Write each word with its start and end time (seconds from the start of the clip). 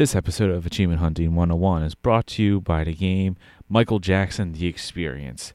This 0.00 0.16
episode 0.16 0.48
of 0.48 0.64
Achievement 0.64 1.00
Hunting 1.00 1.34
101 1.34 1.82
is 1.82 1.94
brought 1.94 2.26
to 2.28 2.42
you 2.42 2.62
by 2.62 2.84
the 2.84 2.94
game 2.94 3.36
Michael 3.68 3.98
Jackson 3.98 4.52
The 4.52 4.66
Experience. 4.66 5.52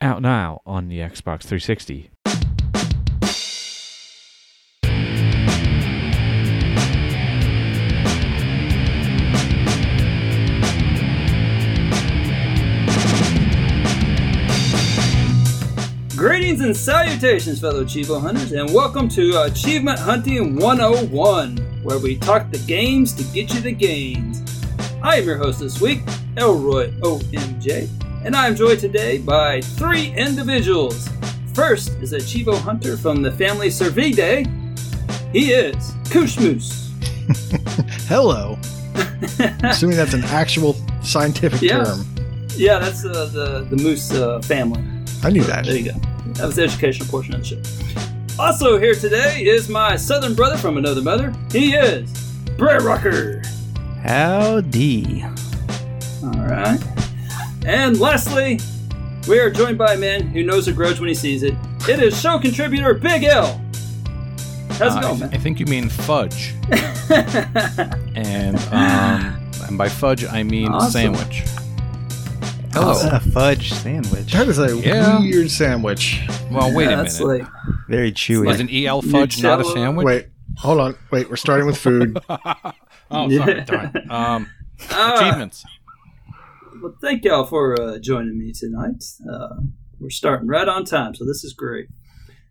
Out 0.00 0.20
now 0.20 0.60
on 0.66 0.88
the 0.88 0.98
Xbox 0.98 1.42
360. 1.44 2.10
Greetings 16.50 16.66
and 16.66 16.76
salutations, 16.76 17.60
fellow 17.60 17.84
Chivo 17.84 18.20
hunters, 18.20 18.50
and 18.50 18.74
welcome 18.74 19.08
to 19.10 19.40
Achievement 19.44 20.00
Hunting 20.00 20.56
101, 20.56 21.56
where 21.84 22.00
we 22.00 22.16
talk 22.16 22.50
the 22.50 22.58
games 22.66 23.12
to 23.12 23.22
get 23.32 23.54
you 23.54 23.60
the 23.60 23.70
gains. 23.70 24.42
I 25.00 25.18
am 25.18 25.26
your 25.26 25.36
host 25.36 25.60
this 25.60 25.80
week, 25.80 26.00
Elroy 26.36 26.90
OMJ, 27.02 27.88
and 28.24 28.34
I 28.34 28.48
am 28.48 28.56
joined 28.56 28.80
today 28.80 29.18
by 29.18 29.60
three 29.60 30.12
individuals. 30.16 31.08
First 31.54 31.90
is 32.02 32.14
a 32.14 32.18
Chivo 32.18 32.58
hunter 32.60 32.96
from 32.96 33.22
the 33.22 33.30
family 33.30 33.68
Cervidae. 33.68 34.44
He 35.32 35.52
is 35.52 35.76
Kushmoose. 36.06 36.90
Hello. 38.08 38.58
Assuming 39.70 39.96
that's 39.96 40.14
an 40.14 40.24
actual 40.24 40.74
scientific 41.00 41.62
Yeah. 41.62 41.84
term. 41.84 42.04
Yeah, 42.56 42.80
that's 42.80 43.04
uh, 43.04 43.26
the 43.32 43.68
the 43.70 43.80
moose 43.80 44.10
uh, 44.12 44.40
family. 44.40 44.82
I 45.22 45.30
knew 45.30 45.44
that. 45.44 45.64
There 45.64 45.76
you 45.76 45.92
go. 45.92 46.09
That 46.40 46.46
was 46.46 46.56
the 46.56 46.62
educational 46.64 47.06
portion 47.08 47.34
of 47.34 47.40
the 47.42 47.46
show. 47.46 48.42
Also 48.42 48.78
here 48.78 48.94
today 48.94 49.44
is 49.44 49.68
my 49.68 49.94
southern 49.96 50.34
brother 50.34 50.56
from 50.56 50.78
another 50.78 51.02
mother. 51.02 51.34
He 51.52 51.74
is 51.74 52.10
Brer 52.56 52.80
Rocker. 52.80 53.42
Howdy. 54.02 55.22
All 56.24 56.30
right. 56.30 56.80
And 57.66 58.00
lastly, 58.00 58.58
we 59.28 59.38
are 59.38 59.50
joined 59.50 59.76
by 59.76 59.92
a 59.92 59.98
man 59.98 60.22
who 60.28 60.42
knows 60.42 60.66
a 60.68 60.72
grudge 60.72 60.98
when 60.98 61.08
he 61.08 61.14
sees 61.14 61.42
it. 61.42 61.54
It 61.86 62.02
is 62.02 62.18
show 62.18 62.38
contributor 62.38 62.94
Big 62.94 63.24
L. 63.24 63.60
How's 64.78 64.80
it 64.80 64.82
Uh, 64.82 64.96
I, 64.96 65.02
going, 65.02 65.18
th- 65.18 65.32
I 65.34 65.36
think 65.36 65.60
you 65.60 65.66
mean 65.66 65.90
fudge. 65.90 66.54
and 68.16 68.56
um, 68.72 69.50
and 69.68 69.76
by 69.76 69.90
fudge 69.90 70.24
I 70.24 70.42
mean 70.42 70.68
Awesome. 70.68 70.90
sandwich. 71.14 71.44
Hello. 72.72 72.94
Hello. 72.94 73.16
A 73.16 73.20
fudge 73.20 73.72
sandwich. 73.72 74.32
That 74.32 74.48
is 74.48 74.58
a 74.58 74.76
Yeah. 74.76 75.18
weird 75.20 75.50
sandwich. 75.50 76.22
Well, 76.50 76.74
wait 76.74 76.86
a 76.86 76.96
that's 76.96 77.18
minute. 77.20 77.40
like 77.42 77.48
Very 77.88 78.12
chewy. 78.12 78.50
Is 78.52 78.60
an 78.60 78.68
EL 78.70 79.02
fudge 79.02 79.42
not 79.42 79.60
a 79.60 79.64
Nutella. 79.64 79.72
sandwich? 79.74 80.04
Wait, 80.04 80.26
hold 80.58 80.80
on. 80.80 80.94
Wait, 81.10 81.28
we're 81.28 81.36
starting 81.36 81.66
with 81.66 81.76
food. 81.78 82.18
Oh, 83.12 83.28
sorry. 83.28 83.64
Darn. 83.64 83.92
Um, 84.08 84.46
Ah, 84.88 85.16
achievements. 85.18 85.64
Well, 86.80 86.94
thank 87.00 87.24
y'all 87.24 87.44
for 87.44 87.74
uh, 87.80 87.98
joining 87.98 88.38
me 88.38 88.52
tonight. 88.52 89.02
Uh, 89.28 89.56
we're 89.98 90.10
starting 90.10 90.46
right 90.46 90.68
on 90.68 90.84
time, 90.84 91.16
so 91.16 91.24
this 91.24 91.42
is 91.42 91.52
great. 91.52 91.88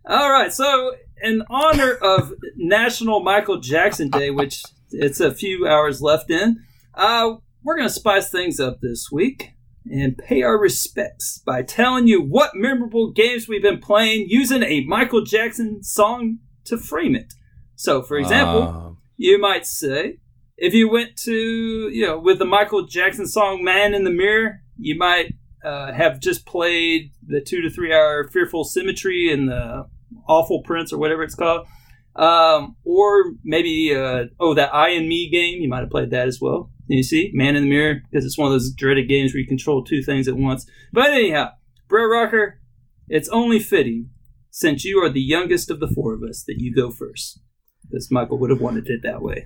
All 0.06 0.30
right, 0.30 0.52
so 0.52 0.96
in 1.24 1.44
honor 1.50 1.94
of 1.94 2.34
National 2.58 3.22
Michael 3.24 3.62
Jackson 3.62 4.10
Day, 4.10 4.32
which 4.32 4.62
it's 4.92 5.22
a 5.22 5.34
few 5.34 5.66
hours 5.66 6.02
left 6.02 6.30
in, 6.30 6.62
uh, 6.94 7.36
we're 7.64 7.78
going 7.78 7.88
to 7.88 7.94
spice 7.94 8.30
things 8.30 8.60
up 8.60 8.82
this 8.82 9.08
week 9.10 9.52
and 9.92 10.18
pay 10.18 10.42
our 10.42 10.58
respects 10.60 11.42
by 11.46 11.64
telling 11.64 12.08
you 12.08 12.22
what 12.22 12.52
memorable 12.56 13.12
games 13.12 13.48
we've 13.48 13.62
been 13.62 13.80
playing 13.80 14.28
using 14.30 14.64
a 14.64 14.84
Michael 14.86 15.24
Jackson 15.24 15.84
song 15.84 16.40
to 16.66 16.78
frame 16.78 17.16
it. 17.16 17.34
So, 17.76 18.02
for 18.02 18.18
example, 18.18 18.64
Uh, 18.64 18.90
you 19.18 19.38
might 19.40 19.66
say 19.66 20.18
if 20.58 20.74
you 20.74 20.90
went 20.90 21.16
to 21.18 21.90
you 21.92 22.06
know 22.06 22.18
with 22.18 22.40
the 22.40 22.46
michael 22.46 22.86
jackson 22.86 23.28
song 23.28 23.64
man 23.64 23.94
in 23.94 24.04
the 24.06 24.10
mirror 24.12 24.62
you 24.78 24.98
might 24.98 25.34
uh, 25.64 25.92
have 25.92 26.22
just 26.22 26.46
played 26.46 27.12
the 27.28 27.42
two 27.42 27.62
to 27.62 27.70
three 27.70 27.94
hour 27.94 28.28
fearful 28.30 28.64
symmetry 28.64 29.32
and 29.32 29.50
the 29.50 29.86
awful 30.28 30.62
prince 30.64 30.94
or 30.94 30.98
whatever 30.98 31.22
it's 31.22 31.36
called. 31.36 31.68
Um, 32.16 32.78
or 32.86 33.34
maybe 33.44 33.94
uh, 33.94 34.26
oh 34.40 34.54
that 34.54 34.74
i 34.74 34.90
and 34.90 35.08
me 35.08 35.30
game 35.30 35.62
you 35.62 35.68
might 35.70 35.82
have 35.82 35.90
played 35.90 36.12
that 36.12 36.28
as 36.28 36.40
well 36.42 36.70
you 36.98 37.04
see 37.04 37.32
man 37.34 37.56
in 37.56 37.64
the 37.64 37.70
mirror 37.70 38.02
because 38.10 38.26
it's 38.26 38.38
one 38.38 38.48
of 38.48 38.54
those 38.54 38.72
dreaded 38.74 39.08
games 39.08 39.34
where 39.34 39.40
you 39.42 39.48
control 39.48 39.84
two 39.84 40.02
things 40.02 40.28
at 40.28 40.36
once 40.36 40.66
but 40.92 41.10
anyhow 41.12 41.50
Brer 41.88 42.10
rocker 42.10 42.60
it's 43.08 43.30
only 43.30 43.60
fitting 43.60 44.10
since 44.52 44.84
you 44.84 44.98
are 45.04 45.10
the 45.10 45.22
youngest 45.22 45.70
of 45.72 45.80
the 45.80 45.88
four 45.88 46.14
of 46.14 46.24
us 46.24 46.44
that 46.48 46.56
you 46.60 46.74
go 46.74 46.90
first 46.92 47.40
because 47.84 48.10
michael 48.12 48.38
would 48.40 48.50
have 48.50 48.62
wanted 48.62 48.88
it 48.88 49.02
that 49.04 49.22
way 49.22 49.46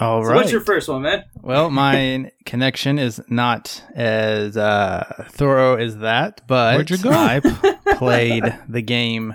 All 0.00 0.22
so 0.22 0.30
right. 0.30 0.36
what's 0.36 0.50
your 0.52 0.60
first 0.60 0.88
one, 0.88 1.02
man? 1.02 1.24
well, 1.42 1.70
my 1.70 2.30
connection 2.44 2.98
is 2.98 3.20
not 3.28 3.80
as 3.94 4.56
uh, 4.56 5.26
thorough 5.30 5.76
as 5.76 5.98
that, 5.98 6.40
but 6.48 6.74
Where'd 6.74 6.90
you 6.90 6.98
go? 6.98 7.10
I 7.12 7.38
p- 7.40 7.72
played 7.96 8.44
the 8.68 8.82
game 8.82 9.34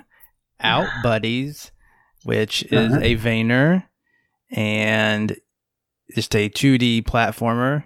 Out 0.60 0.88
Buddies, 1.02 1.72
which 2.26 2.64
is 2.64 2.92
Uh-huh. 2.92 3.00
a 3.02 3.14
Vania 3.16 3.88
and 4.52 5.38
just 6.16 6.36
a 6.36 6.50
2D 6.50 7.04
platformer, 7.04 7.86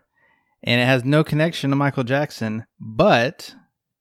and 0.63 0.79
it 0.81 0.85
has 0.85 1.03
no 1.03 1.23
connection 1.23 1.69
to 1.69 1.75
Michael 1.75 2.03
Jackson. 2.03 2.65
But 2.79 3.55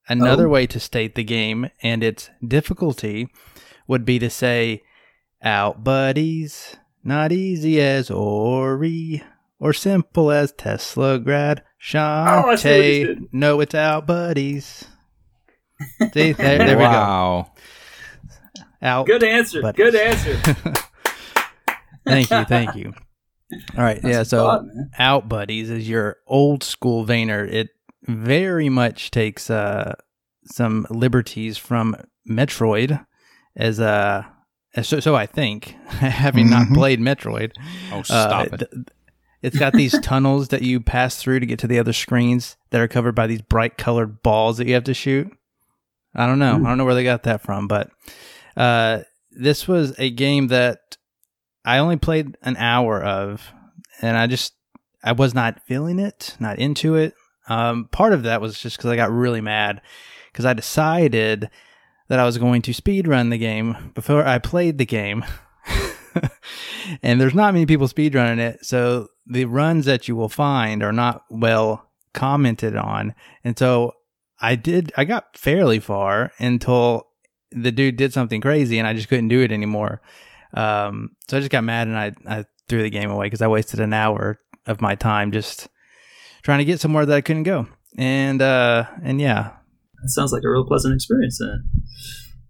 another 0.09 0.47
Oh. 0.47 0.51
way 0.51 0.67
to 0.69 0.81
state 0.81 1.15
the 1.15 1.25
game 1.25 1.69
and 1.83 2.03
its 2.05 2.31
difficulty 2.47 3.29
would 3.87 4.05
be 4.05 4.19
to 4.19 4.31
say 4.31 4.83
Out 5.43 5.83
Buddies. 5.85 6.77
Not 7.05 7.33
easy 7.33 7.81
as 7.81 8.11
Ori 8.13 9.23
or 9.59 9.73
simple 9.73 10.31
as 10.31 10.53
Teslagrad. 10.53 11.61
Oh, 11.61 11.65
I 11.65 11.75
see 11.75 11.99
what 12.47 12.59
Shantae. 12.61 13.07
did. 13.07 13.19
no, 13.33 13.61
it's 13.61 13.75
out 13.75 14.07
buddies. 14.07 14.85
See, 16.15 16.31
there, 16.33 16.59
there 16.59 16.79
we 16.79 16.85
go. 16.85 17.47
Out. 18.83 19.07
Good 19.07 19.25
answer. 19.25 19.63
But- 19.63 19.75
Good 19.77 19.97
answer. 19.97 20.37
thank 22.07 22.31
you, 22.31 22.45
thank 22.45 22.77
you. 22.77 22.93
All 23.77 23.85
right, 23.85 24.01
yeah. 24.03 24.23
So, 24.23 24.47
odd, 24.47 24.67
man. 24.67 24.91
Out 24.99 25.29
Buddies 25.29 25.71
is 25.71 25.89
your 25.89 26.17
old 26.27 26.63
school 26.65 27.05
Vania. 27.05 27.45
It 27.45 27.69
very 28.07 28.69
much 28.69 29.11
takes 29.11 29.51
uh, 29.51 29.95
some 30.45 30.87
liberties 30.91 31.59
from 31.59 31.97
Metroid, 32.29 33.05
as 33.57 33.79
uh, 33.81 34.25
so, 34.83 35.01
so 35.01 35.15
I 35.15 35.27
think, 35.27 35.77
having 35.89 36.49
not 36.51 36.69
Mhm. 36.69 36.75
played 36.75 37.01
Metroid. 37.01 37.53
Oh, 37.93 38.03
stop 38.03 38.41
Uh, 38.53 38.55
it. 38.55 38.59
th- 38.59 38.87
it's 39.43 39.59
got 39.59 39.73
these 39.73 39.99
tunnels 40.03 40.49
that 40.49 40.63
you 40.63 40.81
pass 40.81 41.17
through 41.17 41.41
to 41.41 41.47
get 41.47 41.59
to 41.61 41.67
the 41.67 41.79
other 41.79 41.93
screens 41.93 42.57
that 42.71 42.81
are 42.81 42.89
covered 42.89 43.15
by 43.15 43.27
these 43.27 43.43
bright 43.43 43.77
colored 43.77 44.23
balls 44.23 44.57
that 44.59 44.67
you 44.69 44.75
have 44.75 44.85
to 44.85 44.95
shoot. 44.95 45.29
I 46.15 46.27
don't 46.27 46.39
know. 46.39 46.59
Ooh. 46.59 46.65
I 46.65 46.69
don't 46.69 46.79
know 46.79 46.85
where 46.85 46.95
they 46.95 47.05
got 47.05 47.23
that 47.25 47.43
from, 47.43 47.67
but 47.69 47.91
uh, 48.57 49.01
this 49.31 49.67
was 49.67 49.99
a 49.99 50.11
game 50.11 50.49
that 50.49 50.79
I 51.65 51.79
only 51.79 51.97
played 51.97 52.37
an 52.43 52.57
hour 52.57 53.03
of, 53.03 53.53
and 54.01 54.17
I 54.17 54.27
just 54.27 54.55
I 55.03 55.13
was 55.13 55.35
not 55.35 55.61
feeling 55.67 55.99
it, 55.99 56.37
not 56.41 56.59
into 56.59 56.97
it. 56.97 57.15
Um, 57.49 57.89
part 57.91 58.13
of 58.13 58.25
that 58.25 58.41
was 58.41 58.59
just 58.59 58.77
because 58.77 58.91
I 58.91 58.97
got 58.97 59.11
really 59.11 59.41
mad 59.41 59.81
because 60.31 60.45
I 60.45 60.55
decided 60.55 61.51
that 62.09 62.19
I 62.19 62.25
was 62.25 62.39
going 62.39 62.63
to 62.63 62.73
speed 62.73 63.09
run 63.09 63.31
the 63.31 63.39
game 63.39 63.93
before 63.95 64.27
I 64.27 64.39
played 64.39 64.79
the 64.79 64.87
game. 64.87 65.25
and 67.03 67.21
there's 67.21 67.35
not 67.35 67.55
many 67.55 67.67
people 67.67 67.89
speedrunning 67.89 68.39
it, 68.39 68.65
so 68.65 69.09
the 69.27 69.45
runs 69.45 69.87
that 69.87 70.09
you 70.09 70.17
will 70.17 70.29
find 70.29 70.83
are 70.83 70.93
not 70.93 71.25
well 71.31 71.89
commented 72.13 72.77
on. 72.77 73.15
And 73.45 73.59
so 73.59 73.95
I 74.41 74.57
did 74.57 74.93
I 74.97 75.05
got 75.05 75.37
fairly 75.37 75.79
far 75.79 76.33
until 76.39 77.07
the 77.51 77.73
dude 77.73 77.97
did 77.97 78.13
something 78.13 78.41
crazy 78.41 78.79
and 78.79 78.89
I 78.89 78.95
just 78.95 79.09
couldn't 79.09 79.29
do 79.29 79.41
it 79.41 79.53
anymore. 79.53 80.01
Um, 80.55 81.11
so 81.29 81.37
I 81.37 81.41
just 81.41 81.51
got 81.51 81.65
mad 81.65 81.89
and 81.89 81.97
I, 81.99 82.13
I 82.27 82.45
threw 82.69 82.83
the 82.83 82.91
game 82.91 83.11
away 83.11 83.27
because 83.27 83.43
I 83.43 83.49
wasted 83.49 83.81
an 83.81 83.93
hour 83.93 84.39
of 84.67 84.81
my 84.81 84.95
time 84.95 85.33
just 85.33 85.69
trying 86.43 86.59
to 86.59 86.65
get 86.65 86.81
somewhere 86.81 87.07
that 87.07 87.17
I 87.17 87.21
couldn't 87.21 87.43
go. 87.45 87.67
And 87.99 88.41
uh 88.41 88.87
and 89.03 89.21
yeah, 89.21 89.51
That 90.03 90.09
sounds 90.11 90.33
like 90.33 90.43
a 90.45 90.51
real 90.51 90.65
pleasant 90.65 90.95
experience. 90.95 91.39
Then. 91.39 91.65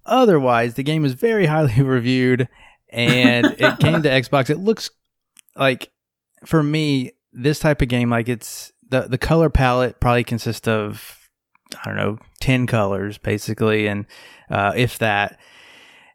otherwise 0.04 0.74
the 0.74 0.82
game 0.82 1.04
is 1.04 1.14
very 1.14 1.46
highly 1.46 1.80
reviewed 1.82 2.48
and 2.90 3.46
it 3.58 3.78
came 3.78 4.02
to 4.02 4.08
xbox 4.08 4.50
it 4.50 4.58
looks 4.58 4.90
like 5.56 5.90
for 6.44 6.62
me 6.62 7.12
this 7.32 7.58
type 7.58 7.80
of 7.80 7.88
game 7.88 8.10
like 8.10 8.28
it's 8.28 8.72
the 8.88 9.02
the 9.02 9.18
color 9.18 9.48
palette 9.48 10.00
probably 10.00 10.24
consists 10.24 10.66
of 10.68 11.28
i 11.82 11.88
don't 11.88 11.96
know 11.96 12.18
10 12.40 12.66
colors 12.66 13.16
basically 13.18 13.86
and 13.86 14.06
uh, 14.50 14.72
if 14.76 14.98
that 14.98 15.38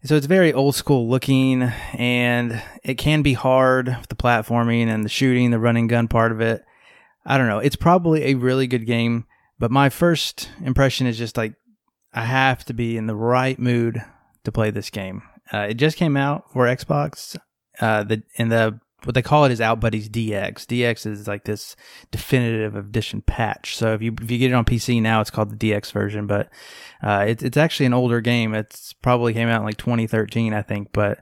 so 0.07 0.15
it's 0.15 0.25
very 0.25 0.53
old 0.53 0.75
school 0.75 1.09
looking 1.09 1.63
and 1.93 2.61
it 2.83 2.95
can 2.95 3.21
be 3.21 3.33
hard 3.33 3.87
with 3.87 4.07
the 4.07 4.15
platforming 4.15 4.87
and 4.87 5.03
the 5.03 5.09
shooting 5.09 5.51
the 5.51 5.59
running 5.59 5.87
gun 5.87 6.07
part 6.07 6.31
of 6.31 6.41
it 6.41 6.63
i 7.25 7.37
don't 7.37 7.47
know 7.47 7.59
it's 7.59 7.75
probably 7.75 8.25
a 8.25 8.35
really 8.35 8.67
good 8.67 8.85
game 8.85 9.25
but 9.59 9.71
my 9.71 9.89
first 9.89 10.49
impression 10.63 11.07
is 11.07 11.17
just 11.17 11.37
like 11.37 11.53
I 12.17 12.21
have 12.21 12.65
to 12.65 12.73
be 12.73 12.97
in 12.97 13.05
the 13.05 13.15
right 13.15 13.59
mood 13.59 14.03
to 14.43 14.51
play 14.51 14.71
this 14.71 14.89
game. 14.89 15.21
Uh, 15.53 15.67
it 15.69 15.75
just 15.75 15.97
came 15.97 16.17
out 16.17 16.51
for 16.51 16.65
Xbox. 16.65 17.37
Uh, 17.79 18.03
the 18.03 18.23
and 18.39 18.51
the 18.51 18.79
what 19.03 19.13
they 19.13 19.21
call 19.21 19.45
it 19.45 19.51
is 19.51 19.61
Out 19.61 19.79
Buddies 19.79 20.09
DX. 20.09 20.65
DX 20.65 21.05
is 21.05 21.27
like 21.27 21.43
this 21.43 21.75
definitive 22.11 22.75
edition 22.75 23.21
patch. 23.21 23.75
So 23.75 23.93
if 23.93 24.01
you 24.01 24.13
if 24.21 24.29
you 24.29 24.37
get 24.37 24.51
it 24.51 24.55
on 24.55 24.65
PC 24.65 25.01
now, 25.01 25.21
it's 25.21 25.29
called 25.29 25.57
the 25.57 25.71
DX 25.71 25.91
version, 25.91 26.27
but 26.27 26.49
uh, 27.03 27.25
it's 27.27 27.43
it's 27.43 27.57
actually 27.57 27.85
an 27.85 27.93
older 27.93 28.21
game. 28.21 28.53
It's 28.53 28.93
probably 28.93 29.33
came 29.33 29.49
out 29.49 29.59
in 29.59 29.65
like 29.65 29.77
2013, 29.77 30.53
I 30.53 30.61
think. 30.61 30.89
But 30.93 31.19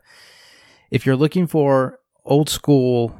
if 0.90 1.06
you're 1.06 1.16
looking 1.16 1.48
for 1.48 2.00
old 2.24 2.50
school 2.50 3.20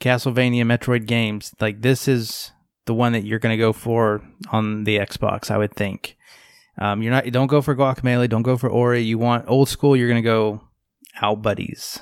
Castlevania 0.00 0.62
Metroid 0.62 1.06
games, 1.06 1.54
like 1.60 1.82
this 1.82 2.08
is 2.08 2.52
the 2.86 2.94
one 2.94 3.12
that 3.12 3.24
you're 3.24 3.38
going 3.38 3.52
to 3.52 3.62
go 3.62 3.72
for 3.72 4.22
on 4.50 4.84
the 4.84 4.98
Xbox, 4.98 5.50
I 5.50 5.58
would 5.58 5.74
think. 5.74 6.16
Um, 6.78 7.02
you're 7.02 7.12
not 7.12 7.26
don't 7.26 7.46
go 7.46 7.62
for 7.62 7.74
Guacamelee, 7.74 8.28
don't 8.28 8.42
go 8.42 8.56
for 8.56 8.68
Ori. 8.68 9.02
You 9.02 9.18
want 9.18 9.48
old 9.48 9.68
school, 9.68 9.96
you're 9.96 10.08
going 10.08 10.22
to 10.22 10.28
go 10.28 10.62
Out 11.20 11.42
Buddies. 11.42 11.98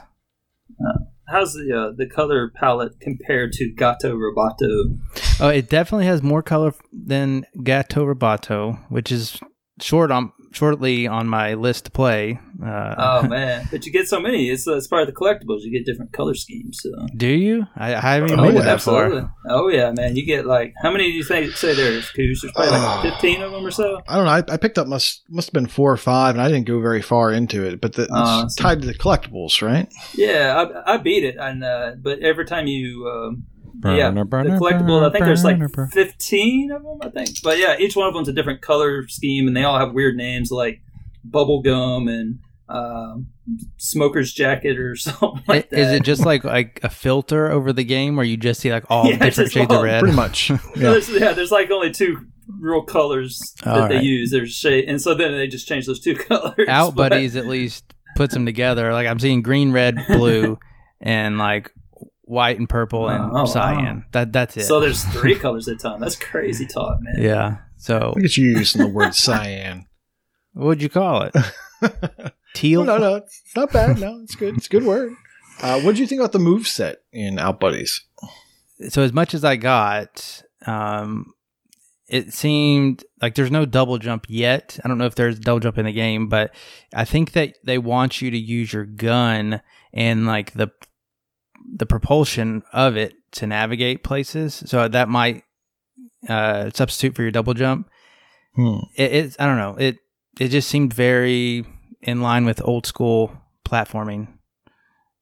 How's 1.26 1.54
the 1.54 1.72
uh, 1.72 1.92
the 1.96 2.06
color 2.06 2.52
palette 2.54 3.00
compared 3.00 3.52
to 3.54 3.72
Gato 3.72 4.14
Roboto? 4.16 4.98
Oh, 5.40 5.48
it 5.48 5.70
definitely 5.70 6.06
has 6.06 6.22
more 6.22 6.42
color 6.42 6.74
than 6.92 7.46
Gato 7.62 8.04
Roboto, 8.04 8.78
which 8.90 9.10
is 9.10 9.40
short 9.80 10.10
on 10.10 10.32
shortly 10.54 11.06
on 11.06 11.28
my 11.28 11.54
list 11.54 11.86
to 11.86 11.90
play. 11.90 12.38
Uh, 12.64 12.94
Oh 12.96 13.22
man, 13.28 13.66
but 13.70 13.84
you 13.84 13.92
get 13.92 14.06
so 14.08 14.20
many. 14.20 14.48
It's, 14.50 14.66
uh, 14.68 14.76
it's 14.76 14.86
part 14.86 15.02
of 15.02 15.08
the 15.08 15.12
collectibles. 15.12 15.60
You 15.62 15.70
get 15.72 15.84
different 15.84 16.12
color 16.12 16.34
schemes. 16.34 16.80
So. 16.82 16.90
do 17.16 17.26
you? 17.28 17.66
I, 17.76 17.94
I 17.94 18.00
haven't 18.00 18.30
even 18.30 18.40
Oh, 18.40 18.42
made 18.44 18.54
yeah, 18.54 18.60
it 18.60 18.64
that 18.64 18.82
far. 18.82 19.04
absolutely. 19.04 19.30
Oh 19.48 19.68
yeah, 19.68 19.92
man. 19.96 20.16
You 20.16 20.24
get 20.24 20.46
like 20.46 20.72
how 20.82 20.90
many 20.90 21.04
do 21.04 21.10
you 21.12 21.24
think 21.24 21.52
say 21.52 21.74
there's? 21.74 22.10
Coos? 22.10 22.40
There's 22.42 22.52
probably 22.52 22.72
like 22.72 23.02
fifteen 23.12 23.42
of 23.42 23.52
them 23.52 23.66
or 23.66 23.70
so. 23.70 24.00
I 24.08 24.16
don't 24.16 24.24
know. 24.24 24.30
I, 24.30 24.54
I 24.54 24.56
picked 24.56 24.78
up 24.78 24.86
must 24.86 25.22
must 25.28 25.48
have 25.48 25.52
been 25.54 25.66
four 25.66 25.92
or 25.92 25.96
five, 25.96 26.34
and 26.34 26.42
I 26.42 26.48
didn't 26.48 26.66
go 26.66 26.80
very 26.80 27.02
far 27.02 27.32
into 27.32 27.64
it. 27.66 27.80
But 27.80 27.94
the, 27.94 28.02
it's 28.02 28.10
Oh, 28.14 28.46
so- 28.48 28.62
tied 28.62 28.80
to 28.82 28.86
the 28.86 28.94
collectibles, 28.94 29.60
right? 29.62 29.92
Yeah, 30.14 30.64
I, 30.86 30.94
I 30.94 30.96
beat 30.98 31.24
it, 31.24 31.36
and 31.38 31.64
uh, 31.64 31.92
but 32.00 32.20
every 32.20 32.44
time 32.46 32.66
you. 32.66 33.08
Um, 33.08 33.46
yeah, 33.82 34.10
Burner, 34.10 34.14
the 34.20 34.24
burner, 34.24 34.58
collectible. 34.58 35.06
I 35.08 35.10
think 35.12 35.24
there's 35.24 35.44
like 35.44 35.56
burner, 35.56 35.68
burner. 35.68 35.90
15 35.92 36.70
of 36.72 36.82
them. 36.82 36.98
I 37.02 37.08
think, 37.10 37.42
but 37.42 37.58
yeah, 37.58 37.76
each 37.78 37.96
one 37.96 38.06
of 38.08 38.14
them's 38.14 38.28
a 38.28 38.32
different 38.32 38.60
color 38.62 39.06
scheme, 39.08 39.46
and 39.48 39.56
they 39.56 39.64
all 39.64 39.78
have 39.78 39.92
weird 39.92 40.16
names 40.16 40.50
like 40.50 40.80
bubblegum 41.28 42.10
and 42.10 42.38
um, 42.68 43.26
smoker's 43.76 44.32
jacket 44.32 44.78
or 44.78 44.96
something 44.96 45.42
like 45.46 45.72
I- 45.72 45.76
Is 45.76 45.92
it 45.92 46.02
just 46.02 46.24
like 46.24 46.44
like 46.44 46.80
a 46.82 46.88
filter 46.90 47.50
over 47.50 47.72
the 47.72 47.84
game 47.84 48.16
where 48.16 48.24
you 48.24 48.36
just 48.36 48.60
see 48.60 48.72
like 48.72 48.84
all 48.90 49.06
Yeah, 49.10 49.18
different 49.18 49.52
shades 49.52 49.70
all- 49.70 49.78
of 49.78 49.84
red? 49.84 50.00
Pretty 50.00 50.16
much. 50.16 50.48
So 50.48 50.54
Yeah. 50.76 50.90
there's, 50.90 51.08
yeah, 51.10 51.32
there's 51.32 51.50
like 51.50 51.70
only 51.70 51.90
two 51.90 52.26
real 52.60 52.82
colors 52.82 53.40
that 53.64 53.80
All 53.82 53.88
they 53.88 53.96
right. 53.96 54.04
use. 54.04 54.30
There's 54.30 54.50
shade, 54.52 54.88
and 54.88 55.00
so 55.00 55.14
then 55.14 55.32
they 55.32 55.46
just 55.46 55.66
change 55.68 55.86
those 55.86 56.00
two 56.00 56.14
colors. 56.14 56.68
Out 56.68 56.94
But- 56.94 57.10
Buddies 57.10 57.36
at 57.36 57.46
least 57.46 57.92
puts 58.16 58.32
them 58.34 58.46
together. 58.46 58.92
Like 58.92 59.06
I'm 59.06 59.18
seeing 59.18 59.42
green, 59.42 59.72
red, 59.72 59.98
blue, 60.08 60.58
and 61.00 61.36
like 61.38 61.70
white 62.24 62.58
and 62.58 62.68
purple 62.68 63.08
and 63.08 63.24
Oh, 63.24 63.34
wow. 63.34 63.44
cyan. 63.44 64.04
That 64.12 64.32
that's 64.32 64.56
it. 64.56 64.64
So 64.64 64.80
there's 64.80 65.04
three 65.04 65.34
colors 65.36 65.68
at 65.68 65.74
a 65.76 65.78
time. 65.78 66.00
That's 66.00 66.16
crazy 66.16 66.66
talk, 66.66 66.98
man. 67.00 67.16
yeah. 67.18 67.56
So 67.76 68.12
Look 68.16 68.24
at 68.24 68.36
you 68.36 68.50
using 68.58 68.80
the 68.82 68.88
word 68.88 69.14
cyan. 69.14 69.86
what 70.54 70.66
would 70.66 70.82
you 70.82 70.88
call 70.88 71.22
it? 71.22 71.34
Teal. 72.54 72.84
no, 72.84 72.98
no, 72.98 73.16
it's 73.16 73.42
not 73.56 73.72
bad. 73.72 73.98
No, 73.98 74.20
it's 74.22 74.36
good. 74.36 74.56
It's 74.56 74.66
a 74.66 74.70
good 74.70 74.84
word. 74.84 75.12
Uh, 75.60 75.80
what 75.80 75.94
do 75.96 76.00
you 76.00 76.06
think 76.06 76.20
about 76.20 76.32
the 76.32 76.38
move 76.38 76.66
set 76.66 76.98
in 77.12 77.38
Out 77.38 77.60
Buddies? 77.60 78.00
so 78.88 79.02
as 79.02 79.12
much 79.12 79.34
as 79.34 79.44
I 79.44 79.56
got, 79.56 80.42
um, 80.66 81.32
it 82.08 82.32
seemed 82.32 83.04
like 83.20 83.34
there's 83.34 83.50
no 83.50 83.64
double 83.66 83.98
jump 83.98 84.26
yet. 84.28 84.78
I 84.84 84.88
don't 84.88 84.98
know 84.98 85.06
if 85.06 85.14
there's 85.14 85.38
double 85.38 85.60
jump 85.60 85.78
in 85.78 85.84
the 85.84 85.92
game, 85.92 86.28
but 86.28 86.54
I 86.94 87.04
think 87.04 87.32
that 87.32 87.54
they 87.64 87.78
want 87.78 88.20
you 88.22 88.30
to 88.30 88.38
use 88.38 88.72
your 88.72 88.84
gun 88.84 89.60
and 89.92 90.26
like 90.26 90.52
the 90.54 90.68
the 91.64 91.86
propulsion 91.86 92.62
of 92.72 92.96
it 92.96 93.14
to 93.32 93.46
navigate 93.46 94.04
places. 94.04 94.62
So 94.66 94.88
that 94.88 95.08
might 95.08 95.44
uh, 96.28 96.70
substitute 96.74 97.14
for 97.14 97.22
your 97.22 97.30
double 97.30 97.54
jump. 97.54 97.88
Hmm. 98.54 98.78
It, 98.96 99.12
it's 99.12 99.36
I 99.38 99.46
don't 99.46 99.58
know. 99.58 99.76
It 99.76 99.98
it 100.38 100.48
just 100.48 100.68
seemed 100.68 100.92
very 100.92 101.64
in 102.02 102.20
line 102.20 102.44
with 102.44 102.62
old 102.64 102.86
school 102.86 103.32
platforming 103.64 104.28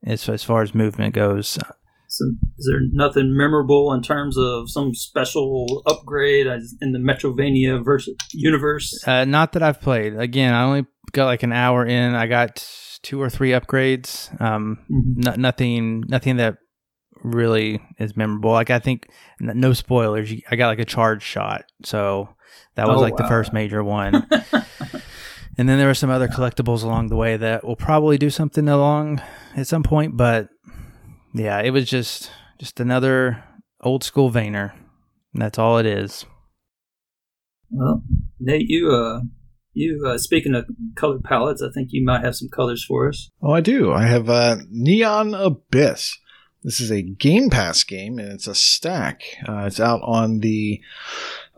as 0.04 0.28
as 0.28 0.44
far 0.44 0.62
as 0.62 0.74
movement 0.74 1.14
goes. 1.14 1.58
So 2.08 2.26
is 2.58 2.70
there 2.70 2.80
nothing 2.92 3.34
memorable 3.34 3.90
in 3.94 4.02
terms 4.02 4.36
of 4.36 4.70
some 4.70 4.94
special 4.94 5.82
upgrade 5.86 6.46
as 6.46 6.74
in 6.82 6.92
the 6.92 6.98
Metroidvania 6.98 7.82
versus 7.82 8.14
universe? 8.34 9.02
Uh, 9.06 9.24
not 9.24 9.52
that 9.52 9.62
I've 9.62 9.80
played. 9.80 10.14
Again, 10.16 10.52
I 10.52 10.64
only 10.64 10.84
got 11.12 11.24
like 11.24 11.42
an 11.42 11.54
hour 11.54 11.86
in. 11.86 12.14
I 12.14 12.26
got 12.26 12.68
two 13.02 13.20
or 13.20 13.28
three 13.30 13.50
upgrades. 13.50 14.30
Um, 14.40 14.78
Mhm. 14.90 15.24
no, 15.24 15.34
nothing, 15.36 16.04
nothing 16.08 16.36
that 16.36 16.58
really 17.22 17.80
is 17.98 18.16
memorable. 18.16 18.50
Like 18.52 18.70
I 18.70 18.78
think, 18.78 19.08
n- 19.40 19.52
no 19.60 19.72
spoilers. 19.72 20.32
you- 20.32 20.42
I 20.50 20.56
got 20.56 20.68
like 20.68 20.78
a 20.80 20.84
charge 20.84 21.22
shot, 21.22 21.64
so 21.84 22.28
that 22.74 22.86
was 22.88 22.98
Oh, 22.98 23.00
like 23.00 23.16
the 23.16 23.26
first 23.28 23.52
major 23.52 23.82
one. 23.84 24.14
and 25.58 25.68
then 25.68 25.78
there 25.78 25.86
were 25.86 25.94
some 25.94 26.10
other 26.10 26.28
collectibles 26.28 26.82
along 26.82 27.08
the 27.08 27.16
way 27.16 27.36
that 27.36 27.64
will 27.64 27.76
probably 27.76 28.18
do 28.18 28.30
something 28.30 28.68
along 28.68 29.20
at 29.56 29.66
some 29.66 29.82
point. 29.82 30.16
But 30.16 30.48
yeah, 31.34 31.60
it 31.60 31.70
was 31.70 31.88
just 31.88 32.30
just 32.58 32.80
another 32.80 33.42
old 33.80 34.04
school 34.04 34.28
Vania. 34.30 34.74
And 35.34 35.40
that's 35.42 35.58
all 35.58 35.78
it 35.78 35.86
is. 35.86 36.26
Well, 37.70 38.02
Nate, 38.38 38.68
you 38.68 38.90
uh, 38.90 39.20
you 39.74 40.04
uh, 40.06 40.18
speaking 40.18 40.54
of 40.54 40.66
color 40.94 41.18
palettes, 41.18 41.62
I 41.62 41.70
think 41.72 41.88
you 41.92 42.04
might 42.04 42.24
have 42.24 42.36
some 42.36 42.48
colors 42.48 42.84
for 42.84 43.08
us. 43.08 43.30
Oh, 43.42 43.52
I 43.52 43.60
do. 43.60 43.92
I 43.92 44.04
have 44.06 44.28
uh, 44.28 44.56
Neon 44.70 45.34
Abyss. 45.34 46.18
This 46.64 46.80
is 46.80 46.92
a 46.92 47.02
Game 47.02 47.50
Pass 47.50 47.82
game, 47.82 48.20
and 48.20 48.30
it's 48.30 48.46
a 48.46 48.54
stack. 48.54 49.22
Uh, 49.48 49.64
it's 49.66 49.80
out 49.80 50.00
on 50.04 50.38
the 50.38 50.80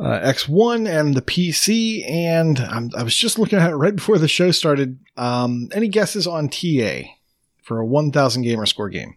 uh, 0.01 0.19
X1 0.21 0.89
and 0.89 1.15
the 1.15 1.21
PC, 1.21 2.09
and 2.11 2.59
I'm, 2.59 2.91
I 2.97 3.03
was 3.03 3.15
just 3.15 3.39
looking 3.39 3.59
at 3.59 3.71
it 3.71 3.75
right 3.75 3.95
before 3.95 4.17
the 4.17 4.29
show 4.29 4.51
started. 4.51 4.99
Um, 5.19 5.69
any 5.75 5.89
guesses 5.89 6.27
on 6.27 6.49
TA 6.49 7.03
for 7.63 7.81
a 7.81 7.85
1,000 7.87 8.43
gamer 8.43 8.65
score 8.65 8.89
game? 8.89 9.17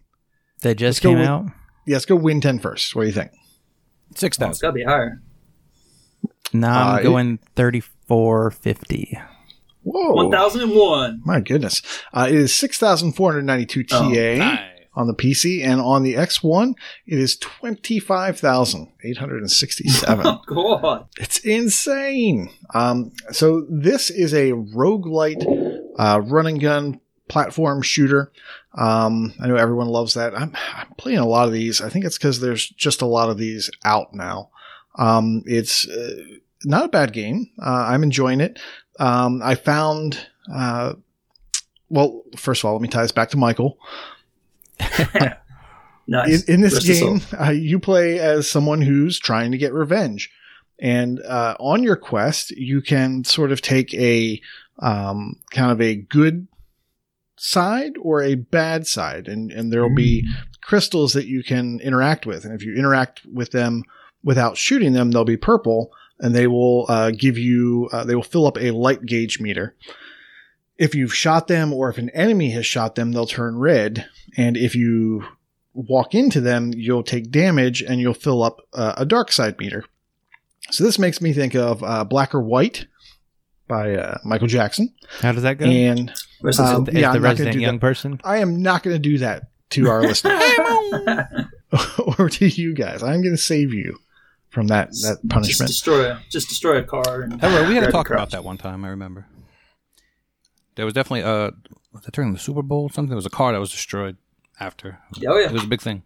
That 0.61 0.75
just 0.75 0.97
Let's 0.97 0.99
came 0.99 1.19
with- 1.19 1.27
out. 1.27 1.45
Yeah, 1.85 1.95
let's 1.95 2.05
go 2.05 2.17
Win 2.17 2.41
10 2.41 2.59
first. 2.59 2.93
What 2.93 3.03
do 3.03 3.07
you 3.07 3.13
think? 3.13 3.31
Six 4.15 4.37
Oh, 4.41 4.49
it's 4.49 4.59
thousand. 4.59 4.67
got 4.67 4.71
to 4.71 4.73
be 4.73 4.83
higher. 4.83 5.21
No, 6.51 6.67
I'm 6.67 6.95
Uh, 6.95 6.99
it- 6.99 7.03
going 7.03 7.39
thirty 7.55 7.81
four 8.07 8.51
fifty. 8.51 9.17
Whoa. 9.83 10.13
One 10.13 10.31
thousand 10.31 10.61
and 10.63 10.75
one. 10.75 11.21
My 11.23 11.39
goodness. 11.39 11.81
Uh, 12.13 12.27
it 12.29 12.35
is 12.35 12.53
6,492 12.55 13.83
TA 13.85 13.97
Oh, 13.99 14.57
on 15.01 15.07
the 15.07 15.13
PC, 15.13 15.63
and 15.63 15.79
on 15.79 16.03
the 16.03 16.15
X1, 16.15 16.73
it 17.05 17.19
is 17.19 17.37
25,867. 17.37 20.25
Oh 20.25 20.41
God! 20.45 21.07
It's 21.19 21.39
insane. 21.39 22.49
Um, 22.73 23.11
so 23.31 23.65
this 23.69 24.09
is 24.09 24.33
a 24.33 24.51
roguelite 24.51 25.45
uh, 25.97 26.19
run 26.23 26.47
and 26.47 26.59
gun 26.59 26.99
platform 27.29 27.81
shooter. 27.81 28.31
Um, 28.77 29.33
I 29.39 29.47
know 29.47 29.55
everyone 29.55 29.87
loves 29.87 30.15
that. 30.15 30.35
I'm, 30.35 30.53
I'm 30.75 30.87
playing 30.97 31.19
a 31.19 31.25
lot 31.27 31.47
of 31.47 31.53
these. 31.53 31.79
I 31.81 31.87
think 31.89 32.03
it's 32.05 32.17
because 32.17 32.41
there's 32.41 32.67
just 32.67 33.01
a 33.01 33.05
lot 33.07 33.29
of 33.29 33.37
these 33.37 33.69
out 33.85 34.13
now. 34.13 34.49
Um, 34.97 35.43
it's 35.45 35.87
uh, 35.87 36.15
not 36.65 36.85
a 36.85 36.89
bad 36.89 37.13
game. 37.13 37.49
Uh, 37.61 37.85
I'm 37.89 38.03
enjoying 38.03 38.41
it. 38.41 38.59
Um, 38.99 39.41
I 39.43 39.55
found. 39.55 40.27
Uh, 40.53 40.93
well, 41.89 42.23
first 42.35 42.61
of 42.61 42.65
all, 42.65 42.73
let 42.73 42.81
me 42.81 42.87
tie 42.87 43.01
this 43.01 43.11
back 43.11 43.29
to 43.29 43.37
Michael. 43.37 43.77
Nice. 46.07 46.43
In, 46.43 46.55
in 46.55 46.61
this 46.61 46.75
Rest 46.75 46.87
game, 46.87 47.21
uh, 47.39 47.51
you 47.51 47.79
play 47.79 48.19
as 48.19 48.49
someone 48.49 48.81
who's 48.81 49.19
trying 49.19 49.51
to 49.51 49.57
get 49.57 49.73
revenge, 49.73 50.31
and 50.79 51.19
uh, 51.21 51.55
on 51.59 51.83
your 51.83 51.97
quest, 51.97 52.51
you 52.51 52.81
can 52.81 53.25
sort 53.25 53.51
of 53.51 53.61
take 53.61 53.93
a 53.93 54.41
um, 54.79 55.35
kind 55.51 55.71
of 55.71 55.81
a 55.81 55.95
good 55.95 56.47
side 57.35 57.93
or 58.01 58.23
a 58.23 58.35
bad 58.35 58.87
side, 58.87 59.27
and 59.27 59.51
and 59.51 59.71
there 59.71 59.81
will 59.81 59.95
be 59.95 60.25
crystals 60.61 61.11
that 61.13 61.27
you 61.27 61.43
can 61.43 61.81
interact 61.81 62.25
with, 62.25 62.45
and 62.45 62.53
if 62.53 62.63
you 62.63 62.73
interact 62.73 63.25
with 63.25 63.51
them 63.51 63.83
without 64.23 64.55
shooting 64.55 64.93
them, 64.93 65.11
they'll 65.11 65.25
be 65.25 65.37
purple, 65.37 65.91
and 66.19 66.35
they 66.35 66.47
will 66.47 66.85
uh, 66.89 67.11
give 67.11 67.37
you 67.37 67.89
uh, 67.91 68.03
they 68.03 68.15
will 68.15 68.23
fill 68.23 68.47
up 68.47 68.57
a 68.57 68.71
light 68.71 69.05
gauge 69.05 69.39
meter. 69.39 69.75
If 70.77 70.93
you've 70.93 71.13
shot 71.13 71.47
them, 71.47 71.73
or 71.73 71.89
if 71.89 71.97
an 71.97 72.09
enemy 72.11 72.51
has 72.51 72.65
shot 72.65 72.95
them, 72.95 73.11
they'll 73.11 73.25
turn 73.25 73.57
red, 73.57 74.07
and 74.35 74.55
if 74.55 74.75
you 74.75 75.25
walk 75.73 76.15
into 76.15 76.41
them, 76.41 76.73
you'll 76.75 77.03
take 77.03 77.31
damage 77.31 77.81
and 77.81 77.99
you'll 77.99 78.13
fill 78.13 78.43
up 78.43 78.61
uh, 78.73 78.93
a 78.97 79.05
dark 79.05 79.31
side 79.31 79.57
meter. 79.59 79.85
So 80.71 80.83
this 80.83 80.99
makes 80.99 81.21
me 81.21 81.33
think 81.33 81.55
of 81.55 81.83
uh, 81.83 82.03
Black 82.03 82.35
or 82.35 82.41
White 82.41 82.87
by 83.67 83.95
uh, 83.95 84.17
Michael 84.23 84.47
Jackson. 84.47 84.93
How 85.21 85.31
does 85.31 85.43
that 85.43 85.57
go? 85.57 85.65
And 85.65 86.09
Rest 86.41 86.59
his 86.59 86.67
um, 86.67 86.85
soul. 86.85 86.89
Is 86.89 86.95
yeah, 86.95 87.11
the 87.11 87.17
I'm 87.17 87.23
resident 87.23 87.59
young 87.59 87.75
that. 87.75 87.81
person? 87.81 88.19
I 88.23 88.37
am 88.37 88.61
not 88.61 88.83
going 88.83 88.95
to 88.95 88.99
do 88.99 89.19
that 89.19 89.49
to 89.71 89.87
our 89.89 90.01
listeners 90.03 90.41
or 92.17 92.29
to 92.29 92.47
you 92.47 92.73
guys. 92.73 93.03
I'm 93.03 93.21
going 93.21 93.35
to 93.35 93.41
save 93.41 93.73
you 93.73 93.99
from 94.57 94.67
that 94.67 94.89
that 95.03 95.19
punishment. 95.29 95.29
Just 95.29 95.29
punishment. 95.29 95.67
destroy, 95.67 96.11
a, 96.11 96.23
just 96.31 96.49
destroy 96.49 96.77
a 96.79 96.83
car. 96.83 97.21
And 97.21 97.33
Oh, 97.33 97.47
well, 97.47 97.69
we 97.69 97.75
had 97.75 97.81
grab 97.81 97.85
to 97.85 97.91
talk 97.91 98.09
about 98.09 98.31
that 98.31 98.43
one 98.43 98.57
time. 98.57 98.83
I 98.83 98.89
remember. 98.89 99.27
There 100.73 100.83
was 100.83 100.95
definitely 100.95 101.21
uh, 101.21 101.51
was 101.93 102.01
that 102.05 102.13
during 102.15 102.33
the 102.33 102.39
Super 102.39 102.63
Bowl? 102.63 102.89
Something. 102.89 103.09
There 103.09 103.15
was 103.15 103.27
a 103.27 103.29
car 103.29 103.51
that 103.51 103.59
was 103.59 103.69
destroyed. 103.69 104.17
after. 104.59 104.97
Oh 105.27 105.37
yeah. 105.37 105.49
It 105.49 105.51
was 105.51 105.63
a 105.63 105.67
big 105.67 105.81
thing. 105.81 106.01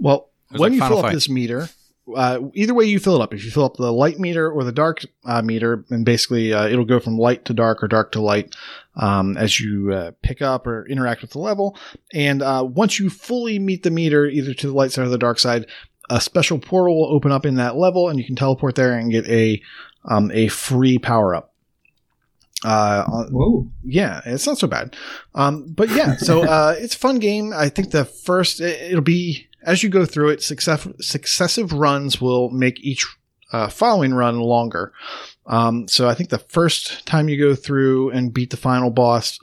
Well, 0.00 0.30
when 0.50 0.60
like 0.60 0.72
you 0.72 0.80
Final 0.80 0.96
fill 0.96 1.06
up 1.06 1.12
this 1.12 1.28
meter, 1.28 1.68
uh, 2.16 2.40
either 2.54 2.74
way 2.74 2.84
you 2.84 2.98
fill 2.98 3.14
it 3.14 3.22
up, 3.22 3.32
if 3.32 3.44
you 3.44 3.52
fill 3.52 3.64
up 3.64 3.76
the 3.76 3.92
light 3.92 4.18
meter 4.18 4.50
or 4.50 4.64
the 4.64 4.72
dark 4.72 5.04
uh, 5.24 5.42
meter, 5.42 5.84
and 5.90 6.04
basically 6.04 6.52
uh, 6.52 6.66
it'll 6.66 6.84
go 6.84 6.98
from 6.98 7.16
light 7.16 7.44
to 7.44 7.54
dark 7.54 7.80
or 7.82 7.86
dark 7.88 8.10
to 8.12 8.20
light 8.20 8.56
um, 8.96 9.36
as 9.36 9.60
you 9.60 9.92
uh, 9.92 10.10
pick 10.22 10.42
up 10.42 10.66
or 10.66 10.84
interact 10.88 11.22
with 11.22 11.30
the 11.30 11.38
level. 11.38 11.76
And 12.12 12.42
uh, 12.42 12.64
once 12.68 12.98
you 12.98 13.08
fully 13.08 13.60
meet 13.60 13.84
the 13.84 13.90
meter, 13.92 14.26
either 14.26 14.52
to 14.54 14.66
the 14.66 14.74
light 14.74 14.90
side 14.90 15.06
or 15.06 15.10
the 15.10 15.18
dark 15.18 15.38
side, 15.38 15.66
a 16.10 16.20
special 16.20 16.58
portal 16.58 16.96
will 17.00 17.14
open 17.14 17.32
up 17.32 17.44
in 17.46 17.56
that 17.56 17.76
level, 17.76 18.08
and 18.08 18.18
you 18.18 18.24
can 18.24 18.36
teleport 18.36 18.74
there 18.74 18.92
and 18.98 19.10
get 19.10 19.26
a 19.28 19.60
um, 20.04 20.30
a 20.32 20.48
free 20.48 20.98
power 20.98 21.34
up. 21.34 21.52
Uh, 22.64 23.04
Whoa. 23.30 23.68
yeah, 23.84 24.22
it's 24.24 24.46
not 24.46 24.58
so 24.58 24.66
bad. 24.66 24.96
Um, 25.34 25.66
but 25.68 25.90
yeah, 25.90 26.16
so 26.16 26.42
uh, 26.48 26.74
it's 26.78 26.94
a 26.94 26.98
fun 26.98 27.18
game. 27.18 27.52
I 27.54 27.68
think 27.68 27.90
the 27.90 28.04
first 28.04 28.60
it- 28.60 28.90
it'll 28.90 29.00
be 29.02 29.46
as 29.62 29.82
you 29.82 29.88
go 29.88 30.04
through 30.06 30.28
it, 30.30 30.42
success, 30.42 30.86
successive 31.00 31.72
runs 31.72 32.20
will 32.20 32.50
make 32.50 32.80
each 32.84 33.04
uh, 33.52 33.68
following 33.68 34.14
run 34.14 34.38
longer. 34.40 34.92
Um, 35.46 35.88
so 35.88 36.08
I 36.08 36.14
think 36.14 36.30
the 36.30 36.38
first 36.38 37.04
time 37.06 37.28
you 37.28 37.36
go 37.38 37.54
through 37.56 38.10
and 38.10 38.32
beat 38.32 38.50
the 38.50 38.56
final 38.56 38.90
boss, 38.90 39.38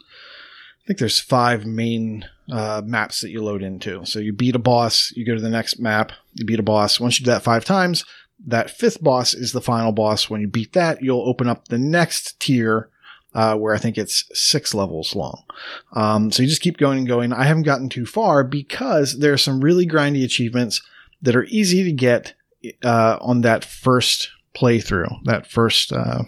I 0.83 0.87
think 0.87 0.99
there's 0.99 1.19
five 1.19 1.65
main 1.65 2.25
uh, 2.51 2.81
maps 2.83 3.21
that 3.21 3.29
you 3.29 3.41
load 3.41 3.63
into. 3.63 4.05
So 4.05 4.19
you 4.19 4.33
beat 4.33 4.55
a 4.55 4.59
boss, 4.59 5.13
you 5.15 5.25
go 5.25 5.33
to 5.33 5.41
the 5.41 5.49
next 5.49 5.79
map, 5.79 6.11
you 6.33 6.45
beat 6.45 6.59
a 6.59 6.63
boss. 6.63 6.99
Once 6.99 7.19
you 7.19 7.25
do 7.25 7.31
that 7.31 7.41
five 7.43 7.63
times, 7.63 8.03
that 8.47 8.69
fifth 8.69 9.01
boss 9.01 9.33
is 9.33 9.53
the 9.53 9.61
final 9.61 9.93
boss. 9.93 10.29
When 10.29 10.41
you 10.41 10.47
beat 10.47 10.73
that, 10.73 11.01
you'll 11.01 11.27
open 11.27 11.47
up 11.47 11.69
the 11.69 11.77
next 11.77 12.37
tier 12.41 12.89
uh, 13.33 13.55
where 13.55 13.73
I 13.73 13.77
think 13.77 13.97
it's 13.97 14.25
six 14.33 14.73
levels 14.73 15.15
long. 15.15 15.43
Um, 15.93 16.31
so 16.31 16.43
you 16.43 16.49
just 16.49 16.61
keep 16.61 16.77
going 16.77 16.99
and 16.99 17.07
going. 17.07 17.31
I 17.31 17.45
haven't 17.45 17.63
gotten 17.63 17.87
too 17.87 18.05
far 18.05 18.43
because 18.43 19.19
there 19.19 19.31
are 19.31 19.37
some 19.37 19.61
really 19.61 19.87
grindy 19.87 20.23
achievements 20.25 20.81
that 21.21 21.35
are 21.35 21.45
easy 21.45 21.83
to 21.85 21.93
get 21.93 22.33
uh, 22.83 23.17
on 23.21 23.39
that 23.41 23.63
first 23.63 24.29
playthrough, 24.53 25.23
that 25.23 25.47
first 25.47 25.93
uh, 25.93 26.23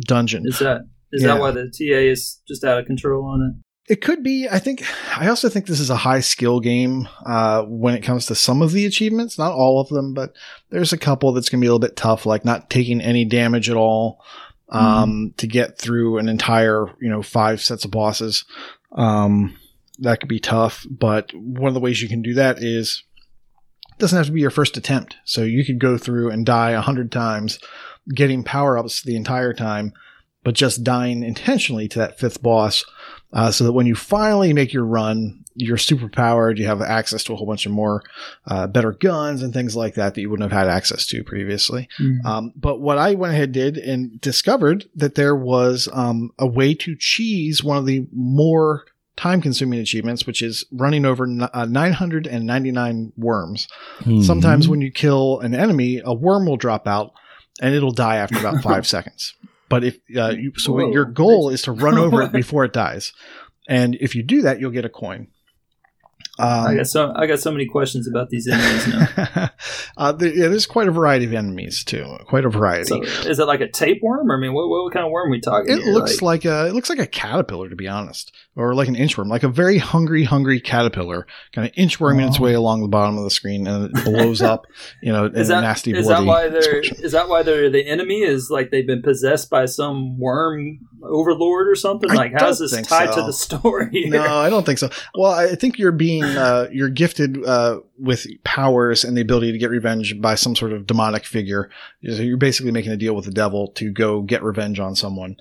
dungeon. 0.00 0.42
Is 0.44 0.58
that 0.58 0.82
is 1.12 1.22
Yeah. 1.22 1.28
that 1.34 1.40
why 1.40 1.52
the 1.52 1.66
TA 1.70 2.10
is 2.10 2.40
just 2.48 2.64
out 2.64 2.78
of 2.80 2.86
control 2.86 3.24
on 3.24 3.40
it? 3.42 3.64
It 3.88 4.00
could 4.00 4.22
be. 4.22 4.48
I 4.48 4.58
think. 4.58 4.84
I 5.18 5.28
also 5.28 5.48
think 5.48 5.66
this 5.66 5.80
is 5.80 5.90
a 5.90 5.96
high 5.96 6.20
skill 6.20 6.60
game 6.60 7.08
uh, 7.26 7.64
when 7.64 7.94
it 7.94 8.02
comes 8.02 8.26
to 8.26 8.34
some 8.34 8.62
of 8.62 8.72
the 8.72 8.86
achievements. 8.86 9.38
Not 9.38 9.52
all 9.52 9.80
of 9.80 9.88
them, 9.88 10.14
but 10.14 10.34
there's 10.70 10.92
a 10.92 10.98
couple 10.98 11.32
that's 11.32 11.48
going 11.48 11.60
to 11.60 11.64
be 11.64 11.66
a 11.66 11.70
little 11.70 11.80
bit 11.80 11.96
tough, 11.96 12.24
like 12.24 12.44
not 12.44 12.70
taking 12.70 13.00
any 13.00 13.24
damage 13.24 13.68
at 13.68 13.76
all 13.76 14.22
um, 14.68 15.34
to 15.36 15.46
get 15.46 15.78
through 15.78 16.18
an 16.18 16.28
entire, 16.28 16.86
you 17.00 17.10
know, 17.10 17.22
five 17.22 17.60
sets 17.60 17.84
of 17.84 17.90
bosses. 17.90 18.44
Um, 18.92 19.58
that 19.98 20.20
could 20.20 20.28
be 20.28 20.40
tough. 20.40 20.86
But 20.88 21.32
one 21.34 21.68
of 21.68 21.74
the 21.74 21.80
ways 21.80 22.00
you 22.00 22.08
can 22.08 22.22
do 22.22 22.34
that 22.34 22.62
is 22.62 23.02
it 23.90 23.98
doesn't 23.98 24.16
have 24.16 24.26
to 24.26 24.32
be 24.32 24.40
your 24.40 24.50
first 24.50 24.76
attempt. 24.76 25.16
So 25.24 25.42
you 25.42 25.64
could 25.64 25.80
go 25.80 25.98
through 25.98 26.30
and 26.30 26.46
die 26.46 26.70
a 26.70 26.80
hundred 26.80 27.10
times, 27.10 27.58
getting 28.14 28.44
power 28.44 28.78
ups 28.78 29.02
the 29.02 29.16
entire 29.16 29.52
time, 29.52 29.92
but 30.44 30.54
just 30.54 30.84
dying 30.84 31.22
intentionally 31.22 31.88
to 31.88 31.98
that 31.98 32.18
fifth 32.18 32.42
boss 32.42 32.84
uh, 33.32 33.50
so 33.50 33.64
that 33.64 33.72
when 33.72 33.86
you 33.86 33.94
finally 33.94 34.52
make 34.52 34.72
your 34.72 34.84
run, 34.84 35.38
you're 35.54 35.76
super 35.76 36.08
powered. 36.08 36.58
You 36.58 36.66
have 36.66 36.80
access 36.80 37.22
to 37.24 37.34
a 37.34 37.36
whole 37.36 37.46
bunch 37.46 37.66
of 37.66 37.72
more 37.72 38.02
uh, 38.46 38.66
better 38.66 38.92
guns 38.92 39.42
and 39.42 39.52
things 39.52 39.76
like 39.76 39.94
that 39.94 40.14
that 40.14 40.20
you 40.20 40.30
wouldn't 40.30 40.50
have 40.50 40.58
had 40.58 40.68
access 40.68 41.04
to 41.08 41.22
previously. 41.24 41.88
Um, 42.24 42.52
but 42.56 42.80
what 42.80 42.96
I 42.98 43.14
went 43.14 43.34
ahead 43.34 43.44
and 43.48 43.52
did 43.54 43.76
and 43.78 44.20
discovered 44.20 44.86
that 44.96 45.14
there 45.14 45.36
was 45.36 45.88
um, 45.92 46.30
a 46.38 46.46
way 46.46 46.72
to 46.74 46.96
cheese 46.96 47.62
one 47.62 47.76
of 47.76 47.84
the 47.86 48.06
more 48.12 48.84
time 49.16 49.42
consuming 49.42 49.78
achievements, 49.80 50.26
which 50.26 50.40
is 50.40 50.64
running 50.72 51.04
over 51.04 51.24
n- 51.24 51.46
uh, 51.52 51.66
999 51.66 53.12
worms. 53.16 53.68
Sometimes 54.22 54.68
when 54.68 54.80
you 54.80 54.90
kill 54.90 55.40
an 55.40 55.54
enemy, 55.54 56.00
a 56.04 56.14
worm 56.14 56.46
will 56.46 56.56
drop 56.56 56.86
out 56.86 57.12
and 57.60 57.74
it'll 57.74 57.92
die 57.92 58.16
after 58.16 58.38
about 58.38 58.62
five 58.62 58.86
seconds. 58.94 59.34
But 59.72 59.84
if 59.84 59.98
uh, 60.14 60.34
you, 60.36 60.52
so, 60.58 60.74
Whoa. 60.74 60.92
your 60.92 61.06
goal 61.06 61.48
is 61.48 61.62
to 61.62 61.72
run 61.72 61.96
over 61.96 62.20
it 62.20 62.30
before 62.42 62.62
it 62.66 62.74
dies, 62.74 63.14
and 63.66 63.94
if 63.94 64.14
you 64.14 64.22
do 64.22 64.42
that, 64.42 64.60
you'll 64.60 64.70
get 64.70 64.84
a 64.84 64.90
coin. 64.90 65.28
Um, 66.38 66.66
I 66.66 66.74
got 66.74 66.86
so 66.88 67.10
I 67.16 67.26
got 67.26 67.40
so 67.40 67.50
many 67.50 67.64
questions 67.64 68.06
about 68.06 68.28
these 68.28 68.46
enemies 68.48 68.86
now. 68.86 69.50
uh, 69.96 70.12
there, 70.12 70.34
yeah, 70.34 70.48
there's 70.48 70.66
quite 70.66 70.88
a 70.88 70.90
variety 70.90 71.24
of 71.24 71.32
enemies 71.32 71.84
too. 71.84 72.18
Quite 72.26 72.44
a 72.44 72.50
variety. 72.50 72.88
So, 72.88 73.02
is 73.02 73.38
it 73.38 73.46
like 73.46 73.62
a 73.62 73.68
tapeworm? 73.68 74.30
I 74.30 74.36
mean, 74.36 74.52
what, 74.52 74.68
what 74.68 74.92
kind 74.92 75.06
of 75.06 75.10
worm 75.10 75.28
are 75.28 75.30
we 75.30 75.40
talking? 75.40 75.72
it 75.72 75.86
looks 75.86 76.20
like, 76.20 76.44
a 76.44 76.66
it 76.66 76.74
looks 76.74 76.90
like 76.90 76.98
a 76.98 77.06
caterpillar 77.06 77.70
to 77.70 77.76
be 77.76 77.88
honest, 77.88 78.30
or 78.54 78.74
like 78.74 78.86
an 78.88 78.94
inchworm, 78.96 79.28
like 79.28 79.42
a 79.42 79.48
very 79.48 79.78
hungry, 79.78 80.24
hungry 80.24 80.60
caterpillar, 80.60 81.26
kind 81.52 81.66
of 81.66 81.74
inchworming 81.74 82.28
its 82.28 82.38
Oh. 82.38 82.42
way 82.42 82.52
along 82.52 82.82
the 82.82 82.88
bottom 82.88 83.16
of 83.16 83.24
the 83.24 83.30
screen, 83.30 83.66
and 83.66 83.86
it 83.86 84.04
blows 84.04 84.42
up, 84.52 84.66
you 85.02 85.10
know, 85.12 85.26
in 85.26 85.36
is 85.36 85.48
a 85.48 85.54
that 85.54 85.60
nasty 85.62 85.92
is 85.96 86.06
that 86.08 86.24
why 86.24 86.48
they're 86.48 86.78
explosion. 86.78 86.96
is 87.04 87.12
that 87.12 87.28
why 87.28 87.42
they're 87.42 87.70
the 87.70 87.86
enemy? 87.86 88.20
Is 88.22 88.50
like 88.50 88.70
they've 88.70 88.86
been 88.86 89.02
possessed 89.02 89.48
by 89.48 89.64
some 89.66 90.18
worm 90.18 90.80
overlord 91.02 91.66
or 91.68 91.74
something? 91.74 92.10
I 92.10 92.14
Like 92.14 92.32
how's 92.38 92.58
this 92.58 92.72
tied 92.86 93.14
so. 93.14 93.20
to 93.20 93.22
the 93.26 93.32
story? 93.32 93.88
Here? 93.90 94.10
No, 94.10 94.22
I 94.22 94.50
don't 94.50 94.66
think 94.66 94.78
so. 94.78 94.90
Well, 95.14 95.32
I 95.32 95.54
think 95.54 95.78
you're 95.78 95.90
being 95.92 96.22
uh, 96.24 96.68
you're 96.70 96.90
gifted 96.90 97.42
uh, 97.44 97.80
with 97.98 98.26
powers 98.44 99.02
and 99.04 99.16
the 99.16 99.22
ability 99.22 99.52
to 99.52 99.58
get 99.58 99.70
revenge 99.70 100.20
by 100.20 100.34
some 100.34 100.54
sort 100.54 100.72
of 100.72 100.86
demonic 100.86 101.24
figure. 101.24 101.70
So 102.04 102.20
you're 102.22 102.36
basically 102.36 102.72
making 102.72 102.92
a 102.92 102.96
deal 102.98 103.14
with 103.14 103.24
the 103.24 103.30
devil 103.32 103.68
to 103.76 103.90
go 103.90 104.20
get 104.20 104.42
revenge 104.42 104.78
on 104.78 104.94
someone. 104.94 105.36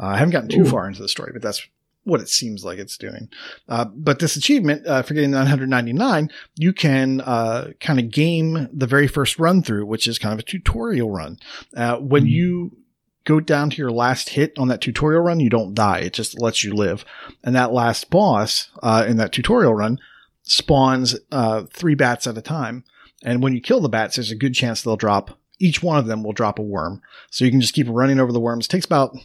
Uh, 0.00 0.06
I 0.06 0.16
haven't 0.16 0.32
gotten 0.32 0.48
too 0.48 0.62
Ooh. 0.62 0.66
far 0.70 0.88
into 0.88 1.02
the 1.02 1.08
story, 1.08 1.30
but 1.32 1.42
that's 1.42 1.66
what 2.04 2.20
it 2.20 2.28
seems 2.28 2.64
like 2.64 2.78
it's 2.78 2.96
doing. 2.98 3.28
Uh, 3.68 3.86
but 3.86 4.18
this 4.18 4.36
achievement, 4.36 4.86
uh, 4.86 5.02
for 5.02 5.14
getting 5.14 5.30
999, 5.30 6.30
you 6.56 6.72
can 6.72 7.20
uh, 7.22 7.70
kind 7.80 7.98
of 7.98 8.10
game 8.10 8.68
the 8.72 8.86
very 8.86 9.06
first 9.06 9.38
run 9.38 9.62
through, 9.62 9.86
which 9.86 10.06
is 10.06 10.18
kind 10.18 10.32
of 10.32 10.38
a 10.38 10.42
tutorial 10.42 11.10
run. 11.10 11.38
Uh, 11.76 11.96
when 11.96 12.24
Mhm. 12.24 12.30
you 12.30 12.76
go 13.24 13.40
down 13.40 13.70
to 13.70 13.76
your 13.78 13.90
last 13.90 14.28
hit 14.30 14.52
on 14.58 14.68
that 14.68 14.82
tutorial 14.82 15.22
run, 15.22 15.40
you 15.40 15.48
don't 15.48 15.74
die. 15.74 15.98
It 16.00 16.12
just 16.12 16.38
lets 16.38 16.62
you 16.62 16.74
live. 16.74 17.04
And 17.42 17.56
that 17.56 17.72
last 17.72 18.10
boss 18.10 18.68
uh, 18.82 19.06
in 19.08 19.16
that 19.16 19.32
tutorial 19.32 19.74
run 19.74 19.98
spawns 20.42 21.16
uh, 21.32 21.62
three 21.72 21.94
bats 21.94 22.26
at 22.26 22.36
a 22.36 22.42
time. 22.42 22.84
And 23.22 23.42
when 23.42 23.54
you 23.54 23.62
kill 23.62 23.80
the 23.80 23.88
bats, 23.88 24.16
there's 24.16 24.30
a 24.30 24.36
good 24.36 24.54
chance 24.54 24.82
they'll 24.82 24.96
drop. 24.96 25.38
Each 25.58 25.82
one 25.82 25.96
of 25.96 26.06
them 26.06 26.22
will 26.22 26.34
drop 26.34 26.58
a 26.58 26.62
worm. 26.62 27.00
So 27.30 27.46
you 27.46 27.50
can 27.50 27.62
just 27.62 27.72
keep 27.72 27.86
running 27.88 28.20
over 28.20 28.30
the 28.32 28.40
worms. 28.40 28.66
It 28.66 28.68
takes 28.68 28.84
about 28.84 29.16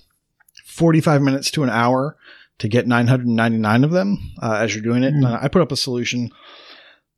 45 0.66 1.22
minutes 1.22 1.52
to 1.52 1.64
an 1.64 1.70
hour 1.70 2.16
to 2.60 2.68
get 2.68 2.88
999 2.88 3.84
of 3.84 3.92
them 3.92 4.32
uh, 4.42 4.54
as 4.62 4.74
you're 4.76 4.84
doing 4.84 5.04
it. 5.04 5.14
Uh, 5.24 5.40
I 5.42 5.48
put 5.48 5.62
up 5.62 5.72
a 5.72 5.78
solution 5.78 6.32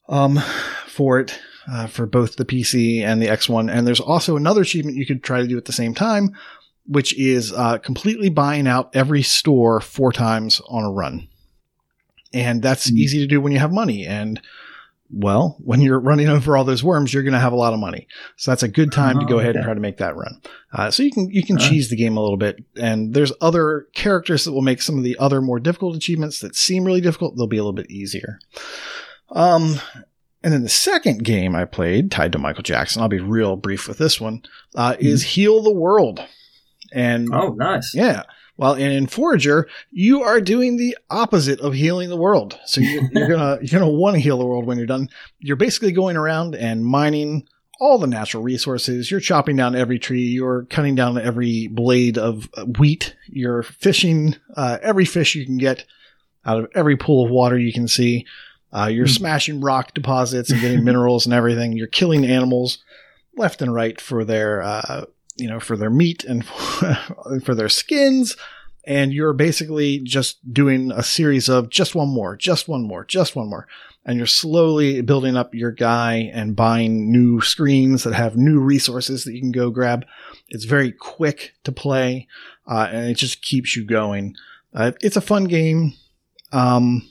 um, 0.10 0.40
for 0.88 1.20
it 1.20 1.38
uh, 1.72 1.88
for 1.88 2.06
both 2.06 2.36
the 2.36 2.46
PC 2.46 3.02
and 3.02 3.22
the 3.22 3.28
X1. 3.28 3.72
And 3.72 3.86
there's 3.86 4.00
also 4.00 4.36
another 4.38 4.62
achievement 4.62 4.98
you 4.98 5.06
could 5.06 5.24
try 5.24 5.42
to 5.42 5.48
do 5.48 5.58
at 5.58 5.66
the 5.66 5.72
same 5.74 5.94
time, 5.94 6.36
which 6.86 7.18
is 7.18 7.52
uh, 7.54 7.78
completely 7.80 8.30
buying 8.30 8.68
out 8.68 8.96
every 8.96 9.22
store 9.24 9.80
four 9.82 10.12
times 10.12 10.62
on 10.68 10.84
a 10.84 10.92
run. 10.92 11.28
And 12.34 12.62
that's 12.62 12.90
Hmm. 12.90 12.98
easy 12.98 13.20
to 13.20 13.28
do 13.28 13.42
when 13.42 13.52
you 13.52 13.60
have 13.60 13.72
money. 13.74 14.06
And 14.06 14.42
well, 15.14 15.58
when 15.64 15.82
you're 15.82 16.00
running 16.00 16.30
over 16.30 16.56
all 16.56 16.64
those 16.64 16.84
worms, 16.84 17.14
you're 17.14 17.24
going 17.24 17.34
to 17.34 17.40
have 17.40 17.54
a 17.54 17.58
lot 17.58 17.74
of 17.74 17.80
money. 17.80 18.08
So 18.38 18.52
that's 18.52 18.64
a 18.64 18.68
good 18.68 18.92
time 18.92 19.20
to 19.20 19.26
go 19.26 19.36
Oh, 19.36 19.40
ahead 19.40 19.56
and 19.56 19.64
try 19.66 19.74
to 19.74 19.80
make 19.80 19.98
that 19.98 20.16
run. 20.16 20.42
Uh, 20.74 20.90
so 20.92 21.04
you 21.04 21.12
can 21.12 21.30
you 21.30 21.44
can 21.44 21.58
right. 21.58 21.70
cheese 21.70 21.90
the 21.90 21.96
game 21.96 22.18
a 22.18 22.22
little 22.22 22.38
bit. 22.38 22.64
And 22.78 23.14
there's 23.14 23.34
other 23.42 23.88
characters 23.94 24.46
that 24.46 24.54
will 24.54 24.62
make 24.62 24.82
some 24.82 24.98
of 24.98 25.04
the 25.04 25.18
other 25.20 25.42
more 25.42 25.60
difficult 25.60 25.96
achievements 25.96 26.40
that 26.40 26.56
seem 26.56 26.86
really 26.86 27.02
difficult. 27.02 27.36
They'll 27.36 27.48
be 27.48 27.58
a 27.58 27.62
little 27.64 27.74
bit 27.74 27.92
easier. 27.92 28.40
Um, 29.30 29.76
and 30.44 30.52
then 30.54 30.64
the 30.64 30.70
second 30.70 31.24
game 31.24 31.56
I 31.56 31.66
played, 31.66 32.10
tied 32.12 32.32
to 32.32 32.40
Michael 32.40 32.64
Jackson, 32.64 33.02
I'll 33.02 33.08
be 33.10 33.20
real 33.20 33.56
brief 33.56 33.88
with 33.88 33.98
this 33.98 34.20
one, 34.20 34.42
uh, 34.76 34.96
is 35.00 35.24
Heal 35.24 35.62
the 35.62 35.74
World. 35.74 36.20
And 36.94 37.30
Oh, 37.34 37.50
nice. 37.54 37.94
yeah. 37.96 38.24
Well, 38.62 38.74
and 38.74 38.94
in 38.94 39.08
Forager, 39.08 39.68
you 39.90 40.22
are 40.22 40.40
doing 40.40 40.78
the 40.78 40.96
opposite 41.10 41.60
of 41.62 41.74
healing 41.74 42.10
the 42.10 42.16
world. 42.16 42.60
So 42.68 42.80
you're, 42.80 43.10
you're 43.12 43.28
gonna 43.28 43.58
you're 43.62 43.80
gonna 43.80 43.92
want 43.92 44.14
to 44.14 44.20
heal 44.22 44.38
the 44.38 44.46
world 44.46 44.68
when 44.68 44.78
you're 44.78 44.86
done. 44.86 45.10
You're 45.40 45.56
basically 45.56 45.92
going 45.92 46.16
around 46.16 46.54
and 46.54 46.86
mining 46.86 47.48
all 47.80 47.98
the 47.98 48.06
natural 48.06 48.44
resources. 48.44 49.10
You're 49.10 49.20
chopping 49.20 49.56
down 49.56 49.76
every 49.76 49.98
tree. 49.98 50.22
You're 50.28 50.66
cutting 50.66 50.94
down 50.94 51.18
every 51.18 51.70
blade 51.70 52.20
of 52.20 52.48
wheat. 52.78 53.16
You're 53.26 53.64
fishing 53.64 54.36
uh, 54.56 54.78
every 54.84 55.06
fish 55.06 55.34
you 55.34 55.44
can 55.44 55.58
get 55.58 55.84
out 56.46 56.60
of 56.60 56.68
every 56.76 56.96
pool 56.98 57.26
of 57.26 57.32
water 57.32 57.58
you 57.58 57.74
can 57.74 57.88
see. 57.88 58.28
Uh, 58.72 58.86
you're 58.94 59.08
Hmm. 59.08 59.12
smashing 59.14 59.62
rock 59.62 59.96
deposits 59.96 60.52
and 60.52 60.62
getting 60.62 60.84
minerals 60.84 61.26
and 61.26 61.34
everything. 61.34 61.74
You're 61.74 61.88
killing 61.88 62.26
animals 62.26 62.78
left 63.36 63.64
and 63.64 63.74
right 63.74 64.00
for 64.00 64.24
their 64.24 64.62
uh, 64.62 65.06
you 65.42 65.50
know 65.50 65.60
for 65.60 65.76
their 65.76 65.90
meat 65.90 66.24
and 66.24 66.46
for 67.44 67.56
their 67.56 67.70
skins. 67.70 68.38
And 68.84 69.14
you're 69.14 69.34
basically 69.34 70.00
just 70.00 70.52
doing 70.52 70.92
a 70.92 71.04
series 71.04 71.50
of 71.50 71.70
just 71.70 71.94
one 71.94 72.10
more 72.10 72.36
just 72.36 72.68
one 72.68 72.84
more 72.84 73.04
just 73.06 73.36
one 73.36 73.50
more. 73.50 73.68
And 74.04 74.18
you're 74.18 74.26
slowly 74.26 75.02
building 75.02 75.38
up 75.38 75.54
your 75.54 75.72
guy 75.72 76.32
and 76.34 76.56
buying 76.56 77.12
new 77.12 77.40
screens 77.42 78.04
that 78.04 78.16
have 78.16 78.36
new 78.36 78.60
resources 78.60 79.24
that 79.24 79.34
you 79.34 79.40
can 79.40 79.52
go 79.52 79.70
grab. 79.70 80.06
It's 80.50 80.66
very 80.66 80.92
quick 80.92 81.54
to 81.64 81.72
play 81.72 82.28
uh, 82.68 82.88
and 82.92 83.12
it 83.12 83.18
just 83.18 83.44
keeps 83.44 83.76
you 83.76 83.86
going. 83.86 84.36
Uh, 84.74 84.94
it's 85.02 85.18
a 85.18 85.22
fun 85.22 85.44
game. 85.44 85.94
Um, 86.52 87.08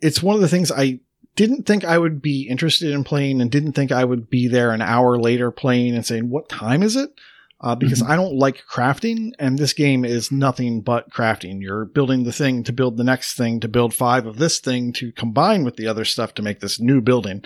it's 0.00 0.22
one 0.22 0.34
of 0.34 0.40
the 0.40 0.48
things 0.48 0.72
I 0.72 1.00
didn't 1.38 1.66
think 1.66 1.84
I 1.84 1.96
would 1.96 2.20
be 2.20 2.48
interested 2.48 2.90
in 2.90 3.04
playing 3.04 3.40
and 3.40 3.48
didn't 3.48 3.74
think 3.74 3.92
I 3.92 4.04
would 4.04 4.28
be 4.28 4.48
there 4.48 4.72
an 4.72 4.82
hour 4.82 5.16
later 5.16 5.52
playing 5.52 5.94
and 5.94 6.04
saying, 6.04 6.28
what 6.28 6.48
time 6.48 6.82
is 6.82 6.96
it? 6.96 7.10
Uh, 7.60 7.76
because 7.76 8.02
I 8.02 8.16
don't 8.16 8.34
like 8.34 8.64
crafting 8.68 9.30
and 9.38 9.56
this 9.56 9.72
game 9.72 10.04
is 10.04 10.32
nothing 10.32 10.80
but 10.80 11.10
crafting. 11.12 11.62
You're 11.62 11.84
building 11.84 12.24
the 12.24 12.32
thing 12.32 12.64
to 12.64 12.72
build 12.72 12.96
the 12.96 13.04
next 13.04 13.36
thing 13.36 13.60
to 13.60 13.68
build 13.68 13.94
five 13.94 14.26
of 14.26 14.38
this 14.38 14.58
thing 14.58 14.92
to 14.94 15.12
combine 15.12 15.62
with 15.62 15.76
the 15.76 15.86
other 15.86 16.04
stuff 16.04 16.34
to 16.34 16.42
make 16.42 16.58
this 16.58 16.80
new 16.80 17.00
building. 17.00 17.44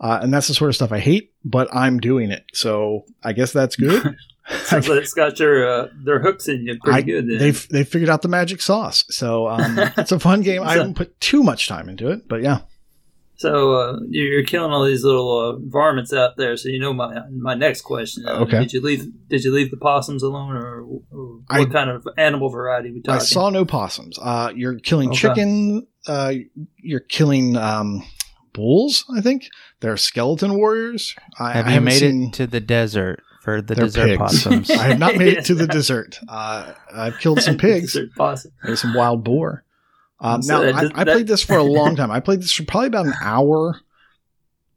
Uh, 0.00 0.20
and 0.22 0.32
that's 0.32 0.48
the 0.48 0.54
sort 0.54 0.70
of 0.70 0.74
stuff 0.74 0.90
I 0.90 1.00
hate, 1.00 1.34
but 1.44 1.68
I'm 1.74 2.00
doing 2.00 2.30
it. 2.30 2.46
So 2.54 3.04
I 3.22 3.34
guess 3.34 3.52
that's 3.52 3.76
good. 3.76 4.16
Sounds 4.64 4.88
like 4.88 5.02
it's 5.02 5.14
got 5.14 5.38
your 5.38 5.68
uh, 5.68 5.88
their 6.02 6.20
hooks 6.20 6.48
in 6.48 6.66
you 6.66 6.78
pretty 6.82 6.98
I- 6.98 7.02
good. 7.02 7.28
Then. 7.28 7.38
They've 7.38 7.68
they've 7.68 7.88
figured 7.88 8.10
out 8.10 8.22
the 8.22 8.28
magic 8.28 8.62
sauce. 8.62 9.04
So 9.10 9.48
um, 9.48 9.78
it's 9.98 10.12
a 10.12 10.18
fun 10.20 10.40
game. 10.40 10.62
I 10.62 10.72
haven't 10.72 10.94
put 10.94 11.18
too 11.20 11.42
much 11.42 11.68
time 11.68 11.90
into 11.90 12.10
it, 12.10 12.26
but 12.26 12.42
yeah. 12.42 12.60
So 13.36 13.72
uh, 13.74 13.98
you're 14.08 14.26
you're 14.28 14.44
killing 14.44 14.70
all 14.72 14.84
these 14.84 15.02
little 15.04 15.38
uh, 15.38 15.56
varmints 15.68 16.12
out 16.12 16.36
there. 16.36 16.56
So 16.56 16.68
you 16.68 16.78
know 16.78 16.92
my 16.94 17.20
my 17.30 17.54
next 17.54 17.82
question. 17.82 18.24
Uh, 18.26 18.40
Okay. 18.42 18.60
Did 18.60 18.72
you 18.72 18.80
leave 18.80 19.06
Did 19.28 19.42
you 19.44 19.52
leave 19.52 19.70
the 19.70 19.76
possums 19.76 20.22
alone, 20.22 20.52
or, 20.56 20.82
or 20.82 21.00
what 21.10 21.42
I- 21.50 21.64
kind 21.66 21.90
of 21.90 22.06
animal 22.16 22.48
variety 22.48 22.90
we 22.92 23.00
talking? 23.02 23.20
I 23.20 23.24
saw 23.24 23.50
no 23.50 23.64
possums. 23.64 24.18
Uh, 24.20 24.52
you're 24.54 24.78
killing 24.78 25.08
Okay. 25.10 25.18
chicken. 25.18 25.86
Uh, 26.06 26.32
you're 26.76 27.00
killing 27.00 27.56
um, 27.56 28.04
bulls. 28.52 29.04
I 29.16 29.20
think 29.20 29.48
they're 29.80 29.96
skeleton 29.96 30.54
warriors. 30.56 31.14
I, 31.38 31.52
Have 31.54 31.66
I 31.66 31.74
you 31.74 31.80
made 31.80 31.98
seen- 31.98 32.28
it 32.28 32.32
to 32.34 32.46
the 32.46 32.60
desert 32.60 33.20
for 33.42 33.60
the 33.60 33.74
They're 33.74 33.86
desert 33.86 34.06
pigs. 34.10 34.18
possums? 34.18 34.70
I 34.70 34.84
have 34.88 34.98
not 34.98 35.16
made 35.16 35.36
it 35.38 35.44
to 35.46 35.54
the 35.54 35.66
dessert. 35.78 36.18
Uh, 36.28 36.72
I've 36.94 37.18
killed 37.18 37.42
some 37.42 37.56
pigs. 37.68 37.94
Desert 37.94 38.10
possum. 38.16 38.52
There's 38.62 38.80
some 38.80 38.94
wild 38.94 39.24
boar. 39.24 39.63
Um, 40.20 40.42
So 40.42 40.62
now, 40.64 40.72
that 40.80 40.92
I, 40.96 41.00
I 41.00 41.04
that- 41.04 41.12
played 41.12 41.26
this 41.26 41.42
for 41.42 41.56
a 41.56 41.62
long 41.62 41.96
time. 41.96 42.10
I 42.10 42.20
played 42.20 42.40
this 42.40 42.52
for 42.52 42.64
probably 42.64 42.88
about 42.88 43.06
an 43.06 43.14
hour 43.22 43.80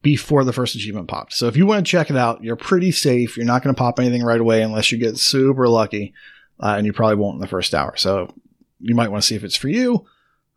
before 0.01 0.43
the 0.43 0.53
first 0.53 0.75
achievement 0.75 1.07
popped. 1.07 1.33
So 1.33 1.47
if 1.47 1.57
you 1.57 1.65
want 1.65 1.85
to 1.85 1.89
check 1.89 2.09
it 2.09 2.15
out, 2.17 2.43
you're 2.43 2.55
pretty 2.55 2.91
safe. 2.91 3.35
You're 3.35 3.45
not 3.45 3.63
going 3.63 3.75
to 3.75 3.79
pop 3.79 3.99
anything 3.99 4.23
right 4.23 4.39
away 4.39 4.61
unless 4.61 4.91
you 4.91 4.97
get 4.97 5.17
super 5.17 5.67
lucky, 5.67 6.13
uh, 6.59 6.75
and 6.77 6.85
you 6.85 6.93
probably 6.93 7.15
won't 7.15 7.35
in 7.35 7.41
the 7.41 7.47
first 7.47 7.73
hour. 7.73 7.95
So 7.97 8.33
you 8.79 8.95
might 8.95 9.09
want 9.11 9.23
to 9.23 9.27
see 9.27 9.35
if 9.35 9.43
it's 9.43 9.55
for 9.57 9.69
you. 9.69 10.05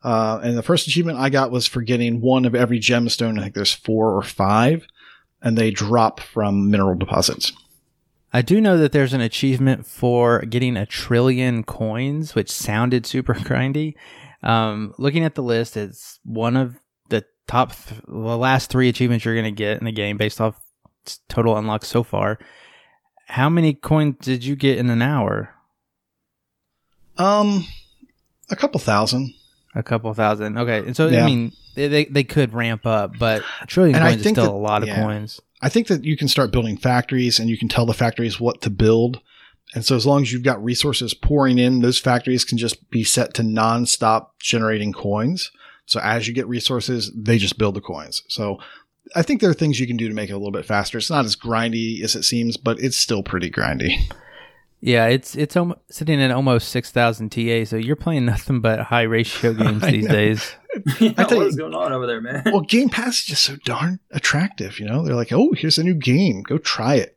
Uh, 0.02 0.40
and 0.42 0.56
the 0.56 0.62
first 0.62 0.86
achievement 0.86 1.18
I 1.18 1.30
got 1.30 1.50
was 1.50 1.66
for 1.66 1.82
getting 1.82 2.20
one 2.20 2.44
of 2.44 2.54
every 2.54 2.78
gemstone. 2.80 3.38
I 3.38 3.42
think 3.42 3.54
there's 3.54 3.72
four 3.74 4.14
or 4.16 4.22
five, 4.22 4.86
and 5.42 5.58
they 5.58 5.70
drop 5.70 6.20
from 6.20 6.70
mineral 6.70 6.94
deposits. 6.96 7.52
I 8.32 8.42
do 8.42 8.60
know 8.60 8.78
that 8.78 8.92
there's 8.92 9.12
an 9.12 9.20
achievement 9.20 9.84
for 9.86 10.40
getting 10.42 10.76
a 10.76 10.86
trillion 10.86 11.64
coins, 11.64 12.34
which 12.34 12.50
sounded 12.50 13.04
super 13.04 13.34
grindy. 13.34 13.94
Um, 14.42 14.94
looking 14.98 15.24
at 15.24 15.34
the 15.34 15.42
list, 15.42 15.76
it's 15.76 16.18
one 16.24 16.56
of 16.56 16.76
the 17.08 17.24
top, 17.46 17.74
th- 17.74 18.00
the 18.06 18.14
last 18.36 18.70
three 18.70 18.88
achievements 18.88 19.24
you're 19.24 19.34
going 19.34 19.44
to 19.44 19.50
get 19.50 19.78
in 19.78 19.84
the 19.84 19.92
game 19.92 20.16
based 20.16 20.40
off 20.40 20.60
total 21.28 21.56
unlocks 21.56 21.88
so 21.88 22.02
far. 22.02 22.38
How 23.26 23.48
many 23.48 23.74
coins 23.74 24.16
did 24.20 24.44
you 24.44 24.56
get 24.56 24.78
in 24.78 24.90
an 24.90 25.02
hour? 25.02 25.54
Um, 27.18 27.66
a 28.50 28.56
couple 28.56 28.80
thousand. 28.80 29.34
A 29.74 29.82
couple 29.82 30.12
thousand. 30.14 30.58
Okay, 30.58 30.78
and 30.78 30.96
so 30.96 31.06
Yeah. 31.08 31.22
I 31.22 31.26
mean, 31.26 31.52
they, 31.76 31.86
they 31.88 32.04
they 32.06 32.24
could 32.24 32.52
ramp 32.52 32.86
up, 32.86 33.12
but 33.18 33.42
a 33.60 33.66
trillion 33.66 33.94
And 33.94 34.04
I 34.04 34.10
coins 34.12 34.26
is 34.26 34.32
still 34.32 34.44
that- 34.44 34.50
a 34.50 34.52
lot 34.52 34.82
of 34.82 34.88
yeah. 34.88 35.02
coins. 35.04 35.40
I 35.62 35.68
think 35.68 35.88
that 35.88 36.04
you 36.04 36.16
can 36.16 36.26
start 36.26 36.50
building 36.52 36.78
factories 36.78 37.38
and 37.38 37.50
you 37.50 37.58
can 37.58 37.68
tell 37.68 37.84
the 37.84 37.92
factories 37.92 38.40
what 38.40 38.62
to 38.62 38.70
build. 38.70 39.20
And 39.74 39.84
so 39.84 39.94
as 39.96 40.04
long 40.06 40.22
as 40.22 40.32
you've 40.32 40.42
got 40.42 40.62
resources 40.62 41.14
pouring 41.14 41.58
in, 41.58 41.80
those 41.80 41.98
factories 41.98 42.44
can 42.44 42.58
just 42.58 42.90
be 42.90 43.04
set 43.04 43.34
to 43.34 43.42
nonstop 43.42 44.28
generating 44.40 44.92
coins. 44.92 45.50
So 45.86 46.00
as 46.00 46.26
you 46.26 46.34
get 46.34 46.48
resources, 46.48 47.12
they 47.16 47.38
just 47.38 47.58
build 47.58 47.74
the 47.76 47.80
coins. 47.80 48.22
So 48.28 48.58
I 49.14 49.22
think 49.22 49.40
there 49.40 49.50
are 49.50 49.54
things 49.54 49.78
you 49.80 49.86
can 49.86 49.96
do 49.96 50.08
to 50.08 50.14
make 50.14 50.28
it 50.30 50.34
a 50.34 50.38
little 50.38 50.50
bit 50.52 50.66
faster. 50.66 50.98
It's 50.98 51.10
not 51.10 51.24
as 51.24 51.36
grindy 51.36 52.02
as 52.02 52.14
it 52.16 52.24
seems, 52.24 52.56
but 52.56 52.80
it's 52.80 52.96
still 52.96 53.22
pretty 53.22 53.50
grindy. 53.50 54.12
Yeah, 54.82 55.06
it's 55.08 55.36
it's 55.36 55.56
almo- 55.58 55.78
sitting 55.90 56.22
at 56.22 56.30
almost 56.30 56.70
six 56.70 56.90
thousand 56.90 57.30
TA. 57.30 57.64
So 57.64 57.76
you're 57.76 57.96
playing 57.96 58.24
nothing 58.24 58.60
but 58.60 58.80
high 58.80 59.02
ratio 59.02 59.52
games 59.54 59.82
these 59.82 60.06
days. 60.08 60.54
Yeah, 60.98 61.10
I 61.18 61.24
tell 61.24 61.38
what 61.38 61.42
you- 61.44 61.48
is 61.48 61.56
going 61.56 61.74
on 61.74 61.92
over 61.92 62.06
there, 62.06 62.20
man? 62.20 62.44
well, 62.46 62.62
Game 62.62 62.88
Pass 62.88 63.18
is 63.20 63.24
just 63.26 63.44
so 63.44 63.56
darn 63.64 64.00
attractive. 64.10 64.80
You 64.80 64.86
know, 64.86 65.04
they're 65.04 65.14
like, 65.14 65.32
oh, 65.32 65.52
here's 65.52 65.76
a 65.78 65.84
new 65.84 65.94
game. 65.94 66.42
Go 66.42 66.56
try 66.58 66.94
it. 66.94 67.14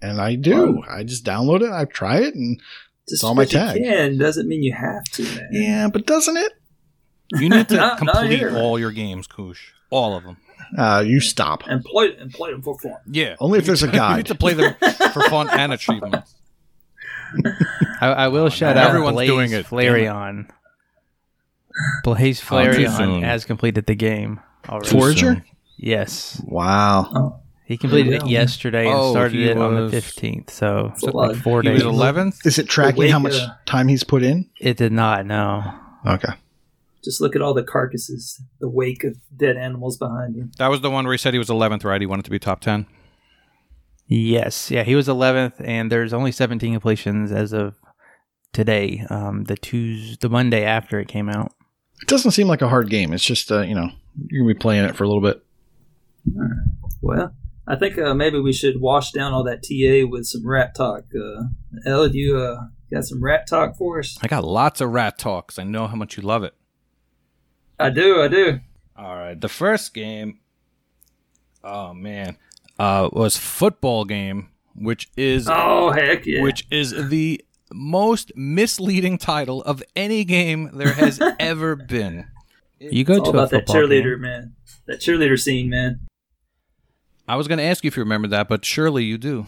And 0.00 0.20
I 0.20 0.34
do. 0.36 0.82
I 0.88 1.02
just 1.02 1.24
download 1.24 1.62
it. 1.62 1.70
I 1.72 1.84
try 1.84 2.18
it. 2.18 2.34
And 2.34 2.60
Just 3.08 3.24
all 3.24 3.34
my 3.34 3.44
because 3.44 3.72
tag. 3.72 3.76
You 3.80 3.84
can 3.90 4.18
doesn't 4.18 4.46
mean 4.48 4.62
you 4.62 4.72
have 4.74 5.04
to, 5.14 5.22
man. 5.24 5.48
yeah, 5.50 5.88
but 5.88 6.06
doesn't 6.06 6.36
it? 6.36 6.52
You 7.32 7.48
need 7.48 7.68
to 7.68 7.76
Not- 7.76 8.02
not 8.02 8.14
complete 8.16 8.38
here. 8.38 8.56
all 8.56 8.78
your 8.78 8.92
games, 8.92 9.26
Koosh. 9.26 9.58
All 9.90 10.16
of 10.16 10.22
them. 10.24 10.36
Uh, 10.76 11.02
you 11.06 11.18
stop. 11.20 11.62
And 11.66 11.82
play 11.84 12.14
and 12.16 12.30
play 12.32 12.52
them 12.52 12.62
for 12.62 12.78
fun. 12.78 12.96
Yeah. 13.10 13.36
Only 13.40 13.58
if 13.58 13.64
there's 13.66 13.82
a 13.82 13.88
guy. 13.88 14.10
You 14.12 14.16
need 14.18 14.26
to 14.26 14.34
play 14.34 14.52
them 14.54 14.74
for 15.12 15.22
fun 15.28 15.48
and 15.50 15.72
achievements. 15.72 16.34
I, 18.00 18.06
I 18.08 18.28
will 18.28 18.48
shout 18.50 18.76
out 18.76 18.88
Everyone's 18.88 19.14
Blaze 19.14 19.28
doing 19.28 19.52
it, 19.52 19.52
damn 19.52 19.60
it. 19.60 19.66
Flareon. 19.66 20.48
Blaze 22.04 22.42
Oh, 22.50 22.62
too 22.64 22.80
Flareon 22.84 22.96
soon. 22.96 23.22
has 23.22 23.44
completed 23.44 23.86
the 23.86 23.94
game 23.94 24.40
already. 24.68 24.88
For- 24.88 24.96
Forager? 25.00 25.44
Yes, 25.76 26.42
Wow. 26.44 27.10
Oh, 27.14 27.40
he 27.68 27.76
completed 27.76 28.14
it 28.14 28.22
Yeah. 28.26 28.40
yesterday 28.40 28.86
and 28.86 28.96
Oh, 28.98 29.10
started 29.12 29.36
he 29.36 29.44
it 29.48 29.56
on 29.58 29.74
the 29.76 29.82
was- 29.82 29.92
fifteenth. 29.92 30.50
So 30.50 30.88
That's 30.88 31.02
a 31.04 31.10
lot. 31.16 31.28
like 31.28 31.36
four 31.36 31.62
He 31.62 31.68
days. 31.68 31.84
was 31.84 31.94
11th? 31.94 32.44
Is 32.46 32.58
it 32.58 32.66
tracking 32.68 32.98
wake, 32.98 33.10
how 33.12 33.18
much 33.18 33.34
uh, 33.34 33.48
time 33.66 33.88
he's 33.88 34.02
put 34.04 34.22
in? 34.22 34.48
It 34.58 34.76
did 34.78 34.90
not. 34.92 35.26
No. 35.26 35.74
Okay. 36.06 36.32
just 37.04 37.20
look 37.20 37.36
at 37.36 37.40
all 37.42 37.54
the 37.54 37.62
carcasses, 37.62 38.42
the 38.60 38.68
wake 38.68 39.04
of 39.04 39.16
dead 39.36 39.56
animals 39.56 39.96
behind 39.96 40.34
him. 40.34 40.50
That 40.58 40.68
was 40.68 40.80
the 40.80 40.90
one 40.90 41.04
where 41.04 41.12
he 41.14 41.18
said 41.18 41.32
he 41.32 41.38
was 41.38 41.48
11th, 41.48 41.84
right? 41.84 42.00
He 42.00 42.06
wanted 42.06 42.24
to 42.24 42.30
be 42.30 42.38
top 42.40 42.60
10. 42.60 42.86
Yes. 44.08 44.70
Yeah. 44.70 44.82
He 44.84 44.94
was 44.94 45.08
eleventh, 45.08 45.60
and 45.62 45.92
there's 45.92 46.12
only 46.14 46.32
seventeen 46.32 46.72
completions 46.72 47.30
as 47.30 47.52
of 47.52 47.74
today. 48.54 49.04
Um, 49.10 49.44
the 49.44 49.56
Tuesday, 49.56 50.16
the 50.20 50.30
Monday 50.30 50.64
after 50.64 50.98
it 50.98 51.08
came 51.08 51.28
out. 51.28 51.52
It 52.00 52.08
doesn't 52.08 52.30
seem 52.30 52.48
like 52.48 52.62
a 52.62 52.68
hard 52.68 52.88
game. 52.88 53.12
It's 53.12 53.24
just, 53.24 53.52
uh, 53.52 53.60
you 53.60 53.74
know, 53.74 53.90
you're 54.30 54.44
going 54.44 54.54
to 54.54 54.58
be 54.58 54.58
playing 54.58 54.84
it 54.86 54.96
for 54.96 55.04
a 55.04 55.08
little 55.08 55.20
bit. 55.22 55.42
Well, 57.02 57.34
I 57.70 57.76
think 57.76 57.98
uh, 57.98 58.14
maybe 58.14 58.40
we 58.40 58.54
should 58.54 58.80
wash 58.80 59.12
down 59.12 59.34
all 59.34 59.44
that 59.44 59.62
TA 59.62 60.10
with 60.10 60.24
some 60.24 60.48
rat 60.48 60.74
talk. 60.74 61.04
Uh, 61.14 61.42
El, 61.84 62.08
you 62.08 62.38
uh, 62.38 62.64
got 62.90 63.04
some 63.04 63.22
rat 63.22 63.46
talk 63.46 63.76
for 63.76 63.98
us? 63.98 64.16
I 64.22 64.26
got 64.26 64.42
lots 64.42 64.80
of 64.80 64.90
rat 64.90 65.18
talks. 65.18 65.58
I 65.58 65.64
know 65.64 65.86
how 65.86 65.94
much 65.94 66.16
you 66.16 66.22
love 66.22 66.42
it. 66.42 66.54
I 67.78 67.90
do, 67.90 68.22
I 68.22 68.28
do. 68.28 68.60
All 68.96 69.14
right. 69.14 69.38
The 69.38 69.50
first 69.50 69.92
game, 69.92 70.40
oh, 71.62 71.92
man, 71.92 72.38
uh, 72.78 73.10
was 73.12 73.36
Football 73.36 74.06
Game, 74.06 74.48
which 74.74 75.10
is 75.16 75.46
Oh 75.50 75.90
heck 75.90 76.24
yeah! 76.24 76.40
which 76.42 76.66
is 76.70 76.94
the 77.10 77.44
most 77.72 78.32
misleading 78.34 79.18
title 79.18 79.62
of 79.62 79.82
any 79.94 80.24
game 80.24 80.70
there 80.72 80.94
has 80.94 81.20
ever 81.38 81.76
been. 81.76 82.28
You 82.78 83.04
go 83.04 83.18
all 83.18 83.24
to 83.24 83.30
a 83.30 83.32
about 83.32 83.50
that 83.50 83.66
cheerleader, 83.66 84.14
game. 84.14 84.20
man. 84.22 84.54
That 84.86 85.00
cheerleader 85.00 85.38
scene, 85.38 85.68
man. 85.68 86.07
I 87.28 87.36
was 87.36 87.46
going 87.46 87.58
to 87.58 87.64
ask 87.64 87.84
you 87.84 87.88
if 87.88 87.96
you 87.96 88.02
remember 88.02 88.28
that, 88.28 88.48
but 88.48 88.64
surely 88.64 89.04
you 89.04 89.18
do. 89.18 89.46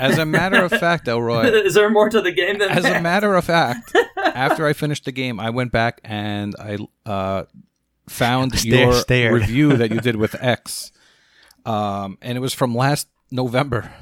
As 0.00 0.18
a 0.18 0.26
matter 0.26 0.64
of 0.64 0.72
fact, 0.72 1.06
Elroy, 1.06 1.44
Is 1.64 1.74
there 1.74 1.90
more 1.90 2.08
to 2.08 2.20
the 2.20 2.32
game 2.32 2.58
than 2.58 2.70
as 2.70 2.84
a 2.84 3.00
matter 3.00 3.34
of 3.34 3.44
fact, 3.44 3.94
after 4.16 4.66
I 4.66 4.72
finished 4.72 5.04
the 5.04 5.12
game, 5.12 5.38
I 5.38 5.50
went 5.50 5.72
back 5.72 6.00
and 6.04 6.56
I 6.58 6.78
uh, 7.08 7.44
found 8.08 8.58
Stare- 8.58 8.80
your 8.80 8.92
stared. 8.94 9.34
review 9.34 9.76
that 9.76 9.92
you 9.92 10.00
did 10.00 10.16
with 10.16 10.34
X, 10.42 10.90
um, 11.64 12.18
and 12.22 12.36
it 12.36 12.40
was 12.40 12.54
from 12.54 12.74
last 12.74 13.08
November. 13.30 13.92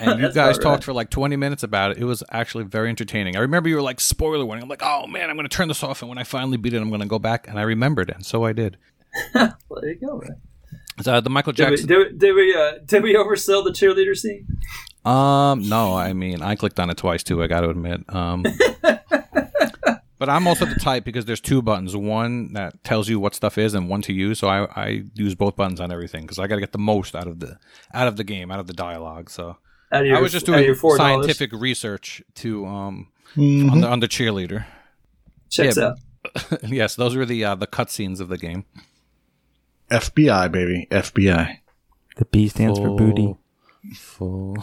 And 0.00 0.20
you 0.20 0.32
guys 0.32 0.58
talked 0.58 0.78
right. 0.78 0.84
for 0.84 0.92
like 0.92 1.10
20 1.10 1.36
minutes 1.36 1.62
about 1.62 1.92
it. 1.92 1.98
It 1.98 2.04
was 2.04 2.24
actually 2.32 2.64
very 2.64 2.88
entertaining. 2.88 3.36
I 3.36 3.40
remember 3.40 3.68
you 3.68 3.76
were 3.76 3.82
like 3.82 4.00
spoiler 4.00 4.44
warning. 4.44 4.64
I'm 4.64 4.68
like, 4.68 4.82
oh 4.82 5.06
man, 5.06 5.30
I'm 5.30 5.36
going 5.36 5.48
to 5.48 5.56
turn 5.56 5.68
this 5.68 5.82
off, 5.82 6.02
and 6.02 6.08
when 6.08 6.18
I 6.18 6.24
finally 6.24 6.56
beat 6.56 6.74
it, 6.74 6.82
I'm 6.82 6.88
going 6.88 7.00
to 7.00 7.06
go 7.06 7.18
back. 7.20 7.48
And 7.48 7.58
I 7.58 7.62
remembered 7.62 8.10
it, 8.10 8.16
and 8.16 8.26
so 8.26 8.44
I 8.44 8.52
did. 8.52 8.76
Well, 9.34 9.80
there 9.80 9.90
you 9.92 10.00
go, 10.06 10.18
man. 10.18 10.40
So 11.02 11.20
the 11.20 11.30
Michael 11.30 11.52
Did 11.52 11.70
we, 11.70 11.76
Jackson. 11.76 11.88
did, 11.88 12.18
did 12.18 12.32
we 12.34 12.54
uh, 12.54 12.72
did 12.84 13.02
we 13.02 13.14
oversell 13.14 13.64
the 13.64 13.70
cheerleader 13.70 14.16
scene? 14.16 14.46
Um, 15.04 15.68
no, 15.68 15.96
I 15.96 16.12
mean, 16.12 16.42
I 16.42 16.56
clicked 16.56 16.78
on 16.78 16.90
it 16.90 16.96
twice 16.96 17.22
too. 17.22 17.42
I 17.42 17.46
got 17.46 17.60
to 17.60 17.70
admit. 17.70 18.02
Um, 18.14 18.44
but 20.18 20.28
I'm 20.28 20.46
also 20.46 20.66
the 20.66 20.74
type 20.74 21.04
because 21.04 21.24
there's 21.24 21.40
two 21.40 21.62
buttons, 21.62 21.96
one 21.96 22.52
that 22.52 22.84
tells 22.84 23.08
you 23.08 23.18
what 23.18 23.34
stuff 23.34 23.56
is 23.56 23.72
and 23.74 23.88
one 23.88 24.02
to 24.02 24.12
use. 24.12 24.38
So 24.38 24.48
I, 24.48 24.64
I 24.78 25.04
use 25.14 25.34
both 25.34 25.56
buttons 25.56 25.80
on 25.80 25.90
everything 25.90 26.22
because 26.22 26.38
I 26.38 26.46
got 26.46 26.56
to 26.56 26.60
get 26.60 26.72
the 26.72 26.78
most 26.78 27.16
out 27.16 27.26
of 27.26 27.40
the 27.40 27.58
out 27.94 28.08
of 28.08 28.16
the 28.16 28.24
game, 28.24 28.50
out 28.50 28.60
of 28.60 28.66
the 28.66 28.74
dialogue. 28.74 29.30
So 29.30 29.56
your, 29.92 30.16
I 30.16 30.20
was 30.20 30.32
just 30.32 30.44
doing 30.46 30.64
your 30.64 30.76
$4. 30.76 30.96
scientific 30.96 31.52
research 31.52 32.22
to 32.36 32.66
um 32.66 33.08
Mhm. 33.36 33.70
on 33.70 33.80
the 33.80 33.86
on 33.88 34.00
the 34.00 34.08
cheerleader. 34.08 34.66
Checks 35.50 35.76
Yeah. 35.76 35.92
out. 35.92 35.98
yes, 36.68 36.96
those 36.96 37.14
were 37.16 37.24
the 37.24 37.44
uh, 37.44 37.54
the 37.54 37.66
cutscenes 37.66 38.20
of 38.20 38.28
the 38.28 38.36
game. 38.36 38.64
FBI, 39.90 40.50
baby. 40.52 40.86
FBI. 40.90 41.58
The 42.16 42.24
B 42.26 42.48
stands 42.48 42.78
for 42.78 42.96
booty. 42.96 43.34
Full. 43.94 44.56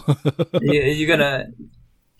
you, 0.62 0.82
you 0.82 1.08
gonna 1.08 1.48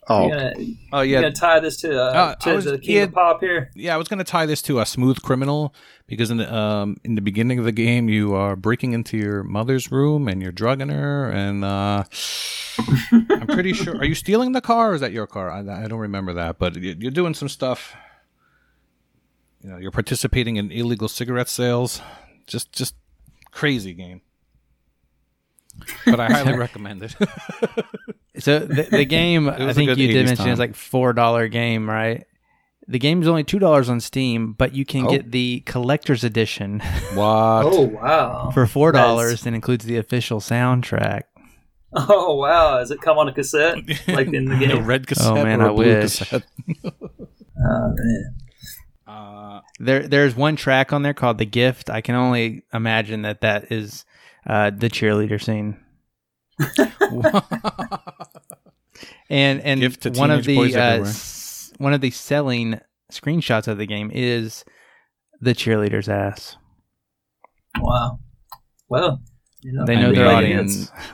Oh, 0.10 0.24
You 0.26 0.30
gonna, 0.32 0.54
Oh 0.94 1.02
yeah, 1.02 1.22
gonna 1.22 1.34
tie 1.34 1.60
this 1.60 1.78
to 1.82 2.02
uh, 2.02 2.06
Uh, 2.12 2.36
to 2.36 2.54
was- 2.56 2.66
the 2.66 2.80
King 2.80 2.96
yeah. 2.96 3.04
of 3.04 3.12
Pop 3.14 3.42
here? 3.42 3.70
yeah. 3.76 3.94
I 3.94 3.98
was 3.98 4.08
gonna 4.08 4.24
tie 4.24 4.46
this 4.46 4.62
to 4.64 4.80
a 4.80 4.86
smooth 4.86 5.22
criminal 5.22 5.76
because 6.08 6.32
in 6.32 6.38
the 6.38 6.52
um 6.54 6.96
in 7.04 7.16
the 7.16 7.22
beginning 7.22 7.60
of 7.60 7.66
the 7.66 7.72
game 7.74 8.08
you 8.10 8.34
are 8.34 8.56
breaking 8.56 8.94
into 8.94 9.18
your 9.18 9.44
mother's 9.44 9.92
room 9.92 10.28
and 10.28 10.42
you're 10.42 10.52
drugging 10.54 10.90
her 10.90 11.30
and 11.30 11.64
uh 11.66 12.04
I'm 13.30 13.48
pretty 13.48 13.74
sure. 13.74 13.98
Are 13.98 14.06
you 14.06 14.16
stealing 14.16 14.54
the 14.54 14.62
car 14.62 14.92
or 14.92 14.96
is 14.96 15.02
that 15.02 15.12
your 15.12 15.28
car? 15.28 15.52
I, 15.52 15.60
I 15.84 15.88
don't 15.88 16.00
remember 16.00 16.34
that, 16.34 16.58
but 16.58 16.76
you're 16.78 17.12
doing 17.12 17.34
some 17.34 17.50
stuff. 17.50 17.96
You 19.64 19.70
know, 19.72 19.78
you're 19.78 19.92
participating 19.92 20.56
in 20.58 20.72
illegal 20.72 21.08
cigarette 21.08 21.50
sales. 21.50 22.02
Just 22.48 22.72
just 22.72 22.96
crazy 23.52 23.94
game. 23.94 24.22
But 26.06 26.20
I 26.20 26.28
highly 26.32 26.58
recommend 26.58 27.04
it. 27.04 27.16
So 28.40 28.60
the, 28.60 28.84
the 28.84 29.04
game, 29.04 29.50
I 29.50 29.74
think 29.74 29.98
you 29.98 30.08
did 30.14 30.28
mention, 30.28 30.46
time. 30.46 30.54
is 30.54 30.60
like 30.60 30.76
four 30.76 31.12
dollar 31.12 31.48
game, 31.48 31.90
right? 31.90 32.24
The 32.88 33.00
game 33.00 33.20
is 33.24 33.28
only 33.28 33.44
two 33.44 33.58
dollars 33.58 33.90
on 33.90 34.00
Steam, 34.00 34.54
but 34.54 34.76
you 34.76 34.86
can 34.86 35.08
Oh. 35.08 35.10
get 35.10 35.32
the 35.32 35.62
collector's 35.66 36.24
edition 36.24 36.80
what? 37.16 37.64
Oh 37.66 37.82
wow! 37.82 38.52
for 38.54 38.68
four 38.68 38.92
Nice. 38.92 39.02
dollars, 39.02 39.46
and 39.48 39.56
includes 39.56 39.86
the 39.86 39.98
official 39.98 40.40
soundtrack. 40.40 41.24
Oh 41.94 42.36
wow! 42.36 42.78
Does 42.78 42.92
it 42.92 43.02
come 43.02 43.18
on 43.18 43.28
a 43.28 43.34
cassette 43.34 43.78
like 44.08 44.28
in 44.32 44.46
the 44.46 44.56
A 44.56 44.60
game? 44.68 44.86
red 44.86 45.08
cassette 45.08 45.32
Oh, 45.36 45.44
man, 45.44 45.60
or 45.60 45.70
a 45.70 45.72
I 45.72 45.76
blue 45.76 45.86
wish. 46.00 46.20
cassette? 46.20 46.44
Oh 46.86 47.94
man! 47.96 48.36
Uh, 49.08 49.62
There, 49.80 50.08
there's 50.08 50.36
one 50.36 50.56
track 50.56 50.92
on 50.92 51.04
there 51.04 51.14
called 51.14 51.38
"The 51.38 51.46
Gift." 51.46 51.90
I 51.90 52.02
can 52.02 52.16
only 52.16 52.64
imagine 52.74 53.22
that 53.24 53.42
that 53.42 53.72
is 53.72 54.06
uh, 54.46 54.72
the 54.72 54.90
cheerleader 54.90 55.42
scene. 55.44 55.78
And 59.30 59.62
and 59.62 59.82
Gift 59.82 60.02
to 60.04 60.10
one 60.12 60.32
of 60.32 60.46
the 60.46 60.76
uh, 60.76 61.02
s- 61.02 61.74
one 61.78 61.94
of 61.94 62.02
the 62.02 62.12
selling 62.12 62.80
screenshots 63.12 63.68
of 63.68 63.78
the 63.78 63.86
game 63.86 64.10
is 64.14 64.64
the 65.42 65.54
cheerleader's 65.54 66.08
ass. 66.10 66.56
Wow. 67.80 68.20
Well, 68.90 69.22
you 69.62 69.74
know, 69.74 69.86
They 69.86 69.96
know 69.98 70.14
their 70.14 70.30
audience. 70.30 70.90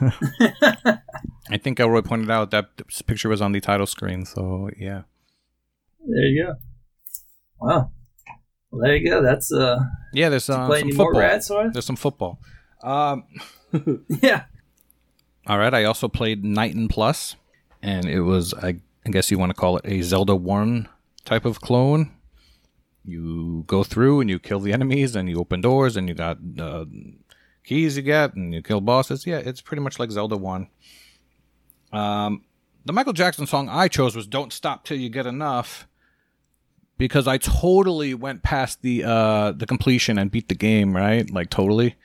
I 1.50 1.58
think 1.58 1.78
Elroy 1.80 2.02
pointed 2.02 2.30
out 2.30 2.52
that 2.52 2.76
this 2.78 3.02
picture 3.02 3.28
was 3.28 3.42
on 3.42 3.52
the 3.52 3.60
title 3.60 3.86
screen. 3.86 4.24
So 4.24 4.70
yeah, 4.78 5.02
there 6.06 6.24
you 6.26 6.44
go. 6.46 6.54
Wow. 7.60 7.90
Well, 8.74 8.82
there 8.82 8.96
you 8.96 9.08
go. 9.08 9.22
That's 9.22 9.52
uh. 9.52 9.78
yeah. 10.12 10.28
There's 10.28 10.50
uh, 10.50 10.66
some 10.68 10.90
football. 10.90 11.12
rats. 11.12 11.48
There's 11.48 11.86
some 11.86 11.96
football. 11.96 12.40
Um, 12.82 13.24
Yeah. 14.20 14.42
all 15.46 15.56
right. 15.56 15.72
I 15.72 15.84
also 15.84 16.06
played 16.06 16.42
Plus, 16.90 17.36
and 17.80 18.04
and 18.04 18.14
it 18.14 18.20
was 18.20 18.52
I, 18.52 18.76
I 19.06 19.10
guess 19.10 19.30
you 19.30 19.38
want 19.38 19.50
to 19.50 19.54
call 19.54 19.78
it 19.78 19.86
a 19.86 20.02
Zelda 20.02 20.36
One 20.36 20.86
type 21.24 21.46
of 21.46 21.62
clone. 21.62 22.12
You 23.02 23.64
go 23.66 23.84
through 23.84 24.20
and 24.20 24.28
you 24.28 24.38
kill 24.38 24.60
the 24.60 24.74
enemies, 24.74 25.16
and 25.16 25.30
you 25.30 25.38
open 25.40 25.62
doors, 25.62 25.96
and 25.96 26.08
you 26.08 26.14
got 26.14 26.36
uh, 26.58 26.84
keys 27.64 27.96
you 27.96 28.02
get, 28.02 28.34
and 28.34 28.52
you 28.52 28.60
kill 28.60 28.82
bosses. 28.82 29.26
Yeah, 29.26 29.38
it's 29.38 29.62
pretty 29.62 29.82
much 29.82 29.98
like 29.98 30.10
Zelda 30.10 30.36
One. 30.36 30.68
Um, 31.90 32.42
the 32.84 32.92
Michael 32.92 33.14
Jackson 33.14 33.46
song 33.46 33.70
I 33.70 33.88
chose 33.88 34.14
was 34.14 34.26
"Don't 34.26 34.52
Stop 34.52 34.84
Till 34.84 34.98
You 34.98 35.08
Get 35.08 35.24
Enough." 35.26 35.86
Because 36.96 37.26
I 37.26 37.38
totally 37.38 38.14
went 38.14 38.42
past 38.42 38.82
the 38.82 39.02
uh, 39.04 39.52
the 39.52 39.66
completion 39.66 40.16
and 40.18 40.30
beat 40.30 40.48
the 40.48 40.54
game, 40.54 40.94
right? 40.94 41.28
Like 41.30 41.50
totally. 41.50 41.96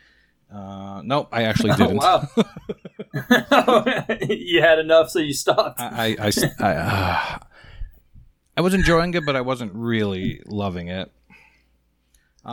Uh, 0.52 1.02
nope, 1.06 1.28
I 1.32 1.44
actually 1.50 1.74
didn't. 1.76 2.00
Oh, 2.02 2.24
wow. 2.36 4.06
you 4.30 4.62
had 4.62 4.80
enough, 4.80 5.10
so 5.12 5.20
you 5.20 5.34
stopped. 5.34 5.80
I, 5.80 6.16
I, 6.20 6.28
I, 6.28 6.32
I, 6.60 6.76
uh, 6.76 7.38
I 8.58 8.62
was 8.62 8.74
enjoying 8.74 9.14
it, 9.14 9.26
but 9.26 9.36
I 9.36 9.42
wasn't 9.42 9.74
really 9.76 10.42
loving 10.48 10.88
it. 10.88 11.12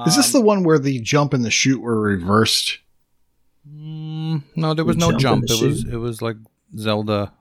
is 0.07 0.16
this 0.16 0.35
Um, 0.35 0.40
the 0.42 0.46
one 0.46 0.62
where 0.64 0.79
the 0.79 1.01
jump 1.01 1.33
and 1.33 1.42
the 1.44 1.51
shoot 1.51 1.81
were 1.81 1.99
reversed? 2.01 2.79
Mm, 3.66 4.42
no, 4.57 4.75
there 4.75 4.85
was 4.85 4.96
The 4.96 5.01
no 5.01 5.11
jump 5.12 5.20
jump. 5.20 5.40
and 5.40 5.49
the 5.49 5.55
It 5.64 5.68
was 5.68 5.85
it 5.85 5.96
was 5.96 6.22
like 6.22 6.37
Zelda 6.77 7.33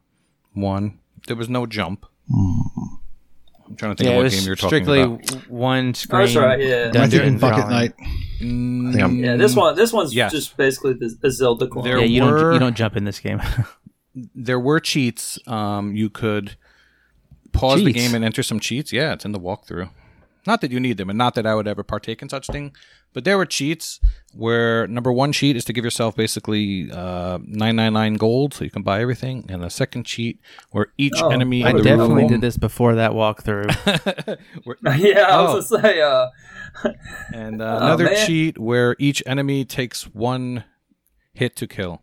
one. 0.53 0.99
There 1.27 1.35
was 1.35 1.49
no 1.49 1.65
jump. 1.65 2.05
I'm 3.67 3.75
trying 3.75 3.95
to 3.95 4.03
think 4.03 4.09
yeah, 4.11 4.17
of 4.17 4.23
what 4.23 4.31
game 4.31 4.43
you're 4.45 4.55
talking 4.55 4.83
about. 4.87 5.23
Strictly 5.25 5.43
one 5.49 5.93
screen. 5.93 6.21
that's 6.21 6.35
right, 6.35 6.59
yeah. 6.59 6.85
I 6.89 6.91
dungeon 6.91 7.19
thinking 7.21 7.37
Bucket. 7.39 7.69
Knight? 7.69 7.93
Mm, 8.39 9.23
yeah, 9.23 9.35
this 9.37 9.55
one. 9.55 9.75
This 9.75 9.91
one's 9.91 10.13
Yes. 10.13 10.31
just 10.31 10.55
basically 10.57 10.93
the, 10.93 11.15
the 11.19 11.31
Zelda 11.31 11.67
clone. 11.67 11.83
There 11.83 11.97
Yeah, 11.97 12.05
you 12.05 12.23
were- 12.23 12.39
don't 12.39 12.53
you 12.53 12.59
don't 12.59 12.75
jump 12.77 12.95
in 12.95 13.05
this 13.05 13.19
game. 13.19 13.41
there 14.35 14.59
were 14.59 14.79
cheats. 14.79 15.39
Um, 15.47 15.95
you 15.95 16.09
could 16.09 16.55
pause 17.53 17.83
the 17.83 17.91
game 17.93 18.13
and 18.13 18.23
enter 18.23 18.43
some 18.43 18.59
cheats. 18.59 18.93
Yeah, 18.93 19.13
it's 19.13 19.25
in 19.25 19.31
the 19.31 19.39
walkthrough. 19.39 19.89
Not 20.45 20.61
that 20.61 20.71
you 20.71 20.79
need 20.79 20.97
them, 20.97 21.09
and 21.09 21.17
not 21.17 21.33
that 21.35 21.47
I 21.47 21.55
would 21.55 21.67
ever 21.67 21.81
partake 21.83 22.21
in 22.21 22.29
such 22.29 22.45
thing, 22.47 22.71
but 23.15 23.23
there 23.23 23.37
were 23.37 23.45
cheats 23.47 23.99
where 24.35 24.85
number 24.87 25.11
one 25.11 25.31
cheat 25.31 25.55
is 25.55 25.63
to 25.65 25.73
give 25.73 25.83
yourself 25.85 26.15
basically 26.15 26.91
uh, 26.91 27.39
nine 27.43 27.75
nine 27.77 27.93
nine 27.93 28.13
gold, 28.15 28.53
so 28.53 28.63
you 28.65 28.69
can 28.69 28.83
buy 28.83 29.01
everything, 29.01 29.45
and 29.49 29.63
the 29.63 29.69
second 29.69 30.03
cheat 30.05 30.39
where 30.71 30.87
each 30.97 31.13
Oh, 31.23 31.29
enemy 31.29 31.63
I 31.63 31.67
I 31.67 31.69
in 31.71 31.77
the 31.77 31.83
definitely 31.83 32.23
room, 32.23 32.27
did 32.27 32.41
this 32.41 32.57
before 32.57 32.95
that 32.95 33.11
walkthrough. 33.11 33.71
yeah, 34.99 35.21
I 35.21 35.37
Oh. 35.39 35.55
was 35.55 35.71
gonna 35.71 35.83
say. 35.83 36.01
Uh, 36.01 36.27
and 37.33 37.61
uh, 37.61 37.79
Oh, 37.81 37.85
another 37.85 38.03
man. 38.05 38.27
cheat 38.27 38.57
where 38.59 38.95
each 38.99 39.23
enemy 39.25 39.63
takes 39.65 40.03
one 40.13 40.65
hit 41.33 41.55
to 41.55 41.65
kill, 41.67 42.01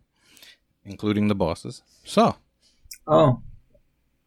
including 0.83 1.27
the 1.27 1.35
bosses. 1.35 1.83
So 2.03 2.35
oh, 3.07 3.41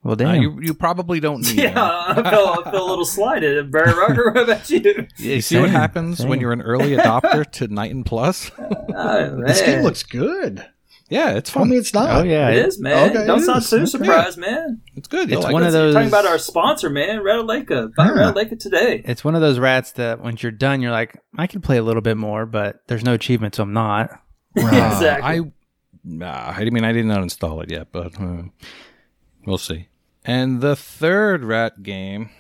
Well, 0.07 0.13
uh, 0.13 0.17
damn. 0.17 0.41
you 0.43 0.59
you 0.63 0.73
probably 0.75 1.19
don't 1.21 1.41
need 1.43 1.57
yeah. 1.65 1.75
them. 1.75 2.25
I 2.27 2.31
feel 2.31 2.63
I 2.65 2.71
feel 2.71 2.87
a 2.87 2.89
little 2.89 3.05
slighted. 3.05 3.71
Brer 3.71 3.95
Rocker, 3.97 4.31
what 4.33 4.45
about 4.45 4.71
you? 4.71 5.07
You 5.17 5.41
see 5.41 5.59
what 5.59 5.71
happens 5.71 6.25
when 6.25 6.41
you're 6.41 6.53
an 6.53 6.63
early 6.63 6.91
adopter 6.93 7.45
to 7.53 7.69
Nighton 7.69 8.05
Plus? 8.05 8.51
Oh. 8.99 9.43
This 9.47 9.61
game 9.61 9.83
looks 9.83 10.03
good. 10.05 10.65
Yeah, 11.11 11.35
it's 11.35 11.51
Tell 11.51 11.61
fun. 11.63 11.69
me 11.71 11.77
it's 11.77 11.93
not. 11.93 12.11
oh 12.11 12.23
yeah, 12.25 12.49
It 12.49 12.67
is, 12.67 12.81
man. 12.81 13.11
Okay, 13.11 13.27
Don't 13.27 13.41
it 13.41 13.45
sound 13.45 13.59
is. 13.63 13.69
too 13.71 13.77
Okay. 13.77 13.87
surprised, 13.87 14.39
man. 14.39 14.81
It's 14.97 15.07
good. 15.07 15.29
You'll 15.29 15.39
It's 15.41 15.45
like 15.45 15.53
one 15.53 15.63
it. 15.63 15.67
of 15.69 15.75
You're 15.75 15.83
those. 15.83 15.95
talking 15.95 16.09
about 16.09 16.25
our 16.27 16.39
sponsor, 16.39 16.89
man, 16.89 17.23
Red 17.23 17.45
Lake. 17.45 17.69
Buy 17.69 17.85
Yeah. 17.99 18.11
Red 18.13 18.37
Lake 18.37 18.59
today. 18.59 19.03
It's 19.05 19.23
one 19.23 19.35
of 19.35 19.43
those 19.43 19.59
rats 19.59 19.93
that 19.93 20.21
once 20.23 20.43
you're 20.43 20.51
done, 20.51 20.81
you're 20.81 20.91
like, 20.93 21.21
I 21.37 21.47
can 21.47 21.61
play 21.61 21.77
a 21.77 21.83
little 21.83 22.01
bit 22.03 22.17
more, 22.17 22.47
but 22.47 22.81
there's 22.89 23.05
no 23.05 23.13
achievement, 23.13 23.55
so 23.55 23.63
I'm 23.65 23.73
not. 23.75 24.11
Right. 24.57 24.73
exactly. 24.95 25.29
I, 25.29 25.41
nah, 26.03 26.55
I 26.57 26.65
mean, 26.71 26.85
I 26.85 26.93
didn't 26.93 27.11
uninstall 27.11 27.63
it 27.63 27.71
yet, 27.71 27.89
but 27.93 28.19
uh, 28.21 28.45
we'll 29.45 29.59
see. 29.59 29.89
And 30.29 30.61
the 30.61 30.75
third 30.75 31.45
rat 31.45 31.85
game 31.85 32.31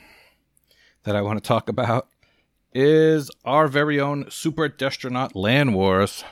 that 1.05 1.15
I 1.15 1.23
want 1.23 1.41
to 1.41 1.47
talk 1.47 1.69
about 1.69 2.09
is 2.75 3.31
our 3.45 3.69
very 3.69 4.01
own 4.01 4.29
Super 4.29 4.69
Destronaut 4.69 5.37
Land 5.37 5.73
Wars. 5.73 6.25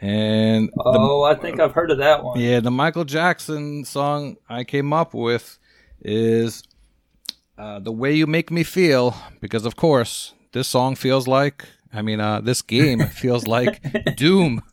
And 0.00 0.68
the 0.68 0.82
oh, 0.84 1.24
I 1.24 1.34
think 1.34 1.58
I've 1.58 1.72
heard 1.72 1.90
of 1.90 1.98
that 1.98 2.22
one. 2.22 2.38
Yeah, 2.38 2.60
the 2.60 2.70
Michael 2.70 3.04
Jackson 3.04 3.84
song 3.84 4.36
I 4.48 4.62
came 4.62 4.92
up 4.92 5.14
with 5.14 5.58
is 6.00 6.62
uh, 7.58 7.80
The 7.80 7.92
Way 7.92 8.12
You 8.12 8.28
Make 8.28 8.52
Me 8.52 8.62
Feel, 8.62 9.16
because 9.40 9.66
of 9.66 9.74
course, 9.74 10.32
this 10.52 10.68
song 10.68 10.94
feels 10.94 11.26
like, 11.26 11.66
I 11.92 12.02
mean, 12.02 12.20
uh, 12.20 12.40
this 12.40 12.62
game 12.62 13.06
feels 13.06 13.46
like 13.46 14.16
Doom. 14.16 14.62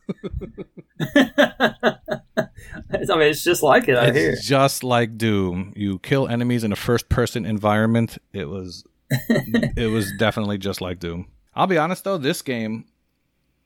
I 2.92 3.16
mean, 3.16 3.28
it's 3.28 3.44
just 3.44 3.62
like 3.62 3.88
it. 3.88 3.96
I 3.96 4.12
hear. 4.12 4.36
Just 4.36 4.84
like 4.84 5.16
Doom. 5.16 5.72
You 5.76 5.98
kill 6.00 6.28
enemies 6.28 6.64
in 6.64 6.72
a 6.72 6.76
first 6.76 7.08
person 7.08 7.44
environment. 7.46 8.18
It 8.32 8.48
was 8.48 8.84
it 9.10 9.90
was 9.90 10.12
definitely 10.18 10.58
just 10.58 10.80
like 10.80 10.98
Doom. 10.98 11.28
I'll 11.54 11.66
be 11.66 11.78
honest 11.78 12.04
though, 12.04 12.18
this 12.18 12.42
game 12.42 12.86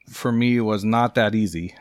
for 0.08 0.32
me 0.32 0.60
was 0.60 0.84
not 0.84 1.14
that 1.14 1.34
easy. 1.34 1.74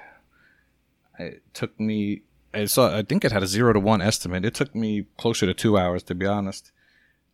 It 1.20 1.44
took 1.54 1.80
me 1.80 2.24
I 2.54 2.66
saw 2.66 2.96
I 2.96 3.04
think 3.04 3.24
it 3.24 3.32
had 3.32 3.44
a 3.44 3.48
0 3.48 3.74
to 3.74 3.80
1 3.80 4.02
estimate. 4.02 4.46
It 4.46 4.54
took 4.54 4.74
me 4.76 5.06
closer 5.18 5.46
to 5.46 5.54
2 5.54 5.78
hours 5.78 6.04
to 6.04 6.16
be 6.16 6.26
honest. 6.26 6.72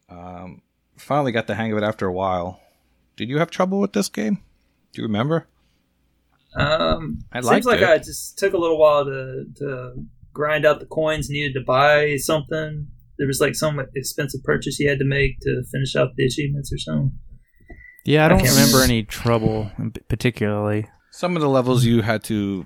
Um 0.09 0.61
finally 0.97 1.31
got 1.31 1.47
the 1.47 1.55
hang 1.55 1.71
of 1.71 1.77
it 1.77 1.83
after 1.83 2.05
a 2.05 2.13
while. 2.13 2.59
Did 3.19 3.27
you 3.29 3.37
have 3.39 3.51
trouble 3.51 3.81
with 3.81 3.91
this 3.91 4.07
game? 4.07 4.35
Do 4.93 5.01
you 5.01 5.07
remember? 5.07 5.45
Um, 6.55 7.19
I 7.33 7.41
seems 7.41 7.65
like 7.65 7.81
it. 7.81 7.87
I 7.89 7.97
just 7.97 8.37
took 8.39 8.53
a 8.53 8.57
little 8.57 8.77
while 8.79 9.03
to 9.03 9.43
to 9.57 9.93
grind 10.33 10.65
out 10.65 10.79
the 10.79 10.85
coins 10.85 11.29
needed 11.29 11.53
to 11.55 11.61
buy 11.61 12.15
something. 12.15 12.87
There 13.17 13.27
was 13.27 13.41
like 13.41 13.55
some 13.55 13.77
expensive 13.93 14.41
purchase 14.45 14.79
you 14.79 14.87
had 14.87 14.99
to 14.99 15.05
make 15.05 15.41
to 15.41 15.63
finish 15.69 15.97
out 15.97 16.15
the 16.15 16.25
achievements 16.25 16.71
or 16.71 16.77
something. 16.77 17.11
Yeah, 18.05 18.25
I 18.25 18.29
don't 18.29 18.39
Okay. 18.41 18.49
remember 18.51 18.81
any 18.83 19.03
trouble 19.03 19.69
particularly. 20.07 20.87
Some 21.11 21.35
of 21.35 21.41
the 21.41 21.49
levels 21.49 21.83
you 21.83 22.01
had 22.03 22.23
to 22.25 22.65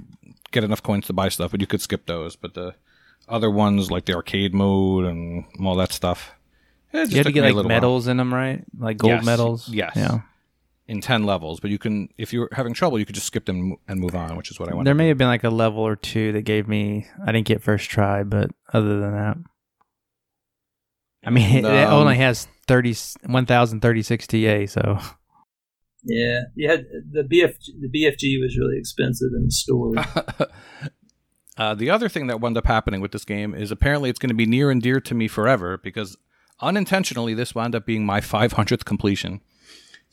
get 0.52 0.64
enough 0.64 0.84
coins 0.84 1.08
to 1.08 1.14
buy 1.14 1.30
stuff, 1.30 1.50
but 1.50 1.62
you 1.62 1.66
could 1.68 1.82
skip 1.82 2.06
those. 2.06 2.36
But 2.36 2.54
the 2.54 2.76
other 3.28 3.50
ones, 3.50 3.90
like 3.90 4.06
the 4.06 4.14
arcade 4.14 4.54
mode 4.54 5.06
and 5.06 5.46
all 5.60 5.76
that 5.78 5.92
stuff, 5.92 6.34
it 6.94 7.00
just 7.00 7.12
You 7.14 7.18
had 7.18 7.26
to 7.26 7.32
get 7.32 7.42
like 7.42 7.56
little 7.56 7.70
while. 7.70 7.78
medals 7.82 8.08
in 8.08 8.18
them, 8.18 8.32
right? 8.32 8.64
Like 8.78 8.98
gold 9.00 9.14
Yes. 9.14 9.26
medals. 9.26 9.68
Yes. 9.70 9.94
Yeah. 9.96 10.20
In 10.88 11.02
ten 11.02 11.24
levels. 11.24 11.60
But 11.60 11.72
you 11.72 11.78
can, 11.78 12.10
if 12.18 12.34
you're 12.34 12.50
having 12.52 12.74
trouble, 12.74 13.00
you 13.00 13.06
could 13.06 13.16
just 13.16 13.28
skip 13.28 13.46
them 13.46 13.76
and 13.88 14.00
move 14.00 14.16
on, 14.16 14.36
which 14.36 14.52
is 14.52 14.60
what 14.60 14.70
I 14.70 14.76
want. 14.76 14.86
There 14.86 14.96
may 14.96 15.08
have 15.08 15.18
been 15.18 15.28
like 15.28 15.44
a 15.44 15.50
level 15.50 15.82
or 15.84 15.96
two 15.96 16.32
that 16.34 16.42
gave 16.42 16.68
me. 16.68 17.08
I 17.26 17.32
didn't 17.32 17.48
get 17.48 17.62
first 17.62 17.90
try, 17.90 18.24
but 18.24 18.52
other 18.74 19.00
than 19.00 19.12
that, 19.12 19.38
I 21.26 21.30
mean, 21.30 21.66
And, 21.66 21.66
it 21.66 21.88
um, 21.88 21.94
only 21.94 22.18
has 22.18 22.48
30, 22.68 22.96
1036 23.26 24.28
TA, 24.28 24.66
so 24.68 25.00
Yeah, 26.04 26.42
you 26.56 26.70
had 26.70 26.86
the 27.12 27.24
BF 27.24 27.56
the 27.80 27.88
BFG 27.88 28.42
was 28.42 28.58
really 28.58 28.78
expensive 28.78 29.30
in 29.36 29.46
the 29.46 29.52
store. 29.52 29.94
uh, 31.58 31.76
the 31.76 31.90
other 31.90 32.10
thing 32.10 32.28
that 32.28 32.42
wound 32.42 32.58
up 32.58 32.68
happening 32.68 33.00
with 33.02 33.12
this 33.12 33.26
game 33.26 33.56
is 33.56 33.72
apparently 33.72 34.10
it's 34.10 34.20
going 34.20 34.30
to 34.30 34.36
be 34.36 34.46
near 34.46 34.70
and 34.70 34.82
dear 34.82 35.00
to 35.00 35.16
me 35.16 35.28
forever 35.28 35.78
because 35.78 36.18
unintentionally 36.60 37.34
this 37.34 37.56
wound 37.56 37.76
up 37.76 37.86
being 37.86 38.06
my 38.06 38.20
500th 38.20 38.86
completion. 38.86 39.42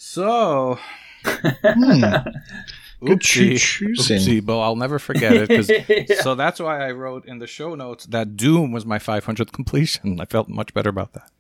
So, 0.03 0.79
Hmm. 1.25 2.01
Good 3.05 3.21
oopsie, 3.21 3.55
oopsie, 3.99 4.45
but 4.45 4.59
I'll 4.59 4.77
never 4.77 4.99
forget 4.99 5.33
it. 5.51 6.09
Yeah. 6.09 6.17
So 6.23 6.35
that's 6.35 6.59
why 6.59 6.87
I 6.87 6.93
wrote 6.93 7.27
in 7.27 7.39
the 7.39 7.47
show 7.47 7.75
notes 7.75 8.07
that 8.07 8.35
Doom 8.35 8.73
was 8.73 8.87
my 8.87 8.99
500th 8.99 9.53
completion. 9.53 10.19
I 10.19 10.25
felt 10.25 10.49
much 10.49 10.73
better 10.73 10.89
about 10.89 11.13
that. 11.13 11.31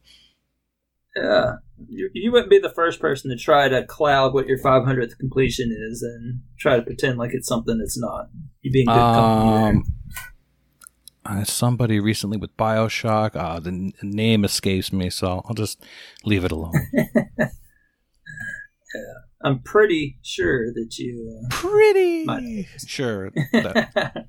Yeah, 1.16 1.52
you, 1.88 2.10
you 2.12 2.30
wouldn't 2.32 2.50
be 2.50 2.58
the 2.58 2.70
first 2.70 3.00
person 3.00 3.30
to 3.30 3.36
try 3.36 3.68
to 3.68 3.84
cloud 3.86 4.34
what 4.34 4.46
your 4.46 4.58
500th 4.58 5.16
completion 5.18 5.70
is 5.90 6.02
and 6.02 6.40
try 6.58 6.76
to 6.76 6.82
pretend 6.82 7.16
like 7.18 7.30
it's 7.32 7.48
something 7.48 7.80
it's 7.82 7.98
not. 7.98 8.28
You 8.60 8.70
being 8.72 8.86
good 8.86 8.92
company. 8.94 9.78
Um, 9.78 9.84
uh, 11.24 11.44
somebody 11.44 11.98
recently 11.98 12.36
with 12.36 12.54
Bioshock. 12.58 13.36
Uh, 13.36 13.58
the 13.60 13.70
n- 13.70 13.92
name 14.02 14.44
escapes 14.44 14.92
me, 14.92 15.08
so 15.08 15.42
I'll 15.46 15.54
just 15.54 15.82
leave 16.24 16.44
it 16.44 16.52
alone. 16.52 16.72
I'm 19.42 19.60
pretty 19.60 20.18
sure 20.22 20.72
that 20.72 20.98
you. 20.98 21.46
Pretty 21.50 22.24
My- 22.24 22.66
sure. 22.86 23.30
that- 23.52 24.26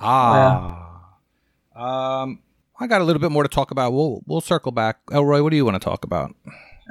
ah, 0.00 2.22
um, 2.22 2.40
I 2.78 2.86
got 2.86 3.00
a 3.00 3.04
little 3.04 3.20
bit 3.20 3.32
more 3.32 3.42
to 3.42 3.48
talk 3.48 3.72
about. 3.72 3.92
We'll 3.92 4.22
we'll 4.26 4.40
circle 4.40 4.70
back. 4.70 4.98
Elroy, 5.10 5.42
what 5.42 5.50
do 5.50 5.56
you 5.56 5.64
want 5.64 5.74
to 5.74 5.84
talk 5.84 6.04
about? 6.04 6.34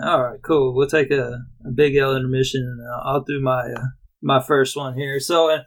all 0.04 0.21
right, 0.23 0.41
cool. 0.41 0.76
We'll 0.76 0.88
take 0.88 1.10
a, 1.12 1.39
a 1.65 1.71
big 1.73 1.95
L 1.95 2.15
intermission, 2.15 2.62
and 2.63 2.82
I'll, 2.86 3.15
I'll 3.15 3.23
do 3.23 3.39
my 3.41 3.62
uh, 3.62 3.86
my 4.21 4.41
first 4.41 4.76
one 4.76 4.95
here. 4.95 5.21
So 5.21 5.50
uh, 5.50 5.60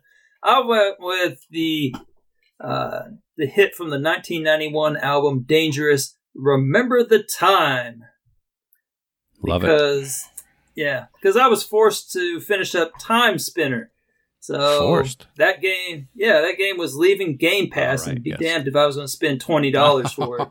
I 0.42 0.60
went 0.66 0.96
with 0.98 1.38
the 1.50 1.94
uh, 2.62 3.00
the 3.38 3.46
hit 3.46 3.74
from 3.74 3.86
the 3.88 3.98
1991 3.98 4.98
album 4.98 5.44
"Dangerous." 5.46 6.14
Remember 6.34 7.02
the 7.02 7.22
time. 7.22 8.02
Love 9.42 9.64
it. 9.64 9.68
because 9.68 10.26
yeah, 10.74 11.06
because 11.20 11.36
I 11.36 11.46
was 11.48 11.62
forced 11.62 12.12
to 12.12 12.40
finish 12.40 12.74
up 12.74 12.92
Timespinner. 13.00 13.86
So 14.42 14.80
Forced? 14.80 15.26
that 15.36 15.60
game, 15.60 16.08
yeah, 16.14 16.40
that 16.40 16.56
game 16.56 16.78
was 16.78 16.96
leaving 16.96 17.36
Game 17.36 17.68
Pass, 17.68 18.06
right, 18.06 18.14
and 18.14 18.24
be 18.24 18.30
yes. 18.30 18.38
damned 18.40 18.68
if 18.68 18.74
I 18.74 18.86
was 18.86 18.96
going 18.96 19.06
to 19.06 19.12
spend 19.12 19.40
twenty 19.40 19.70
dollars 19.80 20.12
for 20.12 20.40
it. 20.40 20.48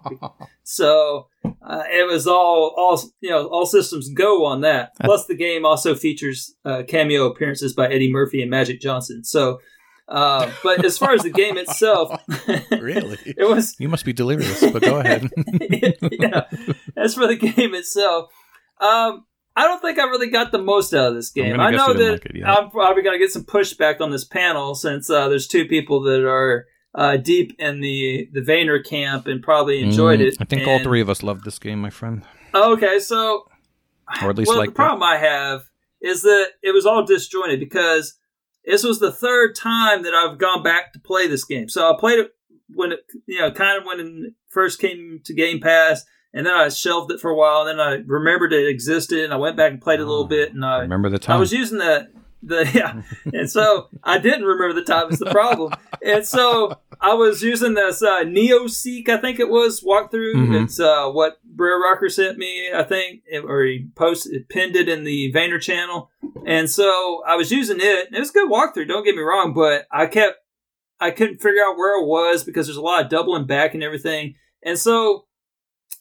so 0.63 1.27
uh, 1.43 1.84
it 1.88 2.08
was 2.08 2.27
all, 2.27 2.73
all 2.77 3.01
you 3.19 3.32
know, 3.32 3.47
all 3.47 3.65
systems 3.65 4.10
go 4.10 4.45
on 4.45 4.62
that. 4.62 4.91
Plus, 5.01 5.25
the 5.25 5.36
game 5.36 5.65
also 5.65 5.95
features 5.95 6.53
uh, 6.65 6.84
cameo 6.88 7.25
appearances 7.25 7.73
by 7.73 7.88
Eddie 7.88 8.12
Murphy 8.12 8.43
and 8.43 8.51
Magic 8.51 8.79
Johnson. 8.79 9.23
So, 9.23 9.60
uh, 10.08 10.51
but 10.63 10.86
as 10.86 10.99
far 10.99 11.13
as 11.13 11.23
the 11.23 11.32
game 11.32 11.58
itself, 11.58 12.12
Really? 12.71 13.17
it 13.25 13.49
was 13.49 13.75
You 13.79 13.89
must 13.89 14.05
be 14.05 14.13
delirious, 14.13 14.62
but 14.71 14.84
go 14.84 14.99
ahead. 14.99 15.32
yeah. 16.12 16.43
As 16.95 17.15
for 17.15 17.25
the 17.25 17.36
game 17.36 17.73
itself, 17.73 18.29
um, 18.79 19.25
I 19.60 19.63
don't 19.67 19.82
think 19.82 20.00
I 20.00 20.04
really 20.04 20.30
got 20.30 20.52
the 20.52 20.58
most 20.60 20.93
out 20.93 21.10
of 21.10 21.15
this 21.15 21.30
game. 21.32 21.60
I 21.60 21.72
know 21.72 21.93
that 21.93 22.12
like 22.12 22.26
it, 22.28 22.36
yeah. 22.36 22.54
I'm 22.54 22.69
probably 22.69 23.04
going 23.04 23.15
to 23.15 23.19
get 23.24 23.32
some 23.32 23.43
pushback 23.43 24.00
on 24.00 24.10
this 24.12 24.24
panel 24.24 24.74
since 24.76 25.10
uh, 25.10 25.28
there's 25.28 25.48
two 25.48 25.65
people 25.65 26.02
that 26.04 26.26
are 26.26 26.65
uh, 26.95 27.17
deep 27.17 27.56
in 27.60 27.82
the 27.82 28.30
the 28.32 28.41
Vania 28.41 28.82
camp 28.84 29.28
and 29.28 29.43
probably 29.43 29.82
enjoyed 29.82 30.19
Mm, 30.19 30.28
it. 30.28 30.38
I 30.39 30.45
think 30.45 30.67
all 30.67 30.80
three 30.80 31.02
of 31.02 31.10
us 31.10 31.24
loved 31.24 31.43
this 31.43 31.60
game, 31.60 31.80
my 31.80 31.89
friend. 31.89 32.24
Okay, 32.54 33.00
so 33.00 33.45
Or 34.24 34.30
at 34.30 34.38
least 34.38 34.50
well, 34.50 34.58
like 34.60 34.69
the 34.69 34.76
problem 34.76 35.04
I 35.04 35.17
have 35.17 35.63
is 36.02 36.22
that 36.24 36.48
it 36.63 36.72
was 36.72 36.86
all 36.86 37.06
disjointed 37.06 37.60
because 37.60 38.17
this 38.65 38.84
was 38.84 39.00
the 39.00 39.12
third 39.12 39.56
time 39.56 40.04
that 40.04 40.13
I've 40.13 40.38
gone 40.38 40.63
back 40.63 40.93
to 40.93 41.00
play 41.00 41.28
this 41.28 41.43
game. 41.43 41.69
So 41.69 41.93
I 41.93 42.00
played 42.00 42.19
it 42.19 42.32
when 42.74 42.91
it, 42.93 43.00
you 43.28 43.39
know, 43.39 43.52
kind 43.52 43.78
of 43.78 43.86
when 43.86 44.00
it 44.00 44.34
first 44.50 44.80
came 44.80 45.19
to 45.26 45.34
Game 45.34 45.60
Pass, 45.60 46.06
and 46.34 46.46
then 46.46 46.54
I 46.54 46.70
shelved 46.70 47.12
it 47.12 47.20
for 47.20 47.32
a 47.32 47.36
while. 47.36 47.65
And 47.68 47.80
then 47.80 47.86
I 47.86 48.02
remembered 48.06 48.54
it 48.54 48.68
existed, 48.68 49.24
and 49.24 49.34
I 49.34 49.38
went 49.38 49.58
back 49.58 49.72
and 49.72 49.82
played 49.82 50.00
it 50.00 50.04
a 50.04 50.10
little 50.10 50.28
bit, 50.28 50.54
and 50.54 50.63
I 50.65 50.80
Remember 50.80 51.10
the 51.10 51.20
time 51.20 51.38
I 51.38 51.39
was 51.39 51.54
using 51.54 51.78
the 51.80 52.10
the 52.42 52.70
yeah, 52.74 53.02
and 53.34 53.50
so 53.52 53.89
I 54.04 54.18
didn't 54.18 54.46
remember 54.46 54.74
the 54.80 54.86
time. 54.86 55.12
Is 55.12 55.20
the 55.20 55.26
problem? 55.32 55.74
and 56.02 56.26
so 56.26 56.78
I 57.02 57.13
was 57.13 57.42
using 57.44 57.74
this 57.74 58.02
uh, 58.02 58.24
Neo 58.24 58.68
Seek, 58.68 59.10
I 59.10 59.18
think 59.18 59.39
it 59.39 59.50
was 59.50 59.82
walkthrough. 59.84 60.36
Mhm. 60.36 60.63
It's 60.63 60.80
uh, 60.80 61.10
what 61.10 61.39
Brer 61.44 61.82
Rocker 61.82 62.08
sent 62.10 62.38
me, 62.38 62.72
I 62.74 62.84
think, 62.84 63.24
or 63.44 63.63
he 63.63 63.88
posted, 63.96 64.48
pinned 64.50 64.76
it 64.78 64.88
in 64.88 65.04
the 65.04 65.32
Vania 65.32 65.60
channel. 65.60 66.10
And 66.46 66.70
so 66.70 67.22
I 67.28 67.36
was 67.36 67.52
using 67.52 67.78
it. 67.82 68.08
It 68.13 68.20
was 68.20 68.30
a 68.30 68.34
good 68.34 68.50
walkthrough. 68.50 68.88
Don't 68.88 69.04
get 69.04 69.15
me 69.15 69.22
wrong, 69.22 69.54
but 69.54 69.86
I 69.92 70.06
kept 70.06 70.38
I 71.02 71.12
couldn't 71.12 71.42
figure 71.42 71.62
out 71.63 71.78
where 71.78 72.02
it 72.02 72.06
was 72.08 72.44
because 72.44 72.68
there's 72.68 72.78
a 72.78 72.82
lot 72.82 73.04
of 73.04 73.10
doubling 73.10 73.46
back 73.48 73.74
and 73.74 73.84
everything. 73.84 74.36
And 74.63 74.78
so 74.78 75.26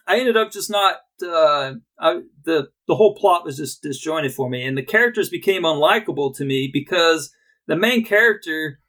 I 0.07 0.18
ended 0.18 0.37
up 0.37 0.51
just 0.51 0.70
not 0.70 0.96
uh, 1.22 1.74
I, 1.98 2.20
the 2.44 2.68
the 2.87 2.94
whole 2.94 3.14
plot 3.14 3.44
was 3.44 3.57
just 3.57 3.83
disjointed 3.83 4.33
for 4.33 4.48
me, 4.48 4.64
and 4.64 4.77
the 4.77 4.83
characters 4.83 5.29
became 5.29 5.62
unlikable 5.62 6.35
to 6.37 6.44
me 6.44 6.70
because 6.72 7.33
the 7.66 7.77
main 7.77 8.05
character, 8.05 8.81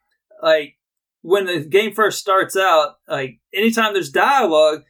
like 0.42 0.76
when 1.22 1.46
the 1.46 1.60
game 1.60 1.92
first 1.92 2.18
starts 2.18 2.56
out, 2.56 2.96
like 3.08 3.40
anytime 3.52 3.92
there's 3.92 4.10
dialogue, 4.10 4.82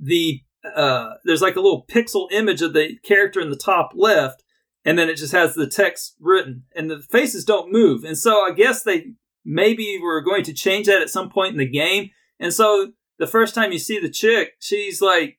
the 0.00 0.40
uh, 0.74 1.14
there's 1.24 1.42
like 1.42 1.56
a 1.56 1.60
little 1.60 1.86
pixel 1.88 2.26
image 2.32 2.62
of 2.62 2.72
the 2.72 2.98
character 3.04 3.40
in 3.40 3.50
the 3.50 3.56
top 3.56 3.92
left, 3.94 4.42
and 4.84 4.98
then 4.98 5.08
it 5.08 5.16
just 5.16 5.32
has 5.32 5.54
the 5.54 5.68
text 5.68 6.16
written, 6.18 6.64
and 6.74 6.90
the 6.90 7.00
faces 7.00 7.44
don't 7.44 7.72
move, 7.72 8.04
and 8.04 8.18
so 8.18 8.40
I 8.40 8.52
guess 8.52 8.82
they 8.82 9.12
maybe 9.44 9.98
were 10.02 10.20
going 10.22 10.42
to 10.44 10.52
change 10.52 10.86
that 10.86 11.02
at 11.02 11.10
some 11.10 11.30
point 11.30 11.52
in 11.52 11.58
the 11.58 11.70
game, 11.70 12.10
and 12.40 12.52
so 12.52 12.92
the 13.18 13.26
first 13.26 13.54
time 13.54 13.72
you 13.72 13.78
see 13.78 14.00
the 14.00 14.10
chick, 14.10 14.54
she's 14.58 15.00
like 15.00 15.38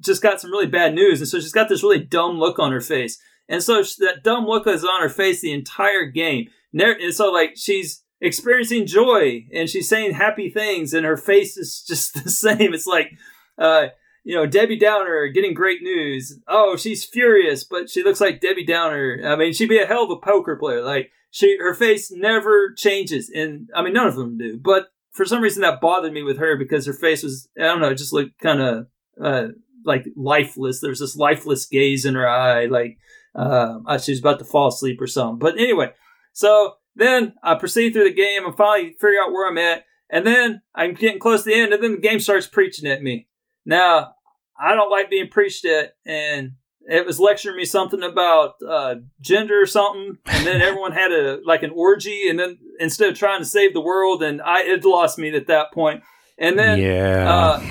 just 0.00 0.22
got 0.22 0.40
some 0.40 0.50
really 0.50 0.66
bad 0.66 0.94
news, 0.94 1.20
and 1.20 1.28
so 1.28 1.40
she's 1.40 1.52
got 1.52 1.68
this 1.68 1.82
really 1.82 2.00
dumb 2.00 2.38
look 2.38 2.58
on 2.58 2.72
her 2.72 2.80
face, 2.80 3.20
and 3.48 3.62
so 3.62 3.82
that 3.98 4.22
dumb 4.22 4.46
look 4.46 4.66
is 4.66 4.84
on 4.84 5.02
her 5.02 5.08
face 5.08 5.40
the 5.40 5.52
entire 5.52 6.04
game, 6.04 6.48
and 6.72 7.14
so 7.14 7.30
like 7.30 7.52
she's 7.56 8.02
experiencing 8.20 8.86
joy 8.86 9.46
and 9.52 9.68
she's 9.68 9.88
saying 9.88 10.12
happy 10.12 10.50
things, 10.50 10.92
and 10.94 11.06
her 11.06 11.16
face 11.16 11.56
is 11.56 11.82
just 11.86 12.22
the 12.22 12.30
same. 12.30 12.74
It's 12.74 12.86
like, 12.86 13.12
uh, 13.56 13.88
you 14.24 14.34
know, 14.34 14.46
Debbie 14.46 14.78
Downer 14.78 15.28
getting 15.28 15.54
great 15.54 15.82
news. 15.82 16.38
Oh, 16.46 16.76
she's 16.76 17.04
furious, 17.04 17.64
but 17.64 17.88
she 17.88 18.02
looks 18.02 18.20
like 18.20 18.40
Debbie 18.40 18.66
Downer. 18.66 19.20
I 19.24 19.36
mean, 19.36 19.52
she'd 19.52 19.68
be 19.68 19.80
a 19.80 19.86
hell 19.86 20.04
of 20.04 20.10
a 20.10 20.16
poker 20.16 20.56
player. 20.56 20.82
Like 20.82 21.10
she, 21.30 21.56
her 21.58 21.74
face 21.74 22.10
never 22.10 22.72
changes, 22.74 23.30
and 23.34 23.68
I 23.74 23.82
mean, 23.82 23.92
none 23.92 24.06
of 24.06 24.16
them 24.16 24.38
do, 24.38 24.58
but. 24.58 24.88
For 25.10 25.24
some 25.24 25.42
reason, 25.42 25.62
that 25.62 25.80
bothered 25.80 26.12
me 26.12 26.22
with 26.22 26.38
her 26.38 26.56
because 26.56 26.86
her 26.86 26.92
face 26.92 27.24
was—I 27.24 27.62
don't 27.62 27.80
know—it 27.80 27.96
just 27.96 28.12
looked 28.12 28.38
kind 28.38 28.60
of 28.60 28.86
uh, 29.20 29.48
like 29.88 30.06
lifeless. 30.16 30.80
There's 30.80 31.00
this 31.00 31.16
lifeless 31.16 31.66
gaze 31.66 32.04
in 32.04 32.14
her 32.14 32.28
eye, 32.28 32.66
like 32.66 32.98
uh, 33.34 33.78
uh, 33.86 33.98
she 33.98 34.12
was 34.12 34.20
about 34.20 34.38
to 34.38 34.44
fall 34.44 34.68
asleep 34.68 35.00
or 35.00 35.08
something. 35.08 35.38
But 35.38 35.58
anyway, 35.58 35.92
so 36.32 36.74
then 36.94 37.34
I 37.42 37.56
proceed 37.56 37.92
through 37.92 38.04
the 38.04 38.14
game 38.14 38.44
and 38.44 38.56
finally 38.56 38.92
figure 39.00 39.20
out 39.20 39.32
where 39.32 39.48
I'm 39.48 39.58
at, 39.58 39.84
and 40.10 40.24
then 40.24 40.62
I'm 40.74 40.94
getting 40.94 41.18
close 41.18 41.42
to 41.42 41.50
the 41.50 41.56
end, 41.56 41.72
and 41.72 41.82
then 41.82 41.92
the 41.92 42.00
game 42.00 42.20
starts 42.20 42.46
preaching 42.46 42.88
at 42.88 43.02
me. 43.02 43.26
Now 43.66 44.12
I 44.60 44.74
don't 44.74 44.90
like 44.90 45.10
being 45.10 45.28
preached 45.28 45.64
at, 45.64 45.94
and 46.06 46.52
it 46.82 47.04
was 47.04 47.20
lecturing 47.20 47.56
me 47.56 47.64
something 47.64 48.02
about 48.02 48.54
uh, 48.66 48.96
gender 49.20 49.60
or 49.60 49.66
something, 49.66 50.18
and 50.26 50.46
then 50.46 50.62
everyone 50.62 50.92
had 50.92 51.12
a 51.12 51.40
like 51.44 51.62
an 51.62 51.72
orgy, 51.74 52.28
and 52.28 52.38
then 52.38 52.58
instead 52.78 53.10
of 53.10 53.18
trying 53.18 53.40
to 53.40 53.46
save 53.46 53.74
the 53.74 53.80
world, 53.80 54.22
and 54.22 54.40
I 54.42 54.62
it 54.62 54.84
lost 54.84 55.18
me 55.18 55.34
at 55.34 55.46
that 55.48 55.72
point. 55.72 56.02
And 56.38 56.58
then 56.58 56.78
yeah. 56.78 57.28
uh, 57.28 57.66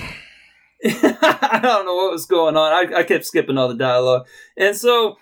I 0.86 1.60
don't 1.62 1.86
know 1.86 1.96
what 1.96 2.12
was 2.12 2.26
going 2.26 2.56
on. 2.56 2.72
I, 2.72 3.00
I 3.00 3.04
kept 3.04 3.26
skipping 3.26 3.58
all 3.58 3.68
the 3.68 3.76
dialogue, 3.76 4.28
and 4.56 4.76
so, 4.76 5.18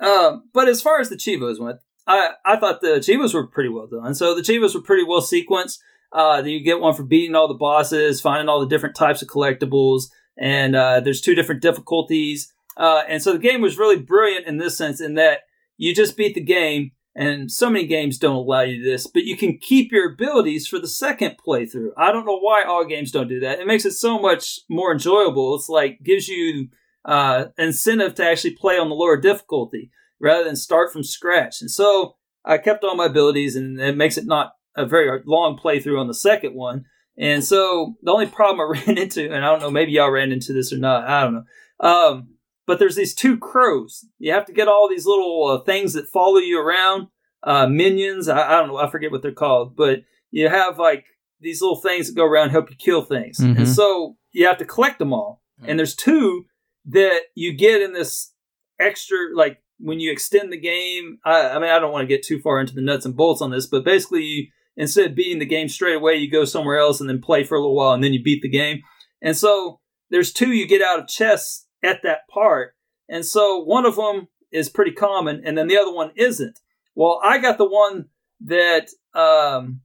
um, 0.00 0.48
but 0.52 0.68
as 0.68 0.80
far 0.80 1.00
as 1.00 1.08
the 1.08 1.16
Chivos 1.16 1.58
went, 1.60 1.78
I 2.06 2.30
I 2.44 2.56
thought 2.56 2.80
the 2.80 3.00
Chivos 3.00 3.34
were 3.34 3.46
pretty 3.46 3.70
well 3.70 3.86
done. 3.86 4.14
So 4.14 4.34
the 4.34 4.42
Chivos 4.42 4.74
were 4.74 4.82
pretty 4.82 5.04
well 5.04 5.20
sequenced. 5.20 5.78
Uh, 6.12 6.42
you 6.44 6.60
get 6.62 6.80
one 6.80 6.94
for 6.94 7.04
beating 7.04 7.34
all 7.34 7.48
the 7.48 7.54
bosses, 7.54 8.20
finding 8.20 8.48
all 8.48 8.60
the 8.60 8.68
different 8.68 8.94
types 8.94 9.22
of 9.22 9.28
collectibles, 9.28 10.04
and 10.36 10.76
uh, 10.76 11.00
there's 11.00 11.20
two 11.20 11.34
different 11.34 11.62
difficulties. 11.62 12.52
Uh, 12.76 13.02
and 13.08 13.22
so 13.22 13.32
the 13.32 13.38
game 13.38 13.60
was 13.60 13.78
really 13.78 13.98
brilliant 13.98 14.46
in 14.46 14.58
this 14.58 14.76
sense, 14.76 15.00
in 15.00 15.14
that 15.14 15.40
you 15.76 15.94
just 15.94 16.16
beat 16.16 16.34
the 16.34 16.40
game, 16.40 16.92
and 17.14 17.50
so 17.50 17.68
many 17.68 17.86
games 17.86 18.18
don't 18.18 18.36
allow 18.36 18.62
you 18.62 18.82
this, 18.82 19.06
but 19.06 19.24
you 19.24 19.36
can 19.36 19.58
keep 19.58 19.92
your 19.92 20.12
abilities 20.12 20.66
for 20.66 20.78
the 20.78 20.88
second 20.88 21.36
playthrough. 21.46 21.90
I 21.96 22.10
don't 22.10 22.24
know 22.24 22.38
why 22.38 22.64
all 22.64 22.86
games 22.86 23.10
don't 23.10 23.28
do 23.28 23.40
that. 23.40 23.60
It 23.60 23.66
makes 23.66 23.84
it 23.84 23.92
so 23.92 24.18
much 24.18 24.60
more 24.70 24.92
enjoyable. 24.92 25.54
It's 25.54 25.68
like 25.68 26.02
gives 26.02 26.28
you 26.28 26.68
uh, 27.04 27.46
incentive 27.58 28.14
to 28.14 28.24
actually 28.24 28.54
play 28.54 28.78
on 28.78 28.88
the 28.88 28.94
lower 28.94 29.20
difficulty 29.20 29.90
rather 30.20 30.44
than 30.44 30.56
start 30.56 30.92
from 30.92 31.02
scratch. 31.02 31.60
And 31.60 31.70
so 31.70 32.16
I 32.44 32.58
kept 32.58 32.84
all 32.84 32.96
my 32.96 33.06
abilities, 33.06 33.56
and 33.56 33.78
it 33.78 33.96
makes 33.96 34.16
it 34.16 34.26
not 34.26 34.52
a 34.76 34.86
very 34.86 35.22
long 35.26 35.58
playthrough 35.62 36.00
on 36.00 36.08
the 36.08 36.14
second 36.14 36.54
one. 36.54 36.86
And 37.18 37.44
so 37.44 37.94
the 38.02 38.12
only 38.12 38.26
problem 38.26 38.60
I 38.60 38.80
ran 38.86 38.96
into, 38.98 39.26
and 39.26 39.44
I 39.44 39.48
don't 39.50 39.60
know, 39.60 39.70
maybe 39.70 39.92
y'all 39.92 40.10
ran 40.10 40.32
into 40.32 40.52
this 40.52 40.72
or 40.72 40.78
not, 40.78 41.06
I 41.06 41.22
don't 41.22 41.34
know. 41.34 41.44
Um, 41.86 42.31
but 42.66 42.78
there's 42.78 42.96
these 42.96 43.14
two 43.14 43.38
crows. 43.38 44.04
You 44.18 44.32
have 44.32 44.46
to 44.46 44.52
get 44.52 44.68
all 44.68 44.88
these 44.88 45.06
little 45.06 45.46
uh, 45.46 45.64
things 45.64 45.92
that 45.94 46.08
follow 46.08 46.38
you 46.38 46.60
around, 46.60 47.08
uh, 47.42 47.66
minions. 47.66 48.28
I, 48.28 48.54
I, 48.54 48.58
don't 48.58 48.68
know, 48.68 48.76
I 48.76 48.90
forget 48.90 49.10
what 49.10 49.22
they're 49.22 49.32
called, 49.32 49.76
but 49.76 50.00
you 50.30 50.48
have 50.48 50.78
like 50.78 51.04
these 51.40 51.60
little 51.60 51.80
things 51.80 52.06
that 52.06 52.16
go 52.16 52.24
around 52.24 52.44
and 52.44 52.52
help 52.52 52.70
you 52.70 52.76
kill 52.76 53.02
things. 53.02 53.38
Mhm. 53.38 53.56
And 53.58 53.68
so 53.68 54.16
you 54.30 54.46
have 54.46 54.58
to 54.58 54.64
collect 54.64 54.98
them 54.98 55.12
all. 55.12 55.42
And 55.64 55.78
there's 55.78 55.94
two 55.94 56.46
that 56.86 57.20
you 57.36 57.52
get 57.52 57.80
in 57.80 57.92
this 57.92 58.32
extra, 58.80 59.16
like 59.34 59.58
when 59.78 60.00
you 60.00 60.10
extend 60.10 60.52
the 60.52 60.58
game. 60.58 61.18
I, 61.24 61.50
I 61.50 61.58
mean, 61.58 61.70
I 61.70 61.78
don't 61.78 61.92
want 61.92 62.02
to 62.02 62.14
get 62.14 62.24
too 62.24 62.40
far 62.40 62.60
into 62.60 62.74
the 62.74 62.80
nuts 62.80 63.04
and 63.04 63.16
bolts 63.16 63.40
on 63.42 63.50
this, 63.50 63.66
but 63.66 63.84
basically, 63.84 64.22
you, 64.24 64.46
instead 64.76 65.10
of 65.10 65.14
beating 65.14 65.38
the 65.38 65.46
game 65.46 65.68
straight 65.68 65.96
away, 65.96 66.14
you 66.14 66.30
go 66.30 66.44
somewhere 66.44 66.78
else 66.78 67.00
and 67.00 67.08
then 67.08 67.20
play 67.20 67.44
for 67.44 67.56
a 67.56 67.60
little 67.60 67.76
while 67.76 67.92
and 67.92 68.02
then 68.02 68.12
you 68.12 68.22
beat 68.22 68.42
the 68.42 68.48
game. 68.48 68.80
And 69.20 69.36
so 69.36 69.80
there's 70.10 70.32
two 70.32 70.52
you 70.52 70.66
get 70.66 70.82
out 70.82 71.00
of 71.00 71.08
chests 71.08 71.66
at 71.82 72.02
that 72.02 72.28
part. 72.28 72.74
And 73.08 73.24
so 73.24 73.58
one 73.58 73.86
of 73.86 73.96
them 73.96 74.28
is 74.50 74.68
pretty 74.68 74.92
common 74.92 75.42
and 75.44 75.56
then 75.56 75.66
the 75.66 75.78
other 75.78 75.92
one 75.92 76.12
isn't. 76.16 76.58
Well, 76.94 77.20
I 77.24 77.38
got 77.38 77.58
the 77.58 77.68
one 77.68 78.06
that 78.44 78.88
um, 79.14 79.80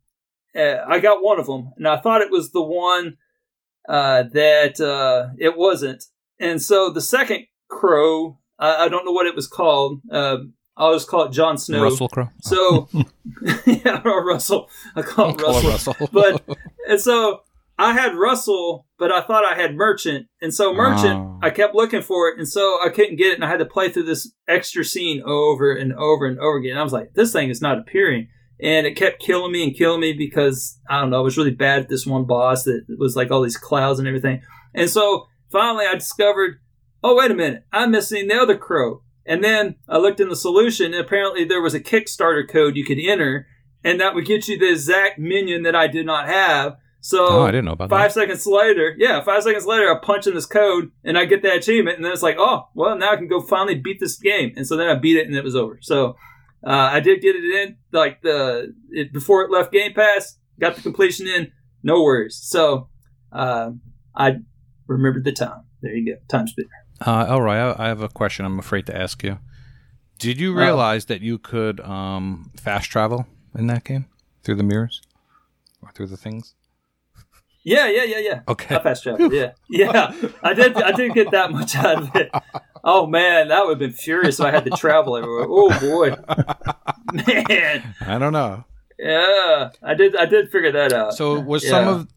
uh, 0.55 0.83
I 0.87 0.99
got 0.99 1.23
one 1.23 1.39
of 1.39 1.45
them, 1.45 1.71
and 1.77 1.87
I 1.87 1.97
thought 1.97 2.21
it 2.21 2.31
was 2.31 2.51
the 2.51 2.61
one 2.61 3.17
uh, 3.87 4.23
that 4.33 4.79
uh, 4.81 5.33
it 5.37 5.57
wasn't. 5.57 6.03
And 6.39 6.61
so 6.61 6.89
the 6.89 7.01
second 7.01 7.45
crow, 7.69 8.39
I, 8.59 8.85
I 8.85 8.89
don't 8.89 9.05
know 9.05 9.11
what 9.11 9.27
it 9.27 9.35
was 9.35 9.47
called. 9.47 10.01
Uh, 10.11 10.37
I'll 10.75 10.93
just 10.93 11.07
call 11.07 11.25
it 11.25 11.31
Jon 11.31 11.57
Snow. 11.57 11.83
Russell 11.83 12.09
Crowe. 12.09 12.29
So, 12.41 12.87
yeah, 13.65 14.01
or 14.05 14.25
Russell. 14.25 14.69
I 14.95 15.01
Call 15.01 15.31
it 15.31 15.41
Russell. 15.41 15.71
Russell. 15.71 16.09
But 16.11 16.43
and 16.87 16.99
so 16.99 17.41
I 17.79 17.93
had 17.93 18.15
Russell, 18.15 18.87
but 18.97 19.11
I 19.11 19.21
thought 19.21 19.45
I 19.45 19.55
had 19.55 19.75
Merchant, 19.75 20.27
and 20.41 20.53
so 20.53 20.73
Merchant, 20.73 21.19
Oh. 21.19 21.39
I 21.43 21.51
kept 21.51 21.75
looking 21.75 22.01
for 22.01 22.29
it, 22.29 22.37
and 22.37 22.47
so 22.47 22.79
I 22.83 22.89
couldn't 22.89 23.17
get 23.17 23.31
it, 23.31 23.35
and 23.35 23.45
I 23.45 23.49
had 23.49 23.59
to 23.59 23.65
play 23.65 23.89
through 23.89 24.03
this 24.05 24.31
extra 24.47 24.83
scene 24.83 25.21
over 25.23 25.73
and 25.73 25.93
over 25.93 26.25
and 26.25 26.39
over 26.39 26.57
again. 26.57 26.77
I 26.77 26.83
was 26.83 26.93
like, 26.93 27.13
this 27.13 27.31
thing 27.31 27.49
is 27.49 27.61
not 27.61 27.77
appearing, 27.77 28.29
and 28.59 28.87
it 28.87 28.95
kept 28.95 29.21
killing 29.21 29.51
me 29.51 29.63
and 29.63 29.75
killing 29.75 30.01
me 30.01 30.13
because 30.13 30.79
I 30.89 30.99
don't 30.99 31.11
know, 31.11 31.17
I 31.19 31.21
was 31.21 31.37
really 31.37 31.51
bad 31.51 31.81
at 31.83 31.89
this 31.89 32.05
one 32.07 32.25
boss 32.25 32.63
that 32.63 32.85
was 32.97 33.15
like 33.15 33.29
all 33.29 33.43
these 33.43 33.57
clouds 33.57 33.99
and 33.99 34.07
everything, 34.07 34.41
and 34.73 34.89
so 34.89 35.27
finally 35.51 35.85
I 35.85 35.93
discovered, 35.93 36.59
oh 37.03 37.15
wait 37.15 37.29
a 37.29 37.35
minute, 37.35 37.63
I'm 37.71 37.91
missing 37.91 38.27
the 38.27 38.35
other 38.41 38.57
crow. 38.57 39.03
And 39.29 39.43
then 39.43 39.75
I 39.89 39.97
looked 39.97 40.21
in 40.21 40.29
the 40.29 40.37
solution, 40.37 40.93
and 40.93 41.05
apparently 41.05 41.43
there 41.43 41.61
was 41.61 41.73
a 41.73 41.81
Kickstarter 41.81 42.49
code 42.49 42.77
you 42.77 42.85
could 42.85 42.97
enter, 42.97 43.45
and 43.83 43.99
that 43.99 44.15
would 44.15 44.25
get 44.25 44.47
you 44.47 44.57
the 44.57 44.71
exact 44.71 45.19
minion 45.19 45.63
that 45.63 45.75
I 45.75 45.87
did 45.87 46.05
not 46.05 46.27
have. 46.29 46.77
So 47.07 47.25
Oh, 47.25 47.43
I 47.45 47.51
didn't 47.51 47.63
know 47.65 47.71
about 47.71 47.89
five 47.89 48.09
that. 48.13 48.19
seconds 48.19 48.45
later, 48.45 48.93
yeah, 48.97 49.21
five 49.23 49.41
seconds 49.41 49.65
later, 49.65 49.89
I 49.89 49.97
punch 50.03 50.27
in 50.27 50.33
this 50.35 50.45
code 50.45 50.91
and 51.05 51.17
I 51.17 51.23
get 51.23 51.41
that 51.43 51.55
achievement, 51.55 51.95
and 51.95 52.03
then 52.05 52.11
it's 52.11 52.21
like, 52.21 52.35
oh, 52.37 52.67
well, 52.73 52.97
now 52.97 53.11
I 53.13 53.15
can 53.15 53.29
go 53.29 53.39
finally 53.39 53.75
beat 53.75 54.01
this 54.01 54.17
game, 54.17 54.51
and 54.57 54.67
so 54.67 54.75
then 54.75 54.89
I 54.89 54.95
beat 54.95 55.15
it, 55.15 55.25
and 55.25 55.33
it 55.33 55.43
was 55.43 55.55
over. 55.55 55.79
So 55.81 56.17
uh, 56.65 56.89
I 56.97 56.99
did 56.99 57.21
get 57.21 57.35
it 57.37 57.45
in, 57.45 57.77
like 57.93 58.21
the 58.23 58.73
it, 58.91 59.13
before 59.13 59.43
it 59.43 59.51
left 59.51 59.71
Game 59.71 59.93
Pass, 59.93 60.37
got 60.59 60.75
the 60.75 60.81
completion 60.81 61.27
in, 61.27 61.53
no 61.81 62.03
worries. 62.03 62.35
So 62.43 62.89
uh, 63.31 63.71
I 64.13 64.39
remembered 64.87 65.23
the 65.23 65.31
time. 65.31 65.61
There 65.81 65.95
you 65.95 66.13
go, 66.13 66.19
Timespinner. 66.27 66.67
Uh, 67.07 67.25
all 67.29 67.41
right, 67.41 67.59
I, 67.71 67.85
I 67.85 67.87
have 67.87 68.01
a 68.01 68.09
question. 68.09 68.45
I'm 68.45 68.59
afraid 68.59 68.85
to 68.87 68.97
ask 68.97 69.23
you. 69.23 69.39
Did 70.19 70.41
you 70.41 70.51
Oh. 70.51 70.61
realize 70.61 71.05
that 71.05 71.21
you 71.21 71.37
could 71.37 71.79
um, 71.79 72.51
fast 72.57 72.89
travel 72.91 73.27
in 73.55 73.67
that 73.67 73.85
game 73.85 74.07
through 74.43 74.55
the 74.55 74.63
mirrors 74.63 75.01
or 75.81 75.89
through 75.93 76.07
the 76.07 76.17
things? 76.17 76.53
Yeah, 77.67 77.87
yeah, 77.89 78.03
yeah, 78.05 78.19
yeah. 78.19 78.41
Okay. 78.47 78.79
Traveled. 78.79 79.33
Yeah, 79.33 79.51
yeah. 79.69 80.13
I 80.41 80.53
did. 80.53 80.77
I 80.77 80.93
did 80.93 81.13
get 81.13 81.31
that 81.31 81.51
much 81.51 81.75
out 81.75 82.01
of 82.01 82.15
it. 82.15 82.31
Oh 82.81 83.05
man, 83.05 83.49
that 83.49 83.65
would 83.65 83.71
have 83.71 83.79
been 83.79 83.91
furious 83.91 84.39
if 84.39 84.45
I 84.45 84.51
had 84.51 84.63
to 84.63 84.71
travel 84.71 85.17
everywhere. 85.17 85.45
Oh 85.49 85.69
boy, 85.81 86.15
man. 87.27 87.93
I 87.99 88.17
don't 88.17 88.31
know. 88.31 88.63
Yeah, 88.97 89.71
I 89.83 89.93
did. 89.95 90.15
I 90.15 90.25
did 90.25 90.49
figure 90.49 90.71
that 90.71 90.93
out. 90.93 91.13
So 91.13 91.39
was 91.41 91.63
Yeah. 91.65 91.69
some 91.71 91.87
of 91.89 92.07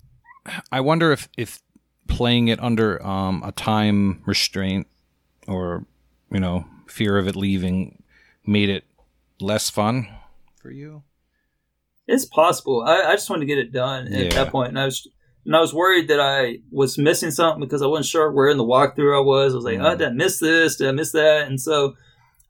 I 0.71 0.81
wonder 0.81 1.11
if 1.11 1.29
if 1.37 1.61
playing 2.07 2.47
it 2.47 2.61
under 2.63 3.05
um, 3.05 3.43
a 3.45 3.51
time 3.51 4.23
restraint 4.27 4.87
or 5.49 5.85
you 6.31 6.39
know 6.39 6.65
fear 6.87 7.19
of 7.19 7.27
it 7.27 7.35
leaving 7.35 8.03
made 8.47 8.69
it 8.69 8.85
less 9.41 9.69
fun 9.69 10.07
for 10.63 10.71
you. 10.71 11.03
It's 12.07 12.25
possible. 12.25 12.83
I, 12.87 13.03
I 13.03 13.13
just 13.15 13.29
wanted 13.29 13.41
to 13.41 13.47
get 13.47 13.59
it 13.59 13.73
done 13.73 14.07
at 14.13 14.13
Yeah. 14.33 14.45
that 14.45 14.53
point, 14.53 14.69
and 14.69 14.79
I 14.79 14.85
was 14.85 15.09
and 15.47 15.57
I 15.57 15.61
was 15.61 15.73
worried 15.75 16.09
that 16.09 16.21
I 16.21 16.59
was 16.71 16.99
missing 16.99 17.31
something 17.31 17.61
because 17.61 17.83
I 17.83 17.87
wasn't 17.87 18.07
sure 18.07 18.31
where 18.31 18.49
in 18.49 18.59
the 18.59 18.65
walkthrough 18.65 19.17
I 19.19 19.25
was. 19.25 19.53
I 19.53 19.57
was 19.57 19.65
like, 19.65 19.79
Mm. 19.79 19.85
oh, 19.93 19.97
did 19.97 20.09
I 20.09 20.13
miss 20.13 20.39
this? 20.39 20.77
Did 20.77 20.89
I 20.89 20.93
miss 20.93 21.13
that? 21.13 21.47
And 21.49 21.61
so 21.61 21.95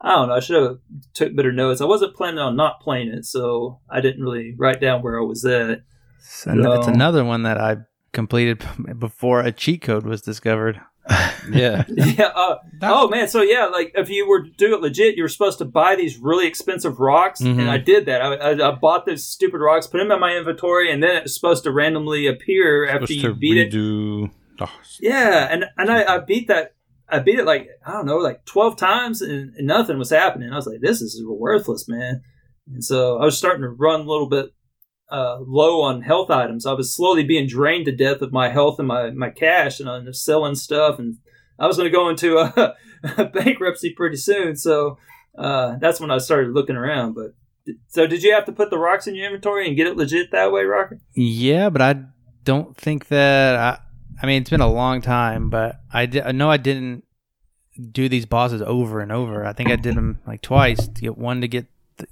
I 0.00 0.11
don't 0.12 0.29
know. 0.29 0.35
I 0.35 0.40
should 0.40 0.62
have 0.62 0.79
took 1.14 1.37
better 1.37 1.53
notes. 1.53 1.81
I 1.81 1.85
wasn't 1.85 2.14
planning 2.16 2.38
on 2.40 2.57
not 2.57 2.81
playing 2.81 3.09
it, 3.09 3.24
so 3.26 3.81
I 3.90 4.00
didn't 4.00 4.22
really 4.22 4.55
write 4.59 4.81
down 4.81 5.03
where 5.03 5.20
I 5.20 5.24
was 5.24 5.44
at. 5.44 5.83
So 6.20 6.53
it's 6.74 6.87
another 6.87 7.24
one 7.24 7.42
that 7.42 7.59
I 7.61 7.79
completed 8.12 8.64
before 8.98 9.40
a 9.40 9.53
cheat 9.53 9.83
code 9.83 10.05
was 10.05 10.22
discovered. 10.22 10.81
Yeah. 11.53 11.85
yeah. 11.88 12.27
Uh, 12.27 12.57
oh 12.83 13.09
man. 13.09 13.27
So 13.29 13.42
yeah, 13.42 13.66
like 13.66 13.92
if 13.96 14.09
you 14.09 14.29
were 14.29 14.44
to 14.44 14.51
do 14.51 14.75
it 14.75 14.81
legit, 14.81 15.16
you 15.16 15.25
were 15.25 15.29
supposed 15.29 15.59
to 15.59 15.64
buy 15.64 15.96
these 15.96 16.16
really 16.18 16.46
expensive 16.46 17.01
rocks, 17.01 17.40
Mhm. 17.40 17.59
and 17.61 17.70
I 17.70 17.79
did 17.79 18.07
that. 18.07 18.23
I, 18.23 18.35
I, 18.35 18.68
I 18.68 18.75
bought 18.77 19.07
those 19.07 19.25
stupid 19.27 19.59
rocks, 19.61 19.87
put 19.88 19.99
them 19.99 20.12
in 20.12 20.20
my 20.20 20.37
inventory, 20.37 20.92
and 20.92 21.03
then 21.03 21.16
it 21.16 21.23
was 21.25 21.35
supposed 21.35 21.64
to 21.64 21.73
randomly 21.73 22.27
appear 22.29 22.87
after 22.87 23.07
Supposed 23.09 23.23
you 23.23 23.29
to 23.31 23.35
beat 23.35 23.57
it. 23.75 23.75
Oh, 24.61 24.68
Yeah, 25.01 25.49
and 25.51 25.64
and 25.77 25.90
I, 25.90 26.16
I 26.16 26.18
beat 26.18 26.46
that. 26.49 26.75
I 27.09 27.18
beat 27.18 27.40
it 27.40 27.44
like 27.46 27.68
I 27.85 27.92
don't 27.92 28.07
know, 28.07 28.18
like 28.18 28.44
twelve 28.44 28.77
times, 28.77 29.20
and, 29.20 29.53
and 29.57 29.66
nothing 29.66 29.99
was 29.99 30.11
happening. 30.11 30.53
I 30.53 30.57
was 30.57 30.66
like, 30.66 30.81
"This 30.81 31.01
is 31.03 31.20
worthless, 31.27 31.88
man." 31.88 32.23
And 32.73 32.85
so 32.85 33.18
I 33.18 33.25
was 33.25 33.37
starting 33.37 33.62
to 33.62 33.70
run 33.70 34.01
a 34.03 34.05
little 34.05 34.29
bit 34.29 34.51
uh, 35.11 35.38
low 35.40 35.83
on 35.83 36.03
health 36.03 36.31
items. 36.31 36.66
I 36.66 36.73
was 36.73 36.94
slowly 36.94 37.25
being 37.25 37.46
drained 37.46 37.87
to 37.87 37.92
death 37.92 38.23
of 38.23 38.33
my 38.33 38.49
health 38.49 38.79
and 38.79 38.88
my 38.88 39.11
my 39.11 39.31
cash, 39.31 39.81
and 39.81 39.88
I 39.88 39.99
was 39.99 40.23
selling 40.23 40.55
stuff, 40.55 40.99
and 40.99 41.18
I 41.59 41.66
was 41.66 41.77
going 41.77 41.90
to 41.90 41.96
go 41.96 42.09
into 42.09 42.38
a, 43.18 43.25
bankruptcy 43.27 43.90
pretty 43.90 44.16
soon. 44.16 44.57
So 44.57 44.99
uh, 45.37 45.77
that's 45.81 46.01
when 46.01 46.11
I 46.11 46.18
started 46.18 46.53
looking 46.53 46.77
around. 46.77 47.14
But 47.14 47.35
so 47.88 48.07
did 48.07 48.23
you 48.23 48.33
have 48.35 48.46
to 48.46 48.53
put 48.53 48.70
the 48.70 48.79
rocks 48.79 49.07
in 49.07 49.14
your 49.14 49.27
inventory 49.27 49.66
and 49.66 49.77
get 49.77 49.87
it 49.87 49.96
legit 49.96 50.31
that 50.33 50.53
way, 50.53 50.64
Rocker? 50.64 51.01
Yeah, 51.14 51.70
but 51.70 51.83
I 51.83 52.03
don't 52.44 52.77
think 52.77 53.09
that 53.09 53.57
I. 53.57 53.79
I 54.23 54.27
mean, 54.27 54.42
it's 54.42 54.51
been 54.51 54.61
a 54.61 54.70
long 54.70 55.01
time, 55.01 55.49
but 55.49 55.81
I, 55.90 56.05
di- 56.05 56.20
I 56.20 56.33
know 56.33 56.51
I 56.51 56.59
didn't 56.59 57.05
do 57.90 58.07
these 58.07 58.27
bosses 58.27 58.61
over 58.61 59.01
and 59.01 59.11
over. 59.11 59.46
I 59.46 59.55
think 59.55 59.70
I 59.70 59.77
did 59.77 59.96
them 59.96 60.18
like 60.27 60.42
twice 60.42 60.87
to 60.87 61.01
get 61.01 61.16
one 61.16 61.40
to 61.40 61.49
get 61.49 61.66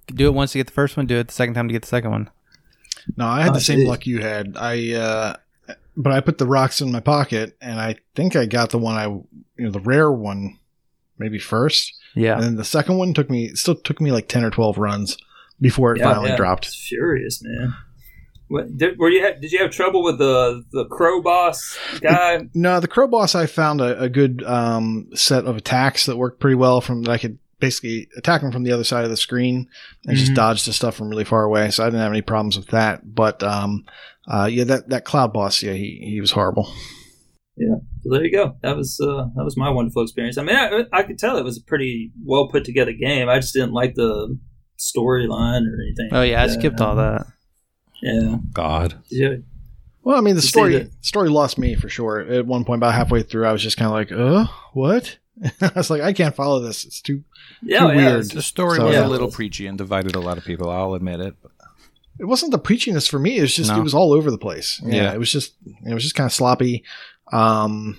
do 0.07 0.27
it 0.27 0.35
once 0.35 0.53
to 0.53 0.59
get 0.59 0.67
the 0.67 0.73
first 0.73 0.97
one, 0.97 1.07
do 1.07 1.19
it 1.19 1.29
the 1.29 1.35
second 1.35 1.55
time 1.55 1.69
to 1.69 1.73
get 1.73 1.83
the 1.83 1.89
second 1.89 2.11
one. 2.11 2.31
No, 3.16 3.27
I 3.27 3.42
had 3.42 3.51
I 3.51 3.55
the 3.55 3.61
same 3.61 3.81
see. 3.81 3.87
luck 3.87 4.07
you 4.07 4.21
had. 4.21 4.57
I, 4.57 4.92
uh, 4.92 5.37
but 5.97 6.12
I 6.12 6.21
put 6.21 6.38
the 6.38 6.47
rocks 6.47 6.81
in 6.81 6.92
my 6.92 7.01
pocket, 7.01 7.57
and 7.61 7.81
I 7.81 7.97
think 8.14 8.37
I 8.37 8.47
got 8.47 8.71
the 8.71 8.79
one 8.79 8.97
I, 8.97 9.07
you 9.07 9.25
know, 9.59 9.71
the 9.71 9.81
rare 9.81 10.12
one, 10.12 10.59
maybe 11.18 11.38
first, 11.38 11.92
Yeah, 12.14 12.35
and 12.35 12.42
then 12.42 12.57
the 12.57 12.64
second 12.64 12.99
one 12.99 13.14
took 13.14 13.29
me 13.29 13.49
still 13.55 13.75
took 13.75 14.01
me 14.01 14.12
like 14.12 14.29
ten 14.29 14.44
or 14.44 14.51
twelve 14.51 14.79
runs 14.79 15.16
before 15.61 15.97
it 15.97 16.03
finally 16.03 16.37
dropped. 16.37 16.66
It's 16.66 16.88
furious, 16.88 17.42
man. 17.42 17.75
What, 18.47 18.79
did, 18.79 18.99
were 18.99 19.11
you 19.11 19.23
ha- 19.23 19.38
did 19.38 19.53
you 19.53 19.59
have 19.59 19.73
trouble 19.73 20.03
with 20.03 20.18
the 20.18 20.64
the 20.73 20.87
crow 20.87 21.21
boss 21.21 21.77
guy? 22.01 22.49
No, 22.55 22.81
the 22.81 22.88
crow 22.88 23.07
boss 23.07 23.35
I 23.35 23.47
found 23.47 23.81
a, 23.81 24.01
a 24.05 24.09
good 24.09 24.42
um, 24.44 25.09
set 25.14 25.44
of 25.44 25.57
attacks 25.57 26.07
that 26.07 26.16
worked 26.16 26.40
pretty 26.40 26.55
well 26.55 26.81
from 26.81 27.03
that 27.03 27.11
I 27.11 27.18
could 27.18 27.38
basically 27.61 28.09
attack 28.16 28.40
them 28.42 28.53
from 28.53 28.62
the 28.62 28.73
other 28.73 28.85
side 28.85 29.05
of 29.05 29.11
the 29.11 29.16
screen 29.16 29.68
and 30.07 30.16
just 30.16 30.33
Mhm. 30.33 30.37
dodge 30.37 30.64
the 30.64 30.73
stuff 30.73 30.94
from 30.97 31.09
really 31.09 31.25
far 31.25 31.44
away. 31.44 31.71
So 31.71 31.83
I 31.83 31.87
didn't 31.87 32.01
have 32.01 32.12
any 32.12 32.23
problems 32.23 32.57
with 32.57 32.68
that. 32.68 33.14
But 33.14 33.42
um, 33.42 33.85
uh, 34.29 34.49
yeah, 34.51 34.64
that 34.64 34.88
that 34.90 35.05
cloud 35.05 35.33
boss, 35.33 35.62
yeah, 35.62 35.73
he 35.73 36.01
he 36.12 36.21
was 36.21 36.31
horrible. 36.33 36.68
Yeah, 37.57 37.75
so 38.03 38.11
there 38.12 38.25
you 38.25 38.31
go. 38.31 38.55
That 38.62 38.77
was 38.77 39.01
uh, 39.03 39.27
that 39.35 39.44
was 39.44 39.57
my 39.57 39.68
wonderful 39.71 40.03
experience. 40.03 40.38
I 40.38 40.42
mean, 40.44 40.55
I, 40.55 40.85
I 40.92 41.03
could 41.03 41.18
tell 41.18 41.37
it 41.39 41.45
was 41.45 41.59
a 41.59 41.62
pretty 41.62 42.12
well 42.24 42.47
put 42.49 42.64
together 42.64 42.93
game. 42.93 43.28
I 43.28 43.41
just 43.41 43.53
didn't 43.55 43.72
like 43.72 43.95
the 43.97 44.39
storyline 44.78 45.62
or 45.66 45.80
anything. 45.83 46.09
Oh 46.12 46.22
yeah, 46.22 46.39
I 46.41 46.43
like 46.47 46.51
that. 46.55 46.59
skipped 46.61 46.80
all 46.80 46.97
that. 46.97 47.26
Yeah, 48.03 48.37
God. 48.53 48.95
yeah. 49.11 49.37
Well, 50.05 50.16
I 50.16 50.20
mean, 50.20 50.37
the 50.37 50.43
story 50.43 50.89
story 51.01 51.28
lost 51.28 51.59
me 51.59 51.74
for 51.74 51.89
sure. 51.89 52.20
At 52.20 52.47
one 52.47 52.64
point, 52.64 52.78
about 52.78 52.95
halfway 52.95 53.22
through, 53.22 53.47
I 53.47 53.53
was 53.53 53.62
just 53.62 53.76
kind 53.76 53.89
of 53.89 53.93
like, 53.93 54.12
"Uh, 54.12 54.47
what?" 54.72 55.18
I 55.61 55.70
was 55.76 55.91
like, 55.91 56.03
"I 56.03 56.12
can't 56.12 56.34
follow 56.34 56.61
this. 56.61 56.84
It's 56.84 57.01
too." 57.01 57.22
Yeah, 57.62 57.80
Too 57.80 57.86
yeah, 57.89 57.95
weird. 57.97 58.30
The 58.30 58.43
story 58.43 58.76
So- 58.78 58.86
was 58.86 58.95
Yeah. 58.95 59.07
a 59.07 59.09
little 59.09 59.30
preachy 59.30 59.66
and 59.66 59.76
divided 59.78 60.14
a 60.16 60.20
lot 60.20 60.39
of 60.39 60.45
people. 60.45 60.70
I'll 60.70 60.95
admit 60.95 61.20
it. 61.20 61.34
It 62.20 62.24
wasn't 62.24 62.51
the 62.53 62.59
preachiness 62.59 63.09
for 63.09 63.18
me. 63.20 63.39
It 63.39 63.43
was 63.43 63.55
just 63.55 63.70
No. 63.70 63.78
it 63.78 63.82
was 63.82 63.95
all 63.95 64.12
over 64.12 64.30
the 64.30 64.39
place. 64.39 64.80
Yeah, 64.84 64.95
Yeah. 64.95 65.12
it 65.14 65.18
was 65.18 65.30
just 65.30 65.55
it 65.86 65.95
was 65.95 66.03
just 66.03 66.14
kind 66.16 66.26
of 66.26 66.32
sloppy. 66.32 66.82
Um, 67.32 67.99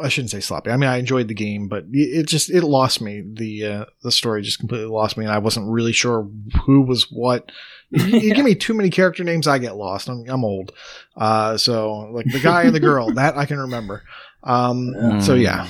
I 0.00 0.08
shouldn't 0.08 0.30
say 0.30 0.38
sloppy. 0.38 0.70
I 0.70 0.76
mean, 0.76 0.88
I 0.88 0.98
enjoyed 0.98 1.26
the 1.26 1.34
game, 1.34 1.66
but 1.66 1.84
it 1.90 2.28
just 2.28 2.50
it 2.50 2.62
lost 2.62 3.00
me. 3.00 3.20
The 3.32 3.64
uh, 3.66 3.84
the 4.04 4.12
story 4.12 4.42
just 4.42 4.60
completely 4.60 4.86
lost 4.86 5.16
me, 5.16 5.24
and 5.24 5.32
I 5.34 5.38
wasn't 5.38 5.66
really 5.68 5.92
sure 5.92 6.28
who 6.66 6.82
was 6.82 7.08
what. 7.10 7.50
You, 7.90 8.04
you 8.20 8.34
give 8.34 8.44
me 8.44 8.54
too 8.54 8.74
many 8.74 8.90
character 8.90 9.24
names, 9.24 9.48
I 9.48 9.58
get 9.58 9.74
lost. 9.76 10.08
I'm, 10.08 10.24
I'm 10.28 10.44
old, 10.44 10.70
uh, 11.16 11.56
so 11.56 12.10
like 12.12 12.26
the 12.30 12.38
guy 12.38 12.62
and 12.62 12.74
the 12.74 12.80
girl 12.80 13.10
that 13.14 13.36
I 13.36 13.44
can 13.44 13.58
remember. 13.58 14.04
Um, 14.44 15.20
So 15.20 15.34
yeah, 15.34 15.66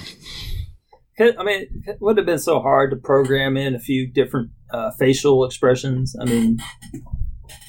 I 1.20 1.42
mean, 1.42 1.82
it 1.86 1.98
would 2.00 2.16
have 2.16 2.26
been 2.26 2.38
so 2.38 2.60
hard 2.60 2.90
to 2.90 2.96
program 2.96 3.56
in 3.56 3.74
a 3.74 3.78
few 3.80 4.06
different 4.10 4.50
uh, 4.72 4.90
facial 4.98 5.44
expressions. 5.44 6.14
I 6.20 6.24
mean, 6.24 6.58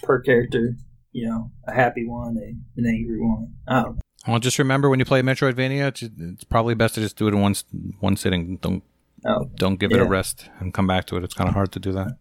per 0.04 0.22
character, 0.22 0.76
you 1.12 1.28
know, 1.28 1.52
a 1.68 1.74
happy 1.74 2.06
one, 2.08 2.38
a, 2.38 2.50
an 2.80 2.86
angry 2.88 3.20
one. 3.20 3.54
I 3.68 3.82
don't 3.84 3.96
know. 3.96 4.02
Well, 4.28 4.40
just 4.40 4.60
remember 4.60 4.90
when 4.90 5.00
you 5.00 5.06
play 5.06 5.22
Metroidvania, 5.22 5.88
it's, 5.88 6.02
it's 6.04 6.44
probably 6.44 6.76
best 6.76 6.96
to 6.96 7.02
just 7.02 7.18
do 7.18 7.28
it 7.28 7.34
in 7.34 7.42
one 7.42 7.56
one 8.00 8.16
sitting. 8.18 8.58
Don't 8.58 8.84
Oh, 9.26 9.50
don't 9.56 9.80
give 9.80 9.92
it 9.92 10.00
a 10.00 10.06
rest 10.06 10.50
and 10.60 10.74
come 10.74 10.88
back 10.88 11.06
to 11.08 11.18
it. 11.18 11.26
It's 11.26 11.34
kind 11.34 11.50
of 11.50 11.54
hard 11.54 11.74
to 11.74 11.80
do 11.80 11.92
that. 11.92 12.18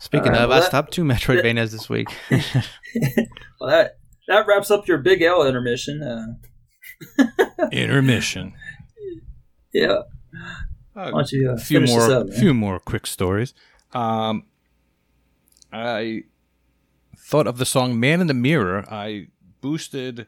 Speaking 0.00 0.28
All 0.28 0.32
right, 0.32 0.42
of, 0.42 0.48
well, 0.48 0.56
I 0.58 0.60
that- 0.60 0.68
stopped 0.68 0.92
two 0.94 1.04
Metroidvanias 1.04 1.70
this 1.70 1.88
week. 1.90 2.08
well, 2.30 3.68
that 3.70 3.98
that 4.28 4.46
wraps 4.46 4.70
up 4.70 4.88
your 4.88 4.98
Big 4.98 5.20
L 5.22 5.46
intermission. 5.46 6.02
Uh, 6.02 7.26
Intermission. 7.72 8.54
Yeah, 9.72 10.02
Uh, 10.94 11.10
why 11.10 11.10
don't 11.10 11.32
you 11.32 11.50
uh, 11.50 11.54
a 11.54 11.58
few 11.58 11.80
more, 11.80 12.10
up, 12.10 12.30
few 12.32 12.54
more 12.54 12.78
quick 12.78 13.06
stories. 13.06 13.54
Um, 13.92 14.44
I 15.72 16.24
thought 17.16 17.46
of 17.46 17.58
the 17.58 17.64
song 17.64 17.98
"Man 17.98 18.20
in 18.20 18.26
the 18.26 18.34
Mirror." 18.34 18.84
I 18.90 19.28
boosted 19.60 20.26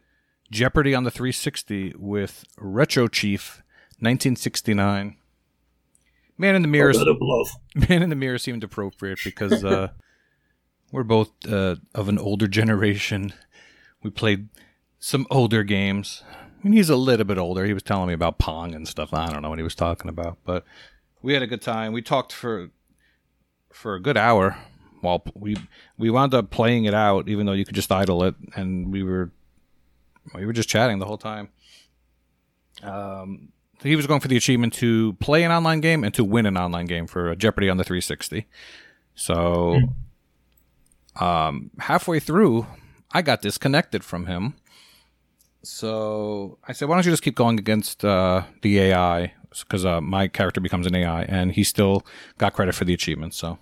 Jeopardy 0.51 0.95
on 0.95 1.05
the 1.05 1.11
360 1.11 1.95
with 1.99 2.45
Retro 2.59 3.09
Chief 3.09 3.63
1969. 3.99 5.17
Man 6.37 6.55
in 6.55 6.63
the 6.63 6.69
Mirror. 6.69 6.93
Bit. 6.93 7.09
Man 7.89 8.03
in 8.03 8.11
the 8.11 8.17
Mirror 8.17 8.39
seemed 8.39 8.65
appropriate 8.65 9.21
because 9.25 9.65
uh, 9.65 9.89
we're 10.93 11.05
both 11.05 11.31
uh, 11.49 11.77
of 11.95 12.09
an 12.09 12.19
older 12.19 12.49
generation. 12.49 13.33
We 14.03 14.11
played 14.11 14.49
some 14.99 15.27
older 15.31 15.63
games. 15.63 16.23
I 16.65 16.69
mean, 16.69 16.79
he's 16.79 16.89
a 16.89 16.97
little 16.97 17.27
bit 17.27 17.37
older. 17.37 17.67
He 17.67 17.75
was 17.75 17.83
telling 17.83 18.09
me 18.09 18.15
about 18.15 18.39
Pong 18.39 18.75
and 18.75 18.89
stuff. 18.89 19.13
I 19.13 19.31
don't 19.31 19.43
know 19.43 19.51
what 19.51 19.59
he 19.59 19.63
was 19.63 19.75
talking 19.75 20.09
about, 20.09 20.39
but 20.45 20.65
we 21.21 21.35
had 21.35 21.43
a 21.43 21.47
good 21.47 21.61
time. 21.61 21.93
We 21.93 22.01
talked 22.01 22.33
for 22.33 22.71
for 23.71 23.95
a 23.95 24.01
good 24.01 24.17
hour 24.17 24.57
while 25.03 25.23
we 25.35 25.57
we 25.99 26.09
wound 26.09 26.33
up 26.33 26.51
playing 26.51 26.87
it 26.87 26.95
out, 26.95 27.29
even 27.29 27.45
though 27.45 27.53
you 27.53 27.67
could 27.67 27.75
just 27.75 27.93
idle 27.93 28.25
it, 28.25 28.35
and 28.57 28.91
we 28.91 29.03
were 29.03 29.31
we 30.35 30.47
were 30.47 30.55
just 30.55 30.71
chatting 30.71 31.01
the 31.01 31.07
whole 31.07 31.19
time. 31.19 31.51
Um, 32.83 33.49
he 33.83 33.97
was 33.97 34.07
going 34.07 34.21
for 34.21 34.29
the 34.29 34.37
achievement 34.37 34.73
to 34.75 35.13
play 35.15 35.45
an 35.45 35.53
online 35.53 35.81
game 35.81 36.03
and 36.03 36.15
to 36.15 36.25
win 36.25 36.47
an 36.47 36.57
online 36.57 36.87
game 36.87 37.07
for 37.07 37.35
Jeopardy 37.37 37.69
on 37.69 37.77
the 37.77 37.85
360. 37.85 38.47
So, 39.15 39.79
um, 41.21 41.71
halfway 41.79 42.19
through, 42.19 42.67
I 43.13 43.23
got 43.23 43.43
disconnected 43.43 44.03
from 44.03 44.27
him. 44.27 44.55
So 45.67 46.59
I 46.67 46.73
said, 46.73 46.89
"Why 46.89 46.97
don't 46.97 47.05
you 47.05 47.13
just 47.13 47.23
keep 47.23 47.35
going 47.35 47.59
against 47.59 48.05
uh, 48.05 48.43
the 48.63 48.79
AI?" 48.79 49.35
Because 49.51 49.85
uh, 49.85 50.01
my 50.01 50.27
character 50.29 50.61
becomes 50.61 50.87
an 50.87 50.95
AI, 50.95 51.23
and 51.23 51.53
he 51.53 51.63
still 51.63 52.05
got 52.39 52.55
credit 52.55 52.75
for 52.75 52.85
the 52.85 52.95
achievement. 52.95 53.35
So 53.35 53.59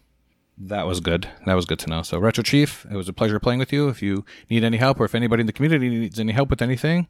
that 0.56 0.86
was 0.86 1.00
good. 1.00 1.28
That 1.46 1.54
was 1.54 1.66
good 1.66 1.78
to 1.80 1.90
know. 1.90 2.02
So 2.02 2.18
Retro 2.18 2.42
Chief, 2.42 2.86
it 2.90 2.96
was 2.96 3.08
a 3.08 3.12
pleasure 3.12 3.38
playing 3.38 3.58
with 3.58 3.72
you. 3.72 3.88
If 3.88 4.02
you 4.02 4.24
need 4.48 4.64
any 4.64 4.78
help, 4.78 5.00
or 5.00 5.04
if 5.04 5.14
anybody 5.14 5.42
in 5.42 5.46
the 5.46 5.52
community 5.52 5.88
needs 5.88 6.18
any 6.18 6.32
help 6.32 6.50
with 6.50 6.62
anything, 6.62 7.08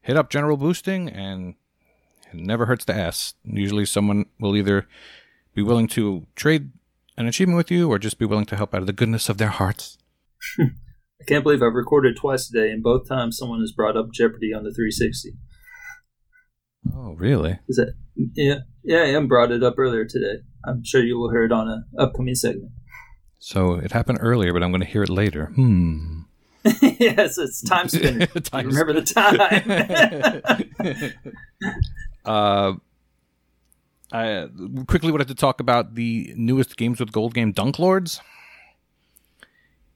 hit 0.00 0.16
up 0.16 0.30
General 0.30 0.56
Boosting, 0.56 1.08
and 1.08 1.54
it 2.32 2.38
never 2.38 2.66
hurts 2.66 2.84
to 2.86 2.94
ask. 2.94 3.36
Usually, 3.44 3.84
someone 3.84 4.26
will 4.40 4.56
either 4.56 4.88
be 5.54 5.62
willing 5.62 5.88
to 5.88 6.26
trade 6.36 6.70
an 7.18 7.26
achievement 7.26 7.58
with 7.58 7.70
you, 7.70 7.90
or 7.90 7.98
just 7.98 8.18
be 8.18 8.24
willing 8.24 8.46
to 8.46 8.56
help 8.56 8.74
out 8.74 8.80
of 8.80 8.86
the 8.86 8.92
goodness 8.92 9.28
of 9.28 9.38
their 9.38 9.48
hearts. 9.48 9.98
I 11.22 11.24
can't 11.24 11.44
believe 11.44 11.62
I've 11.62 11.74
recorded 11.74 12.16
twice 12.16 12.48
today, 12.48 12.70
and 12.70 12.82
both 12.82 13.08
times 13.08 13.38
someone 13.38 13.60
has 13.60 13.70
brought 13.70 13.96
up 13.96 14.10
Jeopardy 14.12 14.52
on 14.52 14.64
the 14.64 14.72
360. 14.72 15.34
Oh, 16.92 17.12
really? 17.12 17.60
Is 17.68 17.76
that 17.76 17.94
yeah? 18.16 18.56
Yeah, 18.82 19.04
Em 19.04 19.28
brought 19.28 19.52
it 19.52 19.62
up 19.62 19.78
earlier 19.78 20.04
today. 20.04 20.42
I'm 20.64 20.82
sure 20.84 21.00
you 21.00 21.16
will 21.16 21.30
hear 21.30 21.44
it 21.44 21.52
on 21.52 21.68
an 21.68 21.84
upcoming 21.96 22.34
segment. 22.34 22.72
So 23.38 23.74
it 23.74 23.92
happened 23.92 24.18
earlier, 24.20 24.52
but 24.52 24.64
I'm 24.64 24.72
going 24.72 24.80
to 24.80 24.86
hear 24.86 25.04
it 25.04 25.08
later. 25.08 25.46
Hmm. 25.54 26.22
yes, 26.64 27.38
it's 27.38 27.62
Timespinner. 27.62 28.42
Time 28.50 28.66
remember 28.66 28.92
the 28.92 29.02
time? 29.02 29.38
uh, 32.24 32.74
I 34.12 34.48
quickly 34.88 35.12
wanted 35.12 35.28
to 35.28 35.36
talk 35.36 35.60
about 35.60 35.94
the 35.94 36.34
newest 36.36 36.76
Games 36.76 36.98
with 36.98 37.12
Gold 37.12 37.34
game, 37.34 37.52
Dunk 37.52 37.78
Lords, 37.78 38.20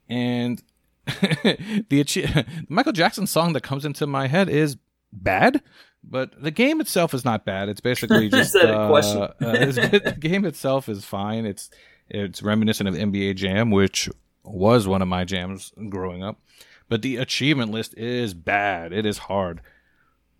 and 0.08 0.62
the 1.88 2.00
achi- 2.00 2.28
Michael 2.68 2.92
Jackson 2.92 3.26
song 3.26 3.52
that 3.52 3.62
comes 3.62 3.84
into 3.84 4.06
my 4.06 4.26
head 4.26 4.48
is 4.48 4.76
bad, 5.12 5.62
but 6.02 6.30
the 6.42 6.50
game 6.50 6.80
itself 6.80 7.14
is 7.14 7.24
not 7.24 7.44
bad. 7.44 7.68
It's 7.68 7.80
basically 7.80 8.28
just 8.30 8.54
uh, 8.56 8.88
question? 8.88 9.22
uh, 9.22 9.32
the 9.40 10.16
game 10.18 10.44
itself 10.44 10.88
is 10.88 11.04
fine. 11.04 11.46
It's 11.46 11.70
it's 12.08 12.42
reminiscent 12.42 12.88
of 12.88 12.94
NBA 12.94 13.36
Jam, 13.36 13.70
which 13.70 14.08
was 14.44 14.86
one 14.86 15.02
of 15.02 15.08
my 15.08 15.24
jams 15.24 15.72
growing 15.88 16.22
up. 16.22 16.40
But 16.88 17.02
the 17.02 17.16
achievement 17.16 17.72
list 17.72 17.94
is 17.96 18.32
bad. 18.34 18.92
It 18.92 19.04
is 19.06 19.18
hard. 19.18 19.60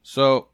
So 0.03 0.49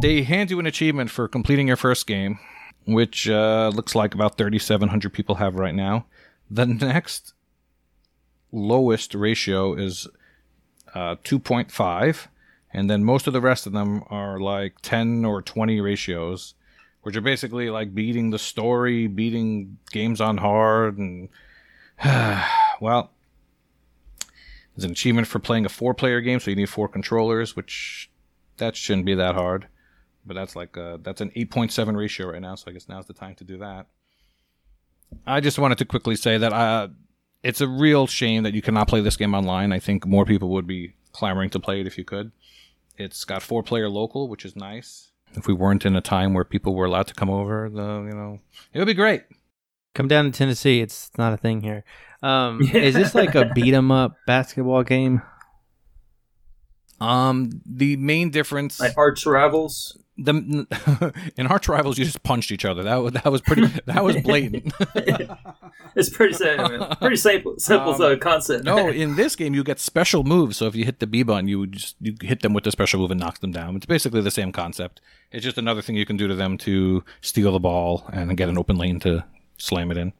they 0.00 0.22
hand 0.22 0.50
you 0.50 0.58
an 0.58 0.66
achievement 0.66 1.10
for 1.10 1.28
completing 1.28 1.68
your 1.68 1.76
first 1.76 2.06
game, 2.06 2.38
which 2.86 3.28
uh, 3.28 3.70
looks 3.74 3.94
like 3.94 4.14
about 4.14 4.38
3,700 4.38 5.12
people 5.12 5.34
have 5.36 5.56
right 5.56 5.74
now. 5.74 6.06
The 6.50 6.66
next 6.66 7.34
lowest 8.52 9.14
ratio 9.14 9.74
is 9.74 10.06
uh, 10.94 11.16
2.5, 11.24 12.26
and 12.72 12.90
then 12.90 13.04
most 13.04 13.26
of 13.26 13.32
the 13.32 13.40
rest 13.40 13.66
of 13.66 13.72
them 13.72 14.02
are 14.08 14.38
like 14.40 14.74
10 14.82 15.24
or 15.24 15.42
20 15.42 15.80
ratios, 15.80 16.54
which 17.02 17.16
are 17.16 17.20
basically 17.20 17.70
like 17.70 17.94
beating 17.94 18.30
the 18.30 18.38
story, 18.38 19.06
beating 19.06 19.78
games 19.90 20.20
on 20.20 20.38
hard, 20.38 20.98
and 20.98 21.28
well, 22.80 23.10
there's 24.74 24.84
an 24.84 24.92
achievement 24.92 25.26
for 25.26 25.38
playing 25.38 25.66
a 25.66 25.70
four-player 25.70 26.20
game, 26.20 26.40
so 26.40 26.50
you 26.50 26.56
need 26.56 26.68
four 26.68 26.88
controllers, 26.88 27.56
which 27.56 28.10
that 28.56 28.76
shouldn't 28.76 29.06
be 29.06 29.14
that 29.14 29.34
hard. 29.34 29.66
But 30.24 30.34
that's 30.34 30.54
like 30.54 30.76
uh 30.76 30.98
that's 31.02 31.22
an 31.22 31.30
8.7 31.30 31.96
ratio 31.96 32.30
right 32.30 32.42
now, 32.42 32.54
so 32.54 32.70
I 32.70 32.74
guess 32.74 32.88
now's 32.88 33.06
the 33.06 33.14
time 33.14 33.34
to 33.36 33.44
do 33.44 33.58
that. 33.58 33.86
I 35.26 35.40
just 35.40 35.58
wanted 35.58 35.78
to 35.78 35.84
quickly 35.84 36.14
say 36.14 36.38
that 36.38 36.52
uh, 36.52 36.88
it's 37.42 37.60
a 37.60 37.68
real 37.68 38.06
shame 38.06 38.42
that 38.42 38.54
you 38.54 38.62
cannot 38.62 38.88
play 38.88 39.00
this 39.00 39.16
game 39.16 39.34
online. 39.34 39.72
I 39.72 39.78
think 39.78 40.06
more 40.06 40.24
people 40.24 40.50
would 40.50 40.66
be 40.66 40.94
clamoring 41.12 41.50
to 41.50 41.60
play 41.60 41.80
it 41.80 41.86
if 41.86 41.96
you 41.98 42.04
could. 42.04 42.32
It's 42.96 43.24
got 43.24 43.42
four-player 43.42 43.88
local, 43.88 44.28
which 44.28 44.44
is 44.44 44.54
nice. 44.54 45.10
If 45.34 45.46
we 45.46 45.54
weren't 45.54 45.86
in 45.86 45.96
a 45.96 46.00
time 46.00 46.34
where 46.34 46.44
people 46.44 46.74
were 46.74 46.84
allowed 46.86 47.06
to 47.06 47.14
come 47.14 47.30
over, 47.30 47.70
the 47.70 48.02
you 48.10 48.16
know, 48.16 48.40
it 48.72 48.78
would 48.78 48.86
be 48.86 48.94
great. 48.94 49.22
Come 49.94 50.08
down 50.08 50.24
to 50.24 50.30
Tennessee. 50.30 50.80
It's 50.80 51.10
not 51.16 51.32
a 51.32 51.36
thing 51.36 51.62
here. 51.62 51.84
Um, 52.22 52.60
Is 52.74 52.94
this 52.94 53.14
like 53.14 53.34
a 53.34 53.46
beat 53.54 53.72
'em 53.72 53.90
up 53.90 54.16
basketball 54.26 54.82
game? 54.82 55.22
Um, 57.00 57.62
the 57.64 57.96
main 57.96 58.30
difference 58.30 58.78
like 58.78 58.98
Arch 58.98 59.24
Rivals. 59.24 59.96
The 60.22 61.12
in 61.36 61.46
Arch 61.46 61.68
Rivals, 61.68 61.98
you 61.98 62.04
just 62.04 62.22
punched 62.22 62.50
each 62.52 62.64
other. 62.64 62.82
That 62.82 62.96
was 62.96 63.12
that 63.14 63.24
was 63.32 63.40
pretty. 63.40 63.66
That 63.86 64.04
was 64.04 64.16
blatant. 64.18 64.72
It's 65.96 66.08
pretty 66.08 66.34
simple. 66.34 66.86
Pretty 67.00 67.16
simple, 67.16 67.54
simple 67.58 67.94
Um, 67.94 68.12
uh, 68.12 68.16
concept. 68.16 68.64
no, 68.64 68.88
in 68.90 69.16
this 69.16 69.34
game, 69.34 69.54
you 69.54 69.64
get 69.64 69.80
special 69.80 70.22
moves. 70.22 70.56
So 70.58 70.66
if 70.66 70.76
you 70.76 70.84
hit 70.84 71.00
the 71.00 71.06
B 71.06 71.24
button, 71.24 71.48
you 71.48 71.66
just 71.66 71.96
you 72.00 72.14
hit 72.22 72.42
them 72.42 72.52
with 72.52 72.62
the 72.64 72.70
special 72.70 73.00
move 73.00 73.10
and 73.10 73.18
knock 73.18 73.40
them 73.40 73.50
down. 73.50 73.74
It's 73.74 73.86
basically 73.86 74.20
the 74.20 74.30
same 74.30 74.52
concept. 74.52 75.00
It's 75.32 75.42
just 75.44 75.58
another 75.58 75.82
thing 75.82 75.96
you 75.96 76.06
can 76.06 76.16
do 76.16 76.28
to 76.28 76.34
them 76.36 76.58
to 76.58 77.02
steal 77.22 77.52
the 77.52 77.58
ball 77.58 78.04
and 78.12 78.36
get 78.36 78.48
an 78.48 78.56
open 78.56 78.76
lane 78.76 79.00
to 79.00 79.24
slam 79.58 79.90
it 79.90 79.96
in. 79.96 80.12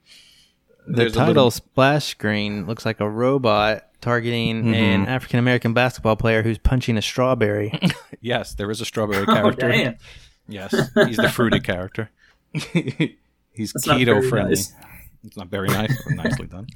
The 0.88 0.96
There's 0.96 1.12
title 1.12 1.34
little- 1.34 1.50
splash 1.52 2.06
screen 2.06 2.66
looks 2.66 2.84
like 2.84 2.98
a 3.00 3.08
robot 3.08 3.88
targeting 4.00 4.64
Mhm. 4.64 4.74
an 4.74 5.06
African 5.08 5.38
American 5.38 5.72
basketball 5.74 6.16
player 6.16 6.42
who's 6.42 6.58
punching 6.58 6.96
a 6.96 7.02
strawberry. 7.02 7.78
Yes, 8.22 8.54
there 8.54 8.70
is 8.70 8.80
a 8.82 8.84
strawberry 8.84 9.24
oh, 9.28 9.32
character. 9.34 9.68
damn. 9.72 9.96
yes, 10.46 10.72
he's 11.06 11.16
the 11.16 11.30
fruity 11.30 11.58
character. 11.60 12.10
he's 12.52 13.72
That's 13.72 13.86
keto 13.86 14.28
friendly. 14.28 14.50
nice. 14.50 14.74
It's 15.24 15.36
not 15.38 15.48
very 15.48 15.68
nice, 15.68 15.94
but 16.04 16.16
nicely 16.24 16.46
done. 16.46 16.66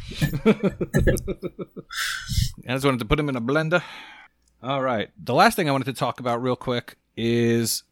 I 2.69 2.73
just 2.73 2.85
wanted 2.85 3.01
to 3.01 3.05
put 3.05 3.19
him 3.21 3.29
in 3.29 3.37
a 3.37 3.41
blender. 3.41 3.83
All 4.63 4.83
right. 4.83 5.11
The 5.23 5.35
last 5.35 5.57
thing 5.57 5.69
I 5.69 5.73
wanted 5.73 5.87
to 5.87 5.93
talk 5.93 6.21
about 6.21 6.43
real 6.43 6.57
quick 6.57 6.97
is 7.17 7.83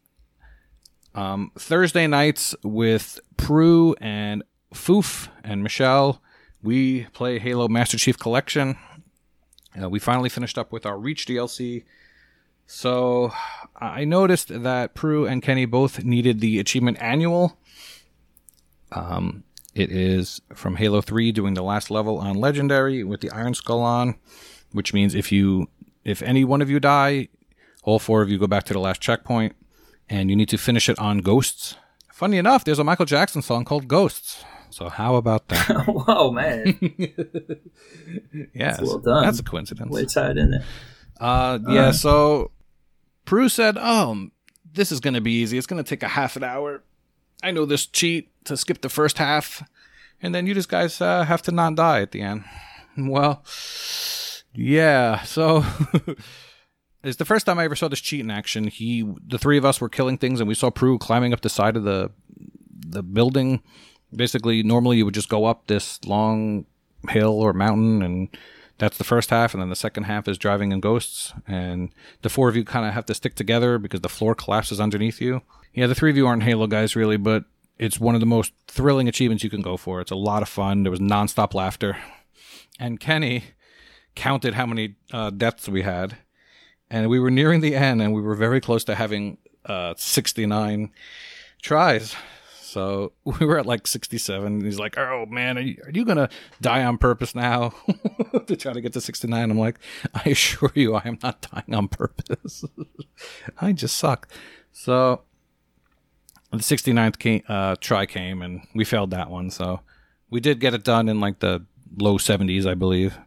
um, 1.15 1.51
Thursday 1.57 2.07
nights 2.07 2.55
with 2.63 3.19
Prue 3.37 3.95
and 4.01 4.43
Foof 4.73 5.27
and 5.43 5.61
Michelle. 5.63 6.21
We 6.61 7.03
play 7.13 7.39
Halo 7.39 7.67
Master 7.67 7.97
Chief 7.97 8.17
Collection. 8.17 8.77
Uh, 9.81 9.89
we 9.89 9.99
finally 9.99 10.29
finished 10.29 10.57
up 10.57 10.71
with 10.71 10.85
our 10.85 10.97
Reach 10.97 11.25
DLC. 11.25 11.83
So 12.65 13.31
I 13.75 14.05
noticed 14.05 14.63
that 14.63 14.93
Prue 14.93 15.25
and 15.25 15.41
Kenny 15.41 15.65
both 15.65 16.03
needed 16.03 16.39
the 16.39 16.59
achievement 16.59 16.97
annual. 17.01 17.57
Um, 18.91 19.43
it 19.75 19.91
is 19.91 20.41
from 20.53 20.75
Halo 20.75 21.01
3 21.01 21.31
doing 21.31 21.55
the 21.55 21.63
last 21.63 21.89
level 21.89 22.19
on 22.19 22.35
legendary 22.35 23.03
with 23.03 23.21
the 23.21 23.31
Iron 23.31 23.53
Skull 23.53 23.81
on, 23.81 24.15
which 24.71 24.93
means 24.93 25.15
if 25.15 25.31
you 25.31 25.67
if 26.03 26.21
any 26.21 26.43
one 26.43 26.61
of 26.61 26.69
you 26.69 26.79
die, 26.79 27.29
all 27.83 27.99
four 27.99 28.21
of 28.21 28.29
you 28.29 28.37
go 28.37 28.47
back 28.47 28.63
to 28.65 28.73
the 28.73 28.79
last 28.79 29.01
checkpoint 29.01 29.55
and 30.09 30.29
you 30.29 30.35
need 30.35 30.49
to 30.49 30.57
finish 30.57 30.89
it 30.89 30.99
on 30.99 31.19
ghosts. 31.19 31.75
Funny 32.11 32.37
enough, 32.37 32.63
there's 32.63 32.79
a 32.79 32.83
Michael 32.83 33.05
Jackson 33.05 33.41
song 33.41 33.65
called 33.65 33.87
Ghosts. 33.87 34.43
So 34.73 34.89
how 34.89 35.15
about 35.15 35.47
that? 35.49 35.67
Whoa, 35.87 36.31
man. 36.31 36.79
yes. 38.53 38.81
well 38.81 38.97
done. 38.97 39.23
That's 39.23 39.39
a 39.39 39.43
coincidence. 39.43 39.91
Way 39.91 40.05
tied 40.05 40.37
in 40.37 40.51
there. 40.51 40.63
Uh, 41.19 41.59
yeah, 41.69 41.91
so 41.91 42.51
Prue 43.25 43.49
said, 43.49 43.77
"Oh, 43.79 44.29
this 44.73 44.91
is 44.91 44.99
going 44.99 45.13
to 45.13 45.21
be 45.21 45.31
easy. 45.31 45.57
It's 45.57 45.67
going 45.67 45.81
to 45.81 45.87
take 45.87 46.03
a 46.03 46.07
half 46.07 46.35
an 46.35 46.43
hour. 46.43 46.83
I 47.43 47.51
know 47.51 47.65
this 47.65 47.85
cheat 47.85 48.31
to 48.45 48.57
skip 48.57 48.81
the 48.81 48.89
first 48.89 49.19
half, 49.19 49.63
and 50.21 50.33
then 50.33 50.47
you 50.47 50.53
just 50.53 50.69
guys 50.69 50.99
uh, 50.99 51.23
have 51.23 51.41
to 51.43 51.51
not 51.51 51.75
die 51.75 52.01
at 52.01 52.11
the 52.11 52.21
end." 52.21 52.43
Well, 52.97 53.43
yeah. 54.53 55.21
So 55.21 55.63
it's 57.03 57.17
the 57.17 57.25
first 57.25 57.45
time 57.45 57.59
I 57.59 57.65
ever 57.65 57.75
saw 57.75 57.87
this 57.87 58.01
cheat 58.01 58.21
in 58.21 58.31
action. 58.31 58.67
He, 58.67 59.09
the 59.25 59.37
three 59.37 59.57
of 59.57 59.65
us, 59.65 59.79
were 59.79 59.89
killing 59.89 60.17
things, 60.17 60.39
and 60.39 60.47
we 60.47 60.55
saw 60.55 60.71
Prue 60.71 60.97
climbing 60.97 61.31
up 61.31 61.41
the 61.41 61.49
side 61.49 61.77
of 61.77 61.83
the 61.83 62.11
the 62.85 63.03
building. 63.03 63.61
Basically, 64.15 64.63
normally 64.63 64.97
you 64.97 65.05
would 65.05 65.13
just 65.13 65.29
go 65.29 65.45
up 65.45 65.67
this 65.67 66.03
long 66.05 66.65
hill 67.09 67.39
or 67.41 67.53
mountain 67.53 68.01
and 68.01 68.29
that's 68.77 68.97
the 68.97 69.03
first 69.03 69.29
half, 69.29 69.53
and 69.53 69.61
then 69.61 69.69
the 69.69 69.75
second 69.75 70.05
half 70.05 70.27
is 70.27 70.37
driving 70.37 70.71
in 70.71 70.79
ghosts. 70.79 71.33
And 71.47 71.91
the 72.21 72.29
four 72.29 72.49
of 72.49 72.55
you 72.55 72.63
kind 72.63 72.85
of 72.85 72.93
have 72.93 73.05
to 73.05 73.13
stick 73.13 73.35
together 73.35 73.77
because 73.77 74.01
the 74.01 74.09
floor 74.09 74.35
collapses 74.35 74.79
underneath 74.79 75.21
you. 75.21 75.41
Yeah, 75.73 75.87
the 75.87 75.95
three 75.95 76.09
of 76.09 76.17
you 76.17 76.27
aren't 76.27 76.43
Halo 76.43 76.67
guys 76.67 76.95
really, 76.95 77.17
but 77.17 77.45
it's 77.77 77.99
one 77.99 78.15
of 78.15 78.19
the 78.19 78.27
most 78.27 78.53
thrilling 78.67 79.07
achievements 79.07 79.43
you 79.43 79.49
can 79.49 79.61
go 79.61 79.77
for. 79.77 80.01
It's 80.01 80.11
a 80.11 80.15
lot 80.15 80.41
of 80.41 80.49
fun. 80.49 80.83
There 80.83 80.91
was 80.91 80.99
nonstop 80.99 81.53
laughter, 81.53 81.97
and 82.79 82.99
Kenny 82.99 83.45
counted 84.15 84.55
how 84.55 84.65
many 84.65 84.95
uh, 85.11 85.29
deaths 85.29 85.69
we 85.69 85.83
had, 85.83 86.17
and 86.89 87.09
we 87.09 87.19
were 87.19 87.31
nearing 87.31 87.61
the 87.61 87.75
end, 87.75 88.01
and 88.01 88.13
we 88.13 88.21
were 88.21 88.35
very 88.35 88.59
close 88.59 88.83
to 88.85 88.95
having 88.95 89.37
uh, 89.65 89.93
69 89.97 90.91
tries. 91.61 92.15
So 92.73 93.13
we 93.23 93.45
were 93.45 93.59
at 93.59 93.67
like 93.67 93.85
67. 93.85 94.65
He's 94.65 94.79
like, 94.79 94.97
"Oh 94.97 95.27
man, 95.29 95.57
are 95.59 95.61
you, 95.61 95.77
are 95.85 95.91
you 95.91 96.03
gonna 96.03 96.27
die 96.59 96.83
on 96.83 96.97
purpose 96.97 97.35
now 97.35 97.75
to 98.47 98.55
try 98.55 98.73
to 98.73 98.81
get 98.81 98.93
to 98.93 99.01
69?" 99.01 99.51
I'm 99.51 99.59
like, 99.59 99.77
"I 100.13 100.29
assure 100.29 100.71
you, 100.73 100.95
I 100.95 101.03
am 101.05 101.19
not 101.21 101.47
dying 101.51 101.75
on 101.75 101.87
purpose. 101.87 102.65
I 103.61 103.73
just 103.73 103.95
suck." 103.95 104.27
So 104.71 105.21
the 106.51 106.57
69th 106.57 107.19
came, 107.19 107.43
uh, 107.47 107.75
try 107.79 108.07
came, 108.07 108.41
and 108.41 108.65
we 108.73 108.85
failed 108.85 109.11
that 109.11 109.29
one. 109.29 109.51
So 109.51 109.81
we 110.31 110.39
did 110.39 110.59
get 110.59 110.73
it 110.73 110.83
done 110.83 111.07
in 111.07 111.19
like 111.19 111.39
the 111.39 111.63
low 111.97 112.17
70s, 112.17 112.65
I 112.65 112.73
believe. 112.73 113.19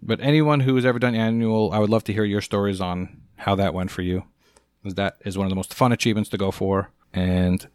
But 0.00 0.20
anyone 0.22 0.60
who 0.60 0.76
has 0.76 0.86
ever 0.86 0.98
done 0.98 1.14
annual, 1.14 1.72
I 1.72 1.78
would 1.78 1.90
love 1.90 2.04
to 2.04 2.12
hear 2.14 2.24
your 2.24 2.40
stories 2.40 2.80
on 2.80 3.20
how 3.36 3.54
that 3.56 3.74
went 3.74 3.90
for 3.90 4.00
you. 4.00 4.24
That 4.84 5.18
is 5.26 5.36
one 5.36 5.44
of 5.44 5.50
the 5.50 5.56
most 5.56 5.74
fun 5.74 5.92
achievements 5.92 6.30
to 6.30 6.38
go 6.38 6.50
for, 6.50 6.90
and 7.12 7.66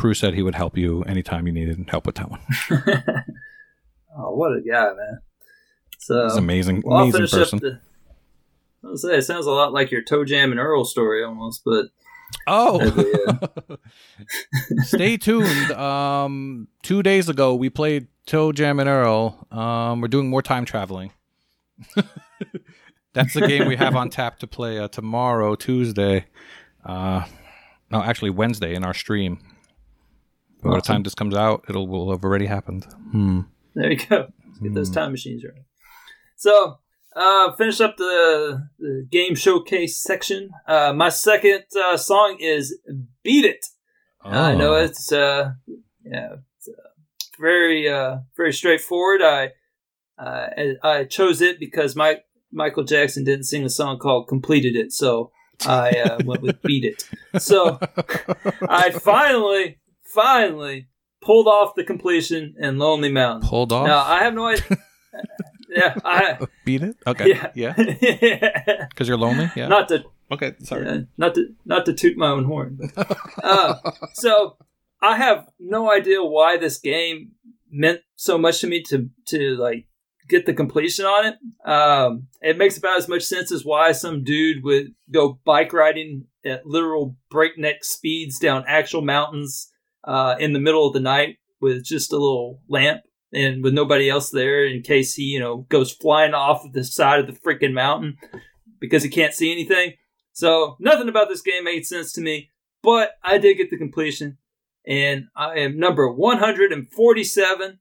Prue 0.00 0.14
said 0.14 0.32
he 0.32 0.42
would 0.42 0.54
help 0.54 0.78
you 0.78 1.02
anytime 1.02 1.46
you 1.46 1.52
needed 1.52 1.86
help 1.90 2.06
with 2.06 2.14
that 2.14 2.30
one. 2.30 2.40
oh, 4.16 4.34
what 4.34 4.50
a 4.52 4.62
guy, 4.62 4.94
man! 4.94 5.20
So 5.98 6.24
He's 6.24 6.36
amazing, 6.36 6.82
well, 6.86 7.02
amazing 7.02 7.26
person. 7.26 7.58
the. 7.58 7.80
I'll 8.82 8.96
say 8.96 9.18
it 9.18 9.22
sounds 9.24 9.44
a 9.44 9.50
lot 9.50 9.74
like 9.74 9.90
your 9.90 10.02
ToeJam 10.02 10.52
and 10.52 10.58
Earl 10.58 10.86
story 10.86 11.22
almost, 11.22 11.60
but 11.66 11.88
oh, 12.46 12.80
Yeah. 13.68 13.76
stay 14.84 15.18
tuned. 15.18 15.70
Um, 15.72 16.68
two 16.82 17.02
days 17.02 17.28
ago 17.28 17.54
we 17.54 17.68
played 17.68 18.08
ToeJam 18.26 18.80
and 18.80 18.88
Earl. 18.88 19.46
Um, 19.50 20.00
we're 20.00 20.08
doing 20.08 20.30
more 20.30 20.40
time 20.40 20.64
traveling. 20.64 21.12
That's 23.12 23.34
the 23.34 23.46
game 23.46 23.68
we 23.68 23.76
have 23.76 23.94
on 23.96 24.08
tap 24.08 24.38
to 24.38 24.46
play 24.46 24.78
uh, 24.78 24.88
tomorrow, 24.88 25.56
Tuesday. 25.56 26.24
Uh, 26.86 27.26
no, 27.90 28.02
actually 28.02 28.30
Wednesday 28.30 28.74
in 28.74 28.82
our 28.82 28.94
stream. 28.94 29.40
By 30.62 30.74
the 30.76 30.80
time 30.82 31.02
this 31.02 31.14
comes 31.14 31.34
out, 31.34 31.64
it'll 31.68 31.86
will 31.88 32.10
have 32.10 32.24
already 32.24 32.46
happened. 32.46 32.84
Hmm. 33.12 33.40
there 33.74 33.90
you 33.92 33.98
go. 34.06 34.28
Let's 34.46 34.58
get 34.60 34.74
those 34.74 34.88
Hmm. 34.88 34.94
time 34.94 35.10
machines 35.12 35.42
right. 35.44 35.64
So, 36.36 36.78
uh, 37.16 37.52
finish 37.52 37.80
up 37.80 37.96
the, 37.96 38.68
the 38.78 39.06
game 39.10 39.34
showcase 39.34 40.02
section. 40.02 40.50
Uh, 40.66 40.92
my 40.92 41.08
second 41.08 41.64
uh, 41.76 41.96
song 41.96 42.36
is 42.40 42.78
"Beat 43.24 43.44
It." 43.44 43.66
I 44.22 44.54
know 44.54 44.74
Oh. 44.74 44.84
it's 44.84 45.10
uh, 45.12 45.52
yeah, 46.04 46.34
it's, 46.56 46.68
uh, 46.68 46.88
very 47.38 47.88
uh, 47.88 48.18
very 48.36 48.52
straightforward. 48.52 49.22
I 49.22 49.50
uh, 50.18 50.48
I- 50.82 51.04
chose 51.04 51.40
it 51.40 51.58
because 51.58 51.96
Mike 51.96 52.24
Michael 52.52 52.84
Jackson 52.84 53.24
didn't 53.24 53.44
sing 53.46 53.64
a 53.64 53.70
song 53.70 53.98
called 53.98 54.28
"Completed 54.28 54.76
It," 54.76 54.92
so 54.92 55.32
I 55.66 55.90
uh, 55.90 56.18
went 56.24 56.42
with 56.42 56.60
"Beat 56.68 56.84
It." 56.84 57.08
So 57.42 57.78
I 58.68 58.90
finally, 58.90 59.79
finally 60.12 60.88
pulled 61.22 61.46
off 61.46 61.74
the 61.74 61.84
completion 61.84 62.54
in 62.58 62.78
Lonely 62.78 63.10
Mountain. 63.10 63.48
pulled 63.48 63.72
off. 63.72 63.86
Now 63.86 63.98
I 63.98 64.24
have 64.24 64.34
no 64.34 64.46
idea. 64.46 64.64
yeah, 65.68 65.94
I 66.04 66.38
Beat 66.64 66.82
it. 66.82 66.96
Okay. 67.06 67.28
yeah 67.28 67.50
Yeah. 67.54 67.74
yeah. 68.00 68.86
Because 68.88 69.08
you're 69.08 69.18
lonely. 69.18 69.50
Yeah. 69.56 69.68
Not 69.68 69.88
to 69.88 70.04
okay. 70.32 70.54
Sorry. 70.60 70.86
yeah, 70.86 71.00
not 71.16 71.34
to 71.34 71.48
not 71.64 71.86
to 71.86 71.92
toot 71.92 72.16
my 72.16 72.28
own 72.28 72.44
horn. 72.44 72.78
But, 72.94 73.18
uh, 73.42 73.74
so 74.14 74.56
I 75.02 75.16
have 75.16 75.46
no 75.58 75.90
idea 75.90 76.22
why 76.22 76.56
this 76.56 76.78
game 76.78 77.32
meant 77.70 78.00
so 78.16 78.38
much 78.38 78.60
to 78.60 78.66
me 78.66 78.82
to 78.84 79.08
to 79.26 79.56
like 79.56 79.86
get 80.28 80.46
the 80.46 80.54
completion 80.54 81.04
on 81.04 81.26
it. 81.26 81.68
Um, 81.68 82.28
it 82.40 82.56
makes 82.56 82.78
about 82.78 82.98
as 82.98 83.08
much 83.08 83.22
sense 83.22 83.52
as 83.52 83.64
why 83.64 83.92
some 83.92 84.22
dude 84.22 84.62
would 84.62 84.94
go 85.12 85.40
bike 85.44 85.72
riding 85.72 86.26
at 86.44 86.66
literal 86.66 87.16
breakneck 87.30 87.84
speeds 87.84 88.38
down 88.38 88.64
actual 88.66 89.02
mountains 89.02 89.69
uh, 90.04 90.36
in 90.38 90.52
the 90.52 90.60
middle 90.60 90.86
of 90.86 90.92
the 90.92 91.00
night 91.00 91.38
with 91.60 91.84
just 91.84 92.12
a 92.12 92.16
little 92.16 92.60
lamp 92.68 93.02
and 93.32 93.62
with 93.62 93.74
nobody 93.74 94.10
else 94.10 94.30
there 94.30 94.64
in 94.64 94.82
case 94.82 95.14
he 95.14 95.24
you 95.24 95.40
know 95.40 95.58
goes 95.68 95.92
flying 95.92 96.34
off 96.34 96.64
the 96.72 96.84
side 96.84 97.20
of 97.20 97.26
the 97.26 97.40
freaking 97.40 97.72
mountain 97.72 98.16
because 98.80 99.02
he 99.02 99.08
can't 99.08 99.34
see 99.34 99.50
anything. 99.52 99.94
So 100.32 100.76
nothing 100.80 101.08
about 101.08 101.28
this 101.28 101.42
game 101.42 101.64
made 101.64 101.86
sense 101.86 102.12
to 102.12 102.20
me, 102.20 102.50
but 102.82 103.12
I 103.22 103.38
did 103.38 103.56
get 103.56 103.70
the 103.70 103.76
completion, 103.76 104.38
and 104.86 105.26
I 105.36 105.58
am 105.58 105.78
number 105.78 106.10
147 106.10 107.78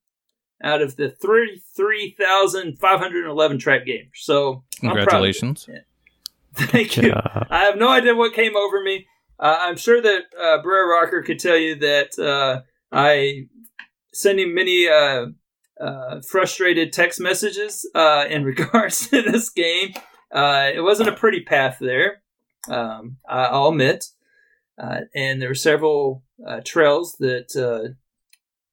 out 0.61 0.82
of 0.82 0.97
the 0.97 1.09
33,511 1.09 3.59
track 3.59 3.86
gamers. 3.86 4.09
So 4.15 4.65
I'm 4.84 4.91
proud 4.91 4.91
of 4.91 4.97
it. 4.97 5.05
Congratulations. 5.05 5.70
Thank 6.55 6.97
you. 6.97 7.13
I 7.15 7.63
have 7.65 7.78
no 7.78 7.88
idea 7.89 8.15
what 8.15 8.34
came 8.34 8.57
over 8.57 8.84
me. 8.84 9.05
Uh, 9.40 9.58
I'm 9.60 9.78
sure 9.78 10.02
that 10.02 10.24
uh, 10.40 10.62
Brer 10.62 10.90
Rocker 10.90 11.24
could 11.24 11.40
tell 11.40 11.58
you 11.58 11.76
that 11.76 12.20
uh, 12.20 12.62
I 12.92 13.48
sent 14.14 14.40
him 14.40 14.54
many 14.54 14.88
uh, 14.90 15.28
uh, 15.80 16.22
frustrated 16.28 16.92
text 16.92 17.22
messages 17.22 17.90
uh, 17.96 18.26
in 18.30 18.44
regards 18.44 19.08
to 19.10 19.22
this 19.22 19.50
game. 19.50 19.94
It 20.32 20.84
wasn't 20.84 21.10
a 21.10 21.16
pretty 21.16 21.42
path 21.42 21.78
there, 21.80 22.22
um, 22.68 23.18
I'll 23.28 23.70
admit. 23.70 24.06
And 24.78 25.42
there 25.42 25.50
were 25.50 25.56
several 25.56 26.24
trails 26.66 27.16
that 27.20 27.96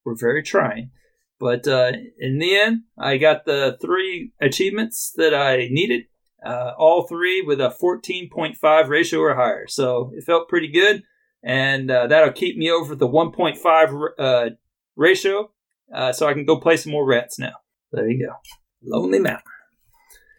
were 0.04 0.16
very 0.16 0.42
trying. 0.42 0.90
But 1.38 1.66
in 1.66 2.38
the 2.38 2.58
end, 2.58 2.82
I 2.98 3.18
got 3.18 3.44
the 3.44 3.78
three 3.80 4.32
achievements 4.40 5.12
that 5.16 5.34
I 5.34 5.68
needed 5.70 6.04
uh, 6.46 6.74
all 6.78 7.06
three 7.06 7.42
with 7.42 7.60
a 7.60 7.74
14.5 7.82 8.88
ratio 8.88 9.20
or 9.20 9.34
higher. 9.34 9.66
So 9.68 10.12
it 10.14 10.24
felt 10.24 10.48
pretty 10.48 10.68
good, 10.68 11.02
and 11.42 11.90
uh, 11.90 12.06
that'll 12.06 12.32
keep 12.32 12.56
me 12.56 12.70
over 12.70 12.94
the 12.94 13.08
1.5 13.08 14.08
uh, 14.18 14.50
ratio, 14.96 15.50
uh, 15.92 16.12
so 16.12 16.26
I 16.26 16.32
can 16.32 16.44
go 16.44 16.58
play 16.58 16.76
some 16.76 16.92
more 16.92 17.06
rats 17.06 17.38
now. 17.38 17.54
There 17.92 18.08
you 18.08 18.26
go. 18.26 18.34
Lonely 18.82 19.18
Mountain. 19.18 19.42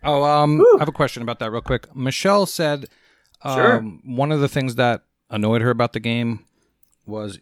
Oh, 0.03 0.23
um. 0.23 0.61
I 0.61 0.79
have 0.79 0.87
a 0.87 0.93
question 0.93 1.23
about 1.23 1.39
that 1.39 1.51
real 1.51 1.61
quick. 1.61 1.93
Michelle 1.95 2.45
said 2.45 2.85
um, 3.41 3.55
Sure. 3.55 3.81
one 4.15 4.31
of 4.31 4.39
the 4.39 4.47
things 4.47 4.75
that 4.75 5.03
annoyed 5.29 5.61
her 5.61 5.69
about 5.69 5.93
the 5.93 5.99
game 5.99 6.45
was 7.05 7.39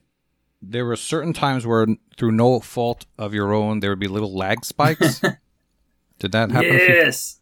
there 0.62 0.86
were 0.86 0.96
certain 0.96 1.34
times 1.34 1.66
where, 1.68 1.86
through 2.18 2.32
no 2.32 2.60
fault 2.60 3.06
of 3.18 3.34
your 3.34 3.54
own, 3.54 3.82
there 3.82 3.92
would 3.92 4.00
be 4.00 4.08
little 4.08 4.34
lag 4.36 4.66
spikes. 4.66 5.20
Did 6.20 6.32
that 6.32 6.50
happen? 6.52 6.72
Yes. 6.72 7.40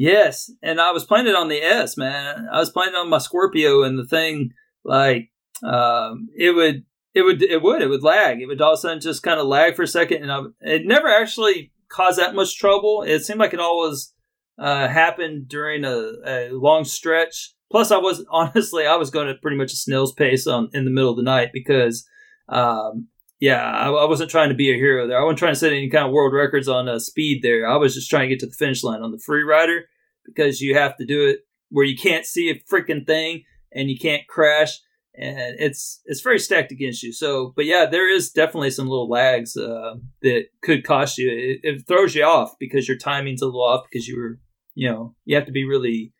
Yes. 0.00 0.50
And 0.62 0.80
I 0.80 0.92
was 0.92 1.04
playing 1.04 1.26
it 1.26 1.34
on 1.34 1.48
the 1.48 1.62
S, 1.62 1.98
man. 1.98 2.48
I 2.50 2.58
was 2.58 2.70
playing 2.70 2.94
it 2.94 2.96
on 2.96 3.10
my 3.10 3.18
Scorpio 3.18 3.82
and 3.82 3.98
the 3.98 4.06
thing 4.06 4.52
like 4.82 5.30
um 5.62 6.28
it 6.34 6.52
would 6.52 6.84
it 7.12 7.20
would 7.20 7.42
it 7.42 7.62
would 7.62 7.82
it 7.82 7.88
would 7.88 8.02
lag. 8.02 8.40
It 8.40 8.46
would 8.46 8.62
all 8.62 8.72
of 8.72 8.78
a 8.78 8.80
sudden 8.80 9.00
just 9.00 9.22
kind 9.22 9.38
of 9.38 9.46
lag 9.46 9.76
for 9.76 9.82
a 9.82 9.86
second 9.86 10.22
and 10.22 10.32
I, 10.32 10.40
it 10.62 10.86
never 10.86 11.08
actually 11.08 11.72
caused 11.90 12.18
that 12.18 12.34
much 12.34 12.56
trouble. 12.58 13.02
It 13.02 13.20
seemed 13.20 13.40
like 13.40 13.52
it 13.52 13.60
always 13.60 14.14
uh 14.58 14.88
happened 14.88 15.48
during 15.48 15.84
a, 15.84 16.12
a 16.24 16.48
long 16.52 16.84
stretch 16.84 17.54
Plus, 17.70 17.90
I 17.90 17.98
was 17.98 18.24
honestly 18.30 18.86
I 18.86 18.96
was 18.96 19.10
going 19.10 19.28
at 19.28 19.42
pretty 19.42 19.56
much 19.56 19.72
a 19.72 19.76
snail's 19.76 20.12
pace 20.12 20.46
on 20.46 20.70
in 20.72 20.84
the 20.84 20.90
middle 20.90 21.10
of 21.10 21.16
the 21.16 21.22
night 21.22 21.50
because, 21.52 22.06
um, 22.48 23.08
yeah, 23.40 23.62
I, 23.62 23.88
I 23.88 24.04
wasn't 24.04 24.30
trying 24.30 24.50
to 24.50 24.54
be 24.54 24.70
a 24.70 24.76
hero 24.76 25.06
there. 25.06 25.18
I 25.18 25.24
wasn't 25.24 25.38
trying 25.38 25.54
to 25.54 25.58
set 25.58 25.72
any 25.72 25.88
kind 25.88 26.06
of 26.06 26.12
world 26.12 26.34
records 26.34 26.68
on 26.68 26.88
uh, 26.88 26.98
speed 26.98 27.42
there. 27.42 27.66
I 27.66 27.76
was 27.76 27.94
just 27.94 28.10
trying 28.10 28.28
to 28.28 28.34
get 28.34 28.40
to 28.40 28.46
the 28.46 28.52
finish 28.52 28.84
line 28.84 29.02
on 29.02 29.12
the 29.12 29.18
free 29.18 29.42
rider 29.42 29.86
because 30.24 30.60
you 30.60 30.76
have 30.76 30.96
to 30.98 31.06
do 31.06 31.26
it 31.26 31.40
where 31.70 31.84
you 31.84 31.96
can't 31.96 32.26
see 32.26 32.50
a 32.50 32.60
freaking 32.72 33.06
thing 33.06 33.44
and 33.72 33.90
you 33.90 33.98
can't 33.98 34.26
crash 34.28 34.78
and 35.14 35.56
it's 35.58 36.00
it's 36.04 36.20
very 36.20 36.38
stacked 36.38 36.72
against 36.72 37.02
you. 37.02 37.12
So, 37.12 37.52
but 37.56 37.64
yeah, 37.64 37.86
there 37.86 38.12
is 38.12 38.30
definitely 38.30 38.70
some 38.70 38.88
little 38.88 39.08
lags 39.08 39.56
uh, 39.56 39.96
that 40.22 40.46
could 40.62 40.84
cost 40.84 41.18
you. 41.18 41.30
It, 41.30 41.60
it, 41.62 41.86
throws 41.86 42.14
you 42.14 42.24
off 42.24 42.54
because 42.58 42.86
your 42.86 42.96
timing's 42.96 43.42
a 43.42 43.46
little 43.46 43.62
off 43.62 43.84
because 43.90 44.06
you 44.06 44.18
were, 44.18 44.38
you 44.74 44.90
know, 44.90 45.14
you 45.24 45.36
have 45.36 45.46
to 45.46 45.52
be 45.52 45.64
really 45.64 46.12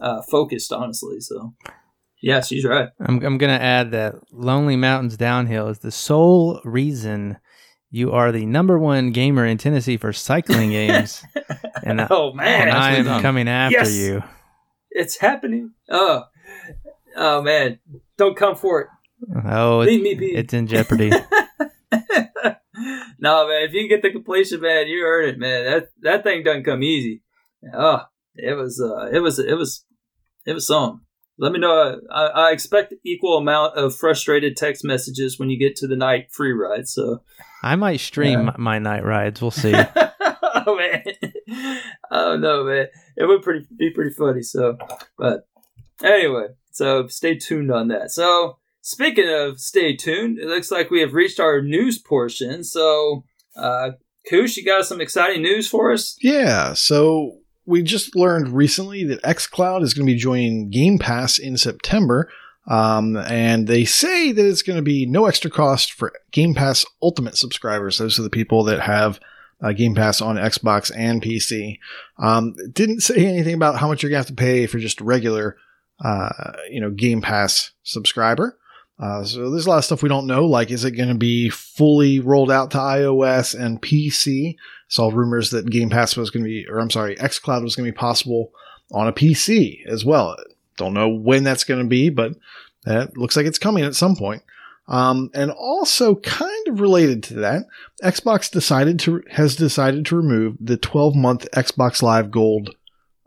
uh, 0.00 0.22
focused, 0.22 0.72
honestly. 0.72 1.20
So, 1.20 1.54
yeah, 2.22 2.40
she's 2.40 2.64
right. 2.64 2.88
I'm 3.00 3.22
I'm 3.24 3.36
gonna 3.38 3.52
add 3.54 3.90
that 3.90 4.14
Lonely 4.32 4.76
Mountains 4.76 5.16
Downhill 5.18 5.68
is 5.68 5.80
the 5.80 5.90
sole 5.90 6.60
reason 6.64 7.36
you 7.90 8.12
are 8.12 8.32
the 8.32 8.46
number 8.46 8.78
one 8.78 9.10
gamer 9.10 9.44
in 9.44 9.58
Tennessee 9.58 9.98
for 9.98 10.12
cycling 10.14 10.70
games, 10.80 11.22
and 11.82 12.06
oh 12.10 12.32
man, 12.32 12.68
and 12.68 12.76
I 12.78 12.92
am 12.92 13.04
done. 13.04 13.20
coming 13.22 13.48
after 13.48 13.76
Yes! 13.78 13.94
you. 13.96 14.22
it's 14.90 15.18
happening. 15.18 15.72
Oh, 15.90 16.22
oh 17.16 17.42
man, 17.42 17.78
don't 18.16 18.36
come 18.36 18.56
for 18.56 18.80
it. 18.80 18.86
Oh, 19.44 19.80
Leave 19.80 20.00
it, 20.00 20.02
me 20.02 20.14
be. 20.14 20.26
it's 20.34 20.54
in 20.54 20.66
jeopardy. 20.66 21.10
no 23.18 23.46
man, 23.48 23.62
if 23.64 23.72
you 23.72 23.88
get 23.88 24.02
the 24.02 24.10
completion, 24.10 24.60
man, 24.60 24.88
you 24.88 25.02
earn 25.04 25.28
it, 25.28 25.38
man. 25.38 25.64
That 25.64 25.88
that 26.00 26.22
thing 26.24 26.42
doesn't 26.44 26.64
come 26.64 26.82
easy. 26.82 27.22
Oh, 27.72 28.00
it 28.34 28.54
was, 28.56 28.80
uh, 28.80 29.08
it 29.12 29.20
was, 29.20 29.38
it 29.38 29.54
was, 29.54 29.84
it 30.46 30.52
was 30.54 30.66
something. 30.66 31.01
Let 31.38 31.52
me 31.52 31.58
know. 31.58 32.00
I, 32.10 32.26
I 32.26 32.50
expect 32.52 32.94
equal 33.04 33.38
amount 33.38 33.76
of 33.76 33.94
frustrated 33.96 34.56
text 34.56 34.84
messages 34.84 35.38
when 35.38 35.50
you 35.50 35.58
get 35.58 35.76
to 35.76 35.86
the 35.86 35.96
night 35.96 36.30
free 36.30 36.52
ride. 36.52 36.86
So, 36.88 37.22
I 37.62 37.74
might 37.76 38.00
stream 38.00 38.46
Yeah. 38.46 38.54
my 38.58 38.78
night 38.78 39.04
rides. 39.04 39.40
We'll 39.40 39.50
see. 39.50 39.72
oh 40.66 40.76
man, 40.76 41.02
oh 42.10 42.36
no, 42.36 42.64
man, 42.64 42.86
it 43.16 43.24
would 43.26 43.42
pretty 43.42 43.66
be 43.76 43.90
pretty 43.90 44.14
funny. 44.14 44.42
So, 44.42 44.76
but 45.18 45.48
anyway, 46.02 46.48
so 46.70 47.06
stay 47.08 47.36
tuned 47.36 47.70
on 47.72 47.88
that. 47.88 48.10
So, 48.10 48.58
speaking 48.80 49.28
of 49.28 49.60
stay 49.60 49.96
tuned, 49.96 50.38
it 50.38 50.46
looks 50.46 50.70
like 50.70 50.90
we 50.90 51.00
have 51.00 51.14
reached 51.14 51.40
our 51.40 51.60
news 51.62 51.98
portion. 51.98 52.62
So, 52.64 53.24
uh, 53.56 53.92
Koosh, 54.30 54.56
you 54.56 54.64
got 54.64 54.84
some 54.86 55.00
exciting 55.00 55.42
news 55.42 55.68
for 55.68 55.92
us? 55.92 56.16
Yeah, 56.20 56.74
so 56.74 57.38
we 57.66 57.82
just 57.82 58.16
learned 58.16 58.48
recently 58.48 59.04
that 59.04 59.22
xCloud 59.22 59.82
is 59.82 59.94
going 59.94 60.06
to 60.06 60.12
be 60.12 60.18
joining 60.18 60.70
Game 60.70 60.98
Pass 60.98 61.38
in 61.38 61.56
September. 61.56 62.30
Um, 62.66 63.16
and 63.16 63.66
they 63.66 63.84
say 63.84 64.30
that 64.30 64.46
it's 64.46 64.62
going 64.62 64.76
to 64.76 64.82
be 64.82 65.04
no 65.06 65.26
extra 65.26 65.50
cost 65.50 65.92
for 65.92 66.12
Game 66.30 66.54
Pass 66.54 66.84
Ultimate 67.02 67.36
subscribers. 67.36 67.98
Those 67.98 68.18
are 68.18 68.22
the 68.22 68.30
people 68.30 68.64
that 68.64 68.80
have 68.80 69.18
uh, 69.60 69.72
Game 69.72 69.94
Pass 69.94 70.20
on 70.20 70.36
Xbox 70.36 70.90
and 70.94 71.22
PC. 71.22 71.78
Um, 72.18 72.54
didn't 72.72 73.00
say 73.00 73.26
anything 73.26 73.54
about 73.54 73.76
how 73.76 73.88
much 73.88 74.02
you're 74.02 74.10
going 74.10 74.22
to 74.22 74.28
have 74.28 74.36
to 74.36 74.40
pay 74.40 74.66
for 74.66 74.78
just 74.78 75.00
regular, 75.00 75.56
uh, 76.04 76.52
you 76.70 76.80
know, 76.80 76.90
Game 76.90 77.20
Pass 77.20 77.72
subscriber. 77.82 78.58
Uh, 78.98 79.24
so 79.24 79.50
there's 79.50 79.66
a 79.66 79.70
lot 79.70 79.78
of 79.78 79.84
stuff 79.84 80.02
we 80.02 80.08
don't 80.08 80.26
know. 80.26 80.44
Like, 80.46 80.70
is 80.70 80.84
it 80.84 80.92
going 80.92 81.08
to 81.08 81.16
be 81.16 81.48
fully 81.48 82.20
rolled 82.20 82.50
out 82.50 82.70
to 82.72 82.78
iOS 82.78 83.58
and 83.58 83.82
PC? 83.82 84.56
Saw 84.92 85.08
rumors 85.08 85.48
that 85.52 85.70
Game 85.70 85.88
Pass 85.88 86.18
was 86.18 86.28
going 86.28 86.44
to 86.44 86.50
be, 86.50 86.66
or 86.68 86.78
I'm 86.78 86.90
sorry, 86.90 87.16
xCloud 87.16 87.62
was 87.62 87.74
going 87.74 87.86
to 87.86 87.92
be 87.92 87.96
possible 87.96 88.52
on 88.90 89.08
a 89.08 89.12
PC 89.12 89.86
as 89.86 90.04
well. 90.04 90.36
Don't 90.76 90.92
know 90.92 91.08
when 91.08 91.44
that's 91.44 91.64
going 91.64 91.80
to 91.80 91.88
be, 91.88 92.10
but 92.10 92.34
it 92.86 93.16
looks 93.16 93.34
like 93.34 93.46
it's 93.46 93.58
coming 93.58 93.84
at 93.84 93.94
some 93.94 94.16
point. 94.16 94.42
Um, 94.88 95.30
and 95.32 95.50
also, 95.50 96.16
kind 96.16 96.68
of 96.68 96.82
related 96.82 97.22
to 97.22 97.34
that, 97.36 97.62
Xbox 98.04 98.50
decided 98.50 98.98
to 99.00 99.22
has 99.30 99.56
decided 99.56 100.04
to 100.04 100.16
remove 100.16 100.56
the 100.60 100.76
12 100.76 101.16
month 101.16 101.48
Xbox 101.52 102.02
Live 102.02 102.30
Gold 102.30 102.76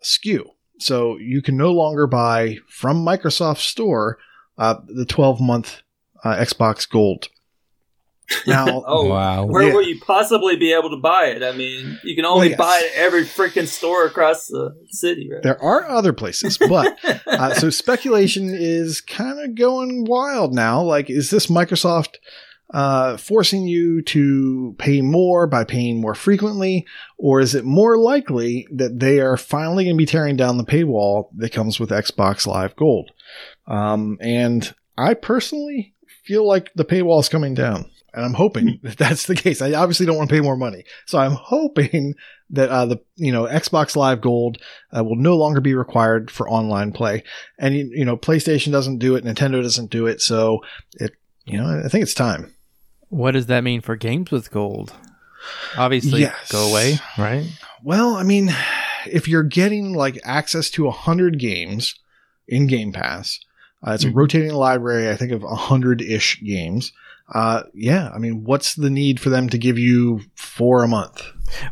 SKU. 0.03 0.43
So 0.77 1.17
you 1.17 1.41
can 1.41 1.57
no 1.57 1.71
longer 1.71 2.05
buy 2.05 2.57
from 2.69 3.03
Microsoft 3.03 3.61
Store 3.61 4.19
uh, 4.59 4.75
the 4.85 5.07
12 5.07 5.41
month 5.41 5.81
uh, 6.23 6.35
Xbox 6.35 6.87
Gold. 6.87 7.29
Now, 8.47 8.83
Oh, 8.87 9.05
wow. 9.07 9.45
Where 9.45 9.67
Yeah. 9.67 9.73
will 9.73 9.83
you 9.83 9.99
possibly 9.99 10.55
be 10.55 10.73
able 10.73 10.89
to 10.91 10.97
buy 10.97 11.25
it? 11.35 11.43
I 11.43 11.51
mean, 11.51 11.99
you 12.03 12.15
can 12.15 12.25
only 12.25 12.49
Well, 12.49 12.49
yes. 12.49 12.57
buy 12.57 12.81
it 12.83 12.91
at 12.97 13.03
every 13.05 13.23
freaking 13.23 13.67
store 13.67 14.05
across 14.05 14.47
the 14.47 14.75
city, 14.89 15.29
right? 15.31 15.43
there 15.43 15.61
are 15.61 15.87
other 15.89 16.13
places, 16.13 16.57
but 16.57 16.97
uh, 17.27 17.53
so 17.53 17.69
speculation 17.69 18.49
is 18.53 19.01
kind 19.01 19.39
of 19.39 19.55
going 19.55 20.05
wild 20.05 20.53
now. 20.53 20.81
Like, 20.81 21.09
is 21.09 21.29
this 21.29 21.47
Microsoft 21.47 22.15
uh, 22.73 23.15
forcing 23.17 23.67
you 23.67 24.01
to 24.01 24.75
pay 24.79 24.99
more 25.01 25.45
by 25.45 25.63
paying 25.63 26.01
more 26.01 26.15
frequently, 26.15 26.85
or 27.17 27.39
is 27.39 27.53
it 27.53 27.63
more 27.63 27.95
likely 27.97 28.67
that 28.71 28.99
they 28.99 29.19
are 29.19 29.37
finally 29.37 29.83
going 29.83 29.95
to 29.95 30.01
be 30.01 30.05
tearing 30.07 30.35
down 30.35 30.57
the 30.57 30.63
paywall 30.65 31.29
that 31.37 31.51
comes 31.53 31.79
with 31.79 31.91
Xbox 31.91 32.47
Live 32.47 32.75
Gold? 32.75 33.11
Um, 33.67 34.17
and 34.19 34.73
I 34.97 35.13
personally 35.13 35.93
feel 36.23 36.47
like 36.47 36.71
the 36.73 36.85
paywall 36.85 37.19
is 37.19 37.29
coming 37.29 37.53
down. 37.53 37.91
And 38.15 38.23
I'm 38.25 38.33
hoping 38.33 38.79
that 38.83 38.97
that's 38.97 39.25
the 39.27 39.35
case. 39.35 39.61
I 39.61 39.73
obviously 39.73 40.05
don't 40.05 40.17
want 40.17 40.29
to 40.29 40.35
pay 40.35 40.41
more 40.41 40.55
money, 40.57 40.83
so 41.05 41.17
I'm 41.19 41.33
hoping 41.33 42.15
that 42.51 42.69
uh, 42.69 42.85
the 42.85 43.01
you 43.15 43.31
know 43.31 43.43
Xbox 43.43 43.95
Live 43.95 44.21
Gold 44.21 44.57
uh, 44.95 45.03
will 45.03 45.15
no 45.17 45.35
longer 45.35 45.61
be 45.61 45.73
required 45.75 46.31
for 46.31 46.49
online 46.49 46.91
play. 46.91 47.23
And 47.59 47.75
you, 47.75 47.89
you 47.93 48.05
know, 48.05 48.15
PlayStation 48.17 48.71
doesn't 48.71 48.99
do 48.99 49.15
it, 49.15 49.23
Nintendo 49.25 49.61
doesn't 49.61 49.91
do 49.91 50.07
it, 50.07 50.21
so 50.21 50.61
it 50.93 51.11
you 51.45 51.57
know, 51.59 51.81
I 51.85 51.89
think 51.89 52.01
it's 52.03 52.13
time. 52.15 52.53
what 53.09 53.31
does 53.31 53.45
that 53.47 53.63
mean 53.63 53.81
for 53.81 53.95
games 53.95 54.31
with 54.31 54.49
gold? 54.51 54.93
Obviously, 55.77 56.21
Yes. 56.21 56.51
go 56.51 56.69
away, 56.69 56.97
right? 57.17 57.45
Well, 57.83 58.15
I 58.15 58.23
mean, 58.23 58.49
if 59.05 59.27
you're 59.27 59.43
getting 59.43 59.93
like 59.93 60.19
access 60.23 60.69
to 60.71 60.87
a 60.87 60.91
hundred 60.91 61.37
games 61.39 61.95
in 62.47 62.65
Game 62.67 62.91
Pass, 62.91 63.39
uh, 63.85 63.91
it's 63.91 64.03
a 64.03 64.07
Mhm. 64.07 64.15
rotating 64.15 64.53
library, 64.53 65.09
I 65.09 65.15
think 65.15 65.31
of 65.31 65.43
a 65.43 65.55
hundred 65.55 66.01
ish 66.01 66.41
games. 66.41 66.91
Uh, 67.33 67.63
yeah, 67.73 68.11
I 68.13 68.19
mean, 68.19 68.43
what's 68.43 68.75
the 68.75 68.89
need 68.89 69.19
for 69.19 69.29
them 69.29 69.49
to 69.49 69.57
give 69.57 69.77
you 69.79 70.21
four 70.35 70.83
a 70.83 70.87
month? 70.87 71.23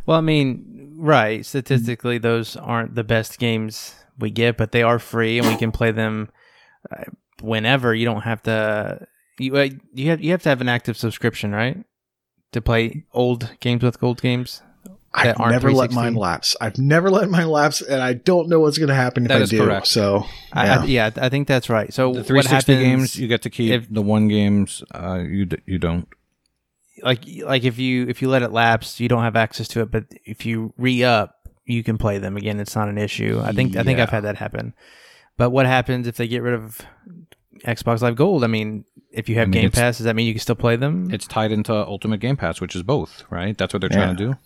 Well, 0.06 0.18
I 0.18 0.20
mean, 0.20 0.94
right. 0.96 1.44
Statistically, 1.46 2.18
those 2.18 2.56
aren't 2.56 2.94
the 2.94 3.04
best 3.04 3.38
games 3.38 3.94
we 4.18 4.30
get, 4.30 4.56
but 4.56 4.72
they 4.72 4.82
are 4.82 4.98
free, 4.98 5.38
and 5.38 5.46
we 5.46 5.56
can 5.56 5.72
play 5.72 5.92
them 5.92 6.30
uh, 6.90 7.04
whenever. 7.40 7.94
You 7.94 8.04
don't 8.04 8.22
have 8.22 8.42
to. 8.44 9.06
You 9.38 9.56
uh, 9.56 9.68
you 9.92 10.10
have 10.10 10.20
you 10.20 10.30
have 10.32 10.42
to 10.42 10.48
have 10.48 10.60
an 10.60 10.68
active 10.68 10.96
subscription, 10.96 11.52
right, 11.52 11.84
to 12.52 12.60
play 12.60 13.04
old 13.12 13.56
games 13.60 13.82
with 13.82 14.00
gold 14.00 14.20
games. 14.22 14.62
I've 15.16 15.24
That 15.26 15.40
aren't 15.40 15.52
never 15.52 15.70
let 15.72 15.92
mine 15.92 16.14
lapse. 16.16 16.56
I've 16.60 16.76
never 16.76 17.08
let 17.08 17.30
mine 17.30 17.48
lapse, 17.48 17.80
and 17.80 18.02
I 18.02 18.14
don't 18.14 18.48
know 18.48 18.58
what's 18.58 18.78
going 18.78 18.88
to 18.88 18.96
happen 18.96 19.24
if 19.24 19.28
That 19.28 19.42
I 19.42 19.44
do. 19.44 19.58
correct. 19.64 19.86
So, 19.86 20.26
yeah. 20.56 20.80
I, 20.80 20.84
yeah, 20.86 21.10
I 21.16 21.28
think 21.28 21.46
that's 21.46 21.70
right. 21.70 21.94
So 21.94 22.12
The 22.12 22.18
what 22.18 22.26
360 22.26 22.72
happens, 22.72 22.84
games 22.88 23.16
you 23.16 23.28
get 23.28 23.42
to 23.42 23.50
keep. 23.50 23.70
if- 23.72 23.88
the 23.92 24.02
one 24.02 24.26
games 24.26 24.82
uh, 24.92 25.22
you 25.24 25.44
d- 25.46 25.62
you 25.66 25.78
don't. 25.78 26.08
like 27.02 27.20
like 27.44 27.62
if 27.64 27.78
you 27.78 28.08
if 28.08 28.22
you 28.22 28.28
let 28.28 28.42
it 28.42 28.50
lapse, 28.50 28.98
you 28.98 29.08
don't 29.08 29.22
have 29.22 29.36
access 29.36 29.68
to 29.68 29.80
it. 29.82 29.90
But 29.92 30.06
if 30.24 30.44
you 30.44 30.72
re 30.76 31.04
up, 31.04 31.48
you 31.64 31.84
can 31.84 31.96
play 31.96 32.18
them 32.18 32.36
again. 32.36 32.58
It's 32.58 32.74
not 32.74 32.88
an 32.88 32.98
issue. 32.98 33.40
I 33.42 33.52
think 33.52 33.76
I 33.76 33.84
think 33.84 34.00
I've 34.00 34.10
had 34.10 34.24
that 34.24 34.36
happen. 34.38 34.74
But 35.36 35.50
what 35.50 35.66
happens 35.66 36.06
if 36.08 36.16
they 36.16 36.26
get 36.28 36.42
rid 36.42 36.54
of 36.54 36.80
Xbox 37.64 38.00
Live 38.02 38.16
Gold? 38.16 38.42
I 38.44 38.46
mean, 38.48 38.84
if 39.12 39.28
you 39.28 39.36
have 39.36 39.48
I 39.48 39.50
mean, 39.50 39.62
Game 39.62 39.70
Pass, 39.70 39.98
does 39.98 40.04
that 40.06 40.14
mean 40.16 40.26
you 40.26 40.32
can 40.34 40.40
still 40.40 40.54
play 40.56 40.76
them? 40.76 41.12
It's 41.12 41.26
tied 41.26 41.52
into 41.52 41.72
Ultimate 41.72 42.18
Game 42.20 42.36
Pass, 42.36 42.60
which 42.60 42.74
is 42.74 42.82
both, 42.82 43.24
right? 43.30 43.56
That's 43.56 43.72
what 43.72 43.80
they're 43.80 43.90
trying 43.90 44.16
to 44.16 44.24
do. 44.32 44.36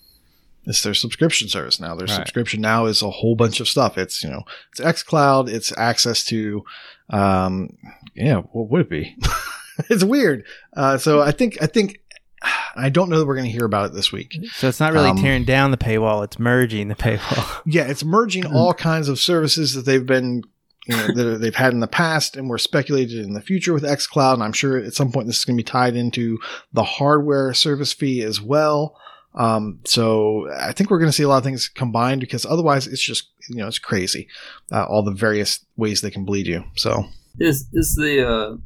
It's 0.67 0.83
their 0.83 0.95
subscription 0.95 1.49
service 1.49 1.81
now. 1.81 1.95
Their 1.95 2.07
Right. 2.07 2.17
subscription 2.17 2.61
now 2.61 2.87
is 2.87 3.03
a 3.03 3.11
whole 3.11 3.35
bunch 3.37 3.61
of 3.61 3.69
stuff. 3.69 3.97
It's 3.99 4.23
you 4.23 4.31
know, 4.31 4.43
it's 4.73 4.81
XCloud. 4.81 5.49
It's 5.49 5.73
access 5.79 6.25
to, 6.27 6.65
um, 7.11 7.77
yeah, 8.15 8.37
what 8.53 8.71
would 8.71 8.83
it 8.83 8.91
be? 8.91 9.17
it's 9.89 10.05
weird. 10.05 10.45
Uh, 10.77 10.99
so 10.99 11.21
I 11.21 11.31
think 11.33 11.59
I 11.63 11.67
think 11.67 12.01
I 12.77 12.91
don't 12.91 13.09
know 13.11 13.19
that 13.19 13.27
we're 13.27 13.35
going 13.35 13.47
to 13.47 13.53
hear 13.53 13.65
about 13.65 13.87
it 13.87 13.95
this 13.95 14.13
week. 14.13 14.37
so 14.53 14.69
it's 14.69 14.79
not 14.81 14.93
really 14.93 15.11
um, 15.11 15.17
tearing 15.17 15.45
down 15.45 15.71
the 15.71 15.77
paywall; 15.77 16.23
it's 16.25 16.39
merging 16.39 16.89
the 16.89 16.95
paywall. 16.95 17.63
Yeah, 17.67 17.85
it's 17.89 18.05
merging 18.05 18.47
all 18.47 18.75
kinds 18.75 19.09
of 19.09 19.19
services 19.19 19.75
that 19.75 19.85
they've 19.85 20.05
been. 20.07 20.43
You 20.87 20.97
know, 20.97 21.07
that 21.13 21.39
they've 21.43 21.55
had 21.55 21.75
in 21.75 21.81
the 21.81 21.87
past 21.87 22.35
and 22.35 22.49
were 22.49 22.57
speculated 22.57 23.19
in 23.23 23.35
the 23.35 23.43
future 23.43 23.75
with 23.75 23.83
xCloud. 23.83 24.33
And 24.33 24.43
I'm 24.43 24.55
sure 24.55 24.79
at 24.79 24.95
some 24.95 25.13
point 25.13 25.27
this 25.27 25.41
is 25.41 25.45
going 25.45 25.59
to 25.59 25.63
be 25.63 25.69
tied 25.71 25.97
into 25.97 26.39
the 26.73 26.83
hardware 26.83 27.53
service 27.53 27.93
fee 27.93 28.23
as 28.23 28.41
well. 28.41 28.97
Um, 29.39 29.79
so 29.85 30.51
I 30.53 30.73
think 30.73 30.91
we're 30.91 30.99
going 30.99 31.11
to 31.11 31.17
see 31.17 31.23
a 31.23 31.29
lot 31.29 31.39
of 31.39 31.45
things 31.45 31.69
combined 31.69 32.21
because 32.21 32.45
otherwise 32.45 32.87
it's 32.89 33.03
just, 33.03 33.31
you 33.49 33.57
know, 33.57 33.69
it's 33.69 33.79
crazy. 33.79 34.29
Uh, 34.71 34.85
all 34.85 35.03
the 35.03 35.13
various 35.13 35.65
ways 35.77 36.01
they 36.01 36.11
can 36.11 36.25
bleed 36.25 36.47
you. 36.47 36.65
So 36.77 37.05
Is 37.39 37.69
is 37.73 37.95
the 37.95 38.29
uh, 38.29 38.57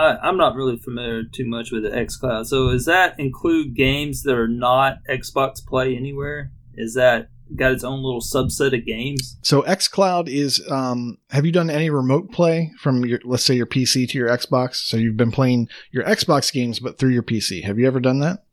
I, 0.00 0.16
I'm 0.26 0.38
not 0.38 0.56
really 0.56 0.78
familiar 0.78 1.22
too 1.24 1.46
much 1.46 1.70
with 1.70 1.82
the 1.82 1.90
xCloud. 1.90 2.46
So 2.46 2.72
does 2.72 2.86
that 2.86 3.20
include 3.20 3.76
games 3.76 4.22
that 4.22 4.34
are 4.34 4.48
not 4.48 4.98
Xbox 5.08 5.64
Play 5.64 5.94
Anywhere? 5.96 6.50
Is 6.74 6.94
that 6.94 7.28
got 7.56 7.72
its 7.72 7.84
own 7.84 8.02
little 8.02 8.22
subset 8.22 8.74
of 8.74 8.86
games. 8.86 9.36
So 9.42 9.62
xCloud 9.62 10.28
is. 10.28 10.62
Um, 10.70 11.18
have 11.30 11.44
you 11.44 11.52
done 11.52 11.70
any 11.70 11.90
remote 11.90 12.32
play 12.32 12.72
from 12.80 13.04
your, 13.04 13.20
let's 13.24 13.44
say, 13.44 13.54
your 13.54 13.66
PC 13.66 14.08
to 14.08 14.18
your 14.18 14.28
Xbox? 14.28 14.76
So 14.76 14.96
you've 14.96 15.18
been 15.18 15.32
playing 15.32 15.68
your 15.90 16.04
Xbox 16.04 16.52
games, 16.52 16.80
but 16.80 16.98
through 16.98 17.10
your 17.10 17.22
PC. 17.22 17.62
Have 17.64 17.78
you 17.78 17.86
ever 17.86 18.00
done 18.00 18.20
that? 18.20 18.44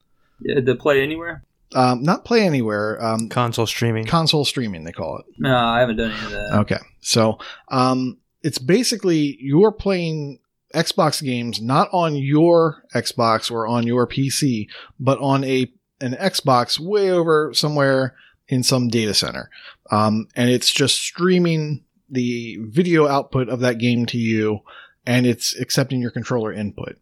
Yeah, 0.42 0.62
to 0.62 0.76
play 0.76 1.02
anywhere? 1.02 1.44
Um, 1.76 2.02
not 2.04 2.26
play 2.26 2.42
anywhere. 2.42 3.04
Um, 3.04 3.30
Console 3.30 3.68
streaming. 3.68 4.06
console 4.06 4.44
streaming, 4.46 4.84
they 4.86 4.92
call 4.92 5.20
it. 5.20 5.26
No, 5.38 5.56
I 5.56 5.80
haven't 5.80 5.98
done 5.98 6.12
any 6.12 6.26
of 6.26 6.32
that. 6.32 6.54
Okay. 6.62 6.80
So 7.02 7.38
um, 7.70 8.18
it's 8.42 8.58
basically 8.58 9.38
you're 9.40 9.72
playing 9.72 10.40
Xbox 10.74 11.24
games 11.24 11.62
not 11.62 11.90
on 11.92 12.16
your 12.16 12.84
Xbox 12.94 13.52
or 13.52 13.68
on 13.68 13.86
your 13.86 14.08
PC, 14.08 14.68
but 15.00 15.20
on 15.20 15.44
a 15.44 15.72
an 16.02 16.14
Xbox 16.14 16.80
way 16.80 17.12
over 17.12 17.54
somewhere 17.54 18.16
in 18.48 18.64
some 18.64 18.88
data 18.88 19.14
center. 19.14 19.50
Um, 19.92 20.28
and 20.36 20.50
it's 20.50 20.72
just 20.72 20.96
streaming 20.96 21.84
the 22.10 22.58
video 22.62 23.08
output 23.08 23.50
of 23.50 23.60
that 23.60 23.78
game 23.78 24.06
to 24.08 24.18
you 24.18 24.62
and 25.06 25.26
it's 25.26 25.60
accepting 25.60 26.02
your 26.02 26.12
controller 26.12 26.52
input. 26.54 26.98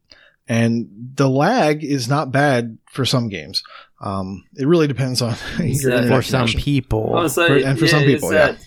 And 0.48 0.88
the 1.16 1.30
lag 1.30 1.84
is 1.84 2.08
not 2.08 2.32
bad 2.32 2.78
for 2.90 3.06
some 3.06 3.28
games. 3.30 3.64
Um, 4.00 4.44
it 4.56 4.68
really 4.68 4.88
depends 4.88 5.22
on 5.22 5.36
your 5.60 5.92
that- 6.02 6.08
for 6.08 6.22
some 6.22 6.48
people. 6.48 7.28
Say, 7.30 7.48
For- 7.48 7.68
and 7.68 7.80
for 7.80 7.88
some 7.88 8.04
is 8.04 8.14
people, 8.16 8.32
yeah. 8.34 8.52
that, 8.54 8.60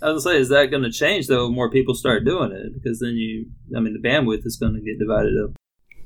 I 0.00 0.10
was 0.10 0.24
gonna 0.24 0.34
say, 0.36 0.40
is 0.40 0.48
that 0.50 0.70
going 0.70 0.84
to 0.84 0.90
change 0.92 1.26
though? 1.26 1.46
when 1.46 1.54
More 1.54 1.70
people 1.70 1.94
start 1.94 2.24
doing 2.24 2.52
it 2.52 2.72
because 2.74 3.00
then 3.00 3.14
you, 3.14 3.46
I 3.76 3.80
mean, 3.80 3.92
the 4.00 4.08
bandwidth 4.08 4.46
is 4.46 4.56
going 4.56 4.74
to 4.74 4.80
get 4.80 4.98
divided 4.98 5.34
up. 5.44 5.50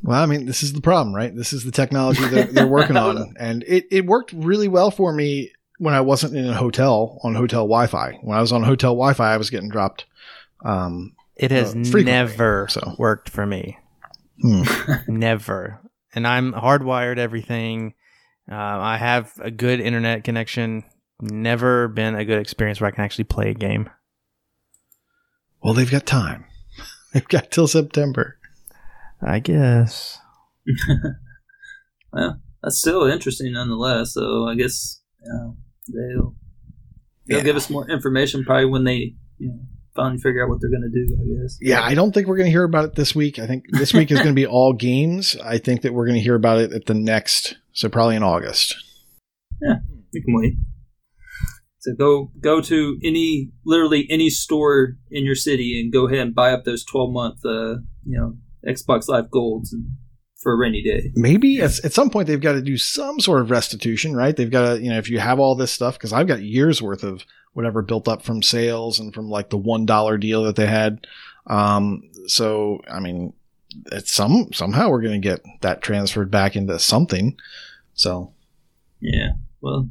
Well, 0.02 0.20
I 0.20 0.26
mean, 0.26 0.46
this 0.46 0.62
is 0.64 0.72
the 0.72 0.80
problem, 0.80 1.14
right? 1.14 1.32
This 1.34 1.52
is 1.52 1.62
the 1.64 1.70
technology 1.70 2.24
that 2.24 2.54
they're 2.54 2.66
working 2.66 2.96
on, 2.96 3.34
and 3.38 3.62
it, 3.68 3.84
it 3.92 4.04
worked 4.06 4.32
really 4.32 4.66
well 4.66 4.90
for 4.90 5.12
me 5.12 5.52
when 5.78 5.94
I 5.94 6.00
wasn't 6.00 6.34
in 6.36 6.46
a 6.46 6.54
hotel 6.54 7.20
on 7.22 7.34
hotel 7.36 7.60
Wi-Fi. 7.68 8.18
When 8.22 8.36
I 8.36 8.40
was 8.40 8.50
on 8.50 8.62
hotel 8.64 8.92
Wi-Fi, 8.94 9.32
I 9.32 9.36
was 9.36 9.50
getting 9.50 9.68
dropped. 9.68 10.06
Um, 10.64 11.12
It 11.36 11.50
has 11.52 11.74
Uh, 11.74 11.98
never 12.02 12.66
so. 12.68 12.94
worked 12.98 13.28
for 13.28 13.46
me. 13.46 13.78
hmm. 14.40 14.62
Never. 15.06 15.80
And 16.14 16.26
I'm 16.26 16.52
hardwired 16.52 17.18
everything. 17.18 17.94
Uh, 18.50 18.54
I 18.56 18.96
have 18.98 19.32
a 19.40 19.50
good 19.50 19.80
internet 19.80 20.24
connection. 20.24 20.84
Never 21.20 21.88
been 21.88 22.14
a 22.16 22.24
good 22.24 22.38
experience 22.40 22.80
where 22.80 22.88
I 22.88 22.90
can 22.90 23.04
actually 23.04 23.24
play 23.24 23.50
a 23.50 23.54
game. 23.54 23.88
Well, 25.62 25.74
they've 25.74 25.90
got 25.90 26.06
time. 26.06 26.44
They've 27.14 27.28
got 27.28 27.50
till 27.50 27.68
September. 27.68 28.38
I 29.20 29.38
guess. 29.38 30.18
Well, 32.12 32.40
that's 32.62 32.78
still 32.78 33.04
interesting 33.04 33.52
nonetheless. 33.54 34.12
So 34.14 34.46
I 34.46 34.54
guess 34.54 35.00
uh, 35.24 35.52
they'll 35.88 36.34
they'll 37.26 37.38
Yeah. 37.38 37.42
give 37.44 37.56
us 37.56 37.70
more 37.70 37.88
information 37.90 38.44
probably 38.44 38.66
when 38.66 38.84
they 38.84 39.14
you 39.38 39.48
know 39.48 39.60
finally 39.96 40.18
figure 40.18 40.42
out 40.44 40.50
what 40.50 40.60
they're 40.60 40.70
going 40.70 40.82
to 40.82 40.90
do. 40.90 41.14
I 41.14 41.42
guess. 41.42 41.56
Yeah, 41.60 41.82
I 41.82 41.94
don't 41.94 42.12
think 42.12 42.26
we're 42.26 42.36
going 42.36 42.48
to 42.48 42.50
hear 42.50 42.64
about 42.64 42.84
it 42.84 42.94
this 42.96 43.14
week. 43.14 43.38
I 43.38 43.46
think 43.46 43.64
this 43.70 43.94
week 43.94 44.10
is 44.10 44.18
going 44.18 44.28
to 44.30 44.34
be 44.34 44.46
all 44.46 44.72
games. 44.78 45.36
I 45.42 45.56
think 45.58 45.82
that 45.82 45.94
we're 45.94 46.04
going 46.06 46.18
to 46.18 46.22
hear 46.22 46.34
about 46.34 46.58
it 46.60 46.72
at 46.72 46.84
the 46.86 46.94
next, 46.94 47.56
so 47.72 47.88
probably 47.88 48.16
in 48.16 48.22
August. 48.22 48.74
Yeah, 49.60 49.76
we 50.12 50.22
can 50.22 50.34
wait. 50.34 50.54
So 51.80 51.92
go 51.98 52.30
go 52.40 52.60
to 52.60 52.98
any 53.02 53.50
literally 53.66 54.06
any 54.08 54.30
store 54.30 54.96
in 55.10 55.24
your 55.24 55.34
city 55.34 55.80
and 55.80 55.92
go 55.92 56.06
ahead 56.06 56.20
and 56.20 56.34
buy 56.34 56.52
up 56.52 56.64
those 56.64 56.84
twelve 56.84 57.12
month 57.12 57.44
uh 57.44 57.78
you 58.04 58.18
know 58.18 58.34
Xbox 58.66 59.08
Live 59.08 59.30
Golds 59.30 59.72
and 59.72 59.86
for 60.42 60.52
a 60.52 60.56
rainy 60.56 60.82
day. 60.82 61.12
maybe 61.14 61.60
at, 61.60 61.84
at 61.84 61.92
some 61.92 62.10
point 62.10 62.26
they've 62.26 62.40
got 62.40 62.52
to 62.52 62.62
do 62.62 62.76
some 62.76 63.20
sort 63.20 63.40
of 63.40 63.50
restitution, 63.50 64.14
right? 64.14 64.36
They've 64.36 64.50
got 64.50 64.74
to, 64.74 64.82
you 64.82 64.90
know, 64.90 64.98
if 64.98 65.08
you 65.08 65.20
have 65.20 65.38
all 65.38 65.54
this 65.54 65.70
stuff, 65.70 65.94
because 65.94 66.12
I've 66.12 66.26
got 66.26 66.42
years 66.42 66.82
worth 66.82 67.04
of 67.04 67.24
whatever 67.52 67.80
built 67.82 68.08
up 68.08 68.22
from 68.22 68.42
sales 68.42 68.98
and 68.98 69.14
from 69.14 69.28
like 69.28 69.50
the 69.50 69.56
one 69.56 69.86
dollar 69.86 70.18
deal 70.18 70.42
that 70.44 70.56
they 70.56 70.66
had. 70.66 71.06
Um, 71.46 72.02
so 72.26 72.80
I 72.90 73.00
mean, 73.00 73.32
some 74.04 74.52
somehow 74.52 74.88
we're 74.88 75.02
going 75.02 75.20
to 75.20 75.28
get 75.28 75.44
that 75.60 75.82
transferred 75.82 76.30
back 76.30 76.56
into 76.56 76.78
something. 76.78 77.36
So 77.94 78.32
Yeah. 79.00 79.32
Well, 79.60 79.88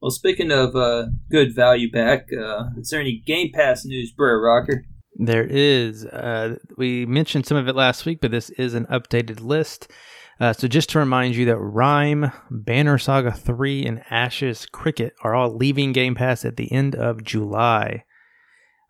well. 0.00 0.10
Speaking 0.10 0.50
of 0.50 0.74
uh, 0.74 1.06
good 1.30 1.54
value 1.54 1.90
back, 1.90 2.28
uh, 2.32 2.70
is 2.76 2.90
there 2.90 3.00
any 3.00 3.22
Game 3.24 3.52
Pass 3.52 3.84
news, 3.84 4.12
Brer 4.12 4.40
Rocker? 4.40 4.84
There 5.18 5.46
is. 5.48 6.04
Uh, 6.04 6.56
we 6.76 7.06
mentioned 7.06 7.46
some 7.46 7.56
of 7.56 7.68
it 7.68 7.76
last 7.76 8.04
week, 8.04 8.20
but 8.20 8.30
this 8.30 8.50
is 8.50 8.74
an 8.74 8.86
updated 8.86 9.40
list. 9.40 9.90
Uh, 10.38 10.52
so 10.52 10.68
just 10.68 10.90
to 10.90 10.98
remind 10.98 11.34
you 11.34 11.46
that 11.46 11.56
Rime, 11.56 12.30
Banner 12.50 12.98
Saga 12.98 13.32
3, 13.32 13.86
and 13.86 14.02
Ashes 14.10 14.66
Cricket 14.66 15.14
are 15.22 15.34
all 15.34 15.56
leaving 15.56 15.92
Game 15.92 16.14
Pass 16.14 16.44
at 16.44 16.56
the 16.56 16.70
end 16.70 16.94
of 16.94 17.24
July. 17.24 18.04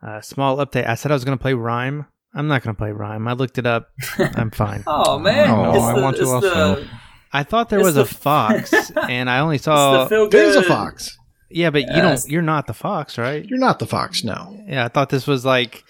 Uh, 0.03 0.21
small 0.21 0.57
update. 0.57 0.89
I 0.89 0.97
said 0.97 1.13
I 1.13 1.15
was 1.15 1.25
going 1.25 1.39
to 1.39 1.43
play 1.43 1.55
Rime. 1.55 2.07
I'm 2.37 2.47
not 2.49 2.63
going 2.63 2.75
to 2.77 2.79
play 2.79 2.93
Rime. 2.93 3.27
I 3.27 3.33
looked 3.33 3.59
it 3.59 3.67
up. 3.67 3.91
I'm 4.19 4.51
fine. 4.51 4.85
Oh 4.87 5.19
man, 5.19 5.51
Oh, 5.51 5.75
it's 5.75 5.83
I 5.85 5.95
the, 5.97 6.03
want 6.03 6.17
to 6.19 6.25
also. 6.27 6.75
The, 6.77 6.89
I 7.33 7.43
thought 7.43 7.71
there 7.71 7.81
was 7.81 7.95
the- 7.97 8.03
a 8.03 8.05
fox, 8.05 8.73
and 9.09 9.29
I 9.29 9.41
only 9.41 9.59
saw. 9.59 10.05
the 10.05 10.09
feel 10.11 10.29
there's 10.29 10.55
a 10.57 10.63
fox. 10.63 11.19
yeah, 11.51 11.71
but 11.71 11.81
you 11.83 12.03
don't. 12.03 12.21
You're 12.29 12.43
not 12.43 12.67
the 12.67 12.75
fox, 12.75 13.19
right? 13.19 13.45
You're 13.45 13.59
not 13.59 13.79
the 13.79 13.87
fox, 13.87 14.23
no. 14.23 14.57
Yeah, 14.69 14.85
I 14.85 14.89
thought 14.89 15.09
this 15.11 15.27
was 15.27 15.45
like 15.45 15.83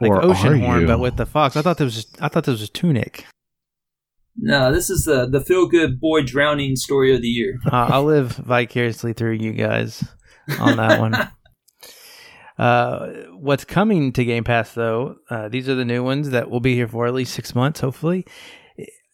like 0.00 0.10
Or 0.10 0.22
Ocean 0.22 0.52
are 0.54 0.56
Horn, 0.58 0.86
but 0.86 1.00
with 1.00 1.16
the 1.16 1.26
fox. 1.26 1.56
I 1.56 1.62
thought 1.62 1.78
this 1.78 1.96
was. 1.96 2.06
I 2.20 2.28
thought 2.28 2.44
this 2.44 2.60
was 2.60 2.68
Tunic. 2.70 3.24
No, 4.36 4.72
this 4.72 4.90
is 4.90 5.04
the 5.04 5.26
the 5.26 5.40
feel 5.40 5.66
good 5.68 6.00
boy 6.00 6.22
drowning 6.22 6.76
story 6.76 7.14
of 7.14 7.22
the 7.22 7.28
year. 7.28 7.58
Uh, 7.66 7.88
I'll 7.92 8.04
live 8.04 8.32
vicariously 8.32 9.12
through 9.12 9.34
you 9.34 9.52
guys 9.52 10.04
on 10.60 10.76
that 10.76 11.00
one. 11.00 11.14
Uh, 12.58 13.08
what's 13.32 13.64
coming 13.64 14.12
to 14.12 14.24
Game 14.24 14.44
Pass 14.44 14.72
though? 14.74 15.16
Uh, 15.28 15.48
these 15.48 15.68
are 15.68 15.74
the 15.74 15.84
new 15.84 16.04
ones 16.04 16.30
that 16.30 16.50
will 16.50 16.60
be 16.60 16.74
here 16.74 16.86
for 16.88 17.06
at 17.06 17.14
least 17.14 17.34
six 17.34 17.54
months, 17.54 17.80
hopefully. 17.80 18.24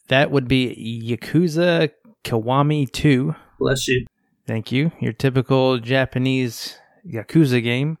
That 0.09 0.29
would 0.31 0.47
be 0.47 1.03
Yakuza 1.07 1.89
Kiwami 2.23 2.91
Two. 2.91 3.35
Bless 3.59 3.87
you. 3.87 4.05
Thank 4.47 4.71
you. 4.71 4.91
Your 4.99 5.13
typical 5.13 5.77
Japanese 5.79 6.77
Yakuza 7.07 7.63
game. 7.63 7.97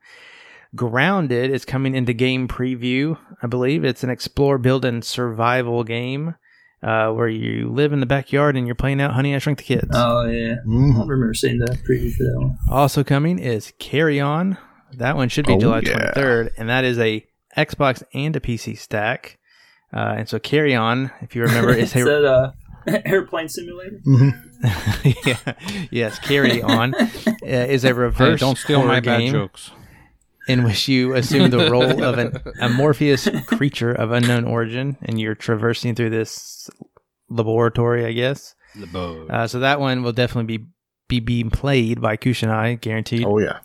Grounded 0.75 1.51
is 1.51 1.65
coming 1.65 1.95
into 1.95 2.13
game 2.13 2.47
preview, 2.47 3.17
I 3.43 3.47
believe. 3.47 3.83
It's 3.83 4.03
an 4.03 4.09
explore, 4.09 4.57
build, 4.57 4.85
and 4.85 5.03
survival 5.03 5.83
game 5.83 6.35
uh, 6.81 7.11
where 7.11 7.27
you 7.27 7.69
live 7.69 7.91
in 7.91 7.99
the 7.99 8.05
backyard 8.05 8.55
and 8.55 8.65
you're 8.65 8.75
playing 8.75 9.01
out 9.01 9.11
Honey, 9.13 9.35
I 9.35 9.39
Shrunk 9.39 9.57
the 9.57 9.63
Kids. 9.65 9.89
Oh 9.93 10.25
yeah, 10.27 10.53
I 10.63 10.67
Mhm. 10.67 11.07
remember 11.09 11.33
seeing 11.33 11.59
that 11.59 11.71
preview 11.87 12.13
for 12.13 12.23
that 12.23 12.35
one. 12.39 12.57
Also 12.69 13.03
coming 13.03 13.37
is 13.37 13.73
Carrion. 13.79 14.57
That 14.97 15.15
one 15.15 15.29
should 15.29 15.45
be 15.47 15.53
Oh, 15.53 15.59
July 15.59 15.81
yeah. 15.83 16.11
23rd, 16.15 16.51
and 16.57 16.69
that 16.69 16.83
is 16.83 16.97
a 16.99 17.25
Xbox 17.57 18.03
and 18.13 18.35
a 18.35 18.39
PC 18.39 18.77
stack. 18.77 19.37
Uh, 19.93 20.15
and 20.19 20.29
so 20.29 20.39
Carrion, 20.39 21.11
if 21.21 21.35
you 21.35 21.41
remember, 21.43 21.73
is 21.73 21.95
Is 21.95 22.03
a 22.03 22.05
that 22.09 22.25
uh, 22.25 22.51
airplane 23.05 23.49
simulator? 23.49 23.99
Mhm. 24.05 24.47
yeah, 25.25 25.53
yes, 25.91 26.19
Carry 26.19 26.61
On 26.61 26.93
uh, 26.95 27.05
is 27.41 27.83
a 27.83 27.93
reverse 27.93 28.39
Hey, 28.39 28.45
don't 28.45 28.57
steal 28.57 28.77
horror 28.79 28.87
my 28.89 28.99
bad 28.99 29.29
jokes. 29.31 29.71
in 30.47 30.63
which 30.63 30.87
you 30.87 31.13
assume 31.15 31.49
the 31.49 31.69
role 31.71 32.03
of 32.03 32.17
an 32.17 32.37
amorphous 32.61 33.27
creature 33.47 33.91
of 33.91 34.11
unknown 34.11 34.45
origin, 34.45 34.97
and 35.01 35.19
you're 35.19 35.35
traversing 35.35 35.95
through 35.95 36.11
this 36.11 36.69
laboratory, 37.29 38.05
I 38.05 38.11
guess. 38.13 38.55
Uh, 38.93 39.47
so 39.47 39.59
that 39.59 39.79
one 39.79 40.03
will 40.03 40.13
definitely 40.13 40.57
be 40.57 40.65
be 41.09 41.19
being 41.19 41.49
played 41.49 41.99
by 41.99 42.15
Kusanai, 42.15 42.79
guaranteed. 42.79 43.25
Oh 43.25 43.37
yeah. 43.39 43.59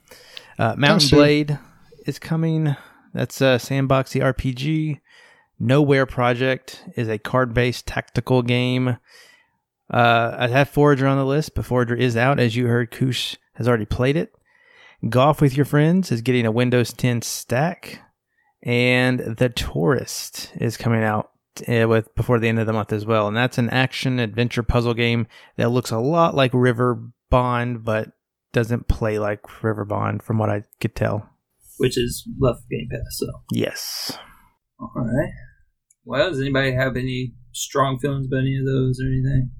Uh, 0.59 0.74
Mountain. 0.76 1.11
Blade 1.11 1.59
is 2.07 2.18
coming. 2.18 2.76
That's 3.12 3.40
a 3.40 3.59
sandboxy 3.59 4.20
RPG. 4.22 5.00
Nowhere 5.59 6.07
Prophet 6.07 6.82
is 6.96 7.09
a 7.09 7.18
card-based 7.18 7.86
tactical 7.86 8.42
game. 8.42 8.98
Uh, 9.92 10.34
I 10.38 10.48
have 10.48 10.68
Forager 10.68 11.07
on 11.07 11.16
the 11.16 11.24
list, 11.24 11.54
but 11.54 11.64
Forager 11.64 11.94
is 11.94 12.16
out, 12.16 12.38
as 12.38 12.57
you 12.57 12.66
heard. 12.66 12.90
Koosh 12.90 13.36
has 13.54 13.68
already 13.68 13.84
played 13.84 14.16
it. 14.16 14.32
Golf 15.09 15.40
with 15.40 15.57
Your 15.57 15.66
Friends 15.66 16.11
is 16.11 16.22
getting 16.22 16.46
a 16.46 16.50
Windows 16.50 16.92
10 16.92 17.22
stack, 17.22 18.00
and 18.62 19.20
The 19.20 19.48
Touryst 19.48 20.50
is 20.61 20.76
coming 20.76 21.02
out 21.02 21.30
uh, 21.68 21.86
with 21.88 22.14
before 22.14 22.38
the 22.38 22.48
end 22.48 22.59
of 22.59 22.66
the 22.66 22.72
month 22.72 22.92
as 22.92 23.07
well. 23.07 23.28
And 23.28 23.36
that's 23.36 23.59
an 23.59 23.70
action 23.70 24.18
adventure 24.18 24.62
puzzle 24.62 24.94
game 24.94 25.26
that 25.57 25.70
looks 25.70 25.90
a 25.90 25.98
lot 25.98 26.34
like 26.34 26.50
River 26.52 27.00
Bond, 27.30 27.84
but 27.84 28.11
doesn't 28.57 28.88
play 28.88 29.18
like 29.18 29.42
Riverbond, 29.42 30.22
from 30.22 30.38
what 30.38 30.48
I 30.48 30.62
could 30.80 30.94
tell. 30.96 31.28
Which 31.76 31.98
is 31.98 32.26
left 32.40 32.62
Game 32.70 32.88
Pass. 32.90 33.00
So 33.18 33.26
Yes. 33.52 34.16
all 34.80 34.90
right. 34.96 35.30
Well, 36.07 36.30
does 36.30 36.40
anybody 36.40 36.72
have 36.72 36.96
any 36.96 37.34
strong 37.52 37.98
feelings 37.98 38.26
about 38.26 38.38
any 38.40 38.57
of 38.59 38.64
those 38.64 38.98
or 38.98 39.07
anything? 39.09 39.50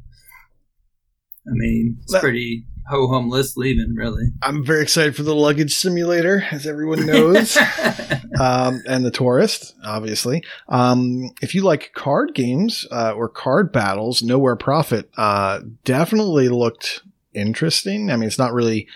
I 1.47 1.51
mean, 1.53 1.99
it's 2.03 2.13
Well- 2.13 2.23
pretty 2.23 2.67
ho 2.89 3.09
hum 3.09 3.29
list 3.29 3.57
leaving, 3.59 3.95
really. 3.97 4.31
I'm 4.43 4.65
very 4.65 4.81
excited 4.81 5.15
for 5.17 5.25
the 5.25 5.35
luggage 5.35 5.75
simulator, 5.75 6.45
as 6.53 6.67
everyone 6.67 7.05
knows. 7.05 7.57
um, 8.41 8.81
and 8.87 9.05
the 9.05 9.11
Touryst, 9.11 9.75
obviously. 9.85 10.43
Um, 10.69 11.33
if 11.43 11.55
you 11.55 11.63
like 11.65 11.91
card 11.95 12.33
games 12.35 12.87
uh, 12.93 13.13
or 13.13 13.29
card 13.29 13.73
battles, 13.73 14.23
Nowhere 14.23 14.57
Prophet 14.57 15.11
uh, 15.19 15.61
definitely 15.85 16.49
looked 16.49 17.03
interesting. 17.37 18.11
I 18.11 18.17
mean, 18.17 18.27
it's 18.27 18.39
not 18.39 18.53
really 18.53 18.89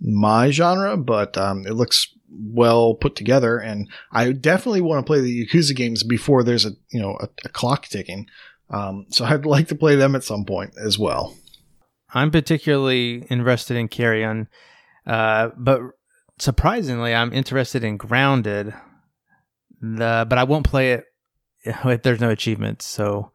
my 0.00 0.50
genre, 0.50 0.96
but 0.96 1.36
um, 1.36 1.66
it 1.66 1.74
looks 1.74 2.08
well 2.30 2.94
put 2.94 3.14
together, 3.14 3.58
and 3.58 3.88
I 4.10 4.32
definitely 4.32 4.80
want 4.80 5.04
to 5.04 5.08
play 5.08 5.20
the 5.20 5.46
Yakuza 5.46 5.76
games 5.76 6.02
before 6.02 6.42
there's 6.42 6.64
a 6.64 6.70
you 6.90 7.00
know 7.00 7.16
a, 7.20 7.28
a 7.44 7.48
clock 7.48 7.86
ticking. 7.86 8.26
Um, 8.70 9.06
so 9.10 9.24
I'd 9.26 9.46
like 9.46 9.68
to 9.68 9.74
play 9.74 9.96
them 9.96 10.14
at 10.16 10.24
some 10.24 10.44
point 10.44 10.72
as 10.82 10.98
well. 10.98 11.36
I'm 12.14 12.30
particularly 12.30 13.24
interested 13.30 13.76
in 13.76 13.88
Carrion, 13.88 14.48
uh, 15.06 15.50
but 15.56 15.80
surprisingly, 16.38 17.14
I'm 17.14 17.32
interested 17.32 17.84
in 17.84 17.96
Grounded. 17.96 18.74
The 19.80 20.26
but 20.28 20.38
I 20.38 20.44
won't 20.44 20.66
play 20.66 20.92
it 20.92 21.04
if 21.64 22.02
there's 22.02 22.20
no 22.20 22.30
achievements. 22.30 22.86
So 22.86 23.32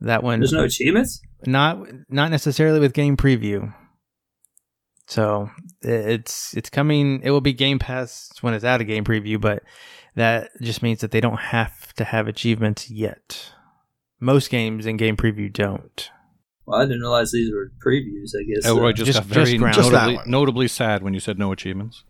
that 0.00 0.22
one 0.22 0.40
There's 0.40 0.52
no 0.52 0.64
achievements. 0.64 1.20
not 1.46 1.78
not 2.08 2.30
necessarily 2.30 2.80
with 2.80 2.92
game 2.92 3.16
preview. 3.16 3.72
So 5.06 5.50
it's 5.82 6.54
it's 6.56 6.70
coming. 6.70 7.20
It 7.22 7.30
will 7.30 7.40
be 7.40 7.52
Game 7.52 7.78
Pass 7.78 8.30
when 8.40 8.54
it's 8.54 8.64
out 8.64 8.80
of 8.80 8.86
game 8.86 9.04
preview, 9.04 9.40
but 9.40 9.62
that 10.16 10.50
just 10.60 10.82
means 10.82 11.00
that 11.00 11.10
they 11.12 11.20
don't 11.20 11.38
have 11.38 11.94
to 11.94 12.04
have 12.04 12.26
achievements 12.26 12.90
yet. 12.90 13.52
Most 14.18 14.50
games 14.50 14.86
in 14.86 14.96
game 14.96 15.16
preview 15.16 15.52
don't. 15.52 16.10
Well, 16.66 16.80
I 16.80 16.84
didn't 16.84 17.00
realize 17.00 17.30
these 17.30 17.52
were 17.52 17.70
previews. 17.84 18.30
I 18.34 18.42
guess. 18.44 18.66
Elroy 18.66 18.90
uh, 18.90 18.92
just, 18.92 19.06
just- 19.06 19.18
got 19.20 19.26
very 19.26 19.58
just 19.58 19.76
that 19.76 19.92
notably, 19.92 20.16
one. 20.16 20.30
notably 20.30 20.68
sad 20.68 21.02
when 21.02 21.14
you 21.14 21.20
said 21.20 21.38
no 21.38 21.52
achievements. 21.52 22.02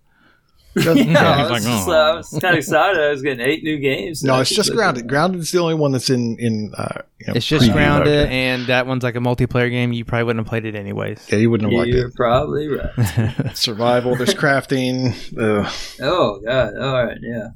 Just- 0.82 1.04
yeah, 1.06 1.18
I 1.20 1.42
was, 1.42 1.50
like, 1.50 1.62
just, 1.62 1.88
"Oh." 1.88 1.92
uh, 1.92 2.12
I 2.12 2.16
was 2.16 2.28
kind 2.40 2.54
of 2.54 2.58
excited. 2.58 3.00
I 3.02 3.08
was 3.10 3.22
getting 3.22 3.46
eight 3.46 3.62
new 3.64 3.78
games. 3.78 4.22
no, 4.22 4.40
it's 4.40 4.54
just 4.54 4.72
grounded. 4.72 5.04
at. 5.04 5.08
Grounded 5.08 5.40
is 5.40 5.50
the 5.50 5.58
only 5.58 5.74
one 5.74 5.92
that's 5.92 6.10
in 6.10 6.36
in. 6.38 6.72
Uh, 6.76 7.00
you 7.18 7.26
know, 7.28 7.32
It's 7.34 7.46
just 7.46 7.72
grounded, 7.72 8.26
Okay. 8.26 8.48
and 8.50 8.66
that 8.66 8.86
one's 8.86 9.02
like 9.02 9.16
a 9.16 9.20
multiplayer 9.20 9.70
game. 9.70 9.92
You 9.94 10.04
probably 10.04 10.24
wouldn't 10.24 10.44
have 10.46 10.50
played 10.50 10.66
it 10.66 10.74
anyways. 10.74 11.26
Yeah, 11.30 11.38
you 11.38 11.50
wouldn't 11.50 11.72
have 11.72 11.78
liked 11.78 11.92
You're 11.94 12.08
it. 12.08 12.14
probably 12.14 12.68
right. 12.68 13.50
Survival. 13.56 14.16
There's 14.16 14.34
crafting. 14.34 15.14
Ugh. 15.38 15.72
Oh 16.02 16.40
God! 16.44 16.76
All 16.76 17.04
right, 17.06 17.16
yeah. 17.22 17.48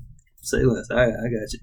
Say 0.43 0.63
less. 0.63 0.91
I, 0.91 1.03
I 1.03 1.07
got 1.09 1.53
you. 1.53 1.59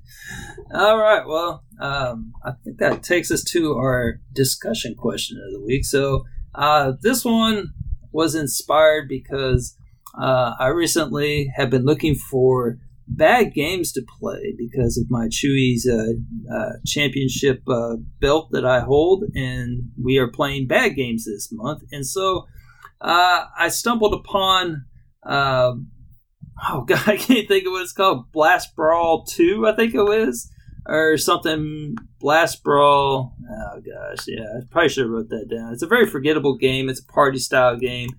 All 0.76 1.00
right. 1.00 1.26
Well, 1.28 1.64
um, 1.82 2.34
I 2.46 2.52
think 2.64 2.78
that 2.78 3.02
takes 3.02 3.32
us 3.32 3.44
to 3.54 3.74
our 3.74 4.20
discussion 4.34 4.94
question 4.96 5.38
of 5.44 5.52
the 5.54 5.66
week. 5.66 5.84
So, 5.86 6.24
uh, 6.54 6.94
this 7.02 7.26
one 7.26 7.70
was 8.12 8.36
inspired 8.36 9.08
because 9.10 9.76
uh, 10.20 10.54
I 10.60 10.68
recently 10.68 11.52
have 11.56 11.70
been 11.70 11.86
looking 11.86 12.16
for 12.16 12.78
bad 13.08 13.54
games 13.54 13.92
to 13.94 14.02
play 14.20 14.54
because 14.58 14.98
of 14.98 15.10
my 15.10 15.28
Chewy's 15.28 15.88
uh, 15.88 16.54
uh, 16.54 16.74
championship 16.86 17.62
uh, 17.68 17.96
belt 18.20 18.50
that 18.52 18.66
I 18.66 18.82
hold, 18.82 19.24
and 19.34 19.92
we 20.02 20.18
are 20.18 20.30
playing 20.30 20.68
bad 20.68 20.96
games 20.96 21.26
this 21.26 21.50
month. 21.52 21.84
And 21.92 22.06
so, 22.06 22.48
uh, 23.02 23.46
I 23.58 23.70
stumbled 23.70 24.14
upon. 24.14 24.86
Um, 25.24 25.92
oh 26.70 26.82
god, 26.88 27.08
I 27.08 27.18
can't 27.18 27.48
think 27.48 27.66
of 27.66 27.72
what 27.72 27.84
it's 27.84 27.94
called. 27.94 28.32
Blast 28.32 28.76
Brawl 28.76 29.26
Two, 29.26 29.68
I 29.68 29.76
think 29.76 29.94
it 29.94 30.04
was, 30.04 30.50
or 30.86 31.18
something. 31.18 31.96
Blast 32.20 32.64
Brawl. 32.64 33.36
Oh 33.50 33.82
gosh, 33.82 34.26
yeah, 34.28 34.44
I 34.44 34.66
probably 34.70 34.90
should 34.90 35.06
have 35.06 35.12
wrote 35.12 35.30
that 35.30 35.48
down. 35.50 35.74
It's 35.74 35.84
a 35.84 35.88
very 35.88 36.06
forgettable 36.06 36.58
game. 36.58 36.90
It's 36.90 37.02
a 37.02 37.14
party 37.14 37.40
style 37.40 37.78
game, 37.78 38.10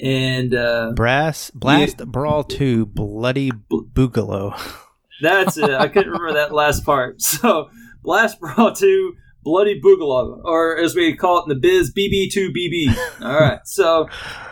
and 0.00 0.54
uh, 0.54 0.92
Brass 0.94 1.50
Blast 1.50 1.98
Brawl 2.06 2.44
Two 2.44 2.86
Bloody 2.86 3.50
Boogaloo. 3.50 4.58
that's 5.22 5.56
it. 5.56 5.70
I 5.70 5.88
couldn't 5.88 6.12
remember 6.12 6.34
that 6.34 6.52
last 6.52 6.84
part. 6.84 7.22
So 7.22 7.70
Blast 8.02 8.40
Brawl 8.40 8.74
Two. 8.74 9.14
Bloody 9.44 9.80
Boogaloo, 9.80 10.42
or 10.44 10.76
as 10.76 10.94
we 10.94 11.16
call 11.16 11.38
it 11.38 11.44
in 11.44 11.48
the 11.48 11.54
biz, 11.54 11.94
BB2BB. 11.94 13.22
All 13.24 13.40
right, 13.40 13.60
so 13.64 14.08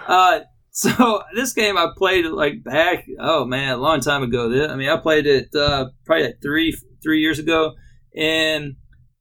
uh, 0.06 0.40
So 0.76 1.22
this 1.34 1.54
game 1.54 1.78
I 1.78 1.86
played 1.96 2.26
like 2.26 2.62
back 2.62 3.06
oh 3.18 3.46
man 3.46 3.72
a 3.72 3.76
long 3.78 4.00
time 4.00 4.22
ago. 4.22 4.68
I 4.68 4.76
mean 4.76 4.90
I 4.90 4.98
played 4.98 5.26
it 5.26 5.48
uh, 5.54 5.86
probably 6.04 6.26
like 6.26 6.42
three 6.42 6.76
three 7.02 7.20
years 7.20 7.38
ago, 7.38 7.72
and 8.14 8.76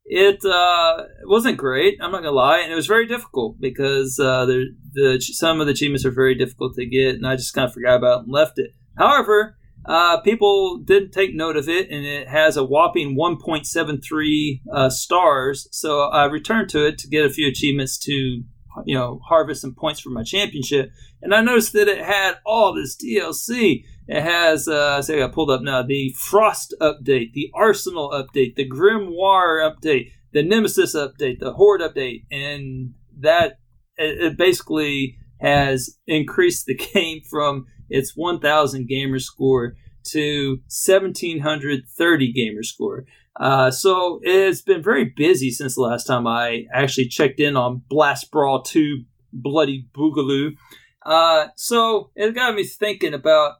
it 0.05 0.45
uh, 0.45 1.03
wasn't 1.23 1.57
great. 1.57 1.97
I'm 2.01 2.11
not 2.11 2.21
gonna 2.21 2.31
lie, 2.31 2.59
and 2.59 2.71
it 2.71 2.75
was 2.75 2.87
very 2.87 3.07
difficult 3.07 3.59
because 3.59 4.19
uh, 4.19 4.45
the 4.45 4.65
the 4.93 5.19
some 5.19 5.59
of 5.59 5.67
the 5.67 5.73
achievements 5.73 6.05
are 6.05 6.11
very 6.11 6.35
difficult 6.35 6.75
to 6.75 6.85
get, 6.85 7.15
and 7.15 7.27
I 7.27 7.35
just 7.35 7.53
kind 7.53 7.67
of 7.67 7.73
forgot 7.73 7.97
about 7.97 8.19
it 8.19 8.23
and 8.25 8.31
left 8.31 8.59
it. 8.59 8.71
However, 8.97 9.57
uh, 9.85 10.19
people 10.21 10.77
didn't 10.77 11.11
take 11.11 11.35
note 11.35 11.57
of 11.57 11.69
it, 11.69 11.89
and 11.89 12.05
it 12.05 12.27
has 12.27 12.57
a 12.57 12.63
whopping 12.63 13.15
1.73 13.17 14.61
uh, 14.73 14.89
stars. 14.89 15.67
So 15.71 16.01
I 16.01 16.25
returned 16.25 16.69
to 16.69 16.85
it 16.85 16.97
to 16.99 17.07
get 17.07 17.25
a 17.25 17.29
few 17.29 17.47
achievements 17.47 17.97
to, 17.99 18.13
you 18.85 18.95
know, 18.95 19.19
harvest 19.27 19.61
some 19.61 19.75
points 19.75 19.99
for 19.99 20.09
my 20.09 20.23
championship. 20.23 20.91
And 21.21 21.33
I 21.33 21.41
noticed 21.41 21.73
that 21.73 21.87
it 21.87 22.03
had 22.03 22.37
all 22.45 22.73
this 22.73 22.95
DLC. 22.95 23.83
It 24.07 24.21
has, 24.21 24.67
uh, 24.67 25.01
say, 25.01 25.23
I 25.23 25.27
pulled 25.27 25.49
up 25.49 25.61
now 25.61 25.81
the 25.81 26.13
Frost 26.17 26.75
update, 26.79 27.33
the 27.33 27.49
Arsenal 27.53 28.11
update, 28.11 28.55
the 28.55 28.69
Grimoire 28.69 29.59
update, 29.59 30.11
the 30.31 30.43
Nemesis 30.43 30.95
update, 30.95 31.39
the 31.39 31.53
Horde 31.53 31.81
update, 31.81 32.25
and 32.31 32.93
that 33.19 33.59
it, 33.97 34.21
it 34.21 34.37
basically 34.37 35.17
has 35.39 35.97
increased 36.05 36.65
the 36.65 36.75
game 36.93 37.21
from 37.29 37.65
its 37.89 38.15
1,000 38.15 38.87
gamer 38.87 39.19
score 39.19 39.75
to 40.03 40.59
1,730 40.67 42.33
gamer 42.33 42.63
score. 42.63 43.05
Uh, 43.37 43.69
so 43.69 44.19
it's 44.23 44.61
been 44.61 44.81
very 44.81 45.05
busy 45.05 45.51
since 45.51 45.75
the 45.75 45.81
last 45.81 46.05
time 46.05 46.25
I 46.25 46.65
actually 46.73 47.07
checked 47.07 47.39
in 47.39 47.57
on 47.57 47.81
Blast 47.89 48.31
Brawl 48.31 48.61
2 48.61 49.03
Bloody 49.33 49.87
Boogaloo. 49.93 50.51
Uh, 51.05 51.47
so 51.55 52.11
it 52.15 52.33
got 52.33 52.55
me 52.55 52.63
thinking 52.63 53.13
about 53.13 53.55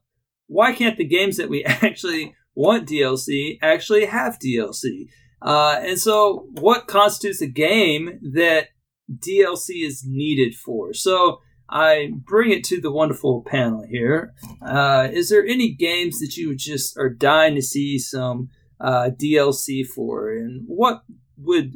why 0.48 0.74
can't 0.74 0.98
the 0.98 1.06
games 1.06 1.38
that 1.38 1.50
we 1.50 1.64
actually 1.66 2.36
want 2.54 2.88
DLC 2.88 3.58
actually 3.62 4.06
have 4.06 4.40
DLC? 4.40 5.08
Uh, 5.42 5.80
and 5.82 6.00
so 6.00 6.48
what 6.54 6.88
constitutes 6.88 7.42
a 7.42 7.48
game 7.48 8.20
that 8.34 8.70
DLC 9.12 9.86
is 9.86 10.04
needed 10.08 10.56
for? 10.56 10.94
So 10.94 11.40
I 11.70 12.12
bring 12.16 12.52
it 12.52 12.64
to 12.66 12.80
the 12.80 12.92
wonderful 12.92 13.44
panel 13.46 13.86
here. 13.90 14.34
Uh, 14.62 15.08
is 15.12 15.30
there 15.30 15.46
any 15.46 15.74
games 15.74 16.20
that 16.20 16.38
you 16.38 16.56
just 16.56 16.98
are 16.98 17.10
dying 17.10 17.56
to 17.56 17.62
see 17.62 17.98
some 17.98 18.50
uh, 18.80 19.10
DLC 19.10 19.86
for, 19.86 20.32
and 20.32 20.64
what 20.68 21.04
would 21.38 21.74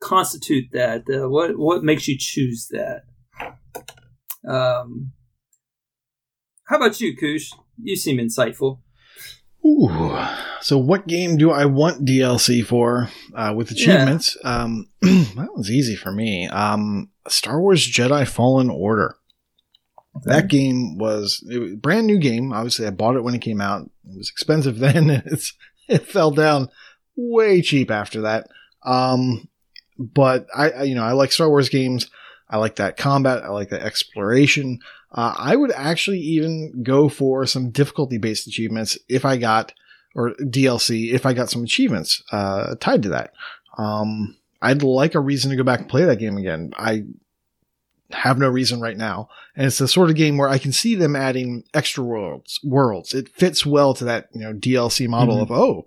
constitute 0.00 0.66
that? 0.72 1.04
Uh, 1.08 1.28
what 1.28 1.58
what 1.58 1.82
makes 1.82 2.06
you 2.06 2.16
choose 2.18 2.68
that? 2.70 3.02
Um, 4.48 5.12
how 6.66 6.76
about 6.76 7.00
you, 7.00 7.16
Koosh? 7.16 7.52
You 7.80 7.96
seem 7.96 8.18
insightful. 8.18 8.78
Ooh. 9.64 10.18
So 10.60 10.76
what 10.78 11.06
game 11.06 11.36
do 11.36 11.50
I 11.50 11.66
want 11.66 12.04
DLC 12.04 12.64
for 12.64 13.08
uh, 13.34 13.52
with 13.56 13.70
achievements? 13.70 14.36
Um, 14.44 14.88
that 15.00 15.48
one's 15.52 15.70
easy 15.70 15.94
for 15.94 16.10
me. 16.10 16.48
Um, 16.48 17.10
Star 17.28 17.60
Wars 17.60 17.86
Jedi 17.86 18.26
Fallen 18.26 18.70
Order. 18.70 19.16
That 20.24 20.48
game 20.48 20.98
was, 20.98 21.42
it 21.50 21.58
was 21.58 21.72
a 21.72 21.76
brand 21.76 22.06
new 22.06 22.18
game. 22.18 22.52
Obviously, 22.52 22.86
I 22.86 22.90
bought 22.90 23.16
it 23.16 23.22
when 23.22 23.34
it 23.34 23.40
came 23.40 23.60
out. 23.60 23.82
It 23.82 24.18
was 24.18 24.28
expensive 24.28 24.78
then. 24.80 25.10
And 25.10 25.22
it's 25.26 25.54
it 25.88 26.06
fell 26.06 26.30
down 26.30 26.68
way 27.16 27.62
cheap 27.62 27.90
after 27.90 28.22
that. 28.22 28.48
Um, 28.84 29.48
but 29.98 30.46
I, 30.54 30.70
I, 30.70 30.82
you 30.82 30.94
know, 30.94 31.04
I 31.04 31.12
like 31.12 31.32
Star 31.32 31.48
Wars 31.48 31.68
games. 31.68 32.10
I 32.50 32.58
like 32.58 32.76
that 32.76 32.96
combat. 32.96 33.42
I 33.42 33.48
like 33.48 33.70
that 33.70 33.82
exploration. 33.82 34.80
Uh, 35.14 35.34
I 35.36 35.56
would 35.56 35.72
actually 35.72 36.20
even 36.20 36.82
go 36.82 37.08
for 37.08 37.44
some 37.46 37.70
difficulty 37.70 38.18
based 38.18 38.46
achievements 38.46 38.96
if 39.08 39.24
I 39.24 39.36
got, 39.36 39.72
or 40.14 40.30
DLC, 40.40 41.12
if 41.12 41.26
I 41.26 41.34
got 41.34 41.50
some 41.50 41.62
achievements 41.64 42.22
uh, 42.32 42.74
tied 42.80 43.02
to 43.04 43.08
that. 43.10 43.32
Um, 43.76 44.36
I'd 44.62 44.82
like 44.82 45.14
a 45.14 45.20
reason 45.20 45.50
to 45.50 45.56
go 45.56 45.64
back 45.64 45.80
and 45.80 45.88
play 45.88 46.04
that 46.04 46.18
game 46.18 46.36
again. 46.38 46.72
I 46.78 47.04
have 48.10 48.38
no 48.38 48.48
reason 48.48 48.80
right 48.80 48.96
now. 48.96 49.28
And 49.56 49.66
it's 49.66 49.78
the 49.78 49.88
sort 49.88 50.10
of 50.10 50.16
game 50.16 50.36
where 50.36 50.48
I 50.48 50.58
can 50.58 50.72
see 50.72 50.94
them 50.94 51.16
adding 51.16 51.64
extra 51.74 52.04
worlds. 52.04 52.60
Worlds. 52.62 53.14
It 53.14 53.28
fits 53.30 53.64
well 53.66 53.94
to 53.94 54.04
that, 54.04 54.28
you 54.34 54.40
know, 54.40 54.52
DLC 54.52 55.08
model 55.08 55.36
Mhm. 55.38 55.42
of, 55.42 55.50
oh, 55.50 55.86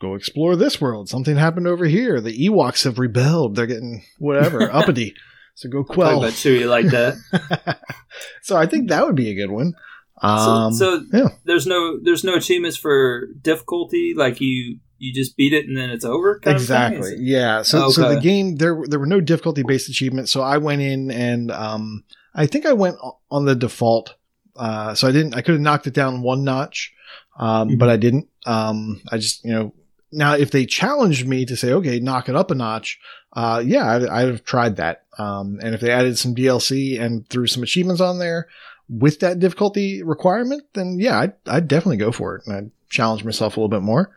go 0.00 0.14
explore 0.14 0.56
this 0.56 0.80
world. 0.80 1.08
Something 1.08 1.36
happened 1.36 1.66
over 1.66 1.84
here. 1.86 2.20
The 2.20 2.48
Ewoks 2.48 2.84
have 2.84 2.98
rebelled. 2.98 3.54
They're 3.56 3.66
getting 3.66 4.02
whatever, 4.18 4.62
uppity. 4.72 5.14
So 5.60 5.68
go 5.68 5.82
Talk 5.82 5.94
quell. 5.94 6.18
about 6.20 6.32
Chewie 6.32 6.66
like 6.66 6.86
that. 6.86 7.78
so 8.42 8.56
I 8.56 8.64
think 8.64 8.88
that 8.88 9.06
would 9.06 9.14
be 9.14 9.28
a 9.28 9.34
good 9.34 9.50
one. 9.50 9.74
Um, 10.22 10.72
so 10.72 11.00
so 11.00 11.04
yeah. 11.12 11.28
there's 11.44 11.66
no 11.66 11.98
there's 12.02 12.24
no 12.24 12.34
achievements 12.34 12.78
for 12.78 13.26
difficulty. 13.42 14.14
Like 14.16 14.40
you 14.40 14.78
you 14.96 15.12
just 15.12 15.36
beat 15.36 15.52
it 15.52 15.66
and 15.66 15.76
then 15.76 15.90
it's 15.90 16.04
over. 16.04 16.38
kind 16.40 16.56
of 16.56 16.62
thing? 16.66 16.92
exactly. 16.92 17.16
Yeah. 17.18 17.60
So 17.60 17.90
so 17.90 18.08
the 18.14 18.20
game 18.20 18.56
there 18.56 18.82
there 18.86 18.98
were 18.98 19.06
no 19.06 19.20
difficulty 19.20 19.62
based 19.62 19.90
achievements. 19.90 20.32
So 20.32 20.40
I 20.40 20.56
went 20.56 20.80
in 20.80 21.10
and 21.10 21.50
um 21.50 22.04
I 22.34 22.46
think 22.46 22.64
I 22.64 22.72
went 22.72 22.96
on 23.30 23.44
the 23.44 23.54
default. 23.54 24.14
Uh, 24.56 24.94
so 24.94 25.08
I 25.08 25.12
didn't. 25.12 25.34
I 25.34 25.42
could 25.42 25.52
have 25.52 25.60
knocked 25.60 25.86
it 25.86 25.94
down 25.94 26.22
one 26.22 26.42
notch, 26.44 26.92
um, 27.38 27.70
Mhm. 27.70 27.78
but 27.78 27.88
I 27.88 27.96
didn't. 27.96 28.28
Um, 28.46 29.00
I 29.12 29.18
just 29.18 29.44
you 29.44 29.52
know 29.52 29.74
now 30.12 30.34
if 30.34 30.50
they 30.50 30.64
challenged 30.66 31.26
me 31.26 31.44
to 31.46 31.56
say 31.56 31.72
okay 31.72 31.98
knock 32.00 32.28
it 32.28 32.36
up 32.36 32.50
a 32.50 32.54
notch, 32.54 32.98
uh, 33.32 33.62
yeah 33.64 33.94
I'd, 33.94 34.04
I'd 34.06 34.28
have 34.28 34.44
tried 34.44 34.76
that. 34.76 35.04
Um, 35.18 35.58
and 35.62 35.74
if 35.74 35.80
they 35.80 35.90
added 35.90 36.18
some 36.18 36.34
DLC 36.34 37.00
and 37.00 37.28
threw 37.28 37.46
some 37.46 37.62
achievements 37.62 38.00
on 38.00 38.18
there, 38.18 38.48
with 38.90 39.20
that 39.20 39.38
difficulty 39.38 40.02
requirement, 40.02 40.64
then 40.74 40.98
yeah, 40.98 41.20
I'd, 41.20 41.32
I'd 41.46 41.68
definitely 41.68 41.98
go 41.98 42.10
for 42.10 42.36
it 42.36 42.42
and 42.46 42.56
I'd 42.56 42.70
challenge 42.88 43.24
myself 43.24 43.56
a 43.56 43.60
little 43.60 43.68
bit 43.68 43.82
more. 43.82 44.16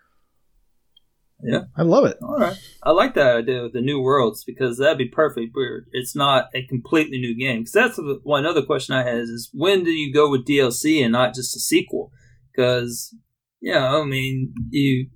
Yeah. 1.43 1.65
I 1.75 1.83
love 1.83 2.05
it. 2.05 2.17
All 2.21 2.39
right. 2.39 2.57
I 2.81 2.91
like 2.91 3.13
that 3.15 3.35
idea 3.35 3.63
of 3.63 3.73
the 3.73 3.81
new 3.81 4.01
worlds 4.01 4.43
because 4.45 4.77
that'd 4.77 4.97
be 4.97 5.09
perfect. 5.09 5.53
Where 5.53 5.85
it's 5.91 6.15
not 6.15 6.47
a 6.55 6.65
completely 6.65 7.19
new 7.19 7.37
game. 7.37 7.61
Because 7.61 7.73
that's 7.73 7.95
the- 7.97 8.21
one 8.23 8.45
other 8.45 8.61
question 8.61 8.95
I 8.95 9.03
had 9.03 9.17
is, 9.17 9.29
is 9.29 9.49
when 9.53 9.83
do 9.83 9.91
you 9.91 10.13
go 10.13 10.29
with 10.29 10.47
DLC 10.47 11.03
and 11.03 11.11
not 11.11 11.35
just 11.35 11.55
a 11.55 11.59
sequel? 11.59 12.11
Because 12.51 13.13
yeah, 13.61 13.93
I 13.93 14.05
mean 14.05 14.53
you 14.69 15.09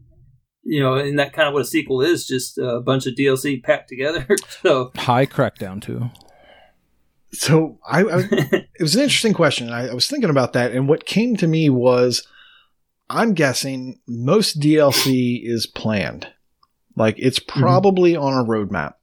you 0.68 0.82
know, 0.82 0.96
and 0.96 1.18
that 1.18 1.32
kind 1.32 1.48
of 1.48 1.54
what 1.54 1.62
a 1.62 1.66
sequel 1.66 2.02
is, 2.02 2.28
just 2.28 2.58
a 2.58 2.82
bunch 2.82 3.08
of 3.08 3.16
DLC 3.16 3.64
packed 3.64 3.88
together. 3.88 4.28
so 4.62 4.92
High 4.96 5.26
crackdown 5.26 5.82
too. 5.82 6.10
So 7.32 7.80
I, 7.88 8.04
I 8.04 8.18
it 8.32 8.82
was 8.82 8.96
an 8.96 9.04
interesting 9.04 9.34
question. 9.34 9.72
I, 9.72 9.88
I 9.88 9.94
was 9.94 10.08
thinking 10.08 10.30
about 10.30 10.54
that, 10.54 10.74
and 10.74 10.90
what 10.90 11.06
came 11.06 11.38
to 11.38 11.48
me 11.48 11.70
was, 11.70 12.28
I'm 13.10 13.34
guessing 13.34 14.00
most 14.08 14.60
DLC 14.60 15.42
is 15.42 15.66
planned, 15.66 16.28
like 16.98 17.16
it's 17.18 17.40
mm-hmm. 17.40 17.62
probably 17.62 18.18
on 18.18 18.34
a 18.34 18.48
roadmap, 18.48 18.96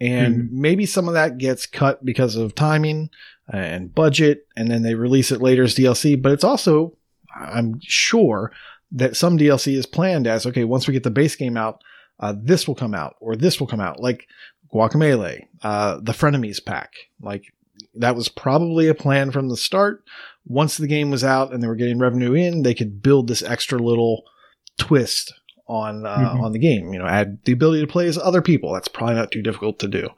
and 0.00 0.36
mm-hmm. 0.36 0.60
maybe 0.60 0.86
some 0.86 1.08
of 1.08 1.14
that 1.14 1.36
gets 1.36 1.66
cut 1.66 2.02
because 2.04 2.36
of 2.36 2.54
timing 2.54 3.10
and 3.52 3.94
budget, 3.94 4.46
and 4.56 4.70
then 4.70 4.82
they 4.82 4.94
release 4.94 5.30
it 5.30 5.42
later 5.42 5.64
as 5.64 5.74
DLC. 5.74 6.20
But 6.20 6.32
it's 6.32 6.44
also, 6.44 6.96
I'm 7.34 7.80
sure 7.82 8.50
that 8.94 9.16
some 9.16 9.38
DLC 9.38 9.74
is 9.76 9.86
planned 9.86 10.26
as 10.26 10.46
okay, 10.46 10.64
once 10.64 10.86
we 10.86 10.92
get 10.92 11.02
the 11.02 11.10
base 11.10 11.34
game 11.36 11.56
out, 11.56 11.82
uh, 12.20 12.34
this 12.36 12.68
will 12.68 12.74
come 12.74 12.94
out 12.94 13.16
or 13.20 13.36
this 13.36 13.58
will 13.58 13.66
come 13.66 13.80
out, 13.80 14.00
like 14.00 14.26
Guacamelee, 14.72 15.46
uh, 15.62 15.98
the 16.02 16.12
Frenemies 16.12 16.64
pack, 16.64 16.92
like 17.20 17.52
that 17.94 18.16
was 18.16 18.28
probably 18.28 18.88
a 18.88 18.94
plan 18.94 19.30
from 19.30 19.48
the 19.48 19.56
start. 19.56 20.02
Once 20.46 20.76
the 20.76 20.86
game 20.86 21.10
was 21.10 21.22
out 21.24 21.52
and 21.52 21.62
they 21.62 21.66
were 21.66 21.76
getting 21.76 21.98
revenue 21.98 22.32
in, 22.32 22.62
they 22.62 22.74
could 22.74 23.02
build 23.02 23.28
this 23.28 23.42
extra 23.42 23.78
little 23.78 24.24
twist 24.78 25.34
on 25.68 26.06
uh, 26.06 26.18
Mhm. 26.34 26.42
on 26.42 26.52
the 26.52 26.58
game. 26.58 26.92
You 26.92 26.98
know, 26.98 27.06
add 27.06 27.38
the 27.44 27.52
ability 27.52 27.80
to 27.82 27.86
play 27.92 28.06
as 28.08 28.18
other 28.18 28.42
people. 28.42 28.72
That's 28.72 28.88
probably 28.88 29.14
not 29.16 29.30
too 29.30 29.42
difficult 29.42 29.78
to 29.80 29.88
do, 29.88 30.08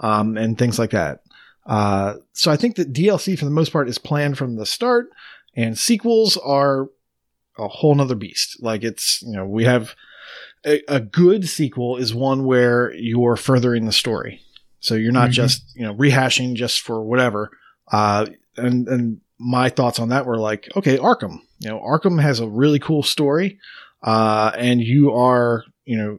um, 0.00 0.36
and 0.36 0.56
things 0.56 0.78
like 0.78 0.90
that. 0.90 1.20
Uh, 1.66 2.14
so 2.32 2.50
I 2.50 2.56
think 2.56 2.76
that 2.76 2.92
DLC 2.92 3.36
for 3.38 3.44
the 3.46 3.50
most 3.50 3.72
part 3.72 3.88
is 3.88 3.98
planned 3.98 4.38
from 4.38 4.56
the 4.56 4.66
start, 4.66 5.08
and 5.56 5.78
sequels 5.78 6.36
are 6.36 6.88
a 7.58 7.68
whole 7.68 7.94
nother 7.94 8.14
beast. 8.14 8.62
Like 8.62 8.82
it's 8.84 9.22
you 9.22 9.32
know 9.36 9.46
we 9.46 9.64
have 9.64 9.94
a, 10.64 10.82
a 10.88 11.00
good 11.00 11.48
sequel 11.48 11.96
is 11.96 12.14
one 12.14 12.44
where 12.44 12.92
you're 12.94 13.36
furthering 13.36 13.86
the 13.86 13.92
story. 13.92 14.40
So 14.80 14.94
you're 14.96 15.12
not 15.12 15.30
Mhm. 15.30 15.32
just, 15.32 15.62
you 15.74 15.82
know, 15.86 15.94
rehashing 15.94 16.54
just 16.54 16.80
for 16.82 17.02
whatever. 17.02 17.50
Uh, 17.90 18.26
and, 18.56 18.86
and 18.88 19.20
my 19.38 19.68
thoughts 19.70 19.98
on 19.98 20.10
that 20.10 20.26
were 20.26 20.38
like, 20.38 20.68
okay, 20.76 20.98
Arkham, 20.98 21.38
you 21.58 21.70
know, 21.70 21.80
Arkham 21.80 22.20
has 22.20 22.40
a 22.40 22.46
really 22.48 22.78
cool 22.78 23.02
story. 23.02 23.58
Uh, 24.02 24.52
and 24.58 24.80
you 24.82 25.10
are, 25.12 25.64
you 25.86 25.96
know, 25.96 26.18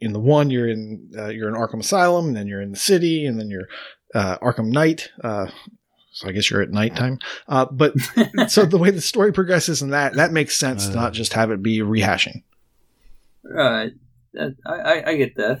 in 0.00 0.12
the 0.12 0.20
one, 0.20 0.50
you're 0.50 0.68
in, 0.68 1.10
uh, 1.18 1.28
you're 1.28 1.48
in 1.48 1.54
Arkham 1.56 1.80
Asylum, 1.80 2.26
and 2.28 2.36
then 2.36 2.46
you're 2.46 2.62
in 2.62 2.70
the 2.70 2.76
city, 2.78 3.26
and 3.26 3.40
then 3.40 3.50
you're, 3.50 3.66
uh, 4.14 4.38
Arkham 4.38 4.70
Knight. 4.70 5.10
Uh, 5.24 5.46
so 6.16 6.28
I 6.28 6.32
guess 6.32 6.50
you're 6.50 6.62
at 6.62 6.70
nighttime. 6.70 7.18
Uh, 7.46 7.66
but 7.70 7.92
so 8.48 8.64
the 8.64 8.78
way 8.78 8.90
the 8.90 9.02
story 9.02 9.32
progresses 9.34 9.82
in 9.82 9.90
that, 9.90 10.14
that 10.14 10.32
makes 10.32 10.56
sense 10.56 10.86
to 10.86 10.92
Uh. 10.92 11.02
not 11.02 11.12
just 11.12 11.34
have 11.34 11.50
it 11.50 11.62
be 11.62 11.80
rehashing. 11.80 12.42
Right. 13.44 13.92
I, 14.38 14.48
I, 14.66 15.10
I 15.10 15.16
get 15.16 15.36
that. 15.36 15.60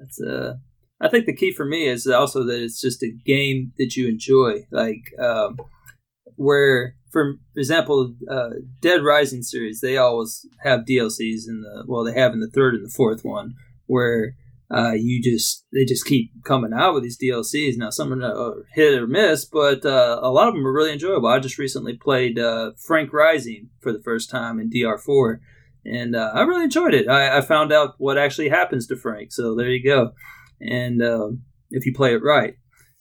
That's 0.00 0.20
uh 0.20 0.54
I 1.00 1.08
think 1.08 1.26
the 1.26 1.34
key 1.34 1.52
for 1.52 1.64
me 1.64 1.86
is 1.88 2.06
also 2.08 2.44
that 2.44 2.60
it's 2.60 2.80
just 2.80 3.02
a 3.04 3.12
game 3.24 3.72
that 3.78 3.94
you 3.96 4.08
enjoy. 4.08 4.66
Like 4.72 5.02
um 5.20 5.58
where 6.36 6.96
for 7.12 7.34
example, 7.56 8.14
uh 8.28 8.50
Dead 8.80 9.04
Rising 9.04 9.42
series, 9.42 9.80
they 9.80 9.96
always 9.96 10.44
have 10.64 10.80
DLCs 10.80 11.46
in 11.46 11.62
the 11.62 11.84
well, 11.86 12.02
they 12.04 12.14
have 12.18 12.32
in 12.32 12.40
the 12.40 12.50
third 12.50 12.74
and 12.74 12.84
the 12.84 12.90
fourth 12.92 13.24
one 13.24 13.54
where 13.86 14.34
uh, 14.72 14.92
you 14.92 15.22
just 15.22 15.66
they 15.72 15.84
just 15.84 16.06
keep 16.06 16.30
coming 16.44 16.72
out 16.72 16.94
with 16.94 17.02
these 17.02 17.18
DLCs. 17.18 17.76
Now 17.76 17.90
some 17.90 18.12
are 18.12 18.66
hit 18.74 18.98
or 18.98 19.06
miss, 19.06 19.44
but 19.44 19.84
uh, 19.84 20.18
a 20.22 20.30
lot 20.30 20.48
of 20.48 20.54
them 20.54 20.66
are 20.66 20.72
really 20.72 20.92
enjoyable. 20.92 21.28
I 21.28 21.40
just 21.40 21.58
recently 21.58 21.94
played 21.94 22.38
uh, 22.38 22.72
Frank 22.78 23.12
Rising 23.12 23.68
for 23.80 23.92
the 23.92 24.02
first 24.02 24.30
time 24.30 24.58
in 24.58 24.70
DR4, 24.70 25.40
and 25.84 26.16
uh, 26.16 26.30
I 26.34 26.42
really 26.42 26.64
enjoyed 26.64 26.94
it. 26.94 27.08
I, 27.08 27.38
I 27.38 27.40
found 27.42 27.70
out 27.70 27.94
what 27.98 28.16
actually 28.16 28.48
happens 28.48 28.86
to 28.86 28.96
Frank, 28.96 29.32
so 29.32 29.54
there 29.54 29.68
you 29.68 29.84
go. 29.84 30.12
And 30.60 31.02
um, 31.02 31.42
if 31.70 31.84
you 31.84 31.92
play 31.92 32.14
it 32.14 32.22
right, 32.22 32.54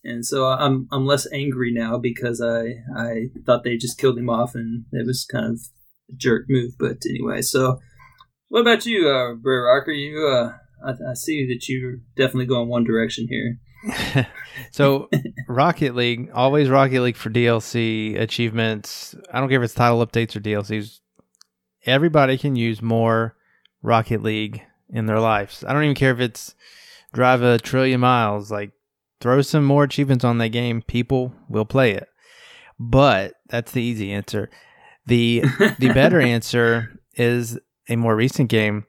and 0.03 0.26
so 0.26 0.47
I'm 0.47 0.89
I'm 0.91 1.05
less 1.05 1.26
angry 1.32 1.72
now 1.72 1.97
because 1.97 2.41
I 2.41 2.82
I 2.93 3.30
thought 3.45 3.63
they 3.63 3.78
just 3.78 3.97
killed 3.97 4.17
him 4.17 4.30
off, 4.30 4.55
and 4.55 4.86
it 4.91 5.05
was 5.07 5.26
kind 5.32 5.45
of 5.45 5.59
a 6.09 6.15
jerk 6.17 6.47
move. 6.49 6.74
But 6.78 6.97
anyway, 7.07 7.41
so 7.43 7.80
what 8.49 8.59
about 8.59 8.86
you, 8.86 9.07
uh, 9.07 9.36
Brer 9.36 9.74
Rocker? 9.74 9.91
You 9.91 10.28
uh, 10.28 10.57
I, 10.86 11.11
I 11.11 11.13
see 11.13 11.45
that 11.47 11.67
you're 11.67 11.97
definitely 12.15 12.45
going 12.45 12.69
one 12.69 12.84
direction 12.84 13.27
here. 13.29 14.27
so 14.71 15.09
Rocket 15.47 15.95
League, 15.95 16.29
always 16.34 16.69
Rocket 16.69 17.01
League 17.01 17.15
for 17.15 17.29
DLC 17.29 18.19
achievements. 18.19 19.15
I 19.32 19.39
don't 19.39 19.49
care 19.49 19.59
if 19.59 19.65
it's 19.65 19.73
title 19.73 20.05
updates 20.05 20.36
or 20.36 20.39
DLCs. 20.39 20.99
Everybody 21.86 22.38
can 22.38 22.55
use 22.55 22.82
more 22.82 23.36
Rocket 23.82 24.21
League 24.21 24.61
in 24.89 25.05
their 25.07 25.19
lives. 25.19 25.63
I 25.67 25.73
don't 25.73 25.84
even 25.84 25.95
care 25.95 26.11
if 26.11 26.19
it's 26.19 26.55
drive 27.13 27.41
a 27.41 27.57
trillion 27.57 28.01
miles. 28.01 28.51
Like 28.51 28.71
throw 29.19 29.41
some 29.41 29.63
more 29.63 29.84
achievements 29.84 30.23
on 30.23 30.38
that 30.39 30.49
game. 30.49 30.82
People 30.82 31.34
will 31.49 31.65
play 31.65 31.91
it. 31.91 32.07
But 32.79 33.34
that's 33.49 33.71
the 33.71 33.82
easy 33.82 34.11
answer. 34.11 34.49
The 35.05 35.43
the 35.79 35.91
better 35.93 36.19
answer 36.21 36.99
is 37.15 37.59
a 37.89 37.95
more 37.95 38.15
recent 38.15 38.49
game 38.49 38.86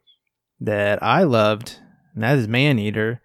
that 0.60 1.02
I 1.02 1.24
loved, 1.24 1.78
and 2.14 2.22
that 2.22 2.38
is 2.38 2.48
Maneater. 2.48 3.20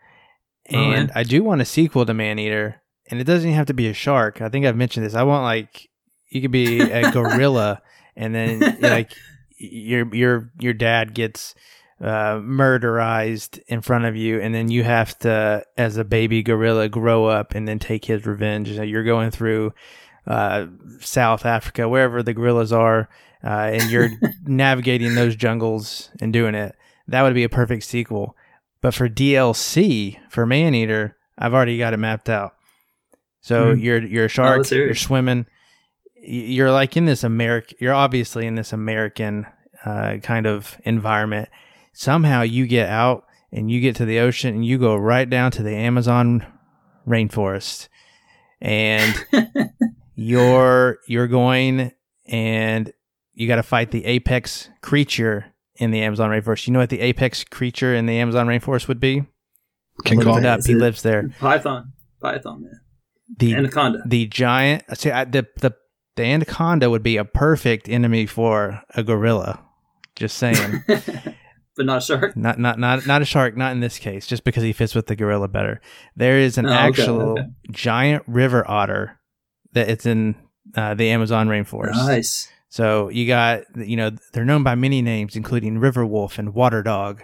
Oh, 0.71 0.79
yeah. 0.79 0.97
And 0.97 1.11
I 1.15 1.23
do 1.23 1.43
want 1.43 1.61
a 1.61 1.65
sequel 1.65 2.05
to 2.05 2.13
Maneater, 2.13 2.81
and 3.09 3.19
it 3.19 3.23
doesn't 3.23 3.47
even 3.47 3.57
have 3.57 3.67
to 3.67 3.73
be 3.73 3.87
a 3.87 3.93
shark. 3.93 4.41
I 4.41 4.49
think 4.49 4.65
I've 4.65 4.75
mentioned 4.75 5.05
this. 5.05 5.15
I 5.15 5.23
want 5.23 5.43
like 5.43 5.89
you 6.29 6.41
could 6.41 6.51
be 6.51 6.81
a 6.81 7.11
gorilla, 7.11 7.81
and 8.15 8.33
then 8.33 8.77
like 8.81 9.13
your 9.57 10.13
your 10.13 10.51
your 10.59 10.73
dad 10.73 11.13
gets 11.13 11.55
uh, 12.01 12.35
murderized 12.37 13.59
in 13.67 13.81
front 13.81 14.05
of 14.05 14.15
you, 14.15 14.39
and 14.39 14.53
then 14.53 14.69
you 14.69 14.83
have 14.83 15.17
to, 15.19 15.63
as 15.77 15.97
a 15.97 16.03
baby 16.03 16.43
gorilla, 16.43 16.89
grow 16.89 17.25
up 17.25 17.55
and 17.55 17.67
then 17.67 17.79
take 17.79 18.05
his 18.05 18.25
revenge. 18.25 18.75
So 18.75 18.83
you're 18.83 19.03
going 19.03 19.31
through 19.31 19.73
uh, 20.27 20.67
South 20.99 21.45
Africa, 21.45 21.89
wherever 21.89 22.21
the 22.21 22.33
gorillas 22.33 22.71
are, 22.71 23.09
uh, 23.43 23.71
and 23.73 23.89
you're 23.89 24.09
navigating 24.45 25.15
those 25.15 25.35
jungles 25.35 26.09
and 26.21 26.31
doing 26.31 26.53
it. 26.53 26.75
That 27.07 27.23
would 27.23 27.33
be 27.33 27.43
a 27.43 27.49
perfect 27.49 27.83
sequel. 27.83 28.35
But 28.81 28.93
for 28.93 29.09
DLC 29.09 30.17
for 30.29 30.45
Maneater, 30.45 31.17
I've 31.37 31.53
already 31.53 31.77
got 31.77 31.93
it 31.93 31.97
mapped 31.97 32.29
out. 32.29 32.53
So 33.41 33.73
Hmm. 33.73 33.79
you're 33.79 34.03
you're 34.05 34.25
a 34.25 34.29
shark, 34.29 34.57
let's 34.57 34.71
you're 34.71 34.95
swimming. 34.95 35.45
You're 36.15 36.71
like 36.71 36.97
in 36.97 37.05
this 37.05 37.23
American. 37.23 37.77
You're 37.79 37.93
obviously 37.93 38.45
in 38.47 38.55
this 38.55 38.73
American 38.73 39.45
uh, 39.85 40.17
kind 40.21 40.45
of 40.45 40.77
environment. 40.83 41.49
Somehow 41.93 42.41
you 42.41 42.67
get 42.67 42.89
out 42.89 43.23
and 43.51 43.71
you 43.71 43.79
get 43.79 43.95
to 43.97 44.05
the 44.05 44.19
ocean 44.19 44.53
and 44.55 44.65
you 44.65 44.77
go 44.77 44.95
right 44.95 45.29
down 45.29 45.51
to 45.51 45.63
the 45.63 45.73
Amazon 45.75 46.45
rainforest, 47.07 47.87
and 48.59 49.15
you're 50.15 50.99
you're 51.07 51.27
going 51.27 51.91
and 52.25 52.91
you 53.33 53.47
got 53.47 53.55
to 53.57 53.63
fight 53.63 53.91
the 53.91 54.05
apex 54.05 54.69
creature 54.81 55.45
in 55.77 55.91
the 55.91 56.01
Amazon 56.01 56.29
rainforest. 56.29 56.67
You 56.67 56.73
know 56.73 56.79
what 56.79 56.89
the 56.89 57.01
apex 57.01 57.43
creature 57.43 57.93
in 57.95 58.05
the 58.05 58.17
Amazon 58.17 58.47
rainforest 58.47 58.87
would 58.87 58.99
be? 58.99 59.23
King 60.05 60.19
Look 60.19 60.27
Kong. 60.27 60.37
it 60.39 60.45
up. 60.45 60.59
Is 60.59 60.65
He 60.67 60.73
it- 60.73 60.77
lives 60.77 61.01
there. 61.01 61.29
Python, 61.39 61.93
Python, 62.21 62.61
man, 62.63 62.79
The 63.37 63.55
Anaconda. 63.55 63.99
the 64.05 64.25
giant. 64.27 64.83
See, 64.97 65.09
I, 65.11 65.23
the 65.25 65.47
the 65.59 65.73
the 66.15 66.23
anaconda 66.23 66.89
would 66.89 67.03
be 67.03 67.17
a 67.17 67.25
perfect 67.25 67.87
enemy 67.89 68.25
for 68.25 68.81
a 68.95 69.03
gorilla. 69.03 69.63
Just 70.15 70.37
saying. 70.37 70.83
but 70.87 71.85
not 71.85 71.97
a 71.99 72.01
shark. 72.01 72.35
not 72.35 72.57
not 72.59 72.79
not 72.79 73.05
not 73.05 73.21
a 73.21 73.25
shark. 73.25 73.55
Not 73.57 73.71
in 73.71 73.79
this 73.81 73.99
case. 73.99 74.25
Just 74.27 74.43
because 74.43 74.63
he 74.63 74.73
fits 74.73 74.95
with 74.95 75.05
the 75.07 75.15
gorilla 75.15 75.47
better. 75.47 75.79
There 76.15 76.37
is 76.39 76.57
an 76.57 76.65
Oh, 76.65 76.69
okay, 76.69 76.77
actual 76.77 77.21
okay. 77.33 77.43
giant 77.71 78.23
river 78.27 78.67
otter 78.69 79.19
that 79.73 79.89
it's 79.89 80.05
in 80.07 80.35
uh, 80.75 80.93
the 80.95 81.09
Amazon 81.09 81.47
rainforest. 81.47 81.93
Nice. 81.93 82.49
So 82.69 83.09
you 83.09 83.27
got, 83.27 83.63
you 83.77 83.95
know, 83.95 84.11
they're 84.33 84.45
known 84.45 84.63
by 84.63 84.75
many 84.75 85.01
names, 85.01 85.35
including 85.35 85.79
River 85.79 86.05
Wolf 86.05 86.37
and 86.37 86.53
Water 86.53 86.83
Dog. 86.83 87.23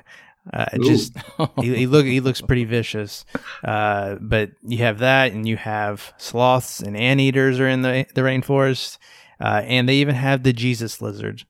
Uh, 0.51 0.65
just 0.83 1.13
he, 1.61 1.73
he 1.75 1.87
look 1.87 2.05
he 2.05 2.19
looks 2.19 2.41
pretty 2.41 2.65
vicious. 2.65 3.23
Uh, 3.63 4.15
but 4.19 4.51
you 4.61 4.79
have 4.79 4.99
that, 4.99 5.31
and 5.31 5.47
you 5.47 5.55
have 5.57 6.13
sloths 6.17 6.81
and 6.81 6.97
anteaters 6.97 7.59
are 7.61 7.67
in 7.67 7.81
the 7.81 8.05
the 8.13 8.21
rainforest, 8.21 8.97
uh, 9.39 9.61
and 9.65 9.87
they 9.87 9.95
even 9.95 10.15
have 10.15 10.43
the 10.43 10.51
Jesus 10.51 11.01
lizard. 11.01 11.45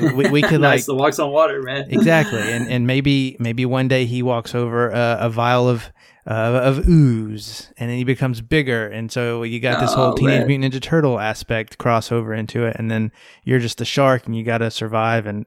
We, 0.00 0.28
we 0.30 0.42
could 0.42 0.60
nice. 0.60 0.80
like 0.80 0.86
The 0.86 0.94
walks 0.96 1.18
on 1.20 1.30
water, 1.30 1.62
man. 1.62 1.86
exactly, 1.90 2.40
and 2.40 2.68
and 2.70 2.86
maybe 2.88 3.36
maybe 3.38 3.64
one 3.64 3.86
day 3.88 4.04
he 4.04 4.22
walks 4.22 4.52
over 4.54 4.90
a, 4.90 5.18
a 5.20 5.30
vial 5.30 5.68
of 5.68 5.92
uh, 6.30 6.60
of 6.62 6.88
ooze, 6.88 7.72
and 7.76 7.90
then 7.90 7.98
he 7.98 8.04
becomes 8.04 8.40
bigger, 8.40 8.86
and 8.86 9.10
so 9.10 9.42
you 9.42 9.58
got 9.58 9.80
this 9.80 9.92
whole 9.92 10.12
Oh, 10.12 10.14
Teenage 10.14 10.40
man. 10.40 10.60
Mutant 10.60 10.74
Ninja 10.74 10.80
Turtle 10.80 11.18
aspect 11.18 11.76
crossover 11.78 12.38
into 12.38 12.64
it, 12.64 12.76
and 12.78 12.90
then 12.90 13.10
you're 13.44 13.58
just 13.58 13.80
a 13.80 13.84
shark, 13.84 14.26
and 14.26 14.36
you 14.36 14.44
got 14.44 14.58
to 14.58 14.70
survive, 14.70 15.26
and 15.26 15.44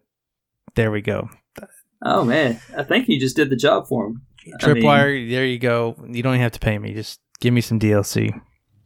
there 0.75 0.91
we 0.91 1.01
go. 1.01 1.29
Oh 2.05 2.25
man, 2.25 2.59
I 2.77 2.83
think 2.83 3.07
you 3.07 3.17
just 3.19 3.35
did 3.37 3.49
the 3.49 3.55
job 3.55 3.87
for 3.87 4.07
him. 4.07 4.21
I 4.61 4.73
mean- 4.73 4.83
Tripwire, 4.83 5.29
there 5.31 5.45
you 5.45 5.57
go. 5.57 5.95
You 6.05 6.21
don't 6.21 6.37
have 6.37 6.51
to 6.51 6.59
pay 6.59 6.77
me. 6.77 6.93
Just 6.93 7.21
give 7.39 7.53
me 7.53 7.61
some 7.61 7.79
DLC. 7.79 8.37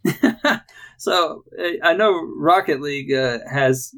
so 0.97 1.43
I 1.83 1.93
know 1.93 2.21
Rocket 2.37 2.79
League 2.79 3.11
uh, 3.11 3.39
has 3.51 3.91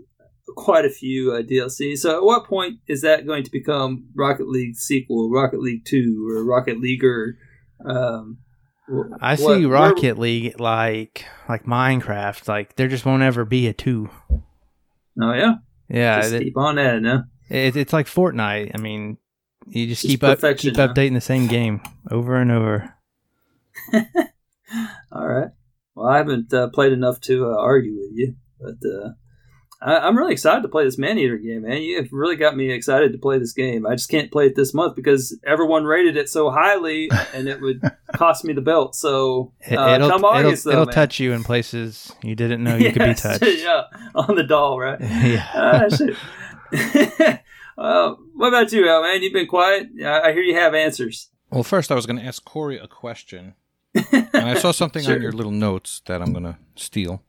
quite 0.55 0.85
a 0.85 0.89
few 0.89 1.33
uh, 1.33 1.41
DLC. 1.41 1.97
So 1.97 2.15
at 2.17 2.23
what 2.23 2.45
point 2.45 2.79
is 2.87 3.01
that 3.01 3.27
going 3.27 3.43
to 3.43 3.51
become 3.51 4.05
Rocket 4.15 4.47
League 4.47 4.77
sequel, 4.77 5.29
Rocket 5.29 5.59
League 5.59 5.83
Two, 5.85 6.25
or 6.29 6.45
Rocket 6.45 6.79
Leaguer? 6.79 7.37
Um, 7.85 8.37
wh- 8.91 9.11
I 9.21 9.35
see 9.35 9.43
what- 9.43 9.59
where- 9.61 9.69
Rocket 9.69 10.17
League 10.19 10.59
like 10.59 11.25
like 11.47 11.65
Minecraft. 11.65 12.47
Like 12.47 12.75
there 12.75 12.87
just 12.87 13.05
won't 13.05 13.23
ever 13.23 13.45
be 13.45 13.67
a 13.67 13.73
two. 13.73 14.09
Oh 15.21 15.33
yeah, 15.33 15.55
Yeah, 15.89 16.21
just 16.21 16.33
it, 16.33 16.43
keep 16.43 16.57
on 16.57 16.77
adding. 16.79 17.05
Huh? 17.05 17.23
it, 17.49 17.75
it's 17.75 17.93
like 17.93 18.05
Fortnite. 18.07 18.71
I 18.73 18.77
mean, 18.77 19.17
you 19.67 19.87
just, 19.87 20.01
Just 20.03 20.11
keep 20.11 20.23
up, 20.23 20.39
keep 20.57 20.75
huh? 20.77 20.87
updating 20.87 21.13
the 21.13 21.21
same 21.21 21.47
game 21.47 21.81
over 22.09 22.35
and 22.35 22.51
over. 22.51 22.93
All 25.11 25.27
right. 25.27 25.49
Well, 25.95 26.07
I 26.07 26.17
haven't 26.17 26.53
uh, 26.53 26.69
played 26.69 26.93
enough 26.93 27.19
to 27.21 27.47
uh, 27.51 27.57
argue 27.57 27.95
with 27.99 28.11
you, 28.13 28.35
but 28.59 28.75
uh, 28.87 29.09
I- 29.81 29.99
I'm 29.99 30.17
really 30.17 30.33
excited 30.33 30.61
to 30.63 30.67
play 30.67 30.83
this 30.83 30.97
Maneater 30.97 31.37
game, 31.37 31.61
man. 31.61 31.81
You 31.81 31.97
have 32.01 32.11
really 32.11 32.35
got 32.35 32.57
me 32.57 32.69
excited 32.69 33.13
to 33.13 33.17
play 33.17 33.39
this 33.39 33.53
game. 33.53 33.85
I 33.87 33.95
just 33.95 34.09
can't 34.09 34.29
play 34.29 34.47
it 34.47 34.55
this 34.55 34.73
month 34.73 34.95
because 34.95 35.37
everyone 35.45 35.85
rated 35.85 36.17
it 36.17 36.27
so 36.27 36.49
highly, 36.49 37.09
and 37.33 37.47
it 37.47 37.61
would 37.61 37.81
cost 38.15 38.43
me 38.43 38.51
the 38.53 38.59
belt. 38.61 38.93
So 38.95 39.53
It, 39.61 39.75
uh, 39.77 39.95
it'll 39.95 40.09
come 40.09 40.25
August, 40.25 40.65
it'll, 40.65 40.71
though, 40.71 40.81
it'll 40.81 40.85
man. 40.87 40.95
touch 40.95 41.19
you 41.21 41.31
in 41.31 41.43
places 41.45 42.11
you 42.21 42.35
didn't 42.35 42.61
know 42.63 42.75
you 42.75 42.91
could 42.91 43.03
be 43.05 43.13
touched. 43.15 43.41
yeah, 43.43 43.83
on 44.15 44.35
the 44.35 44.43
doll, 44.43 44.79
right? 44.79 44.99
yeah. 44.99 45.47
Ah, 45.53 45.87
shit. 45.87 46.15
uh, 47.77 48.15
what 48.35 48.47
about 48.49 48.71
you, 48.71 48.87
Al, 48.89 49.01
man? 49.03 49.21
You've 49.23 49.33
been 49.33 49.47
quiet. 49.47 49.87
I 50.03 50.21
I 50.29 50.33
hear 50.33 50.43
you 50.43 50.55
have 50.55 50.73
answers. 50.73 51.29
Well, 51.51 51.63
first 51.63 51.91
I 51.91 51.95
was 51.95 52.05
going 52.05 52.19
to 52.19 52.25
ask 52.25 52.43
Corey 52.43 52.77
a 52.77 52.87
question, 52.87 53.55
and 53.95 54.27
I 54.33 54.53
saw 54.55 54.71
something 54.71 55.03
Sure. 55.03 55.15
on 55.15 55.21
your 55.21 55.31
little 55.31 55.51
notes 55.51 56.01
that 56.05 56.21
I'm 56.21 56.31
going 56.31 56.43
to 56.43 56.57
steal. 56.75 57.23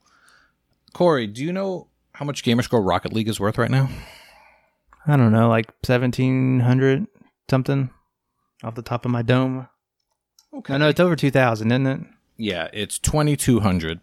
Corey, 0.92 1.26
do 1.26 1.42
you 1.44 1.52
know 1.52 1.86
how 2.20 2.26
much 2.26 2.44
Gamerscore 2.44 2.86
Rocket 2.86 3.14
League 3.14 3.28
is 3.28 3.40
worth 3.40 3.56
right 3.56 3.70
now? 3.70 3.88
I 5.06 5.16
don't 5.16 5.32
know, 5.32 5.48
like 5.48 5.72
seventeen 5.82 6.60
hundred 6.60 7.06
something 7.48 7.88
off 8.62 8.74
the 8.74 8.82
top 8.82 9.06
of 9.06 9.10
my 9.10 9.22
dome. 9.22 9.66
Okay. 10.52 10.74
I 10.74 10.76
know 10.76 10.88
it's 10.90 11.00
over 11.00 11.16
two 11.16 11.30
thousand, 11.30 11.72
isn't 11.72 11.86
it? 11.86 12.00
Yeah, 12.36 12.68
it's 12.74 12.98
twenty 12.98 13.36
two 13.38 13.60
hundred. 13.60 14.00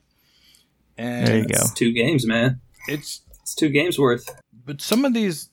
And 0.97 1.27
There 1.27 1.37
you 1.37 1.43
go. 1.43 1.49
It's 1.59 1.73
two 1.75 1.93
games, 1.93 2.25
man. 2.25 2.59
It's 2.87 3.21
It's 3.43 3.53
two 3.53 3.69
games 3.69 3.99
worth 3.99 4.35
but 4.65 4.81
some 4.81 5.05
of 5.05 5.13
these, 5.13 5.49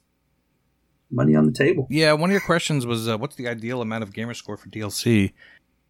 money 1.11 1.35
on 1.35 1.45
the 1.45 1.53
table. 1.53 1.87
yeah. 1.89 2.11
One 2.13 2.31
of 2.31 2.33
your 2.33 2.41
questions 2.41 2.85
was, 2.87 3.07
uh, 3.07 3.17
"What's 3.17 3.35
the 3.35 3.47
ideal 3.47 3.81
amount 3.81 4.03
of 4.03 4.09
Gamerscore 4.11 4.57
for 4.57 4.67
DLC?" 4.69 5.33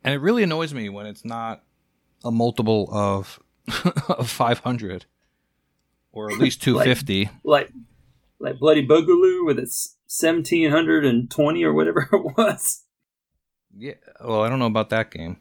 And 0.04 0.14
it 0.14 0.18
really 0.18 0.44
annoys 0.44 0.74
me 0.74 0.90
when 0.90 1.06
it's 1.06 1.24
not 1.24 1.64
a 2.26 2.32
multiple 2.32 2.90
of 2.92 3.40
of 4.10 4.30
five 4.30 4.60
hundred 4.60 5.06
or 6.16 6.32
at 6.32 6.40
least 6.40 6.62
two 6.64 6.80
fifty. 6.80 7.30
like 7.44 7.72
like 8.40 8.58
Bloody 8.60 8.86
Boogaloo 8.88 9.46
with 9.46 9.60
its 9.60 9.96
seventeen 10.08 10.72
hundred 10.72 11.06
and 11.06 11.30
twenty 11.30 11.64
or 11.64 11.74
whatever 11.74 12.10
it 12.14 12.38
was. 12.38 12.84
yeah. 13.78 13.94
Well, 14.24 14.42
I 14.44 14.50
don't 14.50 14.58
know 14.60 14.66
about 14.66 14.90
that 14.90 15.12
game, 15.12 15.38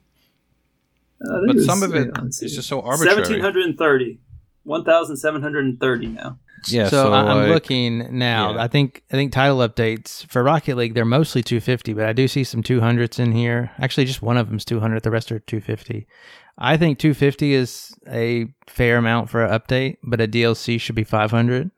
uh, 1.26 1.32
I 1.32 1.38
think 1.38 1.46
but 1.46 1.56
was- 1.56 1.66
some 1.66 1.82
of 1.82 1.92
uh, 1.94 1.96
it 2.00 2.10
yeah, 2.14 2.24
is 2.28 2.54
just 2.54 2.68
so 2.68 2.80
arbitrary. 2.82 3.14
Seventeen 3.22 3.40
hundred 3.40 3.64
and 3.64 3.78
thirty. 3.78 4.20
One 4.64 4.84
thousand 4.84 5.16
seven 5.16 5.42
hundred 5.42 5.64
and 5.66 5.78
thirty 5.80 6.06
now. 6.06 6.38
Yeah. 6.66 6.88
so, 6.88 7.12
I- 7.12 7.20
I'm 7.30 7.36
like- 7.40 7.48
looking 7.50 8.18
now. 8.18 8.54
yeah. 8.54 8.62
I 8.62 8.68
think 8.68 9.02
I 9.10 9.14
think 9.16 9.32
title 9.32 9.58
updates 9.58 10.24
for 10.28 10.42
Rocket 10.42 10.76
League 10.78 10.94
they're 10.94 11.04
mostly 11.04 11.42
250, 11.42 11.92
but 11.92 12.06
I 12.06 12.14
do 12.14 12.26
see 12.26 12.42
some 12.44 12.62
200s 12.62 13.18
in 13.18 13.32
here. 13.32 13.70
Actually, 13.78 14.06
just 14.06 14.22
one 14.22 14.38
of 14.38 14.48
them's 14.48 14.64
200. 14.64 15.02
The 15.02 15.10
rest 15.10 15.30
are 15.30 15.38
250. 15.40 16.06
I 16.57 16.76
think 16.76 16.98
250 16.98 17.52
is 17.52 17.94
a 18.09 18.46
fair 18.68 18.98
amount 18.98 19.28
for 19.30 19.44
an 19.44 19.59
update, 19.59 19.96
but 20.05 20.20
a 20.20 20.28
DLC 20.28 20.80
should 20.80 20.94
be 20.94 21.05
500. 21.05 21.70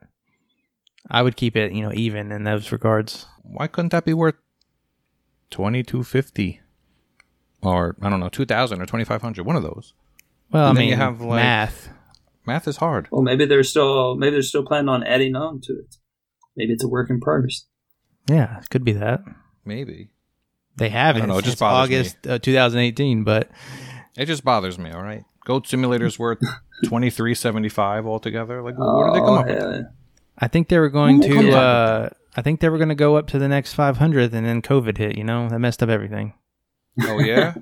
I 1.09 1.21
would 1.21 1.35
keep 1.35 1.55
it, 1.55 1.71
you 1.71 1.81
know, 1.81 1.91
even 1.93 2.31
in 2.31 2.43
those 2.43 2.71
regards. 2.71 3.25
why 3.43 3.67
couldn't 3.67 3.91
that 3.93 4.05
be 4.05 4.13
worth 4.13 4.35
twenty 5.49 5.81
two 5.81 6.03
fifty 6.03 6.59
or 7.63 7.95
I 8.01 8.09
don't 8.09 8.19
know 8.19 8.27
two 8.29 8.45
thousand 8.45 8.81
or 8.81 8.85
twenty 8.85 9.05
five 9.05 9.21
hundred? 9.21 9.45
One 9.45 9.55
of 9.55 9.63
those. 9.63 9.93
Well, 10.51 10.69
And 10.69 10.77
I 10.77 10.81
then 10.81 10.89
you 10.89 10.95
have, 10.97 11.21
like- 11.21 11.41
math. 11.43 11.89
Math 12.45 12.67
is 12.67 12.77
hard. 12.77 13.07
Well, 13.11 13.21
maybe 13.23 13.45
they're 13.45 13.63
still 13.63 14.15
maybe 14.15 14.31
they're 14.35 14.41
still 14.41 14.65
planning 14.65 14.89
on 14.89 15.03
adding 15.03 15.35
on 15.35 15.59
to 15.61 15.73
it. 15.73 15.95
Maybe 16.55 16.73
it's 16.73 16.83
a 16.83 16.87
work 16.87 17.09
in 17.09 17.19
progress. 17.19 17.65
Yeah, 18.29 18.59
it 18.59 18.69
could 18.69 18.83
be 18.85 18.93
that. 18.93 19.21
Maybe 19.65 20.09
They 20.77 20.89
haven't. 20.89 21.23
I 21.23 21.25
don't 21.25 21.33
know, 21.35 21.39
it 21.39 21.43
just 21.45 21.57
since 21.57 21.59
bothers 21.59 21.89
me. 21.89 21.97
August 21.99 22.27
uh, 22.27 22.39
2018, 22.39 23.23
but 23.23 23.49
it 24.17 24.25
just 24.25 24.43
bothers 24.43 24.77
me. 24.77 24.91
All 24.91 25.01
right, 25.03 25.23
Goat 25.45 25.67
Simulator's 25.67 26.19
worth 26.19 26.39
twenty 26.85 27.09
three 27.09 27.33
seventy 27.35 27.69
five 27.69 28.05
altogether. 28.05 28.61
Like, 28.61 28.77
what 28.77 29.13
did 29.13 29.15
they 29.15 29.19
come 29.25 29.29
Oh, 29.29 29.35
up 29.37 29.45
with? 29.47 29.85
I 30.39 30.47
think 30.47 30.67
they 30.69 30.77
were 30.79 30.89
going 30.89 31.21
Who 31.21 31.43
to. 31.43 31.57
Uh, 31.57 32.09
I 32.35 32.41
think 32.41 32.59
they 32.59 32.69
were 32.69 32.77
going 32.77 32.89
to 32.89 32.95
go 32.95 33.15
up 33.15 33.25
to 33.29 33.39
the 33.39 33.47
next 33.47 33.75
500th, 33.75 34.31
and 34.33 34.45
then 34.45 34.61
COVID 34.61 34.97
hit. 34.99 35.17
You 35.17 35.23
know, 35.23 35.49
that 35.49 35.57
messed 35.57 35.81
up 35.81 35.89
everything. 35.89 36.33
Oh 37.01 37.19
yeah, 37.19 37.55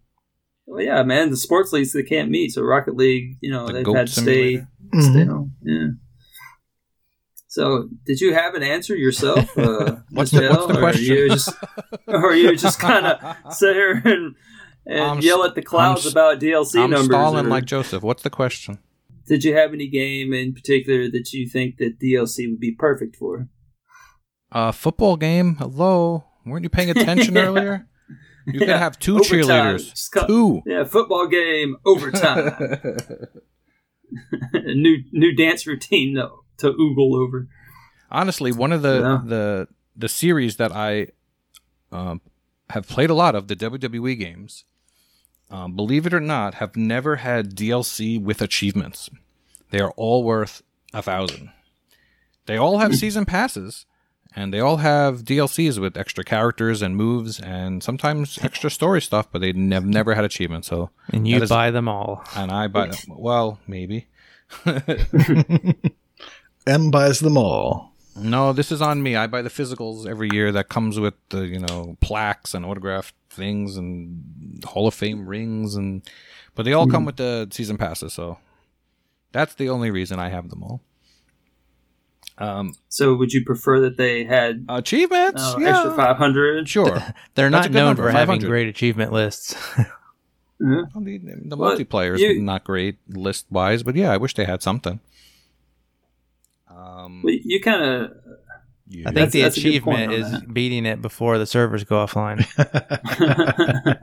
Well, 0.66 0.82
yeah, 0.82 1.02
man. 1.02 1.30
The 1.30 1.36
sports 1.36 1.72
leagues 1.72 1.92
they 1.92 2.02
can't 2.02 2.30
meet, 2.30 2.52
so 2.52 2.62
Rocket 2.62 2.96
League, 2.96 3.36
you 3.42 3.50
know, 3.50 3.66
The 3.66 3.72
they've 3.74 3.84
Goat 3.84 3.96
had 3.96 4.06
to 4.06 4.12
stay 4.12 4.22
Simulator? 4.54 4.68
Mhm. 4.94 5.02
stay 5.12 5.24
home. 5.24 5.52
Yeah. 5.62 5.86
So, 7.48 7.88
did 8.04 8.20
you 8.20 8.34
have 8.34 8.54
an 8.54 8.62
answer 8.62 8.94
yourself? 8.94 9.56
Uh, 9.56 9.96
What's 10.10 10.30
Mr. 10.32 10.40
the- 10.40 10.48
what's 10.48 10.56
L, 10.60 10.66
the 10.68 10.76
or 10.76 10.80
question? 10.80 11.04
You 11.04 11.28
just, 11.30 11.54
or 12.06 12.34
you 12.34 12.54
just 12.56 12.78
kind 12.78 13.06
of 13.06 13.52
sit 13.54 13.74
here 13.74 14.02
and, 14.04 14.34
and 14.86 15.00
I'm 15.02 15.20
yell 15.20 15.44
at 15.44 15.54
the 15.54 15.62
clouds 15.62 16.06
I'm 16.06 16.12
about 16.12 16.40
DLC 16.40 16.82
I'm 16.82 16.90
numbers? 16.90 17.06
stalling 17.06 17.46
or- 17.46 17.50
like 17.50 17.64
Joseph. 17.64 18.02
What's 18.02 18.22
the 18.22 18.30
question? 18.30 18.78
did 19.28 19.42
you 19.42 19.54
have 19.56 19.72
any 19.72 19.88
game 19.88 20.32
in 20.32 20.54
particular 20.54 21.10
that 21.10 21.32
you 21.32 21.48
think 21.48 21.78
that 21.78 21.98
DLC 21.98 22.48
would 22.48 22.60
be 22.60 22.70
perfect 22.72 23.16
for? 23.16 23.48
Uh, 24.52 24.70
football 24.70 25.16
game. 25.16 25.56
Hello, 25.56 26.24
weren't 26.44 26.62
you 26.62 26.68
paying 26.70 26.90
attention 26.90 27.36
earlier? 27.46 27.88
You 28.46 28.60
could 28.60 28.68
have 28.68 28.96
two 29.00 29.16
overtime. 29.16 29.40
cheerleaders. 29.78 30.26
Two. 30.28 30.62
Yeah, 30.64 30.84
football 30.84 31.26
game 31.26 31.76
overtime. 31.84 32.54
new 34.54 34.98
new 35.12 35.34
dance 35.34 35.66
routine 35.66 36.14
to, 36.14 36.30
to 36.58 36.72
oogle 36.72 37.16
over. 37.16 37.48
Honestly, 38.10 38.52
one 38.52 38.72
of 38.72 38.82
the 38.82 39.00
Yeah. 39.00 39.20
the 39.24 39.68
the 39.96 40.08
series 40.08 40.56
that 40.58 40.70
I 40.72 41.08
um, 41.90 42.20
have 42.70 42.86
played 42.86 43.10
a 43.10 43.14
lot 43.14 43.34
of 43.34 43.48
the 43.48 43.56
WWE 43.56 44.16
games, 44.18 44.64
um, 45.50 45.74
believe 45.76 46.06
it 46.06 46.14
or 46.14 46.20
not, 46.20 46.54
have 46.54 46.76
never 46.76 47.16
had 47.16 47.54
DLC 47.54 48.20
with 48.20 48.40
achievements. 48.42 49.08
They 49.70 49.80
are 49.80 49.92
all 49.92 50.24
worth 50.24 50.62
a 50.94 51.02
thousand. 51.02 51.50
They 52.46 52.56
all 52.56 52.78
have 52.78 52.94
season 52.94 53.24
passes, 53.24 53.86
and 54.34 54.52
they 54.54 54.60
all 54.60 54.76
have 54.78 55.22
DLCs 55.24 55.78
with 55.80 55.96
extra 55.96 56.22
characters 56.24 56.80
and 56.82 56.96
moves, 56.96 57.40
and 57.40 57.82
sometimes 57.82 58.38
extra 58.42 58.70
story 58.70 59.02
stuff. 59.02 59.26
But 59.32 59.40
they 59.40 59.48
have 59.72 59.84
never 59.86 60.14
had 60.14 60.24
achievements. 60.24 60.68
So, 60.68 60.90
And 61.12 61.26
you 61.26 61.36
That 61.38 61.44
is- 61.44 61.50
buy 61.50 61.70
them 61.72 61.88
all. 61.88 62.22
and 62.36 62.50
I 62.52 62.68
buy 62.68 62.86
them. 62.88 62.96
well, 63.08 63.58
maybe. 63.66 64.06
M 66.66 66.90
buys 66.90 67.20
them 67.20 67.36
all. 67.36 67.92
No, 68.18 68.52
this 68.52 68.72
is 68.72 68.80
on 68.80 69.02
me. 69.02 69.16
I 69.16 69.26
buy 69.26 69.42
the 69.42 69.50
physicals 69.50 70.06
every 70.06 70.28
year 70.32 70.50
that 70.52 70.68
comes 70.68 70.98
with 70.98 71.14
the, 71.28 71.46
you 71.46 71.58
know, 71.58 71.96
plaques 72.00 72.54
and 72.54 72.64
autographed 72.64 73.14
things 73.30 73.76
and 73.76 74.62
Hall 74.64 74.86
of 74.86 74.94
Fame 74.94 75.26
rings 75.28 75.74
and 75.74 76.02
but 76.54 76.64
they 76.64 76.72
all 76.72 76.86
come 76.86 77.04
with 77.04 77.16
the 77.16 77.46
season 77.50 77.76
passes, 77.76 78.14
so 78.14 78.38
that's 79.32 79.54
the 79.54 79.68
only 79.68 79.90
reason 79.90 80.18
I 80.18 80.30
have 80.30 80.48
them 80.48 80.62
all. 80.62 80.80
Um 82.38 82.74
So, 82.88 83.14
would 83.14 83.32
you 83.34 83.44
prefer 83.44 83.80
that 83.80 83.98
they 83.98 84.24
had 84.24 84.64
achievements? 84.68 85.42
uh, 85.42 85.56
yeah. 85.58 85.70
extra 85.70 85.94
five 85.94 86.16
hundred? 86.16 86.66
Sure. 86.68 86.98
They're 87.34 87.50
not 87.50 87.70
known 87.70 87.88
number, 87.88 88.04
for 88.04 88.10
having 88.10 88.40
great 88.40 88.68
achievement 88.68 89.12
lists. 89.12 89.54
Well, 90.58 90.86
the 90.96 91.18
the 91.18 91.54
Well, 91.54 91.76
multiplayer 91.76 92.18
is 92.18 92.40
not 92.42 92.64
great 92.64 92.96
list 93.08 93.44
wise, 93.50 93.82
but 93.82 93.94
yeah, 93.94 94.10
I 94.10 94.16
wish 94.16 94.32
they 94.32 94.46
had 94.46 94.62
something. 94.62 95.00
Um, 96.76 97.22
Well, 97.24 97.34
you 97.42 97.60
kind 97.60 97.82
of 97.82 98.10
yeah. 98.88 99.08
I 99.08 99.12
think 99.12 99.14
That's- 99.14 99.32
the 99.32 99.42
that's 99.42 99.56
a 99.58 99.62
good 99.62 99.82
point 99.82 100.12
achievement 100.12 100.12
is 100.12 100.30
that. 100.32 100.54
beating 100.54 100.86
it 100.86 101.02
before 101.02 101.38
the 101.38 101.46
servers 101.46 101.82
go 101.84 102.04
offline. 102.06 102.46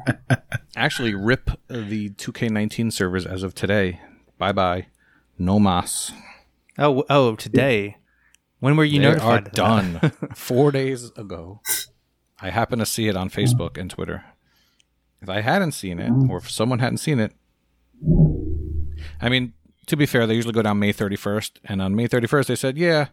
actually 0.75 1.13
rip 1.13 1.49
the 1.69 2.09
2K19 2.09 2.91
servers 2.91 3.25
as 3.25 3.43
of 3.43 3.53
today. 3.55 3.99
Bye 4.37 4.51
bye. 4.51 4.87
No 5.37 5.59
mas. 5.59 6.11
oh, 6.77 7.03
oh, 7.09 7.35
today. 7.35 7.97
When 8.59 8.77
were 8.77 8.85
you 8.85 8.99
they 8.99 9.05
notified? 9.07 9.47
are 9.47 9.51
done 9.51 10.11
four 10.35 10.71
days 10.71 11.11
ago. 11.17 11.61
I 12.41 12.49
happen 12.49 12.79
to 12.79 12.85
see 12.85 13.07
it 13.07 13.15
on 13.15 13.29
Facebook 13.29 13.77
and 13.77 13.89
Twitter. 13.89 14.23
if 15.21 15.29
I 15.29 15.41
hadn't 15.41 15.73
seen 15.73 15.99
it, 15.99 16.11
or 16.29 16.37
if 16.37 16.49
someone 16.49 16.79
hadn't 16.79 16.97
seen 16.97 17.19
it, 17.19 17.33
I 19.21 19.29
mean, 19.29 19.53
to 19.87 19.95
be 19.97 20.05
fair, 20.05 20.25
they 20.27 20.35
usually 20.35 20.53
go 20.53 20.61
down 20.61 20.79
May 20.79 20.93
31st, 20.93 21.51
and 21.65 21.81
on 21.81 21.95
May 21.95 22.07
31st 22.07 22.45
they 22.47 22.55
said, 22.55 22.77
yeah, 22.77 23.07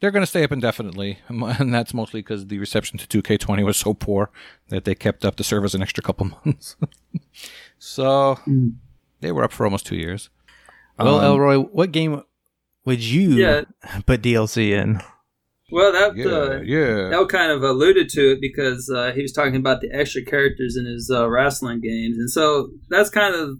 they're 0.00 0.10
going 0.10 0.22
to 0.22 0.26
stay 0.26 0.44
up 0.44 0.52
indefinitely, 0.52 1.18
and 1.28 1.72
that's 1.74 1.92
mostly 1.94 2.20
because 2.20 2.46
the 2.46 2.58
reception 2.58 2.98
to 2.98 3.22
2K20 3.22 3.64
was 3.64 3.76
so 3.76 3.94
poor 3.94 4.30
that 4.68 4.84
they 4.84 4.94
kept 4.94 5.24
up 5.24 5.36
the 5.36 5.44
servers 5.44 5.74
an 5.74 5.82
extra 5.82 6.02
couple 6.02 6.26
months. 6.44 6.76
so 7.78 8.38
they 9.20 9.32
were 9.32 9.44
up 9.44 9.52
for 9.52 9.64
almost 9.64 9.86
two 9.86 9.96
years. 9.96 10.30
Well, 10.98 11.18
Um, 11.20 11.24
Elroy, 11.24 11.58
what 11.58 11.92
game 11.92 12.22
would 12.84 13.02
you 13.02 13.30
Yeah. 13.30 13.62
put 14.06 14.22
DLC 14.22 14.72
in? 14.72 15.00
Well, 15.70 15.92
that 15.92 16.16
Yeah, 16.16 16.26
uh, 16.26 16.60
yeah. 16.64 17.10
That 17.10 17.28
kind 17.28 17.52
of 17.52 17.62
alluded 17.62 18.08
to 18.10 18.32
it 18.32 18.40
because 18.40 18.88
uh, 18.90 19.12
he 19.14 19.20
was 19.22 19.32
talking 19.32 19.56
about 19.56 19.80
the 19.82 19.90
extra 19.92 20.22
characters 20.24 20.76
in 20.76 20.86
his 20.86 21.10
uh, 21.14 21.28
wrestling 21.28 21.80
games, 21.80 22.16
and 22.18 22.30
so 22.30 22.70
that's 22.88 23.10
kind 23.10 23.34
of 23.34 23.58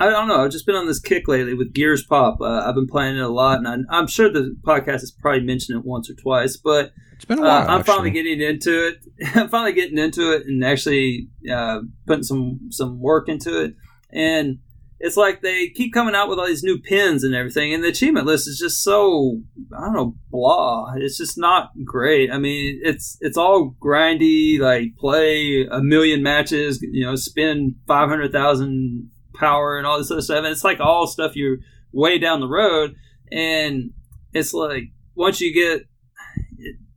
I 0.00 0.08
don't 0.08 0.28
know. 0.28 0.42
I've 0.42 0.50
just 0.50 0.64
been 0.64 0.76
on 0.76 0.86
this 0.86 0.98
kick 0.98 1.28
lately 1.28 1.52
with 1.52 1.74
Gears 1.74 2.04
Pop. 2.06 2.40
Uh, 2.40 2.64
I've 2.66 2.74
been 2.74 2.86
playing 2.86 3.18
it 3.18 3.22
a 3.22 3.28
lot, 3.28 3.58
and 3.58 3.68
I, 3.68 3.76
I'm 3.94 4.06
sure 4.06 4.30
the 4.30 4.56
podcast 4.62 5.00
has 5.00 5.10
probably 5.10 5.42
mentioned 5.42 5.78
it 5.78 5.84
once 5.84 6.08
or 6.08 6.14
twice. 6.14 6.56
But 6.56 6.92
It's 7.16 7.26
been 7.26 7.38
a 7.38 7.42
uh, 7.42 7.44
while. 7.44 7.68
I'm 7.68 7.84
finally 7.84 8.10
getting 8.10 8.40
into 8.40 8.88
it. 8.88 8.96
I'm 9.34 9.50
finally 9.50 9.74
getting 9.74 9.98
into 9.98 10.32
it 10.32 10.46
and 10.46 10.64
actually 10.64 11.28
uh, 11.52 11.80
putting 12.06 12.22
some 12.22 12.60
some 12.70 12.98
work 12.98 13.28
into 13.28 13.62
it. 13.62 13.74
And 14.10 14.60
it's 15.00 15.18
like 15.18 15.42
they 15.42 15.68
keep 15.68 15.92
coming 15.92 16.14
out 16.14 16.30
with 16.30 16.38
all 16.38 16.46
these 16.46 16.62
new 16.62 16.78
pins 16.78 17.22
and 17.22 17.34
everything, 17.34 17.74
and 17.74 17.84
the 17.84 17.88
achievement 17.88 18.26
list 18.26 18.48
is 18.48 18.58
just 18.58 18.82
so 18.82 19.42
I 19.76 19.84
don't 19.84 19.94
know 19.94 20.14
blah. 20.30 20.94
It's 20.96 21.18
just 21.18 21.36
not 21.36 21.72
great. 21.84 22.30
I 22.30 22.38
mean, 22.38 22.80
it's 22.82 23.18
it's 23.20 23.36
all 23.36 23.76
grindy, 23.82 24.58
like 24.58 24.96
play 24.98 25.66
a 25.70 25.82
million 25.82 26.22
matches, 26.22 26.80
you 26.80 27.04
know, 27.04 27.16
spend 27.16 27.74
five 27.86 28.08
hundred 28.08 28.32
thousand 28.32 29.10
power 29.40 29.78
and 29.78 29.86
all 29.86 29.98
this 29.98 30.10
other 30.10 30.20
stuff. 30.20 30.38
And 30.38 30.46
it's 30.46 30.64
like 30.64 30.78
all 30.78 31.06
stuff 31.06 31.34
you're 31.34 31.58
way 31.92 32.18
down 32.18 32.40
the 32.40 32.48
road, 32.48 32.94
and 33.32 33.90
it's 34.32 34.52
like 34.52 34.84
once 35.14 35.40
you 35.40 35.52
get 35.52 35.86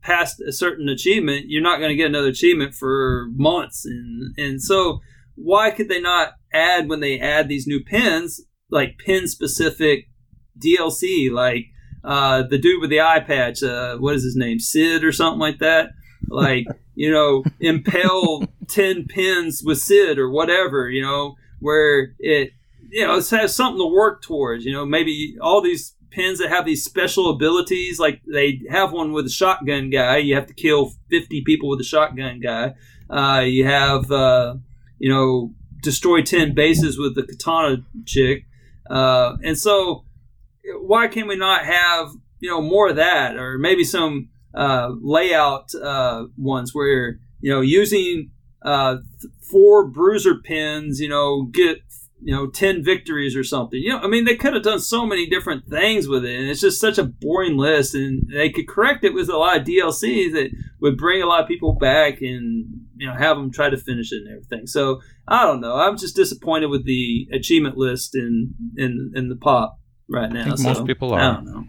past 0.02 0.40
a 0.40 0.52
certain 0.52 0.88
achievement, 0.88 1.46
you're 1.48 1.62
not 1.62 1.78
going 1.78 1.88
to 1.88 1.96
get 1.96 2.06
another 2.06 2.28
achievement 2.28 2.74
for 2.74 3.28
months, 3.34 3.84
and 3.84 4.34
and 4.36 4.62
so 4.62 5.00
why 5.34 5.70
could 5.70 5.88
they 5.88 6.00
not 6.00 6.34
add 6.52 6.88
when 6.88 7.00
they 7.00 7.18
add 7.18 7.48
these 7.48 7.66
new 7.66 7.82
pins 7.82 8.40
like 8.70 8.98
pin 8.98 9.26
specific 9.26 10.08
DLC 10.58 11.30
like 11.30 11.66
uh, 12.04 12.42
the 12.42 12.58
dude 12.58 12.80
with 12.80 12.90
the 12.90 13.00
eye 13.00 13.20
patch 13.20 13.62
uh, 13.62 13.96
what 13.96 14.14
is 14.14 14.24
his 14.24 14.36
name? 14.36 14.58
Sid 14.58 15.02
or 15.04 15.12
something 15.12 15.40
like 15.40 15.58
that? 15.58 15.90
Like 16.28 16.66
you 16.94 17.10
know 17.10 17.44
impale 17.60 18.44
10 18.68 19.06
pins 19.06 19.62
with 19.64 19.78
Sid 19.78 20.18
or 20.18 20.30
whatever 20.30 20.88
you 20.88 21.02
know 21.02 21.34
where 21.64 22.14
it 22.18 22.52
you 22.90 23.06
know 23.06 23.14
has 23.14 23.56
something 23.56 23.78
to 23.78 23.86
work 23.86 24.22
towards 24.22 24.64
you 24.64 24.72
know 24.72 24.84
maybe 24.86 25.36
all 25.40 25.60
these 25.60 25.94
pins 26.10 26.38
that 26.38 26.48
have 26.48 26.64
these 26.64 26.84
special 26.84 27.30
abilities 27.30 27.98
like 27.98 28.20
they 28.32 28.60
have 28.70 28.92
one 28.92 29.12
with 29.12 29.26
a 29.26 29.30
shotgun 29.30 29.90
guy 29.90 30.18
you 30.18 30.34
have 30.34 30.46
to 30.46 30.54
kill 30.54 30.92
50 31.10 31.42
people 31.42 31.68
with 31.68 31.80
a 31.80 31.84
shotgun 31.84 32.40
guy 32.40 32.74
uh, 33.10 33.40
you 33.40 33.66
have 33.66 34.10
uh, 34.10 34.54
you 34.98 35.10
know, 35.10 35.52
destroy 35.82 36.22
10 36.22 36.54
bases 36.54 36.98
with 36.98 37.14
the 37.14 37.22
katana 37.22 37.84
chick. 38.06 38.46
Uh, 38.88 39.36
and 39.42 39.58
so, 39.58 40.04
why 40.80 41.08
can 41.08 41.26
we 41.26 41.36
not 41.36 41.64
have, 41.64 42.10
you 42.40 42.48
know, 42.48 42.62
more 42.62 42.88
of 42.88 42.96
that? 42.96 43.36
Or 43.36 43.58
maybe 43.58 43.84
some 43.84 44.30
uh, 44.54 44.92
layout 45.00 45.74
uh, 45.74 46.24
ones 46.38 46.74
where, 46.74 47.18
you 47.40 47.50
know, 47.50 47.60
using 47.60 48.30
uh, 48.64 48.96
four 49.50 49.86
bruiser 49.86 50.36
pins, 50.36 51.00
you 51.00 51.08
know, 51.08 51.44
get, 51.44 51.78
you 52.22 52.34
know, 52.34 52.46
10 52.46 52.82
victories 52.82 53.36
or 53.36 53.44
something. 53.44 53.78
You 53.78 53.90
know, 53.90 53.98
I 53.98 54.06
mean, 54.06 54.24
they 54.24 54.36
could 54.36 54.54
have 54.54 54.62
done 54.62 54.80
so 54.80 55.04
many 55.04 55.28
different 55.28 55.68
things 55.68 56.08
with 56.08 56.24
it. 56.24 56.38
And 56.38 56.48
it's 56.48 56.60
just 56.60 56.80
such 56.80 56.96
a 56.96 57.04
boring 57.04 57.58
list. 57.58 57.94
And 57.94 58.26
they 58.32 58.48
could 58.48 58.66
correct 58.66 59.04
it 59.04 59.12
with 59.12 59.28
a 59.28 59.36
lot 59.36 59.58
of 59.58 59.66
DLC 59.66 60.32
that 60.32 60.50
would 60.80 60.96
bring 60.96 61.22
a 61.22 61.26
lot 61.26 61.42
of 61.42 61.48
people 61.48 61.74
back 61.74 62.22
and, 62.22 62.66
you 62.96 63.06
know, 63.06 63.12
have 63.12 63.36
them 63.36 63.52
try 63.52 63.68
to 63.68 63.76
finish 63.76 64.12
it 64.12 64.22
and 64.24 64.28
everything. 64.28 64.66
So, 64.66 65.00
I 65.28 65.44
don't 65.44 65.60
know. 65.60 65.76
I'm 65.76 65.96
just 65.96 66.16
disappointed 66.16 66.66
with 66.66 66.86
the 66.86 67.28
achievement 67.32 67.76
list 67.76 68.14
in 68.14 68.54
in 68.76 69.12
in 69.14 69.28
the 69.28 69.36
pop 69.36 69.78
right 70.08 70.30
now. 70.30 70.54
so, 70.54 70.62
most 70.62 70.86
people 70.86 71.12
are 71.12 71.20
I 71.20 71.34
don't 71.34 71.46
know. 71.46 71.64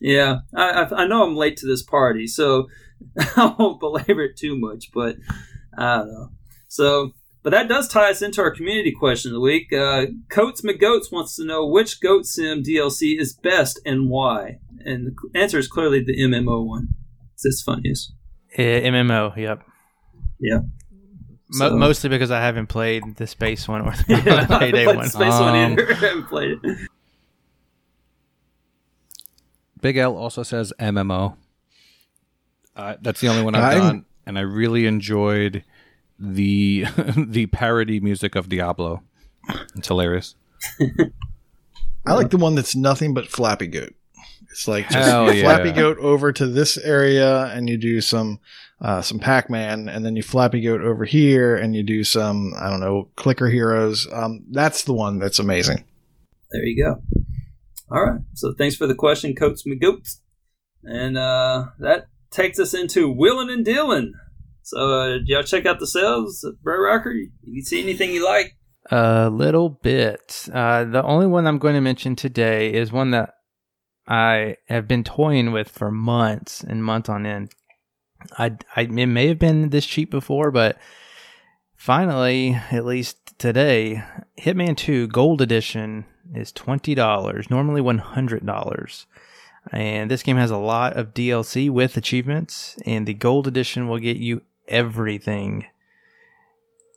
Yeah, 0.00 0.40
I 0.54 0.86
I 0.94 1.06
know 1.06 1.22
I'm 1.22 1.36
late 1.36 1.56
to 1.58 1.66
this 1.66 1.82
party, 1.82 2.26
so 2.26 2.66
I 3.36 3.54
won't 3.58 3.80
belabor 3.80 4.22
it 4.24 4.36
too 4.36 4.58
much. 4.58 4.90
But 4.92 5.16
I 5.76 5.98
don't 5.98 6.08
know. 6.12 6.28
So, 6.68 7.12
but 7.42 7.50
that 7.50 7.68
does 7.68 7.88
tie 7.88 8.10
us 8.10 8.22
into 8.22 8.40
our 8.42 8.50
community 8.50 8.92
question 8.92 9.30
of 9.30 9.34
the 9.34 9.40
week. 9.40 9.72
Uh, 9.72 10.06
Coates 10.30 10.62
McGoats 10.62 11.12
wants 11.12 11.36
to 11.36 11.44
know 11.44 11.66
which 11.66 12.00
Goat 12.00 12.26
Sim 12.26 12.62
DLC 12.62 13.18
is 13.20 13.32
best 13.32 13.80
and 13.84 14.08
why. 14.08 14.58
And 14.84 15.06
the 15.32 15.38
answer 15.38 15.58
is 15.58 15.68
clearly 15.68 16.02
the 16.02 16.16
MMO 16.18 16.66
one. 16.66 16.88
Is 17.36 17.44
It's 17.44 17.62
funniest. 17.62 18.12
Uh, 18.58 18.62
MMO, 18.62 19.36
yep. 19.36 19.62
Yeah. 20.40 20.60
Mo- 21.50 21.68
So- 21.70 21.76
mostly 21.76 22.08
because 22.10 22.30
I 22.30 22.40
haven't 22.40 22.66
played 22.68 23.02
the 23.16 23.26
space 23.26 23.66
one 23.68 23.82
or 23.82 23.90
the 23.92 24.04
Yeah, 24.26 24.58
payday 24.58 24.86
one. 24.86 25.08
Space 25.08 25.32
one 25.40 25.54
Um, 25.56 25.72
either. 25.72 25.90
I 25.90 25.94
haven't 25.94 26.24
played 26.28 26.58
it. 26.62 26.78
Big 29.80 29.96
L 29.96 30.16
also 30.16 30.42
says 30.42 30.72
MMO. 30.80 31.36
Uh, 32.76 32.96
that's 33.02 33.20
the 33.20 33.28
only 33.28 33.42
one 33.42 33.54
I've 33.54 33.62
I'm- 33.74 33.80
done, 33.80 34.04
and 34.26 34.38
I 34.38 34.42
really 34.42 34.86
enjoyed 34.86 35.64
the 36.18 36.84
the 37.16 37.46
parody 37.46 38.00
music 38.00 38.34
of 38.34 38.48
Diablo. 38.48 39.02
It's 39.76 39.88
hilarious. 39.88 40.34
I 42.06 42.14
like 42.14 42.30
the 42.30 42.36
one 42.38 42.54
that's 42.54 42.74
nothing 42.74 43.14
but 43.14 43.28
Flappy 43.28 43.66
Goat. 43.66 43.94
It's 44.50 44.68
like 44.68 44.88
just 44.88 45.08
Hell 45.08 45.32
you 45.32 45.42
Flappy. 45.42 45.72
Goat 45.72 45.98
over 45.98 46.32
to 46.32 46.46
this 46.46 46.76
area, 46.78 47.46
and 47.46 47.68
you 47.68 47.76
do 47.76 48.00
some 48.00 48.40
uh, 48.80 49.02
some 49.02 49.18
Pac 49.18 49.50
Man, 49.50 49.88
and 49.88 50.04
then 50.04 50.16
you 50.16 50.22
Flappy 50.22 50.60
Goat 50.60 50.80
over 50.80 51.04
here, 51.04 51.56
and 51.56 51.74
you 51.74 51.82
do 51.82 52.04
some 52.04 52.52
I 52.58 52.70
don't 52.70 52.80
know 52.80 53.08
Clicker 53.16 53.48
Heroes. 53.48 54.06
Um, 54.12 54.44
that's 54.50 54.84
the 54.84 54.92
one 54.92 55.18
that's 55.18 55.38
amazing. 55.38 55.84
There 56.50 56.64
you 56.64 56.82
go. 56.84 57.02
All 57.90 58.04
right. 58.04 58.20
So 58.34 58.54
thanks 58.56 58.76
for 58.76 58.86
the 58.86 58.94
question, 58.94 59.34
Coats 59.34 59.64
McGoats. 59.66 60.20
And 60.84 61.16
uh, 61.18 61.66
that 61.78 62.06
takes 62.34 62.58
us 62.58 62.74
into 62.74 63.12
Wheelin' 63.12 63.50
and 63.50 63.64
Dealin'. 63.64 64.12
So 64.62 64.78
uh, 64.78 65.18
y'all 65.24 65.42
check 65.42 65.66
out 65.66 65.78
the 65.78 65.86
sales, 65.86 66.44
Bro 66.62 66.80
Rocker? 66.82 67.12
You, 67.12 67.30
you 67.42 67.62
see 67.62 67.82
anything 67.82 68.12
you 68.12 68.24
like? 68.24 68.56
A 68.90 69.30
little 69.30 69.68
bit. 69.68 70.48
Uh, 70.52 70.84
the 70.84 71.02
only 71.02 71.26
one 71.26 71.46
I'm 71.46 71.58
going 71.58 71.74
to 71.74 71.80
mention 71.80 72.16
today 72.16 72.72
is 72.72 72.92
one 72.92 73.12
that 73.12 73.34
I 74.06 74.56
have 74.68 74.86
been 74.88 75.04
toying 75.04 75.52
with 75.52 75.68
for 75.68 75.90
months 75.90 76.62
and 76.62 76.84
months 76.84 77.08
on 77.08 77.24
end. 77.24 77.52
I, 78.38 78.56
I 78.74 78.82
it 78.82 78.90
may 78.90 79.28
have 79.28 79.38
been 79.38 79.70
this 79.70 79.86
cheap 79.86 80.10
before, 80.10 80.50
but 80.50 80.78
finally, 81.76 82.54
at 82.70 82.84
least 82.84 83.38
today, 83.38 84.02
Hitman 84.38 84.76
2 84.76 85.08
Gold 85.08 85.40
Edition 85.40 86.06
is 86.34 86.52
twenty 86.52 86.94
dollars. 86.94 87.50
Normally 87.50 87.80
one 87.80 87.98
hundred 87.98 88.46
dollars. 88.46 89.06
And 89.72 90.10
this 90.10 90.22
game 90.22 90.36
has 90.36 90.50
a 90.50 90.58
lot 90.58 90.96
of 90.96 91.14
DLC 91.14 91.70
with 91.70 91.96
achievements, 91.96 92.76
and 92.84 93.06
the 93.06 93.14
Gold 93.14 93.46
Edition 93.46 93.88
will 93.88 93.98
get 93.98 94.18
you 94.18 94.42
everything. 94.68 95.66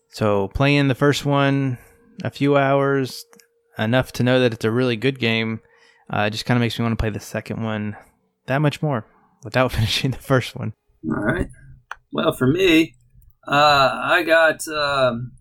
So 0.10 0.49
playing 0.49 0.88
the 0.88 0.95
first 0.95 1.26
one 1.26 1.77
a 2.23 2.30
few 2.30 2.57
hours, 2.57 3.26
enough 3.77 4.11
to 4.14 4.23
know 4.23 4.39
that 4.39 4.53
it's 4.53 4.65
a 4.65 4.72
really 4.72 4.95
good 4.95 5.19
game, 5.19 5.61
uh, 6.10 6.30
just 6.30 6.45
kind 6.45 6.57
of 6.57 6.61
makes 6.61 6.77
me 6.77 6.84
want 6.84 6.94
to 6.94 7.02
play 7.02 7.10
the 7.10 7.19
second 7.19 7.64
one 7.64 7.95
that 8.48 8.60
much 8.60 8.81
more 8.81 9.06
without 9.44 9.72
finishing 9.73 10.11
the 10.11 10.18
first 10.18 10.56
one. 10.56 10.73
All 11.06 11.23
right. 11.23 11.48
Well, 12.11 12.34
for 12.34 12.48
me, 12.48 12.95
uh, 13.48 13.91
I 13.94 14.23
got 14.23 14.68
um, 14.68 15.34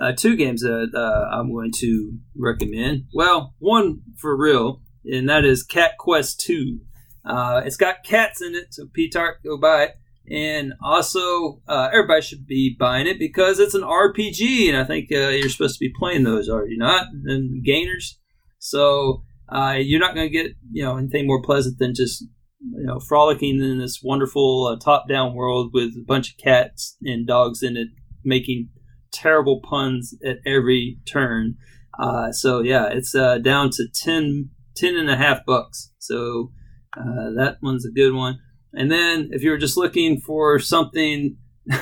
uh, 0.00 0.12
two 0.12 0.36
games 0.36 0.62
that 0.62 0.90
uh, 0.94 1.34
I'm 1.34 1.52
going 1.52 1.72
to 1.76 2.18
recommend. 2.36 3.04
Well, 3.14 3.54
one 3.58 4.02
for 4.16 4.36
real, 4.36 4.82
and 5.08 5.28
that 5.28 5.44
is 5.44 5.62
Cat 5.62 5.92
Quest 5.98 6.40
2. 6.40 6.80
Uh, 7.24 7.62
it's 7.64 7.76
got 7.76 8.04
cats 8.04 8.40
in 8.40 8.54
it, 8.54 8.72
so 8.72 8.86
P-Tart, 8.92 9.42
go 9.44 9.58
buy 9.58 9.84
it. 9.84 9.94
And 10.30 10.74
also, 10.82 11.62
uh, 11.68 11.88
everybody 11.92 12.22
should 12.22 12.46
be 12.46 12.76
buying 12.78 13.06
it 13.06 13.18
because 13.18 13.58
it's 13.58 13.74
an 13.74 13.82
RPG, 13.82 14.68
and 14.68 14.76
I 14.76 14.84
think 14.84 15.08
uh, 15.10 15.28
you're 15.28 15.48
supposed 15.48 15.78
to 15.78 15.84
be 15.84 15.92
playing 15.98 16.24
those, 16.24 16.48
are 16.48 16.66
you 16.66 16.76
not? 16.76 17.06
And 17.24 17.64
gainers. 17.64 18.18
So 18.58 19.22
uh, 19.48 19.76
you're 19.78 20.00
not 20.00 20.14
going 20.14 20.26
to 20.26 20.32
get 20.32 20.52
you 20.70 20.84
know 20.84 20.98
anything 20.98 21.26
more 21.26 21.42
pleasant 21.42 21.78
than 21.78 21.94
just 21.94 22.22
you 22.60 22.86
know 22.86 22.98
frolicking 23.00 23.62
in 23.62 23.78
this 23.78 24.00
wonderful 24.02 24.66
uh, 24.66 24.76
top-down 24.76 25.34
world 25.34 25.70
with 25.72 25.94
a 25.96 26.04
bunch 26.06 26.32
of 26.32 26.36
cats 26.36 26.96
and 27.02 27.26
dogs 27.26 27.62
in 27.62 27.76
it, 27.76 27.88
making 28.24 28.68
terrible 29.12 29.60
puns 29.62 30.14
at 30.24 30.38
every 30.44 30.98
turn. 31.06 31.56
Uh, 31.98 32.32
so 32.32 32.60
yeah, 32.60 32.88
it's 32.92 33.12
down 33.12 33.70
to 33.70 33.88
10, 33.94 34.50
10 34.78 34.96
and 34.96 35.10
a 35.10 35.16
half 35.16 35.44
bucks. 35.44 35.92
So 35.98 36.52
uh, 36.96 37.30
that 37.36 37.58
one's 37.62 37.86
a 37.86 37.90
good 37.90 38.14
one. 38.14 38.38
And 38.72 38.90
then 38.90 39.30
if 39.32 39.42
you 39.42 39.50
were 39.50 39.58
just 39.58 39.76
looking 39.76 40.20
for 40.20 40.58
something 40.58 41.36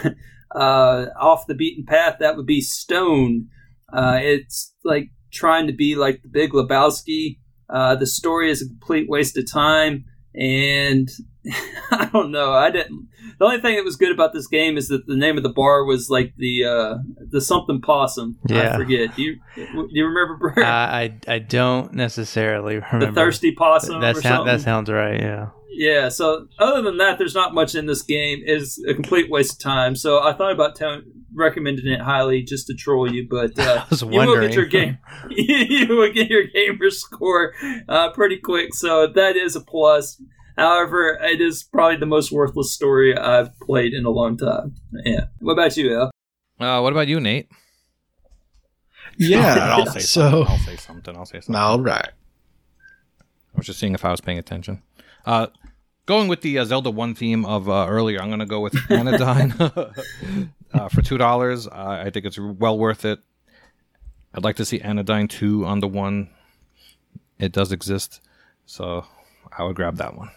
uh, 0.55 1.07
off 1.19 1.47
the 1.47 1.55
beaten 1.55 1.85
path, 1.85 2.17
that 2.21 2.37
would 2.37 2.47
be 2.47 2.61
Stone. 2.61 3.49
Uh, 3.93 4.19
it's 4.21 4.75
like 4.85 5.11
trying 5.33 5.67
to 5.67 5.73
be 5.73 5.95
like 5.95 6.23
the 6.23 6.29
Big 6.29 6.53
Lebowski. 6.53 7.39
Uh, 7.69 7.97
the 7.97 8.07
story 8.07 8.51
is 8.51 8.63
a 8.63 8.67
complete 8.67 9.09
waste 9.09 9.37
of 9.37 9.51
time, 9.51 10.05
and 10.37 11.11
I 11.91 12.09
don't 12.13 12.31
know. 12.31 12.53
I 12.53 12.71
didn't. 12.71 13.09
The 13.39 13.45
only 13.45 13.61
thing 13.61 13.77
that 13.77 13.85
was 13.85 13.97
good 13.97 14.13
about 14.13 14.33
this 14.33 14.47
game 14.47 14.77
is 14.77 14.89
that 14.89 15.07
the 15.07 15.17
name 15.17 15.37
of 15.37 15.43
the 15.43 15.51
bar 15.51 15.85
was 15.85 16.09
like 16.09 16.35
the 16.37 16.65
uh, 16.65 16.99
the 17.31 17.41
something 17.41 17.81
possum. 17.81 18.39
Yeah. 18.49 18.75
I 18.75 18.77
forget. 18.77 19.15
Do 19.15 19.23
you 19.23 19.41
do 19.55 19.89
you 19.91 20.07
remember 20.07 20.55
I 20.59 21.15
I 21.29 21.39
don't 21.39 21.93
necessarily 21.93 22.77
remember 22.77 23.07
the 23.07 23.13
thirsty 23.13 23.53
possum. 23.53 24.01
That 24.01 24.17
or 24.17 24.23
sound, 24.23 24.35
something? 24.37 24.57
that 24.57 24.61
sounds 24.63 24.91
right. 24.91 25.21
Yeah. 25.21 25.49
Yeah, 25.79 26.09
so 26.09 26.49
other 26.59 26.81
than 26.81 26.97
that, 26.99 27.19
there's 27.19 27.35
not 27.35 27.53
much 27.53 27.75
in 27.75 27.85
this 27.85 28.01
game. 28.01 28.43
It's 28.47 28.83
a 28.89 28.95
complete 28.95 29.31
waste 29.31 29.53
of 29.53 29.59
time. 29.59 29.95
So 29.95 30.23
I 30.23 30.33
thought 30.33 30.51
about 30.51 30.75
telling, 30.75 31.03
recommending 31.37 31.87
it 31.87 32.01
highly 32.01 32.43
just 32.43 32.67
to 32.67 32.75
troll 32.75 33.13
you, 33.13 33.27
but 33.29 33.59
uh, 33.59 33.85
you 33.91 34.07
will 34.09 34.41
get 34.41 34.55
your 34.55 34.67
game. 34.67 34.99
you 35.31 35.89
will 35.89 36.13
get 36.13 36.29
your 36.29 36.45
gamer 36.45 36.91
score 36.91 37.53
uh, 37.89 38.11
pretty 38.13 38.39
quick. 38.39 38.75
So 38.75 39.07
that 39.07 39.37
is 39.37 39.55
a 39.55 39.61
plus. 39.61 40.21
However, 40.57 41.19
it 41.23 41.41
is 41.41 41.63
probably 41.63 41.99
the 41.99 42.07
most 42.07 42.33
worthless 42.33 42.73
story 42.73 43.17
I've 43.17 43.59
played 43.61 43.93
in 43.93 44.07
a 44.07 44.11
long 44.11 44.39
time. 44.39 44.77
Yeah. 45.05 45.27
What 45.41 45.53
about 45.53 45.77
you, 45.77 45.95
Al? 45.95 46.11
Uh, 46.59 46.81
what 46.81 46.93
about 46.93 47.09
you, 47.09 47.21
Nate? 47.21 47.51
Yeah. 49.19 49.55
I'll 49.77 49.87
say 49.87 50.01
so, 50.01 50.21
something. 50.21 50.47
I'll 50.49 50.59
say 50.59 50.77
something. 50.77 51.17
I'll 51.17 51.27
say 51.27 51.41
something. 51.41 51.55
all 51.55 51.81
right. 51.81 52.09
I 52.09 53.59
was 53.59 53.67
just 53.67 53.79
seeing 53.79 53.95
if 53.95 54.05
I 54.05 54.11
was 54.11 54.21
paying 54.21 54.39
attention. 54.39 54.83
Uh, 55.27 55.49
going 56.07 56.29
with 56.29 56.41
the 56.41 56.59
uh, 56.59 56.65
Zelda 56.65 56.91
One 56.91 57.15
theme 57.15 57.45
of 57.45 57.69
uh, 57.69 57.87
earlier, 57.89 58.21
I'm 58.21 58.29
going 58.29 58.41
to 58.41 58.47
go 58.47 58.61
with 58.61 58.75
Anodyne 58.91 59.53
uh, 60.73 60.89
for 60.89 61.03
two 61.03 61.19
dollars. 61.19 61.67
Uh, 61.67 62.03
I 62.05 62.11
think 62.11 62.27
it's 62.27 62.39
well 62.39 62.79
worth 62.79 63.05
it. 63.05 63.21
I'd 64.35 64.45
like 64.45 64.57
to 64.57 64.65
see 64.65 64.81
Anodyne 64.81 65.29
Two 65.29 65.65
on 65.65 65.81
the 65.81 65.89
one. 65.89 66.31
It 67.39 67.53
does 67.53 67.73
exist, 67.73 68.21
so 68.65 69.05
I 69.57 69.65
would 69.65 69.77
grab 69.77 69.97
that 69.97 70.17
one. 70.17 70.31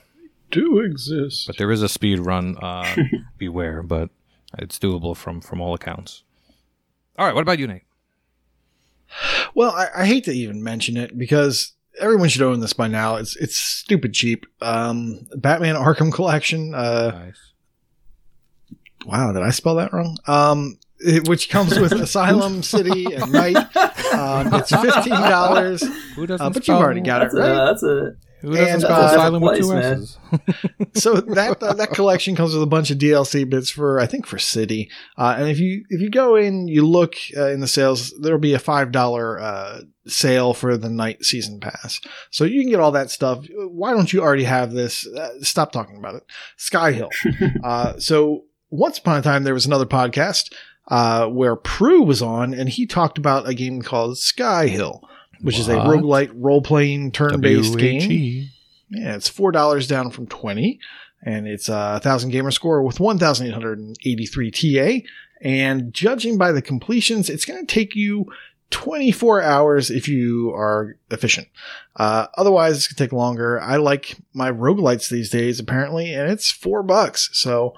Do 0.52 0.80
exist. 0.80 1.48
But 1.48 1.58
there 1.58 1.72
is 1.72 1.82
a 1.82 1.90
speed 1.90 2.20
run. 2.20 2.58
Uh, 2.58 2.96
beware, 3.38 3.84
but 3.84 4.10
it's 4.58 4.80
doable 4.80 5.16
from 5.16 5.42
from 5.42 5.62
all 5.62 5.74
accounts. 5.74 6.24
All 7.18 7.26
right, 7.26 7.36
what 7.36 7.42
about 7.42 7.60
you, 7.60 7.68
Nate? 7.68 7.84
Well, 9.56 9.72
I, 9.72 9.88
I 10.04 10.06
hate 10.06 10.24
to 10.26 10.32
even 10.32 10.64
mention 10.64 10.96
it 10.96 11.18
because 11.18 11.74
everyone 12.00 12.30
should 12.30 12.42
own 12.44 12.60
this 12.60 12.74
by 12.74 12.88
now. 12.88 13.16
It's 13.16 13.36
it's 13.38 13.56
stupid 13.56 14.14
cheap. 14.14 14.46
Um, 14.62 15.28
Batman 15.36 15.76
Arkham 15.76 16.14
Collection. 16.14 16.74
Uh, 16.74 17.12
Nice. 17.12 17.54
Wow, 19.06 19.32
did 19.32 19.44
I 19.44 19.50
spell 19.52 19.76
that 19.76 19.94
wrong? 19.94 20.18
Um, 20.28 20.78
it- 21.00 21.28
which 21.28 21.50
comes 21.50 21.80
with 21.80 21.92
Asylum 21.94 22.62
City 22.64 23.06
and 23.14 23.32
Knight. 23.32 23.56
Um, 24.14 24.54
it's 24.54 24.72
fifteen 24.72 25.14
dollars. 25.14 25.82
Who 26.16 26.28
doesn't? 26.28 26.46
Uh, 26.46 26.50
but 26.50 26.68
you've 26.68 26.78
already 26.78 27.02
got 27.02 27.22
it 27.22 27.32
That's 27.32 27.36
a, 27.36 27.40
right. 27.40 27.66
that's 27.66 27.84
a 27.84 28.12
Who 28.42 28.52
doesn't 28.56 28.68
And, 28.74 28.82
spell 28.82 29.02
uh, 29.02 29.06
Asylum 29.12 29.42
with 29.42 29.60
two 29.62 29.74
man. 29.74 29.94
S's? 30.02 30.18
so 31.02 31.14
that 31.16 31.64
uh, 31.64 31.74
that 31.74 31.92
collection 31.94 32.36
comes 32.36 32.54
with 32.54 32.64
a 32.64 32.68
bunch 32.68 32.92
of 32.92 32.98
DLC 32.98 33.50
bits 33.50 33.70
for 33.70 34.00
I 34.00 34.06
think 34.08 34.26
for 34.26 34.38
City. 34.40 34.90
Uh, 35.18 35.36
and 35.38 35.48
if 35.50 35.60
you 35.60 35.86
if 35.90 36.02
you 36.02 36.10
go 36.10 36.36
in, 36.36 36.68
you 36.68 36.86
look 36.86 37.16
uh, 37.38 37.48
in 37.50 37.62
the 37.62 37.68
sales, 37.68 38.14
there'll 38.20 38.40
be 38.40 38.54
a 38.54 38.60
five 38.60 38.92
dollar 38.92 39.40
uh, 39.40 39.82
sale 40.06 40.54
for 40.54 40.76
the 40.76 40.90
Knight 40.90 41.24
season 41.24 41.60
pass. 41.62 42.02
So 42.32 42.44
you 42.44 42.62
can 42.62 42.70
get 42.72 42.80
all 42.82 42.92
that 42.92 43.10
stuff. 43.10 43.46
Why 43.56 43.92
don't 43.92 44.12
you 44.12 44.22
already 44.22 44.44
have 44.46 44.74
this? 44.74 45.08
Uh, 45.08 45.30
stop 45.42 45.72
talking 45.72 45.96
about 45.98 46.16
it. 46.16 46.24
Skyhill. 46.58 47.10
uh, 47.64 48.00
so 48.00 48.44
once 48.70 48.98
upon 48.98 49.18
a 49.20 49.22
time, 49.22 49.44
there 49.44 49.54
was 49.54 49.66
another 49.66 49.86
podcast 49.86 50.54
uh, 50.90 51.28
where 51.28 51.56
Prue 51.56 52.02
was 52.04 52.22
on, 52.22 52.54
and 52.54 52.70
he 52.70 52.86
talked 52.86 53.18
about 53.18 53.48
a 53.48 53.54
game 53.54 53.82
called 53.82 54.18
Skyhill, 54.18 55.02
which 55.42 55.60
is 55.60 55.68
a 55.68 55.76
roguelite 55.76 56.32
role 56.34 56.62
playing 56.62 57.12
turn 57.12 57.42
based 57.42 57.78
game. 57.78 58.50
Yeah, 58.90 59.16
it's 59.16 59.30
four 59.30 59.52
dollars 59.52 59.88
down 59.88 60.10
from 60.12 60.28
twenty, 60.28 60.80
and 61.24 61.48
it's 61.48 61.70
a 61.70 62.00
thousand 62.02 62.32
gamer 62.32 62.52
score 62.52 62.82
with 62.84 63.00
one 63.00 63.20
thousand 63.20 63.48
eight 63.48 63.54
hundred 63.54 63.80
and 63.80 63.96
eighty-three 64.06 64.52
TA. 64.52 65.06
And 65.42 65.94
judging 65.94 66.38
by 66.38 66.52
the 66.52 66.62
completions, 66.62 67.30
it's 67.30 67.46
going 67.46 67.66
to 67.66 67.74
take 67.74 67.96
you 67.96 68.26
twenty-four 68.72 69.42
hours 69.42 69.90
if 69.92 70.08
you 70.08 70.52
are 70.54 70.98
efficient. 71.12 71.48
Uh, 71.96 72.28
otherwise, 72.36 72.78
it's 72.78 72.88
going 72.88 72.96
to 72.96 73.04
take 73.04 73.14
longer. 73.14 73.62
I 73.62 73.78
like 73.78 74.18
my 74.34 74.52
roguelites 74.52 75.10
these 75.10 75.30
days, 75.30 75.60
apparently, 75.60 76.14
and 76.14 76.30
it's 76.30 76.52
four 76.52 76.84
bucks. 76.84 77.30
So 77.34 77.76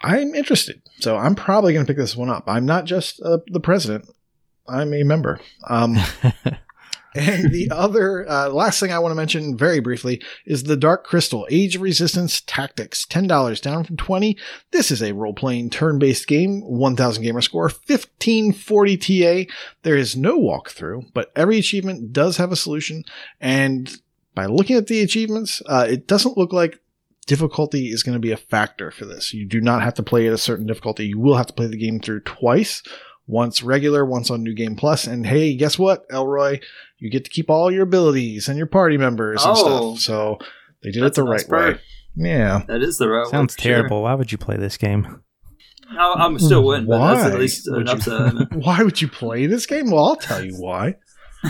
I'm 0.00 0.34
interested. 0.34 0.82
So 1.00 1.16
I'm 1.16 1.34
probably 1.34 1.72
going 1.72 1.84
to 1.84 1.90
pick 1.90 1.98
this 1.98 2.16
one 2.16 2.30
up. 2.30 2.44
I'm 2.46 2.66
not 2.66 2.84
just 2.84 3.20
uh, 3.22 3.38
the 3.46 3.60
president. 3.60 4.08
I'm 4.68 4.92
a 4.94 5.02
member. 5.02 5.40
Um, 5.68 5.96
and 7.14 7.50
the 7.50 7.68
other 7.70 8.28
uh, 8.28 8.48
last 8.50 8.80
thing 8.80 8.92
I 8.92 8.98
want 8.98 9.12
to 9.12 9.16
mention 9.16 9.56
very 9.56 9.80
briefly 9.80 10.22
is 10.46 10.62
the 10.62 10.76
Dark 10.76 11.04
Crystal 11.04 11.46
Age 11.50 11.76
of 11.76 11.82
Resistance 11.82 12.42
Tactics, 12.46 13.06
ten 13.06 13.26
dollars 13.26 13.60
down 13.60 13.84
from 13.84 13.96
twenty. 13.96 14.36
This 14.70 14.90
is 14.90 15.02
a 15.02 15.14
role-playing 15.14 15.70
turn-based 15.70 16.28
game, 16.28 16.60
one 16.60 16.96
thousand 16.96 17.24
gamer 17.24 17.40
score, 17.40 17.68
fifteen 17.68 18.52
forty 18.52 18.96
TA. 18.96 19.50
There 19.82 19.96
is 19.96 20.16
no 20.16 20.38
walkthrough, 20.38 21.12
but 21.12 21.32
every 21.34 21.58
achievement 21.58 22.12
does 22.12 22.36
have 22.36 22.52
a 22.52 22.56
solution. 22.56 23.04
And 23.40 23.90
by 24.34 24.46
looking 24.46 24.76
at 24.76 24.86
the 24.86 25.00
achievements, 25.00 25.62
uh, 25.66 25.86
it 25.88 26.06
doesn't 26.06 26.36
look 26.36 26.52
like 26.52 26.78
difficulty 27.28 27.86
is 27.92 28.02
going 28.02 28.14
to 28.16 28.20
be 28.20 28.32
a 28.32 28.36
factor 28.36 28.90
for 28.90 29.04
this. 29.04 29.32
You 29.32 29.46
do 29.46 29.60
not 29.60 29.82
have 29.82 29.94
to 29.94 30.02
play 30.02 30.26
at 30.26 30.32
a 30.32 30.38
certain 30.38 30.66
difficulty. 30.66 31.06
You 31.06 31.20
will 31.20 31.36
have 31.36 31.46
to 31.46 31.52
play 31.52 31.66
the 31.68 31.76
game 31.78 32.00
through 32.00 32.22
twice. 32.22 32.82
Once 33.30 33.62
regular, 33.62 34.04
once 34.06 34.30
on 34.30 34.42
New 34.42 34.54
Game 34.54 34.74
Plus. 34.74 35.04
Plus, 35.04 35.06
and 35.06 35.26
hey, 35.26 35.54
guess 35.54 35.78
what, 35.78 36.04
Elroy? 36.10 36.58
you 36.98 37.10
get 37.10 37.24
to 37.26 37.30
keep 37.30 37.50
all 37.50 37.70
your 37.70 37.82
abilities 37.82 38.48
and 38.48 38.56
your 38.56 38.66
party 38.66 38.96
members 38.96 39.44
and 39.44 39.54
Oh. 39.56 39.94
stuff. 39.96 40.00
So 40.02 40.38
they 40.82 40.90
did 40.90 41.04
it 41.04 41.12
the 41.14 41.22
nice 41.24 41.46
right 41.48 41.48
way. 41.66 41.72
perk. 41.74 41.80
Yeah. 42.16 42.62
that 42.66 42.80
is 42.82 42.96
the 42.98 43.06
right 43.08 43.20
one 43.24 43.30
Sounds 43.30 43.54
for 43.54 43.60
sure. 43.62 43.72
terrible. 43.74 44.02
Why 44.02 44.14
would 44.14 44.32
you 44.32 44.38
play 44.38 44.56
this 44.56 44.76
game? 44.78 45.22
I, 45.90 46.14
I'm 46.16 46.38
still 46.38 46.64
winning, 46.64 46.86
but 46.88 46.98
that's 47.14 47.24
Why 47.28 47.30
at 47.34 47.38
least 47.38 47.70
would 47.70 47.82
enough 47.82 48.06
you- 48.06 48.12
to. 48.12 48.48
Why 48.64 48.82
would 48.82 49.00
you 49.02 49.08
play 49.08 49.44
this 49.46 49.66
game? 49.66 49.90
Well, 49.90 50.04
I'll 50.06 50.16
tell 50.16 50.42
you 50.44 50.54
why. 50.56 50.94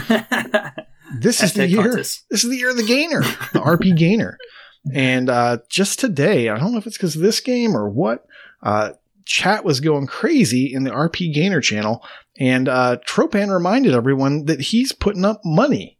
This 1.20 1.42
is 1.42 1.55
the 1.55 1.66
year. 1.66 1.82
contest. 1.84 2.26
This 2.30 2.44
is 2.44 2.50
the 2.50 2.56
year 2.56 2.68
of 2.70 2.76
the 2.76 2.82
gainer, 2.82 3.22
the 3.52 3.60
RP 3.60 3.96
gainer. 3.96 4.36
And 4.94 5.28
uh, 5.28 5.59
just 5.68 5.98
today, 5.98 6.48
I 6.48 6.59
don't 6.59 6.72
know 6.72 6.78
if 6.78 6.86
it's 6.86 6.96
because 6.96 7.16
of 7.16 7.22
this 7.22 7.40
game 7.40 7.76
or 7.76 7.88
what, 7.88 8.26
uh, 8.62 8.92
chat 9.24 9.64
was 9.64 9.80
going 9.80 10.06
crazy 10.06 10.72
in 10.72 10.84
the 10.84 10.90
RP 10.90 11.32
gainer 11.32 11.60
channel, 11.60 12.02
and 12.38 12.68
uh, 12.68 12.96
Tropan 13.06 13.52
reminded 13.52 13.94
everyone 13.94 14.46
that 14.46 14.60
he's 14.60 14.92
putting 14.92 15.24
up 15.24 15.42
money. 15.44 15.98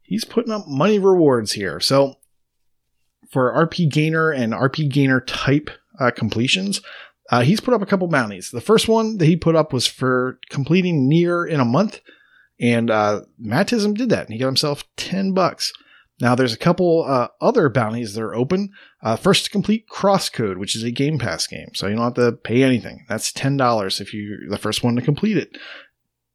He's 0.00 0.24
putting 0.24 0.52
up 0.52 0.66
money 0.66 0.98
rewards 0.98 1.52
here. 1.52 1.80
So 1.80 2.16
for 3.30 3.52
RP 3.52 3.90
gainer 3.90 4.30
and 4.30 4.52
RP 4.52 4.90
gainer 4.90 5.20
type 5.20 5.70
uh, 5.98 6.10
completions, 6.10 6.80
uh, 7.30 7.42
he's 7.42 7.60
put 7.60 7.74
up 7.74 7.82
a 7.82 7.86
couple 7.86 8.08
bounties. 8.08 8.50
The 8.50 8.60
first 8.60 8.88
one 8.88 9.18
that 9.18 9.26
he 9.26 9.36
put 9.36 9.56
up 9.56 9.72
was 9.72 9.86
for 9.86 10.38
completing 10.50 11.08
NieR 11.10 11.48
in 11.48 11.60
a 11.60 11.64
month. 11.64 12.00
And 12.60 12.90
uh, 12.90 13.22
Mattism 13.42 13.96
did 13.96 14.10
that, 14.10 14.26
and 14.26 14.32
he 14.32 14.38
got 14.38 14.46
himself 14.46 14.84
10 14.96 15.32
bucks. 15.32 15.72
Now, 16.22 16.36
there's 16.36 16.54
a 16.54 16.58
couple 16.58 17.04
uh, 17.04 17.28
other 17.40 17.68
bounties 17.68 18.14
that 18.14 18.22
are 18.22 18.34
open. 18.34 18.70
Uh, 19.02 19.16
first 19.16 19.44
to 19.44 19.50
complete 19.50 19.88
Crosscode, 19.88 20.56
which 20.56 20.76
is 20.76 20.84
a 20.84 20.92
Game 20.92 21.18
Pass 21.18 21.48
game, 21.48 21.70
so 21.74 21.88
you 21.88 21.96
don't 21.96 22.04
have 22.04 22.14
to 22.14 22.30
pay 22.30 22.62
anything. 22.62 23.04
That's 23.08 23.32
$10 23.32 24.00
if 24.00 24.14
you're 24.14 24.48
the 24.48 24.56
first 24.56 24.84
one 24.84 24.94
to 24.94 25.02
complete 25.02 25.36
it. 25.36 25.58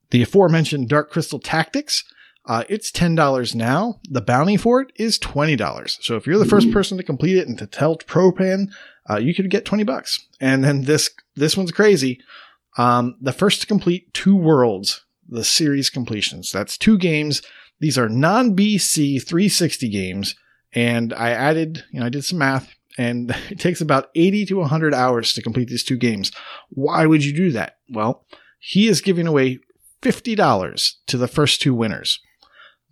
The 0.10 0.22
aforementioned 0.22 0.90
Dark 0.90 1.10
Crystal 1.10 1.40
Tactics, 1.40 2.04
uh, 2.46 2.66
it's 2.68 2.92
$10 2.92 3.56
now. 3.56 4.02
The 4.10 4.20
bounty 4.20 4.58
for 4.58 4.82
it 4.82 4.92
is 4.98 5.18
$20. 5.18 6.04
So 6.04 6.18
if 6.18 6.28
you're 6.28 6.38
the 6.38 6.44
first 6.44 6.70
person 6.70 6.98
to 6.98 7.04
complete 7.04 7.38
it 7.38 7.48
and 7.48 7.58
to 7.58 7.66
tell 7.66 7.96
Propan, 7.96 8.68
uh, 9.10 9.20
you 9.20 9.34
could 9.34 9.50
get 9.50 9.64
20 9.64 9.86
bucks. 9.86 10.20
And 10.42 10.66
then 10.66 10.82
this 10.82 11.12
this 11.36 11.56
one's 11.56 11.72
crazy. 11.72 12.20
Um, 12.78 13.16
the 13.22 13.32
first 13.32 13.62
to 13.62 13.68
complete 13.68 14.14
two 14.14 14.36
worlds, 14.36 15.06
the 15.30 15.46
series 15.46 15.90
completions. 15.90 16.52
That's 16.52 16.78
two 16.78 16.98
games. 16.98 17.42
These 17.80 17.98
are 17.98 18.10
non 18.10 18.56
BC 18.56 19.26
360 19.28 19.90
games. 19.90 20.36
And 20.74 21.14
I 21.14 21.32
added, 21.32 21.84
you 21.92 22.00
know, 22.00 22.06
I 22.06 22.10
did 22.10 22.26
some 22.26 22.40
math 22.40 22.74
and 22.98 23.32
it 23.50 23.60
takes 23.60 23.82
about 23.82 24.10
80 24.16 24.46
to 24.48 24.56
100 24.58 24.94
hours 24.94 25.34
to 25.34 25.42
complete 25.42 25.70
these 25.70 25.84
two 25.84 25.98
games. 25.98 26.32
Why 26.70 27.06
would 27.06 27.24
you 27.24 27.34
do 27.34 27.52
that? 27.52 27.78
Well, 27.90 28.26
he 28.60 28.88
is 28.88 29.02
giving 29.02 29.28
away 29.28 29.60
$50 30.02 30.92
to 31.08 31.18
the 31.18 31.28
first 31.28 31.62
two 31.62 31.74
winners. 31.74 32.20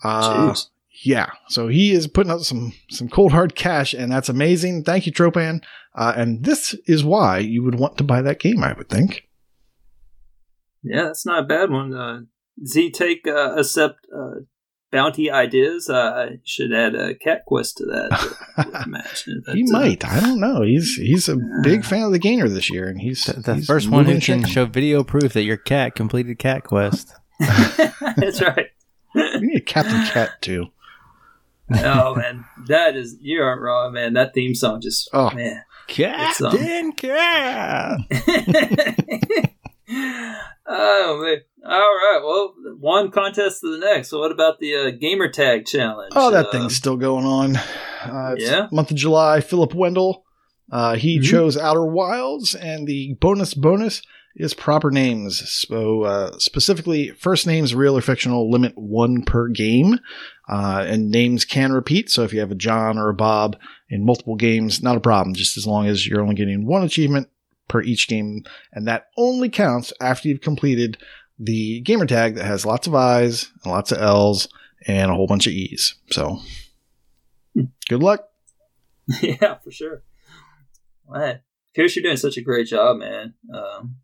Uh, 0.03 0.52
Jeez. 0.52 0.68
yeah, 1.03 1.30
so 1.49 1.68
he 1.68 1.91
is 1.91 2.07
putting 2.07 2.32
out 2.32 2.41
some 2.41 2.74
some 2.90 3.07
cold 3.07 3.32
hard 3.32 3.56
cash, 3.56 3.94
and 3.94 4.12
that's 4.12 4.30
amazing. 4.30 4.84
Thank 4.84 5.06
you, 5.06 5.12
Tropan. 5.12 5.64
Uh, 5.95 6.14
and 6.16 6.44
this 6.44 6.76
is 6.86 7.03
why 7.03 7.40
you 7.40 7.64
would 7.64 7.76
want 7.76 7.98
to 7.98 8.03
buy 8.03 8.22
that 8.22 8.40
game, 8.40 8.64
I 8.64 8.74
would 8.74 8.90
think. 8.90 9.28
Yeah, 10.84 11.06
that's 11.06 11.26
not 11.26 11.44
a 11.44 11.48
bad 11.48 11.72
one. 11.72 11.94
Uh, 11.94 12.22
he 12.74 12.91
take 12.91 13.26
uh, 13.26 13.56
accept 13.56 14.06
uh, 14.16 14.41
bounty 14.95 15.30
ideas, 15.30 15.89
uh, 15.89 16.27
I 16.30 16.39
should 16.45 16.72
add 16.73 16.95
a 16.95 17.13
cat 17.15 17.43
quest 17.45 17.77
to 17.77 17.85
that 17.85 18.85
match. 18.88 19.26
he 19.26 19.35
But, 19.45 19.57
uh, 19.57 19.80
might. 19.80 20.05
I 20.05 20.22
don't 20.22 20.39
know. 20.39 20.61
He's 20.61 20.95
he's 20.95 21.27
a 21.27 21.35
big 21.63 21.84
fan 21.84 22.03
of 22.03 22.11
the 22.13 22.19
gainer 22.19 22.47
this 22.47 22.69
year, 22.72 22.88
and 22.88 23.01
he's 23.01 23.26
The, 23.26 23.41
the 23.41 23.55
he's 23.55 23.65
first 23.65 23.89
one 23.89 24.05
who 24.05 24.19
can 24.22 24.45
show 24.45 24.65
video 24.65 25.03
proof 25.03 25.34
that 25.34 25.43
your 25.43 25.57
cat 25.57 25.95
completed 25.95 26.39
Cat 26.39 26.63
Quest. 26.63 27.13
That's 27.39 28.41
right. 28.41 28.72
We 29.13 29.39
need 29.41 29.57
a 29.57 29.61
Captain 29.61 30.05
Cat 30.07 30.41
too. 30.41 30.67
oh 31.73 32.15
man, 32.15 32.45
that 32.67 32.95
is 32.95 33.17
you 33.22 33.41
aren't 33.41 33.61
wrong, 33.61 33.91
man. 33.93 34.13
That 34.13 34.34
theme 34.34 34.55
song 34.55 34.80
just 34.80 35.09
Oh. 35.11 35.31
man. 35.31 35.63
Captain 35.88 36.93
Cat. 36.93 37.99
Oh 40.67 41.22
man! 41.23 41.38
All 41.65 41.72
right. 41.80 42.19
Well, 42.23 42.53
one 42.80 43.11
contest 43.11 43.61
to 43.61 43.72
the 43.72 43.85
next. 43.85 44.09
So, 44.09 44.19
what 44.19 44.31
about 44.31 44.59
the 44.59 44.76
uh, 44.76 44.91
gamer 44.91 45.30
tag 45.30 45.65
challenge? 45.65 46.13
Oh, 46.15 46.31
that 46.31 46.47
Uh, 46.47 46.51
thing's 46.51 46.76
still 46.76 46.97
going 46.97 47.26
on. 47.26 47.55
Uh, 47.55 48.35
it's 48.38 48.43
Yeah? 48.49 48.67
month 48.72 48.91
of 48.91 48.97
July. 48.97 49.41
Philip 49.41 49.73
Wendell. 49.73 50.23
Uh, 50.72 50.95
he 50.95 51.19
Mhm. 51.19 51.23
chose 51.23 51.57
Outer 51.57 51.85
Wilds, 51.85 52.55
and 52.55 52.88
the 52.88 53.15
bonus 53.22 53.53
bonus 53.53 54.01
is 54.35 54.53
proper 54.53 54.91
names. 54.91 55.49
So 55.49 56.03
uh, 56.03 56.38
specifically, 56.39 57.09
first 57.11 57.47
names, 57.47 57.73
real 57.73 57.97
or 57.97 58.01
fictional, 58.01 58.51
limit 58.51 58.73
one 58.76 59.22
per 59.23 59.47
game, 59.47 59.99
uh, 60.49 60.84
and 60.88 61.09
names 61.09 61.45
can 61.45 61.72
repeat. 61.72 62.09
So 62.09 62.23
if 62.23 62.34
you 62.34 62.39
have 62.41 62.51
a 62.51 62.55
John 62.55 62.97
or 62.97 63.09
a 63.09 63.13
Bob 63.13 63.55
in 63.89 64.05
multiple 64.05 64.35
games, 64.35 64.84
not 64.84 64.97
a 64.97 64.99
problem. 64.99 65.35
Just 65.35 65.55
as 65.55 65.65
long 65.65 65.88
as 65.88 66.05
you're 66.07 66.22
only 66.22 66.35
getting 66.35 66.65
one 66.65 66.84
achievement 66.84 67.30
per 67.68 67.82
each 67.82 68.08
game, 68.08 68.44
and 68.72 68.88
that 68.88 69.08
only 69.18 69.50
counts 69.50 69.94
after 70.00 70.28
you've 70.28 70.42
completed 70.42 70.98
the 71.38 71.82
gamer 71.82 72.06
tag 72.06 72.36
that 72.36 72.46
has 72.46 72.66
lots 72.66 72.88
of 72.88 72.96
I's 72.96 73.52
and 73.64 73.72
lots 73.72 73.92
of 73.92 74.00
L's 74.00 74.48
and 74.88 75.12
a 75.12 75.16
whole 75.16 75.28
bunch 75.28 75.48
of 75.48 75.54
E's. 75.54 75.96
So 76.12 76.40
good 77.90 78.02
luck. 78.02 78.28
yeah, 79.22 79.56
for 79.64 79.72
sure. 79.72 80.04
Man, 81.10 81.42
Coach, 81.76 81.96
you're 81.96 82.04
doing 82.04 82.18
such 82.18 82.38
a 82.38 82.42
great 82.42 82.68
job, 82.68 82.98
man. 82.98 83.34
Um, 83.54 83.98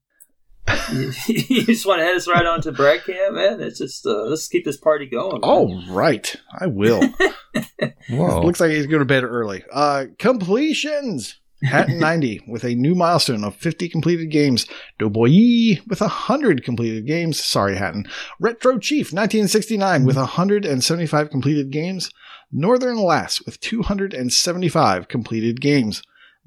you, 0.92 1.12
you 1.28 1.66
just 1.66 1.86
want 1.86 2.00
to 2.00 2.06
head 2.06 2.16
us 2.16 2.28
right 2.28 2.46
on 2.46 2.62
to 2.62 2.72
Brad 2.72 3.04
Camp, 3.04 3.36
man. 3.36 3.62
It's 3.62 3.80
just 3.80 4.06
uh, 4.06 4.26
let's 4.26 4.48
keep 4.48 4.66
this 4.66 4.78
party 4.78 5.08
going. 5.08 5.42
man. 5.42 5.50
All 5.50 5.84
right, 5.90 6.36
I 6.60 6.68
will. 6.68 7.02
Whoa. 8.10 8.42
Looks 8.42 8.60
like 8.60 8.72
he's 8.72 8.88
going 8.88 9.00
to 9.00 9.06
bed 9.06 9.24
early. 9.24 9.64
Uh, 9.72 10.06
completions. 10.20 11.40
Hatton 11.64 12.00
90 12.00 12.44
with 12.48 12.64
a 12.64 12.76
new 12.76 12.96
milestone 12.96 13.44
of 13.44 13.56
50 13.56 13.90
completed 13.90 14.32
games. 14.32 14.66
Doughboy 15.00 15.80
with 15.88 16.02
100 16.02 16.64
completed 16.64 17.06
games. 17.06 17.44
Sorry, 17.44 17.76
Hatton. 17.76 18.08
Retro 18.40 18.78
Chief 18.78 19.08
1969 19.08 20.06
with 20.06 20.18
175 20.18 21.30
completed 21.30 21.72
games. 21.72 22.12
Northern 22.52 22.98
Lass 22.98 23.42
with 23.46 23.60
275 23.60 25.08
completed 25.08 25.62
games. 25.62 26.02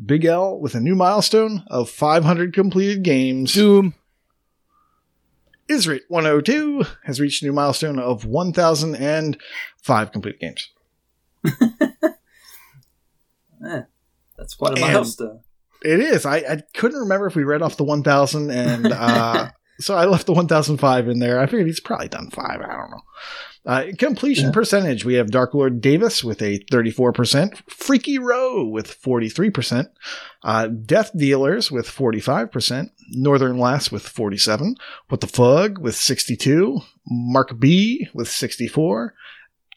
Big 0.05 0.25
L 0.25 0.59
with 0.59 0.75
a 0.75 0.81
new 0.81 0.95
milestone 0.95 1.65
of 1.69 1.89
500 1.89 2.53
completed 2.53 3.03
games. 3.03 3.55
Doom. 3.55 3.95
Isrit 5.71 6.01
102 6.09 6.85
has 7.05 7.21
reached 7.21 7.43
a 7.43 7.47
new 7.47 7.53
milestone 7.53 7.99
of 7.99 8.25
1,005 8.27 10.13
completed 10.13 10.41
games. 10.41 10.71
Eh. 13.67 13.81
That's 14.45 14.55
quite 14.55 14.77
a 14.77 14.81
milestone. 14.81 15.41
It 15.83 16.01
is. 16.01 16.27
I, 16.27 16.37
I 16.37 16.63
couldn't 16.75 17.01
remember 17.01 17.27
if 17.27 17.35
we 17.35 17.45
read 17.45 17.63
off 17.63 17.79
the 17.79 17.85
1,000, 17.85 18.51
and 18.51 18.93
uh, 18.93 19.49
so 19.81 19.95
I 19.95 20.05
left 20.05 20.27
the 20.27 20.35
1,005 20.35 21.09
in 21.09 21.19
there. 21.19 21.41
I 21.41 21.47
figured 21.47 21.67
he's 21.67 21.81
probably 21.81 22.09
done 22.09 22.31
five. 22.31 22.61
I 22.61 22.67
don't 22.77 22.91
know. 22.91 23.03
Uh, 23.67 23.85
completion 23.99 24.47
Yeah. 24.47 24.53
percentage 24.53 25.07
we 25.07 25.15
have 25.15 25.31
Dark 25.31 25.55
Lord 25.55 25.81
Davis 25.81 26.23
with 26.23 26.43
a 26.43 26.59
34%, 26.71 27.57
Freaky 27.71 28.19
Row 28.19 28.67
with 28.67 29.01
43%, 29.01 29.89
uh, 30.43 30.67
Death 30.67 31.11
Dealers 31.17 31.71
with 31.71 31.87
45%, 31.89 32.91
Northern 33.13 33.57
Lass 33.57 33.91
with 33.91 34.07
47, 34.07 34.77
What 35.09 35.23
the 35.23 35.27
Fug 35.27 35.79
with 35.79 35.95
62, 35.95 36.81
Mark 37.07 37.59
B 37.59 38.09
with 38.13 38.29
64, 38.29 39.15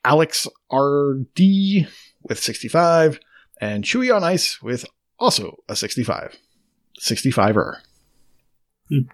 Alex 0.03 0.47
RD 0.69 1.87
with 2.23 2.39
65, 2.39 3.19
and 3.61 3.83
Chewy 3.83 4.15
on 4.15 4.23
Ice 4.23 4.61
with 4.61 4.85
also 5.19 5.57
a 5.67 5.75
65. 5.75 6.37
65er. 7.01 7.77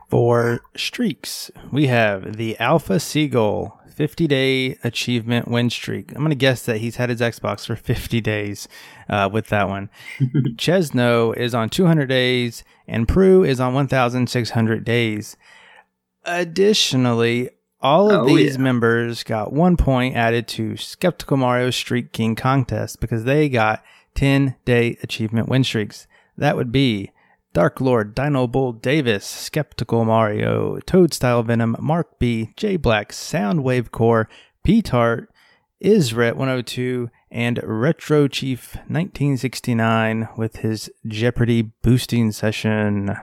For 0.09 0.61
streaks, 0.75 1.49
we 1.71 1.87
have 1.87 2.37
the 2.37 2.57
Alpha 2.59 2.99
Seagull 2.99 3.79
50 3.95 4.27
day 4.27 4.77
achievement 4.83 5.47
win 5.47 5.69
streak. 5.71 6.11
I'm 6.11 6.17
going 6.19 6.29
to 6.29 6.35
guess 6.35 6.63
that 6.65 6.77
he's 6.77 6.97
had 6.97 7.09
his 7.09 7.21
Xbox 7.21 7.65
for 7.65 7.75
50 7.75 8.21
days 8.21 8.67
uh, 9.09 9.29
with 9.31 9.47
that 9.47 9.67
one. 9.69 9.89
Chesno 10.57 11.31
is 11.35 11.55
on 11.55 11.69
200 11.69 12.05
days, 12.07 12.63
and 12.87 13.07
Prue 13.07 13.43
is 13.43 13.59
on 13.59 13.73
1,600 13.73 14.83
days. 14.83 15.37
Additionally, 16.25 17.49
all 17.81 18.11
of 18.11 18.21
Oh, 18.21 18.25
these 18.25 18.55
yeah. 18.55 18.61
members 18.61 19.23
got 19.23 19.53
one 19.53 19.75
point 19.75 20.15
added 20.15 20.47
to 20.49 20.77
Skeptical 20.77 21.37
Mario 21.37 21.69
Streak 21.71 22.11
King 22.13 22.35
contest 22.35 22.99
because 22.99 23.23
they 23.23 23.49
got 23.49 23.83
10 24.15 24.55
day 24.65 24.97
achievement 25.03 25.49
win 25.49 25.63
streaks. 25.63 26.07
That 26.37 26.55
would 26.55 26.71
be 26.71 27.11
Dark 27.53 27.79
Lord, 27.79 28.15
Dino 28.15 28.47
Bull 28.47 28.73
Davis, 28.73 29.25
Skeptical 29.25 30.05
Mario, 30.05 30.79
Toadstyle 30.87 31.45
Venom, 31.45 31.75
Mark 31.79 32.17
B, 32.17 32.51
J 32.57 32.77
Black, 32.77 33.11
Soundwave 33.11 33.91
Core, 33.91 34.27
P 34.63 34.81
Tart, 34.81 35.29
Isret 35.83 36.35
102, 36.35 37.09
and 37.29 37.59
Retro 37.63 38.27
Chief 38.27 38.75
1969 38.87 40.29
with 40.37 40.57
his 40.57 40.89
Jeopardy 41.05 41.61
boosting 41.61 42.31
session. 42.31 43.15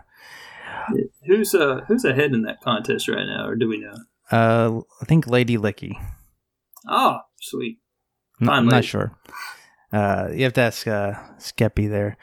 Who's 1.26 1.54
uh 1.54 1.82
who's 1.88 2.04
ahead 2.04 2.32
in 2.32 2.42
that 2.42 2.60
contest 2.60 3.08
right 3.08 3.26
now, 3.26 3.46
or 3.46 3.56
do 3.56 3.68
we 3.68 3.78
know? 3.78 3.94
Uh, 4.30 4.80
I 5.00 5.04
think 5.04 5.26
Lady 5.26 5.56
Licky. 5.56 5.92
Oh, 6.88 7.18
sweet. 7.40 7.78
N- 8.40 8.46
Fine 8.46 8.58
I'm 8.58 8.68
not 8.68 8.84
sure. 8.84 9.16
Uh, 9.92 10.28
you 10.32 10.44
have 10.44 10.52
to 10.54 10.60
ask 10.60 10.86
uh, 10.86 11.14
Skeppy 11.38 11.88
there. 11.88 12.16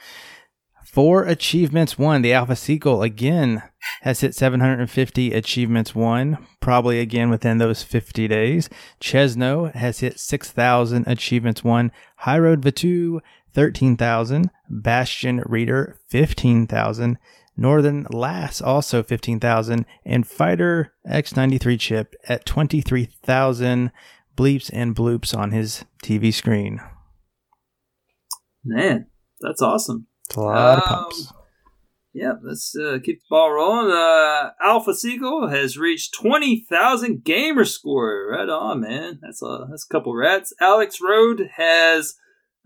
Four 0.98 1.26
achievements 1.26 2.00
won. 2.00 2.24
The 2.24 2.34
Alpha 2.34 2.56
Seagull 2.56 3.04
again 3.04 3.62
has 4.02 4.22
hit 4.22 4.34
750 4.34 5.32
achievements 5.32 5.94
won, 5.94 6.40
probably 6.60 7.00
again 7.00 7.30
within 7.30 7.60
those 7.60 7.84
50 7.84 8.28
days. 8.28 8.68
Chesno 9.00 9.72
has 9.76 10.00
hit 10.00 10.20
6,000 10.20 11.06
achievements 11.06 11.64
won. 11.64 11.92
High 12.16 12.40
Road 12.40 12.62
Vatu, 12.62 13.20
13,000. 13.54 14.50
Bastion 14.70 15.44
Reader, 15.46 16.00
15,000. 16.08 17.18
Northern 17.56 18.08
Lass, 18.10 18.62
also 18.62 19.04
15,000. 19.04 19.86
And 20.06 20.26
Fighter 20.26 20.94
X93 21.08 21.80
chip 21.80 22.16
at 22.28 22.46
23,000 22.46 23.92
bleeps 24.36 24.70
and 24.74 24.96
bloops 24.96 25.38
on 25.38 25.52
his 25.52 25.86
TV 26.04 26.34
screen. 26.34 26.82
Man, 28.68 29.08
that's 29.40 29.62
awesome. 29.62 30.08
It's 30.30 30.36
a 30.38 30.42
lot 30.42 30.78
of 30.78 30.84
Um, 30.84 30.90
pumps. 30.90 31.34
Yeah, 32.14 32.34
let's 32.42 32.76
uh, 32.76 32.98
keep 33.04 33.20
the 33.20 33.26
ball 33.30 33.52
rolling. 33.52 33.92
Uh, 33.92 34.50
Alpha 34.62 34.94
Seagull 34.96 35.50
has 35.50 35.78
reached 35.78 36.16
20,000 36.16 37.24
gamer 37.24 37.64
score. 37.64 38.30
Right 38.32 38.50
on, 38.50 38.82
man. 38.82 39.20
That's 39.22 39.42
a, 39.44 39.68
that's 39.70 39.86
a 39.88 39.94
couple 39.94 40.16
rats. 40.16 40.52
Alex 40.60 40.98
Road 41.00 41.50
has 41.58 42.16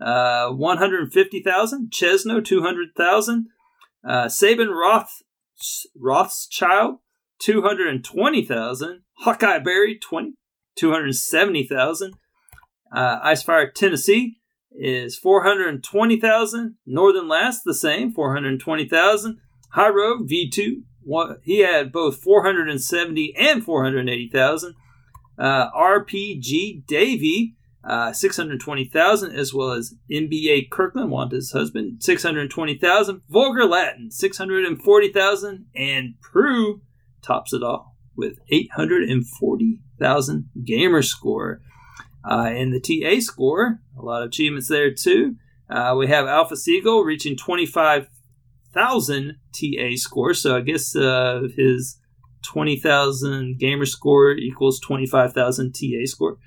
uh, 0.00 0.48
150,000. 0.50 1.90
Chesno, 1.90 2.42
200,000. 2.42 3.46
Uh, 4.08 4.28
Sabin 4.28 4.70
Roth, 4.70 5.22
Rothschild, 5.94 6.96
220,000. 7.40 9.02
Hawkeye 9.18 9.58
Berry, 9.58 9.98
20, 9.98 10.32
270,000. 10.76 12.14
Uh, 12.94 13.20
Icefire, 13.28 13.72
Tennessee, 13.72 14.38
is 14.78 15.18
420,000. 15.18 16.76
Northern 16.86 17.28
Lass, 17.28 17.62
the 17.62 17.74
same, 17.74 18.12
420,000. 18.12 19.38
High 19.70 19.88
Road, 19.88 20.28
V2, 20.28 20.82
one, 21.04 21.38
he 21.42 21.60
had 21.60 21.92
both 21.92 22.22
470 22.22 23.34
and 23.36 23.64
480,000. 23.64 24.74
Uh, 25.38 25.70
RPG 25.72 26.86
Davy, 26.86 27.56
uh, 27.84 28.12
620,000, 28.12 29.32
as 29.32 29.52
well 29.52 29.72
as 29.72 29.94
NBA 30.10 30.70
Kirkland, 30.70 31.10
Wanda's 31.10 31.52
husband, 31.52 32.02
620,000. 32.02 33.22
Vulgar 33.28 33.64
Latin, 33.64 34.10
640,000. 34.10 35.66
And 35.74 36.14
Prue 36.20 36.82
tops 37.22 37.52
it 37.52 37.62
all 37.62 37.96
with 38.16 38.38
840,000 38.50 40.50
gamer 40.64 41.02
score. 41.02 41.60
Uh, 42.24 42.50
the 42.50 42.80
TA 42.80 43.20
score, 43.20 43.80
a 43.98 44.02
lot 44.02 44.22
of 44.22 44.28
achievements 44.28 44.68
there 44.68 44.92
too. 44.92 45.34
Uh, 45.68 45.96
we 45.98 46.06
have 46.06 46.26
Alpha 46.26 46.56
Seagull 46.56 47.02
reaching 47.02 47.36
25,000 47.36 49.36
TA 49.52 49.96
score. 49.96 50.34
So 50.34 50.56
I 50.56 50.60
guess 50.60 50.94
uh, 50.94 51.48
his 51.56 51.98
20,000 52.42 53.58
gamer 53.58 53.86
score 53.86 54.32
equals 54.32 54.78
25,000 54.80 55.72
TA 55.72 56.04
score. 56.04 56.38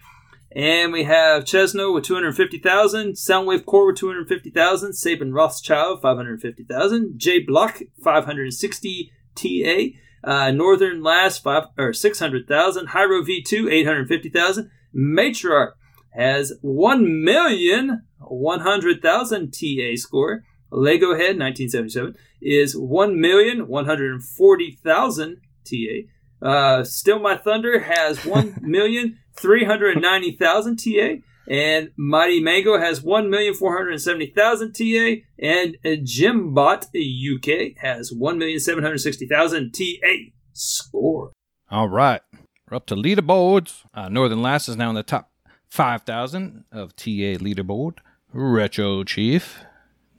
And 0.56 0.94
we 0.94 1.04
have 1.04 1.44
Chesno 1.44 1.94
with 1.94 2.06
250,000, 2.06 3.14
Soundwave 3.14 3.66
Core 3.66 3.88
with 3.88 3.98
250,000, 3.98 4.94
Sabin 4.94 5.34
Rothschild 5.34 6.02
550,000, 6.02 7.20
J 7.20 7.40
Block 7.40 7.82
560 8.02 9.12
TA, 9.36 9.84
uh, 10.24 10.52
Northern 10.52 11.04
Lass 11.04 11.38
five 11.38 11.66
or 11.78 11.92
600,000, 11.92 12.88
Hyro 12.88 13.22
V2 13.22 13.70
850,000, 13.70 14.72
Matriarch 14.96 15.74
has 16.12 16.54
1,100,000 16.64 19.52
TA 19.52 19.96
score. 20.00 20.44
Lego 20.72 21.14
Head 21.14 21.38
1977 21.38 22.16
is 22.42 22.76
1,140,000 22.76 25.36
TA. 25.64 26.02
Uh, 26.42 26.84
Still 26.84 27.20
My 27.20 27.38
Thunder 27.38 27.80
has 27.80 28.18
1,390,000 28.26 30.84
TA. 30.84 31.22
And 31.48 31.92
Mighty 31.96 32.40
Mango 32.40 32.80
has 32.80 33.02
1,470,000 33.02 34.74
TA. 34.74 35.22
And 35.38 35.78
Jimbot 35.84 36.86
UK 36.96 37.78
has 37.78 38.12
1,760,000 38.12 39.72
TA 39.72 40.32
score. 40.54 41.34
All 41.70 41.88
right. 41.90 42.22
We're 42.70 42.78
up 42.78 42.88
to 42.88 42.96
leaderboards. 42.96 43.84
Uh, 43.94 44.10
Northern 44.10 44.42
Lass 44.42 44.68
is 44.68 44.76
now 44.76 44.90
in 44.90 44.96
the 44.96 45.04
top 45.04 45.30
5,000 45.70 46.64
of 46.72 46.96
TA 46.96 47.38
leaderboard. 47.38 48.00
Retro 48.34 49.04
Chief, 49.04 49.64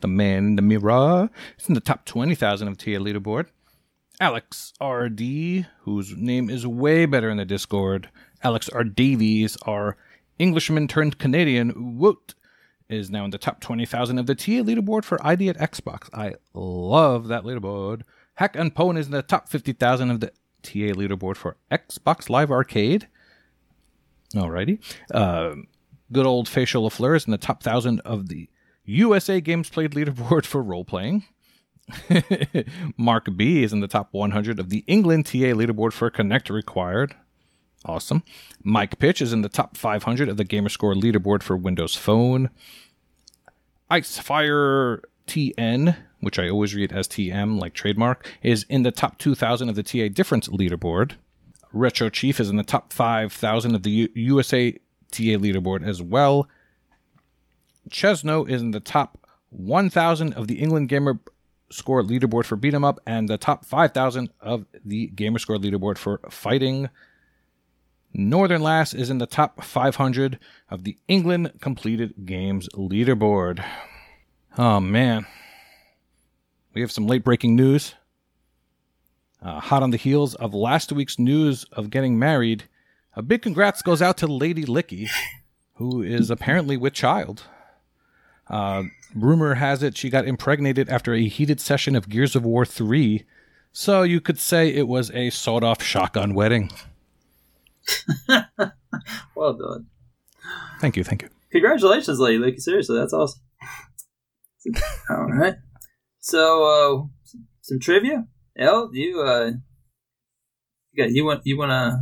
the 0.01 0.07
man 0.07 0.47
in 0.47 0.57
the 0.57 0.63
mirror, 0.63 1.29
is 1.59 1.67
in 1.67 1.75
the 1.75 1.81
top 1.81 2.05
20,000 2.05 2.69
of 2.69 2.79
TA 2.79 2.91
leaderboard. 2.91 3.47
Alex 4.21 4.73
RD, 4.81 5.67
whose 5.81 6.17
name 6.17 6.49
is 6.49 6.65
way 6.65 7.05
better 7.05 7.29
in 7.31 7.37
the 7.37 7.45
Discord. 7.45 8.11
Alex 8.45 8.69
R. 8.69 8.85
Davies, 8.85 9.57
our 9.63 9.97
Englishman 10.39 10.87
turned 10.87 11.19
Canadian, 11.19 11.99
Woot, 11.99 12.37
is 12.89 13.11
now 13.11 13.25
in 13.25 13.33
the 13.33 13.39
top 13.39 13.59
20,000 13.59 14.21
of 14.21 14.27
the 14.27 14.37
TA 14.37 14.63
leaderboard 14.63 15.05
for 15.05 15.25
ID 15.27 15.49
at 15.49 15.59
Xbox. 15.59 16.09
I 16.15 16.35
love 16.55 17.27
that 17.27 17.43
leaderboard. 17.43 18.03
Hack 18.35 18.55
and 18.55 18.73
Pwn 18.73 18.97
is 18.97 19.07
in 19.07 19.13
the 19.13 19.23
top 19.23 19.49
50,000 19.49 20.13
of 20.13 20.21
the 20.21 20.31
TA 20.63 20.93
leaderboard 20.95 21.37
for 21.37 21.57
Xbox 21.71 22.29
Live 22.29 22.51
Arcade. 22.51 23.09
Alrighty. 24.35 24.81
Uh, 25.13 25.55
good 26.13 26.27
old 26.27 26.49
Facial 26.49 26.89
LaFleur 26.89 27.17
is 27.17 27.27
in 27.27 27.31
the 27.31 27.39
top 27.39 27.65
1,000 27.65 28.01
of 28.01 28.29
the 28.29 28.49
USA 28.85 29.41
Games 29.41 29.69
Played 29.69 29.93
leaderboard 29.93 30.45
for 30.47 30.63
role 30.63 30.85
playing. 30.85 31.25
Mark 32.97 33.29
B 33.37 33.63
is 33.63 33.73
in 33.73 33.81
the 33.81 33.89
top 33.89 34.09
100 34.13 34.59
of 34.59 34.71
the 34.71 34.85
England 34.87 35.27
TA 35.27 35.55
leaderboard 35.55 35.93
for 35.93 36.11
Connect 36.11 36.51
Required. 36.51 37.15
Awesome. 37.85 38.25
Mike 38.65 38.99
Pitch 38.99 39.23
is 39.23 39.33
in 39.33 39.43
the 39.43 39.49
top 39.49 39.77
500 39.77 40.29
of 40.29 40.37
the 40.37 40.45
Gamerscore 40.45 41.01
leaderboard 41.01 41.43
for 41.43 41.57
Windows 41.57 41.95
Phone. 41.95 42.51
Icefire 43.91 45.03
TN, 45.29 45.97
which 46.21 46.39
I 46.39 46.49
always 46.49 46.75
read 46.75 46.93
as 46.93 47.09
TM, 47.09 47.59
like 47.59 47.75
trademark, 47.75 48.31
is 48.43 48.65
in 48.69 48.83
the 48.83 48.91
top 48.91 49.19
2,000 49.19 49.69
of 49.69 49.75
the 49.75 49.83
TA 49.83 50.09
Difference 50.13 50.49
leaderboard. 50.49 51.13
Retro 51.73 52.09
Chief 52.09 52.41
is 52.41 52.49
in 52.49 52.57
the 52.57 52.63
top 52.63 52.93
5,000 52.93 53.75
of 53.75 53.83
the 53.83 53.91
U- 53.91 54.09
USA 54.15 54.73
TA 55.11 55.37
leaderboard 55.39 55.87
as 55.87 56.01
well. 56.03 56.49
Chesno 57.91 58.45
is 58.49 58.63
in 58.63 58.71
the 58.73 58.81
top 58.81 59.19
1,000 59.51 60.33
of 60.35 60.49
the 60.49 60.59
England 60.61 60.89
Gamer 60.89 61.21
Score 61.69 62.03
leaderboard 62.03 62.45
for 62.45 62.55
beat 62.57 62.75
'em 62.75 62.85
up 62.85 63.01
and 63.07 63.29
the 63.29 63.37
top 63.37 63.65
5,000 63.65 64.31
of 64.41 64.67
the 64.85 65.09
Gamer 65.09 65.39
Score 65.39 65.57
leaderboard 65.57 65.99
for 65.99 66.21
fighting. 66.31 66.89
Northern 68.15 68.63
Lass 68.63 68.95
is 68.95 69.11
in 69.11 69.19
the 69.19 69.27
top 69.27 69.63
500 69.65 70.39
of 70.71 70.85
the 70.85 70.97
England 71.09 71.53
completed 71.61 72.15
games 72.25 72.69
leaderboard. 72.75 73.65
Oh 74.57 74.81
man. 74.81 75.27
We 76.77 76.83
have 76.83 76.93
some 76.93 77.07
late 77.07 77.25
breaking 77.25 77.57
news. 77.57 77.95
Uh, 79.41 79.61
hot 79.61 79.83
on 79.83 79.93
the 79.93 79.97
heels 79.97 80.35
of 80.35 80.53
last 80.53 80.93
week's 80.93 81.19
news 81.19 81.65
of 81.73 81.89
getting 81.89 82.19
married, 82.19 82.65
a 83.15 83.23
big 83.23 83.41
congrats 83.41 83.81
goes 83.81 84.03
out 84.03 84.19
to 84.19 84.27
Lady 84.27 84.67
Licky, 84.67 85.09
who 85.77 86.03
is 86.03 86.29
apparently 86.29 86.77
with 86.77 86.93
child. 86.93 87.45
Uh, 88.51 88.83
rumor 89.15 89.55
has 89.55 89.83
it 89.83 89.97
she 89.97 90.11
got 90.11 90.27
impregnated 90.27 90.91
after 90.91 91.15
a 91.15 91.27
heated 91.27 91.63
session 91.63 91.97
of 91.97 92.11
Gears 92.11 92.37
of 92.37 92.45
War 92.45 92.67
3, 92.67 93.25
so 93.73 94.03
you 94.03 94.21
could 94.21 94.39
say 94.39 94.69
it 94.69 94.87
was 94.87 95.11
a 95.13 95.31
sawed 95.31 95.65
off 95.65 95.83
shotgun 95.83 96.35
wedding. 96.35 96.71
Well 99.35 99.55
done. 99.55 99.87
Thank 100.81 100.97
you, 100.97 101.05
thank 101.05 101.23
you. 101.23 101.29
Congratulations, 101.53 102.19
Lady 102.19 102.39
Licky. 102.39 102.61
Seriously, 102.61 102.99
that's 102.99 103.15
awesome. 103.15 103.41
All 105.11 105.27
right. 105.27 105.57
So, 106.27 106.65
uh, 106.65 107.39
some 107.61 107.79
trivia. 107.79 108.27
El, 108.59 108.91
you, 108.93 109.21
uh, 109.21 109.53
you 110.91 111.05
got 111.05 111.13
you 111.13 111.25
want 111.25 111.43
you 111.45 111.57
want 111.57 111.71
to 111.71 112.01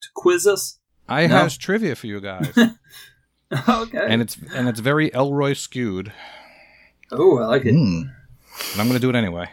to 0.00 0.08
quiz 0.14 0.46
us? 0.46 0.78
I 1.06 1.26
No. 1.26 1.36
has 1.36 1.58
trivia 1.58 1.94
for 1.94 2.06
you 2.06 2.18
guys, 2.22 2.50
okay. 3.68 4.06
and 4.08 4.22
it's 4.22 4.38
and 4.54 4.70
it's 4.70 4.80
very 4.80 5.12
Elroy 5.12 5.52
skewed, 5.52 6.14
oh, 7.10 7.40
I 7.40 7.44
like 7.44 7.66
it. 7.66 7.74
And 7.74 8.10
I'm 8.78 8.88
going 8.88 8.92
to 8.92 8.98
do 8.98 9.10
it 9.10 9.16
anyway. 9.16 9.50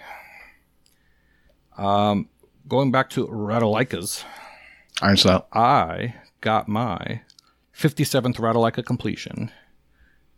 Um, 1.78 2.30
going 2.70 2.92
back 2.92 3.10
to 3.12 3.28
Ratalaikas, 3.28 4.24
Iron 5.02 5.18
Snout. 5.18 5.50
I 5.52 6.16
got 6.40 6.70
my 6.70 7.20
57th 7.76 8.36
Ratalaika 8.36 8.86
completion. 8.86 9.52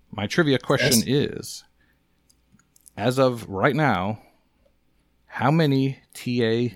My 0.09 0.25
trivia 0.25 0.57
question 0.57 1.03
is 1.05 1.63
as 3.01 3.17
of 3.17 3.49
right 3.49 3.75
now, 3.75 4.21
how 5.25 5.49
many 5.49 5.97
TA, 6.13 6.75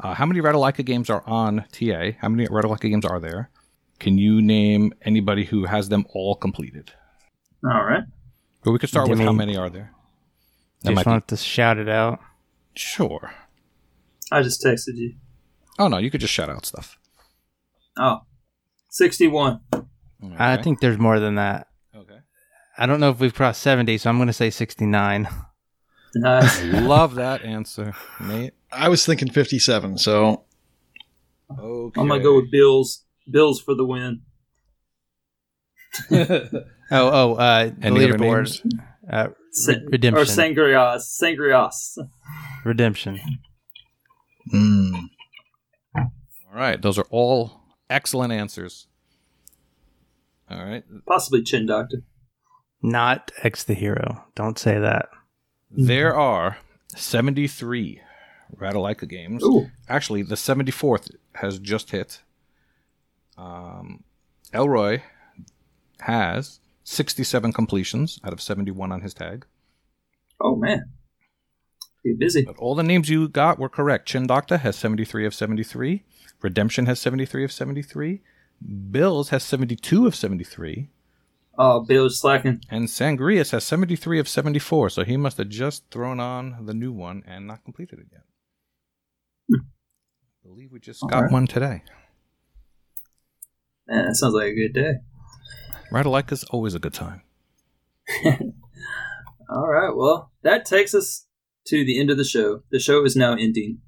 uh, 0.00 0.14
how 0.14 0.26
many 0.26 0.40
Ratalaika 0.40 0.84
games 0.84 1.08
are 1.08 1.22
on 1.26 1.64
TA? 1.70 2.12
How 2.18 2.28
many 2.28 2.48
Ratalaika 2.48 2.90
games 2.90 3.04
are 3.04 3.20
there? 3.20 3.50
Can 4.00 4.18
you 4.18 4.42
name 4.42 4.92
anybody 5.02 5.44
who 5.44 5.66
has 5.66 5.88
them 5.88 6.06
all 6.10 6.34
completed? 6.34 6.92
All 7.64 7.84
right. 7.84 8.02
But 8.64 8.72
we 8.72 8.78
could 8.80 8.88
start 8.88 9.06
Give 9.06 9.18
with 9.18 9.24
how 9.24 9.32
many 9.32 9.56
are 9.56 9.70
there? 9.70 9.92
That 10.82 10.90
Just 10.90 10.96
might 10.96 11.04
be- 11.04 11.10
want 11.10 11.28
to 11.28 11.36
shout 11.36 11.78
it 11.78 11.88
out. 11.88 12.18
Sure. 12.74 13.32
I 14.32 14.42
just 14.42 14.64
texted 14.64 14.96
you. 14.96 15.14
Oh 15.78 15.86
no, 15.86 15.98
you 15.98 16.10
could 16.10 16.20
just 16.20 16.32
shout 16.32 16.50
out 16.50 16.66
stuff. 16.66 16.98
Oh, 17.96 18.18
61. 18.90 19.60
I 20.36 20.56
think 20.56 20.80
there's 20.80 20.98
more 20.98 21.20
than 21.20 21.36
that. 21.36 21.68
Okay. 21.94 22.18
I 22.76 22.86
don't 22.86 23.00
know 23.00 23.10
if 23.10 23.20
we've 23.20 23.34
crossed 23.34 23.62
70, 23.62 23.98
so 23.98 24.10
I'm 24.10 24.16
going 24.16 24.26
to 24.26 24.32
say 24.32 24.50
69. 24.50 25.28
Nice. 26.14 26.62
Love 26.64 27.14
that 27.16 27.42
answer, 27.44 27.94
Nate. 28.20 28.54
I 28.72 28.88
was 28.88 29.04
thinking 29.06 29.30
57, 29.30 29.98
so 29.98 30.44
Okay. 31.58 32.00
I'm 32.00 32.08
gonna 32.08 32.22
go 32.22 32.36
with 32.36 32.50
Bills. 32.50 33.04
Bills 33.30 33.60
for 33.60 33.74
the 33.74 33.84
win. 33.84 34.22
Oh, 36.92 37.08
oh, 37.12 37.34
uh, 37.34 37.66
the 37.66 37.76
Any 37.86 38.04
other 38.04 38.18
leaderboard. 38.18 38.36
names? 38.36 38.62
Uh, 39.08 39.28
Sa- 39.52 39.74
redemption. 39.92 40.14
or 40.16 40.24
Sangrias. 40.24 41.02
Sangrias. 41.22 41.96
redemption. 42.64 43.20
mm, 44.52 45.00
All 45.96 46.10
right, 46.52 46.82
those 46.82 46.98
are 46.98 47.06
all 47.10 47.60
excellent 47.88 48.32
answers. 48.32 48.88
All 50.50 50.64
right, 50.64 50.82
Possibly 51.06 51.42
Chin 51.44 51.66
Doctor. 51.66 52.02
Not 52.82 53.30
X 53.44 53.62
the 53.62 53.74
hero. 53.74 54.24
Don't 54.34 54.58
say 54.58 54.80
that. 54.80 55.10
There 55.70 56.14
are 56.16 56.58
73 56.96 58.00
Ratalaika 58.56 59.08
games. 59.08 59.42
Ooh. 59.44 59.70
Actually, 59.88 60.22
the 60.22 60.34
74th 60.34 61.14
has 61.36 61.58
just 61.58 61.90
hit. 61.90 62.22
Um, 63.38 64.02
Elroy 64.52 65.02
has 66.00 66.60
67 66.84 67.52
completions 67.52 68.20
out 68.24 68.32
of 68.32 68.40
71 68.40 68.90
on 68.92 69.00
his 69.02 69.14
tag. 69.14 69.46
Oh 70.40 70.56
man. 70.56 70.90
Be 72.02 72.14
busy. 72.14 72.42
But 72.42 72.56
all 72.56 72.74
the 72.74 72.82
names 72.82 73.08
you 73.08 73.28
got 73.28 73.58
were 73.58 73.68
correct. 73.68 74.08
Chin 74.08 74.26
Doctor 74.26 74.58
has 74.58 74.76
73 74.76 75.26
of 75.26 75.34
73. 75.34 76.02
Redemption 76.42 76.86
has 76.86 76.98
73 76.98 77.44
of 77.44 77.52
73. 77.52 78.22
Bills 78.90 79.28
has 79.28 79.42
72 79.42 80.06
of 80.06 80.14
73. 80.14 80.88
Oh, 81.62 81.80
Bill's 81.80 82.18
slacking. 82.18 82.62
And 82.70 82.88
Sangrias 82.88 83.50
has 83.50 83.64
73 83.64 84.18
of 84.18 84.26
74, 84.26 84.88
so 84.88 85.04
he 85.04 85.18
must 85.18 85.36
have 85.36 85.50
just 85.50 85.84
thrown 85.90 86.18
on 86.18 86.64
the 86.64 86.72
new 86.72 86.90
one 86.90 87.22
and 87.26 87.46
not 87.46 87.64
completed 87.64 87.98
it 87.98 88.06
yet. 88.10 88.22
Hmm. 89.46 89.66
I 90.42 90.48
believe 90.48 90.72
we 90.72 90.80
just 90.80 91.02
All 91.02 91.10
got 91.10 91.24
right. 91.24 91.30
one 91.30 91.46
today. 91.46 91.82
Man, 93.86 94.06
that 94.06 94.14
sounds 94.14 94.32
like 94.32 94.46
a 94.46 94.54
good 94.54 94.72
day. 94.72 94.92
Ratalaika 95.92 96.32
is 96.32 96.44
always 96.44 96.74
a 96.74 96.78
good 96.78 96.94
time. 96.94 97.20
All 99.50 99.68
right. 99.68 99.94
Well, 99.94 100.32
that 100.42 100.64
takes 100.64 100.94
us 100.94 101.26
to 101.66 101.84
the 101.84 102.00
end 102.00 102.08
of 102.08 102.16
the 102.16 102.24
show. 102.24 102.62
The 102.70 102.78
show 102.78 103.04
is 103.04 103.16
now 103.16 103.34
ending. 103.34 103.80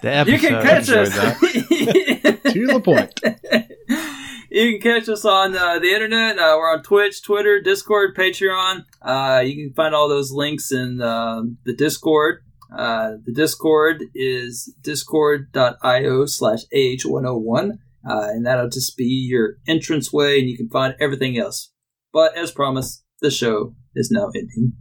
The 0.06 0.14
episode. 0.14 0.34
You 0.34 0.40
can 0.40 0.61
catch 0.61 0.90
us. 0.90 1.10
to 2.53 2.68
the 2.68 2.80
point. 2.80 3.19
you 4.52 4.73
can 4.73 4.80
catch 4.80 5.10
us 5.10 5.26
on 5.26 5.56
uh, 5.56 5.80
the 5.80 5.88
internet. 5.88 6.38
Uh, 6.38 6.53
we're 6.60 6.72
on 6.72 6.84
Twitch, 6.84 7.23
Twitter, 7.23 7.60
Discord, 7.60 8.15
Patreon. 8.15 8.86
Uh, 9.02 9.41
you 9.44 9.56
can 9.56 9.73
find 9.73 9.95
all 9.95 10.07
those 10.07 10.32
links 10.32 10.72
in 10.72 11.02
uh, 11.02 11.41
the 11.64 11.73
Discord. 11.73 12.44
Uh, 12.72 13.14
the 13.26 13.34
Discord 13.34 14.03
is 14.14 14.72
discord.io 14.80 16.27
slash 16.27 16.60
AH101. 16.72 17.72
Uh, 18.07 18.27
and 18.30 18.45
that'll 18.45 18.69
just 18.69 18.95
be 18.95 19.06
your 19.06 19.56
entrance 19.68 20.14
way, 20.14 20.38
and 20.38 20.48
you 20.48 20.56
can 20.56 20.69
find 20.69 20.94
everything 20.99 21.36
else. 21.36 21.72
But 22.14 22.38
as 22.38 22.52
promised, 22.52 23.03
the 23.22 23.32
show 23.32 23.73
is 23.95 24.11
now 24.11 24.30
ending. 24.36 24.73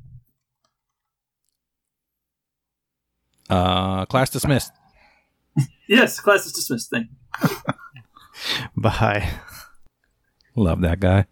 Uh, 3.48 4.04
class 4.04 4.28
dismissed. 4.28 4.72
Yes, 5.86 6.18
class 6.18 6.46
is 6.46 6.52
dismissed. 6.52 6.90
Thank 6.90 7.08
you. 7.42 7.48
Bye. 8.76 9.30
Love 10.56 10.80
that 10.80 10.98
guy. 10.98 11.26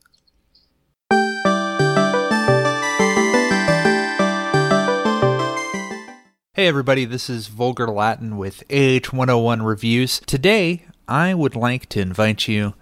Hey 6.55 6.69
everybody, 6.69 7.07
this 7.07 7.31
is 7.31 7.47
Vulgar 7.49 7.89
Latin 7.89 8.37
with 8.37 8.63
AH101 8.69 9.65
Reviews. 9.65 10.21
Today, 10.27 10.85
I 11.09 11.33
would 11.33 11.57
like 11.57 11.89
to 11.89 12.01
invite 12.01 12.47
you 12.47 12.75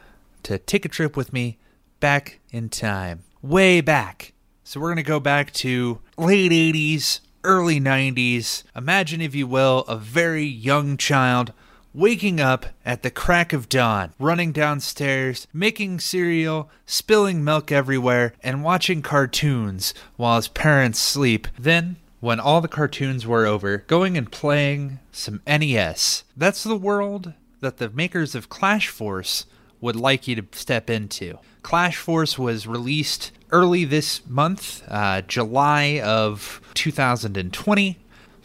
to 0.42 0.58
take 0.58 0.84
a 0.84 0.88
trip 0.88 1.16
with 1.16 1.32
me 1.32 1.58
back 2.00 2.40
in 2.50 2.68
time. 2.68 3.22
Way 3.42 3.80
back. 3.80 4.32
So 4.64 4.80
we're 4.80 4.88
going 4.88 4.96
to 4.96 5.02
go 5.02 5.20
back 5.20 5.52
to 5.54 6.00
late 6.18 6.50
80s, 6.50 7.20
early 7.44 7.80
90s. 7.80 8.62
Imagine, 8.76 9.20
if 9.20 9.34
you 9.34 9.46
will, 9.46 9.80
a 9.80 9.96
very 9.96 10.44
young 10.44 10.96
child 10.96 11.52
waking 11.92 12.40
up 12.40 12.66
at 12.84 13.02
the 13.02 13.10
crack 13.10 13.52
of 13.52 13.68
dawn, 13.68 14.12
running 14.18 14.52
downstairs, 14.52 15.46
making 15.52 16.00
cereal, 16.00 16.70
spilling 16.86 17.42
milk 17.42 17.72
everywhere, 17.72 18.32
and 18.42 18.62
watching 18.62 19.02
cartoons 19.02 19.92
while 20.16 20.36
his 20.36 20.48
parents 20.48 21.00
sleep. 21.00 21.48
Then, 21.58 21.96
when 22.20 22.38
all 22.38 22.60
the 22.60 22.68
cartoons 22.68 23.26
were 23.26 23.46
over, 23.46 23.78
going 23.78 24.16
and 24.16 24.30
playing 24.30 24.98
some 25.10 25.40
NES. 25.46 26.24
That's 26.36 26.62
the 26.62 26.76
world 26.76 27.32
that 27.60 27.78
the 27.78 27.90
makers 27.90 28.34
of 28.34 28.48
Clash 28.48 28.88
Force 28.88 29.46
would 29.80 29.96
like 29.96 30.28
you 30.28 30.36
to 30.36 30.46
step 30.52 30.90
into. 30.90 31.38
Clash 31.62 31.96
Force 31.96 32.38
was 32.38 32.66
released 32.66 33.32
early 33.52 33.84
this 33.84 34.26
month, 34.26 34.82
uh, 34.88 35.22
July 35.22 36.00
of 36.02 36.60
2020 36.74 37.98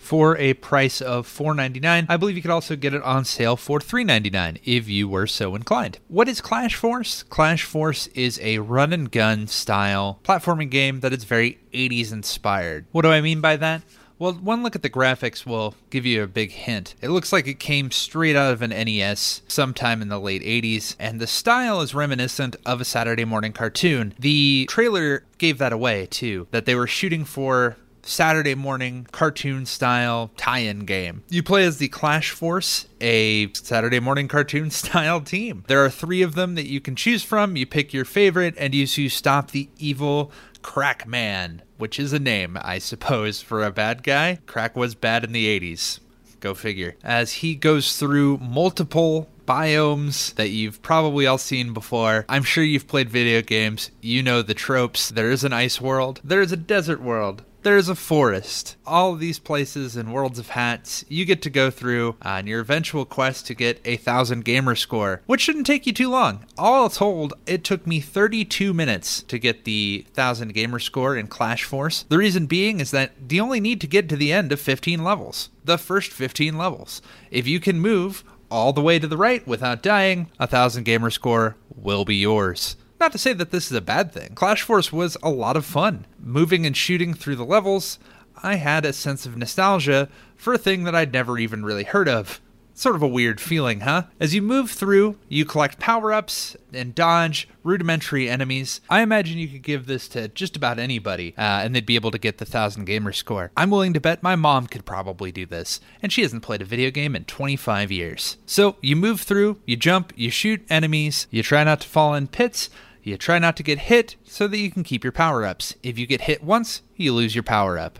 for 0.06 0.38
a 0.38 0.54
price 0.54 1.02
of 1.02 1.28
$4.99. 1.28 2.06
I 2.08 2.18
believe 2.18 2.36
you 2.36 2.42
could 2.42 2.52
also 2.52 2.76
get 2.76 2.94
it 2.94 3.02
on 3.02 3.26
sale 3.26 3.56
for 3.56 3.80
$3.99 3.80 4.60
if 4.64 4.88
you 4.88 5.10
were 5.10 5.26
so 5.26 5.56
inclined. 5.56 5.98
What 6.08 6.28
is 6.28 6.42
Clash 6.42 6.76
Force? 6.76 7.24
Clash 7.24 7.64
Force 7.64 8.06
is 8.08 8.40
a 8.42 8.60
run 8.60 8.94
and 8.94 9.12
gun 9.12 9.48
style 9.48 10.20
platforming 10.24 10.70
game 10.70 11.00
that 11.00 11.12
is 11.12 11.24
very 11.24 11.58
80s 11.74 12.14
inspired. 12.14 12.86
What 12.92 13.02
do 13.02 13.10
I 13.10 13.22
mean 13.22 13.42
by 13.42 13.56
that? 13.58 13.82
Well, 14.18 14.34
one 14.34 14.64
look 14.64 14.76
at 14.76 14.82
the 14.82 14.90
graphics 14.90 15.46
will 15.46 15.76
give 15.90 16.06
you 16.06 16.24
a 16.24 16.28
big 16.28 16.52
hint. 16.52 16.96
It 17.02 17.10
looks 17.10 17.34
like 17.34 17.48
it 17.48 17.60
came 17.60 17.92
straight 17.92 18.36
out 18.36 18.54
of 18.54 18.62
an 18.62 18.70
NES 18.70 19.42
sometime 19.48 20.02
in 20.02 20.08
the 20.08 20.20
late 20.20 20.42
80s, 20.42 20.96
and 20.98 21.20
the 21.20 21.28
style 21.28 21.82
is 21.82 21.94
reminiscent 21.94 22.56
of 22.66 22.80
a 22.80 22.86
Saturday 22.86 23.26
morning 23.26 23.52
cartoon. 23.52 24.14
The 24.18 24.68
trailer 24.70 25.26
gave 25.38 25.58
that 25.58 25.74
away, 25.74 26.06
too, 26.06 26.48
that 26.52 26.66
they 26.66 26.76
were 26.76 26.88
shooting 26.88 27.26
for 27.26 27.76
Saturday 28.06 28.56
morning 28.56 29.08
cartoon 29.12 29.66
style 29.66 30.32
tie 30.38 30.60
in 30.60 30.86
game. 30.86 31.24
You 31.30 31.44
play 31.44 31.66
as 31.66 31.80
the 31.80 31.88
Clash 31.88 32.32
Force, 32.32 32.88
a 33.02 33.52
Saturday 33.54 34.00
morning 34.00 34.28
cartoon 34.28 34.70
style 34.72 35.22
team. 35.22 35.64
There 35.68 35.84
are 35.84 35.90
three 35.90 36.22
of 36.22 36.36
them 36.36 36.56
that 36.56 36.68
you 36.68 36.80
can 36.80 36.96
choose 36.96 37.24
from. 37.24 37.58
You 37.58 37.66
pick 37.66 37.94
your 37.94 38.06
favorite 38.06 38.54
and 38.58 38.74
you, 38.74 38.86
stop 39.10 39.52
the 39.52 39.70
evil 39.78 40.32
Crack 40.66 41.08
Man, 41.08 41.62
which 41.78 42.00
is 42.00 42.12
a 42.12 42.18
name, 42.18 42.58
I 42.60 42.80
suppose, 42.80 43.40
for 43.40 43.64
a 43.64 43.72
bad 43.72 44.02
guy. 44.02 44.40
Crack 44.48 44.76
was 44.76 44.96
bad 44.96 45.24
in 45.24 45.32
the 45.32 45.60
80s. 45.60 46.00
Go 46.40 46.56
figure. 46.56 46.96
As 47.04 47.34
he 47.34 47.54
goes 47.54 47.98
through 47.98 48.40
multiple 48.40 49.30
biomes 49.46 50.34
that 50.34 50.50
you've 50.50 50.82
probably 50.82 51.28
all 51.28 51.38
seen 51.38 51.72
before. 51.72 52.26
I'm 52.28 52.42
sure 52.42 52.64
you've 52.64 52.88
played 52.88 53.12
video 53.12 53.44
games. 53.44 53.92
You 54.02 54.24
know 54.24 54.42
the 54.42 54.56
tropes. 54.56 55.10
There 55.10 55.30
is 55.30 55.44
an 55.44 55.54
ice 55.54 55.80
world, 55.80 56.20
there 56.24 56.42
is 56.42 56.52
a 56.52 56.58
desert 56.58 57.00
world, 57.00 57.44
there's 57.66 57.90
a 57.90 57.96
forest. 57.96 58.76
All 58.86 59.14
of 59.14 59.20
these 59.20 59.40
places 59.40 59.96
and 59.96 60.14
worlds 60.14 60.38
of 60.38 60.50
hats 60.50 61.04
you 61.10 61.26
get 61.26 61.42
to 61.42 61.50
go 61.50 61.72
through 61.72 62.16
on 62.22 62.46
your 62.46 62.60
eventual 62.60 63.06
quest 63.06 63.48
to 63.48 63.56
get 63.56 63.82
a 63.84 63.98
thousand 63.98 64.46
gamer 64.46 64.76
score, 64.76 65.24
which 65.26 65.42
shouldn't 65.42 65.66
take 65.66 65.88
you 65.88 65.92
too 65.92 66.12
long. 66.12 66.46
All 66.60 66.92
told, 66.92 67.34
it 67.48 67.64
took 67.64 67.88
me 67.88 68.00
32 68.00 68.72
minutes 68.72 69.24
to 69.24 69.40
get 69.40 69.66
the 69.66 70.06
thousand 70.14 70.54
gamer 70.54 70.78
score 70.78 71.18
in 71.18 71.26
Clash 71.26 71.64
Force. 71.64 72.06
The 72.08 72.20
reason 72.20 72.46
being 72.46 72.80
is 72.80 72.92
that 72.92 73.14
you 73.28 73.42
only 73.42 73.60
need 73.60 73.82
to 73.82 73.88
get 73.88 74.08
to 74.10 74.16
the 74.16 74.32
end 74.32 74.52
of 74.52 74.60
15 74.60 75.04
levels, 75.04 75.50
the 75.64 75.80
first 75.80 76.12
15 76.12 76.56
levels. 76.60 77.02
If 77.32 77.48
you 77.48 77.60
can 77.60 77.80
move 77.80 78.24
all 78.52 78.74
the 78.74 78.82
way 78.82 79.00
to 79.00 79.08
the 79.08 79.18
right 79.18 79.46
without 79.48 79.82
dying, 79.82 80.30
a 80.40 80.46
thousand 80.46 80.84
gamer 80.84 81.10
score 81.10 81.56
will 81.76 82.06
be 82.06 82.18
yours. 82.18 82.76
Not 83.00 83.12
to 83.12 83.18
say 83.18 83.34
that 83.34 83.52
this 83.52 83.68
is 83.68 83.78
a 83.78 83.82
bad 83.82 84.12
thing. 84.12 84.36
Clash 84.36 84.62
Force 84.62 84.92
was 84.92 85.18
a 85.22 85.30
lot 85.30 85.58
of 85.58 85.66
fun. 85.66 86.06
Moving 86.20 86.66
and 86.66 86.76
shooting 86.76 87.14
through 87.14 87.36
the 87.36 87.46
levels, 87.46 88.00
I 88.42 88.56
had 88.56 88.86
a 88.86 88.94
sense 88.94 89.26
of 89.26 89.38
nostalgia 89.38 90.10
for 90.36 90.54
a 90.54 90.58
thing 90.58 90.84
that 90.86 90.96
I'd 90.96 91.14
never 91.14 91.38
even 91.38 91.66
really 91.66 91.84
heard 91.84 92.08
of. 92.08 92.40
Sort 92.78 92.98
of 92.98 93.02
a 93.02 93.08
weird 93.08 93.40
feeling, 93.40 93.80
huh? 93.80 94.04
As 94.20 94.36
you 94.36 94.42
move 94.42 94.70
through, 94.70 95.18
you 95.30 95.46
collect 95.46 95.80
power 95.80 96.12
ups 96.12 96.58
and 96.74 96.94
dodge 96.94 97.48
rudimentary 97.64 98.30
enemies. 98.30 98.82
I 98.90 99.02
imagine 99.02 99.38
you 99.38 99.48
could 99.48 99.62
give 99.62 99.86
this 99.86 100.10
to 100.10 100.28
just 100.28 100.58
about 100.58 100.78
anybody, 100.78 101.34
uh, 101.38 101.64
and 101.64 101.74
they'd 101.74 101.86
be 101.86 101.96
able 101.96 102.12
to 102.12 102.18
get 102.18 102.38
the 102.38 102.44
1000 102.44 102.84
gamer 102.84 103.14
score. 103.14 103.50
I'm 103.56 103.70
willing 103.70 103.94
to 103.94 104.02
bet 104.02 104.22
my 104.22 104.36
mom 104.36 104.68
could 104.68 104.86
probably 104.86 105.32
do 105.32 105.46
this, 105.46 105.80
and 106.02 106.12
she 106.12 106.22
hasn't 106.22 106.44
played 106.44 106.62
a 106.62 106.66
video 106.66 106.92
game 106.92 107.16
in 107.16 107.24
25 107.24 107.94
years. 107.94 108.36
So 108.46 108.76
you 108.82 108.98
move 108.98 109.22
through, 109.22 109.62
you 109.66 109.78
jump, 109.78 110.12
you 110.18 110.30
shoot 110.30 110.66
enemies, 110.70 111.28
you 111.32 111.44
try 111.44 111.64
not 111.64 111.80
to 111.80 111.88
fall 111.88 112.14
in 112.14 112.28
pits, 112.28 112.70
you 113.04 113.18
try 113.18 113.40
not 113.40 113.56
to 113.56 113.64
get 113.64 113.80
hit 113.80 114.18
so 114.26 114.50
that 114.50 114.58
you 114.58 114.70
can 114.70 114.84
keep 114.84 115.02
your 115.06 115.14
power 115.14 115.46
ups. 115.46 115.76
If 115.82 115.98
you 115.98 116.06
get 116.06 116.22
hit 116.22 116.44
once, 116.44 116.82
you 116.98 117.14
lose 117.14 117.36
your 117.36 117.44
power 117.44 117.80
up. 117.80 118.00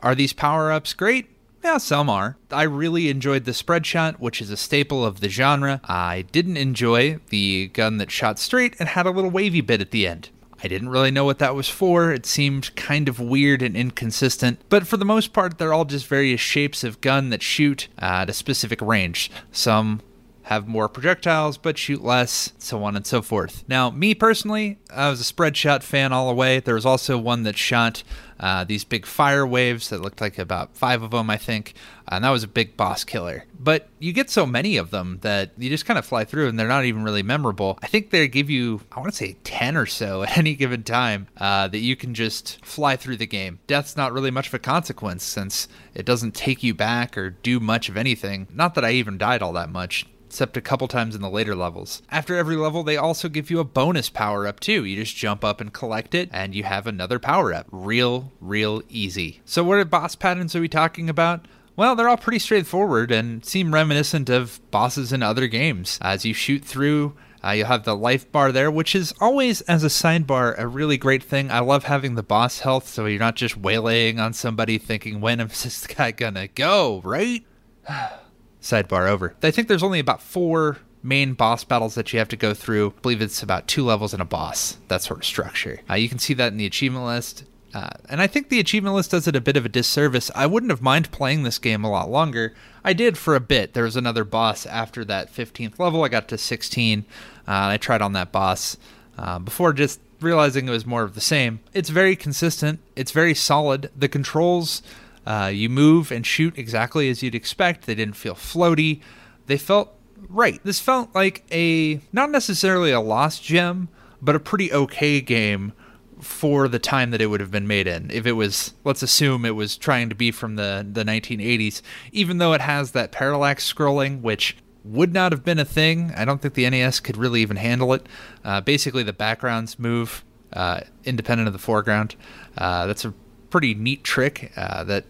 Are 0.00 0.16
these 0.16 0.32
power 0.32 0.72
ups 0.72 0.92
great? 0.92 1.28
Yeah, 1.62 1.78
some 1.78 2.10
are. 2.10 2.36
I 2.50 2.64
really 2.64 3.08
enjoyed 3.08 3.44
the 3.44 3.54
spread 3.54 3.86
shot, 3.86 4.18
which 4.18 4.40
is 4.40 4.50
a 4.50 4.56
staple 4.56 5.04
of 5.04 5.20
the 5.20 5.28
genre. 5.28 5.80
I 5.84 6.22
didn't 6.32 6.56
enjoy 6.56 7.18
the 7.28 7.68
gun 7.68 7.98
that 7.98 8.10
shot 8.10 8.38
straight 8.40 8.74
and 8.80 8.88
had 8.88 9.06
a 9.06 9.10
little 9.10 9.30
wavy 9.30 9.60
bit 9.60 9.80
at 9.80 9.92
the 9.92 10.06
end. 10.08 10.30
I 10.64 10.68
didn't 10.68 10.90
really 10.90 11.10
know 11.10 11.24
what 11.24 11.38
that 11.40 11.54
was 11.54 11.68
for. 11.68 12.12
It 12.12 12.26
seemed 12.26 12.74
kind 12.76 13.08
of 13.08 13.18
weird 13.18 13.62
and 13.62 13.76
inconsistent, 13.76 14.60
but 14.68 14.86
for 14.86 14.96
the 14.96 15.04
most 15.04 15.32
part, 15.32 15.58
they're 15.58 15.72
all 15.72 15.84
just 15.84 16.06
various 16.06 16.40
shapes 16.40 16.84
of 16.84 17.00
gun 17.00 17.30
that 17.30 17.42
shoot 17.42 17.88
at 17.98 18.30
a 18.30 18.32
specific 18.32 18.80
range. 18.80 19.30
Some 19.50 20.02
have 20.44 20.66
more 20.66 20.88
projectiles 20.88 21.56
but 21.56 21.78
shoot 21.78 22.02
less, 22.02 22.52
so 22.58 22.82
on 22.84 22.96
and 22.96 23.06
so 23.06 23.22
forth. 23.22 23.64
Now, 23.68 23.90
me 23.90 24.14
personally, 24.14 24.78
I 24.92 25.08
was 25.08 25.20
a 25.20 25.24
spread 25.24 25.56
shot 25.56 25.82
fan 25.82 26.12
all 26.12 26.28
the 26.28 26.34
way. 26.34 26.60
There 26.60 26.74
was 26.74 26.86
also 26.86 27.18
one 27.18 27.44
that 27.44 27.56
shot 27.56 28.02
uh, 28.42 28.64
these 28.64 28.82
big 28.82 29.06
fire 29.06 29.46
waves 29.46 29.88
that 29.88 30.00
looked 30.00 30.20
like 30.20 30.36
about 30.36 30.76
five 30.76 31.02
of 31.02 31.12
them, 31.12 31.30
I 31.30 31.36
think, 31.36 31.74
and 32.08 32.24
that 32.24 32.30
was 32.30 32.42
a 32.42 32.48
big 32.48 32.76
boss 32.76 33.04
killer. 33.04 33.44
But 33.58 33.88
you 34.00 34.12
get 34.12 34.30
so 34.30 34.44
many 34.44 34.76
of 34.76 34.90
them 34.90 35.20
that 35.22 35.52
you 35.56 35.70
just 35.70 35.86
kind 35.86 35.96
of 35.96 36.04
fly 36.04 36.24
through 36.24 36.48
and 36.48 36.58
they're 36.58 36.66
not 36.66 36.84
even 36.84 37.04
really 37.04 37.22
memorable. 37.22 37.78
I 37.82 37.86
think 37.86 38.10
they 38.10 38.26
give 38.26 38.50
you, 38.50 38.80
I 38.90 38.98
want 38.98 39.12
to 39.12 39.16
say 39.16 39.36
10 39.44 39.76
or 39.76 39.86
so 39.86 40.22
at 40.24 40.36
any 40.36 40.56
given 40.56 40.82
time 40.82 41.28
uh, 41.36 41.68
that 41.68 41.78
you 41.78 41.94
can 41.94 42.14
just 42.14 42.64
fly 42.64 42.96
through 42.96 43.18
the 43.18 43.26
game. 43.26 43.60
Death's 43.68 43.96
not 43.96 44.12
really 44.12 44.32
much 44.32 44.48
of 44.48 44.54
a 44.54 44.58
consequence 44.58 45.22
since 45.22 45.68
it 45.94 46.04
doesn't 46.04 46.34
take 46.34 46.64
you 46.64 46.74
back 46.74 47.16
or 47.16 47.30
do 47.30 47.60
much 47.60 47.88
of 47.88 47.96
anything. 47.96 48.48
Not 48.52 48.74
that 48.74 48.84
I 48.84 48.90
even 48.92 49.18
died 49.18 49.40
all 49.40 49.52
that 49.52 49.70
much 49.70 50.06
except 50.32 50.56
a 50.56 50.62
couple 50.62 50.88
times 50.88 51.14
in 51.14 51.20
the 51.20 51.28
later 51.28 51.54
levels. 51.54 52.00
After 52.10 52.38
every 52.38 52.56
level, 52.56 52.82
they 52.82 52.96
also 52.96 53.28
give 53.28 53.50
you 53.50 53.58
a 53.58 53.64
bonus 53.64 54.08
power 54.08 54.46
up 54.46 54.60
too. 54.60 54.82
You 54.82 54.96
just 54.96 55.14
jump 55.14 55.44
up 55.44 55.60
and 55.60 55.70
collect 55.74 56.14
it, 56.14 56.30
and 56.32 56.54
you 56.54 56.64
have 56.64 56.86
another 56.86 57.18
power 57.18 57.52
up. 57.52 57.66
Real, 57.70 58.32
real 58.40 58.80
easy. 58.88 59.42
So, 59.44 59.62
what 59.62 59.76
are 59.76 59.84
boss 59.84 60.14
patterns 60.16 60.56
are 60.56 60.62
we 60.62 60.70
talking 60.70 61.10
about? 61.10 61.44
Well, 61.76 61.94
they're 61.94 62.08
all 62.08 62.16
pretty 62.16 62.38
straightforward 62.38 63.10
and 63.10 63.44
seem 63.44 63.74
reminiscent 63.74 64.30
of 64.30 64.58
bosses 64.70 65.12
in 65.12 65.22
other 65.22 65.48
games. 65.48 65.98
As 66.00 66.24
you 66.24 66.32
shoot 66.32 66.64
through, 66.64 67.14
uh, 67.44 67.50
you'll 67.50 67.66
have 67.66 67.84
the 67.84 67.94
life 67.94 68.32
bar 68.32 68.52
there, 68.52 68.70
which 68.70 68.94
is 68.94 69.12
always, 69.20 69.60
as 69.62 69.84
a 69.84 69.88
sidebar, 69.88 70.54
a 70.56 70.66
really 70.66 70.96
great 70.96 71.22
thing. 71.22 71.50
I 71.50 71.58
love 71.58 71.84
having 71.84 72.14
the 72.14 72.22
boss 72.22 72.60
health 72.60 72.88
so 72.88 73.04
you're 73.04 73.18
not 73.18 73.36
just 73.36 73.60
waylaying 73.60 74.18
on 74.18 74.32
somebody 74.32 74.78
thinking, 74.78 75.20
when 75.20 75.40
is 75.40 75.62
this 75.62 75.86
guy 75.94 76.10
gonna 76.10 76.48
go, 76.48 77.02
right? 77.04 77.44
sidebar 78.62 79.08
over. 79.08 79.34
I 79.42 79.50
think 79.50 79.68
there's 79.68 79.82
only 79.82 79.98
about 79.98 80.22
four 80.22 80.78
main 81.02 81.34
boss 81.34 81.64
battles 81.64 81.94
that 81.96 82.12
you 82.12 82.18
have 82.18 82.28
to 82.28 82.36
go 82.36 82.54
through. 82.54 82.94
I 82.96 83.00
believe 83.00 83.20
it's 83.20 83.42
about 83.42 83.66
two 83.66 83.84
levels 83.84 84.12
and 84.12 84.22
a 84.22 84.26
boss, 84.26 84.78
that 84.88 85.02
sort 85.02 85.20
of 85.20 85.26
structure. 85.26 85.80
Uh, 85.90 85.94
you 85.94 86.08
can 86.08 86.18
see 86.18 86.34
that 86.34 86.52
in 86.52 86.58
the 86.58 86.66
achievement 86.66 87.04
list. 87.04 87.44
Uh, 87.74 87.90
and 88.08 88.20
I 88.20 88.26
think 88.26 88.48
the 88.48 88.60
achievement 88.60 88.94
list 88.94 89.12
does 89.12 89.26
it 89.26 89.34
a 89.34 89.40
bit 89.40 89.56
of 89.56 89.64
a 89.64 89.68
disservice. 89.68 90.30
I 90.34 90.46
wouldn't 90.46 90.70
have 90.70 90.82
mind 90.82 91.10
playing 91.10 91.42
this 91.42 91.58
game 91.58 91.84
a 91.84 91.90
lot 91.90 92.10
longer. 92.10 92.54
I 92.84 92.92
did 92.92 93.16
for 93.16 93.34
a 93.34 93.40
bit. 93.40 93.72
There 93.72 93.84
was 93.84 93.96
another 93.96 94.24
boss 94.24 94.66
after 94.66 95.04
that 95.06 95.32
15th 95.32 95.78
level. 95.78 96.04
I 96.04 96.08
got 96.08 96.28
to 96.28 96.38
16. 96.38 97.00
Uh, 97.00 97.04
I 97.46 97.78
tried 97.78 98.02
on 98.02 98.12
that 98.12 98.30
boss 98.30 98.76
uh, 99.16 99.38
before 99.38 99.72
just 99.72 100.00
realizing 100.20 100.68
it 100.68 100.72
was 100.72 100.86
more 100.86 101.02
of 101.02 101.14
the 101.14 101.20
same. 101.20 101.60
It's 101.72 101.88
very 101.88 102.14
consistent. 102.14 102.80
It's 102.94 103.10
very 103.10 103.34
solid. 103.34 103.90
The 103.96 104.08
controls, 104.08 104.82
uh, 105.26 105.50
you 105.52 105.68
move 105.68 106.10
and 106.10 106.26
shoot 106.26 106.56
exactly 106.58 107.08
as 107.08 107.22
you'd 107.22 107.34
expect. 107.34 107.86
They 107.86 107.94
didn't 107.94 108.16
feel 108.16 108.34
floaty. 108.34 109.00
They 109.46 109.58
felt 109.58 109.94
right. 110.28 110.60
This 110.64 110.80
felt 110.80 111.14
like 111.14 111.44
a 111.50 112.00
not 112.12 112.30
necessarily 112.30 112.90
a 112.90 113.00
lost 113.00 113.42
gem, 113.42 113.88
but 114.20 114.34
a 114.34 114.40
pretty 114.40 114.72
okay 114.72 115.20
game 115.20 115.72
for 116.20 116.68
the 116.68 116.78
time 116.78 117.10
that 117.10 117.20
it 117.20 117.26
would 117.26 117.40
have 117.40 117.50
been 117.50 117.66
made 117.66 117.86
in. 117.86 118.10
If 118.10 118.26
it 118.26 118.32
was, 118.32 118.74
let's 118.84 119.02
assume 119.02 119.44
it 119.44 119.56
was 119.56 119.76
trying 119.76 120.08
to 120.08 120.14
be 120.14 120.30
from 120.30 120.54
the, 120.54 120.86
the 120.90 121.04
1980s, 121.04 121.82
even 122.12 122.38
though 122.38 122.52
it 122.52 122.60
has 122.60 122.92
that 122.92 123.10
parallax 123.10 123.70
scrolling, 123.70 124.20
which 124.22 124.56
would 124.84 125.12
not 125.12 125.32
have 125.32 125.44
been 125.44 125.58
a 125.58 125.64
thing. 125.64 126.12
I 126.16 126.24
don't 126.24 126.40
think 126.40 126.54
the 126.54 126.68
NES 126.68 127.00
could 127.00 127.16
really 127.16 127.42
even 127.42 127.56
handle 127.56 127.92
it. 127.92 128.06
Uh, 128.44 128.60
basically, 128.60 129.02
the 129.02 129.12
backgrounds 129.12 129.78
move 129.78 130.24
uh, 130.52 130.80
independent 131.04 131.48
of 131.48 131.52
the 131.52 131.58
foreground. 131.58 132.14
Uh, 132.56 132.86
that's 132.86 133.04
a 133.04 133.12
pretty 133.50 133.74
neat 133.74 134.04
trick 134.04 134.52
uh, 134.56 134.84
that 134.84 135.04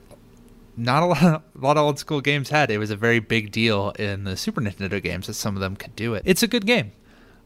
not 0.77 1.03
a 1.03 1.07
lot, 1.12 1.23
of, 1.23 1.43
a 1.55 1.59
lot 1.59 1.77
of 1.77 1.85
old 1.85 1.99
school 1.99 2.20
games 2.20 2.51
had. 2.51 2.70
It 2.70 2.78
was 2.78 2.90
a 2.90 2.97
very 2.97 3.19
big 3.19 3.53
deal 3.53 3.90
in 3.99 4.24
the 4.24 4.36
Super 4.36 4.61
Nintendo 4.61 5.03
games 5.03 5.27
that 5.27 5.35
some 5.35 5.57
of 5.57 5.61
them 5.61 5.77
could 5.77 5.97
do 5.97 6.15
it. 6.15 6.23
It's 6.24 6.43
a 6.43 6.49
good 6.49 6.66
game. 6.66 6.93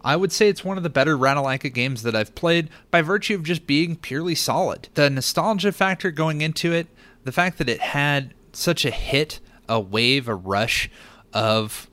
I 0.03 0.15
would 0.15 0.31
say 0.31 0.49
it's 0.49 0.65
one 0.65 0.77
of 0.77 0.85
the 0.85 0.91
better 0.91 1.17
Ratalaika 1.17 1.73
games 1.73 2.03
that 2.05 2.15
I've 2.15 2.35
played 2.35 2.71
by 2.91 3.03
virtue 3.03 3.35
of 3.35 3.43
just 3.43 3.67
being 3.67 3.97
purely 3.97 4.37
solid. 4.37 4.89
The 4.95 5.11
nostalgia 5.11 5.73
factor 5.73 6.13
going 6.13 6.43
into 6.43 6.73
it, 6.73 6.87
the 7.25 7.33
fact 7.33 7.59
that 7.59 7.69
it 7.69 7.81
had 7.81 8.33
such 8.53 8.85
a 8.85 8.91
hit, 8.91 9.41
a 9.69 9.81
wave, 9.81 10.29
a 10.29 10.35
rush 10.35 10.89
of 11.33 11.91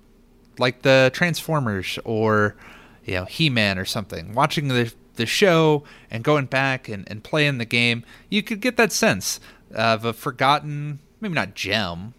like 0.60 0.84
the 0.84 1.10
Transformers 1.14 1.98
or 2.06 2.56
you 3.04 3.16
know 3.16 3.26
He-Man 3.26 3.80
or 3.80 3.86
something. 3.86 4.34
Watching 4.34 4.68
the 4.68 4.94
the 5.16 5.26
show 5.26 5.84
and 6.10 6.24
going 6.24 6.46
back 6.46 6.90
and, 6.90 7.10
and 7.10 7.24
playing 7.24 7.58
the 7.58 7.66
game, 7.66 8.04
you 8.30 8.44
could 8.44 8.62
get 8.62 8.78
that 8.78 8.92
sense 8.92 9.40
of 9.74 10.06
a 10.06 10.14
forgotten, 10.14 11.00
maybe 11.24 11.34
not 11.34 11.56
gem, 11.56 12.14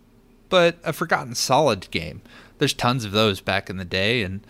but 0.48 0.78
a 0.82 0.92
forgotten 0.92 1.34
solid 1.34 1.88
game. 1.90 2.22
There's 2.58 2.74
tons 2.74 3.04
of 3.04 3.12
those 3.12 3.40
back 3.40 3.70
in 3.70 3.76
the 3.76 3.84
day, 3.84 4.22
and 4.22 4.44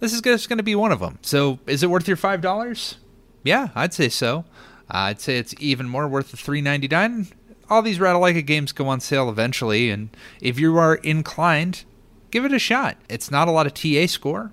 this 0.00 0.12
is 0.12 0.22
just 0.22 0.48
going 0.48 0.56
to 0.58 0.62
be 0.62 0.74
one 0.74 0.92
of 0.92 1.00
them. 1.00 1.18
So, 1.22 1.58
is 1.66 1.82
it 1.82 1.90
worth 1.90 2.08
your 2.08 2.16
five 2.16 2.40
dollars? 2.40 2.96
Yeah, 3.42 3.68
I'd 3.74 3.92
say 3.92 4.08
so. 4.08 4.44
I'd 4.88 5.20
say 5.20 5.36
it's 5.38 5.54
even 5.58 5.88
more 5.88 6.08
worth 6.08 6.30
the 6.30 6.36
three 6.36 6.60
ninety 6.60 6.88
nine. 6.88 7.26
All 7.68 7.82
these 7.82 7.98
Ratalaika 7.98 8.46
games 8.46 8.72
go 8.72 8.86
on 8.86 9.00
sale 9.00 9.28
eventually, 9.28 9.90
and 9.90 10.08
if 10.40 10.58
you 10.58 10.76
are 10.78 10.94
inclined, 10.96 11.84
give 12.30 12.44
it 12.44 12.52
a 12.52 12.58
shot. 12.60 12.96
It's 13.08 13.30
not 13.30 13.48
a 13.48 13.50
lot 13.50 13.66
of 13.66 13.74
TA 13.74 14.06
score, 14.06 14.52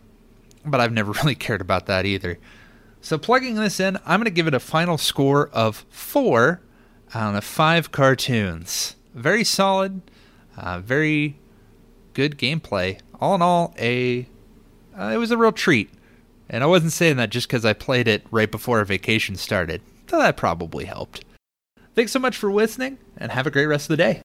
but 0.66 0.82
I've 0.82 0.92
never 0.92 1.12
really 1.24 1.36
cared 1.36 1.62
about 1.62 1.86
that 1.86 2.06
either. 2.06 2.40
So 3.02 3.18
plugging 3.18 3.56
this 3.56 3.80
in, 3.80 3.98
I'm 4.06 4.20
going 4.22 4.26
to 4.26 4.32
give 4.32 4.48
it 4.48 4.54
a 4.54 4.60
final 4.60 4.98
score 4.98 5.50
of 5.50 5.86
four 5.90 6.62
out 7.14 7.36
of 7.36 7.44
five 7.44 7.92
cartoons. 7.92 8.96
Very 9.14 9.44
solid, 9.44 10.02
uh, 10.58 10.80
very 10.80 11.38
good 12.14 12.38
gameplay. 12.38 13.00
All 13.20 13.36
in 13.36 13.42
all, 13.42 13.74
a 13.78 14.28
uh, 14.98 15.12
it 15.14 15.18
was 15.18 15.32
a 15.32 15.38
real 15.38 15.52
treat. 15.52 15.90
And 16.50 16.64
I 16.64 16.68
wasn't 16.68 16.92
saying 16.92 17.18
that 17.18 17.30
just 17.30 17.48
because 17.48 17.66
I 17.66 17.74
played 17.74 18.08
it 18.08 18.26
right 18.32 18.50
before 18.50 18.80
our 18.80 18.86
vacation 18.86 19.36
started, 19.36 19.82
though 20.08 20.20
that 20.20 20.38
probably 20.38 20.86
helped. 20.86 21.26
Thanks 21.96 22.12
so 22.12 22.20
much 22.20 22.36
for 22.36 22.52
listening, 22.52 22.98
and 23.18 23.32
have 23.32 23.48
a 23.48 23.52
great 23.52 23.68
rest 23.68 23.86
of 23.86 23.90
the 23.90 24.04
day. 24.04 24.22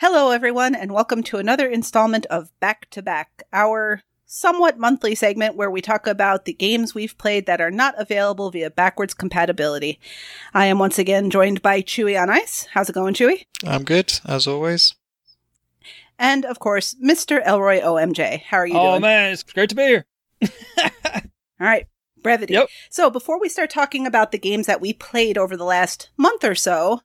Hello, 0.00 0.30
everyone, 0.30 0.74
and 0.74 0.92
welcome 0.92 1.22
to 1.24 1.38
another 1.38 1.68
installment 1.68 2.26
of 2.26 2.50
Back 2.60 2.90
to 2.90 3.02
Back, 3.02 3.42
our 3.52 4.02
somewhat 4.26 4.78
monthly 4.78 5.14
segment 5.14 5.56
where 5.56 5.70
we 5.70 5.80
talk 5.80 6.06
about 6.06 6.44
the 6.44 6.52
games 6.52 6.94
we've 6.94 7.16
played 7.16 7.46
that 7.46 7.60
are 7.60 7.70
not 7.70 7.94
available 7.96 8.50
via 8.50 8.70
backwards 8.70 9.14
compatibility. 9.14 9.98
I 10.52 10.66
am 10.66 10.78
once 10.78 10.98
again 10.98 11.30
joined 11.30 11.62
by 11.62 11.80
Chewy 11.80 12.20
on 12.20 12.28
Ice. 12.28 12.66
How's 12.72 12.90
it 12.90 12.94
going, 12.94 13.14
Chewy? 13.14 13.46
I'm 13.64 13.84
good, 13.84 14.20
as 14.26 14.46
always. 14.46 14.94
And 16.18 16.44
of 16.44 16.58
course, 16.58 16.94
Mr. 17.02 17.46
Elroy 17.46 17.80
OMJ. 17.80 18.42
How 18.42 18.58
are 18.58 18.66
you 18.66 18.74
oh 18.76 18.92
doing? 18.92 19.02
man, 19.02 19.32
it's 19.32 19.42
great 19.42 19.68
to 19.70 19.74
be 19.74 19.82
here. 19.82 20.06
All 20.78 21.66
right, 21.66 21.86
brevity. 22.22 22.54
Yep. 22.54 22.68
So 22.90 23.10
before 23.10 23.40
we 23.40 23.48
start 23.48 23.70
talking 23.70 24.06
about 24.06 24.32
the 24.32 24.38
games 24.38 24.66
that 24.66 24.80
we 24.80 24.92
played 24.92 25.38
over 25.38 25.56
the 25.56 25.64
last 25.64 26.10
month 26.16 26.42
or 26.42 26.54
so, 26.54 27.02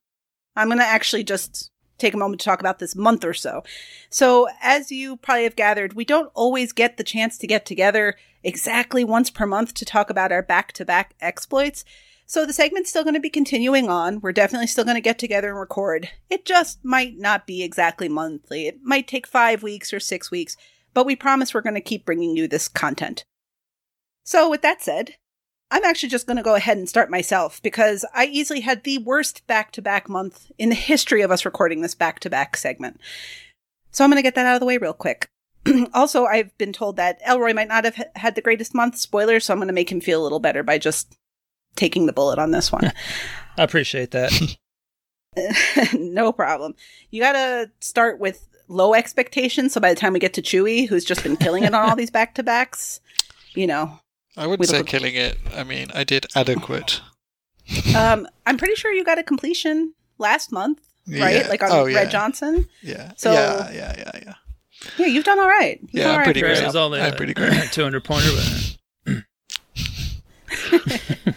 I'm 0.55 0.67
going 0.67 0.79
to 0.79 0.85
actually 0.85 1.23
just 1.23 1.70
take 2.01 2.13
a 2.13 2.17
moment 2.17 2.41
to 2.41 2.45
talk 2.45 2.59
about 2.59 2.79
this 2.79 2.95
month 2.95 3.23
or 3.23 3.33
so. 3.33 3.63
So, 4.09 4.47
as 4.61 4.91
you 4.91 5.17
probably 5.17 5.43
have 5.43 5.55
gathered, 5.55 5.93
we 5.93 6.05
don't 6.05 6.31
always 6.33 6.71
get 6.71 6.97
the 6.97 7.03
chance 7.03 7.37
to 7.37 7.47
get 7.47 7.65
together 7.65 8.15
exactly 8.43 9.03
once 9.03 9.29
per 9.29 9.45
month 9.45 9.73
to 9.75 9.85
talk 9.85 10.09
about 10.09 10.31
our 10.31 10.41
back 10.41 10.71
to 10.73 10.85
back 10.85 11.13
exploits. 11.21 11.85
So, 12.25 12.45
the 12.45 12.53
segment's 12.53 12.89
still 12.89 13.03
going 13.03 13.13
to 13.13 13.19
be 13.19 13.29
continuing 13.29 13.89
on. 13.89 14.19
We're 14.21 14.31
definitely 14.31 14.67
still 14.67 14.85
going 14.85 14.95
to 14.95 15.01
get 15.01 15.19
together 15.19 15.49
and 15.49 15.59
record. 15.59 16.09
It 16.29 16.45
just 16.45 16.83
might 16.83 17.17
not 17.17 17.45
be 17.45 17.63
exactly 17.63 18.09
monthly. 18.09 18.67
It 18.67 18.79
might 18.83 19.07
take 19.07 19.27
five 19.27 19.63
weeks 19.63 19.93
or 19.93 19.99
six 19.99 20.31
weeks, 20.31 20.57
but 20.93 21.05
we 21.05 21.15
promise 21.15 21.53
we're 21.53 21.61
going 21.61 21.75
to 21.75 21.81
keep 21.81 22.05
bringing 22.05 22.35
you 22.35 22.47
this 22.47 22.67
content. 22.67 23.23
So, 24.23 24.49
with 24.49 24.61
that 24.61 24.81
said, 24.81 25.15
I'm 25.71 25.85
actually 25.85 26.09
just 26.09 26.27
going 26.27 26.37
to 26.37 26.43
go 26.43 26.55
ahead 26.55 26.77
and 26.77 26.87
start 26.87 27.09
myself 27.09 27.61
because 27.63 28.05
I 28.13 28.25
easily 28.25 28.59
had 28.59 28.83
the 28.83 28.97
worst 28.99 29.47
back 29.47 29.71
to 29.71 29.81
back 29.81 30.09
month 30.09 30.51
in 30.57 30.69
the 30.69 30.75
history 30.75 31.21
of 31.21 31.31
us 31.31 31.45
recording 31.45 31.81
this 31.81 31.95
back 31.95 32.19
to 32.19 32.29
back 32.29 32.57
segment. 32.57 32.99
So 33.91 34.03
I'm 34.03 34.09
going 34.09 34.17
to 34.17 34.23
get 34.23 34.35
that 34.35 34.45
out 34.45 34.55
of 34.55 34.59
the 34.59 34.65
way 34.65 34.77
real 34.77 34.93
quick. 34.93 35.29
also, 35.93 36.25
I've 36.25 36.55
been 36.57 36.73
told 36.73 36.97
that 36.97 37.19
Elroy 37.25 37.53
might 37.53 37.69
not 37.69 37.85
have 37.85 37.95
had 38.15 38.35
the 38.35 38.41
greatest 38.41 38.75
month. 38.75 38.97
Spoiler, 38.97 39.39
so 39.39 39.53
I'm 39.53 39.59
going 39.59 39.67
to 39.67 39.73
make 39.73 39.91
him 39.91 40.01
feel 40.01 40.21
a 40.21 40.23
little 40.23 40.39
better 40.39 40.61
by 40.61 40.77
just 40.77 41.15
taking 41.75 42.05
the 42.05 42.13
bullet 42.13 42.37
on 42.37 42.51
this 42.51 42.71
one. 42.71 42.91
I 43.57 43.63
appreciate 43.63 44.11
that. 44.11 44.31
no 45.93 46.31
problem. 46.31 46.75
You 47.09 47.21
got 47.21 47.33
to 47.33 47.71
start 47.79 48.19
with 48.19 48.47
low 48.67 48.93
expectations. 48.93 49.73
So 49.73 49.81
by 49.81 49.93
the 49.93 49.99
time 49.99 50.13
we 50.13 50.19
get 50.19 50.33
to 50.33 50.41
Chewy, 50.41 50.87
who's 50.87 51.05
just 51.05 51.23
been 51.23 51.37
killing 51.37 51.63
it 51.63 51.73
on 51.73 51.89
all 51.89 51.95
these 51.95 52.11
back 52.11 52.35
to 52.35 52.43
backs, 52.43 52.99
you 53.53 53.67
know, 53.67 53.99
I 54.37 54.47
wouldn't 54.47 54.69
say 54.69 54.83
killing 54.83 55.15
it. 55.15 55.37
I 55.55 55.63
mean, 55.63 55.87
I 55.93 56.03
did 56.03 56.25
adequate. 56.35 57.01
um, 57.95 58.27
I'm 58.45 58.57
pretty 58.57 58.75
sure 58.75 58.91
you 58.91 59.03
got 59.03 59.19
a 59.19 59.23
completion 59.23 59.93
last 60.17 60.51
month, 60.51 60.79
right? 61.07 61.35
Yeah. 61.35 61.47
Like 61.47 61.63
on 61.63 61.71
oh, 61.71 61.85
Red 61.85 61.93
yeah. 61.93 62.05
Johnson. 62.05 62.67
Yeah. 62.81 63.11
So- 63.17 63.33
yeah, 63.33 63.71
yeah, 63.71 63.95
yeah, 63.97 64.11
yeah. 64.25 64.33
Yeah, 64.97 65.05
you've 65.05 65.25
done 65.25 65.39
all 65.39 65.47
right. 65.47 65.79
You've 65.79 65.93
Yeah, 65.93 66.05
I'm 66.05 66.11
all 66.11 66.17
right 66.17 66.23
pretty 66.23 66.39
for 66.39 66.47
great. 66.47 66.57
yourself. 66.57 66.75
only 66.75 67.01
I'm 67.01 67.15
pretty 67.15 67.35
great. 67.35 67.53
200 67.71 68.03
pointer, 68.03 68.29
but 69.05 69.25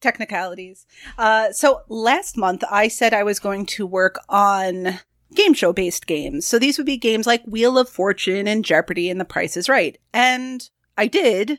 technicalities. 0.00 0.86
Uh, 1.18 1.50
so 1.52 1.82
last 1.88 2.36
month 2.36 2.62
I 2.70 2.88
said 2.88 3.12
I 3.12 3.24
was 3.24 3.40
going 3.40 3.66
to 3.66 3.86
work 3.86 4.20
on 4.28 5.00
game 5.34 5.54
show 5.54 5.72
based 5.72 6.06
games. 6.06 6.46
So 6.46 6.58
these 6.58 6.78
would 6.78 6.86
be 6.86 6.96
games 6.96 7.26
like 7.26 7.42
Wheel 7.44 7.76
of 7.76 7.88
Fortune 7.88 8.46
and 8.46 8.64
Jeopardy 8.64 9.10
and 9.10 9.20
The 9.20 9.24
Price 9.24 9.56
is 9.56 9.68
Right. 9.68 9.98
And 10.12 10.68
I 10.96 11.08
did, 11.08 11.58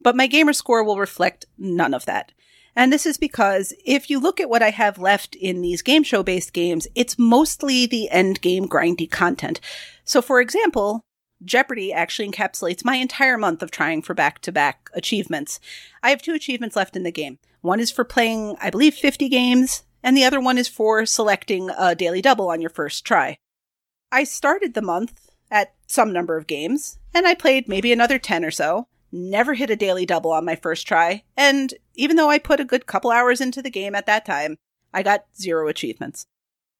but 0.00 0.16
my 0.16 0.26
gamer 0.26 0.52
score 0.52 0.84
will 0.84 0.98
reflect 0.98 1.46
none 1.56 1.94
of 1.94 2.04
that. 2.06 2.32
And 2.76 2.92
this 2.92 3.06
is 3.06 3.16
because 3.16 3.74
if 3.84 4.08
you 4.08 4.20
look 4.20 4.38
at 4.38 4.48
what 4.48 4.62
I 4.62 4.70
have 4.70 4.98
left 4.98 5.34
in 5.34 5.62
these 5.62 5.82
game 5.82 6.04
show 6.04 6.22
based 6.22 6.52
games, 6.52 6.86
it's 6.94 7.18
mostly 7.18 7.86
the 7.86 8.08
end 8.10 8.40
game 8.40 8.68
grindy 8.68 9.10
content. 9.10 9.60
So 10.04 10.22
for 10.22 10.40
example, 10.40 11.04
Jeopardy 11.44 11.92
actually 11.92 12.30
encapsulates 12.30 12.84
my 12.84 12.96
entire 12.96 13.38
month 13.38 13.62
of 13.62 13.70
trying 13.70 14.02
for 14.02 14.14
back 14.14 14.40
to 14.42 14.52
back 14.52 14.90
achievements. 14.94 15.60
I 16.02 16.10
have 16.10 16.22
two 16.22 16.34
achievements 16.34 16.76
left 16.76 16.96
in 16.96 17.02
the 17.02 17.12
game. 17.12 17.38
One 17.60 17.80
is 17.80 17.90
for 17.90 18.04
playing, 18.04 18.56
I 18.60 18.70
believe, 18.70 18.94
50 18.94 19.28
games, 19.28 19.82
and 20.02 20.16
the 20.16 20.24
other 20.24 20.40
one 20.40 20.58
is 20.58 20.68
for 20.68 21.04
selecting 21.06 21.70
a 21.76 21.94
daily 21.94 22.22
double 22.22 22.48
on 22.48 22.60
your 22.60 22.70
first 22.70 23.04
try. 23.04 23.38
I 24.10 24.24
started 24.24 24.74
the 24.74 24.82
month 24.82 25.30
at 25.50 25.74
some 25.86 26.12
number 26.12 26.36
of 26.36 26.46
games, 26.46 26.98
and 27.14 27.26
I 27.26 27.34
played 27.34 27.68
maybe 27.68 27.92
another 27.92 28.18
10 28.18 28.44
or 28.44 28.50
so. 28.50 28.86
Never 29.10 29.54
hit 29.54 29.70
a 29.70 29.76
daily 29.76 30.04
double 30.04 30.32
on 30.32 30.44
my 30.44 30.56
first 30.56 30.86
try, 30.86 31.22
and 31.36 31.74
even 31.94 32.16
though 32.16 32.30
I 32.30 32.38
put 32.38 32.60
a 32.60 32.64
good 32.64 32.86
couple 32.86 33.10
hours 33.10 33.40
into 33.40 33.62
the 33.62 33.70
game 33.70 33.94
at 33.94 34.06
that 34.06 34.26
time, 34.26 34.58
I 34.92 35.02
got 35.02 35.24
zero 35.36 35.68
achievements. 35.68 36.26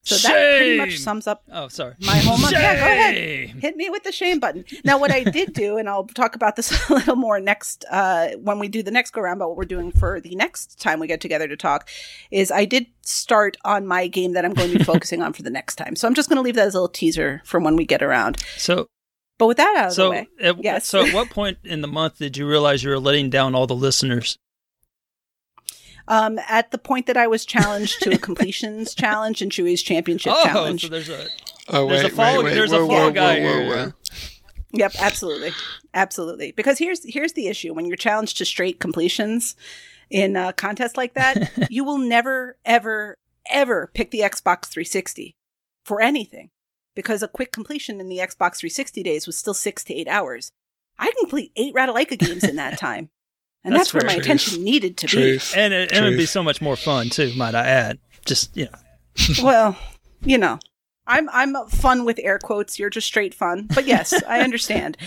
So 0.02 0.16
that 0.28 0.56
pretty 0.56 0.78
much 0.78 0.98
sums 0.98 1.26
up 1.26 1.42
oh, 1.52 1.68
sorry. 1.68 1.94
my 2.00 2.16
whole 2.18 2.38
month. 2.38 2.52
Yeah, 2.52 2.76
go 2.76 2.86
ahead 2.86 3.48
hit 3.58 3.76
me 3.76 3.90
with 3.90 4.04
the 4.04 4.12
shame 4.12 4.38
button. 4.38 4.64
Now, 4.84 4.98
what 4.98 5.10
I 5.10 5.24
did 5.24 5.52
do, 5.52 5.76
and 5.76 5.88
I'll 5.88 6.06
talk 6.06 6.34
about 6.34 6.56
this 6.56 6.88
a 6.90 6.94
little 6.94 7.16
more 7.16 7.40
next 7.40 7.84
uh, 7.90 8.30
when 8.36 8.58
we 8.58 8.68
do 8.68 8.82
the 8.82 8.90
next 8.90 9.10
go 9.10 9.20
round, 9.20 9.38
about 9.38 9.50
what 9.50 9.58
we're 9.58 9.64
doing 9.64 9.90
for 9.90 10.20
the 10.20 10.34
next 10.36 10.80
time 10.80 11.00
we 11.00 11.06
get 11.06 11.20
together 11.20 11.48
to 11.48 11.56
talk, 11.56 11.88
is 12.30 12.50
I 12.50 12.64
did 12.64 12.86
start 13.02 13.56
on 13.64 13.86
my 13.86 14.06
game 14.06 14.32
that 14.32 14.44
I'm 14.44 14.54
going 14.54 14.70
to 14.72 14.78
be 14.78 14.84
focusing 14.92 15.22
on 15.22 15.32
for 15.32 15.42
the 15.42 15.50
next 15.50 15.76
time. 15.76 15.96
So 15.96 16.08
I'm 16.08 16.14
just 16.14 16.28
going 16.28 16.36
to 16.36 16.42
leave 16.42 16.54
that 16.54 16.66
as 16.66 16.74
a 16.74 16.78
little 16.78 16.88
teaser 16.88 17.42
from 17.44 17.64
when 17.64 17.76
we 17.76 17.84
get 17.84 18.02
around. 18.02 18.40
So, 18.56 18.88
But 19.38 19.46
with 19.46 19.56
that 19.58 19.76
out 19.76 19.90
of 19.90 19.96
the 19.96 20.10
way, 20.10 20.28
at, 20.40 20.62
Yes. 20.64 20.86
so 20.86 21.06
at 21.06 21.14
what 21.14 21.30
point 21.30 21.58
in 21.64 21.80
the 21.80 21.86
month 21.88 22.18
did 22.18 22.36
you 22.36 22.46
realize 22.48 22.82
you 22.82 22.90
were 22.90 22.98
letting 22.98 23.30
down 23.30 23.54
all 23.54 23.66
the 23.66 23.74
listeners? 23.76 24.36
Um, 26.10 26.38
at 26.48 26.70
the 26.70 26.78
point 26.78 27.06
that 27.06 27.18
I 27.18 27.26
was 27.26 27.44
challenged 27.44 28.00
to 28.00 28.14
a 28.14 28.18
completions 28.28 28.94
challenge 28.94 29.42
and 29.42 29.52
Chewy's 29.52 29.82
championship 29.82 30.32
oh, 30.34 30.42
challenge. 30.42 30.80
so 30.80 30.88
there's 30.88 31.10
a 31.10 31.26
Oh 31.68 31.86
There's 31.86 32.00
a 32.00 32.04
wait, 32.04 32.12
fall- 32.14 32.36
wait, 32.38 32.44
wait. 32.44 32.54
there's 32.54 32.72
a 32.72 32.78
whoa, 32.78 32.86
fall 32.86 32.96
whoa, 33.08 33.10
guy 33.10 33.40
whoa, 33.40 33.44
whoa, 33.44 33.64
here. 33.64 33.76
whoa. 33.88 33.92
Yep, 34.72 34.92
absolutely, 35.00 35.50
absolutely. 35.92 36.52
Because 36.52 36.78
here's 36.78 37.04
here's 37.04 37.34
the 37.34 37.48
issue: 37.48 37.74
when 37.74 37.84
you're 37.84 37.96
challenged 37.98 38.38
to 38.38 38.46
straight 38.46 38.80
completions 38.80 39.54
in 40.08 40.34
a 40.34 40.54
contest 40.54 40.96
like 40.96 41.12
that, 41.12 41.52
you 41.70 41.84
will 41.84 41.98
never, 41.98 42.56
ever, 42.64 43.14
ever 43.50 43.90
pick 43.92 44.10
the 44.10 44.20
Xbox 44.20 44.64
360 44.66 45.34
for 45.84 46.00
anything, 46.00 46.48
because 46.98 47.22
a 47.22 47.28
quick 47.28 47.52
completion 47.52 48.00
in 48.00 48.08
the 48.08 48.16
Xbox 48.18 48.56
360 48.58 49.04
days 49.04 49.24
was 49.24 49.38
still 49.38 49.54
six 49.54 49.84
to 49.84 49.94
eight 49.94 50.08
hours. 50.08 50.50
I 50.98 51.04
can 51.04 51.14
complete 51.20 51.52
eight 51.54 51.72
Ratalaika 51.72 52.18
games 52.18 52.42
in 52.42 52.56
that 52.56 52.76
time, 52.86 53.10
and 53.62 53.72
That's 53.72 53.92
that's, 53.92 53.94
where 53.94 54.02
my 54.04 54.14
fair. 54.14 54.22
attention 54.22 54.64
needed 54.64 54.96
to 54.96 55.06
Truth. 55.06 55.54
and 55.56 55.72
it, 55.72 55.92
it'd 55.92 56.18
be 56.18 56.26
so 56.26 56.42
much 56.42 56.60
more 56.60 56.74
fun 56.74 57.08
too, 57.08 57.32
might 57.36 57.54
I 57.54 57.68
add. 57.68 58.00
Just 58.26 58.56
you 58.56 58.64
know. 58.64 58.78
Well, 59.44 59.76
you 60.24 60.38
know, 60.38 60.58
I'm 61.06 61.28
I'm 61.30 61.54
fun 61.68 62.04
with 62.04 62.18
air 62.20 62.40
quotes. 62.40 62.80
You're 62.80 62.90
just 62.90 63.06
straight 63.06 63.32
fun, 63.32 63.68
but 63.72 63.86
yes, 63.86 64.12
I 64.24 64.40
understand. 64.40 64.96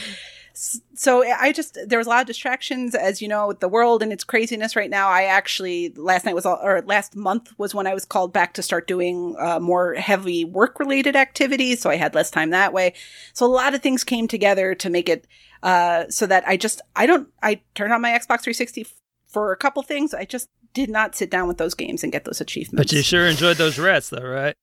So 0.54 1.24
I 1.24 1.52
just 1.52 1.78
there 1.86 1.98
was 1.98 2.08
a 2.08 2.10
lot 2.10 2.22
of 2.22 2.28
distractions, 2.28 2.94
as 2.96 3.22
you 3.22 3.28
know, 3.28 3.48
with 3.48 3.60
the 3.60 3.68
world 3.68 4.04
and 4.04 4.12
its 4.12 4.24
craziness 4.24 4.76
right 4.76 4.90
now. 4.90 5.08
I 5.08 5.24
actually 5.24 5.94
last 5.96 6.26
night 6.26 6.36
was 6.36 6.46
all, 6.46 6.60
or 6.62 6.82
last 6.82 7.16
month 7.16 7.52
was 7.58 7.74
when 7.74 7.88
I 7.88 7.94
was 7.94 8.06
called 8.06 8.34
back 8.34 8.54
to 8.56 8.62
start 8.62 8.88
doing 8.88 9.36
uh, 9.40 9.60
more 9.60 9.94
heavy 9.96 10.46
work 10.46 10.80
related 10.80 11.16
activities, 11.16 11.82
so 11.82 11.90
I 11.90 11.96
had 11.96 12.16
less 12.16 12.32
time 12.32 12.50
that 12.52 12.74
way. 12.74 12.94
So 13.34 13.46
a 13.46 13.48
lot 13.48 13.74
of 13.74 13.82
things 13.82 14.04
came 14.04 14.28
together 14.28 14.76
to 14.76 14.90
make 14.90 15.10
it 15.10 15.28
uh, 15.64 16.06
so 16.10 16.26
that 16.28 16.48
I 16.48 16.58
just 16.58 16.82
I 16.96 17.06
don't 17.06 17.30
I 17.42 17.62
turned 17.76 17.94
on 17.94 18.02
my 18.02 18.12
Xbox 18.12 18.42
360 18.44 18.88
for 19.28 19.52
a 19.52 19.58
couple 19.58 19.82
things. 19.84 20.14
I 20.14 20.26
just 20.26 20.50
did 20.74 20.90
not 20.90 21.16
sit 21.16 21.30
down 21.30 21.48
with 21.48 21.58
those 21.58 21.74
games 21.74 22.04
and 22.04 22.12
get 22.12 22.26
those 22.26 22.42
achievements. 22.42 22.92
but 22.92 22.96
you 22.96 23.02
sure 23.02 23.28
enjoyed 23.28 23.58
those 23.58 23.80
rats 23.80 24.10
though, 24.10 24.26
right? 24.26 24.56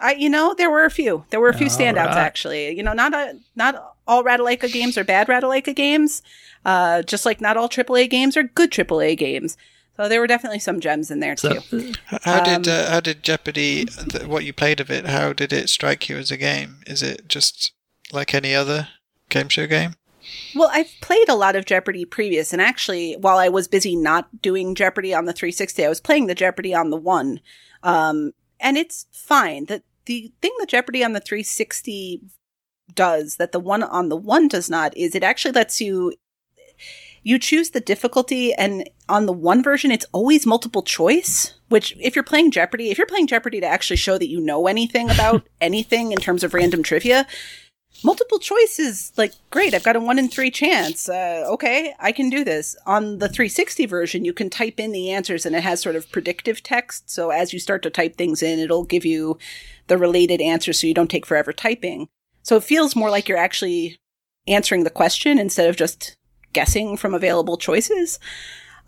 I, 0.00 0.12
you 0.12 0.28
know, 0.28 0.54
there 0.56 0.70
were 0.70 0.84
a 0.84 0.90
few. 0.90 1.24
There 1.30 1.40
were 1.40 1.48
a 1.48 1.56
few 1.56 1.66
All 1.66 1.76
standouts 1.76 2.06
right. 2.06 2.18
actually. 2.18 2.76
You 2.76 2.82
know, 2.82 2.92
not 2.92 3.12
a 3.14 3.38
not 3.56 3.96
all 4.08 4.24
Ratalaika 4.24 4.72
games 4.72 4.98
are 4.98 5.04
bad 5.04 5.28
Ratalaika 5.28 5.74
games. 5.76 6.22
Uh, 6.64 7.02
just 7.02 7.24
like 7.24 7.40
not 7.40 7.56
all 7.56 7.68
AAA 7.68 8.10
games 8.10 8.36
are 8.36 8.42
good 8.42 8.72
AAA 8.72 9.16
games. 9.16 9.56
So 9.96 10.08
there 10.08 10.20
were 10.20 10.26
definitely 10.26 10.60
some 10.60 10.80
gems 10.80 11.10
in 11.10 11.20
there 11.20 11.36
So 11.36 11.60
too. 11.60 11.78
H- 12.12 12.20
How 12.22 12.40
did 12.44 12.68
Um, 12.68 12.74
uh, 12.74 12.90
how 12.90 13.00
did 13.00 13.22
Jeopardy? 13.22 13.84
Th- 13.84 14.24
what 14.26 14.44
you 14.44 14.52
played 14.52 14.80
of 14.80 14.90
it? 14.90 15.06
How 15.06 15.32
did 15.32 15.52
it 15.52 15.68
strike 15.68 16.08
you 16.08 16.16
as 16.16 16.30
a 16.30 16.36
game? 16.36 16.82
Is 16.86 17.02
it 17.02 17.28
just 17.28 17.72
like 18.12 18.32
any 18.34 18.54
other 18.54 18.88
game 19.28 19.48
show 19.48 19.66
game? 19.66 19.94
Well, 20.54 20.70
I've 20.72 20.92
played 21.00 21.28
a 21.28 21.34
lot 21.34 21.56
of 21.56 21.64
Jeopardy 21.64 22.04
previous, 22.04 22.52
and 22.52 22.60
actually, 22.62 23.14
while 23.14 23.38
I 23.38 23.48
was 23.48 23.66
busy 23.66 23.96
not 23.96 24.42
doing 24.42 24.74
Jeopardy 24.74 25.14
on 25.14 25.24
the 25.24 25.32
360, 25.32 25.84
I 25.84 25.88
was 25.88 26.00
playing 26.00 26.26
the 26.26 26.34
Jeopardy 26.34 26.74
on 26.74 26.90
the 26.90 26.96
one, 26.96 27.40
um, 27.82 28.32
and 28.60 28.76
it's 28.76 29.06
fine. 29.12 29.64
The 29.66 29.82
the 30.06 30.32
thing 30.42 30.52
that 30.58 30.68
Jeopardy 30.68 31.02
on 31.04 31.12
the 31.12 31.20
360 31.20 32.20
does 32.94 33.36
that 33.36 33.52
the 33.52 33.60
one 33.60 33.82
on 33.82 34.08
the 34.08 34.16
one 34.16 34.48
does 34.48 34.70
not 34.70 34.96
is 34.96 35.14
it 35.14 35.22
actually 35.22 35.52
lets 35.52 35.80
you 35.80 36.12
you 37.22 37.38
choose 37.38 37.70
the 37.70 37.80
difficulty 37.80 38.54
and 38.54 38.88
on 39.08 39.26
the 39.26 39.32
one 39.32 39.62
version 39.62 39.90
it's 39.90 40.06
always 40.12 40.46
multiple 40.46 40.82
choice 40.82 41.54
which 41.68 41.96
if 42.00 42.16
you're 42.16 42.22
playing 42.22 42.50
jeopardy 42.50 42.90
if 42.90 42.98
you're 42.98 43.06
playing 43.06 43.26
jeopardy 43.26 43.60
to 43.60 43.66
actually 43.66 43.96
show 43.96 44.18
that 44.18 44.28
you 44.28 44.40
know 44.40 44.66
anything 44.66 45.10
about 45.10 45.46
anything 45.60 46.12
in 46.12 46.18
terms 46.18 46.42
of 46.42 46.54
random 46.54 46.82
trivia 46.82 47.26
multiple 48.04 48.38
choice 48.38 48.78
is 48.78 49.12
like 49.16 49.32
great 49.50 49.74
i've 49.74 49.82
got 49.82 49.96
a 49.96 50.00
one 50.00 50.18
in 50.18 50.28
three 50.28 50.50
chance 50.50 51.08
uh, 51.08 51.44
okay 51.48 51.94
i 51.98 52.12
can 52.12 52.30
do 52.30 52.44
this. 52.44 52.76
On 52.86 53.18
the 53.18 53.28
360 53.28 53.86
version 53.86 54.24
you 54.24 54.32
can 54.32 54.50
type 54.50 54.78
in 54.78 54.92
the 54.92 55.10
answers 55.10 55.44
and 55.44 55.56
it 55.56 55.62
has 55.62 55.80
sort 55.80 55.96
of 55.96 56.10
predictive 56.10 56.62
text 56.62 57.10
so 57.10 57.30
as 57.30 57.52
you 57.52 57.58
start 57.58 57.82
to 57.82 57.90
type 57.90 58.16
things 58.16 58.42
in 58.42 58.58
it'll 58.58 58.84
give 58.84 59.04
you 59.04 59.38
the 59.88 59.98
related 59.98 60.40
answers 60.40 60.80
so 60.80 60.86
you 60.86 60.94
don't 60.94 61.10
take 61.10 61.26
forever 61.26 61.52
typing 61.52 62.08
so 62.42 62.56
it 62.56 62.64
feels 62.64 62.96
more 62.96 63.10
like 63.10 63.28
you're 63.28 63.38
actually 63.38 63.98
answering 64.46 64.84
the 64.84 64.90
question 64.90 65.38
instead 65.38 65.68
of 65.68 65.76
just 65.76 66.16
guessing 66.52 66.96
from 66.96 67.14
available 67.14 67.56
choices 67.56 68.18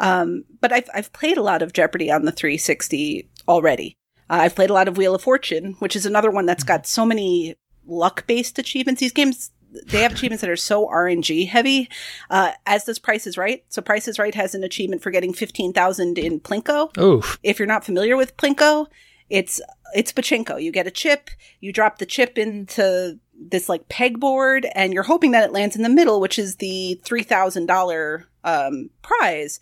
um, 0.01 0.45
but 0.61 0.73
I've, 0.73 0.89
I've 0.95 1.13
played 1.13 1.37
a 1.37 1.43
lot 1.43 1.61
of 1.61 1.75
jeopardy 1.75 2.11
on 2.11 2.25
the 2.25 2.33
360 2.33 3.29
already 3.47 3.97
uh, 4.31 4.39
i've 4.41 4.55
played 4.55 4.71
a 4.71 4.75
lot 4.75 4.89
of 4.89 4.97
wheel 4.97 5.15
of 5.15 5.23
fortune 5.23 5.77
which 5.79 5.95
is 5.95 6.07
another 6.07 6.31
one 6.31 6.47
that's 6.47 6.65
got 6.65 6.87
so 6.87 7.05
many 7.05 7.57
luck 7.91 8.27
based 8.27 8.59
achievements. 8.59 9.01
These 9.01 9.13
games 9.13 9.51
they 9.87 10.03
have 10.03 10.13
achievements 10.13 10.41
that 10.41 10.51
are 10.51 10.57
so 10.57 10.89
RNG 10.89 11.49
heavy, 11.49 11.89
uh, 12.29 12.53
as 12.67 12.85
does 12.85 12.99
Price 12.99 13.25
is 13.27 13.39
Right. 13.39 13.65
So 13.69 13.81
Price 13.81 14.09
is 14.09 14.19
Right 14.19 14.35
has 14.35 14.53
an 14.55 14.65
achievement 14.65 15.03
for 15.03 15.11
getting 15.11 15.33
fifteen 15.33 15.73
thousand 15.73 16.19
in 16.19 16.41
Plinko. 16.41 16.97
oof. 16.99 17.39
If 17.43 17.59
you're 17.59 17.69
not 17.69 17.85
familiar 17.85 18.17
with 18.17 18.37
Plinko, 18.37 18.87
it's 19.29 19.61
it's 19.95 20.13
pachinko. 20.13 20.63
You 20.63 20.73
get 20.73 20.87
a 20.87 20.91
chip, 20.91 21.31
you 21.61 21.73
drop 21.73 21.99
the 21.99 22.07
chip 22.07 22.39
into 22.39 23.19
this 23.41 23.69
like 23.69 23.89
pegboard, 23.89 24.71
and 24.75 24.93
you're 24.93 25.03
hoping 25.03 25.31
that 25.33 25.45
it 25.45 25.53
lands 25.53 25.77
in 25.77 25.83
the 25.83 25.89
middle, 25.89 26.21
which 26.21 26.39
is 26.39 26.57
the 26.57 27.01
three 27.05 27.23
thousand 27.23 27.67
dollar 27.67 28.27
um, 28.45 28.91
prize. 29.03 29.59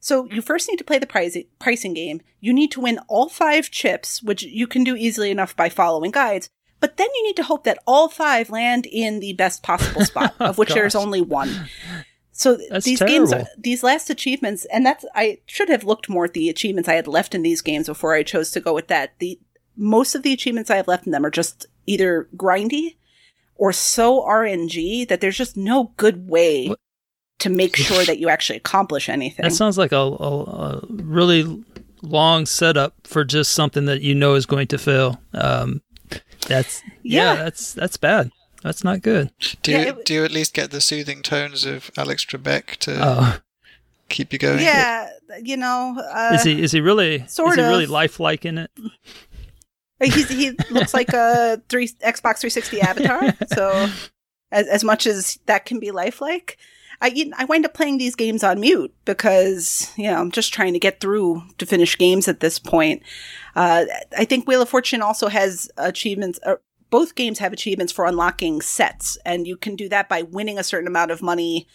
So 0.00 0.26
you 0.30 0.40
first 0.40 0.68
need 0.68 0.78
to 0.78 0.84
play 0.84 0.98
the 0.98 1.06
prize, 1.06 1.36
pricing 1.58 1.92
game. 1.92 2.22
You 2.40 2.54
need 2.54 2.70
to 2.72 2.80
win 2.80 2.98
all 3.06 3.28
five 3.28 3.70
chips, 3.70 4.22
which 4.22 4.42
you 4.42 4.66
can 4.66 4.82
do 4.82 4.96
easily 4.96 5.30
enough 5.30 5.54
by 5.54 5.68
following 5.68 6.10
guides. 6.10 6.48
But 6.80 6.96
then 6.96 7.08
you 7.14 7.26
need 7.26 7.36
to 7.36 7.42
hope 7.42 7.64
that 7.64 7.78
all 7.86 8.08
five 8.08 8.48
land 8.48 8.86
in 8.86 9.20
the 9.20 9.34
best 9.34 9.62
possible 9.62 10.04
spot, 10.06 10.34
of 10.40 10.56
which 10.56 10.72
there's 10.72 10.94
only 10.94 11.20
one. 11.20 11.68
So 12.32 12.58
That's 12.70 12.86
these 12.86 13.02
games, 13.02 13.34
are, 13.34 13.44
these 13.58 13.82
last 13.82 14.08
achievements, 14.08 14.64
and 14.72 14.86
that's 14.86 15.04
I 15.14 15.40
should 15.44 15.68
have 15.68 15.84
looked 15.84 16.08
more 16.08 16.24
at 16.24 16.32
the 16.32 16.48
achievements 16.48 16.88
I 16.88 16.94
had 16.94 17.06
left 17.06 17.34
in 17.34 17.42
these 17.42 17.60
games 17.60 17.86
before 17.86 18.14
I 18.14 18.22
chose 18.22 18.50
to 18.52 18.60
go 18.60 18.72
with 18.72 18.88
that. 18.88 19.12
The 19.18 19.38
most 19.76 20.14
of 20.14 20.22
the 20.22 20.32
achievements 20.32 20.70
I 20.70 20.76
have 20.76 20.88
left 20.88 21.04
in 21.04 21.12
them 21.12 21.26
are 21.26 21.30
just 21.30 21.66
either 21.86 22.28
grindy 22.34 22.96
or 23.60 23.72
so 23.72 24.22
RNG 24.22 25.06
that 25.08 25.20
there's 25.20 25.36
just 25.36 25.56
no 25.56 25.92
good 25.96 26.28
way 26.28 26.68
What- 26.68 26.80
to 27.40 27.50
make 27.50 27.76
sure 27.86 28.04
that 28.04 28.18
you 28.18 28.28
actually 28.28 28.56
accomplish 28.56 29.08
anything. 29.08 29.44
That 29.44 29.52
sounds 29.52 29.76
like 29.78 29.92
a, 29.92 29.96
a, 29.96 30.42
a 30.44 30.80
really 30.88 31.62
long 32.02 32.46
setup 32.46 32.94
for 33.06 33.24
just 33.24 33.52
something 33.52 33.84
that 33.84 34.00
you 34.00 34.14
know 34.14 34.34
is 34.34 34.46
going 34.46 34.66
to 34.68 34.78
fail. 34.78 35.20
Um, 35.34 35.82
that's 36.48 36.82
yeah. 37.02 37.34
Yeah. 37.34 37.42
that's 37.44 37.72
that's 37.74 37.96
bad. 37.98 38.30
That's 38.62 38.82
not 38.84 39.00
good. 39.02 39.30
Do 39.62 39.72
Yeah, 39.72 39.78
you 39.82 39.88
it- 39.88 40.04
do 40.06 40.14
you 40.14 40.24
at 40.24 40.32
least 40.32 40.54
get 40.54 40.70
the 40.70 40.80
soothing 40.80 41.22
tones 41.22 41.64
of 41.66 41.90
Alex 41.96 42.24
Trebek 42.24 42.76
to 42.78 42.96
Oh, 43.00 43.36
keep 44.08 44.32
you 44.32 44.38
going? 44.38 44.60
yeah, 44.60 45.08
you 45.42 45.56
know, 45.56 45.96
uh, 46.12 46.32
is 46.34 46.42
he 46.44 46.62
is 46.62 46.72
he 46.72 46.80
really 46.80 47.24
sort 47.26 47.50
is 47.50 47.56
he 47.56 47.62
really 47.62 47.86
lifelike 47.86 48.44
in 48.44 48.58
it? 48.58 48.70
He's, 50.02 50.28
he 50.28 50.52
looks 50.70 50.94
like 50.94 51.10
a 51.12 51.60
three 51.68 51.88
Xbox 51.88 52.40
360 52.40 52.80
avatar. 52.80 53.34
So, 53.54 53.88
as, 54.52 54.66
as 54.68 54.82
much 54.84 55.06
as 55.06 55.38
that 55.46 55.64
can 55.66 55.78
be 55.80 55.90
lifelike, 55.90 56.56
I 57.00 57.08
you- 57.08 57.32
I 57.36 57.44
wind 57.44 57.64
up 57.66 57.74
playing 57.74 57.98
these 57.98 58.14
games 58.14 58.42
on 58.42 58.60
mute 58.60 58.94
because 59.04 59.92
you 59.96 60.04
know 60.04 60.18
I'm 60.20 60.30
just 60.30 60.52
trying 60.52 60.72
to 60.72 60.78
get 60.78 61.00
through 61.00 61.42
to 61.58 61.66
finish 61.66 61.96
games 61.98 62.28
at 62.28 62.40
this 62.40 62.58
point. 62.58 63.02
Uh, 63.54 63.84
I 64.16 64.24
think 64.24 64.46
Wheel 64.46 64.62
of 64.62 64.68
Fortune 64.68 65.02
also 65.02 65.28
has 65.28 65.70
achievements. 65.76 66.38
Uh, 66.44 66.56
both 66.90 67.14
games 67.14 67.38
have 67.38 67.52
achievements 67.52 67.92
for 67.92 68.04
unlocking 68.06 68.60
sets, 68.60 69.16
and 69.24 69.46
you 69.46 69.56
can 69.56 69.76
do 69.76 69.88
that 69.90 70.08
by 70.08 70.22
winning 70.22 70.58
a 70.58 70.64
certain 70.64 70.88
amount 70.88 71.10
of 71.10 71.22
money 71.22 71.66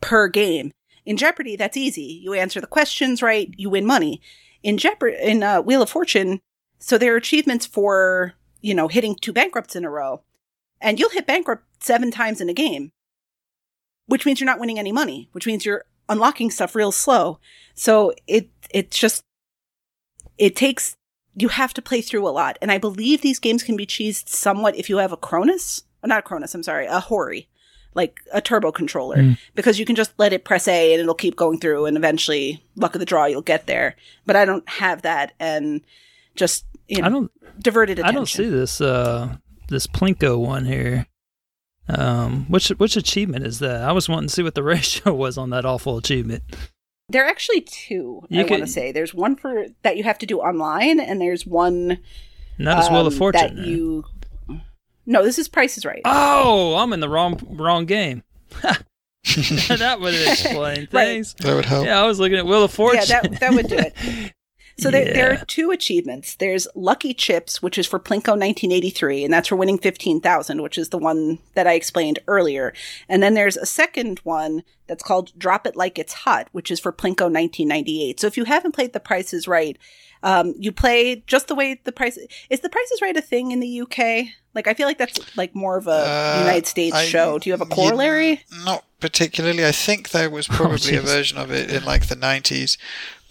per 0.00 0.28
game. 0.28 0.72
In 1.04 1.16
Jeopardy, 1.16 1.56
that's 1.56 1.76
easy. 1.76 2.20
You 2.22 2.32
answer 2.34 2.60
the 2.60 2.66
questions 2.66 3.22
right, 3.22 3.52
you 3.56 3.68
win 3.70 3.84
money. 3.84 4.20
In 4.62 4.78
Jeopardy, 4.78 5.16
in 5.20 5.42
uh, 5.42 5.60
Wheel 5.60 5.82
of 5.82 5.90
Fortune, 5.90 6.40
so 6.82 6.98
there 6.98 7.14
are 7.14 7.16
achievements 7.16 7.64
for, 7.64 8.34
you 8.60 8.74
know, 8.74 8.88
hitting 8.88 9.14
two 9.14 9.32
bankrupts 9.32 9.76
in 9.76 9.84
a 9.84 9.90
row. 9.90 10.22
And 10.80 10.98
you'll 10.98 11.10
hit 11.10 11.28
bankrupt 11.28 11.62
seven 11.80 12.10
times 12.10 12.40
in 12.40 12.48
a 12.48 12.54
game, 12.54 12.90
which 14.06 14.26
means 14.26 14.40
you're 14.40 14.46
not 14.46 14.58
winning 14.58 14.80
any 14.80 14.90
money, 14.90 15.28
which 15.30 15.46
means 15.46 15.64
you're 15.64 15.84
unlocking 16.08 16.50
stuff 16.50 16.74
real 16.74 16.90
slow. 16.90 17.38
So 17.74 18.12
it 18.26 18.50
it's 18.70 18.98
just 18.98 19.22
it 20.38 20.56
takes 20.56 20.96
you 21.36 21.48
have 21.48 21.72
to 21.74 21.82
play 21.82 22.00
through 22.00 22.26
a 22.26 22.30
lot. 22.30 22.58
And 22.60 22.72
I 22.72 22.78
believe 22.78 23.22
these 23.22 23.38
games 23.38 23.62
can 23.62 23.76
be 23.76 23.86
cheesed 23.86 24.28
somewhat 24.28 24.76
if 24.76 24.90
you 24.90 24.96
have 24.98 25.12
a 25.12 25.16
Cronus. 25.16 25.84
Not 26.04 26.18
a 26.18 26.22
Cronus, 26.22 26.52
I'm 26.52 26.64
sorry, 26.64 26.86
a 26.86 26.98
Hori. 26.98 27.48
Like 27.94 28.20
a 28.32 28.40
turbo 28.40 28.72
controller. 28.72 29.18
Mm. 29.18 29.38
Because 29.54 29.78
you 29.78 29.84
can 29.84 29.94
just 29.94 30.12
let 30.18 30.32
it 30.32 30.44
press 30.44 30.66
A 30.66 30.92
and 30.92 31.00
it'll 31.00 31.14
keep 31.14 31.36
going 31.36 31.60
through 31.60 31.86
and 31.86 31.96
eventually 31.96 32.64
luck 32.74 32.96
of 32.96 32.98
the 32.98 33.06
draw 33.06 33.26
you'll 33.26 33.40
get 33.40 33.66
there. 33.66 33.94
But 34.26 34.34
I 34.34 34.44
don't 34.44 34.68
have 34.68 35.02
that 35.02 35.32
and 35.38 35.82
just 36.34 36.64
you 36.88 37.00
know 37.00 37.06
I 37.06 37.10
don't 37.10 37.30
diverted 37.62 37.98
attention. 37.98 38.14
I 38.14 38.18
don't 38.18 38.28
see 38.28 38.48
this 38.48 38.80
uh 38.80 39.36
this 39.68 39.86
Plinko 39.86 40.38
one 40.38 40.64
here. 40.64 41.06
Um, 41.88 42.46
which 42.48 42.68
which 42.68 42.96
achievement 42.96 43.44
is 43.46 43.58
that? 43.58 43.82
I 43.82 43.92
was 43.92 44.08
wanting 44.08 44.28
to 44.28 44.34
see 44.34 44.42
what 44.42 44.54
the 44.54 44.62
ratio 44.74 45.12
was 45.14 45.36
on 45.36 45.50
that 45.50 45.64
awful 45.64 45.96
achievement. 45.98 46.42
There 47.08 47.24
are 47.24 47.28
actually 47.28 47.62
two. 47.62 48.22
You 48.28 48.40
I 48.42 48.44
want 48.44 48.62
to 48.62 48.66
say 48.68 48.92
there's 48.92 49.12
one 49.12 49.36
for 49.36 49.66
that 49.82 49.96
you 49.96 50.04
have 50.04 50.18
to 50.18 50.26
do 50.26 50.38
online, 50.40 51.00
and 51.00 51.20
there's 51.20 51.44
one 51.46 51.98
Not 52.58 52.78
as 52.78 52.90
Wheel 52.90 53.06
of 53.06 53.12
um, 53.12 53.18
Fortune. 53.18 53.56
that 53.56 53.66
you. 53.66 54.04
No, 55.04 55.24
this 55.24 55.38
is 55.38 55.48
Price 55.48 55.76
is 55.76 55.84
Right. 55.84 56.00
Oh, 56.04 56.76
I'm 56.76 56.92
in 56.92 57.00
the 57.00 57.08
wrong 57.08 57.40
wrong 57.50 57.86
game. 57.86 58.22
that 58.62 59.98
would 60.00 60.14
explain 60.14 60.88
Right. 60.92 61.06
things. 61.06 61.34
That 61.40 61.54
would 61.54 61.64
help. 61.64 61.86
Yeah, 61.86 62.00
I 62.00 62.06
was 62.06 62.18
looking 62.18 62.38
at 62.38 62.46
Wheel 62.46 62.64
of 62.64 62.72
Fortune. 62.72 63.04
Yeah, 63.08 63.20
that, 63.22 63.40
that 63.40 63.52
would 63.52 63.68
do 63.68 63.76
it. 63.78 64.32
So 64.82 64.90
there, 64.90 65.12
there 65.12 65.32
are 65.32 65.44
two 65.46 65.70
achievements. 65.70 66.34
There's 66.34 66.66
Lucky 66.74 67.14
Chips, 67.14 67.62
which 67.62 67.78
is 67.78 67.86
for 67.86 67.98
Plinko 68.00 68.34
1983, 68.38 69.24
and 69.24 69.32
that's 69.32 69.48
for 69.48 69.56
winning 69.56 69.78
15,000, 69.78 70.60
which 70.62 70.76
is 70.78 70.88
the 70.90 70.98
one 70.98 71.38
that 71.54 71.66
I 71.66 71.74
explained 71.74 72.18
earlier. 72.26 72.72
And 73.08 73.22
then 73.22 73.34
there's 73.34 73.56
a 73.56 73.66
second 73.66 74.18
one 74.24 74.62
that's 74.88 75.02
called 75.02 75.32
Drop 75.38 75.66
It 75.66 75.76
Like 75.76 75.98
It's 75.98 76.12
Hot, 76.12 76.48
which 76.52 76.70
is 76.70 76.80
for 76.80 76.92
Plinko 76.92 77.30
1998. 77.30 78.20
So 78.20 78.26
if 78.26 78.36
you 78.36 78.44
haven't 78.44 78.72
played 78.72 78.92
The 78.92 79.00
Price 79.00 79.32
is 79.32 79.46
Right, 79.48 79.78
um, 80.24 80.54
you 80.58 80.70
play 80.72 81.22
just 81.26 81.48
the 81.48 81.54
way 81.54 81.80
the 81.82 81.90
price 81.92 82.16
is. 82.48 82.60
The 82.60 82.68
Price 82.68 82.90
is 82.92 83.02
Right 83.02 83.16
a 83.16 83.20
thing 83.22 83.50
in 83.50 83.60
the 83.60 83.80
UK? 83.82 84.26
Like 84.54 84.66
I 84.68 84.74
feel 84.74 84.86
like 84.86 84.98
that's 84.98 85.36
like 85.36 85.54
more 85.54 85.76
of 85.76 85.86
a 85.86 85.90
Uh, 85.90 86.36
United 86.40 86.66
States 86.66 86.94
I- 86.94 87.06
show. 87.06 87.38
Do 87.38 87.48
you 87.50 87.52
have 87.54 87.60
a 87.60 87.66
corollary? 87.66 88.44
Not 88.64 88.84
particularly. 89.00 89.64
I 89.66 89.72
think 89.72 90.10
there 90.10 90.30
was 90.30 90.46
probably 90.46 90.94
a 90.96 91.00
version 91.00 91.38
of 91.38 91.50
it 91.50 91.70
in 91.72 91.84
like 91.84 92.06
the 92.08 92.14
90s, 92.16 92.76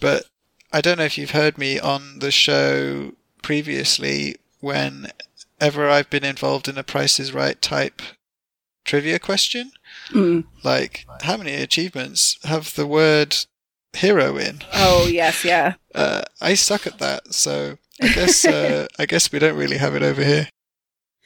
but 0.00 0.24
I 0.72 0.80
don't 0.80 0.98
know 0.98 1.04
if 1.04 1.18
you've 1.18 1.32
heard 1.32 1.58
me 1.58 1.78
on 1.78 2.18
the 2.20 2.30
show 2.30 3.12
previously 3.42 4.36
whenever 4.60 5.88
I've 5.88 6.08
been 6.08 6.24
involved 6.24 6.68
in 6.68 6.78
a 6.78 6.82
Price 6.82 7.20
is 7.20 7.34
Right 7.34 7.60
type 7.60 8.00
trivia 8.84 9.18
question. 9.18 9.72
Mm. 10.10 10.44
Like, 10.62 11.06
how 11.22 11.36
many 11.36 11.54
achievements 11.54 12.38
have 12.44 12.74
the 12.74 12.86
word 12.86 13.36
hero 13.92 14.36
in? 14.38 14.62
Oh 14.74 15.06
yes, 15.06 15.44
yeah. 15.44 15.74
Uh, 15.94 16.22
I 16.40 16.54
suck 16.54 16.86
at 16.86 16.98
that, 17.00 17.34
so 17.34 17.76
I 18.00 18.08
guess 18.08 18.46
uh, 18.46 18.86
I 18.98 19.04
guess 19.04 19.30
we 19.30 19.38
don't 19.38 19.58
really 19.58 19.76
have 19.76 19.94
it 19.94 20.02
over 20.02 20.24
here. 20.24 20.48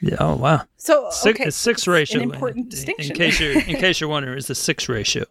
Yeah, 0.00 0.16
oh 0.18 0.34
wow. 0.34 0.62
So 0.76 1.08
Six, 1.12 1.36
okay, 1.36 1.44
it's 1.48 1.56
six 1.56 1.86
ratio. 1.86 2.20
An 2.20 2.32
important 2.32 2.64
in- 2.64 2.68
distinction. 2.70 3.12
In 3.12 3.16
case 3.16 3.38
you're 3.38 3.52
in 3.52 3.76
case 3.80 4.00
you're 4.00 4.10
wondering, 4.10 4.36
is 4.36 4.48
the 4.48 4.56
six 4.56 4.88
ratio. 4.88 5.24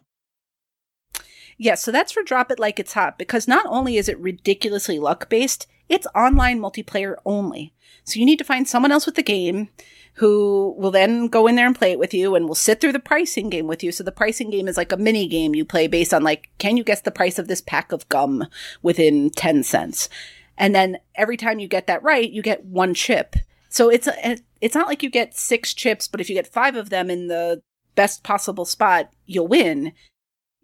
Yes, 1.58 1.82
so 1.82 1.90
that's 1.90 2.12
for 2.12 2.22
Drop 2.22 2.50
It 2.50 2.58
Like 2.58 2.78
It's 2.78 2.92
Hot 2.92 3.18
because 3.18 3.48
not 3.48 3.66
only 3.66 3.96
is 3.96 4.08
it 4.08 4.18
ridiculously 4.18 4.98
luck 4.98 5.28
based, 5.28 5.66
it's 5.88 6.06
online 6.14 6.60
multiplayer 6.60 7.16
only. 7.24 7.72
So 8.04 8.20
you 8.20 8.26
need 8.26 8.38
to 8.38 8.44
find 8.44 8.68
someone 8.68 8.92
else 8.92 9.06
with 9.06 9.14
the 9.14 9.22
game 9.22 9.68
who 10.14 10.74
will 10.78 10.90
then 10.90 11.28
go 11.28 11.46
in 11.46 11.56
there 11.56 11.66
and 11.66 11.76
play 11.76 11.92
it 11.92 11.98
with 11.98 12.14
you 12.14 12.34
and 12.34 12.48
will 12.48 12.54
sit 12.54 12.80
through 12.80 12.92
the 12.92 12.98
pricing 12.98 13.50
game 13.50 13.66
with 13.66 13.82
you. 13.82 13.92
So 13.92 14.02
the 14.02 14.12
pricing 14.12 14.50
game 14.50 14.68
is 14.68 14.76
like 14.76 14.92
a 14.92 14.96
mini 14.96 15.28
game 15.28 15.54
you 15.54 15.64
play 15.64 15.86
based 15.86 16.14
on 16.14 16.22
like, 16.22 16.48
can 16.58 16.76
you 16.76 16.84
guess 16.84 17.02
the 17.02 17.10
price 17.10 17.38
of 17.38 17.48
this 17.48 17.60
pack 17.60 17.92
of 17.92 18.08
gum 18.08 18.46
within 18.82 19.30
10 19.30 19.62
cents? 19.62 20.08
And 20.56 20.74
then 20.74 20.98
every 21.14 21.36
time 21.36 21.58
you 21.58 21.68
get 21.68 21.86
that 21.86 22.02
right, 22.02 22.30
you 22.30 22.42
get 22.42 22.64
one 22.64 22.94
chip. 22.94 23.36
So 23.68 23.90
it's 23.90 24.06
a, 24.06 24.38
it's 24.60 24.74
not 24.74 24.88
like 24.88 25.02
you 25.02 25.10
get 25.10 25.36
six 25.36 25.74
chips, 25.74 26.08
but 26.08 26.20
if 26.20 26.30
you 26.30 26.34
get 26.34 26.46
five 26.46 26.76
of 26.76 26.88
them 26.88 27.10
in 27.10 27.28
the 27.28 27.62
best 27.94 28.22
possible 28.22 28.64
spot, 28.64 29.12
you'll 29.26 29.48
win 29.48 29.92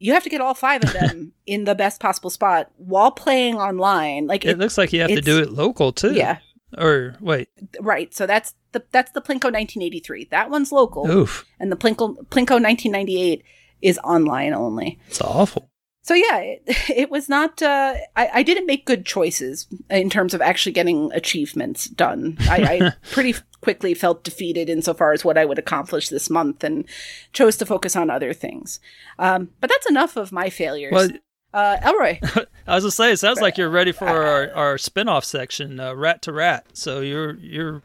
you 0.03 0.13
have 0.13 0.23
to 0.25 0.29
get 0.31 0.41
all 0.41 0.55
five 0.55 0.83
of 0.85 0.93
them 1.01 1.33
in 1.47 1.65
the 1.65 1.75
best 1.75 2.01
possible 2.01 2.31
spot 2.31 2.71
while 2.77 3.11
playing 3.11 3.55
online. 3.57 4.27
Like 4.27 4.45
It 4.45 4.51
it, 4.53 4.59
looks 4.59 4.77
like 4.77 4.93
you 4.93 5.01
have 5.03 5.11
to 5.11 5.21
do 5.21 5.39
it 5.41 5.51
local 5.53 5.93
too. 5.93 6.13
yeah, 6.15 6.39
Or 6.77 7.17
wait, 7.21 7.49
right. 7.81 8.13
So 8.15 8.27
that's 8.27 8.55
the 8.73 8.83
that's 8.91 9.13
the 9.13 9.21
Plinko 9.21 9.53
1983. 9.53 10.29
That 10.31 10.51
one's 10.51 10.73
local, 10.73 11.11
oof, 11.11 11.45
and 11.61 11.71
the 11.71 11.77
Plinko 11.77 12.17
Plinko 12.29 12.61
1998 12.61 13.43
is 13.83 13.99
online 14.05 14.55
only. 14.55 14.99
it's 15.09 15.21
awful. 15.21 15.69
So 16.03 16.15
yeah, 16.15 16.39
it, 16.39 16.63
it 16.91 17.11
was 17.11 17.29
not. 17.29 17.63
Uh, 17.63 17.95
I, 18.17 18.31
I 18.35 18.43
didn't 18.43 18.67
make 18.67 18.87
good 18.87 19.07
choices 19.07 19.67
in 19.89 20.11
terms 20.11 20.35
of 20.35 20.43
actually 20.43 20.73
getting 20.73 21.13
achievements 21.13 21.87
done. 21.87 22.37
I, 22.43 22.63
I 22.63 22.93
pretty 23.11 23.35
quickly 23.61 23.95
felt 23.95 24.25
defeated 24.25 24.69
insofar 24.69 25.13
as 25.13 25.25
what 25.25 25.39
I 25.39 25.45
would 25.45 25.59
accomplish 25.59 26.09
this 26.09 26.29
month, 26.29 26.65
and 26.65 26.85
chose 27.33 27.57
to 27.59 27.67
focus 27.67 27.97
on 27.97 28.11
other 28.11 28.33
things. 28.33 28.81
Um, 29.19 29.51
but 29.61 29.71
that's 29.71 29.89
enough 29.89 30.17
of 30.17 30.33
my 30.33 30.51
failures. 30.51 30.93
Well, 30.93 31.11
uh, 31.55 31.77
Elroy, 31.83 32.19
I 32.67 32.75
was 32.75 32.85
gonna 32.85 32.91
say, 32.91 33.13
it 33.13 33.19
sounds 33.19 33.41
like 33.41 33.59
you're 33.59 33.69
ready 33.69 33.93
for 33.93 34.09
our, 34.09 34.51
our 34.53 34.79
spin-off 34.79 35.25
section, 35.25 35.79
uh, 35.79 35.95
rat 35.95 36.23
to 36.23 36.33
rat. 36.33 36.67
So 36.73 37.01
you're 37.01 37.35
you're 37.37 37.83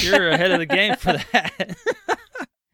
you're 0.00 0.30
ahead 0.30 0.52
of 0.52 0.60
the 0.60 0.66
game 0.66 0.94
for 0.96 1.14
that. 1.32 1.76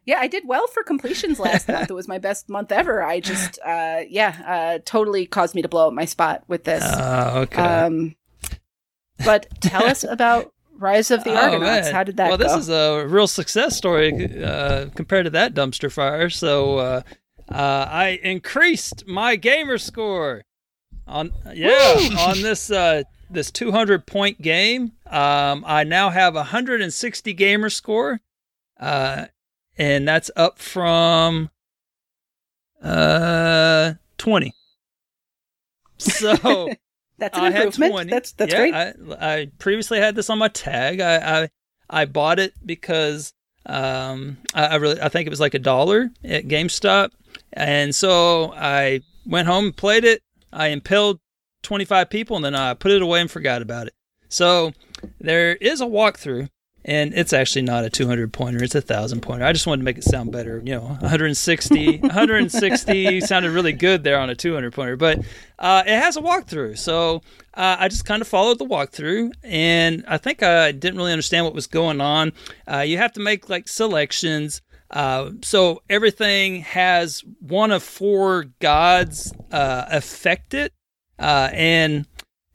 Yeah, 0.05 0.19
I 0.19 0.27
did 0.27 0.43
well 0.47 0.67
for 0.67 0.83
completions 0.83 1.39
last 1.39 1.69
month. 1.69 1.91
It 1.91 1.95
was 1.95 2.09
my 2.09 2.19
best 2.19 2.49
month 2.49 2.73
ever. 2.73 3.03
I 3.05 3.21
just, 3.21 3.59
uh, 3.65 4.01
yeah, 4.09 4.37
uh, 4.47 4.79
totally 4.85 5.27
caused 5.27 5.55
me 5.55 5.63
to 5.63 5.69
blow 5.69 5.89
up 5.89 5.95
my 5.95 6.05
spot 6.07 6.43
with 6.49 6.65
this. 6.65 6.83
Uh, 6.83 7.33
okay. 7.45 7.63
Um, 7.63 8.17
but 9.25 9.47
tell 9.61 9.85
us 9.85 10.03
about 10.09 10.53
Rise 10.77 11.13
of 11.13 11.23
the 11.23 11.31
Oh, 11.31 11.37
Argonauts. 11.37 11.87
man. 11.87 11.95
How 11.95 12.03
did 12.03 12.17
that 12.17 12.29
well, 12.29 12.39
go? 12.39 12.45
this 12.45 12.57
is 12.57 12.69
a 12.69 13.07
real 13.07 13.29
success 13.29 13.77
story 13.77 14.43
uh, 14.43 14.87
compared 14.97 15.27
to 15.27 15.31
that 15.31 15.55
dumpster 15.55 15.93
fire. 15.93 16.29
So 16.31 16.79
uh, 16.79 17.03
uh, 17.49 17.87
I 17.89 18.19
increased 18.25 19.07
my 19.07 19.37
gamer 19.37 19.79
score 19.79 20.43
on 21.07 21.31
yeah 21.55 21.99
on 22.19 22.43
this 22.43 22.71
uh, 22.71 23.03
this 23.31 23.51
200 23.53 24.07
point 24.07 24.43
game. 24.43 24.93
Um, 25.07 25.63
I 25.67 25.85
now 25.85 26.11
have 26.11 26.35
a 26.35 26.39
160 26.39 27.33
gamer 27.35 27.71
score, 27.71 28.21
uh, 28.81 29.27
and 29.79 30.07
that's 30.07 30.31
up 30.37 30.59
from 30.59 31.51
uh 32.83 33.95
20. 34.19 34.53
So. 35.99 36.71
That's 37.19 37.39
an 37.39 37.45
I 37.45 37.51
had 37.53 37.67
improvement. 37.67 37.93
20. 37.93 38.11
That's 38.11 38.33
that's 38.33 38.53
yeah, 38.53 38.59
great. 38.59 38.75
I, 38.75 38.95
I 39.21 39.51
previously 39.61 40.01
had 40.01 40.17
this 40.17 40.29
on 40.29 40.39
my 40.39 40.49
tag. 40.49 41.01
I 41.01 41.43
I, 41.43 41.49
I 41.89 42.05
bought 42.05 42.41
it 42.41 42.53
because 42.67 43.33
um 43.65 44.39
I, 44.55 44.67
I 44.67 44.75
really 44.77 45.01
I 45.01 45.09
think 45.09 45.29
it 45.29 45.31
was 45.31 45.39
like 45.39 45.55
a 45.55 45.61
dollar 45.61 46.11
at 46.25 46.49
GameStop, 46.49 47.11
and 47.53 47.95
so 47.95 48.53
I 48.55 49.03
went 49.25 49.47
home 49.47 49.67
and 49.67 49.77
played 49.77 50.05
it. 50.05 50.23
I 50.53 50.69
impaled 50.69 51.21
25 51.63 52.11
people 52.11 52.37
and 52.37 52.45
then 52.45 52.55
I 52.55 52.75
put 52.75 52.91
it 52.91 53.03
away 53.03 53.21
and 53.21 53.31
forgot 53.31 53.63
about 53.63 53.87
it. 53.87 53.95
So 54.29 54.73
there 55.21 55.55
is 55.57 55.81
a 55.81 55.87
walkthrough. 55.87 56.49
And 56.85 57.15
it's 57.15 57.33
actually 57.33 57.63
not 57.63 57.85
a 57.85 57.91
200 57.91 58.33
pointer; 58.33 58.63
it's 58.63 58.75
a 58.75 58.81
thousand 58.81 59.21
pointer. 59.21 59.45
I 59.45 59.53
just 59.53 59.67
wanted 59.67 59.83
to 59.83 59.85
make 59.85 59.99
it 59.99 60.05
sound 60.05 60.33
better. 60.33 60.61
You 60.65 60.75
know, 60.75 60.81
160, 60.81 61.99
160 61.99 63.21
sounded 63.23 63.51
really 63.53 63.73
good 63.73 64.03
there 64.03 64.19
on 64.19 64.31
a 64.31 64.35
200 64.35 64.73
pointer, 64.73 64.97
but 64.97 65.21
uh, 65.59 65.85
it 65.87 65.97
has 65.97 66.17
a 66.17 66.21
walkthrough. 66.21 66.77
So 66.77 67.23
uh, 67.55 67.77
I 67.79 67.89
just 67.89 68.05
kind 68.05 68.21
of 68.21 68.29
followed 68.29 68.59
the 68.59 68.65
walkthrough, 68.65 69.33
and 69.43 70.05
I 70.09 70.19
think 70.19 70.43
I 70.43 70.73
didn't 70.73 70.97
really 70.97 71.13
understand 71.13 71.45
what 71.45 71.55
was 71.55 71.67
going 71.67 72.01
on. 72.01 72.33
Uh, 72.67 72.79
you 72.79 72.99
have 72.99 73.13
to 73.13 73.21
make 73.21 73.49
like 73.49 73.69
selections. 73.69 74.63
Uh, 74.91 75.31
so 75.43 75.83
everything 75.89 76.61
has 76.63 77.25
one 77.41 77.71
of 77.71 77.83
four 77.83 78.47
gods 78.61 79.33
uh, 79.51 79.85
affect 79.89 80.53
it, 80.53 80.73
uh, 81.19 81.49
and 81.53 82.07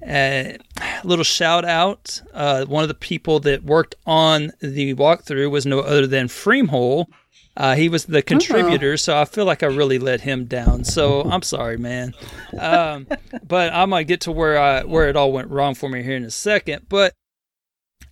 a 0.06 0.58
little 1.04 1.24
shout 1.24 1.66
out. 1.66 2.22
Uh, 2.34 2.66
one 2.66 2.84
of 2.84 2.88
the 2.88 2.94
people 2.94 3.40
that 3.42 3.64
worked 3.64 3.96
on 4.06 4.52
the 4.62 4.94
walkthrough 4.96 5.50
was 5.50 5.66
no 5.66 5.80
other 5.80 6.08
than 6.08 6.28
Freemhole. 6.28 7.08
Uh, 7.56 7.74
he 7.76 7.90
was 7.90 8.06
the 8.06 8.22
contributor, 8.22 8.98
so 8.98 9.18
I 9.18 9.26
feel 9.26 9.46
like 9.46 9.64
I 9.64 9.66
really 9.68 9.98
let 9.98 10.22
him 10.22 10.46
down. 10.46 10.84
So 10.84 11.24
I'm 11.24 11.42
sorry, 11.42 11.78
man. 11.78 12.14
Um, 12.60 13.08
but 13.48 13.74
I'm 13.74 13.90
gonna 13.90 14.04
get 14.04 14.22
to 14.22 14.32
where 14.32 14.60
I 14.60 14.84
where 14.84 15.10
it 15.10 15.16
all 15.16 15.32
went 15.32 15.50
wrong 15.50 15.74
for 15.74 15.90
me 15.90 16.04
here 16.04 16.16
in 16.16 16.24
a 16.24 16.32
second. 16.32 16.86
But 16.88 17.16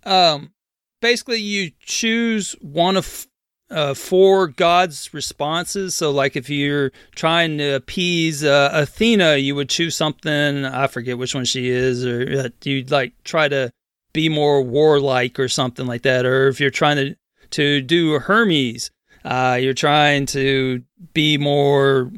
um, 0.04 0.52
basically, 1.00 1.42
you 1.42 1.72
choose 1.80 2.54
one 2.60 2.98
of 2.98 3.28
uh, 3.70 3.94
four 3.94 4.48
gods' 4.48 5.14
responses. 5.14 5.96
So, 5.96 6.12
like 6.12 6.36
if 6.36 6.50
you're 6.50 6.92
trying 7.16 7.58
to 7.58 7.76
appease 7.76 8.44
uh, 8.44 8.70
Athena, 8.74 9.38
you 9.38 9.56
would 9.56 9.70
choose 9.70 9.96
something. 9.96 10.66
I 10.66 10.88
forget 10.88 11.18
which 11.18 11.36
one 11.36 11.46
she 11.46 11.70
is, 11.70 12.06
or 12.06 12.46
uh, 12.46 12.50
you'd 12.64 12.92
like 12.92 13.14
try 13.24 13.48
to 13.48 13.72
be 14.14 14.30
more 14.30 14.62
warlike 14.62 15.40
or 15.40 15.50
something 15.50 15.88
like 15.88 16.04
that. 16.04 16.26
Or 16.26 16.48
if 16.48 16.60
you're 16.60 16.70
trying 16.70 16.98
to 16.98 17.16
to 17.52 17.82
do 17.82 18.20
Hermes, 18.20 18.92
uh, 19.24 19.58
you're 19.60 19.74
trying 19.74 20.26
to 20.28 20.84
be 21.14 21.38
more 21.38 22.12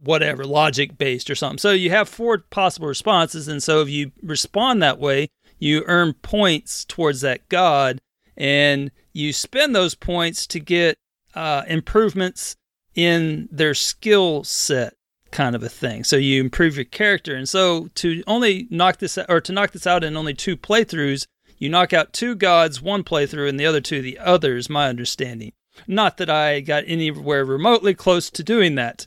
whatever 0.00 0.44
logic 0.44 0.96
based 0.96 1.28
or 1.28 1.34
something. 1.34 1.58
So 1.58 1.72
you 1.72 1.90
have 1.90 2.08
four 2.08 2.38
possible 2.38 2.88
responses, 2.88 3.48
and 3.48 3.62
so 3.62 3.82
if 3.82 3.88
you 3.88 4.12
respond 4.22 4.82
that 4.82 4.98
way, 4.98 5.28
you 5.58 5.82
earn 5.86 6.14
points 6.14 6.84
towards 6.84 7.20
that 7.22 7.48
god, 7.48 8.00
and 8.36 8.90
you 9.18 9.32
spend 9.32 9.74
those 9.74 9.94
points 9.94 10.46
to 10.48 10.60
get 10.60 10.96
uh, 11.34 11.62
improvements 11.66 12.56
in 12.94 13.48
their 13.50 13.74
skill 13.74 14.44
set 14.44 14.94
kind 15.30 15.54
of 15.54 15.62
a 15.62 15.68
thing. 15.68 16.04
So 16.04 16.16
you 16.16 16.40
improve 16.40 16.76
your 16.76 16.84
character. 16.84 17.34
And 17.34 17.48
so 17.48 17.88
to 17.96 18.22
only 18.26 18.66
knock 18.70 18.98
this 18.98 19.18
or 19.28 19.40
to 19.42 19.52
knock 19.52 19.72
this 19.72 19.86
out 19.86 20.04
in 20.04 20.16
only 20.16 20.34
two 20.34 20.56
playthroughs 20.56 21.26
you 21.58 21.68
knock 21.68 21.92
out 21.92 22.12
two 22.12 22.34
gods 22.34 22.80
one 22.80 23.02
playthrough 23.02 23.48
and 23.48 23.58
the 23.58 23.66
other 23.66 23.80
two 23.80 24.00
the 24.00 24.18
others 24.18 24.70
my 24.70 24.88
understanding. 24.88 25.52
Not 25.86 26.16
that 26.16 26.30
i 26.30 26.60
got 26.60 26.84
anywhere 26.86 27.44
remotely 27.44 27.94
close 27.94 28.30
to 28.30 28.42
doing 28.42 28.76
that. 28.76 29.06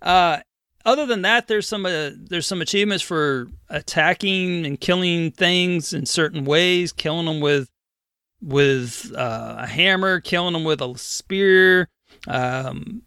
Uh, 0.00 0.40
other 0.84 1.06
than 1.06 1.22
that 1.22 1.46
there's 1.46 1.68
some 1.68 1.86
uh, 1.86 2.10
there's 2.16 2.46
some 2.46 2.60
achievements 2.60 3.04
for 3.04 3.48
attacking 3.68 4.66
and 4.66 4.80
killing 4.80 5.30
things 5.30 5.92
in 5.92 6.06
certain 6.06 6.44
ways 6.44 6.92
killing 6.92 7.26
them 7.26 7.40
with 7.40 7.68
with 8.42 9.12
uh, 9.16 9.56
a 9.58 9.66
hammer, 9.66 10.20
killing 10.20 10.52
them 10.52 10.64
with 10.64 10.80
a 10.80 10.98
spear, 10.98 11.88
um, 12.26 13.02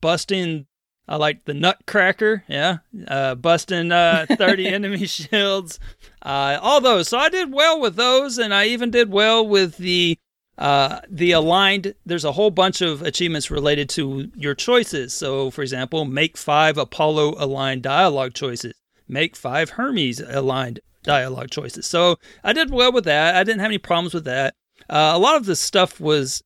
busting. 0.00 0.66
I 1.10 1.16
like 1.16 1.46
the 1.46 1.54
Nutcracker, 1.54 2.44
yeah, 2.48 2.78
uh, 3.06 3.34
busting 3.34 3.92
uh, 3.92 4.26
30 4.36 4.66
enemy 4.66 5.06
shields, 5.06 5.80
uh, 6.20 6.58
all 6.60 6.82
those. 6.82 7.08
So 7.08 7.16
I 7.16 7.30
did 7.30 7.50
well 7.52 7.80
with 7.80 7.96
those, 7.96 8.36
and 8.36 8.52
I 8.52 8.66
even 8.66 8.90
did 8.90 9.10
well 9.10 9.46
with 9.46 9.78
the 9.78 10.18
uh, 10.58 11.00
the 11.08 11.32
aligned. 11.32 11.94
There's 12.04 12.24
a 12.24 12.32
whole 12.32 12.50
bunch 12.50 12.82
of 12.82 13.00
achievements 13.02 13.50
related 13.50 13.88
to 13.90 14.30
your 14.34 14.54
choices. 14.54 15.14
So, 15.14 15.50
for 15.50 15.62
example, 15.62 16.04
make 16.04 16.36
five 16.36 16.76
Apollo 16.76 17.36
aligned 17.38 17.82
dialogue 17.82 18.34
choices, 18.34 18.74
make 19.08 19.34
five 19.34 19.70
Hermes 19.70 20.20
aligned 20.20 20.80
dialogue 21.02 21.50
choices. 21.50 21.86
So 21.86 22.18
I 22.44 22.52
did 22.52 22.70
well 22.70 22.92
with 22.92 23.04
that. 23.04 23.36
I 23.36 23.44
didn't 23.44 23.60
have 23.60 23.70
any 23.70 23.78
problems 23.78 24.14
with 24.14 24.24
that. 24.24 24.54
Uh, 24.88 25.12
a 25.14 25.18
lot 25.18 25.36
of 25.36 25.46
this 25.46 25.60
stuff 25.60 26.00
was 26.00 26.42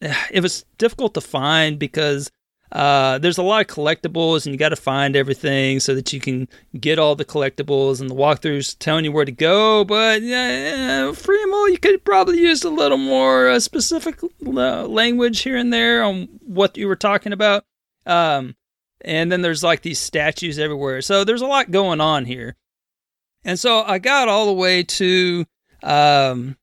it 0.30 0.42
was 0.42 0.64
difficult 0.78 1.14
to 1.14 1.20
find 1.20 1.78
because 1.78 2.30
uh, 2.72 3.18
there's 3.18 3.38
a 3.38 3.42
lot 3.42 3.60
of 3.60 3.66
collectibles 3.68 4.44
and 4.44 4.52
you 4.52 4.58
got 4.58 4.70
to 4.70 4.76
find 4.76 5.14
everything 5.14 5.78
so 5.78 5.94
that 5.94 6.12
you 6.12 6.18
can 6.18 6.48
get 6.80 6.98
all 6.98 7.14
the 7.14 7.24
collectibles 7.24 8.00
and 8.00 8.10
the 8.10 8.14
walkthroughs 8.14 8.76
telling 8.78 9.04
you 9.04 9.12
where 9.12 9.24
to 9.24 9.32
go. 9.32 9.84
But 9.84 10.22
yeah, 10.22 11.06
you 11.06 11.78
could 11.80 12.04
probably 12.04 12.40
use 12.40 12.64
a 12.64 12.70
little 12.70 12.98
more 12.98 13.48
uh, 13.48 13.60
specific 13.60 14.18
uh, 14.44 14.86
language 14.88 15.42
here 15.42 15.56
and 15.56 15.72
there 15.72 16.02
on 16.02 16.28
what 16.40 16.76
you 16.76 16.88
were 16.88 16.96
talking 16.96 17.32
about. 17.32 17.64
Um, 18.06 18.56
and 19.02 19.30
then 19.30 19.42
there's 19.42 19.62
like 19.62 19.82
these 19.82 20.00
statues 20.00 20.58
everywhere. 20.58 21.00
So 21.00 21.22
there's 21.22 21.42
a 21.42 21.46
lot 21.46 21.70
going 21.70 22.00
on 22.00 22.24
here. 22.24 22.56
And 23.44 23.58
so 23.58 23.82
I 23.82 23.98
got 23.98 24.28
all 24.28 24.46
the 24.46 24.52
way 24.52 24.82
to 24.82 25.44
um, 25.82 26.56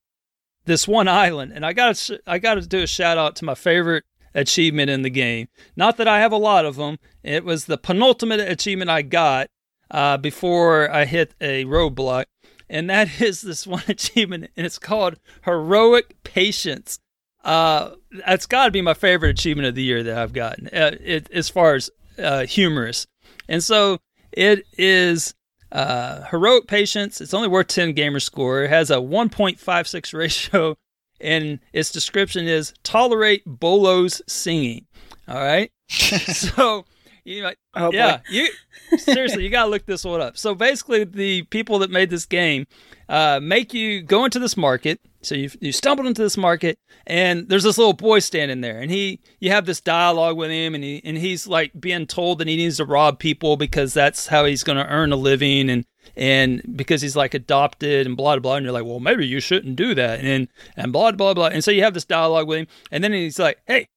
this 0.65 0.87
one 0.87 1.07
island, 1.07 1.51
and 1.53 1.65
I 1.65 1.73
got 1.73 2.09
I 2.25 2.39
got 2.39 2.55
to 2.55 2.61
do 2.61 2.81
a 2.81 2.87
shout 2.87 3.17
out 3.17 3.35
to 3.37 3.45
my 3.45 3.55
favorite 3.55 4.03
achievement 4.33 4.89
in 4.89 5.01
the 5.01 5.09
game. 5.09 5.47
Not 5.75 5.97
that 5.97 6.07
I 6.07 6.19
have 6.19 6.31
a 6.31 6.37
lot 6.37 6.65
of 6.65 6.75
them. 6.77 6.97
It 7.23 7.43
was 7.43 7.65
the 7.65 7.77
penultimate 7.77 8.39
achievement 8.39 8.89
I 8.89 9.01
got 9.01 9.49
uh, 9.89 10.17
before 10.17 10.89
I 10.89 11.05
hit 11.05 11.35
a 11.39 11.65
roadblock, 11.65 12.25
and 12.69 12.89
that 12.89 13.09
is 13.21 13.41
this 13.41 13.67
one 13.67 13.83
achievement, 13.87 14.49
and 14.57 14.65
it's 14.65 14.79
called 14.79 15.19
Heroic 15.45 16.23
Patience. 16.23 16.99
Uh, 17.43 17.91
that's 18.25 18.45
got 18.45 18.65
to 18.65 18.71
be 18.71 18.81
my 18.81 18.93
favorite 18.93 19.31
achievement 19.31 19.67
of 19.67 19.75
the 19.75 19.83
year 19.83 20.03
that 20.03 20.17
I've 20.17 20.33
gotten, 20.33 20.67
uh, 20.67 20.95
it, 20.99 21.29
as 21.31 21.49
far 21.49 21.73
as 21.73 21.89
uh, 22.19 22.45
humorous. 22.45 23.07
And 23.47 23.63
so 23.63 23.99
it 24.31 24.63
is 24.77 25.33
uh, 25.71 26.23
heroic 26.25 26.67
patience. 26.67 27.21
It's 27.21 27.33
only 27.33 27.47
worth 27.47 27.67
10 27.67 27.93
gamer 27.93 28.19
score. 28.19 28.63
It 28.63 28.69
has 28.69 28.91
a 28.91 28.97
1.56 28.97 30.13
ratio, 30.17 30.75
and 31.19 31.59
its 31.73 31.91
description 31.91 32.47
is 32.47 32.73
tolerate 32.83 33.43
bolos 33.45 34.21
singing. 34.27 34.85
All 35.27 35.35
right. 35.35 35.71
so, 35.89 36.85
you 37.23 37.43
know, 37.43 37.51
Oh, 37.73 37.91
yeah, 37.93 38.19
you 38.29 38.49
seriously, 38.97 39.43
you 39.43 39.49
gotta 39.49 39.69
look 39.69 39.85
this 39.85 40.03
one 40.03 40.21
up. 40.21 40.37
So 40.37 40.53
basically, 40.55 41.03
the 41.05 41.43
people 41.43 41.79
that 41.79 41.89
made 41.89 42.09
this 42.09 42.25
game 42.25 42.67
uh, 43.07 43.39
make 43.41 43.73
you 43.73 44.01
go 44.01 44.25
into 44.25 44.39
this 44.39 44.57
market. 44.57 44.99
So 45.21 45.35
you 45.35 45.49
you 45.59 45.71
stumbled 45.71 46.07
into 46.07 46.21
this 46.21 46.35
market, 46.35 46.79
and 47.05 47.47
there's 47.47 47.63
this 47.63 47.77
little 47.77 47.93
boy 47.93 48.19
standing 48.19 48.61
there, 48.61 48.79
and 48.79 48.89
he 48.89 49.19
you 49.39 49.51
have 49.51 49.65
this 49.65 49.79
dialogue 49.79 50.35
with 50.35 50.49
him, 50.49 50.73
and 50.75 50.83
he 50.83 51.01
and 51.05 51.17
he's 51.17 51.45
like 51.47 51.71
being 51.79 52.07
told 52.07 52.39
that 52.39 52.47
he 52.47 52.55
needs 52.57 52.77
to 52.77 52.85
rob 52.85 53.19
people 53.19 53.55
because 53.55 53.93
that's 53.93 54.27
how 54.27 54.45
he's 54.45 54.63
going 54.63 54.77
to 54.77 54.87
earn 54.87 55.11
a 55.11 55.15
living, 55.15 55.69
and 55.69 55.85
and 56.15 56.75
because 56.75 57.01
he's 57.01 57.15
like 57.15 57.33
adopted 57.33 58.07
and 58.07 58.17
blah 58.17 58.33
blah 58.35 58.39
blah, 58.41 58.55
and 58.55 58.63
you're 58.65 58.73
like, 58.73 58.85
well, 58.85 58.99
maybe 58.99 59.27
you 59.27 59.39
shouldn't 59.39 59.75
do 59.75 59.93
that, 59.93 60.19
and 60.21 60.47
and 60.75 60.91
blah 60.91 61.11
blah 61.11 61.33
blah, 61.35 61.47
and 61.47 61.63
so 61.63 61.69
you 61.71 61.83
have 61.83 61.93
this 61.93 62.05
dialogue 62.05 62.47
with 62.47 62.59
him, 62.59 62.67
and 62.91 63.03
then 63.03 63.13
he's 63.13 63.37
like, 63.37 63.59
hey, 63.67 63.87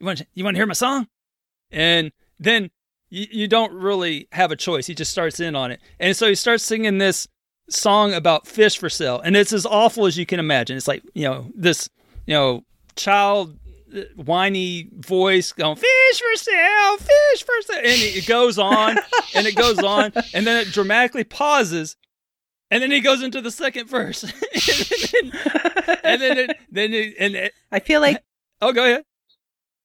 you 0.00 0.06
want 0.06 0.22
you 0.34 0.42
want 0.44 0.56
to 0.56 0.58
hear 0.58 0.66
my 0.66 0.72
song, 0.74 1.06
and 1.70 2.10
then 2.44 2.70
you, 3.10 3.26
you 3.30 3.48
don't 3.48 3.72
really 3.72 4.28
have 4.32 4.50
a 4.50 4.56
choice. 4.56 4.86
He 4.86 4.94
just 4.94 5.10
starts 5.10 5.40
in 5.40 5.54
on 5.54 5.70
it. 5.70 5.80
And 6.00 6.16
so 6.16 6.28
he 6.28 6.34
starts 6.34 6.64
singing 6.64 6.98
this 6.98 7.28
song 7.68 8.14
about 8.14 8.46
fish 8.46 8.78
for 8.78 8.88
sale. 8.88 9.20
And 9.20 9.36
it's 9.36 9.52
as 9.52 9.66
awful 9.66 10.06
as 10.06 10.16
you 10.16 10.26
can 10.26 10.40
imagine. 10.40 10.76
It's 10.76 10.88
like, 10.88 11.02
you 11.14 11.24
know, 11.24 11.50
this, 11.54 11.88
you 12.26 12.34
know, 12.34 12.64
child 12.96 13.58
uh, 13.94 14.00
whiny 14.16 14.88
voice 14.92 15.52
going, 15.52 15.76
fish 15.76 16.20
for 16.20 16.36
sale, 16.36 16.96
fish 16.98 17.44
for 17.44 17.62
sale. 17.62 17.78
And 17.78 17.86
it 17.86 18.26
goes 18.26 18.58
on 18.58 18.98
and 19.34 19.46
it 19.46 19.56
goes 19.56 19.78
on. 19.78 20.12
And 20.34 20.46
then 20.46 20.60
it 20.66 20.72
dramatically 20.72 21.24
pauses. 21.24 21.96
And 22.70 22.82
then 22.82 22.90
he 22.90 23.00
goes 23.00 23.22
into 23.22 23.42
the 23.42 23.50
second 23.50 23.88
verse. 23.88 24.22
and 24.24 24.32
then, 25.12 26.00
and 26.02 26.22
then 26.22 26.38
it, 26.38 26.56
then 26.70 26.94
it, 26.94 27.14
and 27.18 27.34
it, 27.34 27.52
I 27.70 27.80
feel 27.80 28.00
like 28.00 28.22
oh, 28.62 28.72
go 28.72 28.84
ahead. 28.84 29.04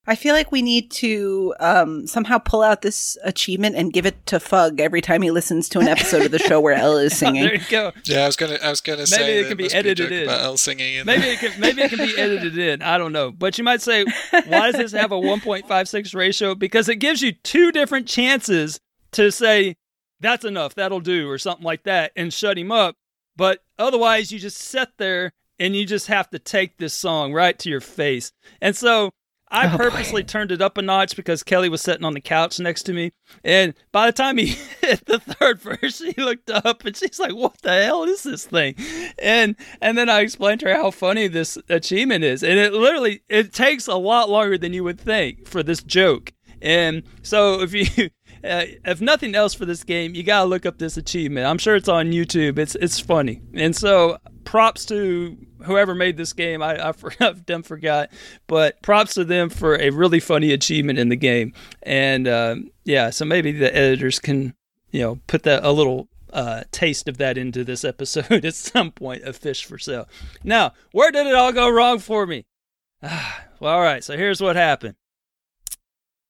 I 0.09 0.15
feel 0.15 0.33
like 0.33 0.51
we 0.53 0.61
need 0.61 0.89
to 0.91 1.53
um, 1.59 2.07
somehow 2.07 2.37
pull 2.37 2.63
out 2.63 2.81
this 2.81 3.17
achievement 3.25 3.75
and 3.75 3.91
give 3.91 4.05
it 4.05 4.25
to 4.27 4.39
Fug 4.39 4.79
every 4.79 5.01
time 5.01 5.21
he 5.21 5.31
listens 5.31 5.67
to 5.69 5.79
an 5.79 5.87
episode 5.89 6.25
of 6.25 6.31
the 6.31 6.39
show 6.39 6.61
where 6.61 6.75
Ella 6.75 7.03
is 7.03 7.17
singing. 7.17 7.43
There 7.43 7.55
you 7.55 7.61
go. 7.69 7.91
Yeah, 8.05 8.23
I 8.23 8.25
was 8.27 8.37
gonna, 8.37 8.57
I 8.63 8.69
was 8.69 8.79
gonna 8.79 8.99
Maybe 8.99 9.05
say 9.07 9.39
it 9.39 9.47
can 9.49 9.57
be 9.57 9.73
edited 9.73 9.99
a 9.99 10.09
joke 10.09 10.11
in. 10.11 10.23
about 10.23 10.41
Elle 10.43 10.57
singing. 10.57 10.93
In 10.95 11.05
Maybe 11.05 11.27
it 11.27 11.39
can 11.39 11.59
maybe 11.59 11.81
it 11.81 11.89
can 11.89 11.99
be 11.99 12.17
edited 12.17 12.57
in. 12.57 12.81
I 12.81 12.97
don't 12.97 13.11
know. 13.11 13.31
But 13.31 13.57
you 13.57 13.65
might 13.65 13.81
say, 13.81 14.05
why 14.31 14.71
does 14.71 14.75
this 14.75 14.91
have 14.93 15.11
a 15.11 15.15
1.56 15.15 16.15
ratio? 16.15 16.55
Because 16.55 16.87
it 16.87 16.95
gives 16.95 17.21
you 17.21 17.33
two 17.33 17.71
different 17.73 18.07
chances 18.07 18.79
to 19.11 19.29
say 19.31 19.75
that's 20.19 20.45
enough, 20.45 20.73
that'll 20.75 21.01
do, 21.01 21.29
or 21.29 21.37
something 21.37 21.65
like 21.65 21.83
that, 21.83 22.11
and 22.15 22.33
shut 22.33 22.57
him 22.57 22.71
up. 22.71 22.95
But 23.35 23.63
otherwise, 23.77 24.31
you 24.31 24.39
just 24.39 24.57
sit 24.57 24.89
there 24.97 25.31
and 25.59 25.75
you 25.75 25.85
just 25.85 26.07
have 26.07 26.29
to 26.29 26.39
take 26.39 26.77
this 26.77 26.93
song 26.93 27.33
right 27.33 27.57
to 27.59 27.69
your 27.69 27.81
face. 27.81 28.31
And 28.61 28.75
so 28.75 29.11
I 29.49 29.67
Oh, 29.67 29.77
boy. 29.77 29.83
purposely 29.85 30.23
turned 30.23 30.51
it 30.51 30.61
up 30.61 30.77
a 30.77 30.81
notch 30.81 31.15
because 31.15 31.41
Kelly 31.43 31.69
was 31.69 31.81
sitting 31.81 32.03
on 32.03 32.13
the 32.13 32.21
couch 32.21 32.59
next 32.59 32.83
to 32.83 32.93
me. 32.93 33.13
And 33.43 33.73
by 33.91 34.07
the 34.07 34.11
time 34.11 34.37
he 34.37 34.47
hit 34.81 35.05
the 35.05 35.19
third 35.19 35.59
verse, 35.61 35.97
she 35.97 36.13
looked 36.17 36.49
up 36.49 36.83
and 36.85 36.95
she's 36.95 37.19
like, 37.19 37.33
What 37.33 37.57
the 37.61 37.83
hell 37.83 38.03
is 38.03 38.23
this 38.23 38.45
thing? 38.45 38.75
And 39.19 39.55
and 39.81 39.97
then 39.97 40.09
I 40.09 40.19
explained 40.21 40.59
to 40.61 40.67
her 40.67 40.75
how 40.75 40.91
funny 40.91 41.27
this 41.27 41.57
achievement 41.69 42.23
is. 42.23 42.43
And 42.43 42.59
it 42.59 42.73
literally 42.73 43.21
it 43.29 43.53
takes 43.53 43.87
a 43.87 43.95
lot 43.95 44.29
longer 44.29 44.57
than 44.57 44.73
you 44.73 44.83
would 44.83 44.99
think 44.99 45.47
for 45.47 45.63
this 45.63 45.81
joke. 45.81 46.33
And 46.61 47.03
so 47.21 47.61
if 47.61 47.73
you 47.73 47.85
uh, 48.43 48.65
if 48.85 48.99
nothing 48.99 49.35
else 49.35 49.53
for 49.53 49.65
this 49.65 49.83
game, 49.83 50.13
you 50.15 50.23
gotta 50.23 50.47
look 50.49 50.65
up 50.65 50.77
this 50.77 50.97
achievement. 50.97 51.45
I'm 51.47 51.57
sure 51.57 51.75
it's 51.75 51.87
on 51.89 52.11
YouTube. 52.11 52.57
It's 52.59 52.75
it's 52.75 52.99
funny, 52.99 53.41
and 53.53 53.75
so 53.75 54.17
props 54.43 54.85
to 54.85 55.37
whoever 55.67 55.93
made 55.93 56.17
this 56.17 56.33
game. 56.33 56.61
I 56.61 56.89
I 56.89 56.93
I've 57.19 57.45
done 57.45 57.63
forgot, 57.63 58.09
but 58.47 58.81
props 58.81 59.13
to 59.15 59.23
them 59.23 59.49
for 59.49 59.75
a 59.75 59.89
really 59.91 60.19
funny 60.19 60.51
achievement 60.51 60.99
in 60.99 61.09
the 61.09 61.15
game. 61.15 61.53
And 61.83 62.27
um, 62.27 62.71
yeah, 62.83 63.09
so 63.09 63.25
maybe 63.25 63.51
the 63.51 63.75
editors 63.75 64.19
can 64.19 64.55
you 64.91 65.01
know 65.01 65.19
put 65.27 65.43
that 65.43 65.63
a 65.63 65.71
little 65.71 66.07
uh, 66.33 66.63
taste 66.71 67.07
of 67.07 67.17
that 67.17 67.37
into 67.37 67.63
this 67.63 67.83
episode 67.83 68.45
at 68.45 68.55
some 68.55 68.91
point 68.91 69.23
of 69.23 69.35
Fish 69.35 69.65
for 69.65 69.77
Sale. 69.77 70.07
Now, 70.43 70.73
where 70.91 71.11
did 71.11 71.27
it 71.27 71.35
all 71.35 71.51
go 71.51 71.69
wrong 71.69 71.99
for 71.99 72.25
me? 72.25 72.45
well, 73.01 73.75
all 73.75 73.81
right, 73.81 74.03
so 74.03 74.17
here's 74.17 74.41
what 74.41 74.55
happened. 74.55 74.95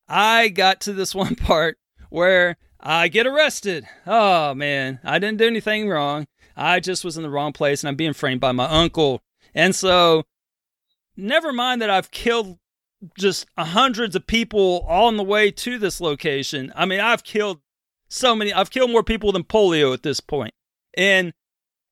I 0.08 0.48
got 0.48 0.80
to 0.82 0.92
this 0.92 1.14
one 1.14 1.36
part 1.36 1.78
where 2.10 2.56
I 2.80 3.08
get 3.08 3.26
arrested. 3.26 3.86
Oh 4.06 4.54
man, 4.54 5.00
I 5.04 5.18
didn't 5.18 5.38
do 5.38 5.46
anything 5.46 5.88
wrong. 5.88 6.26
I 6.56 6.80
just 6.80 7.04
was 7.04 7.16
in 7.16 7.22
the 7.22 7.30
wrong 7.30 7.52
place 7.52 7.82
and 7.82 7.88
I'm 7.88 7.96
being 7.96 8.12
framed 8.12 8.40
by 8.40 8.52
my 8.52 8.64
uncle. 8.64 9.22
And 9.54 9.74
so, 9.74 10.24
never 11.16 11.52
mind 11.52 11.82
that 11.82 11.90
I've 11.90 12.10
killed 12.10 12.58
just 13.16 13.46
hundreds 13.56 14.16
of 14.16 14.26
people 14.26 14.84
on 14.88 15.16
the 15.16 15.22
way 15.22 15.50
to 15.50 15.78
this 15.78 16.00
location. 16.00 16.72
I 16.74 16.84
mean, 16.84 17.00
I've 17.00 17.22
killed 17.22 17.60
so 18.08 18.34
many. 18.34 18.52
I've 18.52 18.70
killed 18.70 18.90
more 18.90 19.02
people 19.02 19.32
than 19.32 19.44
polio 19.44 19.92
at 19.94 20.02
this 20.02 20.20
point. 20.20 20.54
And 20.96 21.32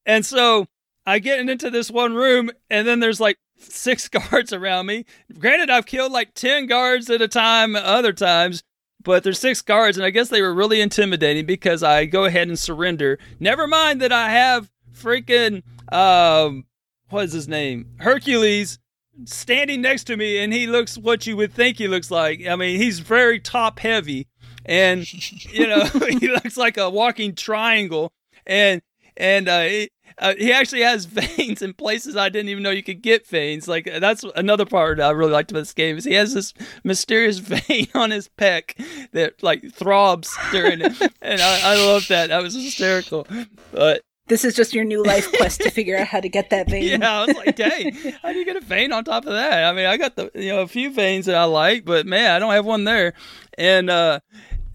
and 0.05 0.24
so 0.24 0.66
I 1.07 1.19
get 1.19 1.39
into 1.39 1.70
this 1.70 1.91
one 1.91 2.15
room 2.15 2.51
and 2.70 2.87
then 2.87 3.01
there's 3.01 3.20
like 3.20 3.39
six 3.59 4.09
guards 4.31 4.53
around 4.53 4.87
me. 4.87 5.05
Granted, 5.39 5.70
I've 5.70 5.87
killed 5.87 6.12
like 6.12 6.35
10 6.35 6.66
guards 6.66 7.11
at 7.11 7.23
a 7.23 7.28
time 7.28 7.77
other 7.77 8.12
times, 8.12 8.62
but 9.03 9.23
there's 9.23 9.39
six 9.39 9.62
guards, 9.62 9.97
and 9.97 10.05
I 10.05 10.11
guess 10.11 10.28
they 10.28 10.43
were 10.43 10.55
really 10.55 10.81
intimidating 10.81 11.47
because 11.47 11.83
I 11.83 12.07
go 12.07 12.24
ahead 12.24 12.49
and 12.49 12.59
surrender. 12.59 13.19
Never 13.39 13.66
mind 13.66 14.01
that 14.01 14.12
I 14.12 14.31
have 14.31 14.69
freaking, 14.93 15.62
um, 15.93 16.65
what 17.11 17.24
is 17.24 17.33
his 17.33 17.49
name? 17.49 17.93
Hercules 17.99 18.78
standing 19.24 19.81
next 19.81 20.05
to 20.05 20.16
me, 20.16 20.39
and 20.39 20.53
he 20.53 20.66
looks 20.66 20.99
what 20.99 21.27
you 21.27 21.37
would 21.37 21.53
think 21.53 21.78
he 21.78 21.89
looks 21.89 22.11
like. 22.11 22.47
I 22.47 22.57
mean, 22.57 22.81
he's 22.81 22.99
very 22.99 23.41
top 23.41 23.78
heavy, 23.78 24.28
and, 24.65 25.11
you 25.53 25.66
know, 25.66 25.85
he 26.20 26.28
looks 26.28 26.57
like 26.57 26.77
a 26.77 26.91
walking 26.91 27.35
triangle, 27.35 28.12
and, 28.47 28.83
and, 29.16 29.49
uh, 29.49 29.62
he, 29.62 29.91
uh, 30.19 30.35
he 30.39 30.53
actually 30.53 30.83
has 30.83 31.05
veins 31.07 31.62
in 31.62 31.74
places 31.74 32.16
I 32.16 32.28
didn't 32.28 32.49
even 32.49 32.62
know 32.62 32.70
you 32.70 32.83
could 32.83 33.03
get 33.03 33.27
veins. 33.27 33.69
Like 33.69 33.85
that's 33.85 34.24
another 34.35 34.65
part 34.65 35.01
I 35.01 35.11
really 35.11 35.33
liked 35.33 35.51
about 35.51 35.61
this 35.61 35.74
game 35.74 35.97
is 35.97 36.05
he 36.05 36.15
has 36.15 36.35
this 36.35 36.55
mysterious 36.85 37.39
vein 37.69 37.89
on 37.95 38.11
his 38.11 38.28
pec 38.39 38.74
that 39.12 39.43
like 39.43 39.73
throbs 39.73 40.35
during 40.51 40.81
it, 40.81 41.01
and 41.20 41.41
I, 41.41 41.73
I 41.73 41.87
love 41.87 42.09
that. 42.09 42.28
That 42.28 42.43
was 42.43 42.55
hysterical. 42.55 43.27
But 43.73 44.03
This 44.28 44.44
is 44.44 44.55
just 44.55 44.74
your 44.74 44.85
new 44.85 45.03
life 45.05 45.31
quest 45.32 45.61
to 45.62 45.70
figure 45.78 45.97
out 45.97 46.09
how 46.09 46.20
to 46.20 46.28
get 46.28 46.51
that 46.51 46.69
vein. 46.69 47.01
Yeah, 47.01 47.20
I 47.20 47.27
was 47.27 47.36
like, 47.36 47.57
dang, 47.57 47.93
how 48.23 48.32
do 48.32 48.39
you 48.39 48.44
get 48.44 48.57
a 48.57 48.61
vein 48.61 48.93
on 48.93 49.05
top 49.05 49.24
of 49.27 49.32
that? 49.32 49.65
I 49.65 49.73
mean, 49.73 49.86
I 49.86 49.97
got 49.97 50.16
the 50.16 50.31
you 50.35 50.48
know 50.48 50.62
a 50.62 50.69
few 50.69 50.90
veins 50.90 51.27
that 51.27 51.36
I 51.36 51.44
like, 51.44 51.85
but 51.85 52.07
man, 52.07 52.32
I 52.32 52.39
don't 52.39 52.53
have 52.53 52.66
one 52.66 52.85
there. 52.85 53.15
And 53.57 53.89
uh 53.89 54.20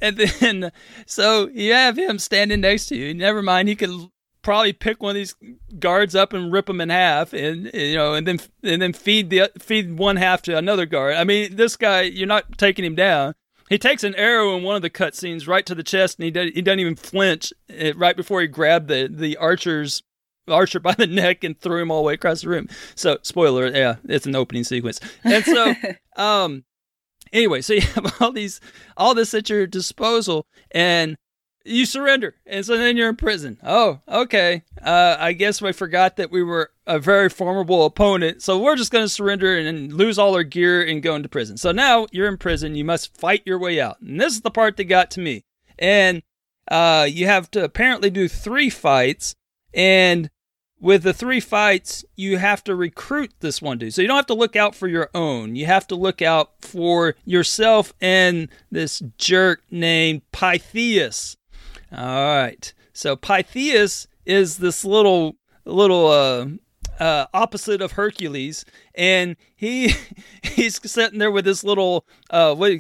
and 0.02 0.18
then 0.40 0.72
so 1.06 1.49
you 1.53 1.73
have 1.73 1.98
him 1.98 2.19
standing 2.19 2.61
next 2.61 2.88
to 2.88 2.95
you. 2.95 3.14
Never 3.14 3.41
mind, 3.41 3.68
he 3.68 3.76
could 3.76 4.10
probably 4.41 4.73
pick 4.73 5.02
one 5.02 5.11
of 5.11 5.15
these 5.15 5.36
guards 5.80 6.15
up 6.15 6.34
and 6.34 6.52
rip 6.52 6.65
them 6.65 6.82
in 6.82 6.90
half, 6.90 7.34
and 7.34 7.69
you 7.73 7.95
know, 7.95 8.14
and 8.14 8.28
then 8.28 8.40
and 8.64 8.82
then 8.82 8.94
feed 8.94 9.30
the 9.30 9.52
feed 9.60 9.98
one 9.98 10.15
half 10.15 10.41
to 10.44 10.57
another 10.57 10.86
guard. 10.86 11.15
I 11.15 11.23
mean, 11.23 11.56
this 11.56 11.76
guy, 11.76 12.02
you're 12.02 12.28
not 12.28 12.57
taking 12.57 12.86
him 12.86 12.95
down. 12.95 13.36
He 13.72 13.77
takes 13.77 14.03
an 14.03 14.15
arrow 14.15 14.57
in 14.57 14.64
one 14.64 14.76
of 14.76 14.81
the 14.81 14.89
cutscenes 14.89 15.48
right 15.48 15.65
to 15.65 15.73
the 15.73 15.81
chest, 15.81 16.19
and 16.19 16.26
he 16.26 16.31
does, 16.31 16.52
he 16.53 16.61
doesn't 16.61 16.81
even 16.81 16.98
flinch 16.98 17.53
eh, 17.69 17.93
right 17.95 18.18
before 18.18 18.41
he 18.41 18.48
grabbed 18.48 18.89
the 18.89 19.07
the 19.10 19.38
archer's 19.38 20.03
archer 20.45 20.81
by 20.81 20.93
the 20.93 21.07
neck 21.23 21.45
and 21.45 21.57
threw 21.57 21.81
him 21.81 21.89
all 21.89 22.02
the 22.02 22.07
way 22.07 22.15
across 22.15 22.41
the 22.41 22.49
room. 22.49 22.68
So, 22.95 23.19
spoiler, 23.22 23.68
yeah, 23.68 23.95
it's 24.03 24.26
an 24.26 24.35
opening 24.35 24.65
sequence. 24.65 24.99
And 25.23 25.45
so, 25.45 25.73
um, 26.22 26.65
anyway, 27.31 27.61
so 27.61 27.72
you 27.72 27.81
have 27.81 28.14
all 28.19 28.34
these 28.34 28.60
all 28.98 29.15
this 29.15 29.34
at 29.34 29.49
your 29.49 29.65
disposal, 29.68 30.48
and 30.72 31.15
you 31.64 31.86
surrender, 31.86 32.36
and 32.46 32.66
so 32.66 32.78
then 32.78 32.98
you're 32.98 33.10
in 33.10 33.16
prison. 33.16 33.58
Oh, 33.64 34.00
okay. 34.08 34.64
Uh, 34.82 35.16
I 35.20 35.34
guess 35.34 35.62
we 35.62 35.72
forgot 35.74 36.18
that 36.18 36.32
we 36.32 36.44
were 36.44 36.72
a 36.88 37.00
very 37.00 37.30
formidable 37.30 37.86
opponent, 37.86 38.42
so 38.42 38.60
we're 38.60 38.76
just 38.76 38.92
going 38.92 39.06
to 39.06 39.10
surrender 39.10 39.58
and, 39.58 39.68
and 39.68 39.94
lose 39.94 40.18
all 40.18 40.34
our 40.36 40.44
gear 40.44 40.82
and 40.82 41.04
go 41.04 41.16
into 41.16 41.30
prison. 41.30 41.58
So 41.58 41.72
now 41.72 42.08
you're 42.12 42.28
in 42.28 42.38
prison. 42.38 42.76
You 42.76 42.86
must 42.86 43.18
fight 43.18 43.44
your 43.46 43.60
way 43.60 43.80
out, 43.80 44.02
and 44.02 44.20
this 44.20 44.34
is 44.34 44.42
the 44.42 44.52
part 44.52 44.78
that 44.78 44.86
got 44.86 45.12
to 45.12 45.20
me. 45.20 45.44
And 45.78 46.24
uh, 46.70 47.08
you 47.10 47.28
have 47.28 47.52
to 47.52 47.64
apparently 47.64 48.10
do 48.10 48.28
three 48.28 48.70
fights, 48.70 49.36
and 49.74 50.30
with 50.82 51.04
the 51.04 51.14
three 51.14 51.40
fights, 51.40 52.04
you 52.16 52.40
have 52.40 52.64
to 52.64 52.76
recruit 52.76 53.32
this 53.40 53.62
one 53.62 53.78
dude. 53.78 53.94
So 53.94 54.02
you 54.02 54.08
don't 54.08 54.18
have 54.18 54.26
to 54.26 54.34
look 54.34 54.56
out 54.56 54.74
for 54.74 54.88
your 54.88 55.12
own. 55.14 55.56
You 55.56 55.68
have 55.68 55.86
to 55.88 55.96
look 55.96 56.24
out 56.24 56.54
for 56.60 57.16
yourself 57.24 57.94
and 58.02 58.50
this 58.72 59.02
jerk 59.18 59.62
named 59.70 60.24
Pythias. 60.32 61.38
All 61.95 62.26
right. 62.35 62.73
So 62.93 63.15
Pythias 63.15 64.07
is 64.26 64.57
this 64.57 64.84
little 64.85 65.35
little 65.65 66.07
uh, 66.07 66.45
uh, 67.03 67.26
opposite 67.34 67.81
of 67.81 67.93
Hercules, 67.93 68.65
and 68.95 69.35
he 69.55 69.93
he's 70.43 70.80
sitting 70.89 71.19
there 71.19 71.31
with 71.31 71.45
this 71.45 71.63
little 71.63 72.05
uh, 72.30 72.53
what 72.55 72.72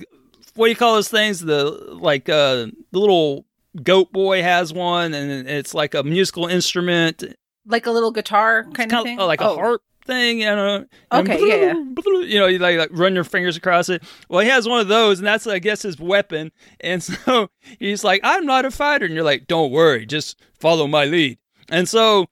what 0.55 0.67
do 0.67 0.69
you 0.69 0.75
call 0.75 0.95
those 0.95 1.09
things? 1.09 1.39
The 1.39 1.65
like 1.99 2.29
uh, 2.29 2.67
the 2.91 2.99
little 2.99 3.45
goat 3.83 4.11
boy 4.11 4.41
has 4.43 4.73
one, 4.73 5.13
and 5.13 5.47
it's 5.47 5.73
like 5.73 5.93
a 5.93 6.03
musical 6.03 6.45
instrument. 6.47 7.23
Like 7.65 7.85
a 7.85 7.91
little 7.91 8.11
guitar 8.11 8.63
kind 8.73 8.91
It's 8.91 8.99
of 8.99 9.05
kind 9.05 9.05
thing? 9.05 9.17
like 9.19 9.41
a 9.41 9.49
Oh. 9.49 9.55
harp 9.55 9.83
thing, 10.11 10.39
you 10.39 10.45
know. 10.45 10.85
Okay, 11.11 11.33
and 11.33 11.47
yeah, 11.47 11.55
yeah. 11.55 11.73
You 12.31 12.39
know, 12.39 12.47
you 12.47 12.59
like, 12.59 12.77
like 12.77 12.89
run 12.91 13.15
your 13.15 13.23
fingers 13.23 13.57
across 13.57 13.89
it. 13.89 14.03
Well, 14.29 14.41
he 14.41 14.49
has 14.49 14.67
one 14.67 14.79
of 14.79 14.87
those, 14.87 15.19
and 15.19 15.27
that's 15.27 15.47
I 15.47 15.59
guess 15.59 15.81
his 15.81 15.99
weapon. 15.99 16.51
And 16.81 17.01
so 17.03 17.49
he's 17.79 18.03
like, 18.03 18.21
"I'm 18.23 18.45
not 18.45 18.65
a 18.65 18.71
fighter," 18.71 19.05
and 19.05 19.13
you're 19.13 19.23
like, 19.23 19.47
"Don't 19.47 19.71
worry, 19.71 20.05
just 20.05 20.39
follow 20.59 20.87
my 20.87 21.05
lead." 21.05 21.37
And 21.69 21.87
so 21.87 22.27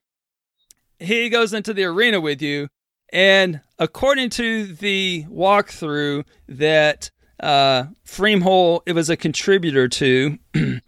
he 0.99 1.29
goes 1.29 1.53
into 1.53 1.73
the 1.73 1.85
arena 1.85 2.19
with 2.19 2.41
you, 2.41 2.67
and 3.11 3.61
according 3.77 4.29
to 4.31 4.65
the 4.65 5.25
walkthrough 5.29 6.25
that 6.49 7.09
uh, 7.39 7.85
Freemhole 8.05 8.81
it 8.85 8.93
was 8.93 9.09
a 9.09 9.17
contributor 9.17 9.87
to, 9.87 10.37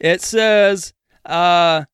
it 0.00 0.22
says. 0.22 0.94
Uh, 1.26 1.84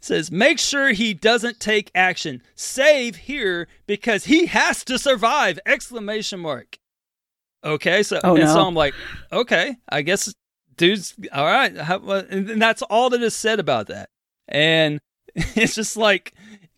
says 0.00 0.30
make 0.30 0.58
sure 0.58 0.92
he 0.92 1.12
doesn't 1.14 1.60
take 1.60 1.90
action. 1.94 2.42
Save 2.54 3.16
here 3.16 3.68
because 3.86 4.24
he 4.24 4.46
has 4.46 4.84
to 4.84 4.98
survive! 4.98 5.58
Exclamation 5.66 6.40
mark. 6.40 6.78
Okay 7.64 8.02
so 8.02 8.20
Oh, 8.22 8.36
and 8.36 8.48
so 8.48 8.60
i'm 8.60 8.74
like 8.74 8.94
okay 9.32 9.76
i 9.88 10.02
guess 10.02 10.32
dude's 10.76 11.14
all 11.32 11.46
right 11.46 11.74
and 11.74 12.62
that's 12.62 12.82
all 12.82 13.10
that 13.10 13.22
is 13.22 13.34
said 13.34 13.58
about 13.58 13.88
that. 13.88 14.08
And 14.46 15.00
it's 15.34 15.74
just 15.74 15.96
like 15.96 16.32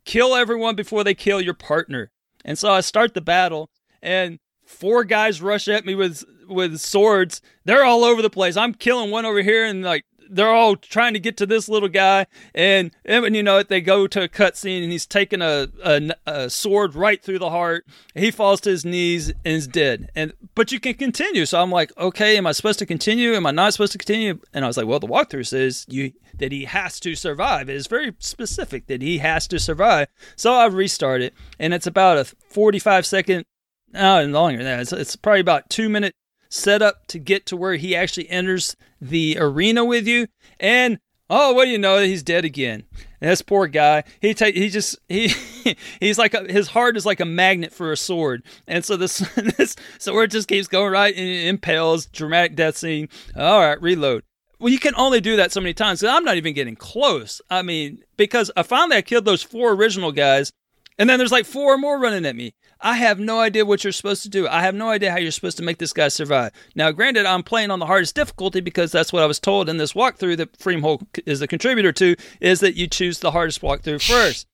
kill 0.05 0.35
everyone 0.35 0.77
before 0.77 1.05
they 1.05 1.15
kill 1.15 1.40
your 1.40 1.55
partner. 1.55 2.11
And 2.45 2.59
so 2.59 2.73
i 2.73 2.81
start 2.81 3.15
the 3.15 3.20
battle 3.20 3.70
and 4.03 4.39
four 4.65 5.05
guys 5.05 5.43
rush 5.43 5.69
at 5.69 5.85
me 5.85 5.95
with 5.95 6.24
with 6.49 6.78
swords. 6.78 7.43
They're 7.65 7.85
all 7.85 8.05
over 8.05 8.23
the 8.23 8.31
place. 8.31 8.57
I'm 8.57 8.73
killing 8.73 9.11
one 9.11 9.27
over 9.27 9.43
here 9.43 9.66
and 9.66 9.82
like 9.82 10.05
they're 10.30 10.52
all 10.52 10.76
trying 10.76 11.14
to 11.14 11.20
get 11.20 11.36
to 11.38 11.46
this 11.46 11.68
little 11.68 11.88
guy, 11.88 12.26
and, 12.55 12.90
and 13.05 13.34
you 13.34 13.42
know 13.42 13.62
they 13.62 13.80
go 13.80 14.06
to 14.06 14.22
a 14.22 14.28
cutscene, 14.28 14.82
and 14.82 14.92
he's 14.92 15.06
taking 15.06 15.42
a, 15.42 15.68
a 15.82 16.10
a 16.26 16.50
sword 16.50 16.94
right 16.94 17.22
through 17.22 17.38
the 17.38 17.50
heart. 17.50 17.86
He 18.14 18.30
falls 18.30 18.60
to 18.62 18.70
his 18.70 18.84
knees 18.84 19.30
and 19.44 19.55
is 19.55 19.66
dead. 19.66 20.10
And 20.14 20.32
but 20.55 20.72
you 20.72 20.80
can 20.80 20.94
continue. 20.94 21.46
So 21.46 21.60
I'm 21.60 21.70
like, 21.70 21.96
okay, 21.98 22.36
am 22.36 22.46
I 22.46 22.52
supposed 22.52 22.78
to 22.80 22.86
continue? 22.86 23.34
Am 23.34 23.46
I 23.46 23.50
not 23.50 23.72
supposed 23.72 23.92
to 23.92 23.98
continue? 23.98 24.38
And 24.52 24.64
I 24.64 24.68
was 24.68 24.76
like, 24.76 24.86
well, 24.86 25.00
the 25.00 25.06
walkthrough 25.06 25.46
says 25.46 25.86
you 25.88 26.12
that 26.38 26.52
he 26.52 26.64
has 26.64 27.00
to 27.00 27.14
survive. 27.14 27.68
It 27.68 27.76
is 27.76 27.86
very 27.86 28.14
specific 28.18 28.86
that 28.86 29.02
he 29.02 29.18
has 29.18 29.46
to 29.48 29.59
survive. 29.59 30.09
So 30.36 30.55
I 30.55 30.66
restart 30.66 31.22
it, 31.22 31.34
and 31.59 31.74
it's 31.74 31.86
about 31.86 32.18
a 32.18 32.24
45 32.24 33.06
second, 33.06 33.44
no, 33.92 34.24
longer 34.26 34.59
than 34.59 34.66
that. 34.66 34.80
It's, 34.80 34.92
it's 34.92 35.16
probably 35.16 35.40
about 35.40 35.68
two 35.70 35.88
minute 35.88 36.14
setup 36.48 37.06
to 37.06 37.18
get 37.18 37.46
to 37.46 37.56
where 37.56 37.74
he 37.74 37.94
actually 37.94 38.28
enters 38.30 38.76
the 39.00 39.36
arena 39.38 39.84
with 39.84 40.06
you 40.06 40.26
and 40.58 40.98
oh 41.30 41.52
what 41.52 41.66
do 41.66 41.70
you 41.70 41.78
know 41.78 41.98
he's 41.98 42.22
dead 42.22 42.44
again 42.44 42.84
and 43.20 43.30
this 43.30 43.42
poor 43.42 43.66
guy 43.66 44.02
he 44.20 44.32
ta- 44.32 44.46
he 44.46 44.68
just 44.68 44.98
he 45.08 45.32
he's 46.00 46.18
like 46.18 46.34
a, 46.34 46.50
his 46.50 46.68
heart 46.68 46.96
is 46.96 47.04
like 47.04 47.20
a 47.20 47.24
magnet 47.24 47.72
for 47.72 47.92
a 47.92 47.96
sword 47.96 48.42
and 48.66 48.84
so 48.84 48.96
this 48.96 49.18
this 49.56 49.76
it 50.06 50.30
just 50.30 50.48
keeps 50.48 50.68
going 50.68 50.92
right 50.92 51.14
and 51.14 51.26
it 51.26 51.46
impales 51.46 52.06
dramatic 52.06 52.56
death 52.56 52.76
scene 52.76 53.08
all 53.36 53.60
right 53.60 53.80
reload 53.82 54.22
well, 54.60 54.72
you 54.72 54.78
can 54.78 54.94
only 54.96 55.20
do 55.20 55.36
that 55.36 55.52
so 55.52 55.60
many 55.60 55.72
times. 55.72 56.02
I'm 56.02 56.24
not 56.24 56.36
even 56.36 56.52
getting 56.52 56.74
close. 56.74 57.40
I 57.48 57.62
mean, 57.62 58.02
because 58.16 58.50
I 58.56 58.64
finally 58.64 58.96
I 58.96 59.02
killed 59.02 59.24
those 59.24 59.42
four 59.42 59.72
original 59.72 60.10
guys, 60.10 60.50
and 60.98 61.08
then 61.08 61.18
there's 61.18 61.32
like 61.32 61.46
four 61.46 61.78
more 61.78 61.98
running 61.98 62.26
at 62.26 62.36
me. 62.36 62.54
I 62.80 62.96
have 62.96 63.18
no 63.18 63.40
idea 63.40 63.64
what 63.64 63.82
you're 63.82 63.92
supposed 63.92 64.22
to 64.22 64.28
do. 64.28 64.46
I 64.46 64.62
have 64.62 64.74
no 64.74 64.90
idea 64.90 65.10
how 65.10 65.18
you're 65.18 65.30
supposed 65.32 65.56
to 65.58 65.62
make 65.62 65.78
this 65.78 65.92
guy 65.92 66.08
survive. 66.08 66.52
Now, 66.74 66.90
granted, 66.92 67.26
I'm 67.26 67.42
playing 67.42 67.70
on 67.70 67.78
the 67.78 67.86
hardest 67.86 68.14
difficulty 68.14 68.60
because 68.60 68.92
that's 68.92 69.12
what 69.12 69.22
I 69.22 69.26
was 69.26 69.40
told 69.40 69.68
in 69.68 69.78
this 69.78 69.94
walkthrough 69.94 70.36
that 70.36 70.58
Freemhole 70.58 71.06
is 71.26 71.40
the 71.40 71.48
contributor 71.48 71.92
to, 71.92 72.16
is 72.40 72.60
that 72.60 72.76
you 72.76 72.86
choose 72.86 73.18
the 73.18 73.32
hardest 73.32 73.62
walkthrough 73.62 74.06
first. 74.06 74.46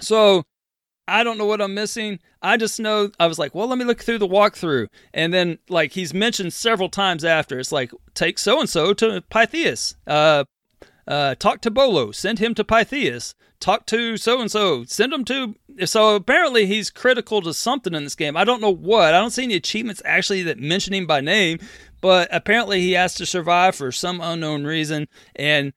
So 0.00 0.44
I 1.06 1.24
don't 1.24 1.38
know 1.38 1.46
what 1.46 1.62
I'm 1.62 1.74
missing. 1.74 2.18
I 2.42 2.58
just 2.58 2.78
know 2.78 3.10
I 3.18 3.26
was 3.26 3.38
like, 3.38 3.54
well, 3.54 3.66
let 3.66 3.78
me 3.78 3.84
look 3.86 4.02
through 4.02 4.18
the 4.18 4.28
walkthrough. 4.28 4.88
And 5.14 5.32
then, 5.32 5.58
like, 5.70 5.92
he's 5.92 6.12
mentioned 6.12 6.52
several 6.52 6.90
times 6.90 7.24
after. 7.24 7.58
It's 7.58 7.72
like, 7.72 7.92
take 8.14 8.38
so 8.38 8.60
and 8.60 8.68
so 8.68 8.92
to 8.94 9.22
Pythias. 9.30 9.96
Uh, 10.06 10.44
uh, 11.06 11.34
talk 11.36 11.62
to 11.62 11.70
Bolo, 11.70 12.12
send 12.12 12.38
him 12.38 12.54
to 12.54 12.64
Pythias. 12.64 13.34
Talk 13.60 13.86
to 13.86 14.16
so 14.16 14.40
and 14.40 14.50
so, 14.50 14.84
send 14.84 15.12
him 15.12 15.24
to. 15.24 15.56
So 15.84 16.14
apparently 16.14 16.66
he's 16.66 16.90
critical 16.90 17.42
to 17.42 17.52
something 17.52 17.94
in 17.94 18.04
this 18.04 18.14
game. 18.14 18.36
I 18.36 18.44
don't 18.44 18.60
know 18.60 18.74
what. 18.74 19.14
I 19.14 19.18
don't 19.18 19.30
see 19.30 19.44
any 19.44 19.54
achievements 19.54 20.02
actually 20.04 20.42
that 20.44 20.60
mention 20.60 20.94
him 20.94 21.06
by 21.06 21.20
name, 21.20 21.58
but 22.00 22.28
apparently 22.30 22.80
he 22.80 22.92
has 22.92 23.14
to 23.14 23.26
survive 23.26 23.74
for 23.74 23.90
some 23.90 24.20
unknown 24.20 24.64
reason. 24.64 25.08
And 25.34 25.72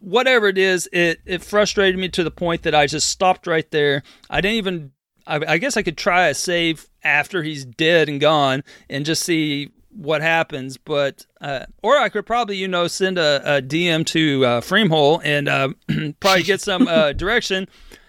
whatever 0.00 0.46
it 0.48 0.58
is, 0.58 0.88
it 0.92 1.20
it 1.26 1.42
frustrated 1.42 1.98
me 1.98 2.08
to 2.10 2.22
the 2.22 2.30
point 2.30 2.62
that 2.62 2.74
I 2.74 2.86
just 2.86 3.08
stopped 3.08 3.46
right 3.46 3.68
there. 3.70 4.02
I 4.30 4.40
didn't 4.40 4.56
even. 4.56 4.92
I, 5.28 5.54
I 5.54 5.58
guess 5.58 5.76
I 5.76 5.82
could 5.82 5.98
try 5.98 6.28
a 6.28 6.34
save 6.34 6.88
after 7.02 7.42
he's 7.42 7.64
dead 7.64 8.08
and 8.08 8.20
gone 8.20 8.62
and 8.88 9.04
just 9.04 9.24
see 9.24 9.72
what 9.96 10.22
happens. 10.22 10.76
But 10.76 11.26
uh, 11.40 11.66
or 11.82 11.96
I 11.98 12.08
could 12.08 12.26
probably 12.26 12.56
you 12.56 12.68
know 12.68 12.86
send 12.86 13.18
a, 13.18 13.56
a 13.56 13.62
DM 13.62 14.04
to 14.06 14.44
uh, 14.44 14.60
Freemhole 14.60 15.20
and 15.24 15.48
uh, 15.48 15.68
probably 16.20 16.42
get 16.42 16.60
some 16.60 16.86
uh, 16.88 17.12
direction. 17.14 17.68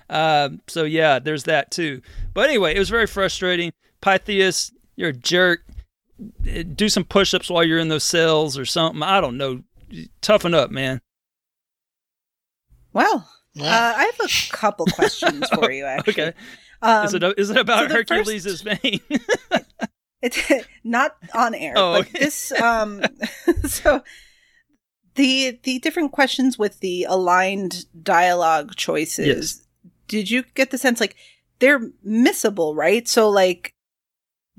Uh, 0.09 0.49
so 0.67 0.83
yeah, 0.83 1.19
there's 1.19 1.43
that 1.43 1.71
too. 1.71 2.01
But 2.33 2.49
anyway, 2.49 2.75
it 2.75 2.79
was 2.79 2.89
very 2.89 3.07
frustrating. 3.07 3.71
Pythias, 4.01 4.71
you're 4.95 5.09
a 5.09 5.13
jerk. 5.13 5.61
Do 6.75 6.89
some 6.89 7.03
push-ups 7.03 7.49
while 7.49 7.63
you're 7.63 7.77
in 7.77 7.89
those 7.89 8.03
cells 8.03 8.57
or 8.57 8.65
something. 8.65 9.03
I 9.03 9.21
don't 9.21 9.37
know. 9.37 9.61
Toughen 10.21 10.53
up, 10.53 10.71
man. 10.71 10.99
Well, 12.93 13.29
Wow. 13.55 13.65
uh, 13.65 13.93
I 13.97 14.03
have 14.17 14.29
a 14.29 14.51
couple 14.51 14.85
questions 14.93 15.47
for 15.49 15.71
you, 15.71 15.85
actually. 15.85 16.13
Okay. 16.13 16.33
Um, 16.81 17.05
is 17.05 17.13
it 17.13 17.23
is 17.37 17.49
it 17.49 17.57
about 17.57 17.83
so 17.83 17.87
the 17.87 17.93
Hercules' 17.95 18.61
vein? 18.61 18.99
It's 20.21 20.51
not 20.83 21.15
on 21.35 21.53
air, 21.53 21.73
Oh, 21.75 21.93
but 21.93 22.07
okay. 22.07 22.19
this 22.19 22.51
um 22.53 23.01
so 23.67 24.03
the 25.15 25.59
the 25.63 25.79
different 25.79 26.11
questions 26.11 26.57
with 26.57 26.79
the 26.79 27.05
aligned 27.09 27.85
dialogue 28.03 28.75
choices. 28.75 29.27
Yes. 29.27 29.67
Did 30.07 30.29
you 30.31 30.43
get 30.55 30.71
the 30.71 30.77
sense 30.77 30.99
like 30.99 31.15
they're 31.59 31.89
missable, 32.05 32.75
right? 32.75 33.07
So 33.07 33.29
like 33.29 33.73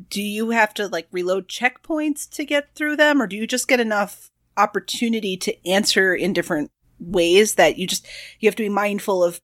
do 0.09 0.23
you 0.23 0.51
have 0.51 0.73
to 0.75 0.87
like 0.87 1.09
reload 1.11 1.49
checkpoints 1.49 2.29
to 2.31 2.45
get 2.45 2.73
through 2.77 2.97
them 2.97 3.21
or 3.21 3.27
do 3.27 3.35
you 3.35 3.47
just 3.49 3.67
get 3.67 3.81
enough 3.81 4.31
opportunity 4.57 5.37
to 5.37 5.69
answer 5.69 6.15
in 6.15 6.33
different 6.33 6.71
ways 7.01 7.55
that 7.55 7.79
you 7.79 7.87
just 7.87 8.07
you 8.39 8.47
have 8.49 8.55
to 8.57 8.63
be 8.63 8.69
mindful 8.69 9.25
of 9.25 9.41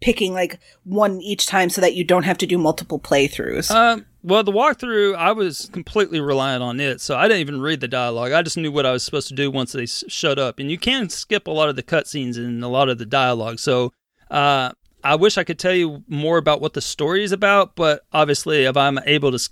picking 0.00 0.32
like 0.32 0.58
one 0.84 1.20
each 1.20 1.46
time 1.46 1.70
so 1.70 1.80
that 1.80 1.94
you 1.94 2.04
don't 2.04 2.24
have 2.24 2.38
to 2.38 2.46
do 2.46 2.58
multiple 2.58 2.98
playthroughs. 2.98 3.70
Um, 3.70 4.04
well, 4.24 4.42
the 4.42 4.52
walkthrough, 4.52 5.14
I 5.16 5.32
was 5.32 5.68
completely 5.70 6.18
reliant 6.18 6.62
on 6.62 6.80
it, 6.80 7.02
so 7.02 7.14
I 7.14 7.28
didn't 7.28 7.42
even 7.42 7.60
read 7.60 7.80
the 7.80 7.88
dialogue. 7.88 8.32
I 8.32 8.40
just 8.40 8.56
knew 8.56 8.72
what 8.72 8.86
I 8.86 8.92
was 8.92 9.04
supposed 9.04 9.28
to 9.28 9.34
do 9.34 9.50
once 9.50 9.72
they 9.72 9.82
s- 9.82 10.02
shut 10.08 10.38
up. 10.38 10.58
And 10.58 10.70
you 10.70 10.78
can 10.78 11.10
skip 11.10 11.46
a 11.46 11.50
lot 11.50 11.68
of 11.68 11.76
the 11.76 11.82
cutscenes 11.82 12.38
and 12.38 12.64
a 12.64 12.68
lot 12.68 12.88
of 12.88 12.96
the 12.96 13.04
dialogue. 13.04 13.58
So 13.58 13.92
uh, 14.30 14.72
I 15.02 15.14
wish 15.16 15.36
I 15.36 15.44
could 15.44 15.58
tell 15.58 15.74
you 15.74 16.04
more 16.08 16.38
about 16.38 16.62
what 16.62 16.72
the 16.72 16.80
story 16.80 17.22
is 17.22 17.32
about, 17.32 17.76
but 17.76 18.00
obviously, 18.14 18.64
if 18.64 18.78
I'm 18.78 18.98
able 19.04 19.30
to, 19.30 19.50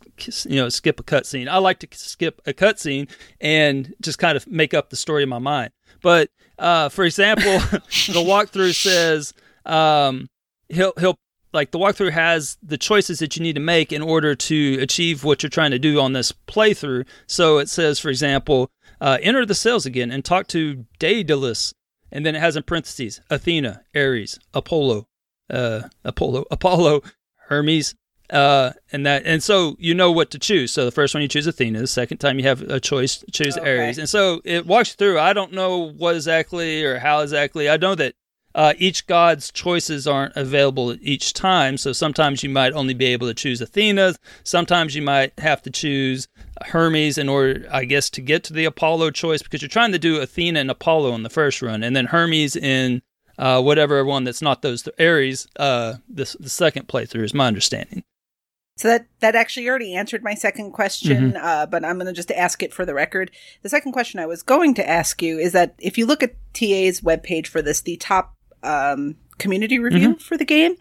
you 0.49 0.57
know, 0.57 0.71
skip 0.71 0.99
a 0.99 1.03
cutscene, 1.03 1.49
I 1.49 1.59
like 1.59 1.79
to 1.81 1.89
skip 1.93 2.41
a 2.47 2.55
cutscene 2.55 3.11
and 3.43 3.93
just 4.01 4.19
kind 4.19 4.39
of 4.39 4.47
make 4.47 4.73
up 4.73 4.89
the 4.89 4.97
story 4.97 5.23
in 5.23 5.29
my 5.29 5.39
mind. 5.39 5.73
But 6.03 6.31
uh, 6.59 6.89
for 6.89 7.05
example, 7.05 7.45
the 7.71 8.25
walkthrough 8.25 8.75
says 8.75 9.35
um, 9.67 10.31
he'll 10.71 10.95
he'll 10.99 11.19
like 11.53 11.71
the 11.71 11.79
walkthrough 11.79 12.13
has 12.13 12.57
the 12.63 12.79
choices 12.79 13.19
that 13.19 13.37
you 13.37 13.43
need 13.43 13.55
to 13.55 13.61
make 13.61 13.93
in 13.93 14.03
order 14.03 14.35
to 14.35 14.79
achieve 14.81 15.25
what 15.25 15.43
you're 15.43 15.51
trying 15.51 15.71
to 15.71 15.79
do 15.79 16.01
on 16.01 16.13
this 16.13 16.33
playthrough. 16.47 17.07
So 17.27 17.59
it 17.59 17.69
says, 17.69 17.99
for 17.99 18.09
example, 18.09 18.71
uh, 19.01 19.19
enter 19.21 19.45
the 19.45 19.55
cells 19.55 19.85
again 19.87 20.11
and 20.11 20.25
talk 20.25 20.47
to 20.49 20.87
Daedalus, 20.99 21.75
and 22.11 22.25
then 22.25 22.35
it 22.35 22.41
has 22.41 22.57
in 22.57 22.63
parentheses 22.63 23.21
Athena, 23.31 23.83
Ares, 23.95 24.39
Apollo, 24.55 25.07
uh, 25.51 25.83
Apollo, 26.05 26.45
Apollo, 26.51 27.03
Hermes, 27.49 27.95
uh, 28.31 28.73
and 28.93 29.05
that, 29.05 29.25
and 29.27 29.43
so 29.43 29.77
you 29.79 29.95
know 29.95 30.11
what 30.11 30.31
to 30.31 30.39
choose. 30.39 30.73
So 30.73 30.87
the 30.87 30.91
first 30.91 31.15
one 31.15 31.23
you 31.23 31.29
choose 31.29 31.47
Athena. 31.47 31.81
The 31.81 31.87
second 31.87 32.19
time 32.19 32.39
you 32.39 32.47
have 32.47 32.63
a 32.63 32.81
choice, 32.81 33.23
choose 33.31 33.59
Okay. 33.59 33.79
Ares, 33.79 33.99
and 33.99 34.09
so 34.09 34.41
it 34.45 34.67
walks 34.67 34.95
through. 34.95 35.19
I 35.19 35.35
don't 35.35 35.53
know 35.53 35.91
what 35.93 36.15
exactly 36.15 36.83
or 36.85 36.99
how 36.99 37.21
exactly. 37.21 37.69
I 37.69 37.77
know 37.77 37.95
that 37.95 38.15
uh, 38.55 38.75
each 38.79 39.07
god's 39.07 39.51
choices 39.51 40.07
aren't 40.07 40.37
available 40.37 40.97
each 41.01 41.33
time. 41.33 41.77
So 41.77 41.93
sometimes 41.93 42.43
you 42.43 42.51
might 42.51 42.73
only 42.73 42.95
be 42.95 43.07
able 43.07 43.27
to 43.29 43.35
choose 43.35 43.61
Athena. 43.61 44.15
Sometimes 44.45 44.95
you 44.95 45.03
might 45.03 45.39
have 45.39 45.63
to 45.63 45.71
choose 45.71 46.29
Hermes 46.63 47.19
in 47.19 47.29
order, 47.29 47.67
I 47.71 47.85
guess, 47.85 48.11
to 48.11 48.21
get 48.21 48.45
to 48.45 48.53
the 48.53 48.65
Apollo 48.65 49.13
choice 49.13 49.43
because 49.43 49.63
you're 49.63 49.69
trying 49.69 49.93
to 49.93 49.99
do 49.99 50.21
Athena 50.21 50.61
and 50.61 50.71
Apollo 50.71 51.15
in 51.15 51.23
the 51.23 51.31
first 51.31 51.63
run, 51.63 51.83
and 51.83 51.97
then 51.97 52.07
Hermes 52.07 52.57
in 52.57 53.03
uh, 53.39 53.63
whatever 53.63 54.05
one 54.05 54.25
that's 54.25 54.43
not 54.43 54.63
those 54.63 54.87
Ares. 54.99 55.47
Uh, 55.57 55.95
the 56.09 56.35
the 56.39 56.51
second 56.51 56.89
playthrough 56.89 57.25
is 57.25 57.35
my 57.35 57.47
understanding. 57.47 58.05
So 58.77 58.89
that 58.89 59.07
that 59.21 59.37
actually 59.37 59.69
already 59.69 59.95
answered 59.95 60.23
my 60.23 60.35
second 60.35 60.73
question, 60.73 61.37
uh, 61.37 61.67
but 61.67 61.85
I'm 61.85 61.97
going 61.97 62.07
to 62.07 62.13
just 62.13 62.31
ask 62.31 62.63
it 62.63 62.73
for 62.73 62.87
the 62.87 62.95
record. 62.95 63.31
The 63.63 63.69
second 63.69 63.93
question 63.93 64.19
I 64.19 64.27
was 64.27 64.43
going 64.43 64.75
to 64.75 64.89
ask 64.89 65.23
you 65.23 65.39
is 65.39 65.53
that 65.53 65.75
if 65.79 65.99
you 65.99 66.07
look 66.07 66.23
at 66.23 66.35
TA's 66.55 67.01
webpage 67.01 67.47
for 67.47 67.61
this, 67.63 67.81
the 67.81 67.97
top 67.99 68.35
um, 68.63 69.17
community 69.39 69.79
review 69.79 70.17
for 70.17 70.37
the 70.37 70.45
game, 70.45 70.77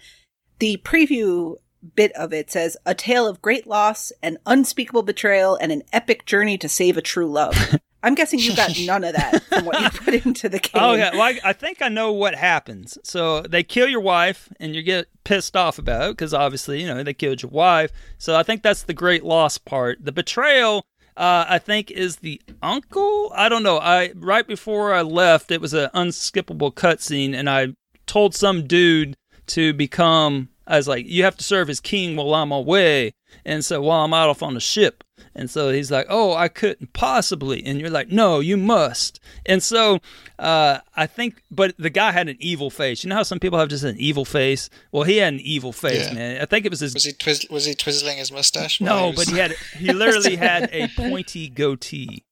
the 0.60 0.78
preview 0.84 1.56
bit 1.96 2.12
of 2.14 2.32
it 2.32 2.52
says 2.52 2.78
a 2.86 2.94
tale 2.94 3.28
of 3.28 3.42
great 3.42 3.68
loss, 3.68 4.12
an 4.22 4.38
unspeakable 4.46 5.04
betrayal, 5.04 5.56
and 5.56 5.72
an 5.72 5.84
epic 5.92 6.26
journey 6.26 6.58
to 6.58 6.70
save 6.70 6.98
a 6.98 7.02
true 7.02 7.30
love. 7.30 7.56
I'm 8.04 8.16
guessing 8.16 8.40
you 8.40 8.56
got 8.56 8.74
none 8.86 9.04
of 9.04 9.14
that 9.14 9.44
from 9.44 9.66
what 9.66 9.80
you 9.80 9.90
put 9.90 10.26
into 10.26 10.50
the 10.50 10.60
game. 10.60 10.82
Oh, 10.82 10.94
yeah. 10.94 11.12
Well, 11.12 11.22
I, 11.22 11.40
I 11.44 11.54
think 11.54 11.82
I 11.82 11.90
know 11.90 12.12
what 12.12 12.34
happens. 12.34 12.98
So 13.04 13.42
they 13.42 13.64
kill 13.64 13.88
your 13.88 14.02
wife, 14.02 14.50
and 14.60 14.76
you 14.76 14.82
get 14.82 15.08
pissed 15.24 15.56
off 15.56 15.78
about 15.78 16.10
it 16.10 16.12
because 16.14 16.34
obviously, 16.34 16.82
you 16.82 16.88
know, 16.88 17.04
they 17.04 17.14
killed 17.14 17.44
your 17.44 17.52
wife. 17.52 17.92
So 18.18 18.36
I 18.36 18.44
think 18.44 18.64
that's 18.64 18.84
the 18.84 18.94
great 18.94 19.24
loss 19.24 19.58
part. 19.58 20.00
The 20.04 20.12
betrayal, 20.12 20.84
uh, 21.18 21.46
I 21.48 21.60
think, 21.60 21.92
is 21.92 22.18
the 22.18 22.42
uncle. 22.62 23.32
I 23.36 23.50
don't 23.50 23.64
know. 23.64 23.78
I 23.80 24.12
right 24.16 24.48
before 24.48 24.94
I 24.94 25.02
left, 25.02 25.52
it 25.52 25.62
was 25.62 25.74
an 25.74 25.90
unskippable 25.94 26.74
cutscene, 26.74 27.34
and 27.34 27.50
I 27.50 27.76
told 28.06 28.36
some 28.36 28.68
dude 28.68 29.16
to 29.48 29.74
become. 29.74 30.50
I 30.68 30.78
was 30.78 30.88
like, 30.88 31.06
you 31.08 31.24
have 31.24 31.36
to 31.38 31.44
serve 31.44 31.70
as 31.70 31.80
king 31.82 32.16
while 32.16 32.34
I'm 32.34 32.52
away, 32.52 33.14
and 33.46 33.64
so 33.66 33.82
while 33.82 34.04
I'm 34.06 34.14
out 34.14 34.30
off 34.30 34.44
on 34.44 34.54
the 34.54 34.60
ship. 34.60 35.04
And 35.36 35.50
so 35.50 35.70
he's 35.70 35.92
like, 35.92 36.08
"Oh, 36.10 36.34
I 36.34 36.48
couldn't 36.48 36.94
possibly." 36.94 37.64
And 37.64 37.80
you're 37.80 37.92
like, 37.92 38.10
"No, 38.10 38.40
you 38.40 38.58
must." 38.58 39.20
And 39.46 39.62
so 39.62 40.00
uh, 40.40 40.80
I 40.96 41.06
think, 41.06 41.44
but 41.52 41.76
the 41.78 41.92
guy 41.92 42.12
had 42.12 42.28
an 42.28 42.38
evil 42.40 42.70
face. 42.72 43.04
You 43.04 43.10
know 43.10 43.16
how 43.18 43.24
some 43.24 43.40
people 43.40 43.60
have 43.60 43.70
just 43.70 43.84
an 43.84 43.96
evil 44.00 44.26
face? 44.26 44.70
Well, 44.92 45.04
he 45.04 45.18
had 45.18 45.34
an 45.36 45.40
evil 45.42 45.72
face, 45.74 46.08
Yeah. 46.08 46.14
man. 46.14 46.42
I 46.42 46.46
think 46.46 46.66
it 46.66 46.70
was 46.72 46.80
his. 46.80 46.94
Was 46.96 47.06
he 47.06 47.14
twiz- 47.14 47.50
was 47.52 47.66
he 47.66 47.76
twizzling 47.76 48.18
his 48.18 48.32
mustache? 48.32 48.82
no, 48.82 49.12
he 49.12 49.16
was- 49.16 49.26
but 49.28 49.34
he 49.34 49.40
had 49.40 49.52
he 49.78 49.94
literally 49.94 50.36
had 50.38 50.70
a 50.74 50.88
pointy 50.98 51.50
goatee. 51.50 52.24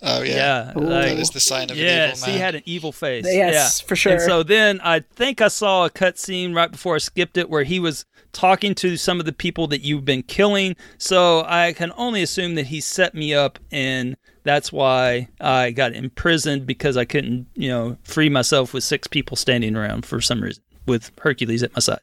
Oh 0.00 0.22
yeah, 0.22 0.34
Yeah, 0.34 0.72
Ooh. 0.76 0.80
like- 0.80 1.06
that 1.06 1.18
is 1.18 1.30
the 1.30 1.40
sign 1.40 1.64
of 1.70 1.76
an 1.76 1.82
yes, 1.82 2.18
evil 2.18 2.26
man. 2.28 2.36
he 2.36 2.40
had 2.40 2.54
an 2.54 2.62
evil 2.66 2.92
face. 2.92 3.24
Yes, 3.26 3.80
yeah. 3.82 3.86
for 3.88 3.96
sure. 3.96 4.12
And 4.12 4.22
so 4.22 4.42
then 4.44 4.80
I 4.82 5.00
think 5.00 5.40
I 5.40 5.48
saw 5.48 5.86
a 5.86 5.90
cutscene 5.90 6.54
right 6.54 6.70
before 6.70 6.94
I 6.94 6.98
skipped 6.98 7.36
it 7.36 7.50
where 7.50 7.64
he 7.64 7.80
was 7.80 8.04
talking 8.32 8.74
to 8.76 8.96
some 8.96 9.18
of 9.18 9.26
the 9.26 9.32
people 9.32 9.66
that 9.68 9.80
you've 9.80 10.04
been 10.04 10.22
killing. 10.22 10.76
So 10.98 11.44
I 11.48 11.72
can 11.72 11.92
only 11.96 12.22
assume 12.22 12.54
that 12.54 12.66
he 12.66 12.80
set 12.80 13.14
me 13.14 13.34
up 13.34 13.58
and 13.72 14.16
that's 14.44 14.70
why 14.72 15.28
I 15.40 15.72
got 15.72 15.92
imprisoned 15.94 16.64
because 16.64 16.96
I 16.96 17.04
couldn't, 17.04 17.48
you 17.54 17.68
know, 17.68 17.96
free 18.04 18.28
myself 18.28 18.72
with 18.72 18.84
six 18.84 19.08
people 19.08 19.36
standing 19.36 19.74
around 19.74 20.06
for 20.06 20.20
some 20.20 20.40
reason 20.42 20.62
with 20.86 21.10
Hercules 21.18 21.62
at 21.64 21.74
my 21.74 21.80
side. 21.80 22.00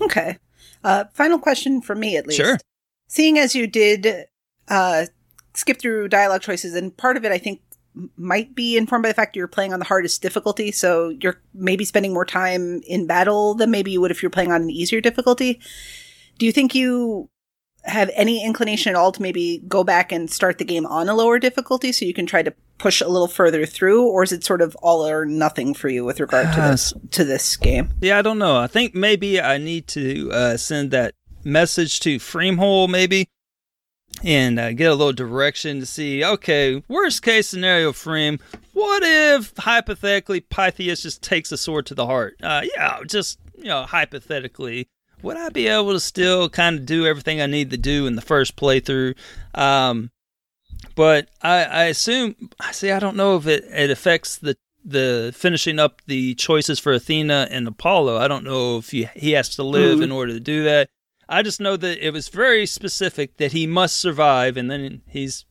Okay. 0.00 0.38
Uh, 0.84 1.04
final 1.12 1.38
question 1.38 1.80
for 1.82 1.94
me, 1.94 2.16
at 2.16 2.26
least. 2.26 2.38
Sure. 2.40 2.58
Seeing 3.08 3.38
as 3.38 3.54
you 3.54 3.66
did 3.66 4.26
uh, 4.68 5.06
skip 5.60 5.78
through 5.78 6.08
dialogue 6.08 6.42
choices, 6.42 6.74
and 6.74 6.96
part 6.96 7.16
of 7.16 7.24
it, 7.24 7.32
I 7.32 7.38
think, 7.38 7.60
might 8.16 8.54
be 8.54 8.76
informed 8.76 9.02
by 9.02 9.08
the 9.08 9.14
fact 9.14 9.36
you're 9.36 9.48
playing 9.48 9.72
on 9.72 9.78
the 9.78 9.84
hardest 9.84 10.22
difficulty, 10.22 10.72
so 10.72 11.10
you're 11.20 11.40
maybe 11.54 11.84
spending 11.84 12.12
more 12.12 12.24
time 12.24 12.80
in 12.86 13.06
battle 13.06 13.54
than 13.54 13.70
maybe 13.70 13.90
you 13.90 14.00
would 14.00 14.10
if 14.10 14.22
you're 14.22 14.30
playing 14.30 14.52
on 14.52 14.62
an 14.62 14.70
easier 14.70 15.00
difficulty. 15.00 15.60
Do 16.38 16.46
you 16.46 16.52
think 16.52 16.74
you 16.74 17.28
have 17.84 18.10
any 18.14 18.44
inclination 18.44 18.90
at 18.90 18.96
all 18.96 19.10
to 19.10 19.22
maybe 19.22 19.62
go 19.66 19.82
back 19.82 20.12
and 20.12 20.30
start 20.30 20.58
the 20.58 20.64
game 20.64 20.86
on 20.86 21.08
a 21.08 21.14
lower 21.14 21.38
difficulty 21.38 21.92
so 21.92 22.04
you 22.04 22.12
can 22.14 22.26
try 22.26 22.42
to 22.42 22.52
push 22.78 23.00
a 23.00 23.08
little 23.08 23.28
further 23.28 23.66
through, 23.66 24.06
or 24.06 24.22
is 24.22 24.32
it 24.32 24.44
sort 24.44 24.62
of 24.62 24.76
all 24.76 25.06
or 25.06 25.26
nothing 25.26 25.74
for 25.74 25.88
you 25.88 26.04
with 26.04 26.20
regard 26.20 26.52
to 26.54 26.60
this 26.60 26.94
to 27.10 27.24
this 27.24 27.56
game? 27.56 27.90
Yeah, 28.00 28.18
I 28.18 28.22
don't 28.22 28.38
know. 28.38 28.56
I 28.56 28.66
think 28.66 28.94
maybe 28.94 29.40
I 29.40 29.58
need 29.58 29.86
to 29.88 30.30
uh, 30.32 30.56
send 30.56 30.90
that 30.92 31.14
message 31.42 32.00
to 32.00 32.16
framehole 32.16 32.88
maybe, 32.88 33.28
and 34.24 34.58
uh, 34.58 34.72
get 34.72 34.90
a 34.90 34.94
little 34.94 35.12
direction 35.12 35.80
to 35.80 35.86
see. 35.86 36.24
Okay, 36.24 36.82
worst 36.88 37.22
case 37.22 37.48
scenario, 37.48 37.92
frame 37.92 38.38
What 38.72 39.02
if 39.04 39.52
hypothetically 39.56 40.40
Pythias 40.40 41.02
just 41.02 41.22
takes 41.22 41.50
a 41.52 41.56
sword 41.56 41.86
to 41.86 41.94
the 41.94 42.06
heart? 42.06 42.36
Uh, 42.42 42.62
yeah, 42.74 43.00
just 43.06 43.38
you 43.56 43.64
know, 43.64 43.82
hypothetically, 43.84 44.88
would 45.22 45.36
I 45.36 45.48
be 45.50 45.66
able 45.66 45.92
to 45.92 46.00
still 46.00 46.48
kind 46.48 46.78
of 46.78 46.86
do 46.86 47.06
everything 47.06 47.40
I 47.40 47.46
need 47.46 47.70
to 47.70 47.76
do 47.76 48.06
in 48.06 48.16
the 48.16 48.22
first 48.22 48.56
playthrough? 48.56 49.16
Um, 49.54 50.10
but 50.94 51.28
I, 51.42 51.64
I 51.64 51.84
assume. 51.84 52.36
I 52.58 52.72
see, 52.72 52.90
I 52.90 52.98
don't 52.98 53.16
know 53.16 53.36
if 53.36 53.46
it, 53.46 53.64
it 53.70 53.90
affects 53.90 54.36
the 54.38 54.56
the 54.82 55.30
finishing 55.36 55.78
up 55.78 56.00
the 56.06 56.34
choices 56.36 56.78
for 56.78 56.92
Athena 56.94 57.48
and 57.50 57.68
Apollo. 57.68 58.16
I 58.16 58.28
don't 58.28 58.44
know 58.44 58.78
if 58.78 58.90
he, 58.90 59.08
he 59.14 59.32
has 59.32 59.50
to 59.56 59.62
live 59.62 59.98
Mhm. 59.98 60.04
in 60.04 60.10
order 60.12 60.32
to 60.32 60.40
do 60.40 60.64
that. 60.64 60.88
I 61.30 61.42
just 61.42 61.60
know 61.60 61.76
that 61.76 62.04
it 62.04 62.12
was 62.12 62.28
very 62.28 62.66
specific 62.66 63.36
that 63.38 63.52
he 63.52 63.66
must 63.66 63.96
survive, 63.96 64.56
and 64.56 64.70
then 64.70 65.02
he's. 65.08 65.44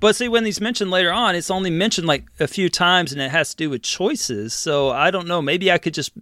But 0.00 0.16
see, 0.16 0.28
when 0.28 0.44
he's 0.44 0.60
mentioned 0.60 0.90
later 0.90 1.12
on, 1.12 1.34
it's 1.34 1.50
only 1.50 1.70
mentioned 1.70 2.06
like 2.06 2.24
a 2.38 2.46
few 2.46 2.68
times, 2.68 3.12
and 3.12 3.20
it 3.20 3.30
has 3.30 3.50
to 3.50 3.56
do 3.56 3.70
with 3.70 3.82
choices. 3.82 4.54
So 4.54 4.90
I 4.90 5.10
don't 5.10 5.26
know. 5.26 5.42
Maybe 5.42 5.70
I 5.72 5.78
could 5.78 5.94
just. 5.94 6.12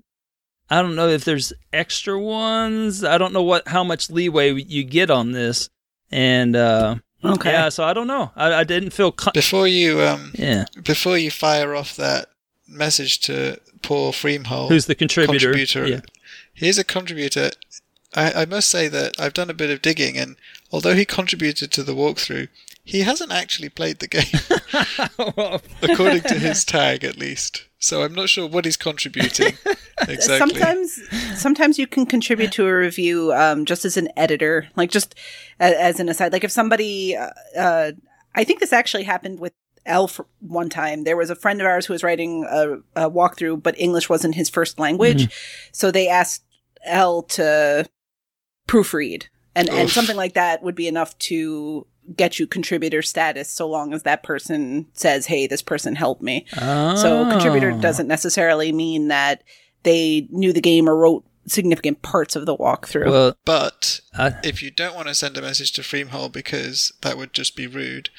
I 0.70 0.80
don't 0.80 0.94
know 0.94 1.08
if 1.08 1.24
there's 1.24 1.52
extra 1.72 2.18
ones. 2.18 3.04
I 3.04 3.18
don't 3.18 3.32
know 3.34 3.42
what 3.42 3.68
how 3.68 3.84
much 3.84 4.08
leeway 4.10 4.54
you 4.54 4.84
get 4.84 5.10
on 5.10 5.32
this, 5.32 5.68
and 6.10 6.56
uh, 6.56 6.96
Okay. 7.24 7.50
yeah. 7.52 7.68
So 7.68 7.84
I 7.84 7.92
don't 7.92 8.06
know. 8.06 8.30
I, 8.34 8.54
I 8.54 8.64
didn't 8.64 8.90
feel. 8.90 9.12
Co- 9.12 9.32
Before 9.32 9.66
you 9.66 10.00
um 10.00 10.32
yeah. 10.34 10.64
before 10.82 11.18
you 11.18 11.30
fire 11.30 11.74
off 11.74 11.96
that 11.96 12.26
message 12.68 13.20
to 13.20 13.60
Paul 13.82 14.12
Freemhole, 14.12 14.68
Who's 14.68 14.86
the 14.86 14.94
contributor? 14.94 15.52
contributor. 15.52 15.86
Yeah. 15.86 16.00
Here's 16.54 16.78
a 16.78 16.84
contributor. 16.84 17.50
I, 18.14 18.42
I 18.42 18.44
must 18.44 18.68
say 18.68 18.88
that 18.88 19.18
I've 19.18 19.34
done 19.34 19.50
a 19.50 19.54
bit 19.54 19.70
of 19.70 19.82
digging, 19.82 20.16
and 20.16 20.36
although 20.70 20.94
he 20.94 21.04
contributed 21.04 21.70
to 21.72 21.82
the 21.82 21.94
walkthrough, 21.94 22.48
he 22.84 23.02
hasn't 23.02 23.32
actually 23.32 23.68
played 23.68 24.00
the 24.00 24.08
game, 24.08 25.60
according 25.82 26.22
to 26.22 26.34
his 26.34 26.64
tag 26.64 27.04
at 27.04 27.16
least. 27.16 27.66
So 27.78 28.02
I'm 28.02 28.14
not 28.14 28.28
sure 28.28 28.46
what 28.46 28.64
he's 28.64 28.76
contributing 28.76 29.56
exactly. 30.08 30.38
Sometimes, 30.38 31.00
sometimes 31.34 31.78
you 31.78 31.86
can 31.86 32.06
contribute 32.06 32.52
to 32.52 32.66
a 32.66 32.76
review 32.76 33.32
um, 33.32 33.64
just 33.64 33.84
as 33.84 33.96
an 33.96 34.08
editor, 34.16 34.68
like 34.76 34.90
just 34.90 35.14
a, 35.60 35.80
as 35.80 36.00
an 36.00 36.08
aside. 36.08 36.32
Like 36.32 36.44
if 36.44 36.52
somebody, 36.52 37.16
uh, 37.16 37.30
uh, 37.56 37.92
I 38.34 38.44
think 38.44 38.60
this 38.60 38.72
actually 38.72 39.04
happened 39.04 39.40
with 39.40 39.52
Elf 39.84 40.20
one 40.40 40.68
time. 40.68 41.04
There 41.04 41.16
was 41.16 41.30
a 41.30 41.34
friend 41.34 41.60
of 41.60 41.66
ours 41.66 41.86
who 41.86 41.92
was 41.92 42.04
writing 42.04 42.44
a, 42.48 42.74
a 42.94 43.10
walkthrough, 43.10 43.62
but 43.62 43.78
English 43.78 44.08
wasn't 44.08 44.36
his 44.36 44.48
first 44.48 44.78
language, 44.78 45.28
so 45.72 45.90
they 45.90 46.08
asked 46.08 46.44
L 46.84 47.22
to 47.22 47.88
proofread, 48.72 49.24
and 49.54 49.68
and 49.68 49.90
something 49.90 50.16
like 50.16 50.34
that 50.34 50.62
would 50.62 50.74
be 50.74 50.88
enough 50.88 51.16
to 51.18 51.86
get 52.16 52.38
you 52.38 52.46
contributor 52.46 53.02
status 53.02 53.50
so 53.50 53.68
long 53.68 53.92
as 53.92 54.02
that 54.02 54.22
person 54.22 54.86
says, 54.94 55.26
"Hey, 55.26 55.46
this 55.46 55.62
person 55.62 55.94
helped 55.94 56.22
me." 56.22 56.46
Oh. 56.60 56.96
So 56.96 57.30
contributor 57.30 57.72
doesn't 57.72 58.08
necessarily 58.08 58.72
mean 58.72 59.08
that 59.08 59.42
they 59.82 60.26
knew 60.30 60.52
the 60.52 60.60
game 60.60 60.88
or 60.88 60.96
wrote 60.96 61.24
significant 61.46 62.02
parts 62.02 62.36
of 62.36 62.46
the 62.46 62.56
walkthrough. 62.56 63.10
Well, 63.10 63.36
But 63.44 64.00
I, 64.14 64.36
if 64.44 64.62
you 64.62 64.70
don't 64.70 64.94
want 64.94 65.08
to 65.08 65.14
send 65.14 65.36
a 65.36 65.42
message 65.42 65.72
to 65.72 65.82
Freemhole 65.82 66.32
because 66.32 66.92
that 67.02 67.16
would 67.16 67.32
just 67.32 67.56
be 67.56 67.66
rude, 67.66 68.10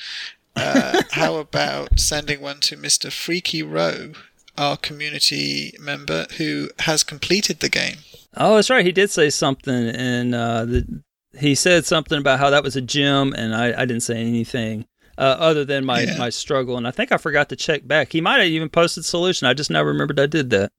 uh, 0.55 1.03
how 1.11 1.35
about 1.35 1.99
sending 1.99 2.41
one 2.41 2.59
to 2.61 2.75
Mr. 2.77 3.11
Freaky 3.11 3.63
Row, 3.63 4.11
our 4.57 4.75
community 4.75 5.73
member 5.79 6.25
who 6.37 6.69
has 6.79 7.03
completed 7.03 7.59
the 7.61 7.69
game? 7.69 7.99
Oh, 8.37 8.55
that's 8.55 8.69
right. 8.69 8.85
He 8.85 8.91
did 8.91 9.09
say 9.11 9.29
something, 9.29 9.89
and 9.89 10.33
uh, 10.35 10.65
the, 10.65 11.03
he 11.37 11.55
said 11.55 11.85
something 11.85 12.17
about 12.19 12.39
how 12.39 12.49
that 12.49 12.63
was 12.63 12.75
a 12.75 12.81
gym, 12.81 13.33
and 13.33 13.55
I, 13.55 13.67
I 13.81 13.85
didn't 13.85 14.01
say 14.03 14.17
anything 14.21 14.85
uh, 15.17 15.21
other 15.39 15.65
than 15.65 15.85
my, 15.85 16.01
Yeah. 16.01 16.17
my 16.17 16.29
struggle. 16.29 16.77
And 16.77 16.87
I 16.87 16.91
think 16.91 17.11
I 17.11 17.17
forgot 17.17 17.49
to 17.49 17.55
check 17.55 17.87
back. 17.87 18.11
He 18.11 18.21
might 18.21 18.37
have 18.39 18.47
even 18.47 18.69
posted 18.69 19.05
solution. 19.05 19.47
I 19.47 19.53
just 19.53 19.69
now 19.71 19.83
remembered 19.83 20.19
I 20.19 20.25
did 20.27 20.49
that. 20.51 20.71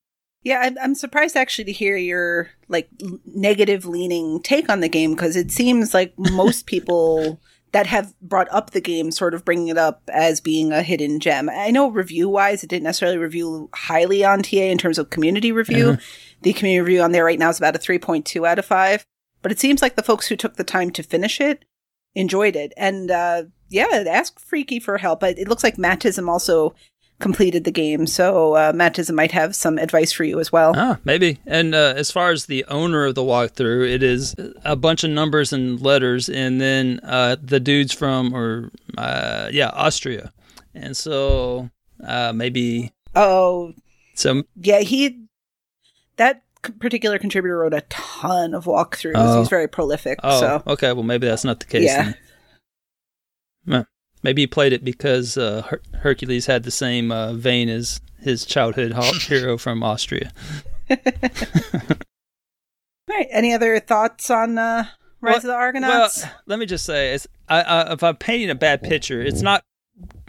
Yeah, 0.43 0.61
I'm, 0.61 0.77
I'm 0.79 0.95
surprised 0.95 1.37
actually 1.37 1.65
to 1.65 1.73
hear 1.73 1.97
your 1.97 2.51
like 2.69 2.89
l- 3.03 3.19
negative 3.25 3.87
leaning 3.87 4.43
take 4.43 4.69
on 4.69 4.81
the 4.81 4.89
game 4.91 5.13
because 5.15 5.37
it 5.37 5.51
seems 5.51 5.95
like 5.95 6.13
most 6.19 6.67
people 6.67 7.41
that 7.75 7.89
have 7.89 8.15
brought 8.21 8.47
up 8.53 8.71
the 8.71 8.81
game 8.81 9.11
sort 9.11 9.35
of 9.35 9.45
bringing 9.45 9.67
it 9.67 9.77
up 9.77 10.01
as 10.13 10.41
being 10.41 10.71
a 10.71 10.81
hidden 10.81 11.19
gem. 11.19 11.51
I 11.51 11.73
know 11.73 11.91
review 11.91 12.29
wise, 12.29 12.63
it 12.63 12.71
didn't 12.71 12.85
necessarily 12.85 13.19
review 13.19 13.69
highly 13.75 14.25
on 14.25 14.45
TA 14.45 14.59
in 14.59 14.79
terms 14.79 14.97
of 14.97 15.11
community 15.11 15.51
review. 15.51 15.99
The 16.43 16.53
community 16.53 16.81
review 16.81 17.03
on 17.03 17.11
there 17.11 17.25
right 17.25 17.39
now 17.39 17.49
is 17.49 17.59
about 17.59 17.75
a 17.75 17.81
3.2 17.81 18.47
out 18.47 18.61
of 18.61 18.65
5. 18.65 19.05
But 19.43 19.51
it 19.51 19.59
seems 19.59 19.83
like 19.83 19.97
the 19.97 20.05
folks 20.05 20.29
who 20.29 20.37
took 20.37 20.55
the 20.55 20.63
time 20.63 20.93
to 20.93 21.03
finish 21.03 21.41
it 21.41 21.65
enjoyed 22.15 22.55
it. 22.55 22.73
And 22.77 23.11
uh, 23.11 23.45
yeah, 23.71 24.05
ask 24.07 24.39
Freaky 24.39 24.79
for 24.79 24.99
help. 24.99 25.25
It 25.25 25.49
looks 25.49 25.65
like 25.65 25.77
Mattism 25.77 26.29
also 26.29 26.77
completed 27.21 27.65
the 27.65 27.71
game. 27.71 28.07
So 28.07 28.55
uh, 28.55 28.73
Mattism 28.73 29.15
might 29.15 29.33
have 29.33 29.55
some 29.55 29.79
advice 29.79 30.13
for 30.13 30.25
you 30.25 30.41
as 30.41 30.51
well. 30.53 30.73
Ah, 30.77 30.99
maybe. 31.05 31.39
And 31.47 31.75
uh, 31.75 31.95
as 31.97 32.11
far 32.11 32.31
as 32.33 32.47
the 32.47 32.65
owner 32.67 33.05
of 33.07 33.15
the 33.15 33.23
walkthrough, 33.23 33.89
it 33.91 34.03
is 34.03 34.35
a 34.65 34.77
bunch 34.77 35.05
of 35.05 35.11
numbers 35.11 35.53
and 35.53 35.81
letters, 35.81 36.29
and 36.29 36.61
then 36.61 37.01
uh, 37.03 37.37
the 37.41 37.61
dudes 37.61 37.93
from, 37.93 38.35
or 38.35 38.71
uh, 38.99 39.49
yeah, 39.53 39.71
Austria. 39.75 40.33
And 40.75 40.97
so 40.97 41.71
uh, 42.05 42.33
maybe 42.35 42.93
Oh, 43.15 43.73
so. 44.15 44.43
yeah, 44.57 44.81
he 44.81 45.21
that 46.17 46.43
particular 46.81 47.19
contributor 47.19 47.59
wrote 47.59 47.75
a 47.75 47.83
ton 47.91 48.55
of 48.55 48.65
walkthroughs. 48.65 49.13
Oh. 49.15 49.39
He's 49.41 49.49
very 49.49 49.69
prolific. 49.69 50.19
Oh, 50.23 50.41
So 50.41 50.63
okay. 50.67 50.93
Well, 50.93 51.03
maybe 51.05 51.27
that's 51.27 51.45
not 51.45 51.61
the 51.61 51.67
case. 51.67 51.85
Yeah. 51.85 52.13
then. 53.67 53.87
Well, 54.25 54.31
Maybe 54.31 54.43
he 54.43 54.47
played 54.47 54.73
it 54.73 54.83
because 54.85 55.37
uh, 55.37 55.63
Her- 55.69 55.83
Hercules 56.01 56.47
had 56.47 56.63
the 56.63 56.71
same 56.71 57.13
uh, 57.13 57.35
vein 57.35 57.69
as 57.69 58.01
his 58.21 58.47
childhood 58.47 58.93
hero 59.23 59.59
from 59.59 59.83
Austria. 59.83 60.33
All 60.91 60.97
right. 63.09 63.27
Any 63.31 63.53
other 63.53 63.79
thoughts 63.81 64.31
on 64.31 64.57
uh, 64.57 64.87
Rise 65.21 65.37
of 65.37 65.43
the 65.43 65.55
Argonauts? 65.55 66.23
Well, 66.23 66.33
let 66.47 66.59
me 66.59 66.67
just 66.67 66.87
say, 66.87 67.13
it's, 67.15 67.27
I, 67.49 67.63
I, 67.63 67.93
if 67.93 68.03
I'm 68.03 68.17
painting 68.17 68.51
a 68.51 68.55
bad 68.55 68.83
picture, 68.83 69.21
it's 69.21 69.43
not 69.43 69.63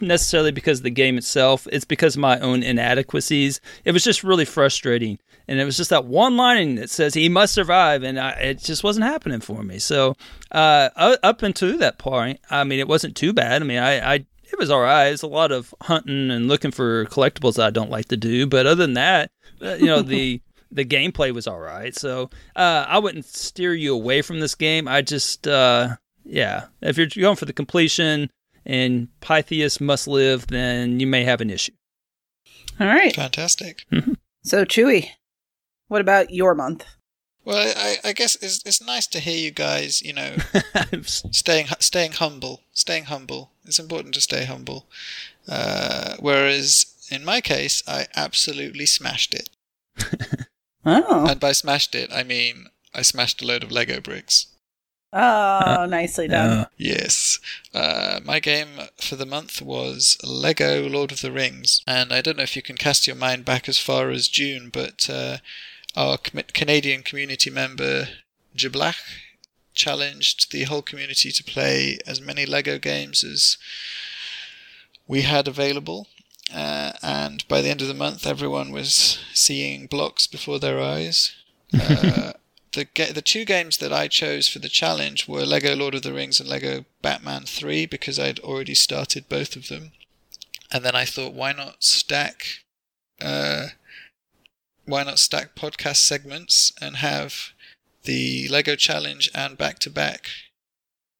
necessarily 0.00 0.52
because 0.52 0.80
of 0.80 0.84
the 0.84 0.90
game 0.90 1.18
itself. 1.18 1.66
It's 1.72 1.84
because 1.84 2.16
of 2.16 2.20
my 2.20 2.38
own 2.40 2.62
inadequacies. 2.62 3.60
It 3.84 3.92
was 3.92 4.04
just 4.04 4.24
really 4.24 4.44
frustrating, 4.44 5.18
and 5.48 5.58
it 5.60 5.64
was 5.64 5.76
just 5.76 5.90
that 5.90 6.04
one 6.04 6.36
line 6.36 6.76
that 6.76 6.90
says 6.90 7.14
he 7.14 7.28
must 7.28 7.54
survive, 7.54 8.02
and 8.02 8.18
I, 8.18 8.30
it 8.32 8.58
just 8.58 8.84
wasn't 8.84 9.06
happening 9.06 9.40
for 9.40 9.62
me. 9.62 9.78
So 9.78 10.16
uh, 10.52 10.90
up 10.96 11.42
until 11.42 11.76
that 11.78 11.98
point, 11.98 12.40
I 12.50 12.64
mean, 12.64 12.78
it 12.78 12.88
wasn't 12.88 13.16
too 13.16 13.32
bad. 13.32 13.62
I 13.62 13.64
mean, 13.64 13.78
I, 13.78 14.14
I 14.14 14.14
it 14.14 14.58
was 14.58 14.70
all 14.70 14.80
right. 14.80 15.08
It's 15.08 15.22
a 15.22 15.28
lot 15.28 15.52
of 15.52 15.74
hunting 15.82 16.30
and 16.30 16.48
looking 16.48 16.70
for 16.70 17.06
collectibles 17.06 17.62
I 17.62 17.70
don't 17.70 17.90
like 17.90 18.06
to 18.08 18.16
do, 18.16 18.46
but 18.46 18.66
other 18.66 18.86
than 18.86 18.94
that, 18.94 19.30
uh, 19.62 19.74
you 19.74 19.86
know 19.86 20.02
the. 20.02 20.40
The 20.72 20.84
gameplay 20.84 21.32
was 21.32 21.46
all 21.46 21.60
right, 21.60 21.94
so 21.94 22.28
uh, 22.56 22.84
I 22.88 22.98
wouldn't 22.98 23.24
steer 23.24 23.72
you 23.72 23.94
away 23.94 24.20
from 24.20 24.40
this 24.40 24.56
game. 24.56 24.88
I 24.88 25.00
just, 25.00 25.46
uh, 25.46 25.94
yeah, 26.24 26.66
if 26.82 26.98
you're 26.98 27.06
going 27.06 27.36
for 27.36 27.44
the 27.44 27.52
completion 27.52 28.28
and 28.66 29.08
Pythias 29.20 29.80
must 29.80 30.06
live, 30.08 30.48
then 30.48 31.00
you 31.00 31.06
may 31.06 31.24
have 31.24 31.40
an 31.40 31.50
issue. 31.50 31.72
All 32.78 32.86
right. 32.86 33.14
Fantastic. 33.14 33.84
So 34.42 34.64
Chewy, 34.64 35.10
what 35.88 36.00
about 36.00 36.30
your 36.30 36.54
month? 36.54 36.84
Well, 37.44 37.72
I, 37.76 38.08
I 38.08 38.12
guess 38.12 38.34
it's, 38.42 38.60
it's 38.66 38.84
nice 38.84 39.06
to 39.06 39.20
hear 39.20 39.38
you 39.38 39.52
guys, 39.52 40.02
you 40.02 40.12
know, 40.12 40.34
staying 41.04 41.68
staying 41.78 42.12
humble, 42.12 42.62
staying 42.72 43.04
humble. 43.04 43.52
It's 43.64 43.78
important 43.78 44.14
to 44.14 44.20
stay 44.20 44.44
humble. 44.44 44.86
Uh, 45.48 46.16
whereas 46.18 46.86
in 47.08 47.24
my 47.24 47.40
case, 47.40 47.84
I 47.86 48.08
absolutely 48.16 48.84
smashed 48.84 49.32
it, 49.32 49.48
Oh, 50.84 51.26
and 51.28 51.38
by 51.40 51.52
smashed 51.52 51.94
it, 51.94 52.10
I 52.12 52.24
mean 52.24 52.66
I 52.92 53.02
smashed 53.02 53.42
a 53.42 53.46
load 53.46 53.62
of 53.62 53.70
Lego 53.70 54.00
bricks. 54.00 54.46
Oh, 55.16 55.86
nicely 55.86 56.28
done. 56.28 56.50
Uh, 56.50 56.64
Yes. 56.76 57.38
Uh, 57.74 58.20
my 58.24 58.38
game 58.40 58.68
for 59.00 59.16
the 59.16 59.26
month 59.26 59.62
was 59.62 60.18
Lego 60.22 60.88
Lord 60.88 61.10
of 61.12 61.20
the 61.20 61.32
Rings. 61.32 61.82
And 61.86 62.12
I 62.12 62.20
don't 62.20 62.36
know 62.36 62.42
if 62.42 62.56
you 62.56 62.62
can 62.62 62.76
cast 62.76 63.06
your 63.06 63.16
mind 63.16 63.44
back 63.44 63.68
as 63.68 63.78
far 63.78 64.10
as 64.10 64.28
June, 64.28 64.70
but 64.70 65.08
uh, 65.10 65.38
our 65.96 66.18
com- 66.18 66.42
Canadian 66.52 67.02
community 67.02 67.50
member, 67.50 68.08
Jiblach, 68.56 69.00
challenged 69.74 70.52
the 70.52 70.64
whole 70.64 70.82
community 70.82 71.30
to 71.30 71.44
play 71.44 71.98
as 72.06 72.20
many 72.20 72.46
Lego 72.46 72.78
games 72.78 73.22
as 73.24 73.58
we 75.06 75.22
had 75.22 75.48
available. 75.48 76.08
Uh, 76.54 76.92
and 77.02 77.46
by 77.48 77.60
the 77.60 77.68
end 77.68 77.82
of 77.82 77.88
the 77.88 77.94
month, 77.94 78.26
everyone 78.26 78.70
was 78.70 79.18
seeing 79.34 79.86
blocks 79.86 80.26
before 80.26 80.58
their 80.58 80.80
eyes. 80.80 81.34
The 82.76 82.84
ga- 82.84 83.12
the 83.12 83.22
two 83.22 83.46
games 83.46 83.78
that 83.78 83.90
I 83.90 84.06
chose 84.06 84.48
for 84.48 84.58
the 84.58 84.68
challenge 84.68 85.26
were 85.26 85.46
Lego 85.46 85.74
Lord 85.74 85.94
of 85.94 86.02
the 86.02 86.12
Rings 86.12 86.40
and 86.40 86.46
Lego 86.46 86.84
Batman 87.00 87.44
3 87.44 87.86
because 87.86 88.18
I'd 88.18 88.38
already 88.40 88.74
started 88.74 89.30
both 89.30 89.56
of 89.56 89.68
them. 89.68 89.92
And 90.70 90.84
then 90.84 90.94
I 90.94 91.06
thought, 91.06 91.32
why 91.32 91.52
not 91.52 91.82
stack, 91.82 92.44
uh, 93.18 93.68
why 94.84 95.04
not 95.04 95.18
stack 95.18 95.56
podcast 95.56 95.96
segments 95.96 96.70
and 96.78 96.96
have 96.96 97.54
the 98.02 98.46
Lego 98.48 98.76
challenge 98.76 99.30
and 99.34 99.56
back 99.56 99.78
to 99.78 99.88
back 99.88 100.26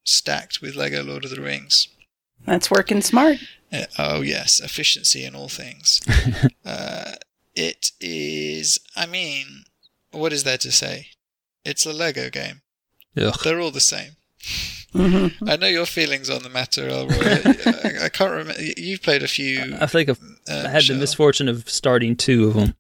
stacked 0.05 0.61
with 0.61 0.77
Lego 0.77 1.03
Lord 1.03 1.25
of 1.25 1.31
the 1.31 1.41
Rings. 1.41 1.89
That's 2.45 2.71
working 2.71 3.01
smart. 3.01 3.39
Uh, 3.73 3.87
oh 3.99 4.21
yes, 4.21 4.61
efficiency 4.61 5.25
in 5.25 5.35
all 5.35 5.49
things. 5.49 6.03
uh, 6.67 7.13
it 7.55 7.93
is. 7.99 8.79
I 8.95 9.07
mean, 9.07 9.65
what 10.11 10.35
is 10.35 10.45
there 10.45 10.59
to 10.59 10.71
say? 10.71 11.13
It's 11.67 11.85
a 11.87 11.93
Lego 11.93 12.31
game. 12.31 12.63
ugh. 13.21 13.39
They're 13.45 13.61
all 13.61 13.71
the 13.73 13.81
same. 13.81 14.13
hmm 14.93 15.27
I 15.47 15.57
know 15.57 15.67
your 15.67 15.87
feelings 15.87 16.31
on 16.31 16.43
the 16.43 16.49
matter, 16.49 16.89
Elroy. 16.89 17.17
I, 18.03 18.05
I 18.07 18.09
can't 18.09 18.31
remember. 18.31 18.55
You've 18.77 19.03
played 19.03 19.23
a 19.23 19.29
few. 19.29 19.77
I 19.81 19.87
think 19.87 20.09
I've 20.09 20.21
uh, 20.49 20.65
I 20.67 20.69
had 20.69 20.85
the 20.85 20.95
misfortune 20.95 21.49
of 21.49 21.69
starting 21.69 22.17
two 22.17 22.49
of 22.49 22.55
them. 22.55 22.75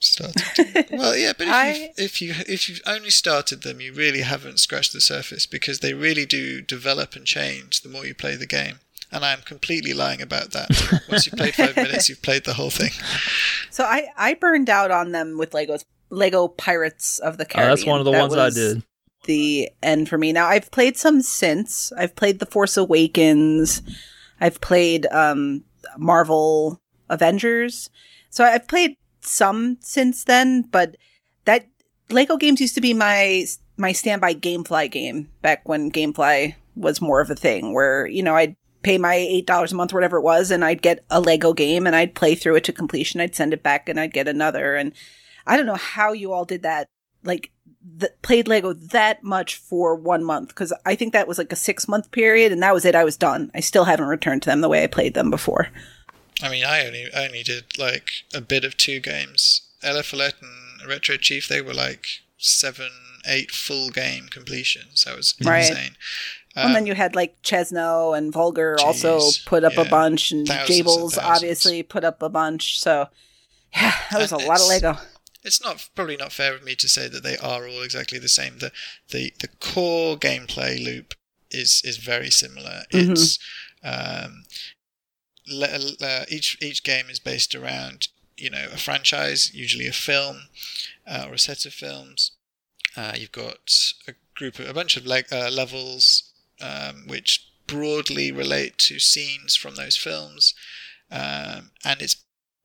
started. 0.00 0.86
Well, 0.92 1.16
yeah, 1.16 1.32
but 1.36 1.46
if, 1.48 1.52
I- 1.54 1.72
you've, 1.72 1.90
if 1.98 2.22
you 2.22 2.34
if 2.46 2.68
you've 2.68 2.80
only 2.86 3.10
started 3.10 3.62
them, 3.62 3.80
you 3.80 3.92
really 3.92 4.20
haven't 4.22 4.60
scratched 4.60 4.92
the 4.92 5.00
surface 5.00 5.46
because 5.46 5.80
they 5.80 5.94
really 5.94 6.26
do 6.26 6.60
develop 6.60 7.14
and 7.16 7.24
change 7.26 7.80
the 7.82 7.88
more 7.88 8.04
you 8.06 8.14
play 8.14 8.36
the 8.36 8.46
game. 8.46 8.80
And 9.12 9.24
I 9.24 9.32
am 9.32 9.40
completely 9.42 9.92
lying 9.92 10.20
about 10.22 10.52
that. 10.52 10.68
Once 11.10 11.26
you've 11.26 11.36
played 11.38 11.54
five 11.54 11.74
minutes, 11.76 12.08
you've 12.08 12.22
played 12.22 12.44
the 12.44 12.54
whole 12.54 12.70
thing. 12.70 12.90
So 13.72 13.84
I 13.84 14.08
I 14.16 14.34
burned 14.34 14.68
out 14.68 14.90
on 14.90 15.12
them 15.12 15.38
with 15.38 15.52
Legos 15.52 15.84
Lego 16.10 16.48
Pirates 16.48 17.18
of 17.20 17.38
the 17.38 17.44
Oh, 17.44 17.48
Caribbean. 17.48 17.68
that's 17.70 17.86
one 17.86 17.98
of 18.00 18.04
the 18.04 18.12
That 18.12 18.20
ones 18.20 18.36
I 18.36 18.50
did. 18.50 18.82
The 19.24 19.70
end 19.82 20.08
for 20.08 20.18
me. 20.18 20.32
Now 20.32 20.46
I've 20.48 20.70
played 20.70 20.96
some 20.96 21.22
since. 21.22 21.92
I've 21.96 22.16
played 22.16 22.38
The 22.38 22.46
Force 22.46 22.76
Awakens. 22.76 23.82
I've 24.40 24.60
played 24.60 25.06
um 25.12 25.64
Marvel 25.98 26.80
Avengers. 27.08 27.90
So 28.30 28.44
I've 28.44 28.66
played 28.68 28.96
some 29.20 29.76
since 29.80 30.24
then, 30.24 30.62
but 30.62 30.96
that 31.44 31.66
Lego 32.10 32.36
games 32.36 32.60
used 32.60 32.74
to 32.76 32.80
be 32.80 32.94
my 32.94 33.44
my 33.76 33.92
standby 33.92 34.34
GameFly 34.34 34.90
game 34.90 35.28
back 35.42 35.68
when 35.68 35.90
GameFly 35.90 36.54
was 36.76 37.00
more 37.00 37.20
of 37.20 37.30
a 37.30 37.34
thing 37.34 37.72
where, 37.74 38.06
you 38.06 38.22
know, 38.22 38.34
I'd 38.36 38.56
pay 38.82 38.96
my 38.98 39.14
eight 39.14 39.46
dollars 39.46 39.72
a 39.72 39.74
month 39.76 39.92
or 39.92 39.96
whatever 39.96 40.16
it 40.18 40.22
was 40.22 40.50
and 40.50 40.64
I'd 40.64 40.82
get 40.82 41.04
a 41.10 41.20
Lego 41.20 41.52
game 41.52 41.86
and 41.86 41.94
I'd 41.94 42.14
play 42.14 42.34
through 42.34 42.56
it 42.56 42.64
to 42.64 42.72
completion. 42.72 43.20
I'd 43.20 43.34
send 43.34 43.52
it 43.52 43.62
back 43.62 43.88
and 43.88 44.00
I'd 44.00 44.12
get 44.14 44.28
another. 44.28 44.76
And 44.76 44.92
I 45.46 45.56
don't 45.56 45.66
know 45.66 45.74
how 45.74 46.12
you 46.12 46.32
all 46.32 46.44
did 46.44 46.62
that. 46.62 46.88
Like 47.22 47.50
th- 47.98 48.12
played 48.22 48.48
Lego 48.48 48.72
that 48.72 49.22
much 49.22 49.56
for 49.56 49.94
one 49.94 50.24
month 50.24 50.48
because 50.48 50.72
I 50.86 50.94
think 50.94 51.12
that 51.12 51.28
was 51.28 51.38
like 51.38 51.52
a 51.52 51.56
six 51.56 51.86
month 51.88 52.10
period 52.12 52.50
and 52.52 52.62
that 52.62 52.72
was 52.74 52.84
it. 52.84 52.94
I 52.94 53.04
was 53.04 53.16
done. 53.16 53.50
I 53.54 53.60
still 53.60 53.84
haven't 53.84 54.06
returned 54.06 54.42
to 54.42 54.50
them 54.50 54.60
the 54.62 54.68
way 54.68 54.82
I 54.82 54.86
played 54.86 55.14
them 55.14 55.30
before. 55.30 55.68
I 56.42 56.48
mean, 56.50 56.64
I 56.64 56.86
only 56.86 57.06
I 57.14 57.26
only 57.26 57.42
did 57.42 57.78
like 57.78 58.10
a 58.32 58.40
bit 58.40 58.64
of 58.64 58.76
two 58.76 59.00
games. 59.00 59.62
Eliphalet 59.82 60.32
and 60.40 60.88
Retro 60.88 61.16
Chief, 61.16 61.46
they 61.48 61.60
were 61.60 61.74
like 61.74 62.06
seven, 62.38 62.88
eight 63.26 63.50
full 63.50 63.90
game 63.90 64.28
completions. 64.30 65.04
That 65.04 65.16
was 65.16 65.34
Right. 65.44 65.68
insane. 65.68 65.96
Um, 66.56 66.66
and 66.68 66.74
then 66.76 66.86
you 66.86 66.94
had 66.94 67.14
like 67.14 67.40
Chesno 67.42 68.16
and 68.16 68.32
Vulgar 68.32 68.76
also 68.82 69.20
put 69.46 69.62
up 69.62 69.76
a 69.76 69.84
bunch, 69.84 70.32
and 70.32 70.48
and 70.50 70.68
Jables 70.68 71.16
obviously 71.16 71.82
put 71.82 72.02
up 72.02 72.22
a 72.22 72.28
bunch. 72.28 72.80
So, 72.80 73.06
yeah, 73.76 73.94
that 74.10 74.20
was 74.20 74.32
a 74.32 74.36
lot 74.38 74.60
of 74.60 74.66
Lego. 74.66 74.98
It's 75.42 75.62
not 75.62 75.88
probably 75.94 76.16
not 76.16 76.32
fair 76.32 76.54
of 76.54 76.64
me 76.64 76.74
to 76.76 76.88
say 76.88 77.08
that 77.08 77.22
they 77.22 77.36
are 77.38 77.66
all 77.66 77.82
exactly 77.82 78.18
the 78.18 78.28
same. 78.28 78.58
The 78.58 78.72
the 79.10 79.32
the 79.40 79.48
core 79.48 80.16
gameplay 80.16 80.82
loop 80.82 81.14
is 81.50 81.82
is 81.84 81.96
very 81.96 82.30
similar. 82.30 82.84
Mhm. 82.92 83.10
It's 83.12 83.38
um, 83.82 84.44
le- 85.46 85.96
uh, 86.00 86.24
each 86.28 86.58
each 86.60 86.82
game 86.82 87.10
is 87.10 87.18
based 87.18 87.54
around 87.54 88.08
you 88.36 88.50
know 88.50 88.66
a 88.72 88.76
franchise, 88.76 89.52
usually 89.54 89.86
a 89.86 89.92
film 89.92 90.48
uh, 91.06 91.26
or 91.28 91.34
a 91.34 91.38
set 91.38 91.64
of 91.66 91.74
films. 91.74 92.32
Uh, 92.96 93.12
you've 93.16 93.32
got 93.32 93.92
a 94.08 94.14
group 94.34 94.58
of 94.58 94.68
a 94.68 94.74
bunch 94.74 94.96
of 94.96 95.06
le- 95.06 95.22
uh, 95.30 95.50
levels 95.50 96.24
um, 96.60 97.04
which 97.06 97.46
broadly 97.66 98.32
relate 98.32 98.78
to 98.78 98.98
scenes 98.98 99.54
from 99.54 99.76
those 99.76 99.96
films, 99.96 100.54
um, 101.10 101.70
and 101.84 102.02
it's 102.02 102.16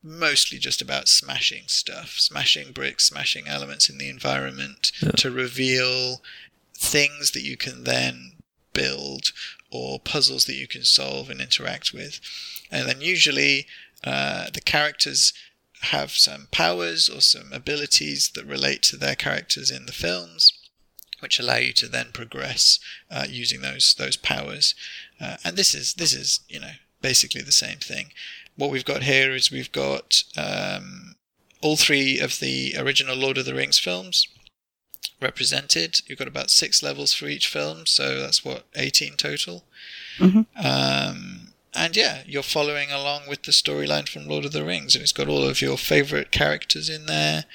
mostly 0.05 0.59
just 0.59 0.81
about 0.81 1.07
smashing 1.09 1.63
stuff, 1.67 2.11
smashing 2.19 2.71
bricks, 2.71 3.05
smashing 3.05 3.47
elements 3.47 3.89
in 3.89 3.97
the 3.97 4.07
environment 4.07 4.91
Yeah. 5.01 5.11
to 5.17 5.31
reveal 5.31 6.21
things 6.77 7.31
that 7.31 7.41
you 7.41 7.57
can 7.57 7.83
then 7.85 8.33
build 8.73 9.31
or 9.71 9.99
puzzles 9.99 10.45
that 10.45 10.55
you 10.55 10.67
can 10.67 10.85
solve 10.85 11.29
and 11.29 11.41
interact 11.41 11.91
with. 11.91 12.19
And 12.69 12.87
then 12.87 13.01
usually 13.01 13.67
uh, 14.03 14.49
the 14.51 14.61
characters 14.61 15.33
have 15.81 16.11
some 16.11 16.47
powers 16.51 17.09
or 17.09 17.21
some 17.21 17.51
abilities 17.51 18.29
that 18.35 18.45
relate 18.45 18.83
to 18.83 18.97
their 18.97 19.15
characters 19.15 19.71
in 19.71 19.85
the 19.87 19.91
films. 19.91 20.53
Which 21.21 21.39
allow 21.39 21.55
you 21.55 21.71
to 21.73 21.87
then 21.87 22.09
progress 22.13 22.77
uh, 23.09 23.25
using 23.27 23.61
those 23.61 23.95
those 23.97 24.17
powers, 24.17 24.75
uh, 25.19 25.37
and 25.45 25.55
this 25.55 25.73
is 25.73 25.93
this 25.93 26.13
is 26.13 26.41
you 26.49 26.59
know 26.59 26.73
basically 27.01 27.41
the 27.41 27.53
same 27.53 27.77
thing 27.77 28.11
what 28.55 28.71
we've 28.71 28.85
got 28.85 29.03
here 29.03 29.31
is 29.31 29.51
we've 29.51 29.71
got 29.71 30.23
um, 30.37 31.15
all 31.61 31.75
three 31.75 32.19
of 32.19 32.39
the 32.39 32.75
original 32.77 33.15
Lord 33.15 33.37
of 33.37 33.45
the 33.45 33.55
Rings 33.55 33.79
films 33.79 34.27
represented. 35.21 36.01
You've 36.07 36.19
got 36.19 36.27
about 36.27 36.49
six 36.49 36.83
levels 36.83 37.13
for 37.13 37.27
each 37.27 37.47
film, 37.47 37.85
so 37.85 38.19
that's 38.19 38.43
what 38.43 38.65
eighteen 38.75 39.15
total. 39.17 39.65
Mhm. 40.17 40.45
Um, 40.55 41.53
and 41.73 41.95
yeah, 41.95 42.23
you're 42.25 42.43
following 42.43 42.91
along 42.91 43.27
with 43.27 43.43
the 43.43 43.51
storyline 43.51 44.07
from 44.07 44.27
Lord 44.27 44.45
of 44.45 44.53
the 44.53 44.63
Rings, 44.63 44.95
and 44.95 45.01
it's 45.01 45.11
got 45.11 45.27
all 45.27 45.43
of 45.43 45.61
your 45.61 45.77
favorite 45.77 46.31
characters 46.31 46.89
in 46.89 47.05
there. 47.05 47.45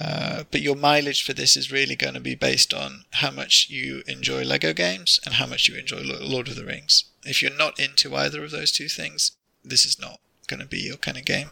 Uh, 0.00 0.44
but 0.50 0.60
your 0.60 0.74
mileage 0.74 1.22
for 1.22 1.32
this 1.32 1.56
is 1.56 1.70
really 1.70 1.94
going 1.94 2.14
to 2.14 2.20
be 2.20 2.34
based 2.34 2.74
on 2.74 3.04
how 3.12 3.30
much 3.30 3.68
you 3.70 4.02
enjoy 4.06 4.42
Lego 4.42 4.72
games 4.72 5.20
and 5.24 5.34
how 5.34 5.46
much 5.46 5.68
you 5.68 5.76
enjoy 5.76 6.02
Lord 6.02 6.48
of 6.48 6.56
the 6.56 6.64
Rings. 6.64 7.04
If 7.24 7.40
you're 7.40 7.56
not 7.56 7.78
into 7.78 8.16
either 8.16 8.42
of 8.42 8.50
those 8.50 8.72
two 8.72 8.88
things, 8.88 9.32
this 9.64 9.86
is 9.86 9.98
not 9.98 10.20
going 10.52 10.66
to 10.68 10.76
be 10.76 10.80
your 10.80 10.96
kind 10.96 11.16
of 11.16 11.24
game. 11.24 11.50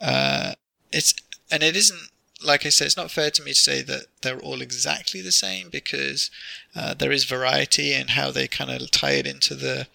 Uh, 0.00 0.54
it's 0.92 1.12
and 1.50 1.62
it 1.62 1.76
isn't 1.76 2.10
like 2.44 2.64
I 2.64 2.68
said. 2.68 2.86
It's 2.86 2.96
not 2.96 3.10
fair 3.10 3.30
to 3.30 3.42
me 3.42 3.52
to 3.52 3.58
say 3.58 3.82
that 3.82 4.06
they're 4.22 4.38
all 4.38 4.60
exactly 4.60 5.20
the 5.20 5.32
same 5.32 5.70
because 5.70 6.30
uh, 6.74 6.94
there 6.94 7.12
is 7.12 7.24
variety 7.24 7.92
in 7.92 8.08
how 8.08 8.30
they 8.30 8.46
kind 8.46 8.70
of 8.70 8.90
tie 8.90 9.18
it 9.22 9.26
into 9.26 9.54
the 9.54 9.88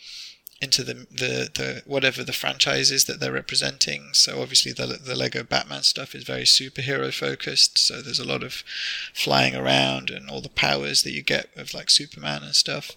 into 0.62 0.84
the, 0.84 0.94
the 0.94 1.50
the 1.54 1.84
whatever 1.86 2.24
the 2.24 2.34
franchise 2.34 2.92
is 2.92 3.06
that 3.06 3.20
they're 3.20 3.32
representing. 3.32 4.10
So 4.14 4.42
obviously 4.42 4.72
the 4.72 4.86
the 4.86 5.16
Lego 5.16 5.44
Batman 5.44 5.84
stuff 5.84 6.14
is 6.14 6.24
very 6.24 6.44
superhero 6.44 7.14
focused. 7.14 7.80
So 7.80 8.02
there's 8.02 8.20
a 8.20 8.28
lot 8.28 8.44
of 8.44 8.64
flying 9.14 9.56
around 9.56 10.10
and 10.10 10.30
all 10.30 10.42
the 10.42 10.50
powers 10.50 11.04
that 11.04 11.14
you 11.14 11.24
get 11.24 11.50
of 11.56 11.74
like 11.74 11.90
Superman 11.90 12.44
and 12.44 12.56
stuff. 12.56 12.92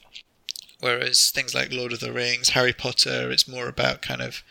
Whereas 0.80 1.30
things 1.30 1.54
like 1.54 1.72
Lord 1.72 1.94
of 1.94 2.00
the 2.00 2.12
Rings, 2.12 2.50
Harry 2.50 2.74
Potter, 2.74 3.30
it's 3.30 3.48
more 3.48 3.68
about 3.68 4.02
kind 4.02 4.20
of 4.20 4.42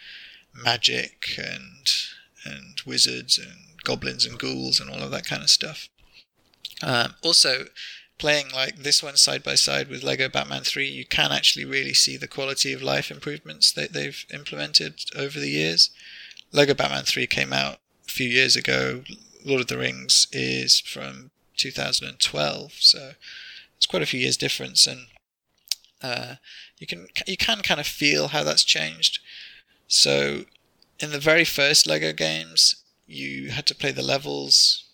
magic 0.54 1.36
and 1.38 1.88
and 2.46 2.82
wizards 2.86 3.38
and 3.38 3.82
goblins 3.84 4.26
and 4.26 4.38
ghouls 4.38 4.80
and 4.80 4.90
all 4.90 5.02
of 5.02 5.12
that 5.12 5.26
kind 5.26 5.42
of 5.42 5.50
stuff. 5.50 5.88
Um, 6.82 7.16
also, 7.22 7.66
playing 8.18 8.48
like 8.54 8.78
this 8.78 9.02
one 9.02 9.18
side 9.18 9.44
by 9.44 9.56
side 9.56 9.90
with 9.90 10.04
Lego 10.04 10.30
Batman 10.30 10.64
3, 10.64 10.88
you 10.88 11.06
can 11.06 11.32
actually 11.32 11.66
really 11.66 11.94
see 11.94 12.18
the 12.18 12.28
quality 12.28 12.74
of 12.74 12.82
life 12.82 13.12
improvements 13.12 13.72
that 13.72 13.94
they've 13.94 14.26
implemented 14.34 15.06
over 15.16 15.40
the 15.40 15.50
years. 15.50 15.90
Lego 16.52 16.74
Batman 16.74 17.04
3 17.04 17.28
came 17.28 17.54
out 17.54 17.80
a 18.08 18.12
few 18.12 18.28
years 18.28 18.56
ago. 18.56 19.04
Lord 19.46 19.62
of 19.62 19.68
the 19.68 19.78
Rings 19.78 20.28
is 20.32 20.80
from 20.80 21.32
2012, 21.58 22.74
so 22.80 23.12
it's 23.78 23.86
quite 23.86 24.02
a 24.02 24.06
few 24.06 24.20
years 24.20 24.38
difference, 24.38 24.88
and 24.88 25.08
uh, 26.02 26.36
you 26.78 26.88
can 26.88 27.08
you 27.28 27.38
can 27.38 27.62
kind 27.62 27.80
of 27.80 27.88
feel 27.88 28.30
how 28.30 28.44
that's 28.44 28.64
changed. 28.64 29.20
So, 29.88 30.46
in 31.00 31.12
the 31.12 31.20
very 31.20 31.46
first 31.46 31.88
Lego 31.88 32.14
games, 32.14 32.76
you 33.06 33.52
had 33.52 33.66
to 33.68 33.76
play 33.76 33.92
the 33.92 34.02
levels 34.02 34.86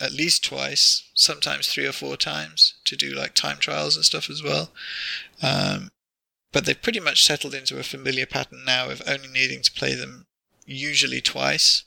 at 0.00 0.12
least 0.12 0.44
twice, 0.44 1.04
sometimes 1.14 1.68
three 1.68 1.86
or 1.86 1.92
four 1.92 2.16
times, 2.16 2.74
to 2.84 2.96
do 2.96 3.14
like 3.14 3.34
time 3.34 3.58
trials 3.58 3.96
and 3.96 4.04
stuff 4.04 4.28
as 4.28 4.42
well. 4.42 4.70
Um, 5.42 5.90
but 6.52 6.66
they've 6.66 6.80
pretty 6.80 7.00
much 7.00 7.24
settled 7.24 7.54
into 7.54 7.78
a 7.78 7.84
familiar 7.84 8.26
pattern 8.26 8.64
now 8.64 8.88
of 8.88 9.02
only 9.06 9.28
needing 9.28 9.62
to 9.62 9.72
play 9.72 9.94
them 9.94 10.26
usually 10.66 11.20
twice. 11.20 11.84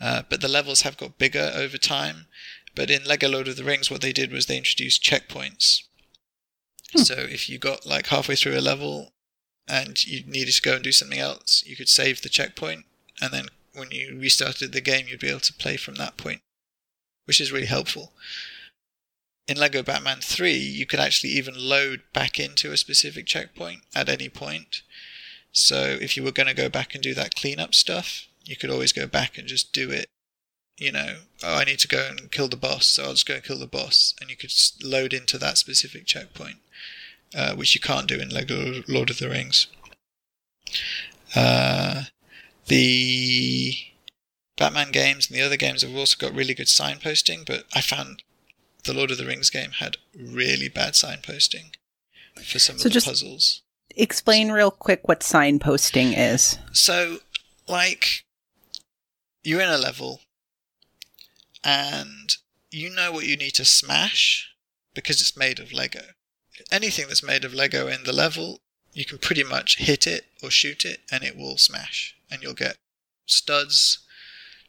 Uh, 0.00 0.22
but 0.28 0.40
the 0.40 0.48
levels 0.48 0.82
have 0.82 0.96
got 0.96 1.18
bigger 1.18 1.50
over 1.54 1.78
time. 1.78 2.26
But 2.74 2.90
in 2.90 3.04
Lego 3.04 3.28
Lord 3.28 3.48
of 3.48 3.56
the 3.56 3.64
Rings, 3.64 3.90
what 3.90 4.02
they 4.02 4.12
did 4.12 4.30
was 4.30 4.46
they 4.46 4.56
introduced 4.56 5.02
checkpoints. 5.02 5.82
So 6.96 7.14
if 7.14 7.48
you 7.48 7.58
got 7.58 7.84
like 7.84 8.06
halfway 8.06 8.36
through 8.36 8.58
a 8.58 8.60
level 8.60 9.12
and 9.68 10.04
you 10.06 10.24
needed 10.24 10.54
to 10.54 10.62
go 10.62 10.74
and 10.74 10.84
do 10.84 10.92
something 10.92 11.18
else, 11.18 11.62
you 11.66 11.76
could 11.76 11.88
save 11.88 12.22
the 12.22 12.28
checkpoint, 12.28 12.86
and 13.20 13.32
then 13.32 13.46
when 13.74 13.90
you 13.90 14.18
restarted 14.18 14.72
the 14.72 14.80
game, 14.80 15.06
you'd 15.08 15.20
be 15.20 15.28
able 15.28 15.40
to 15.40 15.52
play 15.52 15.76
from 15.76 15.96
that 15.96 16.16
point, 16.16 16.40
which 17.26 17.40
is 17.40 17.52
really 17.52 17.66
helpful. 17.66 18.12
In 19.46 19.56
Lego 19.56 19.82
Batman 19.82 20.18
3, 20.20 20.52
you 20.52 20.84
could 20.84 21.00
actually 21.00 21.30
even 21.30 21.54
load 21.56 22.02
back 22.12 22.38
into 22.38 22.72
a 22.72 22.76
specific 22.76 23.26
checkpoint 23.26 23.82
at 23.94 24.08
any 24.08 24.28
point. 24.28 24.82
So 25.52 25.96
if 26.00 26.16
you 26.16 26.22
were 26.22 26.32
going 26.32 26.48
to 26.48 26.54
go 26.54 26.68
back 26.68 26.94
and 26.94 27.02
do 27.02 27.14
that 27.14 27.34
cleanup 27.34 27.74
stuff, 27.74 28.26
you 28.44 28.56
could 28.56 28.70
always 28.70 28.92
go 28.92 29.06
back 29.06 29.38
and 29.38 29.48
just 29.48 29.72
do 29.72 29.90
it. 29.90 30.06
You 30.76 30.92
know, 30.92 31.16
oh, 31.42 31.56
I 31.56 31.64
need 31.64 31.78
to 31.80 31.88
go 31.88 32.06
and 32.08 32.30
kill 32.30 32.48
the 32.48 32.56
boss, 32.56 32.86
so 32.86 33.04
I'll 33.04 33.12
just 33.12 33.26
go 33.26 33.34
and 33.34 33.42
kill 33.42 33.58
the 33.58 33.66
boss, 33.66 34.14
and 34.20 34.30
you 34.30 34.36
could 34.36 34.52
load 34.82 35.12
into 35.12 35.38
that 35.38 35.58
specific 35.58 36.06
checkpoint, 36.06 36.58
uh, 37.34 37.54
which 37.54 37.74
you 37.74 37.80
can't 37.80 38.08
do 38.08 38.18
in 38.18 38.30
Lego 38.30 38.82
Lord 38.88 39.10
of 39.10 39.18
the 39.18 39.28
Rings. 39.28 39.66
Uh, 41.34 42.04
the 42.66 43.74
Batman 44.56 44.90
games 44.90 45.28
and 45.28 45.38
the 45.38 45.42
other 45.42 45.56
games 45.56 45.82
have 45.82 45.94
also 45.94 46.16
got 46.18 46.34
really 46.34 46.54
good 46.54 46.66
signposting, 46.66 47.46
but 47.46 47.64
I 47.74 47.80
found 47.80 48.22
the 48.84 48.92
Lord 48.92 49.10
of 49.10 49.18
the 49.18 49.26
Rings 49.26 49.50
game 49.50 49.72
had 49.72 49.96
really 50.16 50.68
bad 50.68 50.94
signposting 50.94 51.74
for 52.42 52.58
some 52.58 52.78
So 52.78 52.88
of 52.88 52.92
the 52.92 53.00
puzzles. 53.00 53.62
Explain 53.96 54.50
real 54.52 54.70
quick 54.70 55.08
what 55.08 55.20
signposting 55.20 56.14
is. 56.16 56.58
So, 56.72 57.18
like, 57.68 58.24
you're 59.42 59.60
in 59.60 59.68
a 59.68 59.78
level 59.78 60.20
and 61.64 62.36
you 62.70 62.90
know 62.90 63.12
what 63.12 63.26
you 63.26 63.36
need 63.36 63.52
to 63.52 63.64
smash 63.64 64.50
because 64.94 65.20
it's 65.20 65.36
made 65.36 65.58
of 65.58 65.72
Lego. 65.72 66.00
Anything 66.70 67.06
that's 67.08 67.22
made 67.22 67.44
of 67.44 67.54
Lego 67.54 67.88
in 67.88 68.04
the 68.04 68.12
level, 68.12 68.60
you 68.92 69.04
can 69.04 69.18
pretty 69.18 69.44
much 69.44 69.78
hit 69.78 70.06
it 70.06 70.26
or 70.42 70.50
shoot 70.50 70.84
it 70.84 71.00
and 71.10 71.22
it 71.22 71.36
will 71.36 71.58
smash. 71.58 72.16
And 72.30 72.42
you'll 72.42 72.54
get 72.54 72.76
studs, 73.26 74.00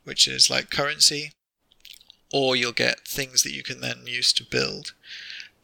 which 0.04 0.28
is 0.28 0.50
like 0.50 0.70
currency, 0.70 1.32
or 2.32 2.56
you'll 2.56 2.72
get 2.72 3.08
things 3.08 3.44
that 3.44 3.54
you 3.54 3.64
can 3.64 3.82
then 3.82 4.06
use 4.06 4.34
to 4.34 4.44
build. 4.44 4.94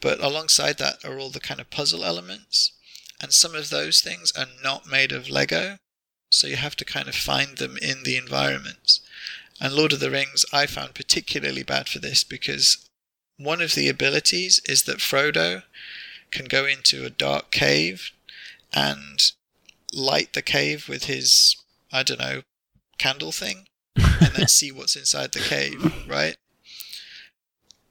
But 0.02 0.20
alongside 0.20 0.78
that 0.80 1.04
are 1.06 1.20
all 1.20 1.30
the 1.30 1.40
kind 1.40 1.60
of 1.60 1.70
puzzle 1.70 2.04
elements. 2.04 2.72
And 3.22 3.32
some 3.32 3.56
of 3.56 3.70
those 3.70 4.02
things 4.02 4.32
are 4.38 4.48
not 4.64 4.88
made 4.88 5.12
of 5.12 5.30
Lego, 5.30 5.78
so 6.30 6.48
you 6.48 6.58
have 6.58 6.76
to 6.78 6.86
kind 6.86 7.08
of 7.08 7.16
find 7.16 7.58
them 7.58 7.78
in 7.82 8.04
the 8.04 8.18
environments. 8.18 9.00
And 9.62 9.74
Lord 9.74 9.94
of 9.94 10.00
the 10.02 10.12
Rings, 10.12 10.46
I 10.52 10.66
found 10.66 10.96
particularly 10.96 11.64
bad 11.64 11.88
for 11.88 12.00
this 12.00 12.24
because 12.24 12.90
one 13.38 13.62
of 13.62 13.74
the 13.74 13.88
abilities 13.88 14.60
is 14.68 14.84
that 14.84 14.98
Frodo 14.98 15.64
can 16.36 16.46
go 16.46 16.66
into 16.66 17.06
a 17.06 17.10
dark 17.10 17.52
cave 17.52 18.12
and 18.74 19.20
light 19.94 20.34
the 20.34 20.42
cave 20.42 20.90
with 20.90 21.06
his, 21.06 21.56
I 21.92 22.04
don't 22.04 22.20
know, 22.20 22.42
candle 22.98 23.32
thing, 23.32 23.68
and 23.96 24.34
then 24.36 24.48
see 24.48 24.72
what's 24.72 24.96
inside 24.96 25.32
the 25.32 25.40
cave, 25.40 25.94
right? 26.08 26.38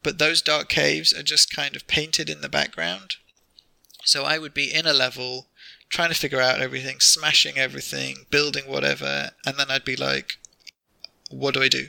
But 0.02 0.18
those 0.18 0.42
dark 0.42 0.68
caves 0.68 1.12
are 1.12 1.22
just 1.22 1.54
kind 1.54 1.74
of 1.74 1.86
painted 1.86 2.28
in 2.28 2.42
the 2.42 2.48
background. 2.48 3.16
So 4.04 4.24
I 4.24 4.38
would 4.38 4.52
be 4.52 4.72
in 4.72 4.86
a 4.86 4.92
level 4.92 5.46
trying 5.88 6.10
to 6.10 6.14
figure 6.14 6.40
out 6.40 6.60
everything, 6.60 7.00
smashing 7.00 7.58
everything, 7.58 8.26
building 8.30 8.64
whatever, 8.66 9.30
and 9.46 9.56
then 9.56 9.70
I'd 9.70 9.84
be 9.84 9.96
like, 9.96 10.32
what 11.30 11.54
do 11.54 11.62
I 11.62 11.68
do? 11.68 11.86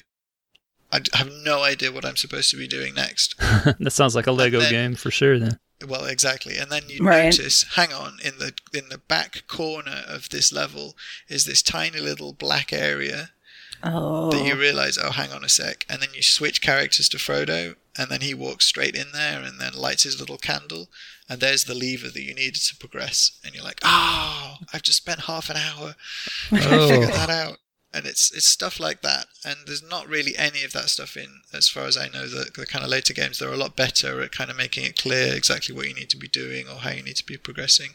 I 0.93 1.01
have 1.13 1.29
no 1.43 1.63
idea 1.63 1.91
what 1.91 2.05
I'm 2.05 2.15
supposed 2.15 2.49
to 2.51 2.57
be 2.57 2.67
doing 2.67 2.93
next. 2.93 3.37
that 3.39 3.91
sounds 3.91 4.15
like 4.15 4.27
a 4.27 4.31
Lego 4.31 4.61
then- 4.61 4.71
game 4.71 4.95
for 4.95 5.11
sure. 5.11 5.37
Then 5.37 5.59
Well, 5.85 6.05
exactly, 6.05 6.57
and 6.57 6.71
then 6.71 6.83
you 6.87 7.03
Right. 7.03 7.25
notice, 7.25 7.63
hang 7.75 7.91
on, 7.91 8.19
in 8.23 8.37
the 8.39 8.53
in 8.73 8.89
the 8.89 8.97
back 8.97 9.45
corner 9.47 10.03
of 10.07 10.29
this 10.29 10.51
level 10.51 10.95
is 11.27 11.45
this 11.45 11.61
tiny 11.61 11.99
little 11.99 12.33
black 12.33 12.71
area 12.71 13.31
Oh. 13.83 14.31
that 14.31 14.45
you 14.45 14.53
oh. 14.53 14.57
realize, 14.57 14.97
oh, 14.97 15.11
hang 15.11 15.31
on 15.31 15.43
a 15.43 15.49
sec, 15.49 15.85
and 15.89 16.01
then 16.01 16.09
you 16.15 16.23
switch 16.23 16.61
characters 16.61 17.09
to 17.09 17.17
Frodo, 17.17 17.75
and 17.97 18.09
then 18.09 18.21
he 18.21 18.33
walks 18.33 18.65
straight 18.65 18.95
in 18.95 19.11
there 19.11 19.41
and 19.41 19.59
then 19.59 19.73
lights 19.73 20.03
his 20.03 20.19
little 20.19 20.37
candle, 20.37 20.89
and 21.29 21.39
there's 21.39 21.65
the 21.65 21.75
lever 21.75 22.09
that 22.09 22.21
you 22.23 22.33
needed 22.33 22.61
to 22.63 22.77
progress, 22.77 23.31
and 23.43 23.53
you're 23.53 23.63
like, 23.63 23.79
oh, 23.83 24.55
I've 24.73 24.81
just 24.81 24.97
spent 24.99 25.21
half 25.21 25.49
an 25.49 25.57
hour 25.57 25.95
trying 26.49 26.61
to 26.61 26.79
oh. 26.79 26.87
figure 26.89 27.07
that 27.07 27.29
out. 27.29 27.57
And 27.95 28.05
it's 28.05 28.31
it's 28.31 28.45
stuff 28.45 28.79
like 28.79 29.01
that, 29.03 29.27
and 29.45 29.59
there's 29.65 29.81
not 29.81 30.09
really 30.09 30.35
any 30.37 30.63
of 30.65 30.73
that 30.73 30.89
stuff 30.89 31.15
in, 31.15 31.41
as 31.53 31.69
far 31.69 31.85
as 31.85 31.95
I 31.95 32.09
know. 32.09 32.27
The, 32.27 32.51
the 32.53 32.65
kind 32.65 32.83
of 32.83 32.91
later 32.91 33.13
games, 33.13 33.39
they're 33.39 33.53
a 33.53 33.57
lot 33.57 33.77
better 33.77 34.21
at 34.21 34.33
kind 34.33 34.49
of 34.51 34.57
making 34.57 34.85
it 34.85 35.01
clear 35.01 35.33
exactly 35.33 35.73
what 35.73 35.87
you 35.87 35.93
need 35.93 36.09
to 36.09 36.17
be 36.17 36.27
doing 36.27 36.67
or 36.67 36.75
how 36.79 36.91
you 36.91 37.03
need 37.03 37.15
to 37.15 37.25
be 37.25 37.37
progressing. 37.37 37.91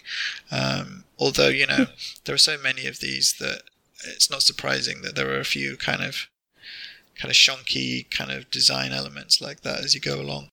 Um, 0.50 1.04
although 1.18 1.48
you 1.48 1.66
know 1.66 1.86
there 2.24 2.34
are 2.34 2.38
so 2.38 2.56
many 2.56 2.86
of 2.86 3.00
these 3.00 3.34
that 3.40 3.62
it's 4.04 4.30
not 4.30 4.42
surprising 4.42 5.02
that 5.02 5.14
there 5.16 5.30
are 5.30 5.40
a 5.40 5.44
few 5.44 5.76
kind 5.76 6.02
of 6.02 6.28
kind 7.14 7.30
of 7.30 7.36
shonky 7.36 8.10
kind 8.10 8.30
of 8.30 8.50
design 8.50 8.92
elements 8.92 9.40
like 9.40 9.60
that 9.60 9.84
as 9.84 9.94
you 9.94 10.00
go 10.00 10.20
along. 10.20 10.48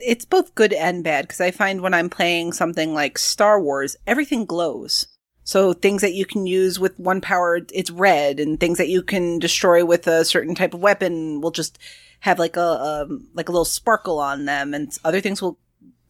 it's 0.00 0.24
both 0.24 0.54
good 0.56 0.72
and 0.72 1.04
bad 1.04 1.22
because 1.24 1.40
I 1.40 1.50
find 1.52 1.80
when 1.80 1.94
I'm 1.94 2.10
playing 2.10 2.52
something 2.52 2.92
like 2.94 3.16
Star 3.18 3.60
Wars, 3.60 3.96
everything 4.06 4.44
glows. 4.44 5.06
So 5.44 5.72
things 5.74 6.00
that 6.00 6.14
you 6.14 6.24
can 6.24 6.46
use 6.46 6.80
with 6.80 6.98
one 6.98 7.20
power, 7.20 7.60
it's 7.72 7.90
red, 7.90 8.40
and 8.40 8.58
things 8.58 8.78
that 8.78 8.88
you 8.88 9.02
can 9.02 9.38
destroy 9.38 9.84
with 9.84 10.06
a 10.06 10.24
certain 10.24 10.54
type 10.54 10.74
of 10.74 10.80
weapon 10.80 11.40
will 11.40 11.50
just 11.50 11.78
have 12.20 12.38
like 12.38 12.56
a 12.56 13.06
um, 13.06 13.28
like 13.34 13.48
a 13.48 13.52
little 13.52 13.66
sparkle 13.66 14.18
on 14.18 14.46
them, 14.46 14.72
and 14.72 14.96
other 15.04 15.20
things 15.20 15.42
will 15.42 15.58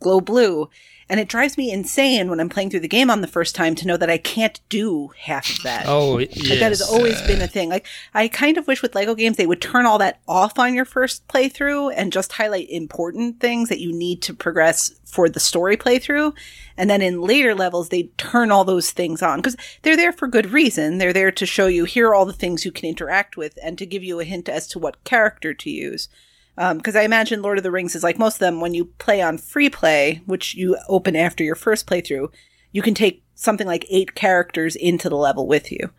glow 0.01 0.21
blue. 0.21 0.71
And 1.09 1.21
it 1.21 1.29
drives 1.29 1.59
me 1.59 1.71
insane 1.71 2.31
when 2.31 2.41
I'm 2.41 2.49
playing 2.49 2.71
through 2.71 2.81
the 2.81 2.89
game 2.89 3.11
on 3.11 3.21
the 3.21 3.27
first 3.27 3.55
time 3.55 3.75
to 3.75 3.87
know 3.87 3.99
that 3.99 4.09
I 4.09 4.17
can't 4.17 4.59
do 4.71 5.11
half 5.19 5.51
of 5.51 5.63
that. 5.63 5.85
Oh, 5.87 6.13
Like 6.15 6.31
that 6.31 6.73
has 6.73 6.81
always 6.81 7.21
been 7.23 7.43
a 7.43 7.47
thing. 7.47 7.69
Like 7.69 7.87
I 8.15 8.29
kind 8.29 8.57
of 8.57 8.67
wish 8.67 8.81
with 8.81 8.95
Lego 8.95 9.15
games 9.15 9.37
they 9.37 9.47
would 9.47 9.61
turn 9.61 9.85
all 9.85 9.99
that 9.99 10.21
off 10.27 10.59
on 10.59 10.75
your 10.75 10.87
first 10.87 11.29
playthrough 11.29 11.93
and 11.95 12.13
just 12.13 12.33
highlight 12.33 12.71
important 12.71 13.39
things 13.39 13.69
that 13.69 13.81
you 13.81 13.93
need 13.93 14.23
to 14.23 14.33
progress 14.35 14.95
for 15.05 15.29
the 15.29 15.41
story 15.41 15.77
playthrough. 15.77 16.35
And 16.77 16.91
then 16.91 17.03
in 17.03 17.21
later 17.21 17.55
levels 17.55 17.89
they 17.89 18.05
turn 18.17 18.51
all 18.51 18.65
those 18.65 18.91
things 18.91 19.23
on 19.23 19.39
because 19.39 19.57
they're 19.83 19.97
there 19.97 20.13
for 20.13 20.27
good 20.27 20.51
reason. 20.51 20.99
They're 20.99 21.13
there 21.13 21.33
to 21.33 21.47
show 21.47 21.67
you 21.67 21.85
here 21.85 22.09
are 22.09 22.15
all 22.15 22.25
the 22.25 22.33
things 22.33 22.65
you 22.65 22.73
can 22.73 22.89
interact 22.89 23.37
with 23.37 23.59
and 23.63 23.79
to 23.79 23.87
give 23.87 24.03
you 24.03 24.21
a 24.21 24.25
hint 24.25 24.49
as 24.49 24.67
to 24.69 24.79
what 24.79 25.03
character 25.05 25.55
to 25.55 25.71
use. 25.71 26.09
Because 26.57 26.95
I 26.95 27.03
imagine 27.03 27.43
Lord 27.43 27.59
of 27.59 27.65
the 27.65 27.71
Rings 27.71 27.95
is 27.95 28.03
like 28.03 28.19
most 28.19 28.37
of 28.37 28.41
them 28.41 28.61
when 28.61 28.75
you 28.75 28.87
play 28.99 29.21
on 29.21 29.39
free 29.39 29.71
play, 29.71 30.23
which 30.27 30.55
you 30.55 30.77
open 30.89 31.17
after 31.17 31.43
your 31.43 31.57
first 31.57 31.87
playthrough, 31.87 32.29
you 32.71 32.83
can 32.83 32.95
take 32.95 33.25
something 33.35 33.67
like 33.67 33.87
eight 33.91 34.15
characters 34.15 34.77
into 34.77 35.09
the 35.09 35.17
level 35.17 35.47
with 35.49 35.73
you. 35.73 35.91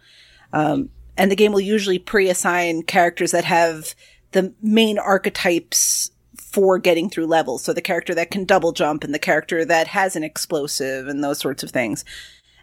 Um, 0.54 0.90
and 1.18 1.30
the 1.30 1.36
game 1.36 1.52
will 1.52 1.60
usually 1.60 2.00
pre-assign 2.00 2.84
characters 2.84 3.32
that 3.32 3.46
have 3.46 3.96
the 4.32 4.54
main 4.62 4.98
archetypes 4.98 6.12
for 6.56 6.80
getting 6.80 7.10
through 7.10 7.26
levels. 7.26 7.66
So 7.66 7.74
the 7.74 7.82
character 7.82 8.16
that 8.16 8.32
can 8.32 8.46
double 8.46 8.72
jump 8.72 9.04
and 9.04 9.14
the 9.14 9.20
character 9.20 9.66
that 9.66 9.88
has 9.88 10.16
an 10.16 10.24
explosive 10.24 11.06
and 11.06 11.22
those 11.22 11.38
sorts 11.38 11.64
of 11.64 11.72
things. 11.72 12.06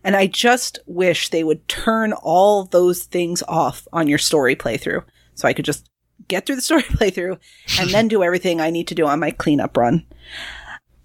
And 0.02 0.16
I 0.16 0.27
just 0.27 0.78
wish 0.86 1.28
they 1.28 1.44
would 1.44 1.69
turn 1.69 2.14
all 2.14 2.64
those 2.64 3.02
things 3.02 3.43
off 3.47 3.86
on 3.93 4.09
your 4.09 4.16
story 4.16 4.56
playthrough. 4.56 5.05
So 5.35 5.47
I 5.47 5.52
could 5.52 5.66
just 5.66 5.90
get 6.27 6.47
through 6.47 6.56
the 6.56 6.62
story 6.70 6.85
playthrough 6.85 7.39
and 7.78 7.90
then 7.90 8.09
do 8.09 8.23
everything 8.23 8.62
I 8.62 8.70
need 8.70 8.89
to 8.89 8.94
do 8.94 9.06
on 9.06 9.20
my 9.20 9.31
cleanup 9.31 9.77
run. 9.77 10.06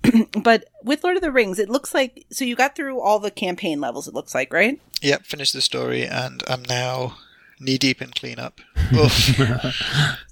but 0.41 0.63
with 0.81 1.03
Lord 1.03 1.17
of 1.17 1.21
the 1.21 1.31
Rings, 1.31 1.59
it 1.59 1.69
looks 1.69 1.93
like 1.93 2.25
so 2.31 2.45
you 2.45 2.55
got 2.55 2.73
through 2.73 3.01
all 3.01 3.19
the 3.19 3.31
campaign 3.31 3.81
levels, 3.81 4.07
it 4.07 4.13
looks 4.13 4.33
like, 4.33 4.53
right? 4.53 4.79
Yep, 5.01 5.25
finished 5.25 5.53
the 5.53 5.61
story, 5.61 6.05
and 6.05 6.41
I'm 6.47 6.63
now 6.63 7.17
knee 7.59 7.77
deep 7.77 8.01
in 8.01 8.11
cleanup. 8.11 8.59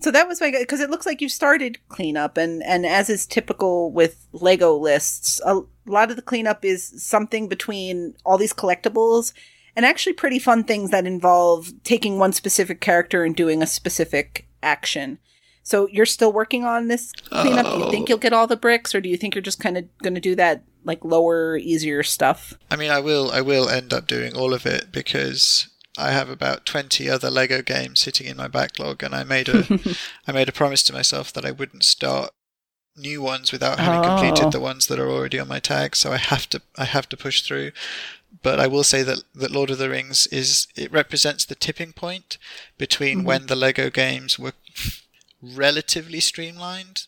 So 0.02 0.12
that 0.12 0.28
was 0.28 0.40
my 0.40 0.52
because 0.52 0.80
it 0.82 0.90
looks 0.90 1.06
like 1.06 1.22
you 1.22 1.30
started 1.30 1.80
cleanup, 1.90 2.38
and 2.38 2.62
and 2.64 2.86
as 2.86 3.10
is 3.10 3.26
typical 3.26 3.92
with 3.92 4.28
Lego 4.34 4.76
lists, 4.76 5.42
a 5.46 5.62
lot 5.88 6.10
of 6.12 6.16
the 6.16 6.22
cleanup 6.22 6.64
is 6.64 6.94
something 7.04 7.48
between 7.48 8.16
all 8.26 8.38
these 8.38 8.54
collectibles 8.54 9.34
and 9.76 9.86
actually 9.86 10.14
pretty 10.14 10.40
fun 10.40 10.64
things 10.64 10.92
that 10.92 11.06
involve 11.08 11.72
taking 11.84 12.18
one 12.20 12.34
specific 12.34 12.80
character 12.82 13.24
and 13.24 13.36
doing 13.36 13.62
a 13.62 13.68
specific 13.68 14.48
action. 14.62 15.18
So 15.64 15.88
you're 15.92 16.06
still 16.06 16.32
working 16.32 16.64
on 16.64 16.88
this 16.88 17.12
cleanup. 17.30 17.66
Do 17.66 17.80
you 17.86 17.90
think 17.90 18.08
Oh. 18.08 18.10
you'll 18.10 18.18
get 18.20 18.34
all 18.34 18.46
the 18.48 18.56
bricks, 18.56 18.94
or 18.94 19.02
do 19.02 19.10
you 19.10 19.18
think 19.18 19.34
you're 19.34 19.42
just 19.42 19.60
kind 19.60 19.78
of 19.78 19.86
going 20.04 20.14
to 20.16 20.22
do 20.22 20.36
that 20.36 20.64
like 20.84 21.04
lower, 21.04 21.58
easier 21.58 22.04
stuff? 22.04 22.54
I 22.70 22.76
mean, 22.76 22.92
I 22.92 23.00
will, 23.00 23.32
I 23.32 23.42
will 23.42 23.68
end 23.68 23.92
up 23.92 24.06
doing 24.08 24.36
all 24.38 24.54
of 24.54 24.68
it 24.68 24.92
because 24.92 25.68
I 25.98 26.12
have 26.12 26.30
about 26.30 26.66
twenty 26.66 27.10
other 27.10 27.30
Lego 27.30 27.62
games 27.62 28.02
sitting 28.02 28.28
in 28.28 28.38
my 28.38 28.48
backlog, 28.48 29.04
and 29.04 29.16
I 29.16 29.24
made 29.24 29.50
a, 29.50 29.80
I 30.28 30.32
made 30.32 30.50
a 30.50 30.54
promise 30.54 30.84
to 30.84 30.94
myself 30.94 31.32
that 31.34 31.46
I 31.46 31.52
wouldn't 31.52 31.84
start 31.84 32.32
new 32.98 33.22
ones 33.22 33.52
without 33.52 33.80
having 33.80 34.10
Oh. 34.10 34.16
completed 34.16 34.52
the 34.52 34.60
oh. 34.60 34.62
ones 34.62 34.88
that 34.88 35.00
are 35.00 35.10
already 35.10 35.40
on 35.40 35.48
my 35.48 35.60
tag. 35.60 35.96
So 35.96 36.12
I 36.12 36.18
have 36.18 36.50
to, 36.50 36.62
I 36.78 36.86
have 36.86 37.10
to 37.10 37.18
push 37.18 37.42
through. 37.42 37.72
But 38.42 38.60
I 38.60 38.68
will 38.68 38.84
say 38.84 39.04
that 39.04 39.24
that 39.34 39.52
Lord 39.52 39.70
of 39.70 39.78
the 39.78 39.90
Rings 39.90 40.28
is 40.28 40.68
it 40.76 40.92
represents 40.92 41.46
the 41.46 41.56
tipping 41.56 41.94
point 41.94 42.38
between 42.78 43.24
when 43.24 43.42
mm-hmm. 43.42 43.48
the 43.48 43.56
Lego 43.56 43.90
games 43.90 44.38
were 44.38 44.54
relatively 45.42 46.20
streamlined 46.20 47.08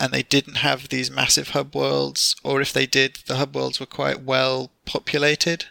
and 0.00 0.12
they 0.12 0.22
didn't 0.22 0.56
have 0.56 0.88
these 0.88 1.10
massive 1.10 1.50
hub 1.50 1.74
worlds, 1.74 2.36
or 2.44 2.60
if 2.60 2.72
they 2.72 2.86
did, 2.86 3.18
the 3.26 3.36
hub 3.36 3.54
worlds 3.54 3.80
were 3.80 3.86
quite 3.86 4.22
well 4.22 4.70
populated, 4.84 5.66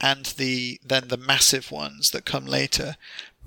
and 0.00 0.26
the 0.36 0.80
then 0.84 1.08
the 1.08 1.16
massive 1.16 1.70
ones 1.70 2.10
that 2.10 2.24
come 2.24 2.46
later. 2.46 2.96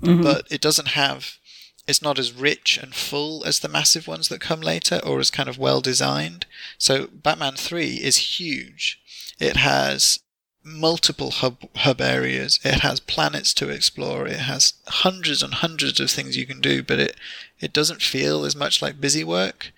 Mm-hmm. 0.02 0.22
But 0.22 0.46
it 0.50 0.60
doesn't 0.60 0.88
have. 0.88 1.38
It's 1.86 2.02
not 2.02 2.18
as 2.18 2.32
rich 2.32 2.78
and 2.80 2.94
full 2.94 3.44
as 3.44 3.58
the 3.58 3.68
massive 3.68 4.06
ones 4.06 4.28
that 4.28 4.40
come 4.40 4.60
later, 4.60 5.00
or 5.04 5.18
as 5.18 5.30
kind 5.30 5.48
of 5.48 5.58
well 5.58 5.80
designed. 5.80 6.46
So 6.78 7.08
Batman 7.12 7.54
Three 7.54 7.94
is 7.94 8.38
huge. 8.38 9.00
It 9.40 9.56
has 9.56 10.20
multiple 10.64 11.30
hub 11.30 11.58
hub 11.76 12.00
areas. 12.00 12.60
It 12.64 12.80
has 12.80 13.00
planets 13.00 13.52
to 13.54 13.68
explore. 13.68 14.26
It 14.26 14.40
has 14.40 14.74
hundreds 14.86 15.42
and 15.42 15.54
hundreds 15.54 16.00
of 16.00 16.10
things 16.10 16.36
you 16.36 16.46
can 16.46 16.60
do, 16.60 16.82
but 16.82 16.98
it 16.98 17.16
it 17.60 17.72
doesn't 17.72 18.02
feel 18.02 18.44
as 18.44 18.56
much 18.56 18.82
like 18.82 19.00
busy 19.00 19.24
work. 19.24 19.72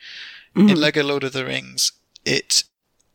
In 0.55 0.69
mm-hmm. 0.69 0.77
Lego 0.77 1.03
Lord 1.03 1.25
of 1.25 1.33
the 1.33 1.45
Rings, 1.45 1.93
it 2.25 2.65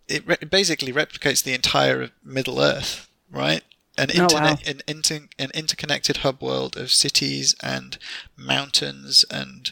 it 0.08 0.28
re- 0.28 0.38
basically 0.50 0.92
replicates 0.92 1.44
the 1.44 1.54
entire 1.54 2.10
Middle 2.24 2.60
Earth, 2.60 3.09
right? 3.32 3.64
An 3.98 4.09
Oh, 4.17 4.24
internet, 4.24 4.67
an, 4.67 4.82
inter, 4.88 5.27
an 5.38 5.51
interconnected 5.53 6.17
hub 6.17 6.41
world 6.41 6.77
of 6.77 6.91
cities 6.91 7.56
and 7.61 7.98
mountains 8.38 9.25
and 9.30 9.72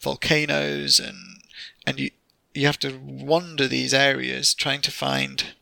volcanoes 0.00 1.00
and 1.00 1.42
and 1.86 1.98
you 1.98 2.10
you 2.54 2.66
have 2.66 2.78
to 2.78 2.96
wander 2.98 3.66
these 3.66 3.92
areas 3.92 4.54
trying 4.54 4.80
to 4.82 4.92
find 4.92 5.54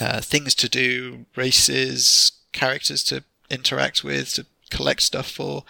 uh, 0.00 0.20
things 0.22 0.54
to 0.54 0.68
do, 0.68 1.26
races, 1.36 2.32
characters 2.52 3.04
to 3.04 3.22
interact 3.50 4.02
with, 4.02 4.32
to 4.32 4.46
collect 4.70 5.02
stuff 5.02 5.30
for, 5.30 5.64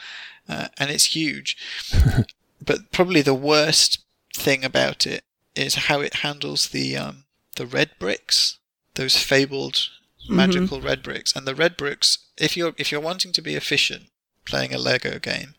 uh, 0.48 0.68
and 0.78 0.88
it's 0.90 1.16
huge. 1.16 1.56
but 2.64 2.92
probably 2.92 3.22
the 3.22 3.34
worst 3.34 4.04
thing 4.32 4.64
about 4.64 5.04
it 5.04 5.24
is 5.56 5.74
how 5.74 6.00
it 6.00 6.16
handles 6.16 6.68
the 6.68 6.96
um, 6.96 7.24
the 7.56 7.66
red 7.66 7.90
bricks, 7.98 8.58
those 8.94 9.16
fabled 9.16 9.88
Mm-hmm. 10.24 10.36
magical 10.36 10.80
red 10.80 11.02
bricks, 11.02 11.34
and 11.34 11.46
the 11.46 11.54
red 11.54 11.76
bricks. 11.76 12.18
If 12.36 12.56
you're 12.56 12.74
if 12.76 12.92
you're 12.92 13.00
wanting 13.00 13.32
to 13.32 13.42
be 13.42 13.54
efficient 13.54 14.04
playing 14.44 14.74
a 14.74 14.78
Lego 14.78 15.18
game, 15.18 15.54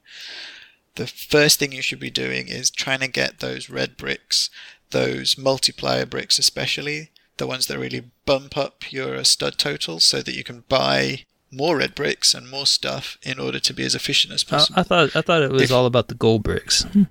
the 0.95 1.07
first 1.07 1.59
thing 1.59 1.71
you 1.71 1.81
should 1.81 1.99
be 1.99 2.09
doing 2.09 2.47
is 2.47 2.69
trying 2.69 2.99
to 2.99 3.07
get 3.07 3.39
those 3.39 3.69
red 3.69 3.97
bricks, 3.97 4.49
those 4.91 5.37
multiplier 5.37 6.05
bricks 6.05 6.37
especially, 6.39 7.11
the 7.37 7.47
ones 7.47 7.67
that 7.67 7.79
really 7.79 8.11
bump 8.25 8.55
up 8.55 8.91
your 8.91 9.15
uh, 9.15 9.23
stud 9.23 9.57
total 9.57 9.99
so 9.99 10.21
that 10.21 10.35
you 10.35 10.43
can 10.43 10.63
buy 10.69 11.25
more 11.51 11.77
red 11.77 11.95
bricks 11.95 12.33
and 12.33 12.49
more 12.49 12.65
stuff 12.65 13.17
in 13.23 13.39
order 13.39 13.59
to 13.59 13.73
be 13.73 13.83
as 13.83 13.95
efficient 13.95 14.33
as 14.33 14.45
I, 14.47 14.49
possible. 14.49 14.79
I 14.79 14.83
thought 14.83 15.15
I 15.15 15.21
thought 15.21 15.41
it 15.43 15.51
was 15.51 15.63
If- 15.63 15.71
all 15.71 15.85
about 15.85 16.07
the 16.07 16.15
gold 16.15 16.43
bricks. 16.43 16.83
Hmm. 16.83 17.03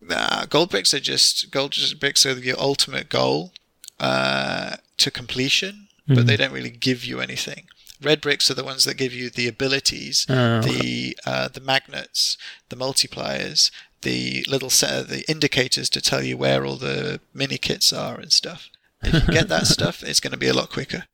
Nah, 0.00 0.44
gold 0.46 0.68
bricks 0.70 0.92
are 0.92 1.00
just 1.00 1.50
gold 1.50 1.74
bricks 1.98 2.26
are 2.26 2.32
your 2.38 2.60
ultimate 2.60 3.08
goal 3.08 3.52
uh, 3.98 4.76
to 4.98 5.10
completion, 5.10 5.83
but 6.06 6.18
Mhm. 6.18 6.26
they 6.26 6.36
don't 6.36 6.52
really 6.52 6.70
give 6.70 7.04
you 7.04 7.20
anything. 7.20 7.66
Red 8.02 8.20
bricks 8.20 8.50
are 8.50 8.54
the 8.54 8.64
ones 8.64 8.84
that 8.84 8.94
give 8.94 9.14
you 9.14 9.30
the 9.30 9.46
abilities, 9.48 10.26
Oh, 10.28 10.60
the 10.60 11.16
uh, 11.24 11.48
the 11.48 11.60
magnets, 11.60 12.36
the 12.68 12.76
multipliers, 12.76 13.70
the 14.02 14.44
little 14.48 14.70
set 14.70 14.92
of 15.00 15.08
the 15.08 15.24
indicators 15.30 15.88
to 15.90 16.00
tell 16.00 16.22
you 16.22 16.36
where 16.36 16.64
all 16.66 16.76
the 16.76 17.20
mini 17.32 17.56
kits 17.56 17.92
are 17.92 18.16
and 18.20 18.32
stuff. 18.32 18.68
If 19.02 19.14
you 19.28 19.32
get 19.34 19.48
that 19.48 19.66
stuff, 19.76 20.02
it's 20.02 20.20
going 20.20 20.32
to 20.32 20.36
be 20.38 20.48
a 20.48 20.54
lot 20.54 20.70
quicker. 20.70 21.04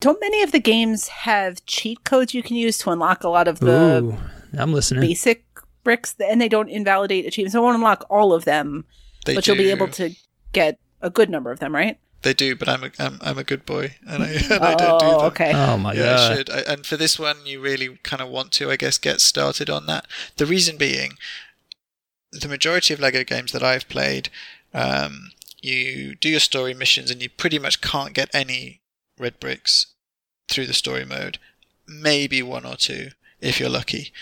Don't 0.00 0.20
many 0.20 0.42
of 0.42 0.50
the 0.50 0.58
games 0.58 1.08
have 1.08 1.64
cheat 1.66 2.02
codes 2.04 2.34
you 2.34 2.42
can 2.42 2.56
use 2.56 2.78
to 2.78 2.90
unlock 2.90 3.22
a 3.22 3.28
lot 3.28 3.46
of 3.46 3.60
the 3.60 4.00
Ooh, 4.02 4.18
I'm 4.58 4.72
listening. 4.72 5.02
basic 5.02 5.44
bricks, 5.84 6.14
and 6.18 6.40
they 6.40 6.48
don't 6.48 6.68
invalidate 6.68 7.26
achievements. 7.26 7.54
I 7.54 7.60
won't 7.60 7.76
unlock 7.76 8.04
all 8.10 8.32
of 8.32 8.44
them, 8.44 8.84
They 9.26 9.34
but 9.36 9.46
you'll 9.46 9.56
be 9.56 9.70
able 9.70 9.88
to 9.88 10.10
get 10.52 10.78
a 11.00 11.10
good 11.10 11.30
number 11.30 11.52
of 11.52 11.60
them, 11.60 11.72
right? 11.74 11.98
They 12.22 12.34
do, 12.34 12.54
but 12.54 12.68
I'm 12.68 12.84
a 12.84 12.90
I'm, 12.98 13.18
I'm 13.20 13.38
a 13.38 13.44
good 13.44 13.66
boy, 13.66 13.96
and 14.06 14.22
I, 14.22 14.28
and 14.50 14.64
I 14.64 14.74
don't 14.74 15.00
do 15.00 15.06
oh, 15.06 15.18
them. 15.18 15.26
okay. 15.28 15.52
Oh 15.54 15.76
my 15.76 15.92
yeah, 15.92 16.02
I 16.02 16.04
god. 16.04 16.36
should. 16.36 16.50
I, 16.50 16.58
and 16.60 16.86
for 16.86 16.96
this 16.96 17.18
one, 17.18 17.44
you 17.44 17.60
really 17.60 17.98
kind 18.02 18.22
of 18.22 18.28
want 18.28 18.52
to, 18.52 18.70
I 18.70 18.76
guess, 18.76 18.98
get 18.98 19.20
started 19.20 19.68
on 19.68 19.86
that. 19.86 20.06
The 20.36 20.46
reason 20.46 20.76
being, 20.76 21.14
the 22.30 22.48
majority 22.48 22.94
of 22.94 23.00
Lego 23.00 23.24
games 23.24 23.52
that 23.52 23.62
I've 23.62 23.88
played, 23.88 24.28
um, 24.72 25.32
you 25.60 26.14
do 26.14 26.28
your 26.28 26.40
story 26.40 26.74
missions, 26.74 27.10
and 27.10 27.20
you 27.20 27.28
pretty 27.28 27.58
much 27.58 27.80
can't 27.80 28.14
get 28.14 28.30
any 28.32 28.80
red 29.18 29.40
bricks 29.40 29.88
through 30.48 30.66
the 30.66 30.74
story 30.74 31.04
mode. 31.04 31.38
Maybe 31.88 32.42
one 32.42 32.64
or 32.64 32.76
two 32.76 33.10
if 33.40 33.58
you're 33.58 33.68
lucky. 33.68 34.12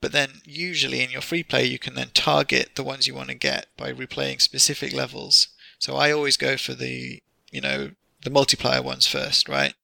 But 0.00 0.12
then, 0.12 0.42
usually 0.44 1.02
in 1.02 1.10
your 1.10 1.22
free 1.22 1.42
play, 1.42 1.64
you 1.64 1.78
can 1.78 1.94
then 1.94 2.10
target 2.12 2.76
the 2.76 2.84
ones 2.84 3.06
you 3.06 3.14
want 3.14 3.30
to 3.30 3.34
get 3.34 3.68
by 3.76 3.92
replaying 3.92 4.40
specific 4.40 4.92
levels. 4.92 5.48
So 5.84 5.96
I 5.96 6.12
always 6.12 6.38
go 6.38 6.56
for 6.56 6.72
the, 6.72 7.22
you 7.50 7.60
know, 7.60 7.90
the 8.22 8.30
multiplier 8.30 8.80
ones 8.80 9.06
first, 9.06 9.50
right? 9.50 9.74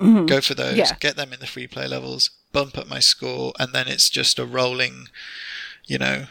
Mhm. 0.00 0.26
go 0.26 0.40
for 0.40 0.54
those, 0.54 0.76
Yeah. 0.76 0.96
get 0.98 1.14
them 1.14 1.32
in 1.32 1.38
the 1.38 1.46
free 1.46 1.68
play 1.68 1.86
levels, 1.86 2.30
bump 2.50 2.76
up 2.76 2.88
my 2.88 2.98
score, 2.98 3.52
and 3.60 3.72
then 3.72 3.86
it's 3.86 4.10
just 4.10 4.40
a 4.40 4.44
rolling, 4.44 5.08
you 5.86 5.98
know, 5.98 6.26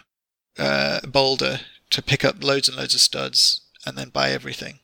uh, 0.58 1.00
boulder 1.08 1.62
to 1.92 2.02
pick 2.02 2.26
up 2.26 2.44
loads 2.44 2.68
and 2.68 2.76
loads 2.76 2.94
of 2.94 3.00
studs 3.00 3.62
and 3.86 3.98
then 3.98 4.10
buy 4.10 4.32
everything. 4.32 4.82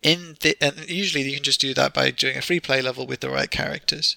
In 0.00 0.38
the 0.40 0.56
and 0.58 0.88
usually 0.88 1.24
you 1.28 1.34
can 1.34 1.44
just 1.44 1.60
do 1.60 1.74
that 1.74 1.92
by 1.92 2.10
doing 2.10 2.38
a 2.38 2.42
free 2.42 2.60
play 2.60 2.80
level 2.80 3.06
with 3.06 3.20
the 3.20 3.28
right 3.28 3.50
characters. 3.50 4.16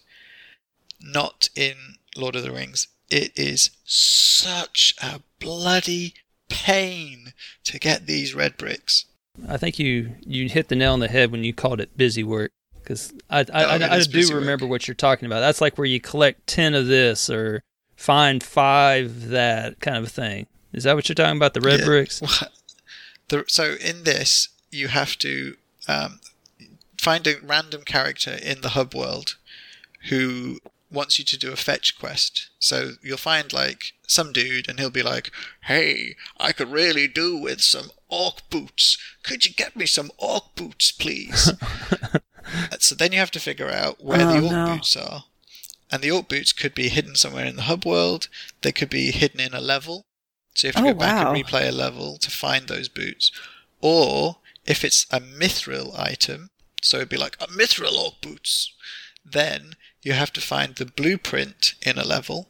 Not 1.01 1.49
in 1.53 1.97
Lord 2.15 2.37
of 2.37 2.43
the 2.43 2.51
Rings. 2.53 2.87
It 3.09 3.37
is 3.37 3.71
such 3.83 4.95
a 5.01 5.21
bloody 5.39 6.13
pain 6.49 7.33
to 7.65 7.79
get 7.79 8.05
these 8.07 8.33
red 8.35 8.57
bricks. 8.57 9.05
I 9.47 9.57
think 9.57 9.77
you 9.79 10.15
you 10.25 10.49
hit 10.49 10.67
the 10.69 10.75
nail 10.75 10.93
on 10.93 10.99
the 10.99 11.07
head 11.07 11.31
when 11.31 11.43
you 11.43 11.53
called 11.53 11.79
it 11.79 11.95
busy 11.97 12.23
work 12.23 12.51
because 12.81 13.13
I 13.29 13.39
I, 13.39 13.43
Oh, 13.51 13.67
I, 13.85 13.95
I 13.95 13.99
do 14.01 14.33
remember 14.35 14.65
work. 14.65 14.71
what 14.71 14.87
you're 14.87 14.95
talking 14.95 15.25
about. 15.27 15.41
That's 15.41 15.61
like 15.61 15.77
where 15.77 15.85
you 15.85 15.99
collect 15.99 16.47
ten 16.47 16.73
of 16.73 16.87
this 16.87 17.29
or 17.29 17.61
find 17.95 18.43
five 18.43 19.27
that 19.29 19.79
kind 19.79 19.97
of 19.97 20.11
thing. 20.11 20.47
Is 20.73 20.83
that 20.85 20.95
what 20.95 21.07
you're 21.07 21.15
talking 21.15 21.37
about? 21.37 21.53
The 21.53 21.61
red 21.61 21.79
Yeah. 21.81 21.85
bricks? 21.85 22.21
The, 23.29 23.43
so 23.49 23.75
in 23.83 24.05
this, 24.05 24.47
you 24.71 24.87
have 24.87 25.17
to 25.17 25.57
um, 25.89 26.21
find 26.97 27.27
a 27.27 27.35
random 27.43 27.81
character 27.81 28.37
in 28.41 28.61
the 28.61 28.69
hub 28.69 28.95
world 28.95 29.35
who 30.07 30.59
wants 30.91 31.19
you 31.19 31.25
to 31.25 31.37
do 31.37 31.51
a 31.51 31.55
fetch 31.57 31.97
quest. 31.99 32.49
So 32.59 32.91
you'll 33.03 33.17
find 33.17 33.51
like 33.53 33.93
some 34.07 34.31
dude, 34.31 34.69
and 34.69 34.79
he'll 34.79 34.89
be 34.89 35.03
like, 35.03 35.31
"Hey, 35.63 36.15
I 36.39 36.51
could 36.53 36.71
really 36.71 37.07
do 37.07 37.35
with 37.37 37.61
some 37.61 37.91
orc 38.09 38.49
boots. 38.49 38.97
Could 39.23 39.45
you 39.45 39.53
get 39.53 39.75
me 39.75 39.85
some 39.85 40.11
orc 40.17 40.55
boots, 40.55 40.91
please?" 40.91 41.51
Uh, 42.71 42.77
so 42.79 42.95
then 42.95 43.11
you 43.11 43.17
have 43.19 43.29
to 43.31 43.41
figure 43.41 43.69
out 43.69 44.01
where 44.01 44.21
Oh, 44.21 44.31
the 44.31 44.39
orc 44.41 44.51
no. 44.53 44.65
boots 44.75 44.95
are. 44.95 45.25
And 45.91 46.01
the 46.01 46.11
orc 46.11 46.29
boots 46.29 46.53
could 46.53 46.73
be 46.73 46.87
hidden 46.87 47.15
somewhere 47.17 47.45
in 47.45 47.57
the 47.57 47.63
hub 47.63 47.85
world. 47.85 48.29
They 48.61 48.71
could 48.71 48.89
be 48.89 49.11
hidden 49.11 49.41
in 49.41 49.53
a 49.53 49.59
level. 49.59 50.05
So 50.55 50.67
you 50.67 50.71
have 50.73 50.81
to 50.83 50.89
Oh, 50.89 50.93
go 50.93 50.99
back 50.99 51.25
wow. 51.25 51.33
and 51.33 51.45
replay 51.45 51.67
a 51.67 51.71
level 51.73 52.17
to 52.19 52.31
find 52.31 52.69
those 52.69 52.87
boots. 52.87 53.33
Or 53.81 54.37
if 54.65 54.85
it's 54.85 55.05
a 55.11 55.19
mithril 55.19 55.93
item, 55.99 56.49
so 56.81 56.97
it'd 56.97 57.09
be 57.09 57.17
like 57.17 57.35
a 57.41 57.47
mithril 57.47 57.91
orc 57.97 58.21
boots, 58.21 58.71
then 59.25 59.73
you 60.07 60.13
have 60.13 60.31
to 60.31 60.39
find 60.39 60.75
the 60.75 60.85
blueprint 60.85 61.75
in 61.85 61.97
a 61.97 62.05
level. 62.05 62.47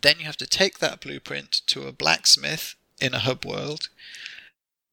Then 0.00 0.20
you 0.20 0.26
have 0.26 0.36
to 0.36 0.46
take 0.46 0.78
that 0.78 1.00
blueprint 1.00 1.60
to 1.66 1.88
a 1.88 1.92
blacksmith 1.92 2.76
in 3.00 3.14
a 3.14 3.18
hub 3.18 3.44
world. 3.44 3.88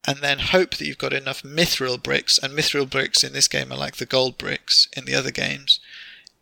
And 0.07 0.17
then 0.17 0.40
hope 0.40 0.72
that 0.72 0.88
you've 0.88 0.98
got 0.98 1.14
enough 1.14 1.43
mithril 1.43 2.01
bricks, 2.01 2.40
and 2.40 2.53
mithril 2.53 2.90
bricks 2.90 3.23
in 3.23 3.33
this 3.33 3.48
game 3.48 3.72
are 3.72 3.77
like 3.77 3.98
the 3.98 4.07
gold 4.07 4.40
bricks 4.40 4.88
in 4.98 5.06
the 5.06 5.14
other 5.14 5.30
games, 5.30 5.80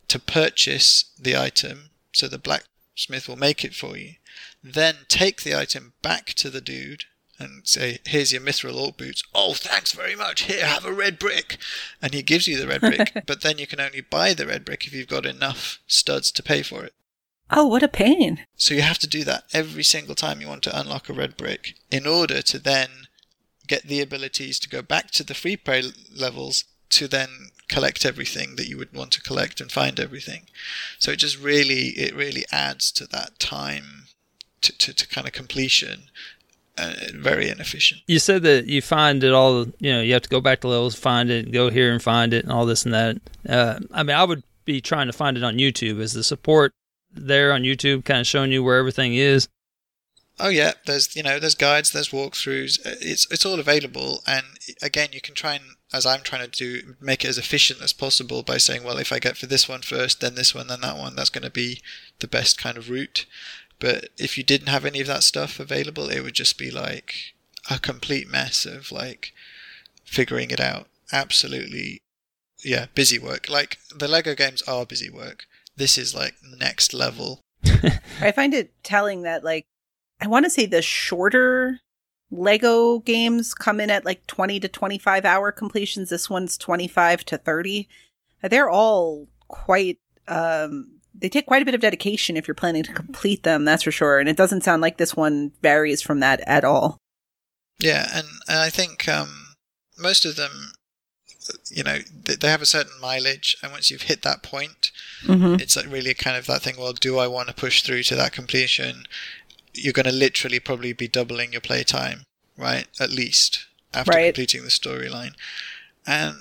to 0.07 0.17
purchase 0.17 1.11
the 1.19 1.35
item, 1.35 1.89
so 2.13 2.29
the 2.29 2.39
blacksmith 2.39 3.27
will 3.27 3.35
make 3.35 3.65
it 3.65 3.75
for 3.75 3.97
you. 3.97 4.13
Then 4.63 4.95
take 5.09 5.43
the 5.43 5.55
item 5.55 5.91
back 6.01 6.27
to 6.35 6.49
the 6.49 6.61
dude 6.61 7.03
and 7.41 7.67
say, 7.67 7.99
"Here's 8.05 8.31
your 8.31 8.41
mithril 8.41 8.79
orc 8.79 8.97
boots." 8.97 9.23
Oh, 9.33 9.53
thanks 9.53 9.91
very 9.91 10.15
much. 10.15 10.43
Here, 10.43 10.65
have 10.65 10.85
a 10.85 10.93
red 10.93 11.19
brick, 11.19 11.57
and 12.01 12.13
he 12.13 12.21
gives 12.21 12.47
you 12.47 12.57
the 12.57 12.67
red 12.67 12.81
brick. 12.81 13.23
but 13.25 13.41
then 13.41 13.57
you 13.57 13.67
can 13.67 13.81
only 13.81 14.01
buy 14.01 14.33
the 14.33 14.47
red 14.47 14.63
brick 14.65 14.85
if 14.85 14.93
you've 14.93 15.07
got 15.07 15.25
enough 15.25 15.79
studs 15.87 16.31
to 16.31 16.43
pay 16.43 16.61
for 16.61 16.83
it. 16.83 16.93
Oh, 17.49 17.67
what 17.67 17.83
a 17.83 17.89
pain. 17.89 18.45
So 18.55 18.73
you 18.73 18.81
have 18.81 18.99
to 18.99 19.07
do 19.07 19.25
that 19.25 19.43
every 19.51 19.83
single 19.83 20.15
time 20.15 20.39
you 20.39 20.47
want 20.47 20.63
to 20.63 20.79
unlock 20.79 21.09
a 21.09 21.13
red 21.13 21.35
brick 21.35 21.75
in 21.91 22.07
order 22.07 22.41
to 22.41 22.59
then 22.59 23.07
get 23.67 23.83
the 23.83 24.01
abilities 24.01 24.57
to 24.59 24.69
go 24.69 24.81
back 24.81 25.11
to 25.11 25.23
the 25.23 25.33
free 25.33 25.57
play 25.57 25.83
levels 26.15 26.63
to 26.91 27.07
then 27.07 27.51
collect 27.67 28.05
everything 28.05 28.55
that 28.55 28.67
you 28.67 28.77
would 28.77 28.93
want 28.93 29.11
to 29.13 29.21
collect 29.21 29.61
and 29.61 29.71
find 29.71 29.99
everything. 29.99 30.47
So 30.99 31.11
it 31.11 31.17
just 31.17 31.39
really, 31.39 31.89
it 31.89 32.15
really 32.15 32.45
adds 32.51 32.91
to 32.93 33.07
that 33.07 33.39
time 33.39 34.07
to, 34.61 34.77
to, 34.77 34.93
to 34.93 35.07
kind 35.07 35.27
of 35.27 35.33
completion. 35.33 36.03
Uh, 36.77 36.93
very 37.15 37.49
inefficient. 37.49 38.01
You 38.07 38.17
said 38.17 38.43
that 38.43 38.65
you 38.67 38.81
find 38.81 39.23
it 39.23 39.33
all. 39.33 39.65
You 39.79 39.93
know, 39.93 40.01
you 40.01 40.13
have 40.13 40.21
to 40.21 40.29
go 40.29 40.39
back 40.39 40.61
to 40.61 40.67
levels, 40.69 40.95
find 40.95 41.29
it, 41.29 41.51
go 41.51 41.69
here 41.69 41.91
and 41.91 42.01
find 42.01 42.33
it, 42.33 42.43
and 42.43 42.51
all 42.51 42.65
this 42.65 42.85
and 42.85 42.93
that. 42.93 43.17
Uh, 43.47 43.79
I 43.91 44.03
mean, 44.03 44.15
I 44.15 44.23
would 44.23 44.43
be 44.63 44.79
trying 44.79 45.07
to 45.07 45.13
find 45.13 45.35
it 45.35 45.43
on 45.43 45.57
YouTube. 45.57 45.99
Is 45.99 46.13
the 46.13 46.23
support 46.23 46.73
there 47.13 47.51
on 47.51 47.63
YouTube, 47.63 48.05
kind 48.05 48.21
of 48.21 48.27
showing 48.27 48.51
you 48.51 48.63
where 48.63 48.77
everything 48.77 49.13
is? 49.13 49.49
Oh 50.39 50.49
yeah, 50.49 50.71
there's 50.85 51.15
you 51.15 51.23
know 51.23 51.39
there's 51.39 51.55
guides, 51.55 51.91
there's 51.91 52.09
walkthroughs. 52.09 52.79
It's 52.85 53.29
it's 53.29 53.45
all 53.45 53.59
available, 53.59 54.23
and 54.25 54.45
again 54.81 55.09
you 55.11 55.21
can 55.21 55.35
try 55.35 55.55
and 55.55 55.75
as 55.93 56.05
I'm 56.05 56.21
trying 56.21 56.49
to 56.49 56.57
do 56.81 56.95
make 56.99 57.25
it 57.25 57.27
as 57.27 57.37
efficient 57.37 57.81
as 57.81 57.93
possible 57.93 58.43
by 58.43 58.57
saying, 58.57 58.83
well, 58.83 58.97
if 58.97 59.11
I 59.11 59.19
get 59.19 59.37
for 59.37 59.45
this 59.45 59.67
one 59.67 59.81
first, 59.81 60.21
then 60.21 60.35
this 60.35 60.55
one, 60.55 60.67
then 60.67 60.81
that 60.81 60.97
one, 60.97 61.15
that's 61.15 61.29
going 61.29 61.43
to 61.43 61.49
be 61.51 61.81
the 62.19 62.27
best 62.27 62.57
kind 62.57 62.77
of 62.77 62.89
route. 62.89 63.25
But 63.81 64.09
if 64.17 64.37
you 64.37 64.43
didn't 64.43 64.69
have 64.69 64.85
any 64.85 65.01
of 65.01 65.07
that 65.07 65.23
stuff 65.23 65.59
available, 65.59 66.09
it 66.09 66.21
would 66.21 66.35
just 66.35 66.57
be 66.57 66.69
like 66.71 67.33
a 67.69 67.79
complete 67.79 68.29
mess 68.29 68.65
of 68.65 68.91
like 68.91 69.33
figuring 70.05 70.51
it 70.51 70.59
out. 70.59 70.87
Absolutely, 71.11 71.99
yeah, 72.63 72.85
busy 72.93 73.19
work. 73.19 73.49
Like 73.49 73.79
the 73.93 74.07
Lego 74.07 74.35
games 74.35 74.61
are 74.61 74.85
busy 74.85 75.09
work. 75.09 75.45
This 75.75 75.97
is 75.97 76.15
like 76.15 76.35
next 76.59 76.93
level. 76.93 77.41
I 78.21 78.31
find 78.31 78.53
it 78.53 78.71
telling 78.83 79.23
that, 79.23 79.43
like, 79.43 79.65
I 80.21 80.27
want 80.27 80.45
to 80.45 80.49
say 80.51 80.65
the 80.67 80.81
shorter 80.81 81.79
Lego 82.29 82.99
games 82.99 83.53
come 83.53 83.79
in 83.79 83.89
at 83.89 84.05
like 84.05 84.25
20 84.27 84.59
to 84.59 84.67
25 84.67 85.25
hour 85.25 85.51
completions. 85.51 86.09
This 86.09 86.29
one's 86.29 86.57
25 86.57 87.25
to 87.25 87.37
30. 87.37 87.89
They're 88.43 88.69
all 88.69 89.27
quite, 89.47 89.97
um, 90.27 91.00
they 91.21 91.29
take 91.29 91.45
quite 91.45 91.61
a 91.61 91.65
bit 91.65 91.75
of 91.75 91.81
dedication 91.81 92.35
if 92.35 92.47
you're 92.47 92.55
planning 92.55 92.83
to 92.83 92.93
complete 92.93 93.43
them, 93.43 93.63
that's 93.65 93.83
for 93.83 93.91
sure. 93.91 94.19
And 94.19 94.27
it 94.27 94.35
doesn't 94.37 94.63
sound 94.63 94.81
like 94.81 94.97
this 94.97 95.15
one 95.15 95.51
varies 95.61 96.01
from 96.01 96.19
that 96.19 96.41
at 96.47 96.63
all. 96.63 96.97
Yeah, 97.79 98.07
and, 98.13 98.27
and 98.47 98.59
I 98.59 98.69
think 98.69 99.07
um, 99.07 99.55
most 99.97 100.25
of 100.25 100.35
them, 100.35 100.73
you 101.69 101.83
know, 101.83 101.99
they, 102.25 102.35
they 102.35 102.49
have 102.49 102.61
a 102.61 102.65
certain 102.67 102.99
mileage, 103.01 103.55
and 103.63 103.71
once 103.71 103.89
you've 103.89 104.03
hit 104.03 104.21
that 104.23 104.43
point, 104.43 104.91
Mm-hmm. 105.25 105.55
it's 105.59 105.75
like 105.75 105.85
really 105.91 106.15
kind 106.15 106.35
of 106.35 106.47
that 106.47 106.63
thing. 106.63 106.75
Well, 106.79 106.93
do 106.93 107.19
I 107.19 107.27
want 107.27 107.47
to 107.47 107.53
push 107.53 107.83
through 107.83 108.01
to 108.03 108.15
that 108.15 108.31
completion? 108.31 109.03
You're 109.73 109.93
going 109.93 110.07
to 110.07 110.11
literally 110.11 110.59
probably 110.59 110.93
be 110.93 111.07
doubling 111.07 111.51
your 111.51 111.61
playtime, 111.61 112.23
right? 112.57 112.87
At 112.99 113.11
least 113.11 113.67
after 113.93 114.11
Right. 114.11 114.33
completing 114.33 114.63
the 114.63 114.69
storyline, 114.69 115.33
and 116.07 116.37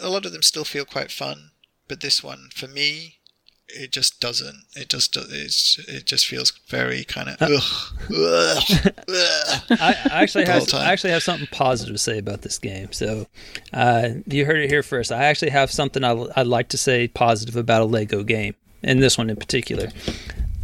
a 0.00 0.08
lot 0.10 0.26
of 0.26 0.32
them 0.32 0.42
still 0.42 0.64
feel 0.64 0.84
quite 0.84 1.12
fun. 1.12 1.50
But 1.86 2.00
this 2.00 2.22
one, 2.24 2.50
for 2.54 2.66
me, 2.66 3.17
it 3.68 3.92
just 3.92 4.20
doesn't. 4.20 4.64
It 4.74 4.88
just 4.88 5.12
do- 5.12 5.24
it's 5.28 5.78
it 5.88 6.06
just 6.06 6.26
feels 6.26 6.52
very 6.68 7.04
kind 7.04 7.28
of 7.28 7.36
ugh, 7.40 7.62
ugh, 8.10 8.92
ugh. 9.08 9.62
I, 9.70 9.96
I 10.10 10.22
actually 10.22 10.46
have. 10.46 10.72
I 10.74 10.90
actually 10.92 11.10
have 11.10 11.22
something 11.22 11.48
positive 11.50 11.94
to 11.94 11.98
say 11.98 12.18
about 12.18 12.42
this 12.42 12.58
game. 12.58 12.92
So, 12.92 13.26
uh, 13.72 14.10
you 14.26 14.44
heard 14.46 14.58
it 14.58 14.70
here 14.70 14.82
first. 14.82 15.12
I 15.12 15.24
actually 15.24 15.50
have 15.50 15.70
something 15.70 16.04
I, 16.04 16.26
I'd 16.36 16.46
like 16.46 16.68
to 16.70 16.78
say 16.78 17.08
positive 17.08 17.56
about 17.56 17.82
a 17.82 17.86
Lego 17.86 18.22
game, 18.22 18.54
and 18.82 19.02
this 19.02 19.18
one 19.18 19.30
in 19.30 19.36
particular. 19.36 19.88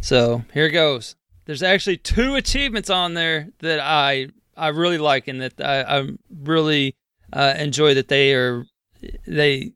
So 0.01 0.43
here 0.53 0.65
it 0.65 0.71
goes. 0.71 1.15
There's 1.45 1.63
actually 1.63 1.97
two 1.97 2.35
achievements 2.35 2.89
on 2.89 3.13
there 3.13 3.49
that 3.59 3.79
I 3.79 4.29
I 4.57 4.69
really 4.69 4.97
like, 4.97 5.27
and 5.27 5.41
that 5.41 5.61
I, 5.61 5.81
I 5.99 6.09
really 6.43 6.95
uh, 7.31 7.53
enjoy 7.57 7.93
that 7.93 8.07
they 8.07 8.33
are 8.33 8.65
they 9.27 9.73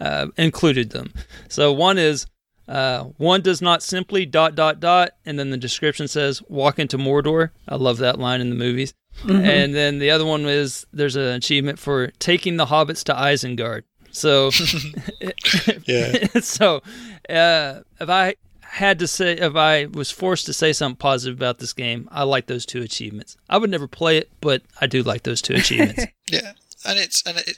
uh, 0.00 0.26
included 0.36 0.90
them. 0.90 1.12
So 1.48 1.72
one 1.72 1.98
is 1.98 2.26
uh, 2.68 3.04
one 3.16 3.40
does 3.40 3.60
not 3.62 3.82
simply 3.82 4.26
dot 4.26 4.54
dot 4.54 4.78
dot, 4.80 5.12
and 5.24 5.38
then 5.38 5.50
the 5.50 5.56
description 5.56 6.06
says 6.08 6.42
walk 6.48 6.78
into 6.78 6.98
Mordor. 6.98 7.50
I 7.66 7.76
love 7.76 7.98
that 7.98 8.18
line 8.18 8.40
in 8.40 8.50
the 8.50 8.56
movies. 8.56 8.94
And 9.28 9.74
then 9.74 9.98
the 9.98 10.10
other 10.10 10.24
one 10.24 10.44
is 10.46 10.86
there's 10.92 11.16
an 11.16 11.22
achievement 11.34 11.80
for 11.80 12.08
taking 12.20 12.56
the 12.56 12.66
hobbits 12.66 13.02
to 13.04 13.14
Isengard. 13.14 13.82
So, 14.12 14.50
Yeah. 15.86 16.40
so 16.40 16.82
uh, 17.28 17.80
if 18.00 18.08
I 18.08 18.36
had 18.62 18.98
to 19.00 19.06
say, 19.08 19.32
if 19.32 19.56
I 19.56 19.86
was 19.86 20.10
forced 20.10 20.46
to 20.46 20.52
say 20.52 20.72
something 20.72 20.96
positive 20.96 21.36
about 21.36 21.58
this 21.58 21.72
game, 21.72 22.08
I 22.12 22.22
like 22.24 22.46
those 22.46 22.64
two 22.66 22.82
achievements. 22.82 23.36
I 23.48 23.58
would 23.58 23.70
never 23.70 23.88
play 23.88 24.18
it, 24.18 24.30
but 24.40 24.62
I 24.80 24.86
do 24.86 25.02
like 25.02 25.22
those 25.24 25.42
two 25.42 25.54
achievements. 25.54 26.04
Yeah, 26.30 26.52
and 26.84 26.98
it's 26.98 27.22
and 27.26 27.38
it, 27.38 27.56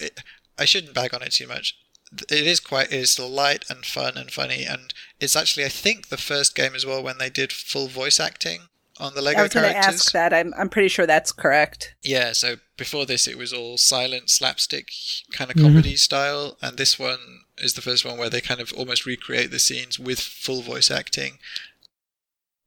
it, 0.00 0.20
I 0.58 0.64
shouldn't 0.64 0.94
bag 0.94 1.14
on 1.14 1.22
it 1.22 1.30
too 1.32 1.46
much. 1.46 1.76
It 2.12 2.46
is 2.46 2.60
quite 2.60 2.88
it 2.88 2.94
is 2.94 3.18
light 3.18 3.64
and 3.68 3.84
fun 3.84 4.16
and 4.16 4.30
funny, 4.30 4.64
and 4.64 4.92
it's 5.20 5.36
actually 5.36 5.64
I 5.64 5.68
think 5.68 6.08
the 6.08 6.16
first 6.16 6.54
game 6.54 6.74
as 6.74 6.84
well 6.84 7.02
when 7.02 7.18
they 7.18 7.30
did 7.30 7.52
full 7.52 7.88
voice 7.88 8.18
acting 8.18 8.62
on 8.98 9.14
the 9.14 9.22
Lego 9.22 9.40
I 9.40 9.42
was 9.44 9.54
going 9.54 9.66
to 9.66 9.72
characters. 9.72 10.00
ask 10.00 10.12
that. 10.12 10.32
I'm 10.32 10.52
I'm 10.56 10.68
pretty 10.68 10.88
sure 10.88 11.06
that's 11.06 11.32
correct. 11.32 11.94
Yeah, 12.02 12.32
so 12.32 12.56
before 12.76 13.06
this 13.06 13.26
it 13.26 13.38
was 13.38 13.52
all 13.52 13.78
silent 13.78 14.28
slapstick 14.28 14.90
kind 15.32 15.50
of 15.50 15.56
mm-hmm. 15.56 15.66
comedy 15.66 15.96
style, 15.96 16.56
and 16.60 16.76
this 16.76 16.98
one 16.98 17.42
is 17.58 17.74
the 17.74 17.82
first 17.82 18.04
one 18.04 18.18
where 18.18 18.30
they 18.30 18.40
kind 18.40 18.60
of 18.60 18.72
almost 18.76 19.06
recreate 19.06 19.50
the 19.50 19.58
scenes 19.58 19.98
with 19.98 20.20
full 20.20 20.62
voice 20.62 20.90
acting. 20.90 21.38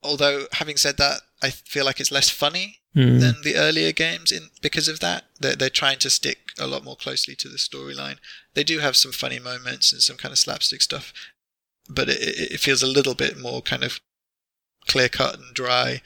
Although, 0.01 0.47
having 0.53 0.75
said 0.75 0.97
that, 0.97 1.21
I 1.43 1.49
feel 1.51 1.85
like 1.85 1.99
it's 1.99 2.11
less 2.11 2.29
funny 2.29 2.79
Hmm. 2.95 3.17
than 3.19 3.35
the 3.43 3.55
earlier 3.55 3.91
games 3.91 4.31
in 4.31 4.49
because 4.61 4.87
of 4.87 4.99
that. 4.99 5.23
They're, 5.39 5.55
they're 5.55 5.69
trying 5.81 5.97
to 5.99 6.11
stick 6.11 6.51
a 6.59 6.67
lot 6.67 6.83
more 6.83 6.95
closely 6.95 7.35
to 7.37 7.49
the 7.49 7.57
storyline. 7.57 8.17
They 8.53 8.63
do 8.63 8.77
have 8.79 8.95
some 8.95 9.11
funny 9.11 9.39
moments 9.39 9.91
and 9.91 9.99
some 10.01 10.15
kind 10.15 10.31
of 10.31 10.37
slapstick 10.37 10.81
stuff, 10.83 11.11
but 11.89 12.07
it, 12.07 12.21
it 12.21 12.51
it 12.53 12.59
feels 12.59 12.83
a 12.83 12.87
little 12.87 13.15
bit 13.15 13.35
more 13.39 13.63
kind 13.63 13.83
of 13.83 13.99
clear 14.87 15.09
cut 15.09 15.33
and 15.39 15.55
dry 15.55 16.01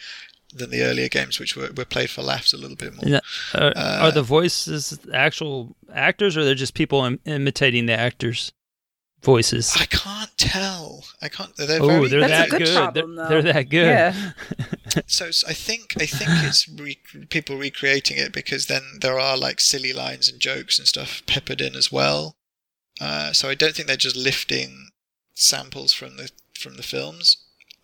than 0.54 0.70
the 0.70 0.82
earlier 0.82 1.10
games, 1.10 1.40
which 1.42 1.58
were, 1.58 1.72
were 1.76 1.84
played 1.84 2.10
for 2.10 2.22
laughs 2.22 2.54
a 2.54 2.58
little 2.58 2.78
bit 2.78 2.94
more. 2.96 3.04
And 3.04 3.14
that- 3.16 3.24
uh, 3.54 4.00
are 4.04 4.12
the 4.12 4.24
voices 4.24 4.98
actual 5.14 5.76
actors, 5.94 6.38
or 6.38 6.46
they're 6.46 6.56
just 6.56 6.74
people 6.74 7.04
Im- 7.04 7.20
imitating 7.26 7.86
the 7.88 8.00
actors' 8.00 8.54
voices? 9.24 9.76
I 9.78 9.86
can't 9.88 10.32
tell. 10.38 11.04
I 11.22 11.28
can't. 11.28 11.54
They're 11.58 11.82
Oh, 11.84 11.88
very, 11.88 12.08
they're 12.08 12.22
That's 12.22 12.48
a 12.48 12.50
that 12.52 12.58
good 12.58 12.66
good. 12.68 12.76
problem, 12.76 13.16
they're, 13.18 13.28
they're 13.42 13.54
that 13.54 13.70
good. 13.70 13.88
Yeah. 13.88 14.32
So 15.06 15.28
I 15.48 15.54
think 15.54 15.94
I 16.00 16.06
think 16.06 16.30
it's 16.44 16.68
re- 16.68 17.00
people 17.30 17.58
recreating 17.58 18.18
it 18.18 18.32
because 18.34 18.66
then 18.68 19.00
there 19.02 19.20
are 19.20 19.38
like 19.38 19.60
silly 19.60 19.94
lines 19.94 20.30
and 20.30 20.40
jokes 20.40 20.80
and 20.80 20.88
stuff 20.88 21.22
peppered 21.26 21.62
in 21.62 21.76
as 21.76 21.92
well. 21.92 22.36
Uh, 23.00 23.34
so 23.34 23.50
I 23.50 23.56
don't 23.56 23.76
think 23.76 23.88
they're 23.88 23.98
just 23.98 24.16
lifting 24.16 24.90
samples 25.34 25.94
from 25.94 26.18
the 26.18 26.32
from 26.58 26.78
the 26.78 26.84
films. 26.84 27.38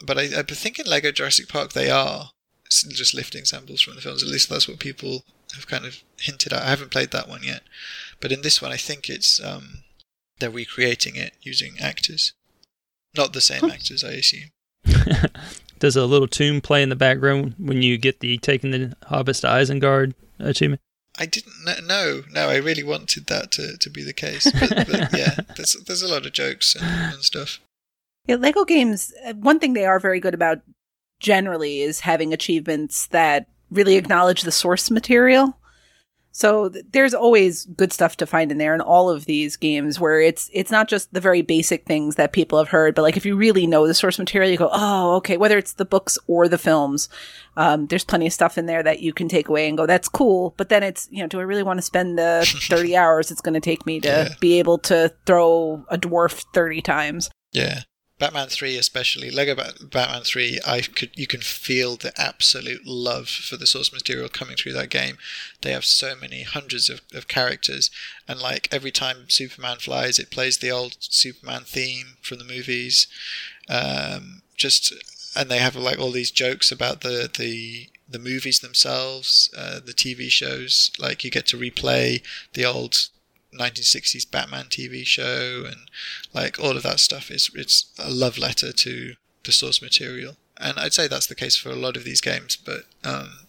But 0.05 0.17
I, 0.17 0.39
I 0.39 0.41
think 0.43 0.79
in 0.79 0.87
Lego 0.87 1.11
Jurassic 1.11 1.47
Park 1.47 1.73
they 1.73 1.89
are 1.89 2.31
just 2.69 3.13
lifting 3.13 3.45
samples 3.45 3.81
from 3.81 3.95
the 3.95 4.01
films. 4.01 4.23
At 4.23 4.29
least 4.29 4.49
that's 4.49 4.67
what 4.67 4.79
people 4.79 5.23
have 5.53 5.67
kind 5.67 5.85
of 5.85 6.01
hinted 6.19 6.53
at. 6.53 6.63
I 6.63 6.69
haven't 6.69 6.91
played 6.91 7.11
that 7.11 7.29
one 7.29 7.43
yet, 7.43 7.63
but 8.19 8.31
in 8.31 8.41
this 8.41 8.61
one 8.61 8.71
I 8.71 8.77
think 8.77 9.09
it's 9.09 9.43
um, 9.43 9.83
they're 10.39 10.49
recreating 10.49 11.15
it 11.15 11.33
using 11.41 11.75
actors, 11.79 12.33
not 13.15 13.33
the 13.33 13.41
same 13.41 13.65
actors, 13.65 14.03
I 14.03 14.11
assume. 14.11 14.49
Does 15.79 15.95
a 15.95 16.05
little 16.05 16.27
tune 16.27 16.61
play 16.61 16.81
in 16.81 16.89
the 16.89 16.95
background 16.95 17.55
when 17.57 17.81
you 17.81 17.97
get 17.97 18.21
the 18.21 18.37
taking 18.37 18.71
the 18.71 18.95
Hobbits 19.03 19.41
to 19.41 19.47
Isengard 19.47 20.13
achievement? 20.39 20.81
I 21.17 21.25
didn't 21.25 21.87
know. 21.87 22.23
No, 22.31 22.49
I 22.49 22.55
really 22.55 22.83
wanted 22.83 23.27
that 23.27 23.51
to, 23.53 23.77
to 23.77 23.89
be 23.89 24.03
the 24.03 24.13
case. 24.13 24.51
But, 24.51 24.87
but 24.87 25.13
yeah, 25.17 25.35
there's 25.55 25.75
there's 25.85 26.01
a 26.01 26.07
lot 26.07 26.25
of 26.25 26.33
jokes 26.33 26.75
and, 26.75 27.13
and 27.13 27.23
stuff. 27.23 27.59
Yeah, 28.25 28.35
Lego 28.35 28.63
games, 28.63 29.13
uh, 29.25 29.33
one 29.33 29.59
thing 29.59 29.73
they 29.73 29.85
are 29.85 29.99
very 29.99 30.19
good 30.19 30.33
about 30.33 30.61
generally 31.19 31.81
is 31.81 32.01
having 32.01 32.33
achievements 32.33 33.07
that 33.07 33.47
really 33.69 33.95
acknowledge 33.95 34.43
the 34.43 34.51
source 34.51 34.89
material. 34.89 35.57
So 36.35 36.67
th- 36.69 36.83
there's 36.91 37.13
always 37.13 37.65
good 37.65 37.93
stuff 37.93 38.17
to 38.17 38.25
find 38.25 38.51
in 38.51 38.57
there 38.57 38.73
in 38.73 38.81
all 38.81 39.07
of 39.09 39.25
these 39.25 39.55
games 39.55 39.99
where 39.99 40.19
it's 40.19 40.49
it's 40.51 40.71
not 40.71 40.87
just 40.89 41.13
the 41.13 41.21
very 41.21 41.43
basic 41.43 41.85
things 41.85 42.15
that 42.15 42.33
people 42.33 42.57
have 42.57 42.69
heard, 42.69 42.95
but 42.95 43.03
like 43.03 43.15
if 43.15 43.23
you 43.25 43.35
really 43.35 43.67
know 43.67 43.85
the 43.85 43.93
source 43.93 44.17
material, 44.17 44.49
you 44.49 44.57
go, 44.57 44.69
oh, 44.73 45.15
okay, 45.17 45.37
whether 45.37 45.59
it's 45.59 45.73
the 45.73 45.85
books 45.85 46.17
or 46.25 46.47
the 46.47 46.57
films, 46.57 47.07
um, 47.55 47.85
there's 47.85 48.03
plenty 48.03 48.25
of 48.25 48.33
stuff 48.33 48.57
in 48.57 48.65
there 48.65 48.81
that 48.81 48.99
you 48.99 49.13
can 49.13 49.27
take 49.29 49.47
away 49.47 49.67
and 49.67 49.77
go, 49.77 49.85
that's 49.85 50.09
cool. 50.09 50.55
But 50.57 50.69
then 50.69 50.81
it's, 50.81 51.07
you 51.11 51.21
know, 51.21 51.27
do 51.27 51.39
I 51.39 51.43
really 51.43 51.61
want 51.63 51.77
to 51.77 51.83
spend 51.83 52.17
the 52.17 52.43
30 52.67 52.97
hours 52.97 53.29
it's 53.29 53.41
going 53.41 53.53
to 53.53 53.59
take 53.59 53.85
me 53.85 53.99
to 54.01 54.07
Yeah. 54.07 54.29
be 54.39 54.57
able 54.57 54.79
to 54.79 55.13
throw 55.27 55.85
a 55.89 55.99
dwarf 55.99 56.43
30 56.55 56.81
times? 56.81 57.29
Yeah, 57.51 57.81
Batman 58.19 58.47
Three 58.47 58.77
especially 58.77 59.31
Lego 59.31 59.55
Bat- 59.55 59.89
Batman 59.89 60.23
Three. 60.23 60.59
I 60.65 60.81
could 60.81 61.11
you 61.15 61.27
can 61.27 61.41
feel 61.41 61.95
the 61.95 62.13
absolute 62.19 62.85
love 62.85 63.27
for 63.27 63.57
the 63.57 63.67
source 63.67 63.91
material 63.91 64.29
coming 64.29 64.55
through 64.55 64.73
that 64.73 64.89
game. 64.89 65.17
They 65.61 65.71
have 65.71 65.85
so 65.85 66.15
many 66.15 66.43
hundreds 66.43 66.89
of, 66.89 67.01
of 67.13 67.27
characters, 67.27 67.89
and 68.27 68.39
like 68.39 68.67
every 68.71 68.91
time 68.91 69.29
Superman 69.29 69.77
flies, 69.77 70.19
it 70.19 70.31
plays 70.31 70.57
the 70.57 70.71
old 70.71 70.97
Superman 70.99 71.63
theme 71.65 72.17
from 72.21 72.39
the 72.39 72.45
movies. 72.45 73.07
Um, 73.69 74.43
just 74.55 74.93
and 75.35 75.49
they 75.49 75.59
have 75.59 75.75
like 75.75 75.99
all 75.99 76.11
these 76.11 76.31
jokes 76.31 76.71
about 76.71 77.01
the 77.01 77.29
the 77.37 77.89
the 78.07 78.19
movies 78.19 78.59
themselves, 78.59 79.49
uh, 79.57 79.79
the 79.79 79.93
TV 79.93 80.29
shows. 80.29 80.91
Like 80.99 81.23
you 81.23 81.31
get 81.31 81.47
to 81.47 81.57
replay 81.57 82.21
the 82.53 82.65
old 82.65 83.09
1960s 83.57 84.29
Batman 84.29 84.65
TV 84.65 85.05
show, 85.05 85.63
and 85.65 85.89
like 86.33 86.59
all 86.59 86.77
of 86.77 86.83
that 86.83 86.99
stuff 86.99 87.31
is 87.31 87.49
it's 87.55 87.91
a 87.99 88.09
love 88.09 88.37
letter 88.37 88.71
to 88.71 89.13
the 89.43 89.51
source 89.51 89.81
material. 89.81 90.35
And 90.57 90.79
I'd 90.79 90.93
say 90.93 91.07
that's 91.07 91.27
the 91.27 91.35
case 91.35 91.55
for 91.55 91.69
a 91.69 91.75
lot 91.75 91.97
of 91.97 92.03
these 92.03 92.21
games. 92.21 92.55
But 92.55 92.85
um, 93.03 93.47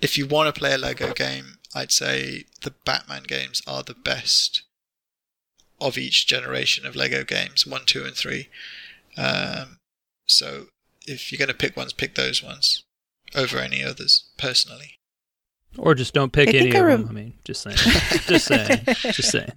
if 0.00 0.16
you 0.16 0.26
want 0.26 0.52
to 0.52 0.58
play 0.58 0.74
a 0.74 0.78
Lego 0.78 1.12
game, 1.12 1.58
I'd 1.74 1.92
say 1.92 2.44
the 2.62 2.74
Batman 2.84 3.24
games 3.24 3.62
are 3.66 3.82
the 3.82 3.94
best 3.94 4.62
of 5.80 5.96
each 5.96 6.26
generation 6.26 6.86
of 6.86 6.96
Lego 6.96 7.24
games, 7.24 7.66
one, 7.66 7.82
two, 7.86 8.04
and 8.04 8.16
three. 8.16 8.48
Um, 9.16 9.78
so 10.26 10.66
if 11.06 11.30
you're 11.30 11.38
going 11.38 11.48
to 11.48 11.54
pick 11.54 11.76
ones, 11.76 11.92
pick 11.92 12.14
those 12.14 12.42
ones 12.42 12.84
over 13.34 13.58
any 13.58 13.82
others, 13.82 14.24
personally. 14.36 14.97
Or 15.76 15.94
just 15.94 16.14
don't 16.14 16.32
pick 16.32 16.48
I 16.48 16.58
any 16.58 16.74
of 16.74 16.86
them. 16.86 17.06
I 17.08 17.12
mean, 17.12 17.34
just 17.44 17.62
saying. 17.62 17.76
just 18.26 18.46
saying. 18.46 18.84
Just 18.86 19.30
saying. 19.30 19.52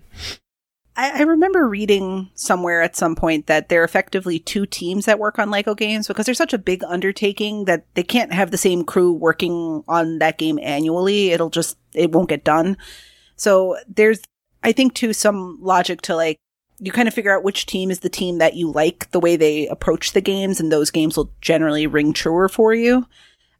I, 0.96 1.20
I 1.20 1.22
remember 1.24 1.68
reading 1.68 2.30
somewhere 2.36 2.82
at 2.82 2.96
some 2.96 3.16
point 3.16 3.48
that 3.48 3.70
there 3.70 3.82
are 3.82 3.86
effectively 3.86 4.40
two 4.40 4.66
teams 4.66 5.06
that 5.06 5.20
work 5.20 5.40
on 5.40 5.50
Lego 5.50 5.74
games 5.74 6.08
because 6.08 6.26
they're 6.26 6.36
such 6.36 6.54
a 6.54 6.60
big 6.60 6.84
undertaking 6.84 7.66
that 7.66 7.86
they 7.96 8.04
can't 8.04 8.34
have 8.34 8.52
the 8.52 8.58
same 8.58 8.84
crew 8.84 9.14
working 9.14 9.84
on 9.88 10.20
that 10.20 10.38
game 10.38 10.60
annually. 10.62 11.32
It'll 11.32 11.50
just, 11.50 11.78
it 11.94 12.12
won't 12.12 12.30
get 12.30 12.44
done. 12.44 12.78
So 13.36 13.78
there's, 13.88 14.20
I 14.64 14.74
think, 14.74 14.94
too, 14.94 15.14
some 15.14 15.58
logic 15.62 16.02
to 16.04 16.16
like, 16.16 16.38
you 16.80 16.92
kind 16.92 17.08
of 17.08 17.14
figure 17.14 17.36
out 17.36 17.44
which 17.44 17.68
team 17.68 17.92
is 17.92 18.00
the 18.00 18.10
team 18.10 18.40
that 18.40 18.56
you 18.56 18.72
like, 18.72 19.10
the 19.12 19.20
way 19.20 19.36
they 19.36 19.68
approach 19.68 20.12
the 20.12 20.22
games, 20.22 20.60
and 20.60 20.72
those 20.72 20.90
games 20.90 21.16
will 21.16 21.32
generally 21.40 21.88
ring 21.88 22.12
truer 22.12 22.50
for 22.50 22.74
you. 22.74 23.06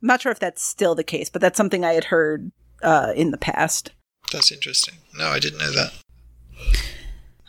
I'm 0.02 0.08
not 0.08 0.22
sure 0.22 0.32
if 0.32 0.40
that's 0.40 0.64
still 0.64 0.96
the 0.96 1.04
case, 1.04 1.30
but 1.30 1.42
that's 1.42 1.58
something 1.58 1.86
I 1.86 1.94
had 1.94 2.06
heard 2.06 2.52
uh, 2.82 3.14
in 3.16 3.32
the 3.32 3.38
past. 3.38 3.92
That's 4.32 4.52
interesting. 4.52 4.96
No, 5.18 5.28
I 5.28 5.40
didn't 5.40 5.60
know 5.60 5.72
that. 5.72 5.94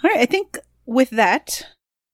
All 0.05 0.11
right, 0.11 0.21
I 0.21 0.27
think 0.27 0.59
with 0.85 1.11
that, 1.11 1.67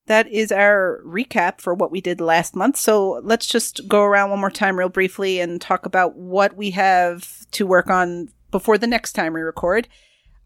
that 0.05 0.27
is 0.27 0.51
our 0.51 1.01
recap 1.05 1.59
for 1.61 1.73
what 1.73 1.91
we 1.91 2.01
did 2.01 2.21
last 2.21 2.55
month. 2.55 2.77
So 2.77 3.21
let's 3.23 3.47
just 3.47 3.87
go 3.87 4.03
around 4.03 4.29
one 4.29 4.39
more 4.39 4.51
time, 4.51 4.77
real 4.77 4.89
briefly, 4.89 5.39
and 5.39 5.59
talk 5.59 5.85
about 5.85 6.15
what 6.15 6.55
we 6.55 6.71
have 6.71 7.49
to 7.51 7.67
work 7.67 7.89
on 7.89 8.29
before 8.51 8.77
the 8.77 8.87
next 8.87 9.13
time 9.13 9.33
we 9.33 9.41
record. 9.41 9.87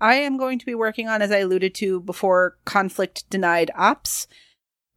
I 0.01 0.15
am 0.15 0.37
going 0.37 0.59
to 0.59 0.65
be 0.65 0.75
working 0.75 1.07
on, 1.07 1.21
as 1.21 1.31
I 1.31 1.37
alluded 1.37 1.73
to 1.75 2.01
before, 2.01 2.57
conflict 2.65 3.29
denied 3.29 3.71
ops. 3.75 4.27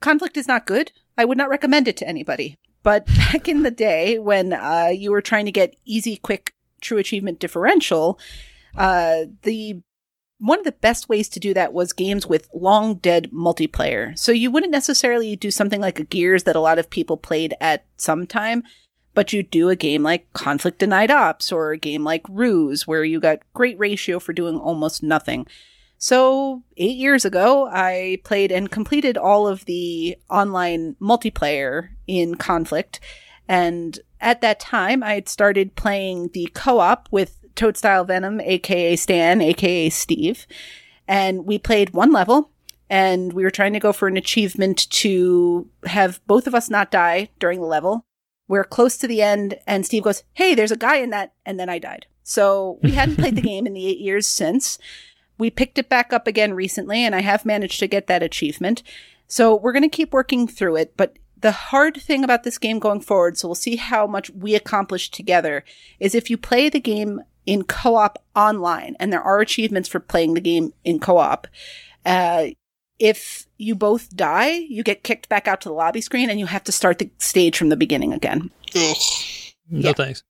Conflict 0.00 0.36
is 0.36 0.48
not 0.48 0.66
good. 0.66 0.92
I 1.16 1.24
would 1.24 1.38
not 1.38 1.48
recommend 1.48 1.86
it 1.86 1.96
to 1.98 2.08
anybody. 2.08 2.56
But 2.86 3.06
back 3.16 3.48
in 3.48 3.64
the 3.64 3.72
day 3.72 4.20
when 4.20 4.52
uh, 4.52 4.90
you 4.94 5.10
were 5.10 5.20
trying 5.20 5.44
to 5.46 5.50
get 5.50 5.74
easy, 5.84 6.18
quick, 6.18 6.54
true 6.80 6.98
achievement 6.98 7.40
differential, 7.40 8.16
uh, 8.76 9.24
the 9.42 9.82
one 10.38 10.60
of 10.60 10.64
the 10.64 10.70
best 10.70 11.08
ways 11.08 11.28
to 11.30 11.40
do 11.40 11.52
that 11.52 11.72
was 11.72 11.92
games 11.92 12.28
with 12.28 12.48
long 12.54 12.94
dead 12.96 13.30
multiplayer. 13.32 14.16
So 14.16 14.30
you 14.30 14.52
wouldn't 14.52 14.70
necessarily 14.70 15.34
do 15.34 15.50
something 15.50 15.80
like 15.80 15.98
a 15.98 16.04
Gears 16.04 16.44
that 16.44 16.54
a 16.54 16.60
lot 16.60 16.78
of 16.78 16.88
people 16.88 17.16
played 17.16 17.54
at 17.60 17.84
some 17.96 18.24
time, 18.24 18.62
but 19.14 19.32
you 19.32 19.42
do 19.42 19.68
a 19.68 19.74
game 19.74 20.04
like 20.04 20.32
Conflict 20.32 20.78
Denied 20.78 21.10
Ops 21.10 21.50
or 21.50 21.72
a 21.72 21.78
game 21.78 22.04
like 22.04 22.22
Ruse 22.28 22.86
where 22.86 23.02
you 23.02 23.18
got 23.18 23.40
great 23.52 23.76
ratio 23.80 24.20
for 24.20 24.32
doing 24.32 24.56
almost 24.56 25.02
nothing. 25.02 25.48
So, 25.98 26.62
eight 26.76 26.96
years 26.96 27.24
ago, 27.24 27.68
I 27.72 28.18
played 28.22 28.52
and 28.52 28.70
completed 28.70 29.16
all 29.16 29.48
of 29.48 29.64
the 29.64 30.16
online 30.28 30.94
multiplayer 31.00 31.88
in 32.06 32.34
Conflict. 32.34 33.00
And 33.48 33.98
at 34.20 34.40
that 34.42 34.60
time, 34.60 35.02
I 35.02 35.14
had 35.14 35.28
started 35.28 35.74
playing 35.74 36.30
the 36.34 36.50
co 36.54 36.80
op 36.80 37.08
with 37.10 37.38
Toadstyle 37.54 38.06
Venom, 38.06 38.40
aka 38.40 38.94
Stan, 38.96 39.40
aka 39.40 39.88
Steve. 39.88 40.46
And 41.08 41.46
we 41.46 41.58
played 41.58 41.90
one 41.90 42.12
level, 42.12 42.50
and 42.90 43.32
we 43.32 43.42
were 43.42 43.50
trying 43.50 43.72
to 43.72 43.80
go 43.80 43.92
for 43.92 44.08
an 44.08 44.16
achievement 44.16 44.90
to 44.90 45.68
have 45.86 46.20
both 46.26 46.46
of 46.46 46.54
us 46.54 46.68
not 46.68 46.90
die 46.90 47.30
during 47.38 47.60
the 47.60 47.66
level. 47.66 48.04
We're 48.48 48.64
close 48.64 48.96
to 48.98 49.08
the 49.08 49.22
end, 49.22 49.58
and 49.66 49.86
Steve 49.86 50.04
goes, 50.04 50.24
Hey, 50.34 50.54
there's 50.54 50.72
a 50.72 50.76
guy 50.76 50.96
in 50.96 51.10
that. 51.10 51.32
And 51.44 51.58
then 51.58 51.68
I 51.68 51.78
died. 51.78 52.06
So 52.22 52.78
we 52.82 52.90
hadn't 52.90 53.16
played 53.16 53.36
the 53.36 53.40
game 53.52 53.66
in 53.66 53.72
the 53.72 53.86
eight 53.86 53.98
years 53.98 54.26
since. 54.26 54.78
We 55.38 55.50
picked 55.50 55.78
it 55.78 55.88
back 55.88 56.12
up 56.12 56.26
again 56.26 56.54
recently, 56.54 57.04
and 57.04 57.14
I 57.14 57.20
have 57.20 57.44
managed 57.44 57.78
to 57.80 57.86
get 57.86 58.06
that 58.06 58.22
achievement. 58.22 58.82
So 59.26 59.54
we're 59.54 59.72
going 59.72 59.82
to 59.82 59.88
keep 59.88 60.12
working 60.12 60.46
through 60.48 60.76
it, 60.76 60.96
but 60.96 61.18
the 61.38 61.52
hard 61.52 61.96
thing 61.96 62.24
about 62.24 62.44
this 62.44 62.58
game 62.58 62.78
going 62.78 63.00
forward, 63.00 63.36
so 63.36 63.48
we'll 63.48 63.54
see 63.54 63.76
how 63.76 64.06
much 64.06 64.30
we 64.30 64.54
accomplish 64.54 65.10
together, 65.10 65.64
is 66.00 66.14
if 66.14 66.30
you 66.30 66.38
play 66.38 66.68
the 66.68 66.80
game 66.80 67.20
in 67.44 67.64
co-op 67.64 68.22
online, 68.34 68.96
and 68.98 69.12
there 69.12 69.22
are 69.22 69.40
achievements 69.40 69.88
for 69.88 70.00
playing 70.00 70.34
the 70.34 70.40
game 70.40 70.72
in 70.84 70.98
co-op. 70.98 71.46
Uh, 72.04 72.46
if 72.98 73.46
you 73.58 73.74
both 73.74 74.16
die, 74.16 74.52
you 74.68 74.82
get 74.82 75.02
kicked 75.02 75.28
back 75.28 75.46
out 75.46 75.60
to 75.60 75.68
the 75.68 75.74
lobby 75.74 76.00
screen, 76.00 76.30
and 76.30 76.40
you 76.40 76.46
have 76.46 76.64
to 76.64 76.72
start 76.72 76.98
the 76.98 77.10
stage 77.18 77.58
from 77.58 77.68
the 77.68 77.76
beginning 77.76 78.12
again. 78.14 78.50
Ugh. 78.74 78.96
No 79.68 79.88
Yeah. 79.88 79.92
thanks. 79.92 80.22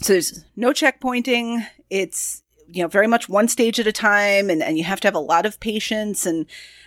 So 0.00 0.14
there's 0.14 0.44
no 0.56 0.70
checkpointing. 0.70 1.66
It's 1.90 2.42
you 2.68 2.82
know 2.82 2.88
very 2.88 3.06
much 3.06 3.28
one 3.28 3.48
stage 3.48 3.80
at 3.80 3.86
a 3.86 3.92
time, 3.92 4.50
and, 4.50 4.62
and 4.62 4.78
you 4.78 4.84
have 4.84 5.00
to 5.00 5.08
have 5.08 5.14
a 5.14 5.20
lot 5.20 5.46
of 5.46 5.60
patience. 5.60 6.26
And 6.26 6.46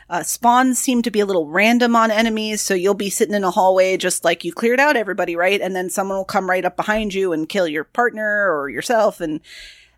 uh, 0.10 0.24
spawns 0.24 0.80
seem 0.80 1.02
to 1.02 1.12
be 1.12 1.20
a 1.20 1.26
little 1.26 1.48
random 1.48 1.96
on 1.96 2.12
enemies, 2.12 2.62
so 2.62 2.74
you'll 2.74 2.94
be 2.94 3.10
sitting 3.10 3.36
in 3.36 3.44
a 3.44 3.52
hallway 3.52 3.98
just 3.98 4.24
like 4.24 4.44
you 4.44 4.54
cleared 4.54 4.80
out 4.80 4.96
everybody, 4.96 5.36
right? 5.36 5.62
And 5.62 5.76
then 5.76 5.90
someone 5.90 6.18
will 6.18 6.26
come 6.26 6.50
right 6.50 6.66
up 6.66 6.78
behind 6.78 7.14
you 7.14 7.34
and 7.34 7.50
kill 7.50 7.68
your 7.68 7.84
partner 7.84 8.52
or 8.52 8.70
yourself, 8.70 9.20
and 9.22 9.42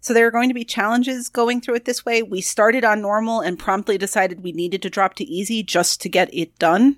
so 0.01 0.14
there 0.14 0.25
are 0.27 0.32
going 0.32 0.49
to 0.49 0.53
be 0.56 0.64
challenges 0.64 1.30
going 1.30 1.59
through 1.61 1.75
it 1.75 1.85
this 1.85 2.06
way. 2.06 2.24
We 2.24 2.41
started 2.41 2.85
on 2.85 3.01
normal 3.01 3.41
and 3.41 3.59
promptly 3.59 3.98
decided 3.98 4.43
we 4.43 4.53
needed 4.53 4.82
to 4.83 4.90
drop 4.90 5.16
to 5.16 5.25
easy 5.25 5.61
just 5.61 6.01
to 6.01 6.09
get 6.09 6.33
it 6.33 6.58
done. 6.58 6.98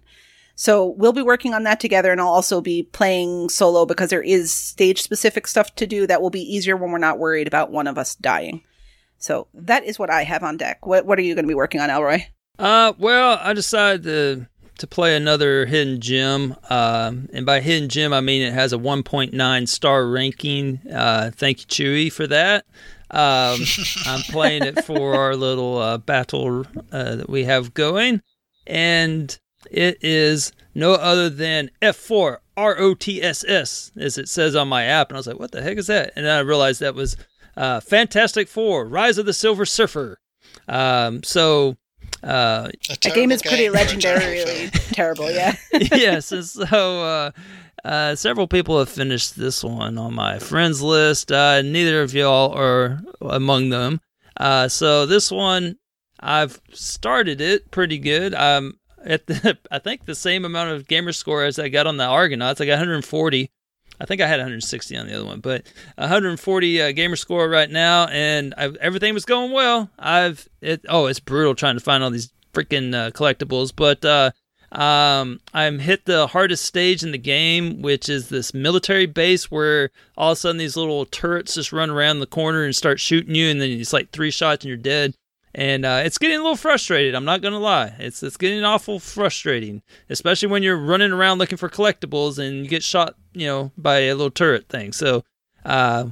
So 0.55 0.85
we'll 0.85 1.13
be 1.13 1.23
working 1.23 1.55
on 1.55 1.63
that 1.63 1.79
together 1.79 2.11
and 2.11 2.21
I'll 2.21 2.27
also 2.27 2.61
be 2.61 2.83
playing 2.83 3.49
solo 3.49 3.85
because 3.85 4.11
there 4.11 4.21
is 4.21 4.53
stage 4.53 5.01
specific 5.01 5.47
stuff 5.47 5.73
to 5.75 5.87
do 5.87 6.05
that 6.05 6.21
will 6.21 6.29
be 6.29 6.41
easier 6.41 6.77
when 6.77 6.91
we're 6.91 6.99
not 6.99 7.17
worried 7.17 7.47
about 7.47 7.71
one 7.71 7.87
of 7.87 7.97
us 7.97 8.13
dying. 8.15 8.63
So 9.21 9.47
that 9.53 9.83
is 9.83 9.97
what 9.97 10.09
I 10.09 10.23
have 10.23 10.43
on 10.43 10.57
deck. 10.57 10.85
What 10.85 11.05
what 11.05 11.17
are 11.19 11.21
you 11.21 11.35
going 11.35 11.45
to 11.45 11.49
be 11.49 11.55
working 11.55 11.79
on, 11.79 11.89
Elroy? 11.89 12.25
Uh, 12.59 12.93
well, 12.97 13.39
I 13.41 13.53
decided 13.53 14.03
to 14.03 14.47
to 14.79 14.87
play 14.87 15.15
another 15.15 15.67
hidden 15.67 16.01
gem. 16.01 16.55
Um, 16.69 17.29
and 17.33 17.45
by 17.45 17.61
hidden 17.61 17.87
gem, 17.87 18.13
I 18.13 18.21
mean 18.21 18.41
it 18.41 18.53
has 18.53 18.73
a 18.73 18.77
1.9 18.77 19.67
star 19.67 20.07
ranking. 20.07 20.79
Uh, 20.91 21.29
thank 21.33 21.61
you, 21.61 21.67
Chewy, 21.67 22.11
for 22.11 22.25
that. 22.27 22.65
Um, 23.11 23.59
I'm 24.05 24.21
playing 24.21 24.63
it 24.63 24.83
for 24.83 25.13
our 25.15 25.35
little 25.35 25.77
uh, 25.77 25.97
battle 25.99 26.65
uh, 26.91 27.15
that 27.15 27.29
we 27.29 27.43
have 27.43 27.75
going, 27.75 28.21
and 28.65 29.37
it 29.69 29.99
is 30.01 30.51
no 30.73 30.93
other 30.93 31.29
than 31.29 31.69
F4 31.81 32.37
ROTSS, 32.57 33.91
as 33.97 34.17
it 34.17 34.29
says 34.29 34.55
on 34.55 34.67
my 34.67 34.83
app. 34.83 35.09
And 35.09 35.17
I 35.17 35.19
was 35.19 35.27
like, 35.27 35.39
what 35.39 35.51
the 35.51 35.61
heck 35.61 35.77
is 35.77 35.87
that? 35.87 36.13
And 36.15 36.25
then 36.25 36.35
I 36.35 36.39
realized 36.39 36.79
that 36.79 36.95
was 36.95 37.17
uh, 37.57 37.79
Fantastic 37.79 38.47
Four 38.47 38.85
Rise 38.85 39.17
of 39.17 39.25
the 39.25 39.33
Silver 39.33 39.65
Surfer. 39.65 40.19
Um, 40.67 41.23
so. 41.23 41.77
Uh, 42.23 42.69
A 42.89 42.97
That 43.01 43.15
game 43.15 43.31
is 43.31 43.41
pretty 43.41 43.63
game 43.63 43.71
for 43.73 43.77
a 43.79 43.87
terrible 43.97 44.25
legendarily 44.27 44.71
terrible, 44.91 45.31
yeah. 45.31 45.55
yes, 45.73 46.31
and 46.31 46.45
so 46.45 47.03
uh, 47.03 47.31
uh, 47.83 48.15
several 48.15 48.47
people 48.47 48.77
have 48.77 48.89
finished 48.89 49.37
this 49.37 49.63
one 49.63 49.97
on 49.97 50.13
my 50.13 50.37
friends 50.37 50.81
list. 50.81 51.31
Uh, 51.31 51.61
neither 51.61 52.01
of 52.01 52.13
y'all 52.13 52.53
are 52.53 53.01
among 53.21 53.69
them. 53.69 54.01
Uh, 54.37 54.67
so 54.67 55.05
this 55.05 55.31
one, 55.31 55.77
I've 56.19 56.61
started 56.71 57.41
it 57.41 57.71
pretty 57.71 57.97
good. 57.97 58.35
I'm 58.35 58.79
at 59.03 59.25
the, 59.27 59.57
I 59.71 59.79
think 59.79 60.05
the 60.05 60.15
same 60.15 60.45
amount 60.45 60.71
of 60.71 60.87
gamer 60.87 61.13
score 61.13 61.43
as 61.43 61.57
I 61.57 61.69
got 61.69 61.87
on 61.87 61.97
the 61.97 62.05
Argonauts. 62.05 62.61
I 62.61 62.65
got 62.65 62.73
140. 62.73 63.49
I 64.01 64.05
think 64.05 64.19
I 64.19 64.27
had 64.27 64.39
160 64.39 64.97
on 64.97 65.05
the 65.05 65.13
other 65.13 65.25
one, 65.25 65.41
but 65.41 65.63
140 65.95 66.81
uh, 66.81 66.91
gamer 66.91 67.15
score 67.15 67.47
right 67.47 67.69
now, 67.69 68.07
and 68.07 68.51
i 68.57 68.71
everything 68.81 69.13
was 69.13 69.25
going 69.25 69.51
well. 69.51 69.91
I've 69.99 70.49
it. 70.59 70.83
Oh, 70.89 71.05
it's 71.05 71.19
brutal 71.19 71.53
trying 71.53 71.75
to 71.75 71.81
find 71.81 72.03
all 72.03 72.09
these 72.09 72.33
freaking 72.51 72.95
uh, 72.95 73.11
collectibles, 73.11 73.71
but 73.75 74.03
uh, 74.03 74.31
um, 74.71 75.39
I'm 75.53 75.77
hit 75.77 76.05
the 76.05 76.25
hardest 76.25 76.65
stage 76.65 77.03
in 77.03 77.11
the 77.11 77.19
game, 77.19 77.83
which 77.83 78.09
is 78.09 78.29
this 78.29 78.55
military 78.55 79.05
base 79.05 79.51
where 79.51 79.91
all 80.17 80.31
of 80.31 80.37
a 80.37 80.39
sudden 80.39 80.57
these 80.57 80.75
little 80.75 81.05
turrets 81.05 81.53
just 81.53 81.71
run 81.71 81.91
around 81.91 82.21
the 82.21 82.25
corner 82.25 82.63
and 82.63 82.75
start 82.75 82.99
shooting 82.99 83.35
you, 83.35 83.51
and 83.51 83.61
then 83.61 83.69
it's 83.69 83.93
like 83.93 84.09
three 84.09 84.31
shots 84.31 84.65
and 84.65 84.69
you're 84.69 84.77
dead. 84.77 85.15
And 85.53 85.85
uh, 85.85 86.01
it's 86.05 86.17
getting 86.17 86.37
a 86.37 86.41
little 86.41 86.55
frustrated. 86.55 87.13
I'm 87.13 87.25
not 87.25 87.41
gonna 87.41 87.59
lie. 87.59 87.95
It's 87.99 88.23
it's 88.23 88.37
getting 88.37 88.63
awful 88.63 88.99
frustrating, 88.99 89.81
especially 90.09 90.47
when 90.47 90.63
you're 90.63 90.77
running 90.77 91.11
around 91.11 91.39
looking 91.39 91.57
for 91.57 91.69
collectibles 91.69 92.39
and 92.39 92.63
you 92.63 92.69
get 92.69 92.83
shot, 92.83 93.15
you 93.33 93.47
know, 93.47 93.71
by 93.77 93.99
a 93.99 94.15
little 94.15 94.31
turret 94.31 94.69
thing. 94.69 94.93
So, 94.93 95.23
uh, 95.65 96.05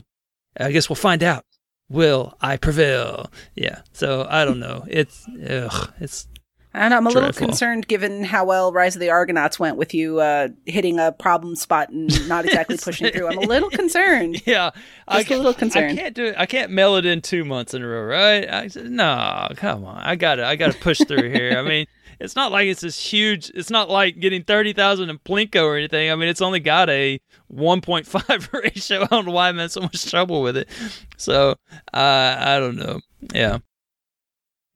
I 0.60 0.72
guess 0.72 0.90
we'll 0.90 0.98
find 0.98 1.24
out. 1.24 1.46
Will 1.90 2.36
I 2.42 2.58
prevail? 2.58 3.32
Yeah. 3.56 3.82
So 3.94 4.28
I 4.30 4.46
don't 4.46 4.60
know. 4.60 4.86
It's 4.88 5.26
ugh, 5.50 5.94
it's 6.00 6.28
And 6.72 6.94
I'm 6.94 7.08
a 7.08 7.10
little 7.10 7.24
Dreadful. 7.24 7.48
concerned 7.48 7.88
given 7.88 8.24
how 8.24 8.46
well 8.46 8.72
Rise 8.72 8.96
of 8.96 9.00
the 9.00 9.10
Argonauts 9.10 9.60
went 9.60 9.76
with 9.78 9.94
you 9.94 10.20
uh, 10.20 10.50
hitting 10.68 11.00
a 11.00 11.12
problem 11.12 11.56
spot 11.56 11.90
and 11.90 12.28
not 12.30 12.46
exactly 12.46 12.78
pushing 12.78 13.12
through. 13.12 13.28
I'm 13.28 13.40
a 13.40 13.42
little 13.42 13.70
concerned. 13.72 14.42
Yeah, 14.46 14.70
I 15.08 15.20
Just 15.20 15.32
a 15.32 15.38
little 15.38 15.54
concerned. 15.54 15.98
I 16.00 16.02
can't 16.02 16.16
do 16.16 16.26
it. 16.26 16.36
I 16.38 16.46
can't 16.46 16.72
mail 16.72 16.96
it 16.96 17.06
in 17.06 17.22
two 17.22 17.44
months 17.44 17.74
in 17.74 17.82
a 17.82 17.88
row, 17.88 18.04
right? 18.04 18.48
I 18.48 18.68
said, 18.68 18.90
no, 18.90 19.50
come 19.56 19.84
on. 19.84 19.98
I 19.98 20.16
got 20.16 20.36
to 20.36 20.46
I 20.46 20.56
got 20.56 20.72
to 20.72 20.80
push 20.80 21.00
through 21.08 21.30
here. 21.32 21.58
I 21.58 21.62
mean, 21.64 21.88
it's 22.20 22.36
not 22.36 22.52
like 22.52 22.68
it's 22.68 22.82
this 22.82 23.00
huge. 23.00 23.52
It's 23.56 23.70
not 23.72 23.90
like 23.90 24.20
getting 24.20 24.44
thirty 24.44 24.74
thousand 24.74 25.10
in 25.10 25.18
Plinko 25.20 25.64
or 25.64 25.76
anything. 25.76 26.12
I 26.12 26.16
mean, 26.16 26.30
it's 26.30 26.42
only 26.42 26.60
got 26.60 26.90
a 26.90 27.20
one 27.48 27.82
point 27.82 28.06
five 28.06 28.50
ratio. 28.54 29.04
I 29.04 29.06
don't 29.08 29.26
know 29.26 29.32
why 29.32 29.50
I'm 29.50 29.58
in 29.60 29.70
so 29.70 29.82
much 29.82 30.06
trouble 30.10 30.42
with 30.44 30.56
it. 30.58 30.70
So 31.18 31.52
uh, 31.94 32.36
I 32.40 32.60
don't 32.60 32.76
know. 32.78 33.02
Yeah. 33.34 33.58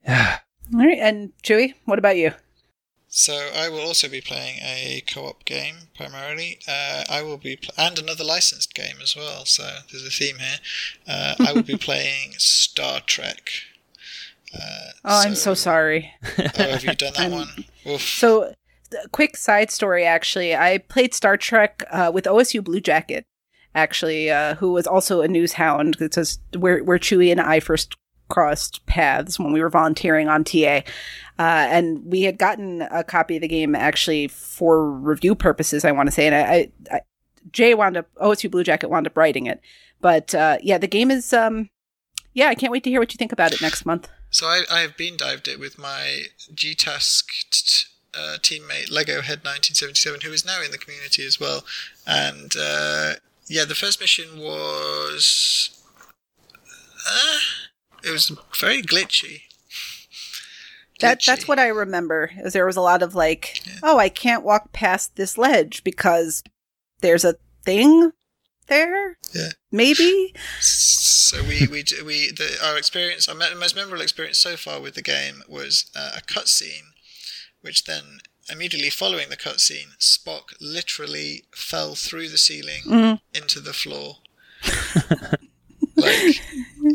Yeah. 0.06 0.38
All 0.74 0.80
right, 0.80 1.00
and 1.00 1.32
Chewy, 1.44 1.74
what 1.86 2.00
about 2.00 2.18
you? 2.18 2.34
So 3.08 3.50
I 3.56 3.70
will 3.70 3.82
also 3.82 4.10
be 4.10 4.22
playing 4.22 4.58
a 4.64 5.04
co-op 5.08 5.46
game 5.46 5.76
primarily. 5.96 6.58
Uh, 6.68 7.04
I 7.10 7.22
will 7.22 7.38
be 7.38 7.56
pl- 7.56 7.74
and 7.78 8.00
another 8.00 8.24
licensed 8.24 8.74
game 8.74 8.96
as 9.04 9.16
well. 9.16 9.46
So 9.46 9.64
there's 9.92 10.06
a 10.06 10.10
theme 10.10 10.38
here. 10.40 10.58
Uh, 11.08 11.36
I 11.40 11.54
will 11.54 11.62
be 11.62 11.78
playing 11.90 12.32
Star 12.38 13.02
Trek. 13.06 13.52
Uh, 14.54 14.90
Oh, 15.06 15.22
I'm 15.22 15.36
so 15.36 15.54
sorry. 15.54 16.12
Oh, 16.40 16.44
have 16.56 16.84
you 16.84 16.96
done 16.96 17.14
that 17.18 17.30
one? 17.32 17.66
Oof. 17.86 18.02
So, 18.02 18.54
quick 19.12 19.36
side 19.38 19.70
story 19.70 20.06
actually. 20.06 20.56
I 20.56 20.80
played 20.80 21.14
Star 21.14 21.38
Trek 21.38 21.84
uh, 21.92 22.10
with 22.14 22.26
OSU 22.26 22.64
Blue 22.64 22.80
Jacket, 22.80 23.26
actually, 23.76 24.32
uh, 24.32 24.56
who 24.56 24.72
was 24.72 24.88
also 24.88 25.22
a 25.22 25.28
news 25.28 25.54
hound. 25.54 25.98
It 26.00 26.16
says 26.16 26.40
where, 26.58 26.84
where 26.84 26.98
Chewie 26.98 27.32
and 27.32 27.42
I 27.42 27.60
first 27.60 27.96
crossed 28.34 28.84
paths 28.88 29.40
when 29.40 29.54
we 29.54 29.62
were 29.62 29.70
volunteering 29.70 30.28
on 30.28 30.44
TA. 30.44 30.82
Uh, 31.38 31.68
and 31.70 32.04
we 32.04 32.24
had 32.24 32.40
gotten 32.40 32.82
a 32.82 33.04
copy 33.04 33.36
of 33.36 33.44
the 33.44 33.48
game 33.48 33.76
actually 33.76 34.28
for 34.28 34.90
review 34.92 35.36
purposes, 35.36 35.86
I 35.86 35.92
want 35.92 36.08
to 36.08 36.12
say. 36.12 36.26
And 36.26 36.36
I, 36.36 36.42
I, 36.42 36.72
I 36.96 37.02
Jay 37.52 37.76
wound 37.76 37.96
up, 37.96 38.08
OSU 38.16 38.50
Blue 38.50 38.64
Jacket 38.64 38.90
wound 38.90 39.06
up 39.06 39.16
writing 39.16 39.46
it. 39.46 39.62
But 40.02 40.34
uh, 40.34 40.58
yeah, 40.64 40.80
the 40.80 40.88
game 40.88 41.12
is, 41.12 41.32
um, 41.32 41.70
yeah, 42.34 42.48
I 42.48 42.56
can't 42.56 42.72
wait 42.72 42.84
to 42.86 42.90
hear 42.90 43.00
what 43.00 43.14
you 43.14 43.18
think 43.18 43.32
about 43.32 43.54
it 43.54 43.62
next 43.62 43.86
month. 43.86 44.10
So 44.32 44.48
I, 44.48 44.64
I 44.72 44.80
have 44.80 44.98
been 44.98 45.16
dived 45.16 45.48
it 45.48 45.60
with 45.60 45.78
my 45.78 46.24
G-Task 46.56 47.30
uh, 48.16 48.38
teammate 48.42 48.92
Lego 48.92 49.22
Head 49.22 49.46
1977, 49.46 50.22
who 50.22 50.32
is 50.32 50.44
now 50.44 50.64
in 50.64 50.72
the 50.72 50.80
community 50.80 51.24
as 51.24 51.40
well. 51.40 51.64
And 52.08 52.52
uh, 52.60 53.14
yeah, 53.48 53.66
the 53.66 53.76
first 53.76 54.02
mission 54.02 54.40
was 54.40 55.80
uh, 57.08 57.38
it 58.04 58.12
was 58.12 58.32
very 58.60 58.82
glitchy. 58.82 59.42
That 61.00 61.22
that's 61.26 61.48
what 61.48 61.60
I 61.60 61.68
remember. 61.68 62.32
Is 62.38 62.54
there 62.54 62.66
was 62.66 62.78
a 62.78 62.82
lot 62.82 63.02
of 63.02 63.16
like, 63.16 63.62
oh, 63.82 63.98
I 63.98 64.10
can't 64.10 64.44
walk 64.44 64.72
past 64.74 65.16
this 65.16 65.38
ledge 65.38 65.84
because 65.84 66.44
there's 67.02 67.26
a 67.26 67.36
thing 67.64 68.12
there. 68.68 69.18
Yeah. 69.34 69.50
Maybe. 69.72 70.34
So 70.60 71.42
we 71.44 71.68
we 71.68 71.84
we 72.06 72.32
the, 72.32 72.58
our 72.64 72.78
experience, 72.78 73.28
our 73.28 73.36
most 73.36 73.76
memorable 73.76 74.02
experience 74.02 74.38
so 74.40 74.56
far 74.56 74.80
with 74.80 74.94
the 74.96 75.02
game 75.02 75.44
was 75.48 75.86
uh, 75.96 76.12
a 76.18 76.22
cutscene, 76.22 76.94
which 77.62 77.84
then 77.86 78.20
immediately 78.50 78.90
following 78.90 79.30
the 79.30 79.38
cutscene, 79.38 79.98
Spock 80.00 80.54
literally 80.62 81.46
fell 81.56 81.96
through 81.96 82.30
the 82.30 82.38
ceiling 82.38 82.84
Mhm. 82.86 83.20
into 83.34 83.60
the 83.60 83.74
floor. 83.74 84.18
like 85.96 86.12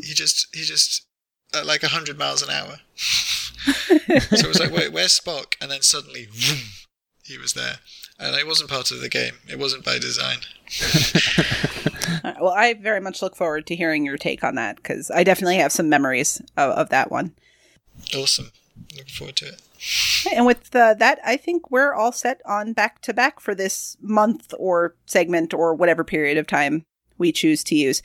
he 0.02 0.14
just 0.14 0.48
he 0.54 0.62
just 0.62 1.06
at 1.54 1.66
like 1.66 1.82
hundred 1.82 2.18
miles 2.18 2.42
an 2.42 2.50
hour. 2.50 2.80
so 2.96 3.94
it 3.98 4.46
was 4.46 4.60
like, 4.60 4.72
wait, 4.72 4.92
where's 4.92 5.18
Spock? 5.18 5.54
And 5.60 5.70
then 5.70 5.82
suddenly, 5.82 6.26
vroom, 6.26 6.68
he 7.24 7.38
was 7.38 7.52
there. 7.54 7.76
And 8.18 8.34
it 8.34 8.46
wasn't 8.46 8.70
part 8.70 8.90
of 8.90 9.00
the 9.00 9.08
game. 9.08 9.34
It 9.48 9.58
wasn't 9.58 9.84
by 9.84 9.98
design. 9.98 10.38
Well, 12.40 12.52
I 12.52 12.74
very 12.74 13.00
much 13.00 13.22
look 13.22 13.36
forward 13.36 13.66
to 13.66 13.76
hearing 13.76 14.04
your 14.04 14.16
take 14.16 14.44
on 14.44 14.54
that 14.56 14.76
because 14.76 15.10
I 15.10 15.24
definitely 15.24 15.56
have 15.56 15.72
some 15.72 15.88
memories 15.88 16.40
of, 16.56 16.70
of 16.72 16.88
that 16.90 17.10
one. 17.10 17.32
Awesome. 18.16 18.50
Looking 18.96 19.12
forward 19.12 19.36
to 19.36 19.48
it. 19.48 19.62
And 20.34 20.46
with 20.46 20.74
uh, 20.74 20.94
that, 20.94 21.20
I 21.24 21.36
think 21.36 21.70
we're 21.70 21.94
all 21.94 22.12
set 22.12 22.40
on 22.44 22.72
back 22.72 23.00
to 23.02 23.14
back 23.14 23.40
for 23.40 23.54
this 23.54 23.96
month 24.00 24.52
or 24.58 24.94
segment 25.06 25.54
or 25.54 25.74
whatever 25.74 26.04
period 26.04 26.38
of 26.38 26.46
time 26.46 26.84
we 27.18 27.32
choose 27.32 27.62
to 27.64 27.74
use. 27.74 28.02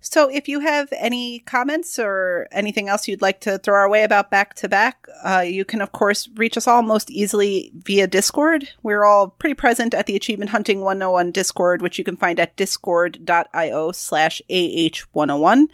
So 0.00 0.28
if 0.28 0.48
you 0.48 0.60
have 0.60 0.92
any 0.92 1.40
comments 1.40 1.98
or 1.98 2.48
anything 2.52 2.88
else 2.88 3.08
you'd 3.08 3.22
like 3.22 3.40
to 3.40 3.58
throw 3.58 3.74
our 3.74 3.88
way 3.88 4.02
about 4.02 4.30
back 4.30 4.54
to 4.54 4.68
back, 4.68 5.06
uh, 5.24 5.44
you 5.46 5.64
can, 5.64 5.80
of 5.80 5.92
course, 5.92 6.28
reach 6.36 6.56
us 6.56 6.66
all 6.66 6.82
most 6.82 7.10
easily 7.10 7.72
via 7.74 8.06
Discord. 8.06 8.68
We're 8.82 9.04
all 9.04 9.28
pretty 9.28 9.54
present 9.54 9.94
at 9.94 10.06
the 10.06 10.16
Achievement 10.16 10.50
Hunting 10.50 10.80
101 10.80 11.32
Discord, 11.32 11.82
which 11.82 11.98
you 11.98 12.04
can 12.04 12.16
find 12.16 12.38
at 12.38 12.56
discord.io 12.56 13.92
slash 13.92 14.42
AH101. 14.50 15.66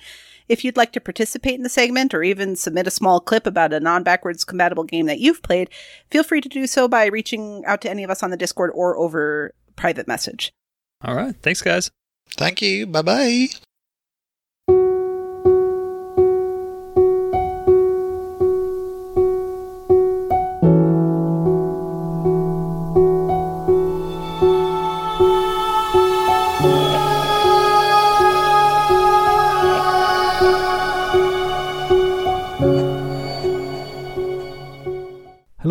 If 0.48 0.64
you'd 0.64 0.76
like 0.76 0.92
to 0.92 1.00
participate 1.00 1.54
in 1.54 1.62
the 1.62 1.68
segment 1.68 2.12
or 2.12 2.22
even 2.22 2.56
submit 2.56 2.86
a 2.86 2.90
small 2.90 3.20
clip 3.20 3.46
about 3.46 3.72
a 3.72 3.80
non 3.80 4.02
backwards 4.02 4.44
compatible 4.44 4.84
game 4.84 5.06
that 5.06 5.20
you've 5.20 5.42
played, 5.42 5.70
feel 6.10 6.22
free 6.22 6.40
to 6.40 6.48
do 6.48 6.66
so 6.66 6.88
by 6.88 7.06
reaching 7.06 7.64
out 7.64 7.80
to 7.82 7.90
any 7.90 8.04
of 8.04 8.10
us 8.10 8.22
on 8.22 8.30
the 8.30 8.36
Discord 8.36 8.70
or 8.74 8.96
over 8.98 9.54
private 9.76 10.06
message. 10.06 10.52
All 11.02 11.14
right. 11.14 11.34
Thanks, 11.42 11.62
guys. 11.62 11.90
Thank 12.30 12.60
you. 12.62 12.86
Bye 12.86 13.02
bye. 13.02 13.48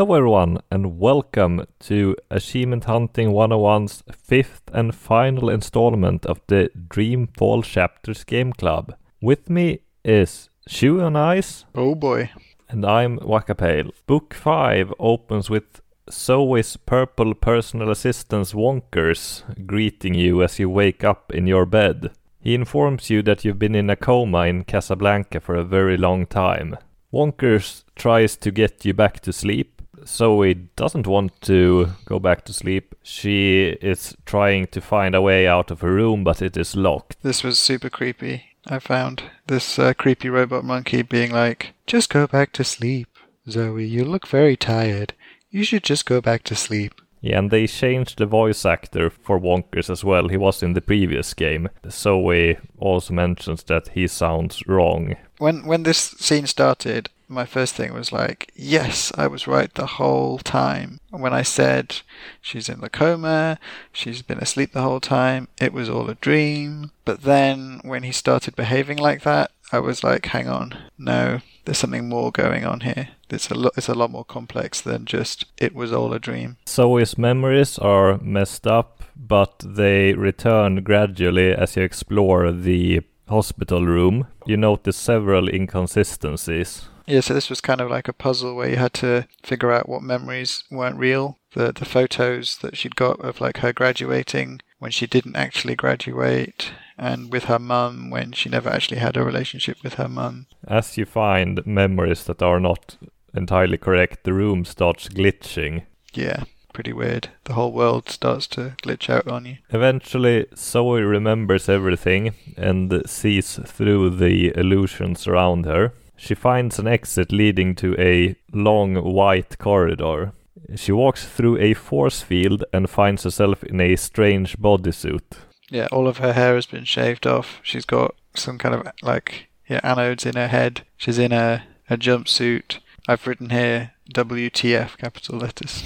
Hello, 0.01 0.15
everyone, 0.15 0.57
and 0.71 0.97
welcome 0.97 1.67
to 1.81 2.15
Achievement 2.31 2.85
Hunting 2.85 3.29
101's 3.33 4.01
fifth 4.11 4.63
and 4.73 4.95
final 4.95 5.47
installment 5.47 6.25
of 6.25 6.41
the 6.47 6.71
Dreamfall 6.87 7.63
Chapters 7.63 8.23
Game 8.23 8.51
Club. 8.51 8.95
With 9.21 9.47
me 9.47 9.81
is 10.03 10.49
Shoe 10.67 11.01
on 11.01 11.15
Ice, 11.15 11.65
Oh 11.75 11.93
boy. 11.93 12.31
and 12.67 12.83
I'm 12.83 13.19
Wakapale. 13.19 13.91
Book 14.07 14.33
5 14.33 14.91
opens 14.97 15.51
with 15.51 15.81
Zoe's 16.09 16.77
purple 16.77 17.35
personal 17.35 17.91
assistant 17.91 18.47
Wonkers 18.55 19.43
greeting 19.67 20.15
you 20.15 20.41
as 20.41 20.57
you 20.57 20.67
wake 20.67 21.03
up 21.03 21.31
in 21.31 21.45
your 21.45 21.67
bed. 21.67 22.09
He 22.39 22.55
informs 22.55 23.11
you 23.11 23.21
that 23.21 23.45
you've 23.45 23.59
been 23.59 23.75
in 23.75 23.91
a 23.91 23.95
coma 23.95 24.47
in 24.47 24.63
Casablanca 24.63 25.39
for 25.39 25.53
a 25.53 25.63
very 25.63 25.95
long 25.95 26.25
time. 26.25 26.75
Wonkers 27.13 27.83
tries 27.95 28.35
to 28.37 28.49
get 28.49 28.83
you 28.83 28.95
back 28.95 29.19
to 29.19 29.31
sleep. 29.31 29.80
Zoe 30.05 30.53
doesn't 30.75 31.07
want 31.07 31.41
to 31.41 31.89
go 32.05 32.19
back 32.19 32.45
to 32.45 32.53
sleep. 32.53 32.95
She 33.03 33.77
is 33.81 34.15
trying 34.25 34.67
to 34.67 34.81
find 34.81 35.15
a 35.15 35.21
way 35.21 35.47
out 35.47 35.71
of 35.71 35.81
her 35.81 35.91
room, 35.91 36.23
but 36.23 36.41
it 36.41 36.57
is 36.57 36.75
locked. 36.75 37.17
This 37.23 37.43
was 37.43 37.59
super 37.59 37.89
creepy. 37.89 38.43
I 38.67 38.79
found 38.79 39.23
this 39.47 39.79
uh, 39.79 39.93
creepy 39.93 40.29
robot 40.29 40.63
monkey 40.63 41.01
being 41.01 41.31
like, 41.31 41.73
"Just 41.87 42.09
go 42.09 42.27
back 42.27 42.51
to 42.53 42.63
sleep, 42.63 43.07
Zoe. 43.49 43.85
You 43.85 44.05
look 44.05 44.27
very 44.27 44.55
tired. 44.55 45.13
You 45.49 45.63
should 45.63 45.83
just 45.83 46.05
go 46.05 46.21
back 46.21 46.43
to 46.43 46.55
sleep." 46.55 46.93
Yeah, 47.21 47.37
and 47.37 47.51
they 47.51 47.67
changed 47.67 48.17
the 48.17 48.25
voice 48.25 48.65
actor 48.65 49.11
for 49.11 49.39
Wonkers 49.39 49.89
as 49.89 50.03
well. 50.03 50.27
He 50.27 50.37
was 50.37 50.63
in 50.63 50.73
the 50.73 50.81
previous 50.81 51.35
game. 51.35 51.69
Zoe 51.89 52.57
also 52.79 53.13
mentions 53.13 53.63
that 53.63 53.89
he 53.89 54.07
sounds 54.07 54.67
wrong. 54.67 55.15
When 55.37 55.65
when 55.65 55.83
this 55.83 55.97
scene 55.97 56.47
started, 56.47 57.09
my 57.31 57.45
first 57.45 57.75
thing 57.75 57.93
was 57.93 58.11
like, 58.11 58.51
"Yes, 58.55 59.11
I 59.17 59.27
was 59.27 59.47
right 59.47 59.73
the 59.73 59.85
whole 59.97 60.37
time." 60.37 60.99
When 61.09 61.33
I 61.33 61.43
said 61.43 62.01
she's 62.41 62.69
in 62.69 62.81
the 62.81 62.89
coma, 62.89 63.57
she's 63.91 64.21
been 64.21 64.39
asleep 64.39 64.73
the 64.73 64.81
whole 64.81 64.99
time, 64.99 65.47
it 65.59 65.73
was 65.73 65.89
all 65.89 66.09
a 66.09 66.15
dream. 66.15 66.91
But 67.05 67.21
then 67.23 67.79
when 67.83 68.03
he 68.03 68.11
started 68.11 68.55
behaving 68.55 68.97
like 68.97 69.23
that, 69.23 69.51
I 69.71 69.79
was 69.79 70.03
like, 70.03 70.25
"Hang 70.27 70.49
on, 70.49 70.77
no, 70.97 71.39
there's 71.63 71.77
something 71.77 72.09
more 72.09 72.31
going 72.31 72.65
on 72.65 72.81
here. 72.81 73.09
It's 73.29 73.49
a 73.49 73.55
lot. 73.55 73.73
It's 73.77 73.87
a 73.87 73.95
lot 73.95 74.11
more 74.11 74.25
complex 74.25 74.81
than 74.81 75.05
just 75.05 75.45
it 75.57 75.73
was 75.73 75.93
all 75.93 76.13
a 76.13 76.19
dream." 76.19 76.57
Zoe's 76.67 77.17
memories 77.17 77.79
are 77.79 78.17
messed 78.17 78.67
up, 78.67 79.03
but 79.15 79.63
they 79.65 80.13
return 80.13 80.83
gradually 80.83 81.53
as 81.53 81.77
you 81.77 81.83
explore 81.83 82.51
the 82.51 83.01
hospital 83.29 83.85
room. 83.85 84.27
You 84.45 84.57
notice 84.57 84.97
several 84.97 85.47
inconsistencies. 85.47 86.89
Yeah, 87.11 87.19
so 87.19 87.33
this 87.33 87.49
was 87.49 87.59
kind 87.59 87.81
of 87.81 87.91
like 87.91 88.07
a 88.07 88.13
puzzle 88.13 88.55
where 88.55 88.69
you 88.69 88.77
had 88.77 88.93
to 88.95 89.27
figure 89.43 89.69
out 89.69 89.89
what 89.89 90.01
memories 90.01 90.63
weren't 90.71 90.95
real. 90.95 91.37
The 91.53 91.73
the 91.73 91.83
photos 91.83 92.57
that 92.59 92.77
she'd 92.77 92.95
got 92.95 93.19
of 93.19 93.41
like 93.41 93.57
her 93.57 93.73
graduating 93.73 94.61
when 94.79 94.91
she 94.91 95.07
didn't 95.07 95.35
actually 95.35 95.75
graduate, 95.75 96.71
and 96.97 97.29
with 97.29 97.45
her 97.45 97.59
mum 97.59 98.11
when 98.11 98.31
she 98.31 98.47
never 98.47 98.69
actually 98.69 98.99
had 98.99 99.17
a 99.17 99.25
relationship 99.25 99.83
with 99.83 99.95
her 99.95 100.07
mum. 100.07 100.47
As 100.65 100.97
you 100.97 101.05
find 101.05 101.67
memories 101.67 102.23
that 102.23 102.41
are 102.41 102.61
not 102.61 102.95
entirely 103.33 103.77
correct, 103.77 104.23
the 104.23 104.33
room 104.33 104.63
starts 104.63 105.09
glitching. 105.09 105.83
Yeah, 106.13 106.45
pretty 106.73 106.93
weird. 106.93 107.27
The 107.43 107.55
whole 107.55 107.73
world 107.73 108.09
starts 108.09 108.47
to 108.47 108.75
glitch 108.83 109.09
out 109.09 109.27
on 109.27 109.45
you. 109.45 109.57
Eventually, 109.71 110.45
Zoe 110.55 111.01
remembers 111.01 111.67
everything 111.67 112.33
and 112.55 113.03
sees 113.05 113.59
through 113.65 114.11
the 114.11 114.57
illusions 114.57 115.27
around 115.27 115.65
her. 115.65 115.91
She 116.21 116.35
finds 116.35 116.77
an 116.77 116.87
exit 116.87 117.31
leading 117.31 117.73
to 117.77 117.99
a 117.99 118.35
long 118.53 118.93
white 118.93 119.57
corridor. 119.57 120.33
She 120.75 120.91
walks 120.91 121.25
through 121.25 121.57
a 121.57 121.73
force 121.73 122.21
field 122.21 122.63
and 122.71 122.87
finds 122.87 123.23
herself 123.23 123.63
in 123.63 123.81
a 123.81 123.95
strange 123.95 124.55
bodysuit. 124.59 125.23
Yeah, 125.71 125.87
all 125.91 126.07
of 126.07 126.19
her 126.19 126.33
hair 126.33 126.53
has 126.53 126.67
been 126.67 126.85
shaved 126.85 127.25
off. 127.25 127.59
She's 127.63 127.85
got 127.85 128.13
some 128.35 128.59
kind 128.59 128.75
of 128.75 128.87
like 129.01 129.47
yeah 129.67 129.81
anodes 129.81 130.27
in 130.27 130.35
her 130.35 130.47
head. 130.47 130.85
She's 130.95 131.17
in 131.17 131.31
a, 131.31 131.63
a 131.89 131.97
jumpsuit. 131.97 132.77
I've 133.07 133.25
written 133.25 133.49
here 133.49 133.93
WTF 134.13 134.97
capital 134.97 135.39
letters 135.39 135.81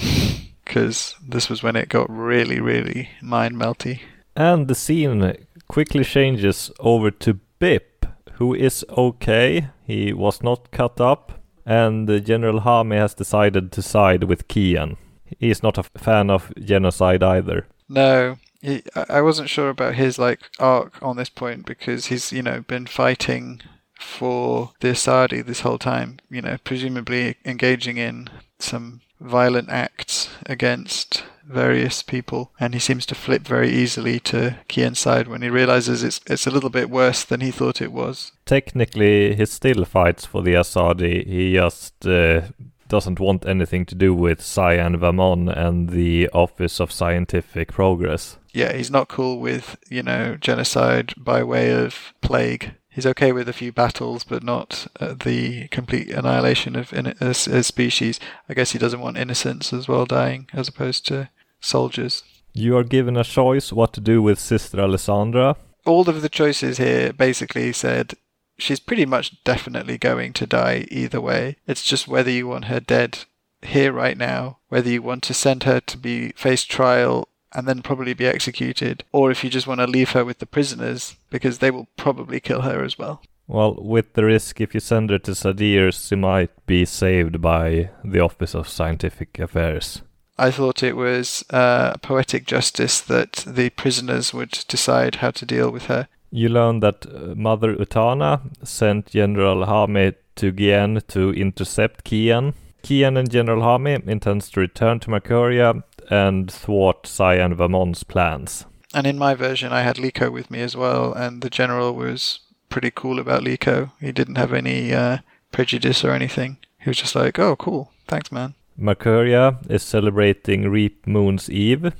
because 0.66 1.16
this 1.26 1.50
was 1.50 1.64
when 1.64 1.78
it 1.78 1.88
got 1.88 2.10
really 2.10 2.60
really 2.60 3.10
mind 3.22 3.56
melty. 3.56 4.02
And 4.36 4.68
the 4.68 4.76
scene 4.76 5.34
quickly 5.70 6.04
changes 6.04 6.72
over 6.78 7.10
to 7.10 7.40
Bip, 7.58 8.06
who 8.34 8.54
is 8.54 8.84
okay. 8.90 9.70
He 9.86 10.14
was 10.14 10.42
not 10.42 10.72
cut 10.72 11.00
up, 11.00 11.40
and 11.66 12.08
General 12.26 12.62
Hami 12.62 12.98
has 12.98 13.14
decided 13.14 13.72
to 13.72 13.82
side 13.82 14.24
with 14.24 14.48
Kian. 14.48 14.98
He 15.40 15.50
is 15.50 15.64
not 15.64 15.78
a 15.78 15.84
fan 15.84 16.30
of 16.30 16.52
genocide 16.60 17.24
either. 17.24 17.68
No, 17.88 18.38
he, 18.62 18.84
I 18.96 19.06
I 19.10 19.22
wasn't 19.22 19.50
sure 19.50 19.70
about 19.70 19.96
his 19.96 20.18
like 20.18 20.40
arc 20.60 21.02
on 21.02 21.18
this 21.18 21.30
point 21.30 21.66
because 21.66 22.08
he's 22.08 22.32
you 22.32 22.42
know 22.42 22.62
been 22.62 22.88
fighting 22.88 23.62
for 24.00 24.72
the 24.80 24.90
Asadi 24.90 25.46
this 25.46 25.62
whole 25.62 25.78
time. 25.78 26.20
You 26.30 26.42
know, 26.42 26.58
presumably 26.64 27.36
engaging 27.46 27.98
in 27.98 28.30
some 28.60 29.02
violent 29.20 29.70
acts 29.70 30.30
against 30.46 31.24
various 31.48 32.04
people, 32.04 32.52
and 32.60 32.74
he 32.74 32.80
seems 32.80 33.06
to 33.08 33.16
flip 33.16 33.44
very 33.44 33.70
easily 33.70 34.20
to 34.22 34.58
Kian's 34.68 35.00
side 35.00 35.28
when 35.28 35.42
he 35.42 35.50
realizes 35.50 36.04
it's 36.04 36.20
it's 36.28 36.48
a 36.48 36.52
little 36.52 36.70
bit 36.70 36.90
worse 36.90 37.24
than 37.24 37.42
he 37.42 37.52
thought 37.52 37.82
it 37.82 37.92
was. 37.92 38.32
Technically, 38.46 39.36
he 39.36 39.46
still 39.46 39.86
fights 39.86 40.26
for 40.26 40.42
the 40.42 40.54
Asadi. 40.54 41.26
He 41.26 41.54
just 41.54 42.06
uh, 42.06 42.42
doesn't 42.88 43.20
want 43.20 43.46
anything 43.46 43.86
to 43.86 43.96
do 43.96 44.14
with 44.14 44.42
Cyan 44.42 44.98
Vamon 44.98 45.56
and 45.56 45.90
the 45.90 46.30
Office 46.34 46.80
of 46.80 46.92
Scientific 46.92 47.72
Progress. 47.72 48.38
Yeah, 48.54 48.74
he's 48.74 48.92
not 48.92 49.10
cool 49.10 49.40
with 49.40 49.78
you 49.90 50.04
know 50.04 50.38
genocide 50.38 51.14
by 51.18 51.44
way 51.44 51.72
of 51.72 52.14
plague. 52.22 52.74
He's 52.90 53.06
okay 53.06 53.34
with 53.34 53.50
a 53.50 53.54
few 53.54 53.74
battles, 53.74 54.24
but 54.24 54.42
not 54.42 54.88
uh, 55.02 55.16
the 55.22 55.68
complete 55.68 56.10
annihilation 56.10 56.78
of 56.78 56.94
in- 56.94 57.14
a, 57.20 57.30
a 57.30 57.64
species. 57.64 58.22
I 58.48 58.54
guess 58.54 58.72
he 58.72 58.80
doesn't 58.80 59.02
want 59.02 59.18
innocents 59.18 59.74
as 59.74 59.90
well 59.90 60.06
dying, 60.06 60.48
as 60.54 60.70
opposed 60.70 61.06
to 61.08 61.30
soldiers. 61.66 62.24
You 62.54 62.78
are 62.78 62.84
given 62.84 63.18
a 63.18 63.24
choice 63.24 63.74
what 63.74 63.94
to 63.94 64.02
do 64.02 64.22
with 64.22 64.40
Sister 64.40 64.80
Alessandra. 64.80 65.58
All 65.86 66.10
of 66.10 66.22
the 66.22 66.30
choices 66.30 66.78
here 66.78 67.12
basically 67.12 67.74
said 67.74 68.14
she's 68.58 68.80
pretty 68.80 69.06
much 69.06 69.44
definitely 69.44 69.98
going 69.98 70.34
to 70.34 70.48
die 70.48 70.86
either 70.90 71.20
way. 71.20 71.58
It's 71.68 71.84
just 71.84 72.08
whether 72.08 72.32
you 72.32 72.48
want 72.48 72.66
her 72.66 72.80
dead 72.80 73.20
here 73.62 73.92
right 73.92 74.18
now, 74.18 74.60
whether 74.70 74.90
you 74.90 75.02
want 75.02 75.24
to 75.24 75.34
send 75.34 75.64
her 75.64 75.80
to 75.82 75.98
be 75.98 76.30
face 76.32 76.64
trial 76.64 77.28
and 77.52 77.68
then 77.68 77.82
probably 77.82 78.14
be 78.14 78.26
executed, 78.26 79.04
or 79.12 79.32
if 79.32 79.44
you 79.44 79.50
just 79.50 79.68
want 79.68 79.80
to 79.80 79.88
leave 79.88 80.12
her 80.12 80.26
with 80.26 80.40
the 80.40 80.46
prisoners 80.46 81.16
because 81.30 81.60
they 81.60 81.72
will 81.72 81.88
probably 81.96 82.40
kill 82.40 82.62
her 82.62 82.84
as 82.84 82.98
well. 82.98 83.22
Well, 83.48 83.76
with 83.80 84.14
the 84.14 84.26
risk 84.26 84.60
if 84.60 84.74
you 84.74 84.80
send 84.80 85.10
her 85.10 85.20
to 85.20 85.32
Sadirs, 85.32 86.08
she 86.08 86.16
might 86.16 86.52
be 86.66 86.84
saved 86.84 87.42
by 87.42 87.92
the 88.04 88.20
Office 88.20 88.56
of 88.56 88.68
Scientific 88.68 89.38
Affairs. 89.40 90.02
I 90.38 90.52
thought 90.52 90.84
it 90.84 90.96
was 90.96 91.46
uh, 91.50 91.96
poetic 92.02 92.46
justice 92.46 93.00
that 93.02 93.44
the 93.48 93.70
prisoners 93.70 94.34
would 94.34 94.52
decide 94.68 95.16
how 95.16 95.32
to 95.32 95.46
deal 95.46 95.72
with 95.72 95.86
her. 95.86 96.08
You 96.32 96.50
learn 96.50 96.82
that 96.82 97.06
uh, 97.06 97.36
Mother 97.36 97.76
Utana 97.76 98.42
sent 98.64 99.08
General 99.08 99.66
Hami 99.66 100.16
to 100.36 100.52
Gien 100.52 101.02
to 101.08 101.34
intercept 101.34 102.04
Kian. 102.04 102.54
Kian 102.84 103.18
and 103.18 103.32
General 103.32 103.62
Hami 103.62 104.06
intends 104.08 104.50
to 104.52 104.60
return 104.60 105.00
to 105.00 105.10
Marcuria 105.10 105.84
and 106.10 106.52
thwart 106.52 107.08
Cyan 107.08 107.56
Vamon's 107.56 108.04
plans. 108.04 108.66
And 108.94 109.08
in 109.08 109.18
my 109.18 109.36
version, 109.36 109.72
I 109.72 109.82
had 109.82 109.96
Likho 109.96 110.32
with 110.32 110.52
me 110.52 110.62
as 110.62 110.76
well, 110.76 111.14
and 111.14 111.42
the 111.42 111.50
general 111.50 111.94
was 111.94 112.42
pretty 112.70 112.92
cool 112.92 113.20
about 113.20 113.44
Likho. 113.44 113.92
He 114.00 114.12
didn't 114.12 114.38
have 114.38 114.54
any 114.54 114.94
uh, 114.94 115.20
prejudice 115.52 116.04
or 116.04 116.12
anything. 116.12 116.58
He 116.80 116.90
was 116.90 116.98
just 116.98 117.16
like, 117.16 117.40
"Oh, 117.40 117.56
cool, 117.56 117.92
thanks, 118.08 118.32
man." 118.32 118.54
Marcuria 118.80 119.58
is 119.70 119.84
celebrating 119.84 120.70
Reap 120.70 121.08
Moon's 121.08 121.50
Eve, 121.50 121.94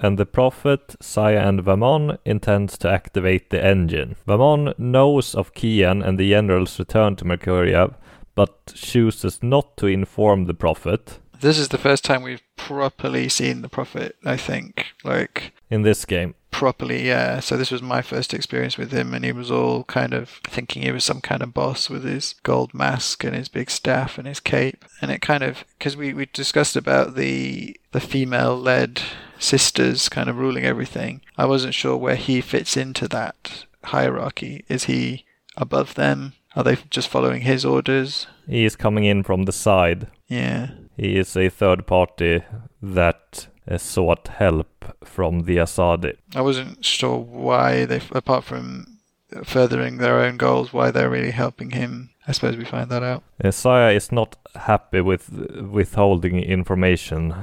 and 0.00 0.18
the 0.18 0.26
Prophet, 0.26 0.96
Saya, 1.00 1.40
and 1.40 1.60
Vamon 1.60 2.18
intends 2.24 2.78
to 2.78 2.88
activate 2.88 3.50
the 3.50 3.64
engine. 3.64 4.16
Vamon 4.26 4.78
knows 4.78 5.34
of 5.34 5.54
Kian 5.54 6.04
and 6.04 6.18
the 6.18 6.30
General's 6.30 6.78
return 6.78 7.16
to 7.16 7.24
Marcuria, 7.24 7.94
but 8.34 8.72
chooses 8.74 9.42
not 9.42 9.76
to 9.76 9.86
inform 9.86 10.46
the 10.46 10.54
Prophet. 10.54 11.18
This 11.40 11.58
is 11.58 11.68
the 11.68 11.78
first 11.78 12.04
time 12.04 12.22
we've 12.22 12.42
properly 12.56 13.28
seen 13.28 13.62
the 13.62 13.68
Prophet. 13.68 14.16
I 14.24 14.36
think, 14.36 14.86
like 15.02 15.52
In 15.70 15.82
this 15.82 16.04
game, 16.04 16.34
properly, 16.52 17.08
yeah. 17.08 17.40
So 17.40 17.56
this 17.56 17.72
was 17.72 17.82
my 17.82 18.02
first 18.02 18.32
experience 18.32 18.78
with 18.78 18.92
him, 18.92 19.12
and 19.12 19.24
he 19.24 19.32
was 19.32 19.50
all 19.50 19.82
kind 19.84 20.14
of 20.14 20.28
thinking 20.44 20.82
he 20.82 20.92
was 20.92 21.04
some 21.04 21.20
kind 21.20 21.42
of 21.42 21.52
boss 21.52 21.90
with 21.90 22.04
his 22.04 22.36
gold 22.44 22.72
mask 22.72 23.24
and 23.24 23.34
his 23.34 23.48
big 23.48 23.70
staff 23.70 24.18
and 24.18 24.28
his 24.28 24.38
cape. 24.38 24.84
And 25.00 25.10
it 25.10 25.20
kind 25.20 25.42
of 25.42 25.64
because 25.78 25.96
we 25.96 26.14
we 26.14 26.26
discussed 26.26 26.76
about 26.76 27.16
the 27.16 27.76
the 27.90 28.00
female 28.00 28.56
led 28.56 29.02
sisters 29.40 30.08
kind 30.08 30.30
of 30.30 30.38
ruling 30.38 30.64
everything. 30.64 31.22
I 31.36 31.46
wasn't 31.46 31.74
sure 31.74 31.96
where 31.96 32.14
he 32.16 32.40
fits 32.40 32.76
into 32.76 33.08
that 33.08 33.64
hierarchy. 33.86 34.64
Is 34.68 34.84
he 34.84 35.24
above 35.56 35.94
them? 35.94 36.34
Are 36.54 36.62
they 36.62 36.76
just 36.90 37.08
following 37.08 37.42
his 37.42 37.64
orders? 37.64 38.26
he 38.46 38.64
is 38.64 38.76
coming 38.76 39.04
in 39.04 39.22
from 39.22 39.44
the 39.44 39.52
side. 39.52 40.08
Yeah. 40.28 40.70
He 40.96 41.16
is 41.16 41.36
a 41.36 41.48
third 41.48 41.86
party 41.86 42.42
that 42.82 43.46
sought 43.76 44.28
help 44.28 44.96
from 45.04 45.44
the 45.44 45.56
Asadi. 45.56 46.16
I 46.34 46.40
wasn't 46.40 46.84
sure 46.84 47.18
why 47.18 47.84
they, 47.84 48.00
apart 48.12 48.44
from 48.44 48.98
furthering 49.44 49.98
their 49.98 50.18
own 50.18 50.36
goals, 50.36 50.72
why 50.72 50.90
they're 50.90 51.10
really 51.10 51.30
helping 51.30 51.70
him. 51.70 52.10
I 52.26 52.32
suppose 52.32 52.56
we 52.56 52.64
find 52.64 52.90
that 52.90 53.02
out. 53.02 53.22
Saya 53.50 53.94
is 53.94 54.12
not 54.12 54.36
happy 54.54 55.00
with 55.00 55.30
withholding 55.30 56.38
information 56.38 57.34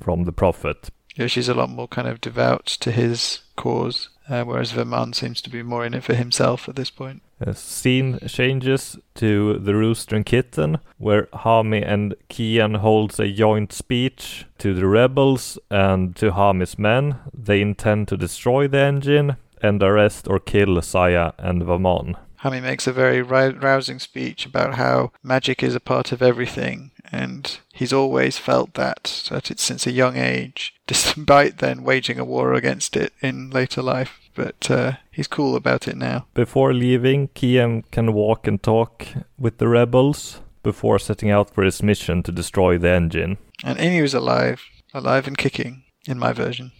from 0.00 0.24
the 0.24 0.32
Prophet. 0.32 0.90
Yeah, 1.14 1.26
she's 1.28 1.48
a 1.48 1.54
lot 1.54 1.70
more 1.70 1.88
kind 1.88 2.06
of 2.06 2.20
devout 2.20 2.66
to 2.66 2.90
his 2.90 3.40
cause, 3.56 4.10
uh, 4.28 4.44
whereas 4.44 4.72
Vamon 4.72 5.14
seems 5.14 5.40
to 5.42 5.50
be 5.50 5.62
more 5.62 5.84
in 5.84 5.94
it 5.94 6.04
for 6.04 6.14
himself 6.14 6.68
at 6.68 6.76
this 6.76 6.90
point. 6.90 7.22
Uh, 7.44 7.52
scene 7.52 8.18
changes 8.26 8.98
to 9.14 9.58
the 9.58 9.74
Rooster 9.74 10.16
and 10.16 10.24
Kitten, 10.24 10.78
where 10.98 11.24
Hami 11.26 11.86
and 11.86 12.14
Kian 12.30 12.78
holds 12.78 13.20
a 13.20 13.30
joint 13.30 13.72
speech 13.72 14.46
to 14.58 14.74
the 14.74 14.86
rebels 14.86 15.58
and 15.70 16.16
to 16.16 16.30
Hami's 16.30 16.78
men. 16.78 17.16
They 17.32 17.60
intend 17.60 18.08
to 18.08 18.16
destroy 18.16 18.68
the 18.68 18.80
engine 18.80 19.36
and 19.62 19.82
arrest 19.82 20.28
or 20.28 20.38
kill 20.38 20.80
Saya 20.82 21.32
and 21.38 21.62
Vamon. 21.62 22.16
Hami 22.42 22.62
makes 22.62 22.86
a 22.86 22.92
very 22.92 23.22
rou- 23.22 23.58
rousing 23.58 23.98
speech 23.98 24.46
about 24.46 24.74
how 24.74 25.12
magic 25.22 25.62
is 25.62 25.74
a 25.74 25.80
part 25.80 26.12
of 26.12 26.22
everything, 26.22 26.90
and 27.10 27.58
he's 27.72 27.92
always 27.92 28.38
felt 28.38 28.74
that, 28.74 29.24
that 29.30 29.50
it's 29.50 29.62
since 29.62 29.86
a 29.86 29.92
young 29.92 30.16
age, 30.16 30.74
despite 30.86 31.58
then 31.58 31.82
waging 31.82 32.18
a 32.18 32.24
war 32.24 32.54
against 32.54 32.96
it 32.96 33.12
in 33.20 33.50
later 33.50 33.82
life. 33.82 34.20
But 34.34 34.70
uh, 34.70 34.92
he's 35.10 35.28
cool 35.28 35.56
about 35.56 35.88
it 35.88 35.96
now. 35.96 36.26
Before 36.34 36.74
leaving, 36.74 37.28
Kian 37.28 37.84
can 37.90 38.12
walk 38.12 38.46
and 38.46 38.62
talk 38.62 39.06
with 39.38 39.56
the 39.56 39.68
rebels 39.68 40.40
before 40.62 40.98
setting 40.98 41.30
out 41.30 41.48
for 41.48 41.62
his 41.62 41.82
mission 41.82 42.22
to 42.24 42.32
destroy 42.32 42.76
the 42.76 42.90
engine. 42.90 43.38
And 43.64 43.78
Enu 43.78 44.02
is 44.04 44.14
alive, 44.14 44.62
alive 44.92 45.26
and 45.26 45.38
kicking, 45.38 45.84
in 46.06 46.18
my 46.18 46.32
version. 46.32 46.72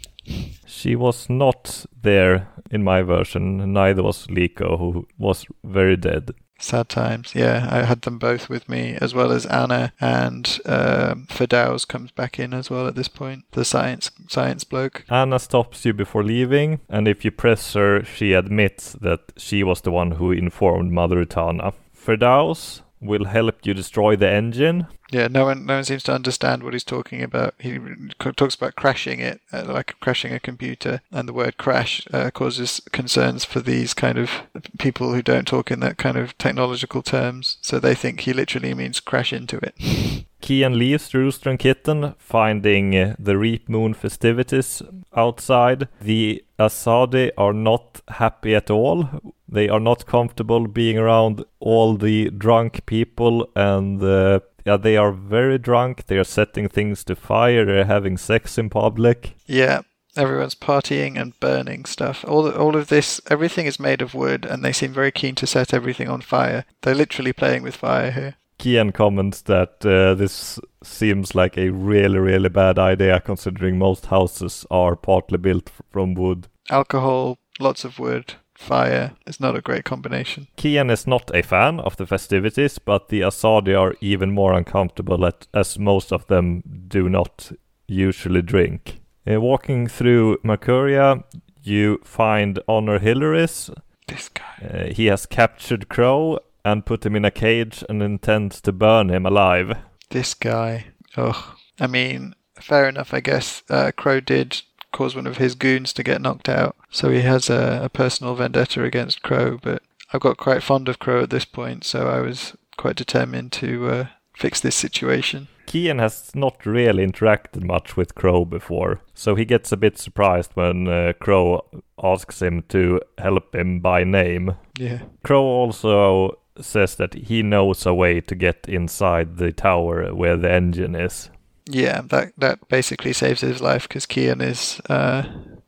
She 0.67 0.97
was 0.97 1.31
not 1.31 1.87
there 2.03 2.49
in 2.71 2.85
my 2.85 3.03
version, 3.03 3.73
neither 3.73 4.03
was 4.03 4.27
Likho, 4.27 4.79
who 4.79 5.07
was 5.19 5.47
very 5.65 5.97
dead. 5.97 6.33
Sad 6.59 6.89
times. 6.89 7.35
Yeah, 7.35 7.69
I 7.71 7.83
had 7.83 8.03
them 8.03 8.19
both 8.19 8.49
with 8.49 8.67
me, 8.67 8.97
as 8.99 9.15
well 9.15 9.31
as 9.31 9.45
Anna 9.45 9.93
and 10.01 10.59
um, 10.65 11.27
Firdaus 11.29 11.87
comes 11.87 12.11
back 12.11 12.39
in 12.39 12.55
as 12.55 12.71
well 12.71 12.87
at 12.87 12.95
this 12.95 13.09
point. 13.09 13.45
The 13.51 13.65
science 13.65 14.11
science 14.29 14.65
bloke. 14.65 15.05
Anna 15.11 15.39
stops 15.39 15.85
you 15.85 15.93
before 15.93 16.25
leaving, 16.25 16.81
and 16.89 17.07
if 17.07 17.27
you 17.27 17.31
press 17.31 17.75
her, 17.75 18.03
she 18.05 18.33
admits 18.33 18.93
that 18.93 19.33
she 19.37 19.63
was 19.63 19.83
the 19.83 19.91
one 19.91 20.13
who 20.13 20.33
informed 20.33 20.93
Mother 20.93 21.25
Utana. 21.25 21.75
Firdaus 21.95 22.81
will 23.01 23.25
help 23.27 23.67
you 23.67 23.75
destroy 23.75 24.17
the 24.17 24.29
engine. 24.29 24.87
Yeah, 25.11 25.29
no 25.29 25.45
one, 25.45 25.67
no 25.67 25.75
one 25.75 25.85
seems 25.85 26.03
to 26.05 26.15
understand 26.15 26.63
what 26.63 26.73
he's 26.73 26.83
talking 26.83 27.23
about. 27.23 27.55
He 27.59 27.79
talks 28.19 28.57
about 28.57 28.75
crashing 28.75 29.21
it, 29.21 29.41
uh, 29.53 29.65
like 29.65 29.95
crashing 30.01 30.33
a 30.33 30.41
computer, 30.41 31.01
and 31.13 31.29
the 31.29 31.33
word 31.33 31.59
crash 31.59 32.07
uh, 32.13 32.31
causes 32.31 32.81
concerns 32.91 33.45
for 33.45 33.61
these 33.61 33.95
kind 33.95 34.19
of 34.19 34.31
people 34.79 35.13
who 35.13 35.23
don't 35.23 35.47
talk 35.47 35.71
in 35.71 35.81
that 35.81 35.97
kind 35.97 36.17
of 36.17 36.37
technological 36.39 37.03
terms. 37.03 37.59
So 37.61 37.79
they 37.79 37.95
think 37.95 38.21
he 38.21 38.33
literally 38.33 38.75
means 38.75 38.99
crash 38.99 39.33
into 39.33 39.59
it. 39.59 39.77
Kian 40.43 40.77
leaves 40.77 41.15
Rooster 41.15 41.51
and 41.51 41.59
Kitten, 41.59 42.15
finding 42.19 42.97
uh, 42.97 43.17
the 43.19 43.37
Reap 43.37 43.69
Moon 43.69 43.95
festivities 43.95 44.83
outside. 45.17 45.89
The 46.01 46.45
Asadi 46.59 47.31
are 47.37 47.53
not 47.53 48.01
happy 48.09 48.55
at 48.55 48.71
all. 48.71 49.35
They 49.49 49.69
are 49.69 49.81
not 49.81 50.07
comfortable 50.07 50.67
being 50.67 50.99
around 50.99 51.45
all 51.61 51.97
the 51.97 52.31
drunk 52.31 52.85
people, 52.87 53.49
and 53.55 54.03
uh, 54.03 54.41
yeah, 54.65 54.77
they 54.77 54.97
are 54.97 55.13
very 55.13 55.59
drunk. 55.59 56.07
They 56.07 56.19
are 56.19 56.25
setting 56.25 56.69
things 56.69 57.05
to 57.05 57.15
fire. 57.15 57.65
They're 57.65 57.85
having 57.85 58.17
sex 58.17 58.59
in 58.59 58.71
public. 58.71 59.37
Yeah, 59.47 59.83
everyone's 60.17 60.57
partying 60.57 61.21
and 61.21 61.39
burning 61.39 61.85
stuff. 61.85 62.25
All 62.27 62.51
all 62.51 62.75
of 62.75 62.89
this, 62.89 63.21
everything 63.31 63.67
is 63.67 63.79
made 63.79 64.03
of 64.03 64.15
wood, 64.15 64.45
and 64.45 64.65
they 64.65 64.73
seem 64.73 64.93
very 64.93 65.13
keen 65.13 65.35
to 65.37 65.47
set 65.47 65.73
everything 65.73 66.09
on 66.09 66.21
fire. 66.21 66.65
They're 66.83 66.95
literally 66.95 67.33
playing 67.33 67.63
with 67.63 67.77
fire 67.77 68.11
here. 68.11 68.35
Kian 68.59 68.93
comments 68.93 69.43
that 69.43 69.85
uh, 69.85 70.15
this 70.15 70.59
seems 70.83 71.35
like 71.35 71.59
a 71.59 71.71
really, 71.71 72.19
really 72.19 72.49
bad 72.49 72.79
idea 72.79 73.21
considering 73.21 73.79
most 73.79 74.07
houses 74.07 74.65
are 74.71 74.97
partly 74.97 75.39
built 75.39 75.71
from 75.91 76.15
wood. 76.15 76.49
Alcohol, 76.71 77.39
lots 77.61 77.85
of 77.85 77.99
wood, 77.99 78.35
fire. 78.59 79.13
is 79.27 79.41
not 79.41 79.57
a 79.57 79.61
great 79.61 79.85
combination. 79.85 80.49
Kian 80.57 80.91
is 80.91 81.07
not 81.07 81.31
a 81.35 81.43
fan 81.43 81.81
of 81.81 81.97
the 81.97 82.07
festivities, 82.07 82.79
but 82.79 83.09
the 83.09 83.21
Asadi 83.21 83.79
are 83.79 83.95
even 84.01 84.33
more 84.33 84.53
uncomfortable 84.53 85.25
at, 85.27 85.47
as 85.55 85.79
most 85.79 86.13
of 86.13 86.27
them 86.27 86.63
do 86.89 87.09
not 87.09 87.53
usually 87.87 88.43
drink. 88.43 89.01
Uh, 89.31 89.41
walking 89.41 89.87
through 89.87 90.39
Marcuria, 90.45 91.25
you 91.63 92.01
find 92.05 92.61
Honor 92.69 92.99
Hilarius. 92.99 93.71
This 94.07 94.29
guy. 94.29 94.45
Uh, 94.63 94.93
he 94.93 95.07
has 95.07 95.27
captured 95.27 95.89
Crow 95.89 96.39
and 96.65 96.87
put 96.87 97.05
him 97.05 97.17
in 97.17 97.25
a 97.25 97.31
cage 97.31 97.85
and 97.89 98.03
intends 98.03 98.61
to 98.61 98.73
burn 98.73 99.09
him 99.11 99.27
alive. 99.27 99.77
This 100.11 100.35
guy. 100.35 100.87
Ugh. 101.17 101.37
I 101.81 101.87
mean, 101.87 102.35
fair 102.55 102.89
enough, 102.89 103.13
I 103.13 103.21
guess. 103.21 103.63
Uh, 103.69 103.91
Crow 103.97 104.21
did 104.21 104.63
cause 104.97 105.15
one 105.15 105.27
of 105.27 105.37
his 105.37 105.55
goons 105.55 105.93
to 105.93 106.03
get 106.03 106.23
knocked 106.23 106.49
out, 106.49 106.75
so 106.91 107.11
he 107.11 107.21
has 107.21 107.51
a, 107.51 107.81
a 107.83 107.89
personal 107.91 108.35
vendetta 108.35 108.83
against 108.83 109.23
Crow, 109.23 109.59
but 109.63 109.83
I've 110.11 110.23
got 110.23 110.39
quite 110.39 110.63
fond 110.63 110.89
of 110.89 110.99
Crow 110.99 111.23
at 111.23 111.29
this 111.29 111.45
point, 111.45 111.85
so 111.85 112.09
I 112.09 112.21
was 112.21 112.57
quite 112.79 112.97
determined 112.97 113.53
to 113.53 113.89
uh, 113.89 114.07
fix 114.35 114.59
this 114.59 114.75
situation. 114.75 115.49
Kian 115.67 115.99
has 115.99 116.35
not 116.35 116.65
really 116.65 117.07
interacted 117.07 117.63
much 117.63 117.95
with 117.95 118.15
Crow 118.15 118.47
before, 118.47 119.03
so 119.13 119.35
he 119.35 119.45
gets 119.45 119.71
a 119.71 119.77
bit 119.77 119.99
surprised 119.99 120.53
when 120.55 120.89
uh, 120.89 121.13
Crow 121.21 121.67
asks 122.03 122.41
him 122.41 122.65
to 122.71 123.03
help 123.19 123.55
him 123.55 123.81
by 123.81 124.03
name. 124.03 124.55
Yeah. 124.79 125.03
Crow 125.23 125.43
also 125.43 126.39
says 126.59 126.95
that 126.97 127.13
he 127.13 127.43
knows 127.43 127.85
a 127.85 127.93
way 127.93 128.23
to 128.23 128.35
get 128.35 128.67
inside 128.67 129.37
the 129.37 129.53
tower 129.53 130.15
where 130.15 130.39
the 130.39 130.51
engine 130.51 130.95
is. 130.95 131.29
Yeah, 131.69 132.03
that 132.03 132.33
that 132.39 132.69
basically 132.69 133.13
saves 133.13 133.41
his 133.41 133.61
life 133.61 133.89
because 133.89 134.07
Kian 134.07 134.41
is 134.41 134.81
uh, 134.89 135.25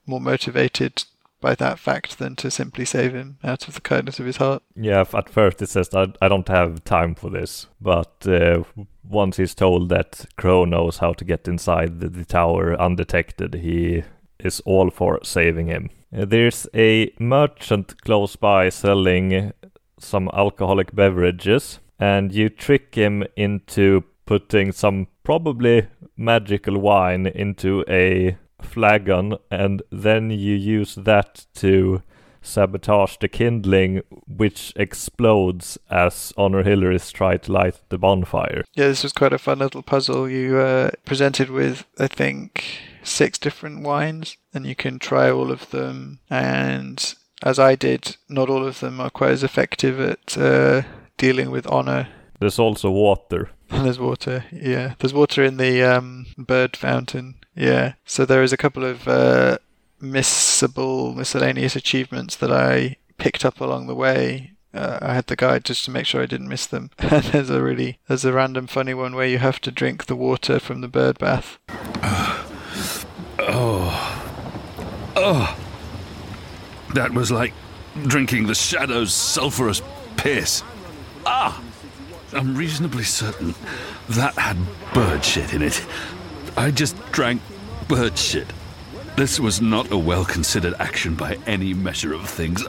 more 0.07 0.21
motivated 0.21 1.05
by 1.41 1.55
that 1.55 1.79
fact 1.79 2.19
than 2.19 2.37
to 2.37 2.51
simply 2.51 2.85
save 2.85 3.15
him 3.15 3.39
out 3.45 3.69
of 3.69 3.75
the 3.75 3.81
kindness 3.81 4.19
of 4.19 4.27
his 4.27 4.39
heart. 4.39 4.63
Yeah, 4.75 5.05
at 5.13 5.29
first 5.29 5.63
it 5.63 5.69
says 5.69 5.91
I, 5.95 6.13
I 6.21 6.29
don't 6.29 6.49
have 6.49 6.85
time 6.85 7.15
for 7.15 7.31
this, 7.31 7.67
but 7.81 8.27
uh, 8.27 8.65
once 9.09 9.37
he's 9.37 9.55
told 9.55 9.89
that 9.89 10.27
Crow 10.37 10.65
knows 10.65 10.99
how 10.99 11.13
to 11.13 11.25
get 11.25 11.49
inside 11.49 12.01
the, 12.01 12.09
the 12.09 12.25
tower 12.25 12.81
undetected, 12.81 13.55
he 13.55 14.03
is 14.41 14.61
all 14.61 14.91
for 14.91 15.21
saving 15.23 15.69
him. 15.69 15.91
Uh, 16.17 16.25
there's 16.25 16.67
a 16.75 17.13
merchant 17.19 18.01
close 18.03 18.37
by 18.37 18.69
selling 18.69 19.53
some 19.99 20.31
alcoholic 20.33 20.95
beverages, 20.95 21.81
and 21.99 22.33
you 22.33 22.49
trick 22.49 22.95
him 22.95 23.25
into 23.37 24.05
putting 24.29 24.71
some 24.73 25.07
probably 25.25 25.89
magical 26.15 26.79
wine 26.79 27.27
into 27.27 27.83
a 27.89 28.37
flagon, 28.61 29.35
and 29.51 29.81
then 29.91 30.29
you 30.29 30.55
use 30.55 30.95
that 30.97 31.47
to 31.55 32.03
sabotage 32.43 33.17
the 33.17 33.29
kindling, 33.29 34.03
which 34.27 34.75
explodes 34.77 35.79
as 35.91 36.35
Honor 36.37 36.63
Hilarius 36.63 37.11
try 37.11 37.39
to 37.39 37.51
light 37.51 37.81
the 37.89 37.97
bonfire. 37.97 38.65
Yeah, 38.75 38.89
this 38.89 39.03
was 39.03 39.15
quite 39.15 39.33
a 39.33 39.39
fun 39.39 39.61
little 39.61 39.83
puzzle. 39.83 40.29
You 40.29 40.59
uh, 40.59 40.91
presented 41.07 41.49
with, 41.49 41.87
I 41.99 42.07
think, 42.07 42.83
six 43.03 43.39
different 43.39 43.83
wines, 43.83 44.37
and 44.53 44.67
you 44.67 44.75
can 44.75 44.99
try 44.99 45.31
all 45.31 45.51
of 45.51 45.71
them. 45.71 46.21
And 46.29 47.15
as 47.43 47.59
I 47.59 47.77
did, 47.77 48.19
not 48.29 48.51
all 48.51 48.67
of 48.67 48.81
them 48.81 49.01
are 49.01 49.09
quite 49.09 49.31
as 49.31 49.43
effective 49.43 49.99
at 49.99 50.37
uh, 50.37 50.83
dealing 51.17 51.51
with 51.51 51.67
honor. 51.67 52.09
There's 52.39 52.59
also 52.59 52.91
water. 52.91 53.51
There's 53.69 53.99
water, 53.99 54.45
yeah. 54.53 54.95
There's 54.99 55.15
water 55.15 55.43
in 55.43 55.57
the 55.57 55.83
um, 55.83 56.27
bird 56.37 56.77
fountain, 56.77 57.35
yeah. 57.55 57.95
So 58.05 58.25
there 58.25 58.43
is 58.43 58.53
a 58.53 58.57
couple 58.57 58.85
of 58.85 59.07
uh, 59.09 59.59
missable, 60.01 61.15
miscellaneous 61.15 61.77
achievements 61.77 62.37
that 62.37 62.53
I 62.53 62.97
picked 63.19 63.45
up 63.45 63.61
along 63.61 63.87
the 63.87 63.95
way. 63.95 64.53
Uh, 64.73 64.99
I 65.03 65.15
had 65.15 65.27
the 65.27 65.37
guide 65.37 65.65
just 65.65 65.85
to 65.87 65.91
make 65.91 66.07
sure 66.07 66.23
I 66.23 66.27
didn't 66.27 66.49
miss 66.49 66.67
them. 66.67 66.91
And 66.99 67.25
there's 67.25 67.51
a 67.51 67.63
really, 67.63 67.99
there's 68.07 68.25
a 68.25 68.33
random 68.33 68.67
funny 68.67 68.95
one 68.95 69.15
where 69.15 69.27
you 69.27 69.39
have 69.39 69.61
to 69.63 69.71
drink 69.71 70.07
the 70.07 70.17
water 70.17 70.61
from 70.61 70.81
the 70.81 70.89
bird 70.89 71.19
bath. 71.19 71.59
Oh. 73.41 74.35
Oh. 75.17 75.59
That 76.95 77.13
was 77.13 77.31
like 77.31 77.53
drinking 78.07 78.47
the 78.47 78.55
shadow's 78.55 79.13
sulphurous 79.13 79.83
piss. 80.17 80.63
Ah! 81.27 81.63
I'm 82.33 82.55
reasonably 82.57 83.05
certain 83.05 83.55
that 84.09 84.35
had 84.35 84.57
bird 84.93 85.25
shit 85.25 85.55
in 85.55 85.63
it. 85.63 85.85
I 86.57 86.71
just 86.71 86.97
drank 87.13 87.41
bird 87.89 88.19
shit. 88.19 88.47
This 89.17 89.41
was 89.41 89.61
not 89.61 89.91
a 89.91 89.99
well 89.99 90.25
considered 90.25 90.75
action 90.79 91.15
by 91.15 91.39
any 91.47 91.75
measure 91.75 92.13
of 92.13 92.29
things. 92.29 92.65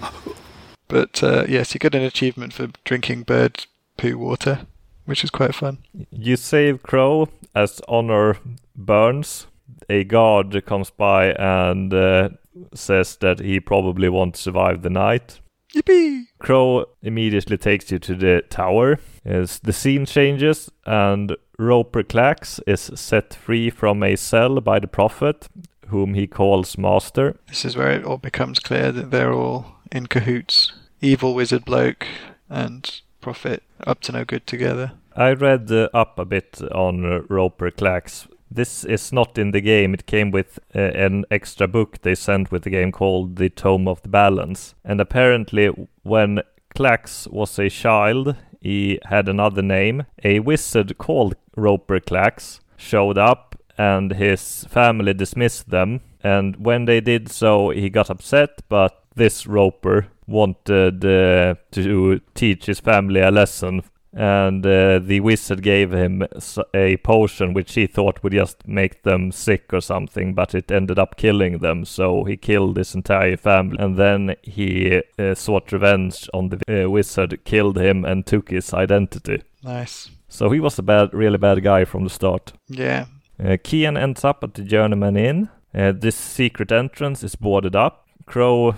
But 0.88 1.22
uh, 1.22 1.46
yes, 1.48 1.74
you 1.74 1.80
got 1.80 1.94
an 1.94 2.02
achievement 2.02 2.54
for 2.54 2.68
drinking 2.84 3.24
bird 3.24 3.66
poo 3.98 4.18
water, 4.18 4.66
which 5.06 5.24
is 5.24 5.30
quite 5.30 5.54
fun. 5.54 5.80
You 6.10 6.38
save 6.38 6.82
Crow 6.82 7.30
as 7.54 7.82
Honor 7.88 8.38
burns. 8.76 9.48
A 9.90 10.04
guard 10.04 10.66
comes 10.66 10.90
by 10.90 11.34
and 11.34 11.94
uh, 11.94 12.30
says 12.74 13.16
that 13.18 13.40
he 13.40 13.60
probably 13.60 14.10
won't 14.10 14.38
survive 14.38 14.82
the 14.82 14.90
night. 14.90 15.40
Yippee! 15.76 16.26
Crow 16.40 16.86
immediately 17.02 17.58
takes 17.58 17.92
you 17.92 18.00
to 18.00 18.16
the 18.16 18.44
tower. 18.50 19.00
As 19.26 19.60
the 19.60 19.74
scene 19.74 20.06
changes, 20.06 20.72
and 20.86 21.36
Roper 21.58 22.04
Klacks 22.04 22.60
is 22.66 22.92
set 22.96 23.34
free 23.34 23.70
from 23.70 24.02
a 24.02 24.16
cell 24.16 24.62
by 24.62 24.80
the 24.80 24.88
Prophet, 24.88 25.48
whom 25.88 26.14
he 26.14 26.28
calls 26.28 26.78
Master. 26.78 27.38
This 27.48 27.66
is 27.66 27.76
where 27.76 27.92
it 27.92 28.06
all 28.06 28.18
becomes 28.18 28.60
clear 28.60 28.92
that 28.92 29.12
they're 29.12 29.34
all 29.34 29.76
in 29.92 30.08
cahoots. 30.08 30.74
Evil 31.02 31.34
wizard 31.34 31.66
bloke 31.66 32.06
and 32.50 33.02
prophet 33.22 33.64
up 33.86 34.02
to 34.02 34.12
no 34.12 34.26
good 34.26 34.46
together. 34.48 34.92
I 35.16 35.34
read 35.34 35.72
uh, 35.72 35.90
up 35.94 36.20
a 36.20 36.26
bit 36.26 36.62
on 36.72 37.06
uh, 37.06 37.22
Roper 37.30 37.72
Klacks. 37.72 38.28
This 38.52 38.84
is 38.84 39.12
not 39.12 39.38
in 39.38 39.52
the 39.52 39.62
game. 39.62 39.94
It 39.94 40.06
came 40.06 40.32
with 40.32 40.60
uh, 40.76 40.80
an 40.80 41.26
extra 41.30 41.68
book 41.68 42.02
they 42.02 42.16
sent 42.16 42.52
with 42.52 42.64
the 42.64 42.70
game 42.70 42.92
called 42.92 43.36
The 43.36 43.50
Tome 43.50 43.88
of 43.88 44.02
the 44.02 44.10
Balance. 44.10 44.76
And 44.84 45.00
apparently, 45.00 45.68
when 46.04 46.42
Klacks 46.76 47.28
was 47.28 47.60
a 47.60 47.70
child, 47.70 48.36
he 48.62 49.00
had 49.06 49.30
another 49.30 49.62
name. 49.62 50.06
A 50.24 50.40
wizard 50.40 50.98
called 50.98 51.36
Roper 51.56 52.00
Klacks 52.00 52.60
showed 52.78 53.18
up 53.18 53.56
and 53.78 54.14
his 54.14 54.66
family 54.70 55.14
dismissed 55.14 55.70
them. 55.70 56.02
And 56.22 56.58
when 56.58 56.86
they 56.86 57.00
did 57.00 57.30
so, 57.30 57.70
he 57.70 57.90
got 57.90 58.10
upset, 58.10 58.62
but 58.68 59.04
this 59.16 59.48
Roper 59.48 60.08
wanted 60.28 61.04
uh, 61.06 61.56
to 61.72 62.22
teach 62.36 62.66
his 62.66 62.80
family 62.80 63.22
a 63.22 63.32
lesson. 63.32 63.84
And 64.12 64.66
uh, 64.66 65.00
the 65.00 65.20
wizard 65.20 65.62
gave 65.62 65.92
him 65.92 66.26
a 66.74 66.98
potion 66.98 67.54
which 67.54 67.76
he 67.76 67.86
thought 67.86 68.24
would 68.24 68.34
just 68.34 68.68
make 68.68 69.04
them 69.04 69.32
sick 69.32 69.72
or 69.72 69.82
something, 69.82 70.34
but 70.34 70.56
it 70.56 70.72
ended 70.72 70.98
up 70.98 71.16
killing 71.16 71.60
them. 71.60 71.86
So 71.86 72.24
he 72.24 72.36
killed 72.36 72.78
his 72.78 72.96
entire 72.96 73.38
family. 73.38 73.78
And 73.80 73.98
then 73.98 74.36
he 74.42 75.02
uh, 75.20 75.36
sought 75.36 75.72
revenge 75.72 76.28
on 76.34 76.50
the 76.50 76.86
uh, 76.86 76.90
wizard, 76.90 77.44
killed 77.46 77.78
him, 77.78 78.04
and 78.04 78.26
took 78.26 78.50
his 78.50 78.74
identity. 78.74 79.44
Nice. 79.64 80.10
So 80.28 80.50
he 80.50 80.60
was 80.60 80.80
a 80.80 80.84
bad, 80.84 81.14
really 81.14 81.38
bad 81.38 81.62
guy 81.64 81.86
from 81.86 82.04
the 82.04 82.10
start. 82.10 82.54
Yeah. 82.68 83.06
Uh, 83.40 83.58
Kian 83.58 83.98
ends 83.98 84.26
up 84.26 84.44
at 84.44 84.56
the 84.56 84.64
Journeyman 84.64 85.18
Inn. 85.18 85.50
Uh, 85.74 85.92
this 85.92 86.16
secret 86.16 86.72
entrance 86.72 87.24
is 87.24 87.36
boarded 87.36 87.76
up. 87.76 88.08
Crow 88.26 88.76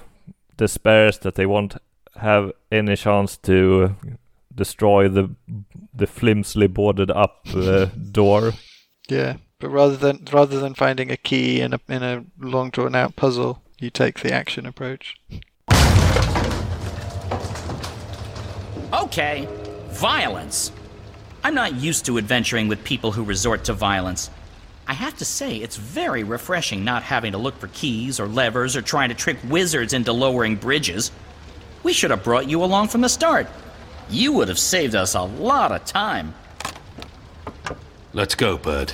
despairs 0.58 1.18
that 1.20 1.36
they 1.36 1.46
won't 1.46 1.78
have 2.18 2.52
any 2.72 2.96
chance 2.96 3.38
to 3.38 3.96
destroy 4.54 5.08
the 5.08 5.36
the 5.94 6.08
flimsily 6.08 6.68
boarded 6.68 7.12
up 7.12 7.48
uh, 7.54 7.86
door. 7.86 8.54
Yeah. 9.08 9.38
But 9.60 9.70
rather 9.70 9.96
than 9.96 10.28
rather 10.32 10.60
than 10.60 10.74
finding 10.74 11.12
a 11.12 11.18
key 11.18 11.62
in 11.62 11.74
a 11.74 11.80
in 11.88 12.04
a 12.04 12.26
long 12.40 12.70
drawn 12.72 12.96
out 12.96 13.16
puzzle, 13.16 13.62
you 13.80 13.90
take 13.90 14.20
the 14.20 14.34
action 14.34 14.66
approach. 14.66 15.16
Okay, 18.94 19.48
violence. 19.90 20.72
I'm 21.44 21.56
not 21.56 21.76
used 21.76 22.06
to 22.06 22.18
adventuring 22.18 22.68
with 22.68 22.84
people 22.84 23.12
who 23.12 23.24
resort 23.24 23.64
to 23.66 23.74
violence. 23.74 24.30
I 24.88 24.94
have 24.94 25.18
to 25.18 25.26
say, 25.26 25.58
it's 25.58 25.78
very 25.78 26.24
refreshing 26.24 26.84
not 26.84 27.04
having 27.04 27.32
to 27.32 27.38
look 27.38 27.58
for 27.58 27.68
keys 27.68 28.20
or 28.20 28.28
levers 28.28 28.76
or 28.76 28.82
trying 28.82 29.10
to 29.10 29.16
trick 29.16 29.38
wizards 29.48 29.94
into 29.94 30.12
lowering 30.12 30.56
bridges. 30.56 31.12
We 31.84 31.94
should 31.94 32.12
have 32.12 32.24
brought 32.24 32.50
you 32.50 32.64
along 32.64 32.90
from 32.90 33.02
the 33.02 33.10
start. 33.10 33.48
You 34.12 34.34
would 34.34 34.50
have 34.50 34.60
saved 34.60 34.94
us 34.94 35.16
a 35.16 35.22
lot 35.22 35.72
of 35.72 35.86
time. 35.86 36.36
Let's 38.14 38.36
go, 38.36 38.58
Bird. 38.58 38.94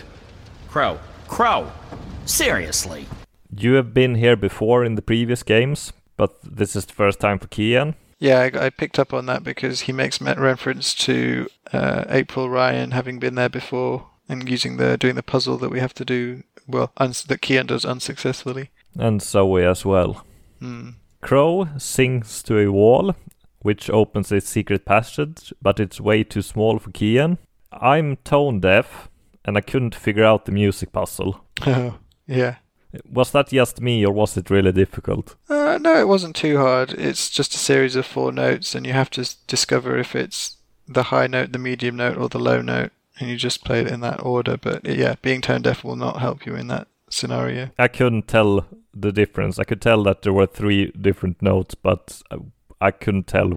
Crow, 0.69 0.99
Crow, 1.27 1.71
seriously. 2.25 3.07
You 3.55 3.73
have 3.73 3.93
been 3.93 4.15
here 4.15 4.35
before 4.35 4.85
in 4.85 4.95
the 4.95 5.01
previous 5.01 5.41
games, 5.41 5.91
but 6.17 6.37
this 6.43 6.75
is 6.75 6.85
the 6.85 6.93
first 6.93 7.19
time 7.19 7.39
for 7.39 7.47
Kian. 7.47 7.95
Yeah, 8.19 8.49
I, 8.53 8.65
I 8.65 8.69
picked 8.69 8.99
up 8.99 9.13
on 9.13 9.25
that 9.27 9.43
because 9.43 9.81
he 9.81 9.91
makes 9.91 10.21
reference 10.21 10.93
to 10.95 11.47
uh, 11.73 12.05
April 12.09 12.49
Ryan 12.49 12.91
having 12.91 13.19
been 13.19 13.35
there 13.35 13.49
before 13.49 14.07
and 14.29 14.47
using 14.49 14.77
the 14.77 14.97
doing 14.97 15.15
the 15.15 15.23
puzzle 15.23 15.57
that 15.57 15.69
we 15.69 15.79
have 15.79 15.93
to 15.95 16.05
do. 16.05 16.43
Well, 16.67 16.91
uns- 16.97 17.23
that 17.23 17.41
Kian 17.41 17.67
does 17.67 17.85
unsuccessfully. 17.85 18.69
and 18.99 19.21
Zoe 19.21 19.63
as 19.65 19.85
well. 19.85 20.25
Hmm. 20.59 20.89
Crow 21.21 21.67
sings 21.77 22.43
to 22.43 22.57
a 22.59 22.71
wall, 22.71 23.15
which 23.59 23.89
opens 23.89 24.31
a 24.31 24.41
secret 24.41 24.85
passage, 24.85 25.53
but 25.61 25.79
it's 25.79 26.01
way 26.01 26.23
too 26.23 26.41
small 26.41 26.79
for 26.79 26.91
Kian. 26.91 27.37
I'm 27.71 28.17
tone 28.17 28.59
deaf, 28.59 29.09
and 29.45 29.57
I 29.57 29.61
couldn't 29.61 29.95
figure 29.95 30.23
out 30.23 30.45
the 30.45 30.51
music 30.51 30.91
puzzle. 30.91 31.41
Oh, 31.65 31.97
yeah. 32.27 32.57
Was 33.11 33.31
that 33.31 33.49
just 33.49 33.81
me, 33.81 34.05
or 34.05 34.13
was 34.13 34.37
it 34.37 34.49
really 34.49 34.71
difficult? 34.71 35.35
Uh, 35.49 35.77
no, 35.81 35.99
it 35.99 36.07
wasn't 36.07 36.35
too 36.35 36.57
hard. 36.57 36.93
It's 36.93 37.29
just 37.29 37.53
a 37.53 37.59
series 37.59 37.95
of 37.95 38.05
four 38.05 38.31
notes, 38.31 38.75
and 38.75 38.85
you 38.85 38.93
have 38.93 39.09
to 39.11 39.29
discover 39.47 39.97
if 39.97 40.15
it's 40.15 40.57
the 40.87 41.03
high 41.03 41.27
note, 41.27 41.51
the 41.51 41.59
medium 41.59 41.97
note, 41.97 42.17
or 42.17 42.29
the 42.29 42.39
low 42.39 42.61
note, 42.61 42.91
and 43.19 43.29
you 43.29 43.35
just 43.35 43.65
play 43.65 43.81
it 43.81 43.87
in 43.87 43.99
that 44.01 44.23
order. 44.23 44.57
But 44.57 44.85
yeah, 44.85 45.15
being 45.21 45.41
tone 45.41 45.61
deaf 45.61 45.83
will 45.83 45.95
not 45.97 46.21
help 46.21 46.45
you 46.45 46.55
in 46.55 46.67
that 46.67 46.87
scenario. 47.09 47.69
I 47.77 47.87
couldn't 47.87 48.27
tell 48.27 48.65
the 48.93 49.11
difference. 49.11 49.59
I 49.59 49.63
could 49.63 49.81
tell 49.81 50.03
that 50.03 50.21
there 50.21 50.33
were 50.33 50.47
three 50.47 50.91
different 50.91 51.41
notes, 51.41 51.75
but 51.75 52.21
I- 52.81 52.91
couldn't 52.91 53.27
tell 53.27 53.49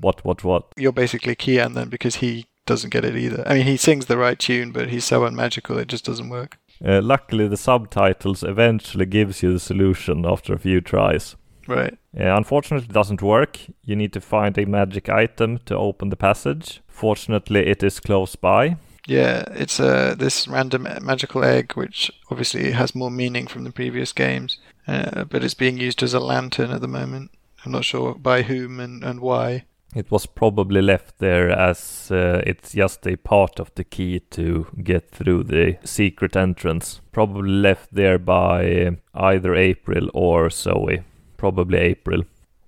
what 0.00 0.24
what 0.24 0.44
what. 0.44 0.64
You're 0.76 0.92
basically 0.92 1.36
Kian 1.36 1.74
then 1.74 1.88
because 1.88 2.16
he 2.16 2.46
doesn't 2.66 2.90
get 2.90 3.04
it 3.04 3.16
either. 3.16 3.44
I 3.46 3.54
mean, 3.54 3.66
he 3.66 3.76
sings 3.76 4.06
the 4.06 4.18
right 4.18 4.38
tune, 4.38 4.72
but 4.72 4.88
he's 4.88 5.04
so 5.04 5.24
unmagical 5.24 5.78
it 5.78 5.88
just 5.88 6.04
doesn't 6.04 6.28
work. 6.28 6.58
Uh, 6.84 7.00
luckily, 7.00 7.48
the 7.48 7.56
subtitles 7.56 8.42
eventually 8.42 9.06
gives 9.06 9.42
you 9.42 9.52
the 9.52 9.60
solution 9.60 10.26
after 10.26 10.52
a 10.52 10.58
few 10.58 10.80
tries. 10.80 11.36
Right. 11.66 11.96
Uh, 12.18 12.36
unfortunately, 12.36 12.88
it 12.88 12.92
doesn't 12.92 13.22
work. 13.22 13.58
You 13.82 13.96
need 13.96 14.12
to 14.12 14.20
find 14.20 14.56
a 14.58 14.66
magic 14.66 15.08
item 15.08 15.58
to 15.66 15.76
open 15.76 16.10
the 16.10 16.16
passage. 16.16 16.82
Fortunately, 16.88 17.66
it 17.66 17.82
is 17.82 18.00
close 18.00 18.36
by. 18.36 18.76
Yeah, 19.06 19.44
it's 19.52 19.78
uh, 19.78 20.16
this 20.18 20.48
random 20.48 20.88
magical 21.00 21.44
egg, 21.44 21.72
which 21.74 22.10
obviously 22.30 22.72
has 22.72 22.94
more 22.94 23.10
meaning 23.10 23.46
from 23.46 23.64
the 23.64 23.70
previous 23.70 24.12
games, 24.12 24.58
uh, 24.88 25.24
but 25.24 25.44
it's 25.44 25.54
being 25.54 25.78
used 25.78 26.02
as 26.02 26.14
a 26.14 26.20
lantern 26.20 26.72
at 26.72 26.80
the 26.80 26.88
moment. 26.88 27.30
I'm 27.66 27.72
not 27.72 27.84
sure 27.84 28.14
by 28.14 28.42
whom 28.42 28.78
and, 28.78 29.02
and 29.02 29.20
why. 29.20 29.64
It 29.94 30.10
was 30.10 30.24
probably 30.24 30.80
left 30.82 31.18
there 31.18 31.50
as 31.50 32.10
uh, 32.12 32.42
it's 32.46 32.72
just 32.72 33.06
a 33.06 33.16
part 33.16 33.58
of 33.58 33.74
the 33.74 33.82
key 33.82 34.20
to 34.30 34.66
get 34.82 35.10
through 35.10 35.44
the 35.44 35.78
secret 35.84 36.36
entrance. 36.36 37.00
Probably 37.10 37.50
left 37.50 37.92
there 37.92 38.18
by 38.18 38.96
either 39.14 39.54
April 39.56 40.10
or 40.14 40.48
Zoe. 40.50 41.02
Probably 41.36 41.78
April. 41.78 42.22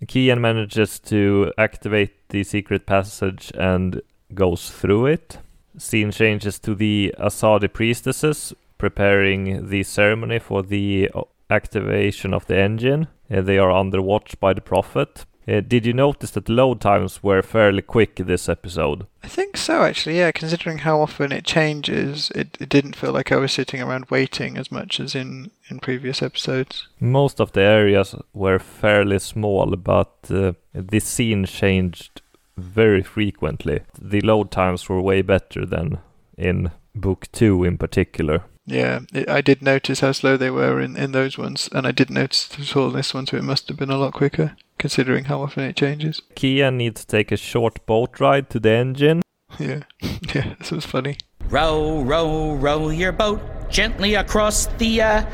Kian 0.05 0.41
manages 0.41 0.99
to 1.01 1.53
activate 1.57 2.29
the 2.31 2.43
secret 2.43 2.87
passage 2.87 3.53
and 3.55 4.01
goes 4.35 4.71
through 4.71 5.07
it. 5.07 5.39
Scene 5.77 6.11
changes 6.11 6.59
to 6.61 6.75
the 6.75 7.15
Asadi 7.19 7.73
priestesses 7.73 8.53
preparing 8.79 9.69
the 9.69 9.83
ceremony 9.83 10.39
for 10.39 10.63
the 10.63 11.11
activation 11.51 12.35
of 12.35 12.47
the 12.47 12.57
engine. 12.57 13.09
Uh, 13.31 13.41
they 13.41 13.59
are 13.59 13.71
under 13.71 14.01
watch 14.01 14.39
by 14.41 14.53
the 14.53 14.61
prophet. 14.61 15.25
Uh, 15.49 15.61
did 15.61 15.87
you 15.87 15.95
notice 15.95 16.33
that 16.33 16.49
load 16.51 16.79
times 16.79 17.23
were 17.23 17.41
fairly 17.41 17.81
quick 17.81 18.17
this 18.17 18.51
episode? 18.51 19.07
I 19.23 19.29
think 19.29 19.57
so, 19.57 19.83
actually. 19.83 20.19
Yeah, 20.19 20.31
considering 20.31 20.79
how 20.79 21.01
often 21.01 21.33
it 21.33 21.45
changes, 21.45 22.31
it, 22.35 22.59
it 22.61 22.69
didn't 22.69 22.97
feel 22.97 23.13
like 23.13 23.33
I 23.33 23.37
was 23.37 23.53
sitting 23.53 23.81
around 23.81 24.11
waiting 24.11 24.59
as 24.59 24.71
much 24.71 25.01
as 25.01 25.15
in 25.15 25.51
in 25.71 25.81
previous 25.81 26.23
episodes. 26.23 26.89
Most 27.01 27.41
of 27.41 27.53
the 27.53 27.63
areas 27.63 28.15
were 28.35 28.59
fairly 28.59 29.19
small, 29.19 29.75
but 29.77 30.17
uh, 30.31 30.53
this 30.75 31.05
scene 31.05 31.47
changed 31.47 32.21
very 32.59 33.03
frequently. 33.03 33.81
The 33.99 34.21
load 34.21 34.51
times 34.51 34.89
were 34.89 35.01
way 35.01 35.23
better 35.23 35.65
than 35.65 35.99
in 36.37 36.71
book 36.95 37.27
two 37.33 37.65
in 37.65 37.79
particular. 37.79 38.45
Yeah, 38.69 39.01
it, 39.15 39.29
I 39.29 39.41
did 39.41 39.63
notice 39.63 40.01
how 40.01 40.13
slow 40.13 40.37
they 40.37 40.51
were 40.51 40.79
in, 40.81 40.97
in 40.97 41.13
those 41.13 41.39
ones, 41.39 41.69
and 41.73 41.87
I 41.87 41.91
did 41.91 42.11
notice 42.11 42.51
as 42.59 42.75
well 42.75 42.91
this 42.91 43.15
one, 43.15 43.27
so 43.27 43.39
it 43.39 43.45
must 43.45 43.67
have 43.69 43.79
been 43.79 43.91
a 43.91 43.97
lot 43.97 44.13
quicker, 44.13 44.57
considering 44.79 45.25
how 45.25 45.43
often 45.43 45.65
it 45.65 45.77
changes. 45.77 46.21
Kia 46.35 46.71
needs 46.71 47.01
to 47.01 47.07
take 47.07 47.33
a 47.33 47.37
short 47.39 47.85
boat 47.87 48.21
ride 48.21 48.51
to 48.51 48.61
the 48.61 48.71
engine. 48.71 49.23
Yeah, 49.59 49.85
yeah, 50.35 50.55
this 50.59 50.71
was 50.71 50.85
funny. 50.85 51.17
Row, 51.49 52.03
row, 52.03 52.55
row 52.55 52.91
your 52.91 53.13
boat 53.13 53.41
gently 53.71 54.15
across 54.15 54.67
the, 54.77 55.01
uh, 55.01 55.27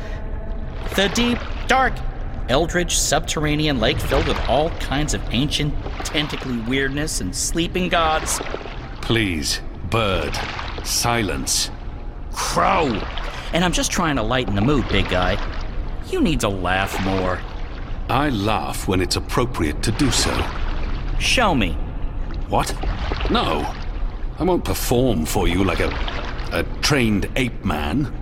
the 0.95 1.09
deep, 1.09 1.37
dark, 1.67 1.93
eldritch 2.47 2.97
subterranean 2.97 3.79
lake 3.79 3.99
filled 3.99 4.27
with 4.27 4.39
all 4.47 4.69
kinds 4.79 5.13
of 5.13 5.21
ancient, 5.31 5.75
tentacly 6.05 6.57
weirdness 6.59 7.19
and 7.19 7.35
sleeping 7.35 7.89
gods. 7.89 8.39
Please, 9.01 9.59
bird, 9.89 10.33
silence. 10.85 11.69
Crow! 12.35 12.87
And 13.53 13.63
I'm 13.63 13.71
just 13.71 13.91
trying 13.91 14.15
to 14.17 14.23
lighten 14.23 14.55
the 14.55 14.61
mood, 14.61 14.87
big 14.89 15.09
guy. 15.09 15.37
You 16.07 16.21
need 16.21 16.41
to 16.41 16.49
laugh 16.49 17.03
more. 17.03 17.39
I 18.09 18.29
laugh 18.29 18.87
when 18.87 19.01
it's 19.01 19.15
appropriate 19.15 19.81
to 19.83 19.91
do 19.91 20.11
so. 20.11 20.31
Show 21.19 21.55
me. 21.55 21.71
What? 22.49 22.73
No. 23.31 23.73
I 24.37 24.43
won't 24.43 24.65
perform 24.65 25.25
for 25.25 25.47
you 25.47 25.63
like 25.63 25.79
a. 25.79 25.87
a 26.51 26.63
trained 26.81 27.29
ape 27.35 27.63
man. 27.65 28.13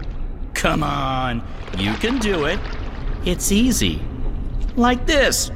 Come 0.54 0.84
on, 0.84 1.44
you 1.78 1.94
can 1.96 2.20
do 2.20 2.46
it. 2.46 2.60
It's 3.26 3.52
easy. 3.52 4.02
Like 4.76 5.06
this. 5.06 5.52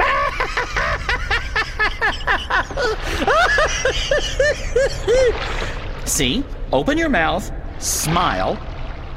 See? 6.04 6.44
Open 6.72 6.96
your 6.96 7.10
mouth, 7.10 7.50
smile, 7.82 8.58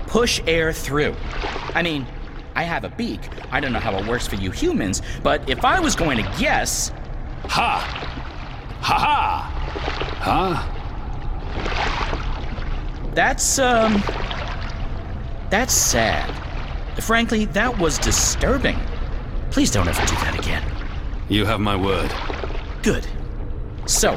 push 0.08 0.42
air 0.48 0.74
through. 0.74 1.16
I 1.74 1.82
mean, 1.82 2.06
I 2.56 2.64
have 2.64 2.84
a 2.84 2.90
beak. 2.90 3.20
I 3.52 3.60
don't 3.60 3.74
know 3.74 3.80
how 3.80 3.96
it 3.98 4.06
works 4.08 4.28
for 4.28 4.36
you 4.36 4.52
humans, 4.52 5.02
but 5.24 5.48
if 5.50 5.66
I 5.66 5.80
was 5.80 5.96
going 5.96 6.18
to 6.18 6.24
guess. 6.40 6.92
Ha! 7.50 7.80
Ha 8.82 8.98
ha! 8.98 9.52
Huh? 10.22 10.72
That's, 13.14 13.60
um. 13.60 14.02
That's 15.50 15.74
sad. 15.74 16.32
Frankly, 17.02 17.46
that 17.46 17.78
was 17.78 17.98
disturbing. 18.00 18.80
Please 19.52 19.70
don't 19.72 19.88
ever 19.88 20.06
do 20.06 20.16
that 20.16 20.38
again. 20.40 20.64
You 21.30 21.46
have 21.46 21.60
my 21.60 21.76
word. 21.76 22.14
Good. 22.82 23.08
So, 23.86 24.16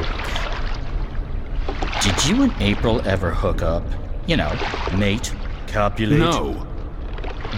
did 2.02 2.26
you 2.26 2.42
and 2.42 2.52
April 2.60 3.00
ever 3.06 3.30
hook 3.30 3.62
up? 3.62 3.84
You 4.28 4.36
know, 4.36 4.52
mate, 4.98 5.34
copulate? 5.68 6.18
No. 6.18 6.66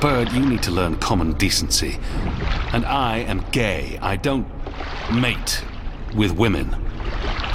Bird, 0.01 0.31
you 0.31 0.47
need 0.47 0.63
to 0.63 0.71
learn 0.71 0.95
common 0.99 1.33
decency. 1.33 1.99
And 2.73 2.87
I 2.87 3.19
am 3.19 3.45
gay. 3.51 3.99
I 4.01 4.15
don't 4.15 4.47
mate 5.13 5.65
with 6.15 6.31
women. 6.31 6.77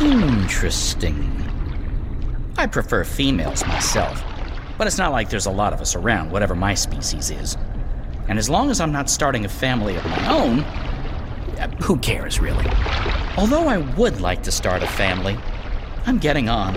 Interesting. 0.02 1.32
I 2.58 2.68
prefer 2.68 3.06
females 3.06 3.66
myself, 3.66 4.22
but 4.78 4.86
it's 4.86 4.98
not 4.98 5.14
like 5.14 5.30
there's 5.30 5.46
a 5.46 5.52
lot 5.52 5.72
of 5.72 5.80
us 5.80 5.96
around, 5.96 6.30
whatever 6.30 6.54
my 6.54 6.74
species 6.74 7.32
is. 7.32 7.56
And 8.28 8.38
as 8.38 8.50
long 8.50 8.70
as 8.70 8.82
I'm 8.82 8.92
not 8.92 9.10
starting 9.10 9.46
a 9.46 9.50
family 9.50 9.96
of 9.96 10.04
my 10.08 10.30
own, 10.30 10.60
uh, 10.60 11.70
who 11.82 11.96
cares 12.00 12.42
really? 12.42 12.66
Although 13.38 13.70
I 13.70 13.78
would 13.78 14.20
like 14.20 14.44
to 14.44 14.52
start 14.52 14.84
a 14.84 14.88
family, 14.88 15.40
I'm 16.06 16.18
getting 16.18 16.50
on. 16.50 16.76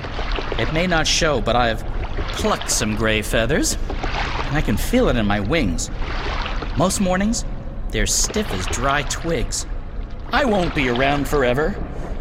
It 0.57 0.73
may 0.73 0.87
not 0.87 1.05
show, 1.05 1.41
but 1.41 1.57
I've 1.57 1.83
plucked 2.29 2.71
some 2.71 2.97
gray 2.97 3.23
feathers, 3.23 3.77
and 3.89 4.57
I 4.57 4.61
can 4.61 4.77
feel 4.77 5.09
it 5.09 5.17
in 5.17 5.27
my 5.27 5.41
wings. 5.41 5.91
Most 6.77 7.01
mornings, 7.01 7.45
they're 7.91 8.07
stiff 8.07 8.51
as 8.53 8.67
dry 8.67 9.03
twigs. 9.03 9.67
I 10.33 10.45
won't 10.45 10.75
be 10.75 10.89
around 10.89 11.27
forever. 11.27 11.75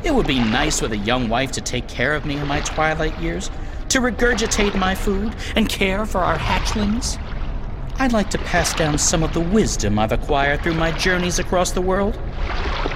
It 0.04 0.14
would 0.14 0.28
be 0.28 0.40
nice 0.40 0.82
with 0.82 0.94
a 0.94 0.98
young 0.98 1.30
wife 1.30 1.52
to 1.54 1.62
take 1.62 1.88
care 1.88 2.14
of 2.14 2.26
me 2.26 2.38
in 2.38 2.48
my 2.48 2.62
twilight 2.62 3.18
years, 3.20 3.52
to 3.90 4.00
regurgitate 4.00 4.78
my 4.78 4.96
food 4.96 5.36
and 5.56 5.68
care 5.70 6.06
for 6.06 6.20
our 6.20 6.38
hatchlings. 6.38 7.20
I'd 8.00 8.14
like 8.14 8.30
to 8.30 8.38
pass 8.38 8.74
down 8.74 8.98
some 8.98 9.24
of 9.24 9.34
the 9.34 9.42
wisdom 9.42 9.98
I've 9.98 10.12
acquired 10.12 10.62
through 10.62 10.76
my 10.76 10.92
journeys 10.92 11.40
across 11.40 11.72
the 11.72 11.82
world, 11.82 12.18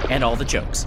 and 0.08 0.22
all 0.22 0.36
the 0.36 0.44
jokes. 0.44 0.86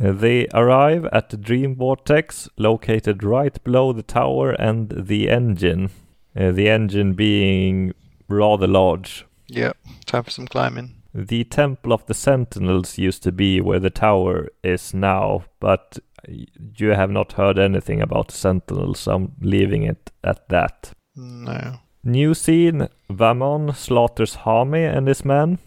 They 0.00 0.46
arrive 0.54 1.04
at 1.12 1.28
the 1.28 1.36
Dream 1.36 1.76
Vortex, 1.76 2.48
located 2.56 3.22
right 3.22 3.62
below 3.62 3.92
the 3.92 4.02
tower 4.02 4.52
and 4.52 4.90
the 4.96 5.28
engine. 5.28 5.90
Uh, 6.34 6.52
the 6.52 6.70
engine 6.70 7.12
being 7.12 7.92
rather 8.28 8.66
large. 8.66 9.26
Yep, 9.48 9.76
time 10.06 10.24
for 10.24 10.30
some 10.30 10.46
climbing. 10.46 10.94
The 11.12 11.44
Temple 11.44 11.92
of 11.92 12.06
the 12.06 12.14
Sentinels 12.14 12.96
used 12.96 13.22
to 13.24 13.32
be 13.32 13.60
where 13.60 13.80
the 13.80 13.90
tower 13.90 14.48
is 14.62 14.94
now, 14.94 15.44
but 15.58 15.98
you 16.28 16.90
have 16.90 17.10
not 17.10 17.32
heard 17.32 17.58
anything 17.58 18.00
about 18.00 18.28
the 18.28 18.34
Sentinels, 18.34 19.00
so 19.00 19.14
I'm 19.14 19.32
leaving 19.40 19.82
it 19.82 20.12
at 20.24 20.48
that. 20.48 20.92
No. 21.16 21.80
New 22.04 22.32
scene 22.32 22.88
Vamon 23.10 23.74
slaughters 23.74 24.36
Hami 24.36 24.96
and 24.96 25.08
his 25.08 25.24
men. 25.24 25.58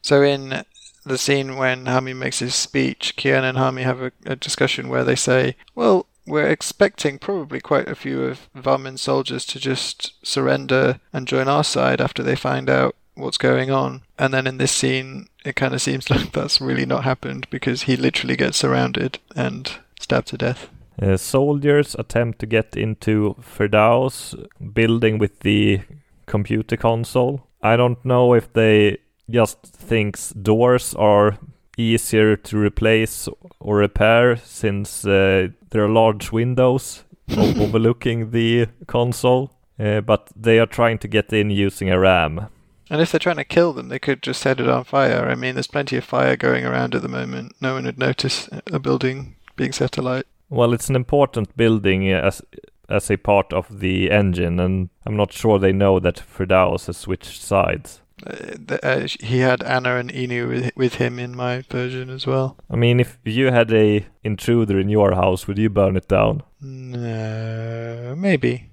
So 0.00 0.22
in 0.22 0.64
the 1.04 1.18
scene 1.18 1.56
when 1.56 1.84
Hami 1.84 2.16
makes 2.16 2.38
his 2.38 2.54
speech, 2.54 3.14
Kian 3.16 3.42
and 3.42 3.58
Hami 3.58 3.82
have 3.82 4.02
a, 4.02 4.12
a 4.26 4.36
discussion 4.36 4.88
where 4.88 5.04
they 5.04 5.16
say, 5.16 5.56
"Well, 5.74 6.06
we're 6.26 6.48
expecting 6.48 7.18
probably 7.18 7.60
quite 7.60 7.88
a 7.88 7.94
few 7.94 8.24
of 8.24 8.48
Vamon's 8.54 9.02
soldiers 9.02 9.44
to 9.46 9.60
just 9.60 10.14
surrender 10.26 11.00
and 11.12 11.28
join 11.28 11.48
our 11.48 11.64
side 11.64 12.00
after 12.00 12.22
they 12.22 12.36
find 12.36 12.70
out 12.70 12.96
what's 13.14 13.38
going 13.38 13.70
on." 13.70 14.02
And 14.18 14.32
then 14.32 14.46
in 14.46 14.58
this 14.58 14.72
scene, 14.72 15.28
it 15.44 15.56
kind 15.56 15.74
of 15.74 15.82
seems 15.82 16.10
like 16.10 16.32
that's 16.32 16.60
really 16.60 16.86
not 16.86 17.04
happened 17.04 17.46
because 17.50 17.82
he 17.82 17.96
literally 17.96 18.36
gets 18.36 18.56
surrounded 18.56 19.18
and 19.36 19.70
stabbed 20.00 20.28
to 20.28 20.38
death. 20.38 20.68
Uh, 21.00 21.16
soldiers 21.16 21.96
attempt 21.98 22.38
to 22.38 22.46
get 22.46 22.76
into 22.76 23.34
Firdaus 23.40 24.34
building 24.72 25.18
with 25.18 25.40
the 25.40 25.80
computer 26.26 26.76
console. 26.76 27.46
I 27.62 27.76
don't 27.76 28.02
know 28.04 28.34
if 28.34 28.52
they 28.52 28.98
just 29.28 29.62
thinks 29.62 30.30
doors 30.30 30.94
are 30.94 31.38
easier 31.76 32.36
to 32.36 32.58
replace 32.58 33.28
or 33.60 33.76
repair 33.76 34.36
since 34.36 35.04
uh, 35.04 35.48
there 35.70 35.84
are 35.84 35.88
large 35.88 36.30
windows 36.30 37.04
overlooking 37.36 38.30
the 38.30 38.66
console. 38.86 39.50
Uh, 39.78 40.00
but 40.00 40.30
they 40.36 40.60
are 40.60 40.66
trying 40.66 40.98
to 40.98 41.08
get 41.08 41.32
in 41.32 41.50
using 41.50 41.90
a 41.90 41.98
RAM. 41.98 42.46
And 42.90 43.00
if 43.00 43.10
they're 43.10 43.18
trying 43.18 43.36
to 43.36 43.44
kill 43.44 43.72
them, 43.72 43.88
they 43.88 43.98
could 43.98 44.22
just 44.22 44.40
set 44.40 44.60
it 44.60 44.68
on 44.68 44.84
fire. 44.84 45.28
I 45.28 45.34
mean, 45.34 45.54
there's 45.54 45.66
plenty 45.66 45.96
of 45.96 46.04
fire 46.04 46.36
going 46.36 46.64
around 46.64 46.94
at 46.94 47.02
the 47.02 47.08
moment. 47.08 47.56
No 47.60 47.74
one 47.74 47.84
would 47.84 47.98
notice 47.98 48.48
a 48.66 48.78
building 48.78 49.34
being 49.56 49.72
set 49.72 49.96
alight. 49.98 50.26
Well, 50.48 50.72
it's 50.72 50.88
an 50.88 50.96
important 50.96 51.56
building 51.56 52.12
as 52.12 52.42
as 52.88 53.10
a 53.10 53.16
part 53.16 53.52
of 53.52 53.80
the 53.80 54.10
engine, 54.10 54.60
and 54.60 54.90
I'm 55.06 55.16
not 55.16 55.32
sure 55.32 55.58
they 55.58 55.72
know 55.72 55.98
that 56.00 56.16
Firdaus 56.16 56.86
has 56.86 56.98
switched 56.98 57.40
sides. 57.40 58.02
Uh, 58.24 58.54
the, 58.66 58.80
uh, 58.82 59.08
he 59.20 59.40
had 59.40 59.62
Anna 59.62 59.96
and 59.96 60.14
Enu 60.14 60.48
with, 60.48 60.72
with 60.76 60.94
him 60.94 61.18
in 61.18 61.36
my 61.36 61.62
version 61.62 62.10
as 62.10 62.26
well. 62.26 62.56
I 62.70 62.76
mean, 62.76 63.00
if 63.00 63.18
you 63.24 63.50
had 63.50 63.72
a 63.72 64.06
intruder 64.22 64.78
in 64.78 64.88
your 64.88 65.14
house, 65.14 65.46
would 65.46 65.58
you 65.58 65.68
burn 65.68 65.96
it 65.96 66.08
down? 66.08 66.42
No, 66.60 68.14
maybe. 68.16 68.70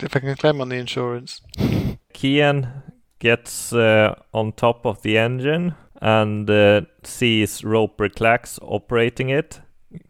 If 0.00 0.16
I 0.16 0.20
can 0.20 0.34
claim 0.36 0.60
on 0.60 0.68
the 0.68 0.76
insurance. 0.76 1.40
Kian 2.14 2.82
gets 3.18 3.72
uh, 3.72 4.14
on 4.32 4.52
top 4.52 4.86
of 4.86 5.02
the 5.02 5.18
engine 5.18 5.74
and 6.00 6.48
uh, 6.48 6.82
sees 7.02 7.64
Roper 7.64 8.08
Klacks 8.08 8.58
operating 8.62 9.30
it. 9.30 9.60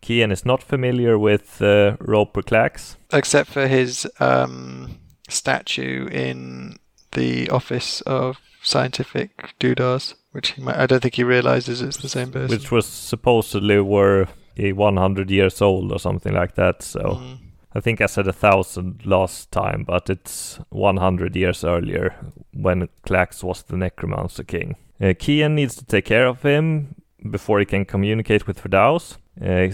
Kian 0.03 0.33
is 0.33 0.45
not 0.45 0.63
familiar 0.63 1.19
with 1.19 1.61
uh, 1.61 1.97
Roper 2.01 2.43
Klacks. 2.43 2.97
Except 3.13 3.51
for 3.51 3.67
his 3.67 4.07
um, 4.21 4.99
statue 5.29 6.07
in 6.09 6.79
the 7.13 7.49
office 7.51 8.01
of 8.03 8.39
scientific 8.65 9.55
doodahs, 9.61 10.15
which 10.33 10.53
he 10.53 10.63
might, 10.63 10.77
I 10.77 10.87
don't 10.87 11.01
think 11.01 11.15
he 11.15 11.25
realizes 11.25 11.81
it's 11.83 11.99
the 11.99 12.09
same 12.09 12.33
person. 12.33 12.57
Which 12.57 12.71
was 12.71 12.87
supposedly 12.87 13.79
were 13.81 14.27
a 14.57 14.73
100 14.73 15.31
years 15.31 15.63
old 15.63 15.93
or 15.93 15.99
something 15.99 16.33
like 16.33 16.55
that. 16.57 16.83
So 16.83 17.01
Mm. 17.01 17.39
I 17.77 17.81
think 17.81 18.01
I 18.01 18.07
said 18.07 18.29
a 18.29 18.33
thousand 18.33 19.05
last 19.05 19.51
time, 19.51 19.85
but 19.85 20.09
it's 20.09 20.61
100 20.71 21.35
years 21.37 21.65
earlier 21.65 22.15
when 22.53 22.89
Klacks 23.03 23.43
was 23.43 23.63
the 23.63 23.77
Necromancer 23.77 24.45
King. 24.45 24.77
Uh, 25.01 25.07
Kian 25.07 25.55
needs 25.55 25.75
to 25.77 25.85
take 25.85 26.05
care 26.05 26.27
of 26.29 26.43
him, 26.43 26.95
before 27.31 27.59
he 27.59 27.65
can 27.65 27.85
communicate 27.85 28.47
with 28.47 28.63
Firdaus. 28.63 29.17
Uh, 29.41 29.73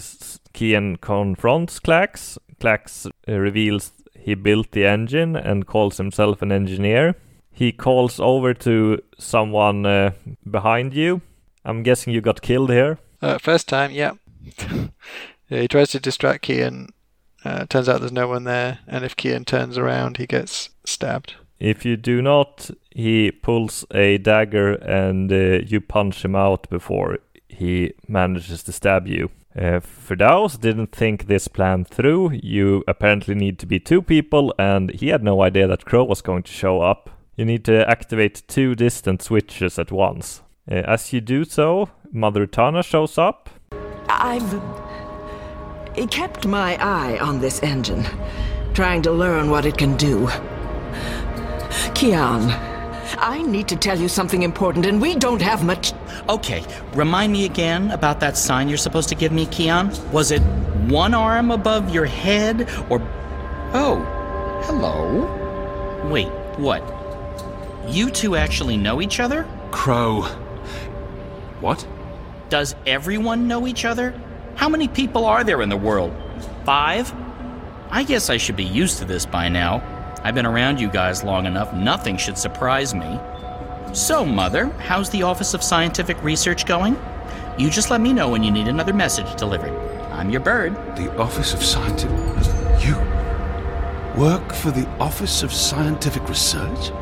Kian 0.54 1.00
confronts 1.00 1.78
Klacks. 1.78 2.38
Klacks 2.58 3.06
uh, 3.06 3.38
reveals 3.38 3.92
he 4.18 4.34
built 4.34 4.70
the 4.72 4.86
engine 4.86 5.36
and 5.36 5.66
calls 5.66 5.98
himself 5.98 6.42
an 6.42 6.52
engineer. 6.52 7.16
He 7.52 7.72
calls 7.72 8.20
over 8.20 8.54
to 8.54 9.02
someone 9.18 9.84
uh, 9.84 10.12
behind 10.48 10.94
you. 10.94 11.22
I'm 11.64 11.82
guessing 11.82 12.12
you 12.12 12.20
got 12.20 12.42
killed 12.42 12.70
here. 12.70 12.98
Uh, 13.20 13.38
first 13.38 13.68
time, 13.68 13.90
yeah. 13.90 14.12
yeah. 15.48 15.60
He 15.60 15.68
tries 15.68 15.90
to 15.90 16.00
distract 16.00 16.44
Kian. 16.44 16.88
Uh, 17.44 17.66
turns 17.66 17.88
out 17.88 18.00
there's 18.00 18.12
no 18.12 18.28
one 18.28 18.44
there, 18.44 18.78
and 18.86 19.04
if 19.04 19.16
Kian 19.16 19.44
turns 19.44 19.78
around, 19.78 20.16
he 20.18 20.26
gets 20.26 20.70
stabbed. 20.84 21.34
If 21.58 21.84
you 21.84 21.96
do 21.96 22.22
not, 22.22 22.70
he 22.90 23.30
pulls 23.30 23.84
a 23.90 24.16
dagger 24.18 24.74
and 24.74 25.30
uh, 25.30 25.64
you 25.66 25.80
punch 25.80 26.24
him 26.24 26.34
out 26.34 26.68
before 26.70 27.18
he 27.48 27.92
manages 28.08 28.62
to 28.62 28.72
stab 28.72 29.06
you. 29.06 29.30
Uh, 29.54 29.80
Firdaus 29.80 30.58
didn't 30.58 30.92
think 30.92 31.26
this 31.26 31.48
plan 31.48 31.84
through. 31.84 32.32
You 32.42 32.84
apparently 32.86 33.34
need 33.34 33.58
to 33.58 33.66
be 33.66 33.80
two 33.80 34.00
people, 34.00 34.54
and 34.58 34.90
he 34.92 35.08
had 35.08 35.22
no 35.22 35.42
idea 35.42 35.66
that 35.66 35.84
Crow 35.84 36.04
was 36.04 36.22
going 36.22 36.44
to 36.44 36.52
show 36.52 36.80
up. 36.80 37.10
You 37.40 37.46
need 37.46 37.64
to 37.64 37.88
activate 37.88 38.42
two 38.48 38.74
distant 38.74 39.22
switches 39.22 39.78
at 39.78 39.90
once. 39.90 40.42
Uh, 40.70 40.74
as 40.74 41.10
you 41.14 41.22
do 41.22 41.46
so, 41.46 41.88
Mother 42.12 42.46
Utana 42.46 42.84
shows 42.84 43.16
up. 43.16 43.48
I've 44.10 44.60
kept 46.10 46.46
my 46.46 46.76
eye 46.76 47.18
on 47.18 47.40
this 47.40 47.62
engine, 47.62 48.04
trying 48.74 49.00
to 49.00 49.10
learn 49.10 49.48
what 49.48 49.64
it 49.64 49.78
can 49.78 49.96
do. 49.96 50.26
Kian, 51.96 52.52
I 53.16 53.40
need 53.40 53.68
to 53.68 53.76
tell 53.76 53.98
you 53.98 54.08
something 54.08 54.42
important, 54.42 54.84
and 54.84 55.00
we 55.00 55.14
don't 55.14 55.40
have 55.40 55.64
much. 55.64 55.94
Okay, 56.28 56.62
remind 56.92 57.32
me 57.32 57.46
again 57.46 57.90
about 57.90 58.20
that 58.20 58.36
sign 58.36 58.68
you're 58.68 58.76
supposed 58.76 59.08
to 59.08 59.14
give 59.14 59.32
me, 59.32 59.46
Kian. 59.46 59.88
Was 60.12 60.30
it 60.30 60.42
one 60.90 61.14
arm 61.14 61.52
above 61.52 61.88
your 61.88 62.04
head, 62.04 62.68
or. 62.90 63.00
Oh, 63.72 63.96
hello? 64.66 65.24
Wait, 66.10 66.28
what? 66.58 66.99
You 67.90 68.08
two 68.08 68.36
actually 68.36 68.76
know 68.76 69.02
each 69.02 69.18
other? 69.18 69.44
Crow. 69.72 70.22
What? 71.60 71.84
Does 72.48 72.76
everyone 72.86 73.48
know 73.48 73.66
each 73.66 73.84
other? 73.84 74.14
How 74.54 74.68
many 74.68 74.86
people 74.86 75.24
are 75.24 75.42
there 75.42 75.60
in 75.60 75.68
the 75.68 75.76
world? 75.76 76.14
Five? 76.64 77.12
I 77.90 78.04
guess 78.04 78.30
I 78.30 78.36
should 78.36 78.54
be 78.54 78.64
used 78.64 78.98
to 78.98 79.04
this 79.04 79.26
by 79.26 79.48
now. 79.48 79.82
I've 80.22 80.36
been 80.36 80.46
around 80.46 80.80
you 80.80 80.88
guys 80.88 81.24
long 81.24 81.46
enough, 81.46 81.74
nothing 81.74 82.16
should 82.16 82.38
surprise 82.38 82.94
me. 82.94 83.18
So, 83.92 84.24
Mother, 84.24 84.66
how's 84.78 85.10
the 85.10 85.24
Office 85.24 85.52
of 85.52 85.62
Scientific 85.62 86.22
Research 86.22 86.66
going? 86.66 86.96
You 87.58 87.70
just 87.70 87.90
let 87.90 88.00
me 88.00 88.12
know 88.12 88.28
when 88.28 88.44
you 88.44 88.52
need 88.52 88.68
another 88.68 88.94
message 88.94 89.34
delivered. 89.36 89.72
I'm 90.12 90.30
your 90.30 90.42
bird. 90.42 90.76
The 90.96 91.12
Office 91.18 91.54
of 91.54 91.64
Scientific. 91.64 92.16
You 92.84 92.94
work 94.16 94.54
for 94.54 94.70
the 94.70 94.88
Office 95.00 95.42
of 95.42 95.52
Scientific 95.52 96.28
Research? 96.28 96.92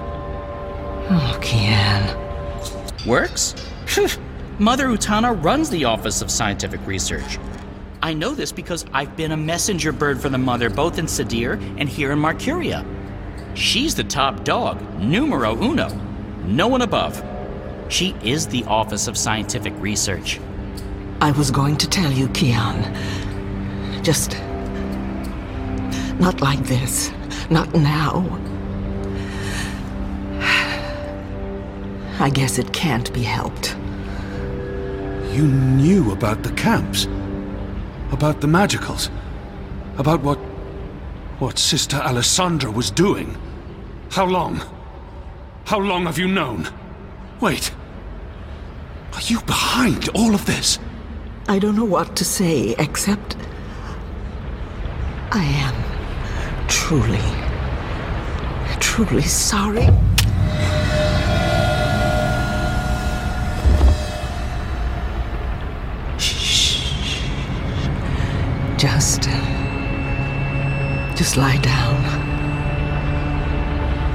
Oh, 1.11 1.39
Kian. 1.41 3.07
Works? 3.07 3.55
Mother 4.59 4.89
Utana 4.89 5.43
runs 5.43 5.71
the 5.71 5.87
Office 5.87 6.21
of 6.21 6.31
Scientific 6.31 6.87
Research. 6.87 7.39
I 8.03 8.13
know 8.13 8.35
this 8.35 8.53
because 8.53 8.85
I've 8.93 9.17
been 9.17 9.33
a 9.33 9.37
messenger 9.37 9.91
bird 9.91 10.21
for 10.21 10.29
the 10.29 10.37
Mother 10.37 10.69
both 10.69 10.99
in 10.99 11.07
Sadir 11.07 11.55
and 11.79 11.89
here 11.89 12.13
in 12.13 12.19
Marcuria. 12.19 12.85
She's 13.57 13.95
the 13.95 14.05
top 14.05 14.45
dog, 14.45 14.83
numero 15.01 15.57
uno. 15.57 15.89
No 16.45 16.69
one 16.69 16.83
above. 16.83 17.25
She 17.89 18.15
is 18.23 18.47
the 18.47 18.65
Office 18.65 19.09
of 19.09 19.17
Scientific 19.17 19.73
Research. 19.79 20.39
I 21.23 21.31
was 21.33 21.51
going 21.51 21.79
to 21.79 21.89
tell 21.89 22.13
you, 22.13 22.29
Kian. 22.29 22.83
Just. 24.05 24.33
Not 26.21 26.43
like 26.43 26.61
this. 26.65 27.11
Not 27.49 27.75
now. 27.75 28.39
I 32.21 32.31
guess 32.31 32.59
it 32.59 32.73
can't 32.73 33.13
be 33.13 33.23
helped. 33.23 33.77
You 35.33 35.47
knew 35.47 36.11
about 36.11 36.43
the 36.43 36.53
camps? 36.53 37.05
About 38.11 38.41
the 38.41 38.49
magicals? 38.49 39.11
About 39.99 40.23
what. 40.23 40.39
what 41.39 41.59
Sister 41.59 41.97
Alessandra 41.97 42.71
was 42.73 42.91
doing? 42.91 43.37
How 44.11 44.27
long? 44.27 44.61
How 45.67 45.79
long 45.79 46.07
have 46.07 46.19
you 46.19 46.27
known? 46.27 46.69
Wait. 47.41 47.73
Are 49.13 49.23
you 49.23 49.41
behind 49.43 50.09
all 50.11 50.35
of 50.35 50.45
this? 50.47 50.79
I 51.49 51.59
don't 51.59 51.77
know 51.77 51.85
what 51.85 52.17
to 52.17 52.25
say 52.25 52.75
except. 52.79 53.37
I 55.31 55.45
am 55.45 56.69
truly, 56.69 57.21
truly 58.81 59.23
sorry. 59.23 59.89
Just. 68.79 69.27
Uh, 69.29 71.15
just 71.17 71.37
lie 71.37 71.57
down. 71.57 71.97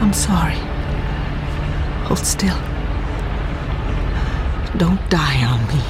I'm 0.02 0.14
sorry. 0.14 0.56
Hold 2.08 2.20
still. 2.20 2.58
Don't 4.78 5.02
die 5.10 5.44
on 5.46 5.60
me. 5.68 5.82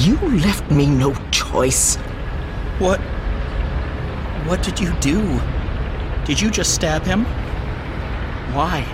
You 0.00 0.16
left 0.40 0.70
me 0.70 0.86
no 0.86 1.14
choice. 1.30 1.96
What. 2.78 2.98
What 4.48 4.62
did 4.62 4.80
you 4.80 4.94
do? 5.00 5.40
Did 6.24 6.40
you 6.40 6.50
just 6.50 6.74
stab 6.74 7.02
him? 7.02 7.26
Why? 8.54 8.86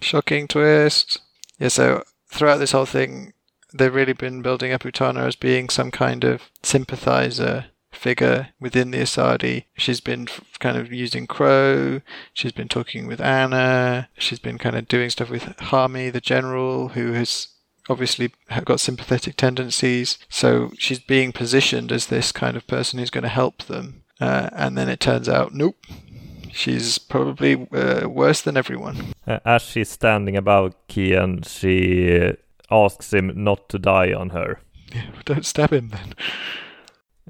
Shocking 0.00 0.46
twist. 0.46 1.18
Yeah, 1.58 1.68
so 1.68 2.04
throughout 2.28 2.58
this 2.58 2.72
whole 2.72 2.86
thing, 2.86 3.33
they've 3.74 3.94
really 3.94 4.12
been 4.12 4.40
building 4.40 4.72
up 4.72 4.82
Utana 4.82 5.26
as 5.26 5.36
being 5.36 5.68
some 5.68 5.90
kind 5.90 6.24
of 6.24 6.50
sympathizer 6.62 7.66
figure 7.92 8.48
within 8.60 8.90
the 8.90 8.98
Asadi. 8.98 9.64
She's 9.76 10.00
been 10.00 10.28
kind 10.60 10.76
of 10.76 10.92
using 10.92 11.26
Crow. 11.26 12.00
She's 12.32 12.52
been 12.52 12.68
talking 12.68 13.06
with 13.06 13.20
Anna. 13.20 14.08
She's 14.18 14.38
been 14.38 14.58
kind 14.58 14.76
of 14.76 14.88
doing 14.88 15.10
stuff 15.10 15.30
with 15.30 15.44
Hami, 15.44 16.12
the 16.12 16.20
general, 16.20 16.88
who 16.88 17.12
has 17.12 17.48
obviously 17.88 18.32
got 18.64 18.80
sympathetic 18.80 19.36
tendencies. 19.36 20.18
So 20.28 20.72
she's 20.78 21.00
being 21.00 21.32
positioned 21.32 21.92
as 21.92 22.06
this 22.06 22.32
kind 22.32 22.56
of 22.56 22.66
person 22.66 22.98
who's 22.98 23.10
going 23.10 23.22
to 23.22 23.28
help 23.28 23.64
them. 23.64 24.02
Uh, 24.20 24.48
and 24.52 24.78
then 24.78 24.88
it 24.88 25.00
turns 25.00 25.28
out, 25.28 25.54
nope. 25.54 25.76
She's 26.52 26.98
probably 26.98 27.66
uh, 27.72 28.08
worse 28.08 28.40
than 28.40 28.56
everyone. 28.56 29.12
Uh, 29.26 29.40
as 29.44 29.62
she's 29.62 29.88
standing 29.88 30.36
above 30.36 30.74
Kian, 30.88 31.44
she 31.44 32.36
asks 32.70 33.12
him 33.12 33.32
not 33.36 33.68
to 33.70 33.78
die 33.78 34.12
on 34.12 34.30
her. 34.30 34.60
Don't 35.24 35.46
stab 35.46 35.72
him 35.72 35.90
then. 35.90 36.14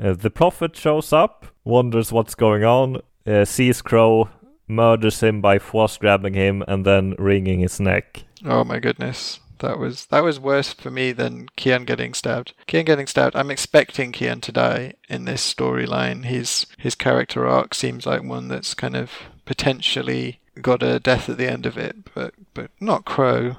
Uh, 0.00 0.14
the 0.14 0.30
prophet 0.30 0.76
shows 0.76 1.12
up, 1.12 1.46
wonders 1.64 2.12
what's 2.12 2.34
going 2.34 2.64
on, 2.64 3.00
uh, 3.26 3.44
sees 3.44 3.80
Crow, 3.80 4.28
murders 4.66 5.20
him 5.20 5.40
by 5.40 5.58
force 5.58 5.96
grabbing 5.96 6.34
him, 6.34 6.62
and 6.66 6.84
then 6.84 7.14
wringing 7.18 7.60
his 7.60 7.78
neck. 7.80 8.24
Oh 8.44 8.64
my 8.64 8.78
goodness. 8.78 9.40
That 9.60 9.78
was 9.78 10.06
that 10.06 10.24
was 10.24 10.40
worse 10.40 10.72
for 10.72 10.90
me 10.90 11.12
than 11.12 11.46
Kian 11.56 11.86
getting 11.86 12.12
stabbed. 12.12 12.52
Kian 12.66 12.84
getting 12.84 13.06
stabbed. 13.06 13.36
I'm 13.36 13.52
expecting 13.52 14.12
Kian 14.12 14.42
to 14.42 14.52
die 14.52 14.94
in 15.08 15.24
this 15.24 15.54
storyline. 15.54 16.24
His 16.24 16.66
his 16.76 16.94
character 16.94 17.46
arc 17.46 17.72
seems 17.72 18.04
like 18.04 18.24
one 18.24 18.48
that's 18.48 18.74
kind 18.74 18.96
of 18.96 19.12
potentially 19.44 20.40
got 20.60 20.82
a 20.82 20.98
death 20.98 21.28
at 21.28 21.38
the 21.38 21.50
end 21.50 21.66
of 21.66 21.78
it, 21.78 22.12
but 22.14 22.34
but 22.52 22.72
not 22.80 23.04
Crow. 23.04 23.56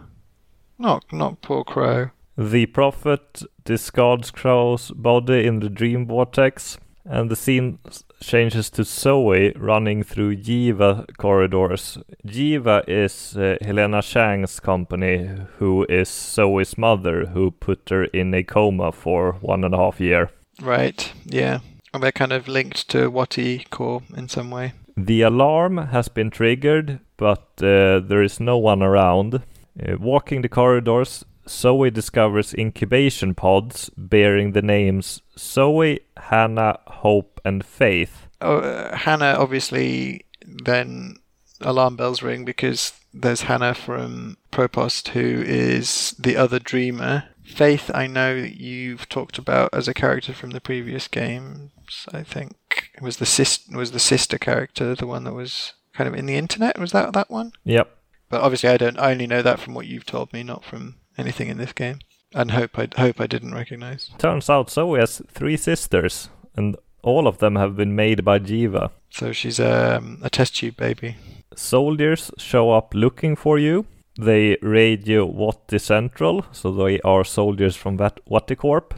Not 0.77 1.11
not 1.11 1.41
poor 1.41 1.63
Crow. 1.63 2.09
The 2.37 2.65
prophet 2.65 3.43
discards 3.63 4.31
Crow's 4.31 4.91
body 4.91 5.47
in 5.47 5.61
the 5.61 5.69
dream 5.69 6.05
vortex, 6.05 6.77
and 7.05 7.31
the 7.31 7.35
scene 7.35 7.79
changes 8.21 8.69
to 8.71 8.83
Zoe 8.83 9.53
running 9.55 10.03
through 10.03 10.37
Jiva 10.37 11.05
corridors. 11.17 11.97
Jiva 12.27 12.83
is 12.89 13.37
uh, 13.37 13.55
Helena 13.61 14.01
Chang's 14.01 14.59
company, 14.59 15.29
who 15.59 15.85
is 15.87 16.09
Zoe's 16.09 16.77
mother, 16.77 17.27
who 17.27 17.51
put 17.51 17.89
her 17.89 18.05
in 18.05 18.33
a 18.33 18.43
coma 18.43 18.91
for 18.91 19.33
one 19.41 19.63
and 19.63 19.73
a 19.73 19.77
half 19.77 20.01
year. 20.01 20.29
Right. 20.61 21.13
Yeah. 21.25 21.59
And 21.93 22.03
they're 22.03 22.11
kind 22.11 22.33
of 22.33 22.49
linked 22.49 22.89
to 22.89 23.09
WatiCorp 23.09 24.17
in 24.17 24.27
some 24.27 24.51
way. 24.51 24.73
The 24.97 25.21
alarm 25.21 25.77
has 25.77 26.09
been 26.09 26.29
triggered, 26.29 26.99
but 27.15 27.47
uh, 27.61 27.99
there 27.99 28.23
is 28.23 28.39
no 28.39 28.57
one 28.57 28.81
around. 28.81 29.41
Uh, 29.81 29.97
walking 29.99 30.41
the 30.41 30.49
corridors, 30.49 31.25
Zoe 31.47 31.91
discovers 31.91 32.53
incubation 32.53 33.35
pods 33.35 33.91
bearing 33.97 34.53
the 34.53 34.61
names 34.61 35.21
Zoe, 35.37 35.99
Hannah, 36.17 36.79
Hope, 36.87 37.41
and 37.45 37.65
Faith. 37.65 38.27
Oh, 38.41 38.57
uh, 38.57 38.95
Hannah 38.95 39.35
obviously 39.37 40.25
then 40.45 41.15
alarm 41.61 41.95
bells 41.95 42.21
ring 42.21 42.45
because 42.45 42.93
there's 43.13 43.41
Hannah 43.41 43.73
from 43.73 44.37
Propast, 44.51 45.09
who 45.09 45.43
is 45.45 46.15
the 46.19 46.35
other 46.35 46.59
dreamer. 46.59 47.25
Faith, 47.43 47.91
I 47.93 48.07
know 48.07 48.33
you've 48.33 49.07
talked 49.07 49.37
about 49.37 49.69
as 49.73 49.87
a 49.87 49.93
character 49.93 50.33
from 50.33 50.51
the 50.51 50.61
previous 50.61 51.07
games. 51.07 52.07
I 52.11 52.23
think 52.23 52.55
it 52.95 53.01
was 53.01 53.17
the 53.17 53.25
sis- 53.25 53.67
was 53.69 53.91
the 53.91 53.99
sister 53.99 54.37
character, 54.37 54.95
the 54.95 55.07
one 55.07 55.23
that 55.25 55.33
was 55.33 55.73
kind 55.93 56.07
of 56.07 56.15
in 56.15 56.25
the 56.25 56.35
internet. 56.35 56.79
Was 56.79 56.91
that 56.91 57.13
that 57.13 57.29
one? 57.29 57.53
Yep. 57.63 57.89
But 58.29 58.41
obviously, 58.41 58.69
I 58.69 58.77
don't. 58.77 58.99
I 58.99 59.11
only 59.11 59.27
know 59.27 59.41
that 59.41 59.59
from 59.59 59.73
what 59.73 59.87
you've 59.87 60.05
told 60.05 60.33
me, 60.33 60.43
not 60.43 60.63
from 60.63 60.95
anything 61.17 61.49
in 61.49 61.57
this 61.57 61.73
game. 61.73 61.99
And 62.33 62.51
hope 62.51 62.77
I 62.77 62.89
hope 62.97 63.21
I 63.21 63.27
didn't 63.27 63.53
recognize. 63.53 64.09
Turns 64.17 64.49
out 64.49 64.69
Zoe 64.69 64.99
has 64.99 65.21
three 65.31 65.57
sisters, 65.57 66.29
and 66.55 66.75
all 67.01 67.27
of 67.27 67.37
them 67.37 67.55
have 67.55 67.75
been 67.75 67.95
made 67.95 68.25
by 68.25 68.39
Jiva. 68.39 68.91
So 69.09 69.31
she's 69.31 69.59
um, 69.59 70.19
a 70.21 70.29
test 70.29 70.55
tube 70.55 70.75
baby. 70.75 71.15
Soldiers 71.55 72.31
show 72.37 72.71
up 72.71 72.93
looking 72.93 73.35
for 73.35 73.57
you. 73.57 73.85
They 74.19 74.57
radio 74.61 75.27
Wati 75.27 75.79
Central, 75.79 76.45
so 76.51 76.71
they 76.71 76.99
are 77.01 77.23
soldiers 77.23 77.75
from 77.75 77.97
Wat- 77.97 78.21
WatiCorp. 78.29 78.91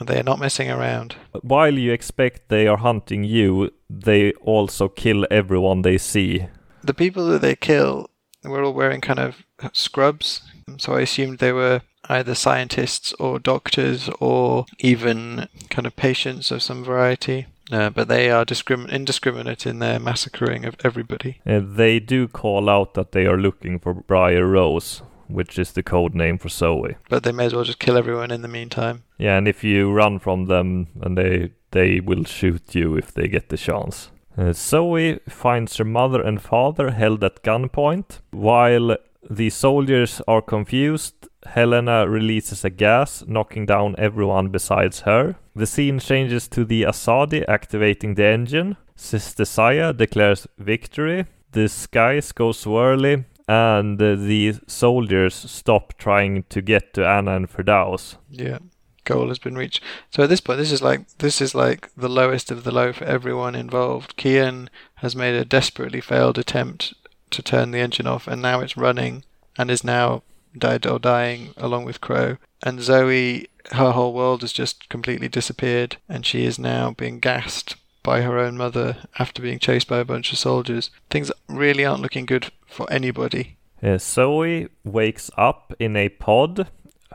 They 0.00 0.18
are 0.18 0.24
not 0.24 0.40
messing 0.40 0.70
around. 0.70 1.16
While 1.42 1.78
you 1.78 1.92
expect 1.92 2.48
they 2.48 2.66
are 2.66 2.78
hunting 2.78 3.24
you, 3.24 3.70
they 3.88 4.32
also 4.42 4.88
kill 4.88 5.26
everyone 5.30 5.82
they 5.82 5.98
see. 5.98 6.46
The 6.82 6.94
people 6.94 7.26
that 7.28 7.42
they 7.42 7.54
kill 7.54 8.08
were 8.50 8.62
all 8.62 8.72
wearing 8.72 9.00
kind 9.00 9.18
of 9.18 9.44
scrubs, 9.72 10.42
so 10.78 10.94
I 10.94 11.02
assumed 11.02 11.38
they 11.38 11.52
were 11.52 11.82
either 12.08 12.34
scientists 12.34 13.12
or 13.14 13.38
doctors 13.38 14.08
or 14.20 14.66
even 14.78 15.48
kind 15.70 15.86
of 15.86 15.96
patients 15.96 16.50
of 16.50 16.62
some 16.62 16.84
variety. 16.84 17.46
Uh, 17.70 17.88
but 17.88 18.08
they 18.08 18.30
are 18.30 18.44
discrimin- 18.44 18.90
indiscriminate 18.90 19.66
in 19.66 19.78
their 19.78 19.98
massacring 19.98 20.64
of 20.64 20.76
everybody. 20.84 21.40
Uh, 21.46 21.60
they 21.62 22.00
do 22.00 22.28
call 22.28 22.68
out 22.68 22.94
that 22.94 23.12
they 23.12 23.24
are 23.24 23.38
looking 23.38 23.78
for 23.78 23.94
Briar 23.94 24.46
Rose, 24.46 25.00
which 25.28 25.58
is 25.58 25.72
the 25.72 25.82
code 25.82 26.14
name 26.14 26.38
for 26.38 26.48
Zoe. 26.48 26.96
But 27.08 27.22
they 27.22 27.32
may 27.32 27.46
as 27.46 27.54
well 27.54 27.64
just 27.64 27.78
kill 27.78 27.96
everyone 27.96 28.30
in 28.30 28.42
the 28.42 28.48
meantime. 28.48 29.04
Yeah, 29.16 29.38
and 29.38 29.46
if 29.48 29.64
you 29.64 29.90
run 29.92 30.18
from 30.18 30.46
them, 30.46 30.88
and 31.00 31.16
they 31.16 31.52
they 31.70 32.00
will 32.00 32.24
shoot 32.24 32.74
you 32.74 32.96
if 32.96 33.14
they 33.14 33.28
get 33.28 33.48
the 33.48 33.56
chance. 33.56 34.10
Uh, 34.36 34.52
Zoe 34.52 35.20
finds 35.28 35.76
her 35.76 35.84
mother 35.84 36.22
and 36.22 36.40
father 36.40 36.90
held 36.90 37.22
at 37.22 37.42
gunpoint. 37.42 38.20
While 38.30 38.96
the 39.28 39.50
soldiers 39.50 40.20
are 40.26 40.42
confused, 40.42 41.28
Helena 41.44 42.08
releases 42.08 42.64
a 42.64 42.70
gas, 42.70 43.24
knocking 43.26 43.66
down 43.66 43.94
everyone 43.98 44.48
besides 44.48 45.00
her. 45.00 45.36
The 45.54 45.66
scene 45.66 45.98
changes 45.98 46.48
to 46.48 46.64
the 46.64 46.82
Asadi 46.82 47.44
activating 47.46 48.14
the 48.14 48.26
engine. 48.26 48.76
Sister 48.96 49.44
Saya 49.44 49.92
declares 49.92 50.46
victory. 50.58 51.26
The 51.52 51.68
skies 51.68 52.32
go 52.32 52.50
swirly, 52.50 53.24
and 53.46 53.98
the 53.98 54.54
soldiers 54.66 55.34
stop 55.34 55.94
trying 55.98 56.44
to 56.48 56.62
get 56.62 56.94
to 56.94 57.06
Anna 57.06 57.36
and 57.36 57.50
Firdaus. 57.50 58.16
Yeah. 58.30 58.58
Goal 59.04 59.28
has 59.28 59.38
been 59.38 59.56
reached. 59.56 59.82
So 60.10 60.22
at 60.22 60.28
this 60.28 60.40
point, 60.40 60.58
this 60.58 60.72
is 60.72 60.82
like 60.82 61.08
this 61.18 61.40
is 61.40 61.54
like 61.54 61.90
the 61.96 62.08
lowest 62.08 62.50
of 62.50 62.64
the 62.64 62.70
low 62.70 62.92
for 62.92 63.04
everyone 63.04 63.54
involved. 63.54 64.16
Kian 64.16 64.68
has 64.96 65.16
made 65.16 65.34
a 65.34 65.44
desperately 65.44 66.00
failed 66.00 66.38
attempt 66.38 66.94
to 67.30 67.42
turn 67.42 67.70
the 67.70 67.80
engine 67.80 68.06
off, 68.06 68.28
and 68.28 68.40
now 68.40 68.60
it's 68.60 68.76
running, 68.76 69.24
and 69.58 69.70
is 69.70 69.84
now 69.84 70.22
dead 70.56 70.86
or 70.86 70.98
dying 70.98 71.54
along 71.56 71.84
with 71.84 72.00
Crow. 72.00 72.36
And 72.62 72.80
Zoe, 72.80 73.48
her 73.72 73.92
whole 73.92 74.12
world 74.12 74.42
has 74.42 74.52
just 74.52 74.88
completely 74.88 75.28
disappeared, 75.28 75.96
and 76.08 76.24
she 76.24 76.44
is 76.44 76.58
now 76.58 76.92
being 76.92 77.18
gassed 77.18 77.76
by 78.02 78.22
her 78.22 78.38
own 78.38 78.56
mother 78.56 78.96
after 79.18 79.42
being 79.42 79.58
chased 79.58 79.88
by 79.88 79.98
a 79.98 80.04
bunch 80.04 80.32
of 80.32 80.38
soldiers. 80.38 80.90
Things 81.10 81.30
really 81.48 81.84
aren't 81.84 82.02
looking 82.02 82.26
good 82.26 82.52
for 82.66 82.90
anybody. 82.92 83.56
Uh, 83.82 83.98
Zoe 83.98 84.68
wakes 84.84 85.30
up 85.36 85.72
in 85.78 85.96
a 85.96 86.08
pod. 86.08 86.68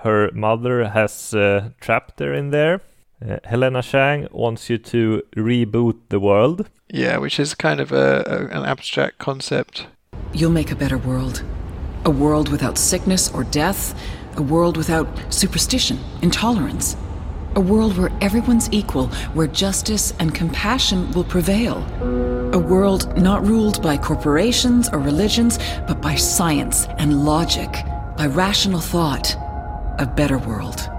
Her 0.08 0.32
mother 0.34 0.88
has 0.88 1.34
uh, 1.34 1.72
trapped 1.82 2.22
her 2.22 2.34
in 2.34 2.52
there. 2.52 2.80
Uh, 3.22 3.40
Helena 3.44 3.82
Chang 3.82 4.30
wants 4.32 4.70
you 4.70 4.78
to 4.78 5.22
reboot 5.36 5.98
the 6.08 6.20
world. 6.22 6.70
Yeah, 6.88 7.18
which 7.18 7.42
is 7.42 7.54
kind 7.54 7.82
of 7.82 7.92
a, 7.92 8.24
a 8.26 8.58
an 8.58 8.64
abstract 8.66 9.18
concept. 9.18 9.88
You'll 10.32 10.58
make 10.60 10.72
a 10.72 10.78
better 10.78 10.98
world. 10.98 11.44
A 12.06 12.10
world 12.10 12.48
without 12.48 12.78
sickness 12.78 13.30
or 13.34 13.44
death. 13.44 13.94
A 14.38 14.42
world 14.42 14.78
without 14.78 15.08
superstition, 15.30 16.00
intolerance. 16.22 16.96
A 17.56 17.60
world 17.60 17.98
where 17.98 18.12
everyone's 18.22 18.70
equal, 18.72 19.08
where 19.36 19.48
justice 19.48 20.14
and 20.20 20.34
compassion 20.34 21.12
will 21.12 21.26
prevail. 21.26 21.78
A 22.54 22.60
world 22.60 23.02
not 23.18 23.46
ruled 23.46 23.82
by 23.82 23.98
corporations 23.98 24.88
or 24.88 25.00
religions, 25.00 25.60
but 25.86 26.02
by 26.02 26.16
science 26.16 26.88
and 26.98 27.26
logic, 27.26 27.72
by 28.16 28.28
rational 28.28 28.80
thought. 28.80 29.36
A 30.00 30.06
better 30.06 30.38
world. 30.38 30.90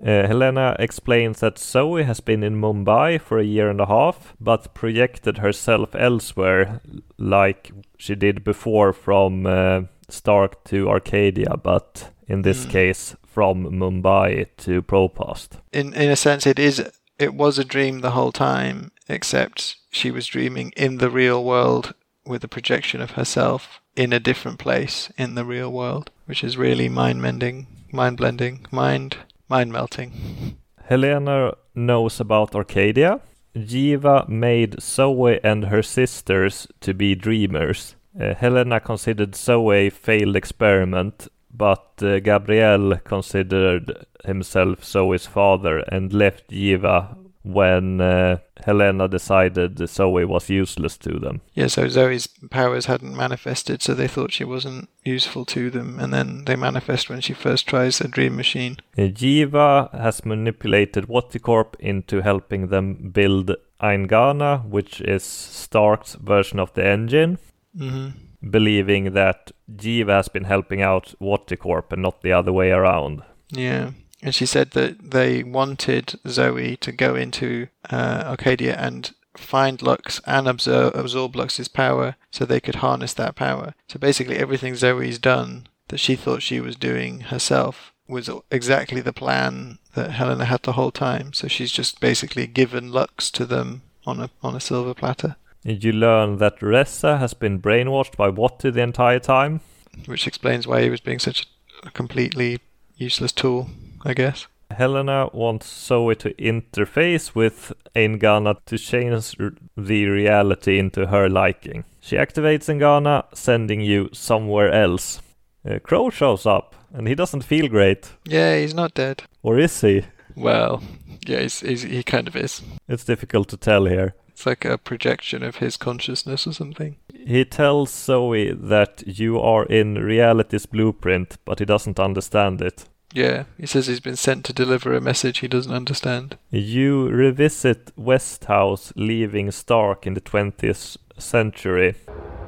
Uh, 0.00 0.26
Helena 0.26 0.76
explains 0.78 1.40
that 1.40 1.58
Zoe 1.58 2.04
has 2.04 2.20
been 2.20 2.44
in 2.44 2.60
Mumbai 2.60 3.20
for 3.20 3.38
a 3.38 3.44
year 3.44 3.68
and 3.68 3.80
a 3.80 3.86
half, 3.86 4.34
but 4.40 4.72
projected 4.74 5.38
herself 5.38 5.94
elsewhere, 5.96 6.80
like 7.18 7.72
she 7.96 8.14
did 8.14 8.44
before 8.44 8.92
from 8.92 9.46
uh, 9.46 9.80
Stark 10.08 10.62
to 10.64 10.88
Arcadia, 10.88 11.56
but 11.56 12.12
in 12.28 12.42
this 12.42 12.66
Mm. 12.66 12.70
case 12.70 13.16
from 13.24 13.64
Mumbai 13.64 14.46
to 14.58 14.82
Propast. 14.82 15.58
In 15.72 15.92
in 15.94 16.10
a 16.10 16.16
sense, 16.16 16.46
it 16.46 16.58
is 16.58 16.84
it 17.18 17.34
was 17.34 17.58
a 17.58 17.64
dream 17.64 18.00
the 18.00 18.10
whole 18.10 18.32
time, 18.32 18.90
except 19.08 19.76
she 19.90 20.10
was 20.12 20.26
dreaming 20.26 20.72
in 20.76 20.98
the 20.98 21.10
real 21.10 21.42
world 21.42 21.94
with 22.24 22.44
a 22.44 22.48
projection 22.48 23.00
of 23.02 23.12
herself 23.12 23.80
in 23.96 24.12
a 24.12 24.20
different 24.20 24.58
place 24.58 25.10
in 25.16 25.34
the 25.34 25.44
real 25.44 25.72
world, 25.72 26.10
which 26.26 26.44
is 26.44 26.56
really 26.58 26.88
mind 26.88 27.20
mending, 27.22 27.66
mind 27.92 28.16
blending, 28.16 28.66
mind 28.70 29.16
mind 29.48 29.72
melting. 29.72 30.56
Helena 30.84 31.52
knows 31.74 32.20
about 32.20 32.54
Arcadia. 32.54 33.20
Jiva 33.56 34.28
made 34.28 34.80
Zoe 34.80 35.40
and 35.42 35.64
her 35.64 35.82
sisters 35.82 36.66
to 36.80 36.92
be 36.94 37.14
dreamers. 37.14 37.96
Uh, 38.18 38.34
Helena 38.34 38.80
considered 38.80 39.34
Zoe 39.34 39.86
a 39.86 39.90
failed 39.90 40.36
experiment, 40.36 41.28
but 41.52 42.02
uh, 42.02 42.20
Gabriel 42.20 42.96
considered 43.04 44.06
himself 44.24 44.84
Zoe's 44.84 45.26
father 45.26 45.78
and 45.78 46.12
left 46.12 46.50
Jiva 46.50 47.16
when 47.46 48.00
uh, 48.00 48.38
Helena 48.64 49.06
decided 49.08 49.78
Zoe 49.88 50.24
was 50.24 50.50
useless 50.50 50.96
to 50.98 51.18
them. 51.20 51.40
Yeah, 51.54 51.68
so 51.68 51.86
Zoe's 51.88 52.26
powers 52.50 52.86
hadn't 52.86 53.16
manifested, 53.16 53.82
so 53.82 53.94
they 53.94 54.08
thought 54.08 54.32
she 54.32 54.44
wasn't 54.44 54.88
useful 55.04 55.44
to 55.46 55.70
them, 55.70 56.00
and 56.00 56.12
then 56.12 56.44
they 56.44 56.56
manifest 56.56 57.08
when 57.08 57.20
she 57.20 57.34
first 57.34 57.66
tries 57.68 58.00
a 58.00 58.08
dream 58.08 58.34
machine. 58.36 58.78
Jiva 58.98 59.90
has 59.92 60.24
manipulated 60.24 61.06
WatiCorp 61.06 61.74
into 61.78 62.20
helping 62.22 62.68
them 62.68 63.10
build 63.10 63.52
Aingana, 63.80 64.64
which 64.68 65.00
is 65.00 65.22
Stark's 65.22 66.14
version 66.14 66.58
of 66.58 66.72
the 66.74 66.84
engine, 66.84 67.38
Mhm. 67.78 68.12
believing 68.50 69.12
that 69.12 69.52
Jiva 69.72 70.16
has 70.16 70.28
been 70.28 70.44
helping 70.44 70.82
out 70.82 71.14
WatiCorp 71.20 71.92
and 71.92 72.02
not 72.02 72.22
the 72.22 72.32
other 72.32 72.52
way 72.52 72.70
around. 72.70 73.22
Yeah. 73.50 73.90
And 74.22 74.34
she 74.34 74.46
said 74.46 74.70
that 74.72 75.10
they 75.10 75.42
wanted 75.42 76.18
Zoe 76.26 76.76
to 76.78 76.92
go 76.92 77.14
into 77.14 77.68
uh, 77.90 78.22
Arcadia 78.26 78.74
and 78.76 79.12
find 79.36 79.82
Lux 79.82 80.20
and 80.26 80.48
absorb, 80.48 80.96
absorb 80.96 81.36
Lux's 81.36 81.68
power 81.68 82.16
so 82.30 82.44
they 82.44 82.60
could 82.60 82.76
harness 82.76 83.12
that 83.14 83.36
power. 83.36 83.74
So 83.88 83.98
basically, 83.98 84.36
everything 84.38 84.74
Zoe's 84.74 85.18
done 85.18 85.68
that 85.88 85.98
she 85.98 86.16
thought 86.16 86.42
she 86.42 86.60
was 86.60 86.76
doing 86.76 87.20
herself 87.20 87.92
was 88.08 88.30
exactly 88.50 89.00
the 89.00 89.12
plan 89.12 89.78
that 89.94 90.12
Helena 90.12 90.44
had 90.46 90.62
the 90.62 90.72
whole 90.72 90.90
time. 90.90 91.32
So 91.32 91.48
she's 91.48 91.72
just 91.72 92.00
basically 92.00 92.46
given 92.46 92.92
Lux 92.92 93.30
to 93.32 93.44
them 93.44 93.82
on 94.06 94.20
a 94.20 94.30
on 94.42 94.54
a 94.54 94.60
silver 94.60 94.94
platter, 94.94 95.36
And 95.64 95.82
You 95.82 95.92
learn 95.92 96.38
that 96.38 96.62
Reza 96.62 97.18
has 97.18 97.34
been 97.34 97.60
brainwashed 97.60 98.16
by 98.16 98.30
Wati 98.30 98.72
the 98.72 98.82
entire 98.82 99.18
time. 99.18 99.60
which 100.06 100.26
explains 100.26 100.66
why 100.66 100.82
he 100.82 100.90
was 100.90 101.00
being 101.00 101.18
such 101.18 101.46
a 101.82 101.90
completely 101.90 102.60
useless 102.96 103.32
tool, 103.32 103.68
I 104.06 104.14
guess. 104.14 104.46
Helena 104.70 105.28
wants 105.32 105.66
Zoe 105.66 106.14
to 106.16 106.32
interface 106.34 107.34
with 107.34 107.72
Aingana 107.94 108.56
to 108.66 108.78
change 108.78 109.36
the 109.76 110.06
reality 110.06 110.78
into 110.78 111.06
her 111.06 111.28
liking. 111.28 111.84
She 112.00 112.16
activates 112.16 112.68
Aingana, 112.68 113.24
sending 113.34 113.80
you 113.80 114.08
somewhere 114.12 114.70
else. 114.70 115.20
Uh, 115.68 115.80
Crow 115.80 116.10
shows 116.10 116.46
up, 116.46 116.76
and 116.92 117.08
he 117.08 117.14
doesn't 117.16 117.42
feel 117.42 117.68
great. 117.68 118.12
Yeah, 118.24 118.58
he's 118.58 118.74
not 118.74 118.94
dead. 118.94 119.24
Or 119.42 119.58
is 119.58 119.80
he? 119.80 120.04
Well, 120.36 120.82
yeah, 121.26 121.40
he's, 121.40 121.60
he's, 121.60 121.82
he 121.82 122.02
kind 122.04 122.28
of 122.28 122.36
is. 122.36 122.62
It's 122.88 123.04
difficult 123.04 123.48
to 123.48 123.56
tell 123.56 123.86
here. 123.86 124.14
It's 124.28 124.46
like 124.46 124.64
a 124.64 124.78
projection 124.78 125.42
of 125.42 125.56
his 125.56 125.76
consciousness 125.76 126.46
or 126.46 126.52
something. 126.52 126.96
He 127.12 127.44
tells 127.44 127.92
Zoe 127.92 128.52
that 128.52 129.02
you 129.06 129.40
are 129.40 129.64
in 129.64 129.94
reality's 129.94 130.66
blueprint, 130.66 131.38
but 131.44 131.58
he 131.58 131.64
doesn't 131.64 131.98
understand 131.98 132.60
it. 132.62 132.84
Yeah, 133.16 133.44
he 133.56 133.64
says 133.64 133.86
he's 133.86 133.98
been 133.98 134.14
sent 134.14 134.44
to 134.44 134.52
deliver 134.52 134.92
a 134.92 135.00
message 135.00 135.38
he 135.38 135.48
doesn't 135.48 135.72
understand. 135.72 136.36
You 136.50 137.08
revisit 137.08 137.90
Westhouse, 137.96 138.92
leaving 138.94 139.50
Stark 139.52 140.06
in 140.06 140.12
the 140.12 140.20
20th 140.20 140.98
century. 141.16 141.94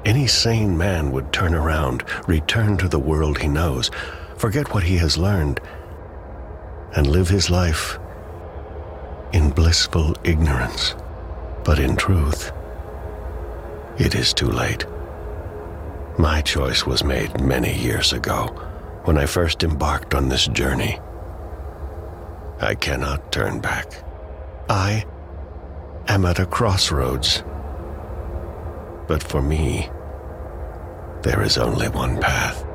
Any 0.04 0.26
sane 0.26 0.76
man 0.76 1.10
would 1.10 1.32
turn 1.32 1.54
around, 1.54 2.04
return 2.28 2.76
to 2.76 2.88
the 2.88 2.98
world 2.98 3.38
he 3.38 3.48
knows, 3.48 3.90
forget 4.36 4.74
what 4.74 4.82
he 4.82 4.98
has 4.98 5.16
learned, 5.16 5.58
and 6.94 7.06
live 7.06 7.30
his 7.30 7.48
life 7.48 7.98
in 9.32 9.48
blissful 9.48 10.16
ignorance. 10.22 10.94
But 11.64 11.78
in 11.78 11.96
truth, 11.96 12.52
it 13.96 14.14
is 14.14 14.34
too 14.34 14.50
late. 14.50 14.84
My 16.18 16.42
choice 16.42 16.84
was 16.84 17.02
made 17.02 17.40
many 17.40 17.74
years 17.74 18.12
ago 18.12 18.67
when 19.08 19.16
I 19.16 19.24
first 19.24 19.64
embarked 19.64 20.12
on 20.14 20.28
this 20.28 20.46
journey. 20.48 21.00
I 22.60 22.74
cannot 22.74 23.32
turn 23.32 23.58
back. 23.58 24.04
I 24.68 25.06
am 26.08 26.26
at 26.26 26.38
a 26.38 26.44
crossroads. 26.44 27.42
But 29.06 29.22
for 29.22 29.40
me, 29.40 29.88
there 31.22 31.40
is 31.42 31.56
only 31.56 31.88
one 31.88 32.20
path. 32.20 32.66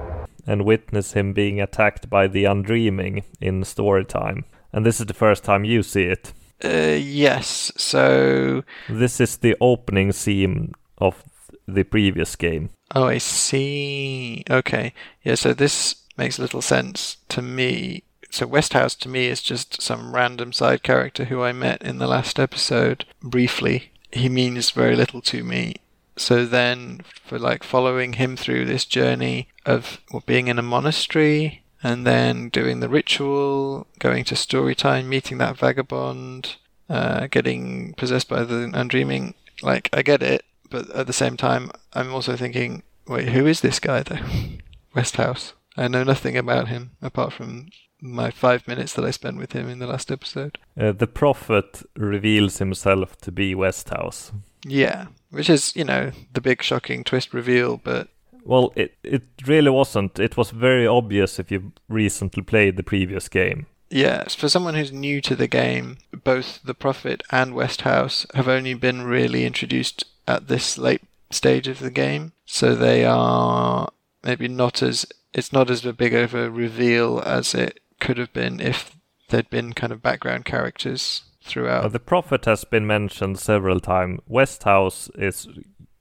and 0.48 0.66
witness 0.66 1.14
him 1.14 1.34
being 1.34 1.62
attacked 1.62 2.10
by 2.10 2.26
the 2.28 2.45
Undreaming 2.45 3.24
in 3.40 3.64
story 3.64 4.03
time. 4.03 4.44
And 4.74 4.84
this 4.84 5.00
is 5.00 5.06
the 5.06 5.14
first 5.14 5.44
time 5.44 5.64
you 5.64 5.84
see 5.84 6.06
it. 6.06 6.34
Uh, 6.66 6.98
yes. 7.00 7.72
So, 7.78 8.64
This 8.90 9.22
is 9.22 9.38
the 9.38 9.56
opening 9.62 10.12
scene 10.12 10.74
of 10.98 11.24
the 11.68 11.84
previous 11.84 12.36
game. 12.36 12.72
oh, 12.95 13.06
I 13.06 13.20
see. 13.20 14.44
Okay. 14.50 14.94
Yeah, 15.24 15.36
so 15.36 15.53
this 15.53 16.03
makes 16.17 16.40
little 16.40 16.61
sense 16.61 17.17
to 17.30 17.42
me. 17.42 18.03
So, 18.30 18.48
Westhouse 18.48 18.95
to 18.95 19.09
me 19.09 19.27
is 19.27 19.42
just 19.42 19.82
some 19.82 20.16
random 20.16 20.53
side 20.53 20.82
character 20.82 21.25
who 21.25 21.42
I 21.42 21.51
met 21.51 21.82
in 21.83 22.00
the 22.00 22.08
last 22.08 22.40
episode 22.40 23.06
briefly. 23.22 23.92
He 24.11 24.30
means 24.30 24.72
very 24.72 24.95
little 24.95 25.22
to 25.22 25.43
me. 25.43 25.75
So 26.16 26.45
then, 26.45 27.01
for 27.25 27.40
like 27.40 27.64
following 27.64 28.14
him 28.14 28.38
through 28.38 28.66
this 28.66 28.85
journey 28.85 29.50
of 29.66 30.00
being 30.25 30.48
in 30.48 30.59
a 30.59 30.64
monastery 30.64 31.64
and 31.82 32.06
then 32.06 32.50
doing 32.50 32.80
the 32.80 32.90
ritual, 32.90 33.88
going 34.00 34.24
to 34.25 34.35
story 34.35 34.75
time, 34.75 35.09
meeting 35.09 35.38
that 35.40 35.58
vagabond, 35.58 36.56
uh, 36.90 37.27
getting 37.27 37.93
possessed 37.93 38.30
by 38.30 38.43
the 38.43 38.69
undreaming, 38.74 39.33
like 39.61 39.90
I 39.92 40.01
get 40.01 40.22
it, 40.22 40.45
but 40.69 40.90
at 40.92 41.08
the 41.08 41.14
same 41.14 41.38
time, 41.38 41.72
I'm 41.93 42.14
also 42.14 42.35
thinking, 42.35 42.83
wait, 43.08 43.30
who 43.30 43.45
is 43.45 43.61
this 43.61 43.80
guy 43.80 44.03
though? 44.03 44.19
Westhouse. 44.95 45.53
I 45.76 45.88
know 45.88 46.03
nothing 46.03 46.38
about 46.38 46.68
him 46.68 46.92
apart 47.02 47.34
from 47.34 47.68
my 48.02 48.30
five 48.32 48.68
minutes 48.68 48.93
that 48.93 49.06
I 49.06 49.11
spent 49.11 49.38
with 49.38 49.53
him 49.53 49.69
in 49.69 49.80
the 49.80 49.88
last 49.88 50.11
episode. 50.11 50.58
Uh, 50.80 50.92
the 50.92 51.08
prophet 51.08 51.84
reveals 51.95 52.58
himself 52.58 53.18
to 53.22 53.32
be 53.32 53.56
Westhouse. 53.56 54.32
Yeah, 54.66 55.08
which 55.32 55.50
is, 55.50 55.76
you 55.76 55.85
know, 55.85 56.11
the 56.34 56.42
big 56.42 56.61
shocking 56.61 57.03
twist 57.03 57.34
reveal, 57.34 57.77
but 57.84 58.10
Well, 58.43 58.74
it, 58.76 58.95
it 59.03 59.24
really 59.45 59.72
wasn't. 59.72 60.19
It 60.19 60.35
was 60.38 60.52
very 60.52 60.85
obvious 60.85 61.40
if 61.40 61.50
you 61.50 61.72
recently 61.88 62.43
played 62.43 62.76
the 62.77 62.84
previous 62.84 63.30
game. 63.30 63.68
Yes, 63.90 64.35
for 64.35 64.50
someone 64.50 64.74
who's 64.74 64.92
new 64.92 65.22
to 65.22 65.35
the 65.35 65.48
game, 65.48 65.98
both 66.24 66.61
the 66.64 66.74
Prophet 66.74 67.22
and 67.30 67.53
Westhouse 67.53 68.26
have 68.34 68.48
only 68.48 68.74
been 68.74 69.03
really 69.03 69.45
introduced 69.45 70.06
at 70.27 70.48
this 70.48 70.77
late 70.77 71.03
stage 71.30 71.68
of 71.68 71.80
the 71.80 71.92
game, 71.92 72.34
so 72.45 72.76
they 72.76 73.06
are 73.06 73.90
maybe 74.24 74.48
not 74.48 74.82
as 74.82 75.06
it's 75.34 75.53
not 75.53 75.70
as 75.70 75.82
big 75.82 76.14
of 76.14 76.34
a 76.34 76.50
reveal 76.50 77.22
as 77.26 77.53
it 77.53 77.80
could 78.00 78.18
have 78.18 78.34
been 78.34 78.60
if 78.60 78.95
there'd 79.30 79.50
been 79.50 79.74
kind 79.74 79.92
of 79.92 80.02
background 80.02 80.45
characters 80.45 81.24
throughout. 81.44 81.86
Uh, 81.86 81.90
the 81.90 82.00
prophet 82.00 82.45
has 82.45 82.64
been 82.64 82.88
mentioned 82.88 83.40
several 83.40 83.80
times. 83.80 84.20
Westhouse 84.28 85.10
is 85.16 85.48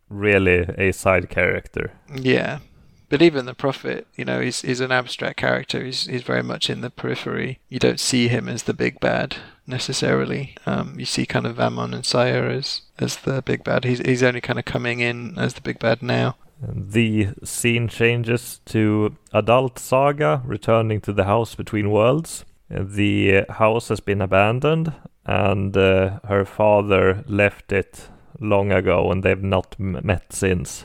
really 0.09 0.67
a 0.78 0.93
side 0.93 1.31
character. 1.31 1.93
Yeah. 2.15 2.61
But 3.09 3.20
even 3.20 3.44
the 3.44 3.55
prophet, 3.55 4.07
you 4.17 4.25
know, 4.25 4.41
he's 4.41 4.62
he's 4.62 4.81
an 4.81 4.91
abstract 4.91 5.36
character. 5.36 5.85
He's 5.85 6.07
he's 6.07 6.23
very 6.23 6.43
much 6.43 6.70
in 6.70 6.81
the 6.81 6.89
periphery. 6.89 7.61
You 7.69 7.78
don't 7.78 8.01
see 8.01 8.28
him 8.28 8.49
as 8.49 8.62
the 8.62 8.73
big 8.73 9.01
bad 9.01 9.36
necessarily. 9.67 10.57
Um, 10.65 10.99
you 10.99 11.05
see 11.05 11.27
kind 11.27 11.47
of 11.47 11.57
Vamon 11.57 11.94
and 11.94 12.07
Sire 12.07 12.47
as 12.47 12.83
as 12.99 13.17
the 13.17 13.43
big 13.43 13.65
bad. 13.65 13.85
He's 13.85 13.99
he's 13.99 14.23
only 14.23 14.41
kind 14.41 14.59
of 14.59 14.65
coming 14.65 15.01
in 15.01 15.39
as 15.39 15.52
the 15.52 15.61
big 15.61 15.78
bad 15.78 16.02
now. 16.02 16.36
The 16.68 17.28
scene 17.44 17.89
changes 17.89 18.60
to 18.66 19.16
adult 19.32 19.78
Saga 19.78 20.42
returning 20.44 21.00
to 21.02 21.12
the 21.12 21.24
house 21.24 21.55
between 21.55 21.91
worlds. 21.91 22.44
The 22.70 23.44
house 23.49 23.89
has 23.89 24.00
been 24.00 24.20
abandoned, 24.20 24.92
and 25.26 25.76
uh, 25.76 26.20
her 26.24 26.44
father 26.44 27.24
left 27.26 27.73
it 27.73 28.08
long 28.41 28.73
ago, 28.73 29.10
and 29.10 29.23
they've 29.23 29.42
not 29.42 29.76
m- 29.78 30.00
met 30.02 30.32
since. 30.32 30.84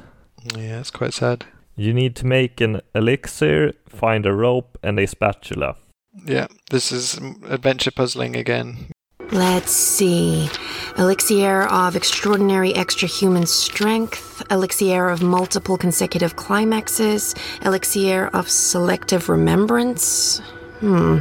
Yeah, 0.55 0.79
it's 0.79 0.91
quite 0.91 1.13
sad. 1.13 1.45
You 1.75 1.93
need 1.93 2.15
to 2.17 2.25
make 2.25 2.59
an 2.59 2.81
elixir, 2.95 3.73
find 3.87 4.25
a 4.25 4.33
rope, 4.33 4.77
and 4.83 4.99
a 4.99 5.05
spatula. 5.07 5.75
Yeah, 6.25 6.47
this 6.71 6.91
is 6.91 7.19
adventure 7.47 7.91
puzzling 7.91 8.35
again. 8.35 8.87
Let's 9.31 9.71
see. 9.71 10.49
Elixir 10.97 11.63
of 11.63 11.95
extraordinary 11.95 12.73
extra 12.73 13.07
human 13.07 13.45
strength, 13.45 14.41
elixir 14.49 15.09
of 15.09 15.21
multiple 15.21 15.77
consecutive 15.77 16.37
climaxes, 16.37 17.35
elixir 17.61 18.27
of 18.27 18.49
selective 18.49 19.27
remembrance. 19.27 20.39
Hmm. 20.79 21.19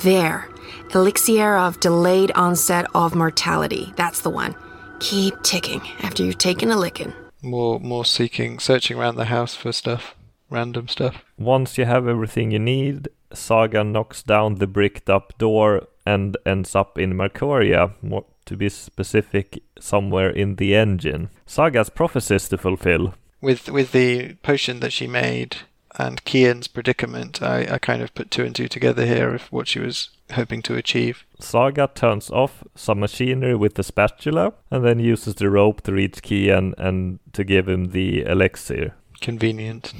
There. 0.00 0.48
Elixir 0.94 1.56
of 1.56 1.80
delayed 1.80 2.30
onset 2.32 2.86
of 2.94 3.14
mortality. 3.14 3.92
That's 3.96 4.20
the 4.20 4.30
one. 4.30 4.54
Keep 5.00 5.42
ticking 5.42 5.82
after 6.00 6.22
you've 6.22 6.38
taken 6.38 6.70
a 6.70 6.76
licking. 6.76 7.12
More 7.42 7.80
more 7.80 8.04
seeking, 8.04 8.60
searching 8.60 8.98
around 8.98 9.16
the 9.16 9.26
house 9.26 9.54
for 9.54 9.72
stuff, 9.72 10.14
random 10.48 10.88
stuff. 10.88 11.24
Once 11.36 11.76
you 11.76 11.84
have 11.84 12.06
everything 12.08 12.50
you 12.50 12.58
need, 12.58 13.08
Saga 13.32 13.84
knocks 13.84 14.22
down 14.22 14.56
the 14.56 14.66
bricked 14.66 15.10
up 15.10 15.36
door 15.38 15.86
and 16.06 16.36
ends 16.46 16.74
up 16.74 16.98
in 16.98 17.14
Marcuria, 17.14 17.92
more 18.02 18.24
to 18.46 18.56
be 18.56 18.68
specific, 18.70 19.62
somewhere 19.78 20.30
in 20.30 20.56
the 20.56 20.74
engine. 20.74 21.28
Saga's 21.44 21.90
prophecies 21.90 22.48
to 22.48 22.56
fulfill. 22.56 23.14
With 23.40 23.68
with 23.68 23.92
the 23.92 24.34
potion 24.42 24.80
that 24.80 24.92
she 24.92 25.06
made 25.06 25.58
and 25.98 26.24
Kian's 26.24 26.68
predicament, 26.68 27.42
I, 27.42 27.66
I 27.74 27.78
kind 27.78 28.02
of 28.02 28.14
put 28.14 28.30
two 28.30 28.44
and 28.44 28.54
two 28.54 28.68
together 28.68 29.04
here 29.04 29.34
of 29.34 29.42
what 29.52 29.68
she 29.68 29.80
was 29.80 30.10
hoping 30.32 30.62
to 30.62 30.76
achieve. 30.76 31.24
Saga 31.40 31.90
turns 31.94 32.30
off 32.30 32.64
some 32.74 33.00
machinery 33.00 33.54
with 33.54 33.74
the 33.74 33.82
spatula 33.82 34.54
and 34.70 34.84
then 34.84 34.98
uses 34.98 35.34
the 35.34 35.50
rope 35.50 35.82
to 35.82 35.92
reach 35.92 36.22
Kian 36.22 36.74
and 36.78 37.18
to 37.32 37.44
give 37.44 37.68
him 37.68 37.90
the 37.90 38.22
elixir. 38.22 38.94
Convenient. 39.20 39.92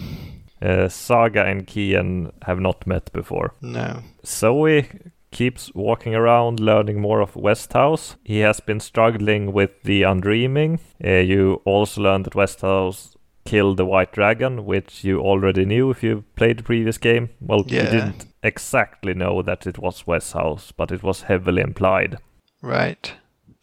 Uh, 0.60 0.88
Saga 0.88 1.44
and 1.44 1.66
Kian 1.66 2.32
have 2.42 2.60
not 2.60 2.86
met 2.86 3.12
before. 3.12 3.54
No. 3.60 4.02
Zoe 4.24 4.88
keeps 5.30 5.72
walking 5.74 6.14
around 6.14 6.60
learning 6.60 7.00
more 7.00 7.20
of 7.20 7.36
Westhouse. 7.36 8.16
He 8.24 8.38
has 8.38 8.60
been 8.60 8.80
struggling 8.80 9.52
with 9.52 9.82
the 9.84 10.02
Undreaming. 10.02 10.80
Uh, 11.04 11.20
you 11.20 11.60
also 11.64 12.00
learn 12.00 12.22
that 12.22 12.34
Westhouse 12.34 13.16
killed 13.44 13.76
the 13.76 13.86
White 13.86 14.12
Dragon, 14.12 14.64
which 14.66 15.04
you 15.04 15.20
already 15.20 15.64
knew 15.64 15.90
if 15.90 16.02
you 16.02 16.24
played 16.36 16.58
the 16.58 16.62
previous 16.62 16.98
game. 16.98 17.30
Well, 17.40 17.64
you 17.66 17.80
didn't 17.80 18.26
exactly 18.42 19.14
know 19.14 19.42
that 19.42 19.66
it 19.66 19.78
was 19.78 20.06
Westhouse, 20.06 20.72
but 20.72 20.90
it 20.92 21.02
was 21.02 21.22
heavily 21.22 21.62
implied. 21.62 22.18
Right. 22.62 23.12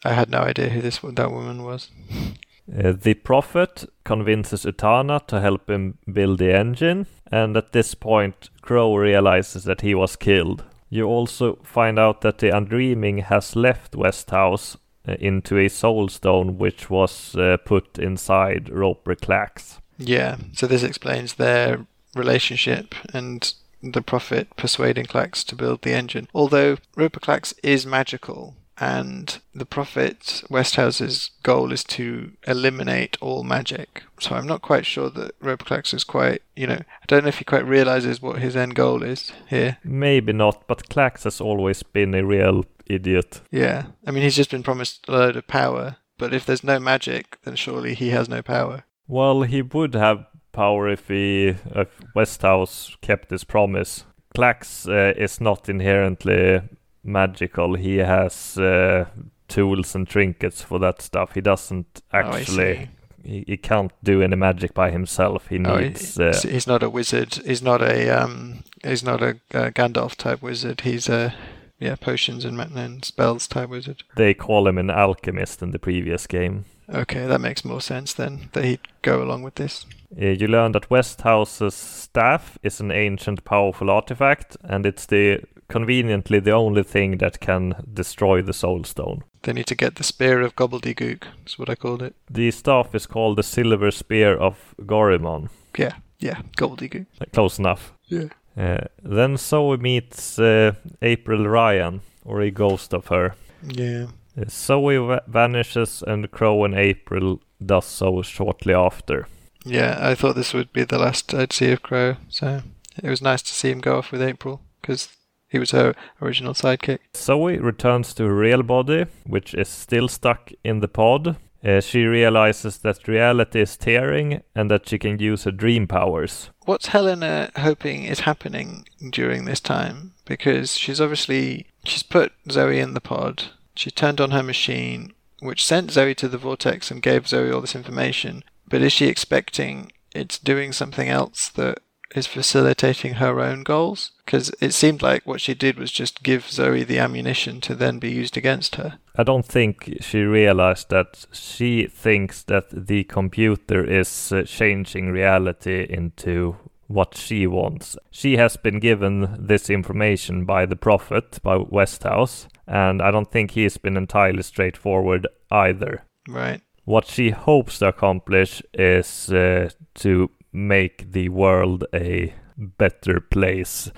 I 0.04 0.12
had 0.12 0.30
no 0.30 0.38
idea 0.38 0.68
who 0.70 0.80
this 0.80 0.98
that 0.98 1.30
woman 1.30 1.62
was. 1.62 1.90
Uh, 2.68 2.92
the 2.92 3.14
Prophet 3.14 3.84
convinces 4.04 4.64
Utana 4.64 5.24
to 5.28 5.40
help 5.40 5.70
him 5.70 5.98
build 6.12 6.38
the 6.38 6.52
engine, 6.52 7.06
and 7.30 7.56
at 7.56 7.72
this 7.72 7.94
point, 7.94 8.50
Crow 8.62 8.96
realizes 8.96 9.64
that 9.64 9.82
he 9.82 9.94
was 9.94 10.16
killed. 10.16 10.64
You 10.88 11.06
also 11.06 11.58
find 11.62 11.98
out 11.98 12.20
that 12.20 12.38
the 12.38 12.50
Undreaming 12.50 13.24
has 13.24 13.56
left 13.56 13.94
Westhouse 13.94 14.76
uh, 15.08 15.14
into 15.20 15.58
a 15.58 15.68
soul 15.68 16.08
stone 16.08 16.58
which 16.58 16.90
was 16.90 17.36
uh, 17.36 17.56
put 17.64 17.98
inside 17.98 18.68
Roper 18.68 19.14
Klacks. 19.14 19.78
Yeah. 19.98 20.36
So 20.52 20.66
this 20.66 20.82
explains 20.82 21.34
their 21.34 21.86
relationship 22.14 22.94
and 23.12 23.52
the 23.82 24.02
prophet 24.02 24.48
persuading 24.56 25.06
Klacks 25.06 25.44
to 25.44 25.54
build 25.54 25.82
the 25.82 25.92
engine. 25.92 26.28
Although 26.34 26.78
Roper 26.96 27.20
Klacks 27.20 27.52
is 27.62 27.86
magical 27.86 28.56
and 28.78 29.38
the 29.54 29.66
prophet 29.66 30.42
Westhouse's 30.50 31.30
goal 31.42 31.72
is 31.72 31.82
to 31.84 32.32
eliminate 32.46 33.16
all 33.20 33.42
magic. 33.42 34.04
So 34.20 34.34
I'm 34.34 34.46
not 34.46 34.62
quite 34.62 34.86
sure 34.86 35.10
that 35.10 35.34
Roper 35.40 35.64
Klacks 35.64 35.94
is 35.94 36.04
quite, 36.04 36.42
you 36.54 36.66
know, 36.66 36.80
I 36.80 37.06
don't 37.06 37.22
know 37.22 37.28
if 37.28 37.38
he 37.38 37.44
quite 37.44 37.66
realizes 37.66 38.20
what 38.20 38.40
his 38.40 38.56
end 38.56 38.74
goal 38.74 39.02
is 39.02 39.32
here. 39.48 39.78
Maybe 39.82 40.32
not, 40.32 40.66
but 40.66 40.88
Klacks 40.88 41.24
has 41.24 41.40
always 41.40 41.82
been 41.82 42.14
a 42.14 42.24
real 42.24 42.64
idiot. 42.86 43.40
Yeah. 43.50 43.86
I 44.06 44.10
mean, 44.10 44.22
he's 44.22 44.36
just 44.36 44.50
been 44.50 44.62
promised 44.62 45.08
a 45.08 45.12
load 45.12 45.36
of 45.36 45.46
power, 45.46 45.96
but 46.18 46.34
if 46.34 46.44
there's 46.44 46.64
no 46.64 46.78
magic, 46.78 47.38
then 47.44 47.56
surely 47.56 47.94
he 47.94 48.10
has 48.10 48.28
no 48.28 48.42
power. 48.42 48.84
Well, 49.08 49.42
he 49.42 49.62
would 49.62 49.94
have 49.94 50.26
power 50.52 50.88
if 50.88 51.08
he 51.08 51.54
if 51.74 51.88
Westhouse 52.14 52.96
kept 53.00 53.30
his 53.30 53.44
promise. 53.44 54.04
Klacks 54.34 54.86
uh, 54.86 55.14
is 55.16 55.40
not 55.40 55.68
inherently 55.68 56.60
magical. 57.06 57.74
He 57.74 57.96
has 57.98 58.58
uh, 58.58 59.06
tools 59.48 59.94
and 59.94 60.06
trinkets 60.08 60.62
for 60.62 60.78
that 60.80 61.00
stuff. 61.02 61.32
He 61.34 61.40
doesn't 61.40 62.02
Oh, 62.12 62.18
actually. 62.18 62.74
see. 62.76 62.88
he, 63.24 63.44
he 63.46 63.56
can't 63.56 63.92
do 64.02 64.22
any 64.22 64.36
magic 64.36 64.74
by 64.74 64.90
himself. 64.90 65.48
He 65.48 65.58
Oh, 65.64 65.76
he- 65.78 65.84
needs. 65.88 66.18
uh, 66.18 66.38
he's 66.42 66.66
not 66.66 66.82
a 66.82 66.90
wizard. 66.90 67.34
He's 67.44 67.62
not 67.62 67.82
a 67.82 68.10
um. 68.10 68.62
He's 68.84 69.02
not 69.04 69.22
a 69.22 69.30
uh, 69.54 69.70
Gandalf 69.70 70.14
type 70.16 70.42
wizard. 70.42 70.82
He's 70.82 71.08
a 71.08 71.34
yeah 71.78 71.94
potions 71.96 72.44
and, 72.44 72.58
and 72.60 73.04
spells 73.04 73.46
type 73.46 73.68
wizard. 73.68 74.02
they 74.16 74.32
call 74.32 74.66
him 74.66 74.78
an 74.78 74.88
alchemist 74.90 75.62
in 75.62 75.72
the 75.72 75.78
previous 75.78 76.26
game. 76.26 76.64
Okay, 76.88 77.26
that 77.26 77.40
makes 77.40 77.64
more 77.64 77.80
sense 77.80 78.14
then. 78.14 78.48
That 78.52 78.64
he'd 78.64 78.80
go 79.02 79.20
along 79.22 79.42
with 79.42 79.56
this. 79.56 79.84
Uh, 80.16 80.26
you 80.26 80.46
learn 80.46 80.70
that 80.72 80.88
Westhouse's 80.88 81.74
staff 81.74 82.56
is 82.62 82.80
an 82.80 82.92
ancient, 82.92 83.44
powerful 83.44 83.90
artifact, 83.90 84.56
and 84.62 84.86
it's 84.86 85.04
the 85.06 85.40
conveniently 85.68 86.40
the 86.40 86.52
only 86.52 86.82
thing 86.82 87.18
that 87.18 87.40
can 87.40 87.74
destroy 87.92 88.42
the 88.42 88.52
Soul 88.52 88.84
Stone. 88.84 89.24
They 89.42 89.52
need 89.52 89.66
to 89.66 89.74
get 89.74 89.96
the 89.96 90.04
spear 90.04 90.40
of 90.40 90.56
gobbledygook. 90.56 91.24
That's 91.38 91.58
what 91.58 91.70
I 91.70 91.74
called 91.74 92.02
it. 92.02 92.14
The 92.30 92.50
staff 92.50 92.94
is 92.94 93.06
called 93.06 93.36
the 93.36 93.42
Silver 93.42 93.90
Spear 93.90 94.36
of 94.36 94.74
Gorimon. 94.80 95.48
Yeah, 95.76 95.94
yeah, 96.18 96.40
gobbledygook. 96.56 97.06
Close 97.32 97.58
enough. 97.58 97.92
Yeah. 98.06 98.28
Uh, 98.56 98.84
then 99.02 99.36
Zoe 99.36 99.76
meets 99.76 100.38
uh, 100.38 100.72
April 101.02 101.46
Ryan, 101.46 102.00
or 102.24 102.40
a 102.40 102.50
ghost 102.50 102.94
of 102.94 103.08
her. 103.08 103.34
Yeah. 103.62 104.06
Uh, 104.38 104.44
Zoe 104.48 104.96
va- 104.96 105.22
vanishes, 105.26 106.02
and 106.06 106.30
Crow 106.30 106.64
and 106.64 106.74
April 106.74 107.40
does 107.64 107.86
so 107.86 108.22
shortly 108.22 108.74
after. 108.74 109.28
Yeah, 109.64 109.98
I 110.00 110.14
thought 110.14 110.36
this 110.36 110.54
would 110.54 110.72
be 110.72 110.84
the 110.84 110.98
last 110.98 111.34
I'd 111.34 111.52
see 111.52 111.72
of 111.72 111.82
Crow, 111.82 112.16
so 112.28 112.62
it 113.02 113.10
was 113.10 113.20
nice 113.20 113.42
to 113.42 113.52
see 113.52 113.70
him 113.70 113.80
go 113.80 113.98
off 113.98 114.12
with 114.12 114.22
April 114.22 114.62
because 114.80 115.08
he 115.48 115.58
was 115.58 115.70
her 115.70 115.94
original 116.20 116.54
sidekick. 116.54 116.98
Zoe 117.14 117.58
returns 117.58 118.14
to 118.14 118.24
her 118.24 118.34
real 118.34 118.62
body, 118.62 119.06
which 119.24 119.54
is 119.54 119.68
still 119.68 120.08
stuck 120.08 120.50
in 120.64 120.80
the 120.80 120.88
pod. 120.88 121.36
Uh, 121.64 121.80
she 121.80 122.04
realizes 122.04 122.78
that 122.78 123.08
reality 123.08 123.60
is 123.60 123.76
tearing 123.76 124.42
and 124.54 124.70
that 124.70 124.88
she 124.88 124.98
can 124.98 125.18
use 125.18 125.44
her 125.44 125.50
dream 125.50 125.86
powers. 125.86 126.50
What's 126.64 126.88
Helena 126.88 127.50
hoping 127.56 128.04
is 128.04 128.20
happening 128.20 128.86
during 129.10 129.44
this 129.44 129.60
time? 129.60 130.12
Because 130.24 130.76
she's 130.76 131.00
obviously 131.00 131.66
she's 131.84 132.02
put 132.02 132.32
Zoe 132.50 132.78
in 132.78 132.94
the 132.94 133.00
pod. 133.00 133.44
She 133.74 133.90
turned 133.90 134.20
on 134.20 134.30
her 134.30 134.42
machine, 134.42 135.12
which 135.40 135.64
sent 135.64 135.90
Zoe 135.90 136.14
to 136.16 136.28
the 136.28 136.38
vortex 136.38 136.90
and 136.90 137.02
gave 137.02 137.26
Zoe 137.26 137.50
all 137.50 137.60
this 137.60 137.74
information. 137.74 138.44
But 138.68 138.82
is 138.82 138.92
she 138.92 139.06
expecting 139.06 139.92
it's 140.14 140.38
doing 140.38 140.72
something 140.72 141.08
else 141.08 141.48
that 141.50 141.78
is 142.14 142.26
facilitating 142.26 143.14
her 143.14 143.40
own 143.40 143.62
goals? 143.62 144.12
Because 144.26 144.50
it 144.60 144.72
seemed 144.72 145.02
like 145.02 145.24
what 145.24 145.40
she 145.40 145.54
did 145.54 145.78
was 145.78 145.92
just 145.92 146.24
give 146.24 146.50
Zoe 146.50 146.82
the 146.82 146.98
ammunition 146.98 147.60
to 147.62 147.76
then 147.76 148.00
be 148.00 148.10
used 148.10 148.36
against 148.36 148.74
her. 148.74 148.98
I 149.14 149.22
don't 149.22 149.46
think 149.46 149.98
she 150.00 150.22
realized 150.22 150.90
that 150.90 151.26
she 151.32 151.86
thinks 151.86 152.42
that 152.42 152.66
the 152.70 153.04
computer 153.04 153.84
is 153.84 154.32
uh, 154.32 154.42
changing 154.42 155.10
reality 155.12 155.86
into 155.88 156.56
what 156.88 157.16
she 157.16 157.46
wants. 157.46 157.96
She 158.10 158.36
has 158.36 158.56
been 158.56 158.80
given 158.80 159.36
this 159.38 159.70
information 159.70 160.44
by 160.44 160.66
the 160.66 160.76
Prophet, 160.76 161.38
by 161.42 161.56
Westhouse, 161.56 162.48
and 162.66 163.00
I 163.00 163.12
don't 163.12 163.30
think 163.30 163.52
he's 163.52 163.76
been 163.76 163.96
entirely 163.96 164.42
straightforward 164.42 165.28
either. 165.52 166.04
Right. 166.28 166.62
What 166.84 167.06
she 167.06 167.30
hopes 167.30 167.78
to 167.78 167.88
accomplish 167.88 168.60
is 168.74 169.30
uh, 169.30 169.70
to 169.96 170.30
make 170.52 171.12
the 171.12 171.28
world 171.28 171.84
a 171.94 172.34
better 172.56 173.20
place. 173.20 173.90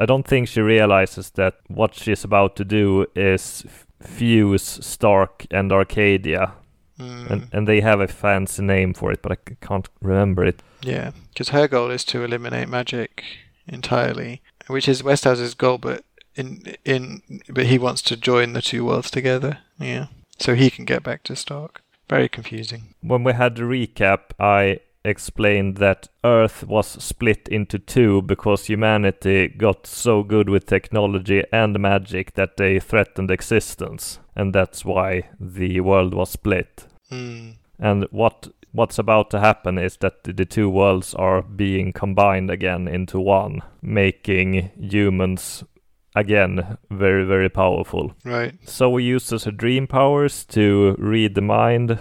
I 0.00 0.06
don't 0.06 0.26
think 0.26 0.48
she 0.48 0.60
realizes 0.60 1.30
that 1.30 1.54
what 1.68 1.94
she's 1.94 2.24
about 2.24 2.56
to 2.56 2.64
do 2.64 3.06
is 3.14 3.64
f- 3.66 3.86
fuse 4.00 4.62
Stark 4.84 5.46
and 5.50 5.72
Arcadia. 5.72 6.52
Mm. 6.98 7.30
And, 7.30 7.48
and 7.52 7.68
they 7.68 7.80
have 7.80 8.00
a 8.00 8.06
fancy 8.06 8.62
name 8.62 8.94
for 8.94 9.10
it, 9.10 9.20
but 9.20 9.32
I 9.32 9.36
c- 9.48 9.56
can't 9.60 9.88
remember 10.00 10.44
it. 10.44 10.62
Yeah, 10.82 11.10
because 11.30 11.48
her 11.48 11.66
goal 11.66 11.90
is 11.90 12.04
to 12.04 12.22
eliminate 12.22 12.68
magic 12.68 13.24
entirely, 13.66 14.42
which 14.68 14.88
is 14.88 15.02
Westhouse's 15.02 15.54
goal, 15.54 15.78
but 15.78 16.04
in 16.36 16.76
in 16.84 17.22
but 17.48 17.66
he 17.66 17.78
wants 17.78 18.02
to 18.02 18.16
join 18.16 18.52
the 18.52 18.62
two 18.62 18.84
worlds 18.84 19.10
together. 19.10 19.58
Yeah, 19.78 20.06
so 20.38 20.54
he 20.54 20.70
can 20.70 20.84
get 20.84 21.02
back 21.02 21.24
to 21.24 21.34
Stark. 21.34 21.82
Very 22.08 22.28
confusing. 22.28 22.94
When 23.00 23.24
we 23.24 23.32
had 23.32 23.56
the 23.56 23.62
recap, 23.62 24.20
I 24.38 24.78
explained 25.04 25.76
that 25.76 26.08
Earth 26.24 26.64
was 26.66 26.86
split 26.86 27.48
into 27.48 27.78
two 27.78 28.22
because 28.22 28.66
humanity 28.66 29.48
got 29.48 29.86
so 29.86 30.22
good 30.22 30.48
with 30.48 30.66
technology 30.66 31.44
and 31.52 31.78
magic 31.78 32.34
that 32.34 32.56
they 32.56 32.80
threatened 32.80 33.30
existence, 33.30 34.18
and 34.34 34.54
that's 34.54 34.84
why 34.84 35.28
the 35.38 35.80
world 35.80 36.14
was 36.14 36.30
split. 36.30 36.86
Mm. 37.10 37.56
And 37.78 38.06
what 38.10 38.48
what's 38.72 38.98
about 38.98 39.30
to 39.30 39.40
happen 39.40 39.78
is 39.78 39.98
that 39.98 40.24
the, 40.24 40.32
the 40.32 40.44
two 40.44 40.68
worlds 40.68 41.14
are 41.14 41.42
being 41.42 41.92
combined 41.92 42.50
again 42.50 42.88
into 42.88 43.20
one, 43.20 43.62
making 43.80 44.70
humans 44.76 45.64
again 46.14 46.78
very 46.90 47.24
very 47.24 47.48
powerful. 47.48 48.14
Right. 48.24 48.54
So 48.68 48.88
we 48.90 49.04
uses 49.04 49.44
her 49.44 49.50
dream 49.50 49.86
powers 49.86 50.44
to 50.46 50.96
read 50.98 51.34
the 51.34 51.40
mind 51.40 51.98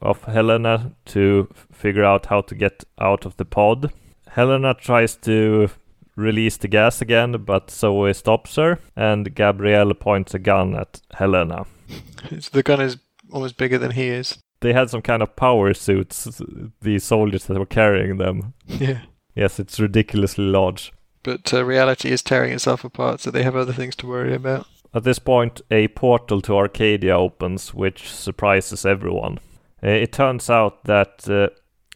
of 0.00 0.24
Helena 0.24 0.92
to 1.06 1.48
figure 1.72 2.04
out 2.04 2.26
how 2.26 2.40
to 2.42 2.54
get 2.54 2.84
out 3.00 3.26
of 3.26 3.36
the 3.36 3.44
pod. 3.44 3.92
Helena 4.30 4.74
tries 4.74 5.16
to 5.16 5.68
release 6.16 6.56
the 6.56 6.68
gas 6.68 7.00
again, 7.00 7.32
but 7.44 7.70
Zoe 7.70 8.12
stops 8.12 8.56
her, 8.56 8.78
and 8.96 9.34
Gabriel 9.34 9.94
points 9.94 10.34
a 10.34 10.38
gun 10.38 10.74
at 10.74 11.00
Helena. 11.14 11.64
It's, 12.30 12.48
the 12.48 12.64
gun 12.64 12.80
is 12.80 12.98
almost 13.30 13.56
bigger 13.56 13.78
than 13.78 13.92
he 13.92 14.08
is. 14.08 14.38
They 14.60 14.72
had 14.72 14.90
some 14.90 15.02
kind 15.02 15.22
of 15.22 15.36
power 15.36 15.72
suits, 15.72 16.42
the 16.82 16.98
soldiers 16.98 17.44
that 17.46 17.58
were 17.58 17.64
carrying 17.64 18.18
them. 18.18 18.54
Yeah. 18.66 19.02
Yes, 19.34 19.60
it's 19.60 19.78
ridiculously 19.78 20.44
large. 20.44 20.92
But 21.22 21.52
uh, 21.52 21.64
reality 21.64 22.10
is 22.10 22.22
tearing 22.22 22.52
itself 22.52 22.84
apart, 22.84 23.20
so 23.20 23.30
they 23.30 23.42
have 23.42 23.56
other 23.56 23.72
things 23.72 23.96
to 23.96 24.06
worry 24.06 24.34
about. 24.34 24.66
At 24.94 25.04
this 25.04 25.18
point, 25.18 25.60
a 25.70 25.88
portal 25.88 26.40
to 26.42 26.56
Arcadia 26.56 27.16
opens, 27.16 27.74
which 27.74 28.08
surprises 28.10 28.86
everyone. 28.86 29.38
Uh, 29.82 29.88
it 29.90 30.12
turns 30.12 30.48
out 30.48 30.84
that 30.84 31.28
uh, 31.28 31.48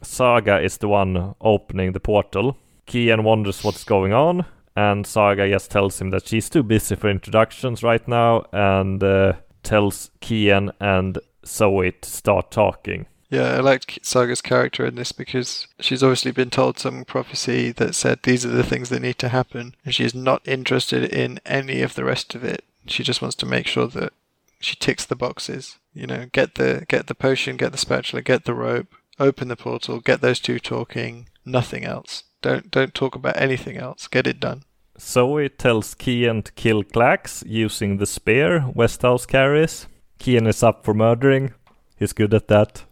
Saga 0.02 0.60
is 0.60 0.78
the 0.78 0.88
one 0.88 1.34
opening 1.40 1.92
the 1.92 2.00
portal. 2.00 2.56
Kian 2.86 3.22
wonders 3.22 3.64
what's 3.64 3.84
going 3.84 4.12
on, 4.12 4.44
and 4.76 5.06
Saga 5.06 5.48
just 5.48 5.70
tells 5.70 6.00
him 6.00 6.10
that 6.10 6.26
she's 6.26 6.50
too 6.50 6.62
busy 6.62 6.96
for 6.96 7.08
introductions 7.08 7.82
right 7.82 8.06
now, 8.06 8.44
and 8.52 9.02
uh, 9.02 9.34
tells 9.62 10.10
Kian 10.20 10.70
and 10.80 11.18
Zoe 11.46 11.92
to 11.92 12.10
start 12.10 12.50
talking. 12.50 13.06
Yeah, 13.32 13.54
I 13.54 13.60
liked 13.60 13.98
Saga's 14.04 14.42
character 14.42 14.84
in 14.84 14.94
this 14.94 15.10
because 15.10 15.66
she's 15.80 16.02
obviously 16.02 16.32
been 16.32 16.50
told 16.50 16.78
some 16.78 17.06
prophecy 17.06 17.72
that 17.72 17.94
said 17.94 18.18
these 18.22 18.44
are 18.44 18.50
the 18.50 18.62
things 18.62 18.90
that 18.90 19.00
need 19.00 19.18
to 19.20 19.30
happen, 19.30 19.74
and 19.86 19.94
she 19.94 20.04
is 20.04 20.14
not 20.14 20.46
interested 20.46 21.02
in 21.02 21.40
any 21.46 21.80
of 21.80 21.94
the 21.94 22.04
rest 22.04 22.34
of 22.34 22.44
it. 22.44 22.62
She 22.86 23.02
just 23.02 23.22
wants 23.22 23.34
to 23.36 23.46
make 23.46 23.66
sure 23.66 23.86
that 23.86 24.12
she 24.60 24.76
ticks 24.76 25.06
the 25.06 25.16
boxes. 25.16 25.78
You 25.94 26.06
know, 26.06 26.26
get 26.30 26.56
the 26.56 26.84
get 26.88 27.06
the 27.06 27.14
potion, 27.14 27.56
get 27.56 27.72
the 27.72 27.78
spatula, 27.78 28.20
get 28.20 28.44
the 28.44 28.52
rope, 28.52 28.94
open 29.18 29.48
the 29.48 29.56
portal, 29.56 30.00
get 30.00 30.20
those 30.20 30.38
two 30.38 30.58
talking. 30.58 31.30
Nothing 31.46 31.84
else. 31.84 32.24
Don't 32.42 32.70
don't 32.70 32.92
talk 32.92 33.14
about 33.14 33.40
anything 33.40 33.78
else. 33.78 34.08
Get 34.08 34.26
it 34.26 34.40
done. 34.40 34.64
Zoe 35.00 35.48
tells 35.48 35.94
Kian 35.94 36.44
to 36.44 36.52
kill 36.52 36.82
Klacks 36.82 37.42
using 37.46 37.96
the 37.96 38.04
spear 38.04 38.66
Westhouse 38.74 39.24
carries. 39.24 39.86
Kian 40.20 40.46
is 40.46 40.62
up 40.62 40.84
for 40.84 40.92
murdering. 40.92 41.54
He's 41.96 42.12
good 42.12 42.34
at 42.34 42.48
that. 42.48 42.84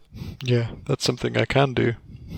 Yeah, 0.43 0.67
that's 0.85 1.03
something 1.05 1.37
I 1.37 1.45
can 1.45 1.73
do. 1.73 1.93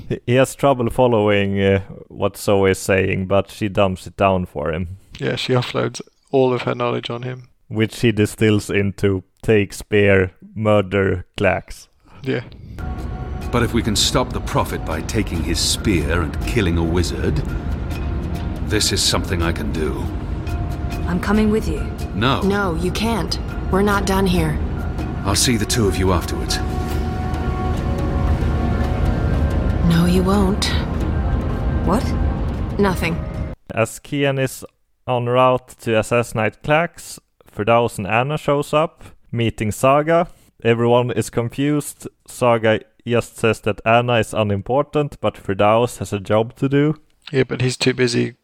He- 0.09 0.19
He 0.25 0.33
has 0.35 0.55
trouble 0.55 0.89
following 0.89 1.59
uh, 1.61 1.79
what 2.07 2.37
Zoe 2.37 2.71
is 2.71 2.79
saying, 2.79 3.27
but 3.27 3.49
she 3.51 3.69
dumps 3.69 4.07
it 4.07 4.17
down 4.17 4.45
for 4.45 4.71
him, 4.73 4.87
Yeah, 5.19 5.35
she 5.37 5.53
offloads 5.53 6.01
all 6.31 6.53
of 6.53 6.63
her 6.63 6.75
knowledge 6.75 7.09
on 7.09 7.23
him. 7.23 7.47
which 7.67 8.01
he 8.01 8.11
distills 8.11 8.69
into 8.69 9.23
take 9.41 9.73
spear, 9.73 10.31
murder 10.55 11.25
Klacks. 11.37 11.87
Yeah. 12.23 12.43
But 13.51 13.63
if 13.63 13.73
we 13.73 13.81
can 13.83 13.95
stop 13.95 14.33
the 14.33 14.39
Prophet 14.41 14.83
by 14.85 15.01
taking 15.01 15.43
his 15.43 15.59
spear 15.59 16.21
and 16.21 16.33
killing 16.47 16.77
a 16.77 16.83
wizard, 16.83 17.35
this 18.69 18.91
is 18.91 19.01
something 19.03 19.41
I 19.43 19.51
can 19.51 19.71
do. 19.71 19.91
I'm 21.07 21.19
coming 21.19 21.51
with 21.51 21.67
you. 21.67 21.81
No. 22.15 22.41
No, 22.41 22.75
you 22.75 22.91
can't. 22.91 23.37
We're 23.71 23.83
not 23.83 24.05
done 24.07 24.25
here. 24.25 24.57
I'll 25.25 25.35
see 25.35 25.57
the 25.57 25.65
two 25.65 25.87
of 25.87 25.97
you 25.97 26.11
afterwards. 26.13 26.57
No, 29.85 30.05
you 30.05 30.23
won't. 30.23 30.65
What? 31.85 32.03
Nothing. 32.79 33.15
As 33.73 33.99
Kian 33.99 34.39
is 34.39 34.65
en 35.07 35.25
route 35.25 35.67
to 35.81 35.99
assassinate 35.99 36.63
Klacks, 36.63 37.19
Firdaus 37.51 37.97
and 37.97 38.07
Anna 38.07 38.37
shows 38.37 38.73
up, 38.73 39.03
meeting 39.31 39.71
Saga. 39.71 40.29
Everyone 40.63 41.11
is 41.11 41.29
confused. 41.29 42.07
Saga 42.27 42.79
just 43.05 43.37
says 43.37 43.59
that 43.61 43.81
Anna 43.85 44.19
is 44.19 44.33
unimportant, 44.33 45.19
but 45.19 45.35
Firdaus 45.35 45.97
has 45.97 46.13
a 46.13 46.19
job 46.19 46.55
to 46.55 46.69
do. 46.69 46.95
Yeah, 47.31 47.43
but 47.43 47.61
he's 47.61 47.77
too 47.77 47.93
busy 47.93 48.35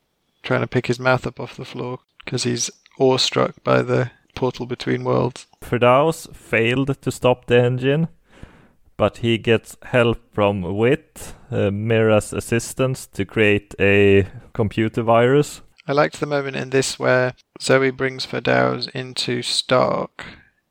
trying 0.43 0.61
to 0.61 0.67
pick 0.67 0.87
his 0.87 0.99
mouth 0.99 1.25
up 1.25 1.39
off 1.39 1.55
the 1.55 1.65
floor 1.65 1.99
because 2.25 2.43
he's 2.43 2.69
awestruck 2.99 3.63
by 3.63 3.81
the 3.81 4.11
portal 4.35 4.65
between 4.65 5.03
worlds. 5.05 5.47
Firdaus 5.61 6.33
failed 6.35 7.01
to 7.01 7.11
stop 7.11 7.45
the 7.45 7.61
engine, 7.61 8.09
but 8.99 9.19
he 9.19 9.37
gets 9.37 9.77
help 9.83 10.19
from 10.33 10.61
Wit, 10.61 11.33
uh, 11.49 11.71
Mira's 11.71 12.33
assistant, 12.33 13.07
to 13.13 13.23
create 13.23 13.73
a 13.79 14.27
computer 14.53 15.01
virus. 15.03 15.61
I 15.87 15.93
liked 15.93 16.19
the 16.19 16.25
moment 16.25 16.57
in 16.57 16.71
this 16.71 16.99
where 16.99 17.33
Zoe 17.61 17.91
brings 17.91 18.25
Firdaus 18.25 18.89
into 18.89 19.41
Stark 19.41 20.25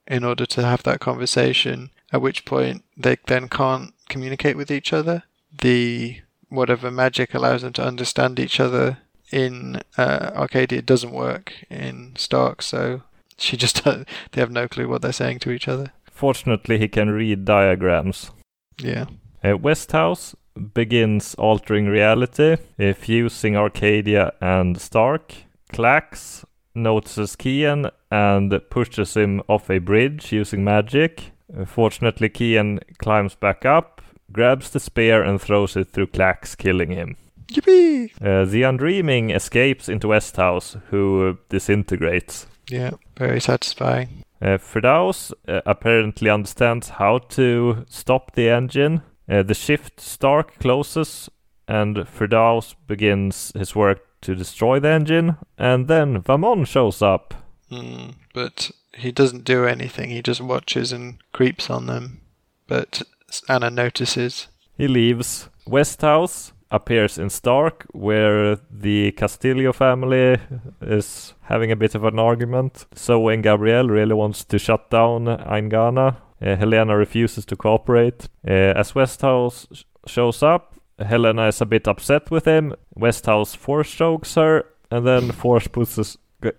in 0.06 0.24
order 0.24 0.44
to 0.44 0.62
have 0.62 0.82
that 0.82 1.00
conversation, 1.00 1.90
at 2.12 2.20
which 2.20 2.44
point 2.44 2.84
they 2.98 3.16
then 3.26 3.48
can't 3.48 3.94
communicate 4.10 4.58
with 4.58 4.70
each 4.70 4.92
other. 4.92 5.22
The 5.62 6.20
whatever 6.50 6.90
magic 6.90 7.32
allows 7.32 7.62
them 7.62 7.72
to 7.72 7.86
understand 7.86 8.38
each 8.38 8.60
other 8.60 8.98
in 9.32 9.80
uh, 9.96 10.32
Arcadia 10.34 10.82
doesn't 10.82 11.12
work 11.12 11.54
in 11.70 12.14
Stark, 12.16 12.60
so 12.60 13.02
she 13.38 13.56
just 13.56 13.82
they 13.84 14.04
have 14.34 14.50
no 14.50 14.68
clue 14.68 14.86
what 14.86 15.00
they're 15.00 15.12
saying 15.12 15.38
to 15.40 15.50
each 15.50 15.66
other. 15.66 15.92
Fortunately, 16.18 16.78
he 16.78 16.88
can 16.88 17.10
read 17.10 17.44
diagrams. 17.44 18.32
Yeah. 18.80 19.04
Uh, 19.44 19.56
Westhouse 19.56 20.34
begins 20.74 21.36
altering 21.36 21.86
reality, 21.86 22.56
uh, 22.80 22.92
fusing 22.92 23.56
Arcadia 23.56 24.32
and 24.40 24.80
Stark. 24.80 25.32
Klacks 25.72 26.44
notices 26.74 27.36
Kian 27.36 27.92
and 28.10 28.60
pushes 28.68 29.14
him 29.14 29.42
off 29.48 29.70
a 29.70 29.78
bridge 29.78 30.32
using 30.32 30.64
magic. 30.64 31.30
Uh, 31.56 31.64
fortunately, 31.64 32.28
Kian 32.28 32.80
climbs 32.98 33.36
back 33.36 33.64
up, 33.64 34.02
grabs 34.32 34.70
the 34.70 34.80
spear, 34.80 35.22
and 35.22 35.40
throws 35.40 35.76
it 35.76 35.92
through 35.92 36.08
Klacks, 36.08 36.56
killing 36.56 36.90
him. 36.90 37.16
Yippee! 37.46 38.10
Uh, 38.20 38.44
the 38.44 38.62
Undreaming 38.62 39.32
escapes 39.32 39.88
into 39.88 40.08
Westhouse, 40.08 40.76
who 40.90 41.38
disintegrates. 41.48 42.48
Yeah, 42.68 42.90
very 43.16 43.40
satisfying. 43.40 44.24
Uh, 44.40 44.58
uh, 44.84 45.60
apparently 45.66 46.30
understands 46.30 46.90
how 46.90 47.18
to 47.18 47.84
stop 47.88 48.34
the 48.34 48.48
engine. 48.48 49.02
Uh, 49.28 49.42
the 49.42 49.54
shift 49.54 50.00
Stark 50.00 50.58
closes, 50.58 51.28
and 51.66 51.96
Firdaus 51.96 52.74
begins 52.86 53.52
his 53.56 53.74
work 53.74 54.00
to 54.22 54.34
destroy 54.34 54.80
the 54.80 54.88
engine. 54.88 55.36
And 55.58 55.88
then 55.88 56.22
Vamon 56.22 56.66
shows 56.66 57.02
up. 57.02 57.34
Mm, 57.70 58.14
but 58.32 58.70
he 58.94 59.12
doesn't 59.12 59.44
do 59.44 59.64
anything. 59.64 60.10
He 60.10 60.22
just 60.22 60.40
watches 60.40 60.92
and 60.92 61.18
creeps 61.32 61.68
on 61.68 61.86
them. 61.86 62.20
But 62.66 63.02
Anna 63.48 63.70
notices. 63.70 64.48
He 64.76 64.88
leaves. 64.88 65.48
Westhouse 65.66 66.52
appears 66.70 67.18
in 67.18 67.30
Stark, 67.30 67.86
where 67.92 68.56
the 68.70 69.12
Castillo 69.12 69.72
family 69.72 70.38
is 70.82 71.34
having 71.42 71.72
a 71.72 71.76
bit 71.76 71.94
of 71.94 72.04
an 72.04 72.18
argument. 72.18 72.86
So 72.94 73.18
when 73.18 73.42
Gabriel 73.42 73.88
really 73.88 74.14
wants 74.14 74.44
to 74.44 74.58
shut 74.58 74.90
down 74.90 75.26
Aingana. 75.26 76.16
Uh, 76.40 76.54
Helena 76.54 76.96
refuses 76.96 77.44
to 77.46 77.56
cooperate. 77.56 78.28
Uh, 78.46 78.72
as 78.76 78.94
Westhouse 78.94 79.66
sh- 79.72 79.82
shows 80.06 80.40
up, 80.40 80.76
Helena 80.98 81.48
is 81.48 81.60
a 81.60 81.66
bit 81.66 81.88
upset 81.88 82.30
with 82.30 82.44
him. 82.44 82.74
Westhouse 82.94 83.56
force 83.56 83.90
chokes 83.90 84.36
her, 84.36 84.64
and 84.90 85.04
then 85.04 85.32
force 85.32 85.66
pushes 85.66 86.16
G-. 86.42 86.52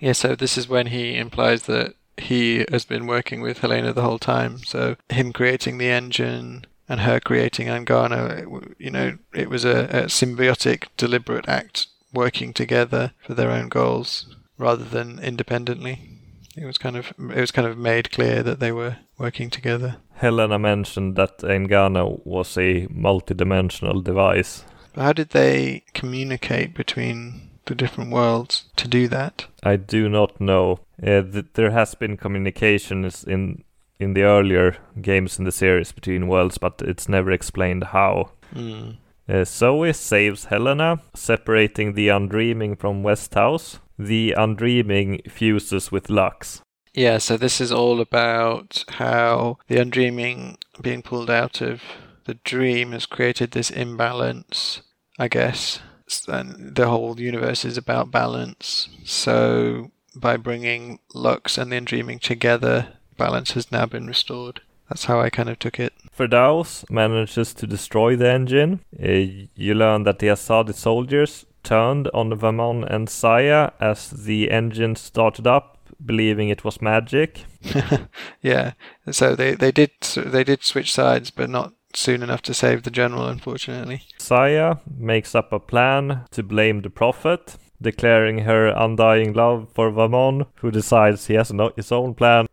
Yeah, 0.00 0.12
so 0.12 0.34
this 0.34 0.58
is 0.58 0.68
when 0.68 0.88
he 0.88 1.16
implies 1.16 1.62
that 1.62 1.94
he 2.16 2.66
has 2.70 2.84
been 2.84 3.06
working 3.06 3.40
with 3.40 3.58
Helena 3.58 3.92
the 3.92 4.02
whole 4.02 4.18
time. 4.18 4.58
So 4.64 4.96
him 5.08 5.32
creating 5.32 5.78
the 5.78 5.88
engine 5.88 6.66
and 6.90 7.00
her 7.02 7.20
creating 7.20 7.68
Angana, 7.68 8.74
you 8.78 8.90
know, 8.90 9.16
it 9.32 9.48
was 9.48 9.64
a, 9.64 9.84
a 9.84 10.02
symbiotic, 10.06 10.88
deliberate 10.96 11.48
act 11.48 11.86
working 12.12 12.52
together 12.52 13.12
for 13.24 13.34
their 13.34 13.52
own 13.52 13.68
goals 13.68 14.34
rather 14.58 14.84
than 14.84 15.20
independently. 15.20 16.18
It 16.56 16.66
was 16.66 16.78
kind 16.78 16.96
of 16.96 17.12
it 17.16 17.40
was 17.40 17.52
kind 17.52 17.68
of 17.68 17.78
made 17.78 18.10
clear 18.10 18.42
that 18.42 18.58
they 18.58 18.72
were 18.72 18.96
working 19.18 19.50
together. 19.50 19.98
Helena 20.14 20.58
mentioned 20.58 21.14
that 21.14 21.38
Engana 21.38 22.26
was 22.26 22.58
a 22.58 22.88
multi-dimensional 22.90 24.02
device. 24.02 24.64
But 24.92 25.02
how 25.02 25.12
did 25.12 25.30
they 25.30 25.84
communicate 25.94 26.74
between 26.74 27.50
the 27.66 27.76
different 27.76 28.10
worlds 28.10 28.64
to 28.76 28.88
do 28.88 29.06
that? 29.08 29.46
I 29.62 29.76
do 29.76 30.08
not 30.08 30.40
know. 30.40 30.80
Uh, 31.00 31.22
th- 31.22 31.46
there 31.54 31.70
has 31.70 31.94
been 31.94 32.16
communications 32.16 33.22
in 33.22 33.62
in 34.00 34.14
the 34.14 34.22
earlier 34.22 34.76
games 35.00 35.38
in 35.38 35.44
the 35.44 35.52
series 35.52 35.92
between 35.92 36.26
worlds, 36.26 36.58
but 36.58 36.82
it's 36.84 37.08
never 37.08 37.30
explained 37.30 37.84
how. 37.84 38.32
Mm. 38.54 38.96
Uh, 39.28 39.44
Zoe 39.44 39.92
saves 39.92 40.46
Helena, 40.46 41.00
separating 41.14 41.94
the 41.94 42.08
Undreaming 42.08 42.78
from 42.78 43.04
Westhouse. 43.04 43.78
The 43.98 44.34
Undreaming 44.36 45.30
fuses 45.30 45.92
with 45.92 46.08
Lux. 46.08 46.62
Yeah, 46.94 47.18
so 47.18 47.36
this 47.36 47.60
is 47.60 47.70
all 47.70 48.00
about 48.00 48.84
how 48.88 49.58
the 49.68 49.76
Undreaming 49.76 50.56
being 50.80 51.02
pulled 51.02 51.30
out 51.30 51.60
of 51.60 51.82
the 52.24 52.34
dream 52.34 52.92
has 52.92 53.06
created 53.06 53.52
this 53.52 53.70
imbalance, 53.70 54.82
I 55.18 55.28
guess. 55.28 55.80
And 56.26 56.74
the 56.74 56.88
whole 56.88 57.20
universe 57.20 57.64
is 57.64 57.76
about 57.76 58.10
balance. 58.10 58.88
So 59.04 59.92
by 60.16 60.36
bringing 60.36 60.98
Lux 61.14 61.56
and 61.56 61.70
the 61.70 61.76
Undreaming 61.76 62.20
together, 62.20 62.88
balance 63.20 63.52
has 63.52 63.70
now 63.70 63.86
been 63.86 64.06
restored. 64.06 64.62
That's 64.88 65.04
how 65.04 65.20
I 65.20 65.30
kind 65.30 65.48
of 65.48 65.58
took 65.58 65.78
it. 65.78 65.92
Firdaus 66.18 66.84
manages 66.90 67.54
to 67.54 67.66
destroy 67.66 68.16
the 68.16 68.28
engine. 68.28 68.80
Uh, 69.00 69.46
you 69.54 69.74
learn 69.74 70.02
that 70.04 70.18
the 70.18 70.28
Azadi 70.28 70.74
soldiers 70.74 71.46
turned 71.62 72.08
on 72.14 72.30
Vamon 72.30 72.84
and 72.92 73.08
Saya 73.08 73.70
as 73.80 74.10
the 74.10 74.50
engine 74.50 74.96
started 74.96 75.46
up, 75.46 75.78
believing 76.04 76.48
it 76.48 76.64
was 76.64 76.80
magic. 76.82 77.44
yeah, 78.42 78.72
so 79.10 79.36
they, 79.36 79.54
they 79.54 79.70
did 79.70 79.90
they 80.16 80.44
did 80.44 80.64
switch 80.64 80.92
sides, 80.92 81.30
but 81.30 81.50
not 81.50 81.72
soon 81.94 82.22
enough 82.22 82.42
to 82.42 82.54
save 82.54 82.82
the 82.82 82.90
general, 82.90 83.28
unfortunately. 83.28 84.02
Saya 84.18 84.76
makes 84.98 85.34
up 85.34 85.52
a 85.52 85.60
plan 85.60 86.22
to 86.30 86.42
blame 86.42 86.82
the 86.82 86.90
prophet, 86.90 87.56
declaring 87.82 88.40
her 88.40 88.68
undying 88.68 89.34
love 89.34 89.68
for 89.74 89.90
Vamon, 89.90 90.46
who 90.56 90.70
decides 90.70 91.26
he 91.26 91.34
has 91.34 91.52
no- 91.52 91.72
his 91.76 91.92
own 91.92 92.14
plan. 92.14 92.46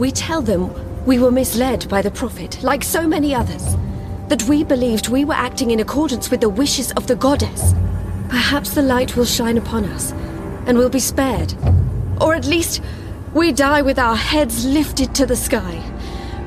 We 0.00 0.10
tell 0.10 0.40
them 0.40 1.04
we 1.04 1.18
were 1.18 1.30
misled 1.30 1.86
by 1.90 2.00
the 2.00 2.10
Prophet, 2.10 2.62
like 2.62 2.82
so 2.82 3.06
many 3.06 3.34
others. 3.34 3.76
That 4.28 4.42
we 4.44 4.64
believed 4.64 5.08
we 5.08 5.26
were 5.26 5.34
acting 5.34 5.72
in 5.72 5.80
accordance 5.80 6.30
with 6.30 6.40
the 6.40 6.48
wishes 6.48 6.90
of 6.92 7.06
the 7.06 7.16
goddess. 7.16 7.74
Perhaps 8.30 8.70
the 8.70 8.80
light 8.80 9.14
will 9.14 9.26
shine 9.26 9.58
upon 9.58 9.84
us, 9.84 10.12
and 10.64 10.78
we'll 10.78 10.88
be 10.88 11.00
spared. 11.00 11.52
Or 12.18 12.34
at 12.34 12.46
least, 12.46 12.80
we 13.34 13.52
die 13.52 13.82
with 13.82 13.98
our 13.98 14.16
heads 14.16 14.64
lifted 14.64 15.14
to 15.16 15.26
the 15.26 15.36
sky, 15.36 15.82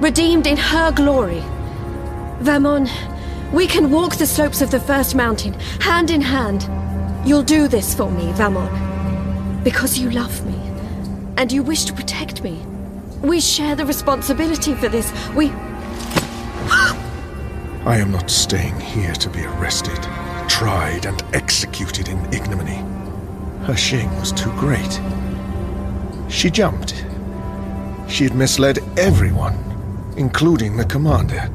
redeemed 0.02 0.48
in 0.48 0.58
her 0.58 0.92
glory. 0.92 1.44
Vamon, 2.42 2.90
we 3.54 3.68
can 3.68 3.92
walk 3.92 4.16
the 4.16 4.26
slopes 4.26 4.64
of 4.64 4.72
the 4.72 4.80
first 4.80 5.14
mountain, 5.14 5.54
hand 5.80 6.10
in 6.10 6.22
hand. 6.22 6.68
You'll 7.24 7.44
do 7.44 7.68
this 7.68 7.94
for 7.94 8.10
me, 8.10 8.32
Vamon. 8.32 9.64
Because 9.64 10.00
you 10.00 10.10
love 10.10 10.44
me, 10.44 10.60
and 11.38 11.52
you 11.52 11.62
wish 11.62 11.86
to 11.86 11.94
protect 11.94 12.44
me. 12.44 12.60
We 13.24 13.40
share 13.40 13.74
the 13.74 13.86
responsibility 13.86 14.76
for 14.76 14.90
this. 14.90 15.10
We. 15.34 15.50
I 17.86 17.98
am 17.98 18.12
not 18.12 18.30
staying 18.30 18.78
here 18.82 19.14
to 19.14 19.30
be 19.30 19.46
arrested, 19.46 19.98
tried, 20.50 21.06
and 21.06 21.24
executed 21.34 22.10
in 22.10 22.20
ignominy. 22.34 22.84
Her 23.66 23.78
shame 23.78 24.14
was 24.20 24.34
too 24.34 24.52
great. 24.60 25.00
She 26.30 26.50
jumped. 26.50 27.06
She 28.10 28.26
had 28.26 28.36
misled 28.36 28.80
everyone, 29.00 29.56
including 30.18 30.76
the 30.76 30.84
commander. 30.84 31.50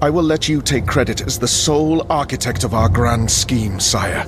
I 0.00 0.10
will 0.10 0.22
let 0.22 0.48
you 0.48 0.62
take 0.62 0.86
credit 0.86 1.22
as 1.22 1.40
the 1.40 1.48
sole 1.48 2.06
architect 2.08 2.62
of 2.62 2.72
our 2.72 2.88
grand 2.88 3.28
scheme, 3.28 3.80
sire. 3.80 4.24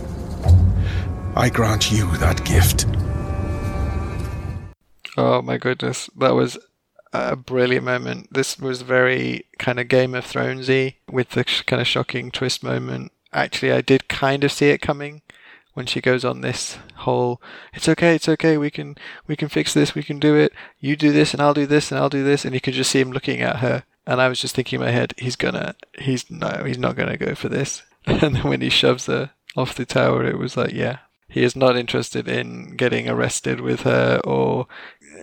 I 1.37 1.49
grant 1.49 1.93
you 1.93 2.11
that 2.17 2.45
gift. 2.45 2.87
Oh 5.17 5.41
my 5.41 5.57
goodness, 5.57 6.11
that 6.19 6.35
was 6.35 6.59
a 7.13 7.37
brilliant 7.37 7.85
moment. 7.85 8.33
This 8.33 8.59
was 8.59 8.83
very 8.83 9.47
kind 9.59 9.81
of 9.81 9.89
Game 9.89 10.15
of 10.15 10.27
Thronesy 10.27 10.97
with 11.11 11.31
the 11.31 11.45
sh- 11.47 11.63
kind 11.63 11.81
of 11.81 11.89
shocking 11.89 12.31
twist 12.31 12.63
moment. 12.63 13.13
Actually, 13.33 13.73
I 13.73 13.81
did 13.81 14.09
kind 14.09 14.45
of 14.45 14.53
see 14.53 14.69
it 14.69 14.83
coming 14.83 15.23
when 15.77 15.87
she 15.87 16.01
goes 16.01 16.25
on 16.25 16.41
this 16.41 16.79
whole 16.95 17.39
it's 17.75 17.87
okay 17.87 18.15
it's 18.15 18.31
okay 18.31 18.57
we 18.57 18.71
can 18.71 18.97
we 19.27 19.37
can 19.37 19.47
fix 19.47 19.75
this 19.75 19.95
we 19.95 20.03
can 20.03 20.19
do 20.19 20.35
it 20.35 20.51
you 20.81 20.97
do 20.97 21.13
this 21.13 21.35
and 21.35 21.43
I'll 21.43 21.53
do 21.53 21.67
this 21.67 21.93
and 21.93 22.01
I'll 22.01 22.09
do 22.09 22.25
this 22.25 22.47
and 22.47 22.55
you 22.55 22.63
could 22.63 22.73
just 22.73 22.91
see 22.91 23.01
him 23.01 23.13
looking 23.13 23.43
at 23.43 23.57
her 23.57 23.85
and 24.07 24.19
I 24.19 24.29
was 24.29 24.41
just 24.41 24.55
thinking 24.55 24.81
in 24.81 24.87
my 24.87 24.91
head 24.91 25.13
he's 25.19 25.37
gonna 25.37 25.75
he's 25.99 26.31
no 26.31 26.65
he's 26.65 26.79
not 26.79 26.97
gonna 26.97 27.19
go 27.19 27.35
for 27.35 27.51
this 27.51 27.83
and 28.07 28.21
then 28.21 28.37
when 28.37 28.63
he 28.63 28.71
shoves 28.71 29.05
her 29.05 29.33
off 29.55 29.75
the 29.75 29.85
tower 29.85 30.25
it 30.25 30.39
was 30.39 30.57
like 30.57 30.73
yeah 30.73 31.01
he 31.29 31.43
is 31.43 31.55
not 31.55 31.77
interested 31.77 32.27
in 32.27 32.77
getting 32.77 33.07
arrested 33.07 33.61
with 33.61 33.83
her 33.83 34.19
or 34.25 34.69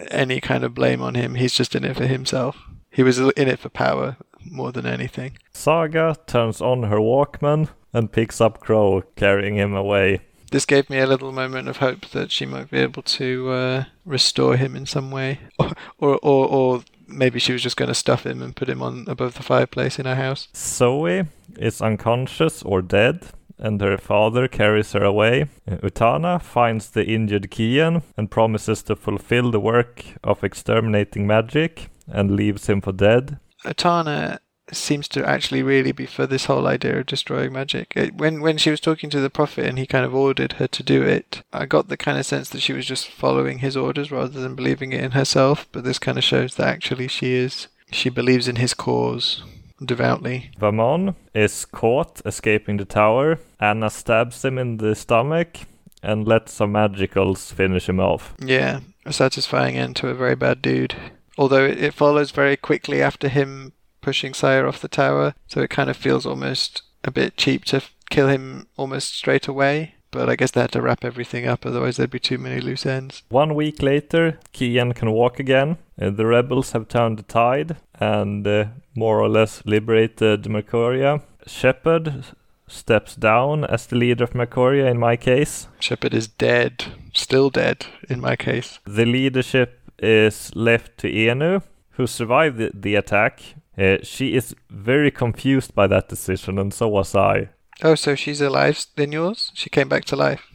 any 0.09 0.39
kind 0.39 0.63
of 0.63 0.73
blame 0.73 1.01
on 1.01 1.15
him. 1.15 1.35
He's 1.35 1.53
just 1.53 1.75
in 1.75 1.83
it 1.83 1.95
for 1.95 2.05
himself. 2.05 2.57
He 2.89 3.03
was 3.03 3.19
in 3.19 3.47
it 3.47 3.59
for 3.59 3.69
power 3.69 4.17
more 4.45 4.71
than 4.71 4.85
anything. 4.85 5.37
Saga 5.53 6.15
turns 6.27 6.61
on 6.61 6.83
her 6.83 6.97
Walkman 6.97 7.69
and 7.93 8.11
picks 8.11 8.41
up 8.41 8.59
Crow, 8.59 9.03
carrying 9.15 9.55
him 9.55 9.73
away. 9.73 10.21
This 10.51 10.65
gave 10.65 10.89
me 10.89 10.99
a 10.99 11.07
little 11.07 11.31
moment 11.31 11.67
of 11.67 11.77
hope 11.77 12.09
that 12.09 12.31
she 12.31 12.45
might 12.45 12.69
be 12.69 12.77
able 12.77 13.01
to 13.03 13.49
uh, 13.49 13.83
restore 14.05 14.55
him 14.55 14.75
in 14.75 14.85
some 14.85 15.09
way, 15.09 15.39
or, 15.57 15.71
or, 15.97 16.19
or, 16.21 16.47
or 16.47 16.83
maybe 17.07 17.39
she 17.39 17.53
was 17.53 17.63
just 17.63 17.77
going 17.77 17.87
to 17.87 17.95
stuff 17.95 18.25
him 18.25 18.41
and 18.41 18.55
put 18.55 18.69
him 18.69 18.81
on 18.81 19.05
above 19.07 19.33
the 19.33 19.43
fireplace 19.43 19.97
in 19.97 20.05
her 20.05 20.15
house. 20.15 20.49
Zoe 20.55 21.25
is 21.57 21.81
unconscious 21.81 22.61
or 22.61 22.81
dead, 22.81 23.23
and 23.57 23.79
her 23.81 23.97
father 23.97 24.47
carries 24.47 24.93
her 24.93 25.03
away. 25.03 25.47
Utana 25.67 26.41
finds 26.41 26.89
the 26.89 27.05
injured 27.05 27.51
Kian 27.51 28.03
and 28.17 28.31
promises 28.31 28.83
to 28.83 28.95
fulfill 28.95 29.51
the 29.51 29.59
work 29.59 30.03
of 30.23 30.43
exterminating 30.43 31.27
magic 31.27 31.89
and 32.07 32.35
leaves 32.35 32.67
him 32.67 32.81
for 32.81 32.91
dead. 32.91 33.39
Utana 33.65 34.39
seems 34.71 35.07
to 35.09 35.27
actually 35.27 35.61
really 35.61 35.91
be 35.91 36.05
for 36.05 36.25
this 36.25 36.45
whole 36.45 36.67
idea 36.67 36.99
of 36.99 37.05
destroying 37.05 37.53
magic. 37.53 37.93
It, 37.95 38.15
when 38.15 38.41
when 38.41 38.57
she 38.57 38.71
was 38.71 38.79
talking 38.79 39.09
to 39.09 39.19
the 39.19 39.29
prophet 39.29 39.65
and 39.65 39.77
he 39.77 39.85
kind 39.85 40.05
of 40.05 40.15
ordered 40.15 40.53
her 40.53 40.67
to 40.67 40.83
do 40.83 41.03
it, 41.03 41.43
I 41.51 41.65
got 41.65 41.89
the 41.89 41.97
kind 41.97 42.17
of 42.17 42.25
sense 42.25 42.49
that 42.49 42.61
she 42.61 42.73
was 42.73 42.85
just 42.85 43.09
following 43.09 43.59
his 43.59 43.75
orders 43.75 44.11
rather 44.11 44.39
than 44.41 44.55
believing 44.55 44.93
it 44.93 45.03
in 45.03 45.11
herself. 45.11 45.67
But 45.71 45.83
this 45.83 45.99
kind 45.99 46.17
of 46.17 46.23
shows 46.23 46.55
that 46.55 46.67
actually 46.67 47.07
she 47.07 47.33
is 47.33 47.67
she 47.91 48.09
believes 48.09 48.47
in 48.47 48.55
his 48.55 48.73
cause 48.73 49.43
devoutly. 49.83 50.51
Vamon 50.59 51.15
is 51.33 51.65
caught 51.65 52.21
escaping 52.25 52.77
the 52.77 52.85
tower. 52.85 53.39
Anna 53.59 53.89
stabs 53.89 54.43
him 54.43 54.57
in 54.57 54.77
the 54.77 54.95
stomach 54.95 55.59
and 56.01 56.27
lets 56.27 56.53
some 56.53 56.73
magicals 56.73 57.51
finish 57.53 57.87
him 57.87 57.99
off. 57.99 58.33
Yeah, 58.39 58.81
a 59.05 59.13
satisfying 59.13 59.77
end 59.77 59.95
to 59.97 60.09
a 60.09 60.13
very 60.13 60.35
bad 60.35 60.61
dude. 60.61 60.95
Although 61.37 61.65
it, 61.65 61.81
it 61.81 61.93
follows 61.93 62.31
very 62.31 62.57
quickly 62.57 63.01
after 63.01 63.27
him 63.27 63.73
pushing 64.01 64.33
Sire 64.33 64.67
off 64.67 64.81
the 64.81 64.87
tower, 64.87 65.33
so 65.47 65.61
it 65.61 65.69
kind 65.69 65.89
of 65.89 65.97
feels 65.97 66.25
almost 66.25 66.83
a 67.03 67.11
bit 67.11 67.37
cheap 67.37 67.65
to 67.65 67.77
f- 67.77 67.95
kill 68.09 68.27
him 68.27 68.67
almost 68.77 69.15
straight 69.15 69.47
away. 69.47 69.95
But 70.13 70.29
I 70.29 70.35
guess 70.35 70.51
they 70.51 70.61
had 70.61 70.71
to 70.73 70.81
wrap 70.81 71.03
everything 71.03 71.47
up, 71.47 71.65
otherwise 71.65 71.97
there'd 71.97 72.11
be 72.11 72.19
too 72.19 72.37
many 72.37 72.61
loose 72.61 72.85
ends. 72.85 73.23
One 73.29 73.55
week 73.55 73.81
later, 73.81 74.39
Kian 74.53 74.93
can 74.95 75.11
walk 75.11 75.39
again. 75.39 75.77
Uh, 75.99 76.11
the 76.11 76.27
rebels 76.27 76.71
have 76.73 76.87
turned 76.87 77.17
the 77.17 77.23
tide 77.23 77.77
and 77.95 78.47
uh, 78.47 78.65
more 78.95 79.19
or 79.19 79.27
less 79.27 79.65
liberated 79.65 80.43
Marcuria. 80.43 81.23
Shepard 81.47 82.25
steps 82.67 83.15
down 83.15 83.65
as 83.65 83.87
the 83.87 83.95
leader 83.95 84.23
of 84.23 84.33
Marcuria 84.33 84.89
in 84.89 84.99
my 84.99 85.15
case. 85.15 85.67
Shepard 85.79 86.13
is 86.13 86.27
dead, 86.27 86.85
still 87.13 87.49
dead 87.49 87.87
in 88.07 88.21
my 88.21 88.35
case. 88.35 88.79
The 88.85 89.05
leadership 89.05 89.79
is 89.97 90.51
left 90.55 90.97
to 90.99 91.09
Enu, 91.09 91.61
who 91.91 92.05
survived 92.05 92.57
the, 92.57 92.71
the 92.73 92.95
attack. 92.95 93.41
Uh, 93.75 93.97
she 94.03 94.35
is 94.35 94.55
very 94.69 95.09
confused 95.09 95.73
by 95.73 95.87
that 95.87 96.07
decision, 96.07 96.59
and 96.59 96.71
so 96.71 96.87
was 96.87 97.15
I. 97.15 97.49
Oh, 97.81 97.95
so 97.95 98.15
she's 98.15 98.41
alive 98.41 98.85
in 98.97 99.11
yours? 99.11 99.51
She 99.53 99.69
came 99.69 99.89
back 99.89 100.05
to 100.05 100.15
life? 100.15 100.47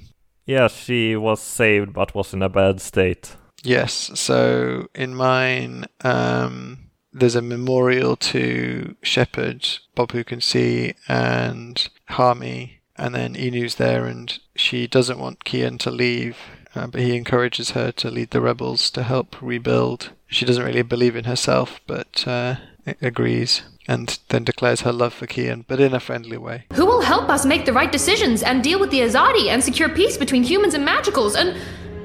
Yeah, 0.46 0.68
she 0.68 1.16
was 1.16 1.40
saved 1.40 1.92
but 1.92 2.14
was 2.14 2.32
in 2.32 2.42
a 2.42 2.48
bad 2.48 2.80
state. 2.80 3.36
Yes, 3.62 4.10
so 4.14 4.88
in 4.94 5.14
mine, 5.14 5.86
um, 6.02 6.90
there's 7.12 7.34
a 7.34 7.42
memorial 7.42 8.16
to 8.16 8.94
Shepard, 9.02 9.66
Bob 9.94 10.12
Who 10.12 10.24
Can 10.24 10.40
See, 10.40 10.94
and 11.08 11.88
Hami, 12.10 12.78
and 12.96 13.14
then 13.14 13.34
Enu's 13.34 13.74
there, 13.74 14.06
and 14.06 14.38
she 14.54 14.86
doesn't 14.86 15.18
want 15.18 15.44
Kian 15.44 15.78
to 15.80 15.90
leave, 15.90 16.36
uh, 16.74 16.86
but 16.86 17.00
he 17.00 17.16
encourages 17.16 17.70
her 17.70 17.90
to 17.92 18.10
lead 18.10 18.30
the 18.30 18.40
rebels 18.40 18.90
to 18.90 19.02
help 19.02 19.36
rebuild. 19.42 20.10
She 20.28 20.44
doesn't 20.44 20.64
really 20.64 20.82
believe 20.82 21.16
in 21.16 21.24
herself, 21.24 21.80
but 21.86 22.26
uh, 22.26 22.56
agrees, 23.00 23.62
and 23.86 24.18
then 24.28 24.44
declares 24.44 24.82
her 24.82 24.92
love 24.92 25.14
for 25.14 25.26
Kian, 25.26 25.64
but 25.66 25.80
in 25.80 25.94
a 25.94 26.00
friendly 26.00 26.36
way. 26.36 26.64
Who 26.74 26.84
will 26.84 27.00
help 27.00 27.28
us 27.28 27.46
make 27.46 27.64
the 27.64 27.72
right 27.72 27.90
decisions 27.90 28.42
and 28.42 28.62
deal 28.62 28.78
with 28.78 28.90
the 28.90 29.00
Azadi 29.00 29.48
and 29.48 29.64
secure 29.64 29.88
peace 29.88 30.16
between 30.16 30.42
humans 30.42 30.74
and 30.74 30.86
magicals 30.86 31.34
and. 31.34 31.56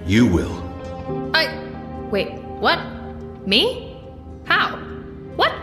You 0.05 0.27
will. 0.27 1.31
I. 1.33 1.57
Wait, 2.11 2.33
what? 2.59 2.79
Me? 3.45 3.99
How? 4.45 4.77
What? 5.35 5.53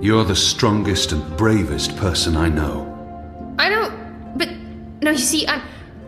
You're 0.00 0.24
the 0.24 0.36
strongest 0.36 1.12
and 1.12 1.36
bravest 1.36 1.96
person 1.96 2.36
I 2.36 2.48
know. 2.48 3.54
I 3.58 3.68
don't. 3.68 4.38
But. 4.38 4.48
No, 5.02 5.10
you 5.10 5.18
see, 5.18 5.46
I'm. 5.46 5.62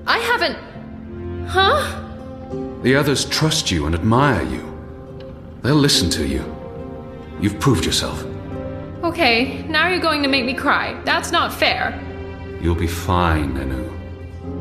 I 0.07 0.19
haven't. 0.19 1.49
Huh? 1.49 2.05
The 2.83 2.95
others 2.95 3.25
trust 3.25 3.70
you 3.70 3.87
and 3.87 3.95
admire 3.95 4.45
you. 4.45 4.65
They'll 5.62 5.75
listen 5.75 6.09
to 6.11 6.27
you. 6.27 6.45
You've 7.41 7.59
proved 7.59 7.85
yourself. 7.85 8.25
Okay, 9.09 9.62
now 9.69 9.89
you're 9.89 10.01
going 10.01 10.23
to 10.23 10.28
make 10.28 10.45
me 10.45 10.53
cry. 10.53 10.93
That's 11.05 11.33
not 11.33 11.51
fair. 11.51 11.99
You'll 12.61 12.75
be 12.75 12.87
fine, 12.87 13.57
Enu. 13.57 13.91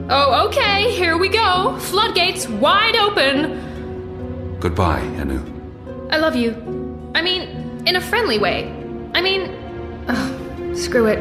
Oh, 0.10 0.48
okay, 0.48 0.90
here 0.96 1.18
we 1.18 1.28
go. 1.28 1.78
Floodgates 1.80 2.48
wide 2.48 2.96
open. 2.96 4.58
Goodbye, 4.62 5.02
Enu. 5.20 5.44
I 6.12 6.16
love 6.16 6.38
you. 6.38 6.52
I 7.14 7.22
mean, 7.22 7.84
in 7.86 7.98
a 7.98 8.02
friendly 8.02 8.40
way. 8.40 8.72
I 9.14 9.22
mean, 9.22 9.52
ugh, 10.08 10.78
screw 10.78 11.08
it. 11.08 11.20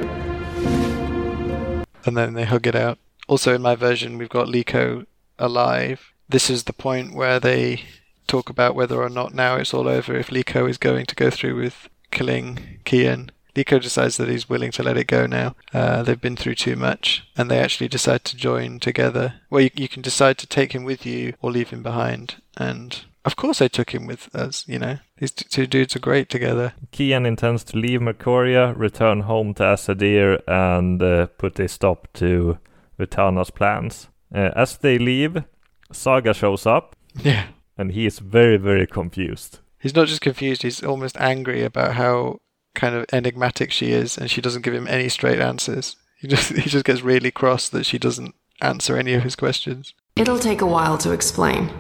and 2.07 2.17
then 2.17 2.35
they 2.35 2.45
hug 2.45 2.69
it 2.69 2.77
out. 2.77 2.97
Also, 3.27 3.53
in 3.57 3.61
my 3.61 3.75
version, 3.75 4.19
we've 4.19 4.29
got 4.29 4.47
Likho 4.47 5.05
alive. 5.37 6.13
This 6.29 6.49
is 6.49 6.63
the 6.65 6.73
point 6.73 7.13
where 7.13 7.41
they 7.41 7.83
talk 8.29 8.49
about 8.49 8.77
whether 8.77 9.03
or 9.03 9.11
not 9.11 9.35
now 9.35 9.57
it's 9.57 9.75
all 9.75 9.89
over 9.89 10.15
if 10.15 10.29
Likho 10.29 10.71
is 10.71 10.79
going 10.79 11.07
to 11.07 11.15
go 11.17 11.29
through 11.29 11.57
with 11.57 11.89
killing 12.11 12.81
Kian. 12.85 13.31
Likho 13.55 13.81
decides 13.81 14.19
that 14.19 14.29
he's 14.29 14.51
willing 14.51 14.71
to 14.73 14.83
let 14.83 14.99
it 14.99 15.07
go 15.07 15.27
now. 15.27 15.57
Uh, 15.73 16.03
they've 16.03 16.21
been 16.21 16.37
through 16.37 16.57
too 16.57 16.77
much, 16.77 17.27
and 17.39 17.51
they 17.51 17.59
actually 17.59 17.89
decide 17.89 18.23
to 18.25 18.37
join 18.37 18.79
together. 18.79 19.37
Well, 19.49 19.63
you, 19.63 19.71
you 19.75 19.89
can 19.89 20.03
decide 20.03 20.37
to 20.39 20.47
take 20.47 20.73
him 20.75 20.85
with 20.85 21.07
you 21.07 21.35
or 21.41 21.51
leave 21.51 21.71
him 21.71 21.83
behind. 21.83 22.37
And 22.59 23.03
of 23.25 23.35
course, 23.37 23.63
I 23.63 23.69
took 23.69 23.95
him 23.95 24.07
with 24.07 24.35
us. 24.35 24.65
You 24.69 24.79
know, 24.79 24.99
these 25.19 25.31
t- 25.31 25.47
two 25.49 25.67
dudes 25.67 25.97
are 25.97 26.01
great 26.01 26.29
together. 26.29 26.75
Kian 26.93 27.27
intends 27.27 27.65
to 27.65 27.79
leave 27.79 28.01
Marcuria, 28.01 28.77
return 28.77 29.23
home 29.23 29.55
to 29.55 29.63
Asadir, 29.63 30.43
and 30.47 31.03
uh, 31.03 31.27
put 31.39 31.59
a 31.59 31.67
stop 31.67 32.09
to 32.15 32.59
Utana's 33.01 33.51
plans. 33.51 34.09
Uh, 34.35 34.51
as 34.55 34.77
they 34.77 34.99
leave, 34.99 35.45
Saga 35.93 36.35
shows 36.35 36.67
up. 36.67 36.95
Yeah. 37.23 37.47
And 37.79 37.93
he 37.93 38.05
is 38.07 38.19
very, 38.19 38.59
very 38.59 38.87
confused. 38.87 39.61
He's 39.79 39.95
not 39.95 40.09
just 40.09 40.21
confused; 40.21 40.63
he's 40.63 40.83
almost 40.83 41.17
angry 41.19 41.63
about 41.63 41.95
how 41.95 42.41
kind 42.75 42.95
of 42.95 43.07
enigmatic 43.13 43.73
she 43.73 43.93
is, 43.93 44.17
and 44.17 44.31
she 44.31 44.41
doesn't 44.41 44.63
give 44.63 44.75
him 44.75 44.87
any 44.87 45.09
straight 45.09 45.41
answers. 45.41 45.97
He 46.19 46.29
just 46.29 46.53
he 46.57 46.69
just 46.69 46.85
gets 46.85 47.03
really 47.03 47.31
cross 47.31 47.69
that 47.69 47.87
she 47.87 47.99
doesn't 47.99 48.35
answer 48.61 48.97
any 48.97 49.15
of 49.15 49.23
his 49.23 49.37
questions. 49.37 49.95
It'll 50.17 50.39
take 50.39 50.61
a 50.61 50.67
while 50.67 50.97
to 50.99 51.13
explain. 51.13 51.71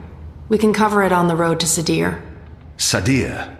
We 0.48 0.58
can 0.58 0.72
cover 0.72 1.02
it 1.02 1.12
on 1.12 1.28
the 1.28 1.36
road 1.36 1.58
to 1.60 1.66
Sadir. 1.66 2.22
Sadir, 2.76 3.56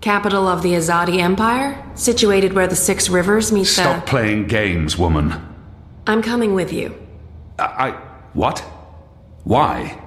Capital 0.00 0.48
of 0.48 0.62
the 0.62 0.72
Azadi 0.72 1.18
Empire, 1.18 1.82
situated 1.94 2.52
where 2.52 2.66
the 2.66 2.76
Six 2.76 3.08
Rivers 3.08 3.52
meet 3.52 3.64
stop 3.64 4.04
the. 4.04 4.10
playing 4.10 4.46
games, 4.46 4.98
woman. 4.98 5.34
I'm 6.06 6.22
coming 6.22 6.54
with 6.54 6.72
you. 6.72 6.94
I, 7.58 7.64
I. 7.64 7.90
What? 8.32 8.60
Why? 9.44 10.02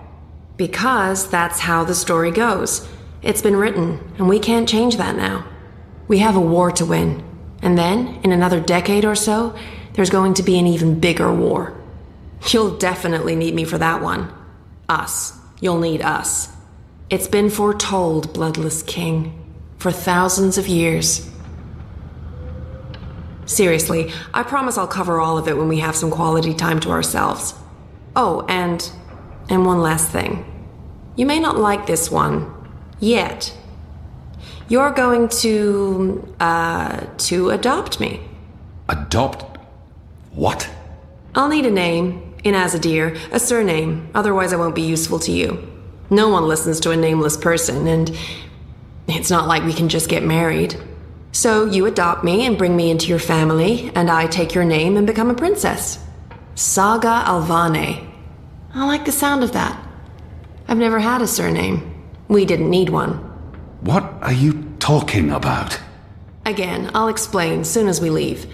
Because 0.57 1.29
that's 1.29 1.59
how 1.61 1.83
the 1.85 1.95
story 1.95 2.31
goes. 2.31 2.87
It's 3.21 3.41
been 3.41 3.55
written, 3.55 4.13
and 4.17 4.29
we 4.29 4.39
can't 4.39 4.69
change 4.69 4.97
that 4.97 5.15
now. 5.15 5.45
We 6.07 6.19
have 6.19 6.35
a 6.35 6.41
war 6.41 6.71
to 6.71 6.85
win. 6.85 7.23
And 7.61 7.77
then, 7.77 8.19
in 8.23 8.31
another 8.31 8.61
decade 8.61 9.03
or 9.03 9.15
so, 9.15 9.55
there's 9.93 10.09
going 10.09 10.33
to 10.35 10.43
be 10.43 10.57
an 10.57 10.67
even 10.67 10.99
bigger 10.99 11.33
war. 11.33 11.77
You'll 12.47 12.77
definitely 12.77 13.35
need 13.35 13.53
me 13.53 13.65
for 13.65 13.77
that 13.77 14.01
one. 14.01 14.33
Us. 14.87 15.37
You'll 15.59 15.79
need 15.79 16.01
us. 16.01 16.49
It's 17.09 17.27
been 17.27 17.49
foretold, 17.49 18.33
Bloodless 18.33 18.83
King, 18.83 19.53
for 19.77 19.91
thousands 19.91 20.57
of 20.57 20.67
years. 20.67 21.29
Seriously, 23.45 24.13
I 24.33 24.43
promise 24.43 24.77
I'll 24.77 24.87
cover 24.87 25.19
all 25.19 25.37
of 25.37 25.47
it 25.47 25.57
when 25.57 25.67
we 25.67 25.79
have 25.79 25.95
some 25.95 26.11
quality 26.11 26.53
time 26.53 26.79
to 26.81 26.91
ourselves. 26.91 27.53
Oh, 28.15 28.45
and. 28.47 28.89
and 29.49 29.65
one 29.65 29.81
last 29.81 30.09
thing. 30.09 30.45
You 31.17 31.25
may 31.25 31.39
not 31.39 31.57
like 31.57 31.87
this 31.87 32.09
one. 32.09 32.53
Yet. 32.99 33.55
You're 34.67 34.91
going 34.91 35.29
to. 35.29 36.35
uh. 36.39 37.05
to 37.17 37.49
adopt 37.49 37.99
me. 37.99 38.21
Adopt. 38.87 39.57
What? 40.31 40.69
I'll 41.35 41.49
need 41.49 41.65
a 41.65 41.71
name, 41.71 42.35
in 42.43 42.55
Azadir, 42.55 43.17
a 43.31 43.39
surname, 43.39 44.09
otherwise 44.15 44.53
I 44.53 44.57
won't 44.57 44.75
be 44.75 44.81
useful 44.81 45.19
to 45.19 45.31
you. 45.31 45.67
No 46.09 46.29
one 46.29 46.47
listens 46.47 46.79
to 46.81 46.91
a 46.91 46.97
nameless 46.97 47.37
person, 47.37 47.87
and 47.87 48.17
it's 49.07 49.29
not 49.29 49.47
like 49.47 49.63
we 49.63 49.73
can 49.73 49.89
just 49.89 50.09
get 50.09 50.23
married. 50.23 50.75
So 51.31 51.65
you 51.65 51.85
adopt 51.85 52.23
me 52.23 52.45
and 52.45 52.57
bring 52.57 52.75
me 52.75 52.89
into 52.89 53.07
your 53.07 53.19
family, 53.19 53.91
and 53.93 54.09
I 54.09 54.27
take 54.27 54.55
your 54.55 54.65
name 54.65 54.97
and 54.97 55.05
become 55.05 55.29
a 55.29 55.35
princess. 55.35 55.99
Saga 56.55 57.23
Alvane. 57.25 58.09
I 58.73 58.85
like 58.85 59.05
the 59.05 59.11
sound 59.11 59.43
of 59.43 59.51
that. 59.53 59.79
I've 60.67 60.77
never 60.77 60.99
had 60.99 61.21
a 61.21 61.27
surname. 61.27 61.88
We 62.29 62.45
didn't 62.45 62.69
need 62.69 62.89
one. 62.89 63.15
What 63.81 64.03
are 64.21 64.31
you 64.31 64.63
talking 64.79 65.31
about? 65.31 65.79
Again, 66.45 66.91
I'll 66.93 67.07
explain 67.07 67.63
soon 67.63 67.87
as 67.87 67.99
we 67.99 68.11
leave. 68.11 68.45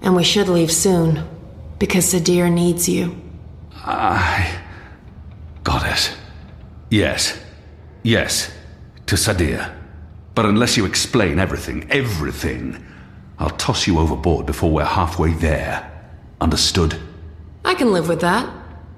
And 0.00 0.16
we 0.16 0.24
should 0.24 0.48
leave 0.48 0.72
soon, 0.72 1.28
because 1.78 2.06
Sadir 2.06 2.50
needs 2.50 2.88
you. 2.88 3.20
I. 3.84 4.60
Goddess. 5.62 6.16
Yes. 6.90 7.38
Yes. 8.02 8.50
To 9.06 9.16
Sadir. 9.16 9.74
But 10.34 10.46
unless 10.46 10.76
you 10.76 10.86
explain 10.86 11.38
everything, 11.38 11.86
everything, 11.90 12.82
I'll 13.38 13.50
toss 13.50 13.86
you 13.86 13.98
overboard 13.98 14.46
before 14.46 14.70
we're 14.70 14.84
halfway 14.84 15.32
there. 15.34 15.90
Understood? 16.40 16.96
I 17.64 17.74
can 17.74 17.92
live 17.92 18.08
with 18.08 18.20
that. 18.20 18.48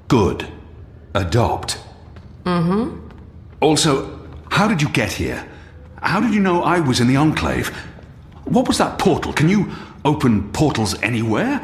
Good. 0.07 0.47
Adopt. 1.15 1.79
Mm 2.45 2.65
hmm. 2.65 3.09
Also, 3.61 4.20
how 4.51 4.69
did 4.69 4.83
you 4.83 4.89
get 4.91 5.13
here? 5.13 5.47
How 6.03 6.21
did 6.21 6.33
you 6.35 6.41
know 6.41 6.63
I 6.63 6.81
was 6.81 7.01
in 7.01 7.07
the 7.09 7.17
Enclave? 7.17 7.69
What 8.45 8.67
was 8.69 8.79
that 8.79 8.99
portal? 8.99 9.33
Can 9.33 9.49
you 9.49 9.71
open 10.05 10.51
portals 10.53 11.01
anywhere? 11.03 11.59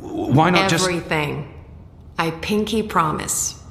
Why 0.00 0.50
not 0.50 0.70
just. 0.70 0.86
Everything. 0.86 1.52
I 2.18 2.30
pinky 2.30 2.82
promise. 2.82 3.62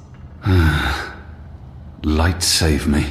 Light 2.04 2.42
save 2.42 2.86
me. 2.86 3.06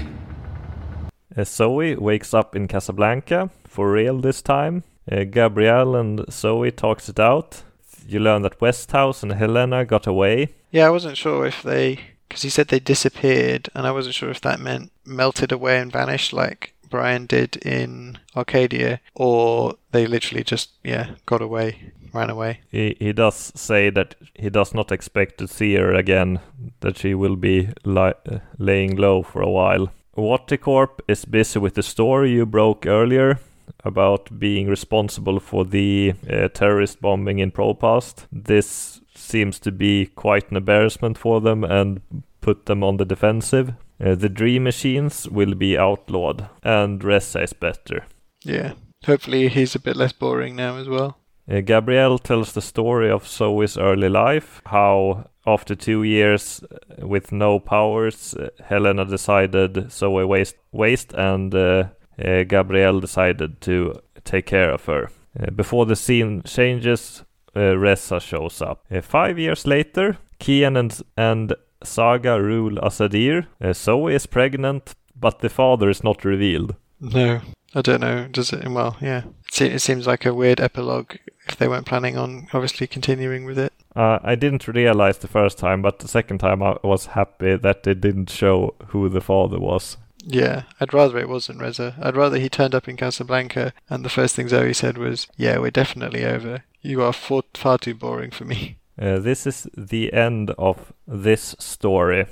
Uh, 1.35 1.43
Zoe 1.43 1.95
wakes 1.95 2.33
up 2.33 2.55
in 2.55 2.67
Casablanca, 2.67 3.49
for 3.67 3.91
real 3.91 4.19
this 4.19 4.41
time. 4.41 4.83
Uh, 5.11 5.23
Gabriel 5.23 5.95
and 5.95 6.23
Zoe 6.31 6.71
talks 6.71 7.09
it 7.09 7.19
out. 7.19 7.63
You 8.07 8.19
learn 8.19 8.43
that 8.43 8.61
Westhouse 8.61 9.23
and 9.23 9.31
Helena 9.31 9.83
got 9.85 10.05
away. 10.05 10.49
Yeah, 10.71 10.87
I 10.87 10.89
wasn't 10.89 11.17
sure 11.17 11.45
if 11.45 11.63
they. 11.63 11.99
Because 12.33 12.41
he 12.41 12.49
said 12.49 12.69
they 12.69 12.79
disappeared, 12.79 13.69
and 13.75 13.85
I 13.85 13.91
wasn't 13.91 14.15
sure 14.15 14.31
if 14.31 14.41
that 14.41 14.59
meant 14.59 14.91
melted 15.05 15.51
away 15.51 15.77
and 15.77 15.91
vanished 15.91 16.33
like 16.33 16.73
Brian 16.89 17.27
did 17.27 17.57
in 17.57 18.17
Arcadia, 18.35 19.01
or 19.13 19.75
they 19.91 20.07
literally 20.07 20.43
just, 20.43 20.71
yeah, 20.83 21.11
got 21.27 21.43
away, 21.43 21.93
ran 22.11 22.31
away. 22.31 22.61
He, 22.71 22.97
he 22.97 23.13
does 23.13 23.51
say 23.53 23.91
that 23.91 24.15
he 24.33 24.49
does 24.49 24.73
not 24.73 24.91
expect 24.91 25.37
to 25.37 25.47
see 25.47 25.75
her 25.75 25.93
again, 25.93 26.39
that 26.79 26.97
she 26.97 27.13
will 27.13 27.35
be 27.35 27.69
li- 27.83 28.13
uh, 28.27 28.39
laying 28.57 28.95
low 28.95 29.21
for 29.21 29.43
a 29.43 29.51
while. 29.51 29.91
WatiCorp 30.17 31.01
is 31.07 31.25
busy 31.25 31.59
with 31.59 31.75
the 31.75 31.83
story 31.83 32.31
you 32.31 32.47
broke 32.47 32.87
earlier 32.87 33.37
about 33.83 34.39
being 34.39 34.67
responsible 34.67 35.39
for 35.39 35.65
the 35.65 36.15
uh, 36.27 36.47
terrorist 36.47 36.99
bombing 36.99 37.37
in 37.37 37.51
Propast. 37.51 38.25
This 38.31 39.01
seems 39.23 39.59
to 39.59 39.71
be 39.71 40.07
quite 40.07 40.51
an 40.51 40.57
embarrassment 40.57 41.17
for 41.17 41.41
them 41.41 41.63
and 41.63 42.01
put 42.41 42.65
them 42.65 42.83
on 42.83 42.97
the 42.97 43.05
defensive. 43.05 43.73
Uh, 44.03 44.15
the 44.15 44.29
dream 44.29 44.63
machines 44.63 45.29
will 45.29 45.55
be 45.55 45.77
outlawed, 45.77 46.49
and 46.63 47.03
Reza 47.03 47.41
is 47.41 47.53
better. 47.53 48.05
Yeah. 48.41 48.73
Hopefully 49.05 49.49
he's 49.49 49.75
a 49.75 49.79
bit 49.79 49.95
less 49.95 50.13
boring 50.13 50.55
now 50.55 50.77
as 50.77 50.87
well. 50.87 51.17
Uh, 51.49 51.59
Gabriel 51.59 52.17
tells 52.17 52.53
the 52.53 52.61
story 52.61 53.09
of 53.09 53.27
Zoe's 53.27 53.77
early 53.77 54.09
life, 54.09 54.61
how 54.65 55.29
after 55.45 55.75
two 55.75 56.03
years 56.03 56.63
uh, 56.63 57.05
with 57.05 57.31
no 57.31 57.59
powers, 57.59 58.33
uh, 58.33 58.49
Helena 58.63 59.05
decided 59.05 59.91
Zoe 59.91 60.23
waste, 60.23 60.55
waste 60.71 61.13
and 61.13 61.53
uh, 61.53 61.85
uh, 62.23 62.43
Gabriel 62.43 62.99
decided 62.99 63.59
to 63.61 63.99
take 64.23 64.45
care 64.45 64.71
of 64.71 64.85
her. 64.85 65.09
Uh, 65.37 65.51
before 65.51 65.85
the 65.85 65.95
scene 65.95 66.41
changes, 66.43 67.23
uh, 67.55 67.77
Reza 67.77 68.19
shows 68.19 68.61
up. 68.61 68.85
Uh, 68.91 69.01
five 69.01 69.37
years 69.39 69.65
later, 69.67 70.17
Kian 70.39 70.77
and, 70.77 71.01
and 71.17 71.53
Saga 71.83 72.41
rule 72.41 72.77
Asadir. 72.81 73.47
Uh, 73.61 73.73
Zoe 73.73 74.15
is 74.15 74.25
pregnant, 74.25 74.95
but 75.19 75.39
the 75.39 75.49
father 75.49 75.89
is 75.89 76.03
not 76.03 76.25
revealed. 76.25 76.75
No, 76.99 77.41
I 77.75 77.81
don't 77.81 78.01
know. 78.01 78.27
Does 78.31 78.53
it? 78.53 78.67
Well, 78.67 78.97
yeah. 79.01 79.23
It, 79.47 79.53
se- 79.53 79.71
it 79.71 79.79
seems 79.79 80.07
like 80.07 80.25
a 80.25 80.33
weird 80.33 80.59
epilogue 80.59 81.15
if 81.47 81.57
they 81.57 81.67
weren't 81.67 81.85
planning 81.85 82.17
on 82.17 82.47
obviously 82.53 82.87
continuing 82.87 83.45
with 83.45 83.59
it. 83.59 83.73
Uh, 83.95 84.19
I 84.23 84.35
didn't 84.35 84.67
realize 84.67 85.19
the 85.19 85.27
first 85.27 85.57
time, 85.57 85.81
but 85.81 85.99
the 85.99 86.07
second 86.07 86.39
time 86.39 86.63
I 86.63 86.77
was 86.83 87.07
happy 87.07 87.57
that 87.57 87.83
they 87.83 87.93
didn't 87.93 88.29
show 88.29 88.73
who 88.87 89.09
the 89.09 89.21
father 89.21 89.59
was. 89.59 89.97
Yeah, 90.25 90.63
I'd 90.79 90.93
rather 90.93 91.17
it 91.19 91.27
wasn't 91.29 91.59
Reza. 91.61 91.95
I'd 92.01 92.15
rather 92.15 92.39
he 92.39 92.47
turned 92.49 92.73
up 92.73 92.87
in 92.87 92.95
Casablanca 92.95 93.73
and 93.89 94.05
the 94.05 94.09
first 94.09 94.35
thing 94.35 94.47
Zoe 94.47 94.73
said 94.73 94.97
was, 94.97 95.27
"Yeah, 95.35 95.57
we're 95.57 95.69
definitely 95.71 96.23
over. 96.25 96.63
You 96.83 97.01
are 97.01 97.13
far, 97.13 97.41
far 97.53 97.77
too 97.79 97.95
boring 97.95 98.31
for 98.31 98.45
me." 98.45 98.77
Uh, 99.01 99.17
this 99.17 99.47
is 99.47 99.67
the 99.75 100.13
end 100.13 100.51
of 100.57 100.93
this 101.07 101.55
story, 101.57 102.27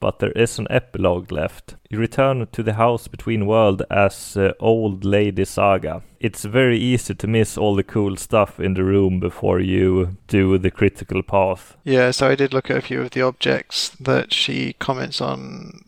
but 0.00 0.18
there 0.18 0.32
is 0.32 0.58
an 0.58 0.66
epilogue 0.70 1.30
left. 1.30 1.74
You 1.90 1.98
return 1.98 2.46
to 2.52 2.62
the 2.62 2.74
house 2.74 3.06
between 3.08 3.46
world 3.46 3.82
as 3.90 4.36
uh, 4.36 4.52
Old 4.58 5.04
Lady 5.04 5.44
Saga. 5.44 6.02
It's 6.18 6.44
very 6.44 6.78
easy 6.78 7.14
to 7.14 7.26
miss 7.26 7.58
all 7.58 7.74
the 7.74 7.82
cool 7.82 8.16
stuff 8.16 8.58
in 8.58 8.74
the 8.74 8.84
room 8.84 9.20
before 9.20 9.60
you 9.60 10.16
do 10.26 10.56
the 10.56 10.70
critical 10.70 11.22
path. 11.22 11.76
Yeah, 11.84 12.12
so 12.12 12.28
I 12.28 12.34
did 12.34 12.54
look 12.54 12.70
at 12.70 12.78
a 12.78 12.82
few 12.82 13.02
of 13.02 13.10
the 13.10 13.22
objects 13.22 13.90
that 14.00 14.32
she 14.32 14.72
comments 14.74 15.20
on. 15.20 15.82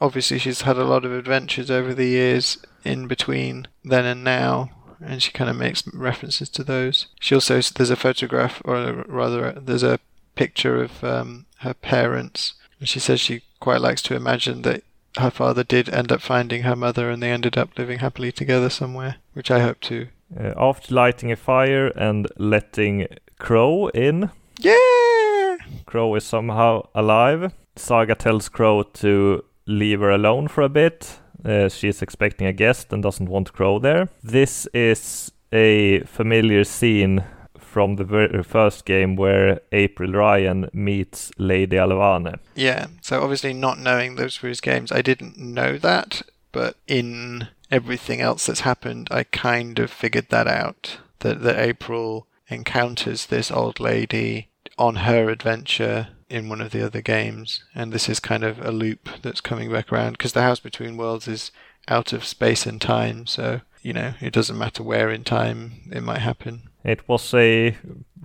Obviously, 0.00 0.38
she's 0.38 0.62
had 0.62 0.76
a 0.76 0.84
lot 0.84 1.04
of 1.04 1.12
adventures 1.12 1.70
over 1.70 1.94
the 1.94 2.06
years 2.06 2.58
in 2.84 3.08
between 3.08 3.66
then 3.82 4.04
and 4.04 4.22
now, 4.22 4.70
and 5.06 5.22
she 5.22 5.32
kind 5.32 5.50
of 5.50 5.56
makes 5.56 5.86
references 5.92 6.48
to 6.50 6.64
those. 6.64 7.06
She 7.20 7.34
also 7.34 7.60
there's 7.60 7.90
a 7.90 7.96
photograph, 7.96 8.60
or 8.64 9.04
rather, 9.06 9.52
there's 9.52 9.82
a 9.82 10.00
picture 10.34 10.82
of 10.82 11.04
um, 11.04 11.46
her 11.58 11.74
parents, 11.74 12.54
and 12.78 12.88
she 12.88 13.00
says 13.00 13.20
she 13.20 13.42
quite 13.60 13.80
likes 13.80 14.02
to 14.02 14.16
imagine 14.16 14.62
that 14.62 14.82
her 15.16 15.30
father 15.30 15.62
did 15.62 15.88
end 15.88 16.10
up 16.10 16.20
finding 16.20 16.62
her 16.62 16.76
mother, 16.76 17.10
and 17.10 17.22
they 17.22 17.30
ended 17.30 17.56
up 17.56 17.78
living 17.78 18.00
happily 18.00 18.32
together 18.32 18.68
somewhere, 18.68 19.16
which 19.32 19.50
I 19.50 19.60
hope 19.60 19.80
to. 19.82 20.08
Uh, 20.38 20.52
after 20.56 20.94
lighting 20.94 21.30
a 21.30 21.36
fire 21.36 21.88
and 21.88 22.26
letting 22.36 23.06
Crow 23.38 23.88
in, 23.88 24.30
yeah, 24.58 25.56
Crow 25.86 26.14
is 26.14 26.24
somehow 26.24 26.88
alive. 26.94 27.52
Saga 27.76 28.14
tells 28.14 28.48
Crow 28.48 28.82
to 28.82 29.44
leave 29.66 30.00
her 30.00 30.10
alone 30.10 30.48
for 30.48 30.62
a 30.62 30.68
bit. 30.68 31.18
Uh, 31.44 31.68
she's 31.68 32.02
expecting 32.02 32.46
a 32.46 32.52
guest 32.52 32.92
and 32.92 33.02
doesn't 33.02 33.28
want 33.28 33.52
Crow 33.52 33.78
there. 33.78 34.08
This 34.22 34.66
is 34.72 35.30
a 35.52 36.00
familiar 36.00 36.64
scene 36.64 37.24
from 37.58 37.96
the 37.96 38.04
very 38.04 38.42
first 38.44 38.84
game 38.84 39.16
where 39.16 39.60
April 39.72 40.12
Ryan 40.12 40.70
meets 40.72 41.32
Lady 41.38 41.76
Alvane. 41.76 42.38
Yeah, 42.54 42.86
so 43.00 43.20
obviously 43.20 43.52
not 43.52 43.78
knowing 43.78 44.14
those 44.14 44.36
his 44.38 44.60
games, 44.60 44.92
I 44.92 45.02
didn't 45.02 45.36
know 45.36 45.76
that, 45.78 46.22
but 46.52 46.76
in 46.86 47.48
everything 47.70 48.20
else 48.20 48.46
that's 48.46 48.60
happened, 48.60 49.08
I 49.10 49.24
kind 49.24 49.78
of 49.80 49.90
figured 49.90 50.28
that 50.30 50.46
out. 50.46 50.98
That, 51.18 51.42
that 51.42 51.58
April 51.58 52.28
encounters 52.48 53.26
this 53.26 53.50
old 53.50 53.80
lady 53.80 54.50
on 54.78 54.96
her 54.96 55.28
adventure 55.30 56.08
in 56.34 56.48
one 56.48 56.60
of 56.60 56.72
the 56.72 56.84
other 56.84 57.00
games, 57.00 57.62
and 57.76 57.92
this 57.92 58.08
is 58.08 58.18
kind 58.18 58.42
of 58.42 58.58
a 58.58 58.72
loop 58.72 59.08
that's 59.22 59.40
coming 59.40 59.70
back 59.70 59.92
around 59.92 60.12
because 60.12 60.32
the 60.32 60.42
House 60.42 60.58
Between 60.58 60.96
Worlds 60.96 61.28
is 61.28 61.52
out 61.86 62.12
of 62.12 62.24
space 62.24 62.66
and 62.66 62.80
time, 62.80 63.24
so 63.26 63.60
you 63.82 63.92
know 63.92 64.14
it 64.20 64.32
doesn't 64.32 64.58
matter 64.58 64.82
where 64.82 65.10
in 65.10 65.22
time 65.22 65.88
it 65.92 66.02
might 66.02 66.18
happen. 66.18 66.70
It 66.82 67.08
was 67.08 67.32
a 67.34 67.76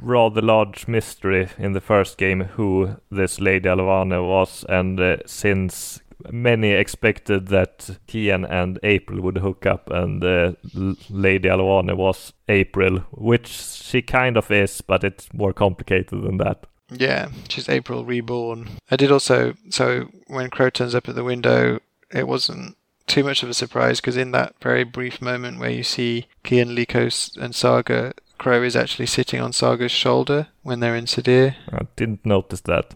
rather 0.01 0.41
large 0.41 0.87
mystery 0.87 1.49
in 1.59 1.73
the 1.73 1.81
first 1.81 2.17
game 2.17 2.41
who 2.55 2.95
this 3.11 3.39
Lady 3.39 3.69
Alvane 3.69 4.27
was, 4.27 4.65
and 4.67 4.99
uh, 4.99 5.17
since 5.27 6.01
many 6.31 6.71
expected 6.71 7.47
that 7.49 7.91
Kian 8.07 8.49
and 8.49 8.79
April 8.81 9.21
would 9.21 9.37
hook 9.37 9.67
up, 9.67 9.91
and 9.91 10.23
uh, 10.23 10.53
Lady 11.11 11.47
Alvane 11.47 11.95
was 11.95 12.33
April, 12.47 13.01
which 13.11 13.47
she 13.47 14.01
kind 14.01 14.35
of 14.35 14.49
is, 14.49 14.81
but 14.81 15.03
it's 15.03 15.31
more 15.31 15.53
complicated 15.53 16.23
than 16.23 16.37
that. 16.37 16.65
Yeah, 16.91 17.29
she's 17.47 17.69
April 17.69 18.05
reborn. 18.05 18.69
I 18.89 18.95
did 18.95 19.11
also 19.11 19.55
so 19.69 20.09
when 20.27 20.49
Crow 20.49 20.69
turns 20.69 20.95
up 20.95 21.09
at 21.09 21.15
the 21.15 21.23
window, 21.23 21.79
it 22.11 22.27
wasn't 22.27 22.75
too 23.07 23.23
much 23.23 23.43
of 23.43 23.49
a 23.49 23.53
surprise 23.53 23.99
because 23.99 24.17
in 24.17 24.31
that 24.31 24.55
very 24.61 24.83
brief 24.83 25.21
moment 25.21 25.59
where 25.59 25.69
you 25.69 25.83
see 25.83 26.27
Kian, 26.43 26.75
Likhos, 26.75 27.35
and 27.37 27.55
Saga, 27.55 28.13
Crow 28.37 28.63
is 28.63 28.75
actually 28.75 29.07
sitting 29.07 29.41
on 29.41 29.51
Saga's 29.51 29.91
shoulder 29.91 30.47
when 30.63 30.79
they're 30.79 30.95
in 30.95 31.05
Sadir. 31.05 31.55
I 31.73 31.87
didn't 31.95 32.25
notice 32.25 32.61
that. 32.61 32.95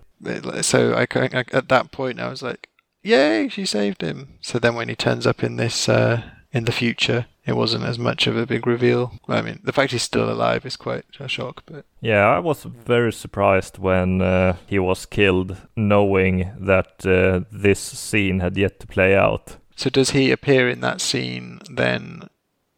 So 0.63 0.93
I, 0.93 1.07
I 1.15 1.43
at 1.51 1.67
that 1.69 1.91
point 1.91 2.19
I 2.19 2.29
was 2.29 2.41
like, 2.41 2.69
"Yay, 3.01 3.49
she 3.49 3.65
saved 3.65 4.01
him!" 4.01 4.39
So 4.41 4.57
then 4.57 4.75
when 4.75 4.87
he 4.87 4.95
turns 4.95 5.27
up 5.27 5.43
in 5.43 5.57
this 5.57 5.89
uh, 5.89 6.21
in 6.53 6.65
the 6.65 6.71
future, 6.71 7.25
it 7.45 7.55
wasn't 7.55 7.83
as 7.83 7.97
much 7.99 8.27
of 8.27 8.37
a 8.37 8.45
big 8.45 8.67
reveal. 8.67 9.11
I 9.27 9.41
mean, 9.41 9.59
the 9.63 9.73
fact 9.73 9.91
he's 9.91 10.03
still 10.03 10.29
alive 10.31 10.65
is 10.65 10.77
quite 10.77 11.05
a 11.19 11.27
shock, 11.27 11.63
but 11.65 11.85
Yeah, 12.01 12.25
I 12.27 12.39
was 12.39 12.63
very 12.63 13.11
surprised 13.11 13.77
when 13.79 14.21
uh, 14.21 14.55
he 14.67 14.79
was 14.79 15.05
killed, 15.05 15.57
knowing 15.75 16.51
that 16.59 17.05
uh, 17.05 17.41
this 17.51 17.79
scene 17.79 18.39
had 18.39 18.55
yet 18.57 18.79
to 18.79 18.87
play 18.87 19.15
out. 19.15 19.57
So 19.75 19.89
does 19.89 20.11
he 20.11 20.31
appear 20.31 20.69
in 20.69 20.81
that 20.81 21.01
scene 21.01 21.59
then 21.69 22.29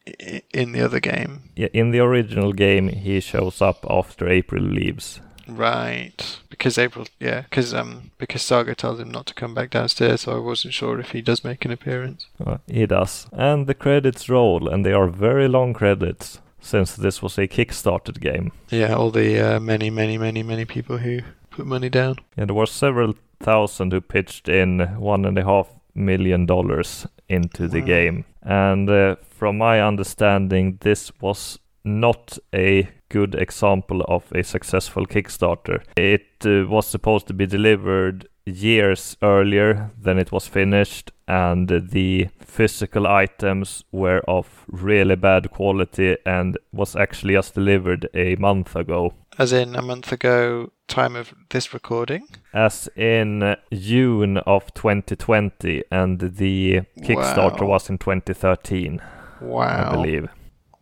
i- 0.08 0.42
in 0.54 0.72
the 0.72 0.82
other 0.82 1.00
game? 1.02 1.50
Yeah, 1.56 1.68
in 1.74 1.92
the 1.92 2.00
original 2.00 2.54
game, 2.54 2.88
he 2.90 3.20
shows 3.20 3.62
up 3.62 3.86
after 3.90 4.30
April 4.30 4.64
leaves. 4.64 5.20
Right, 5.48 6.40
because 6.58 6.78
April, 6.78 7.06
yeah, 7.20 7.42
because 7.42 7.74
um, 7.74 8.12
because 8.18 8.42
Saga 8.42 8.76
tells 8.76 9.00
him 9.00 9.12
not 9.12 9.26
to 9.28 9.34
come 9.34 9.54
back 9.54 9.70
downstairs, 9.70 10.22
so 10.22 10.36
I 10.36 10.40
wasn't 10.40 10.74
sure 10.74 11.00
if 11.00 11.12
he 11.12 11.22
does 11.22 11.44
make 11.44 11.66
an 11.66 11.72
appearance. 11.72 12.28
Uh, 12.46 12.58
he 12.68 12.86
does. 12.86 13.28
And 13.32 13.68
the 13.68 13.74
credits 13.74 14.30
roll, 14.30 14.68
and 14.68 14.86
they 14.86 14.94
are 14.94 15.08
very 15.08 15.48
long 15.48 15.74
credits, 15.74 16.40
since 16.60 16.96
this 16.96 17.22
was 17.22 17.38
a 17.38 17.48
Kickstarted 17.48 18.20
game. 18.20 18.52
Yeah, 18.70 18.94
all 18.94 19.12
the 19.12 19.40
uh, 19.40 19.60
many, 19.60 19.90
many, 19.90 20.18
many, 20.18 20.44
many 20.44 20.66
people 20.66 20.98
who 20.98 21.20
put 21.50 21.66
money 21.66 21.90
down. 21.90 22.18
Yeah, 22.38 22.46
there 22.46 22.56
were 22.56 22.66
several 22.66 23.16
thousand 23.40 23.92
who 23.92 24.02
pitched 24.02 24.50
in 24.50 24.80
one 25.00 25.26
and 25.26 25.38
a 25.38 25.44
half 25.44 25.68
million 25.94 26.46
dollars 26.46 27.08
into 27.30 27.68
the 27.68 27.82
game. 27.82 28.26
And 28.42 28.90
uh, 28.90 29.16
from 29.30 29.58
my 29.58 29.82
understanding, 29.82 30.78
this 30.82 31.12
was 31.20 31.60
not 31.84 32.38
a 32.54 32.90
good 33.16 33.36
example 33.36 34.02
of 34.08 34.24
a 34.34 34.44
successful 34.44 35.06
Kickstarter. 35.06 35.78
It 35.98 36.46
uh, 36.46 36.68
was 36.68 36.86
supposed 36.88 37.28
to 37.28 37.34
be 37.34 37.46
delivered 37.48 38.28
years 38.46 39.18
earlier 39.22 39.92
than 40.04 40.20
it 40.20 40.32
was 40.32 40.48
finished, 40.48 41.12
and 41.28 41.68
the 41.92 42.28
physical 42.40 43.08
items 43.08 43.84
were 43.92 44.22
of 44.28 44.46
really 44.68 45.16
bad 45.16 45.50
quality 45.52 46.18
and 46.26 46.58
was 46.72 46.96
actually 46.96 47.34
just 47.34 47.56
delivered 47.56 48.08
a 48.14 48.36
month 48.36 48.76
ago. 48.76 49.14
As 49.38 49.52
in 49.54 49.76
a 49.76 49.82
month 49.82 50.12
ago, 50.12 50.72
time 50.88 51.16
of 51.16 51.34
this 51.50 51.74
recording. 51.74 52.28
As 52.54 52.90
in 52.96 53.56
June 53.74 54.38
of 54.46 54.74
2020, 54.74 55.84
and 55.92 56.20
the 56.20 56.82
Kickstarter 57.02 57.62
Wow. 57.62 57.68
was 57.68 57.90
in 57.90 57.98
2013, 57.98 59.02
Wow. 59.42 59.90
I 59.90 59.92
believe. 59.96 60.28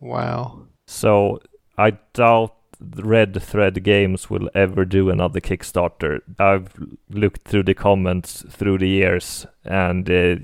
Wow. 0.00 0.58
So 0.86 1.40
I 1.76 1.92
doubt 2.12 2.54
Red 2.80 3.40
Thread 3.42 3.82
Games 3.82 4.30
will 4.30 4.50
ever 4.54 4.84
do 4.84 5.10
another 5.10 5.40
Kickstarter. 5.40 6.20
I've 6.38 6.74
looked 7.08 7.48
through 7.48 7.64
the 7.64 7.74
comments 7.74 8.44
through 8.48 8.78
the 8.78 8.88
years, 8.88 9.46
and 9.64 10.08
uh, 10.10 10.36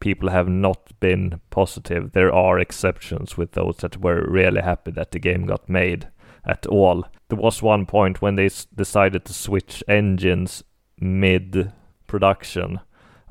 people 0.00 0.30
have 0.30 0.48
not 0.48 0.98
been 1.00 1.40
positive. 1.50 2.12
There 2.12 2.32
are 2.32 2.58
exceptions 2.58 3.36
with 3.36 3.52
those 3.52 3.78
that 3.78 4.00
were 4.00 4.24
really 4.28 4.62
happy 4.62 4.90
that 4.92 5.10
the 5.10 5.18
game 5.18 5.46
got 5.46 5.68
made 5.68 6.08
at 6.44 6.66
all. 6.66 7.04
There 7.28 7.38
was 7.38 7.62
one 7.62 7.86
point 7.86 8.20
when 8.20 8.36
they 8.36 8.46
s- 8.46 8.66
decided 8.66 9.24
to 9.24 9.32
switch 9.32 9.82
engines 9.88 10.62
mid 11.00 11.72
production 12.06 12.80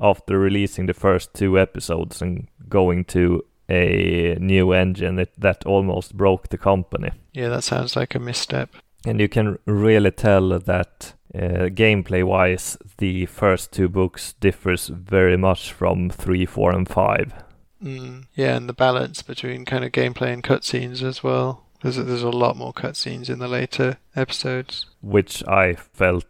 after 0.00 0.38
releasing 0.38 0.86
the 0.86 0.94
first 0.94 1.32
two 1.34 1.58
episodes 1.58 2.20
and 2.20 2.48
going 2.68 3.04
to 3.04 3.44
a 3.68 4.36
new 4.40 4.72
engine 4.72 5.18
it, 5.18 5.32
that 5.38 5.64
almost 5.66 6.16
broke 6.16 6.48
the 6.48 6.58
company. 6.58 7.10
Yeah, 7.32 7.48
that 7.48 7.64
sounds 7.64 7.96
like 7.96 8.14
a 8.14 8.18
misstep. 8.18 8.70
And 9.06 9.20
you 9.20 9.28
can 9.28 9.58
really 9.66 10.10
tell 10.10 10.58
that 10.58 11.14
uh, 11.34 11.68
gameplay 11.68 12.24
wise, 12.24 12.78
the 12.98 13.26
first 13.26 13.72
two 13.72 13.88
books 13.88 14.34
differs 14.34 14.88
very 14.88 15.36
much 15.36 15.72
from 15.72 16.10
three, 16.10 16.46
four, 16.46 16.72
and 16.72 16.88
five. 16.88 17.32
Mm. 17.82 18.24
Yeah, 18.34 18.56
and 18.56 18.68
the 18.68 18.72
balance 18.72 19.20
between 19.22 19.64
kind 19.64 19.84
of 19.84 19.92
gameplay 19.92 20.32
and 20.32 20.42
cutscenes 20.42 21.02
as 21.02 21.22
well. 21.22 21.64
There's 21.82 21.98
a, 21.98 22.02
there's 22.02 22.22
a 22.22 22.30
lot 22.30 22.56
more 22.56 22.72
cutscenes 22.72 23.28
in 23.28 23.40
the 23.40 23.48
later 23.48 23.98
episodes. 24.16 24.86
which 25.02 25.46
I 25.46 25.74
felt 25.74 26.24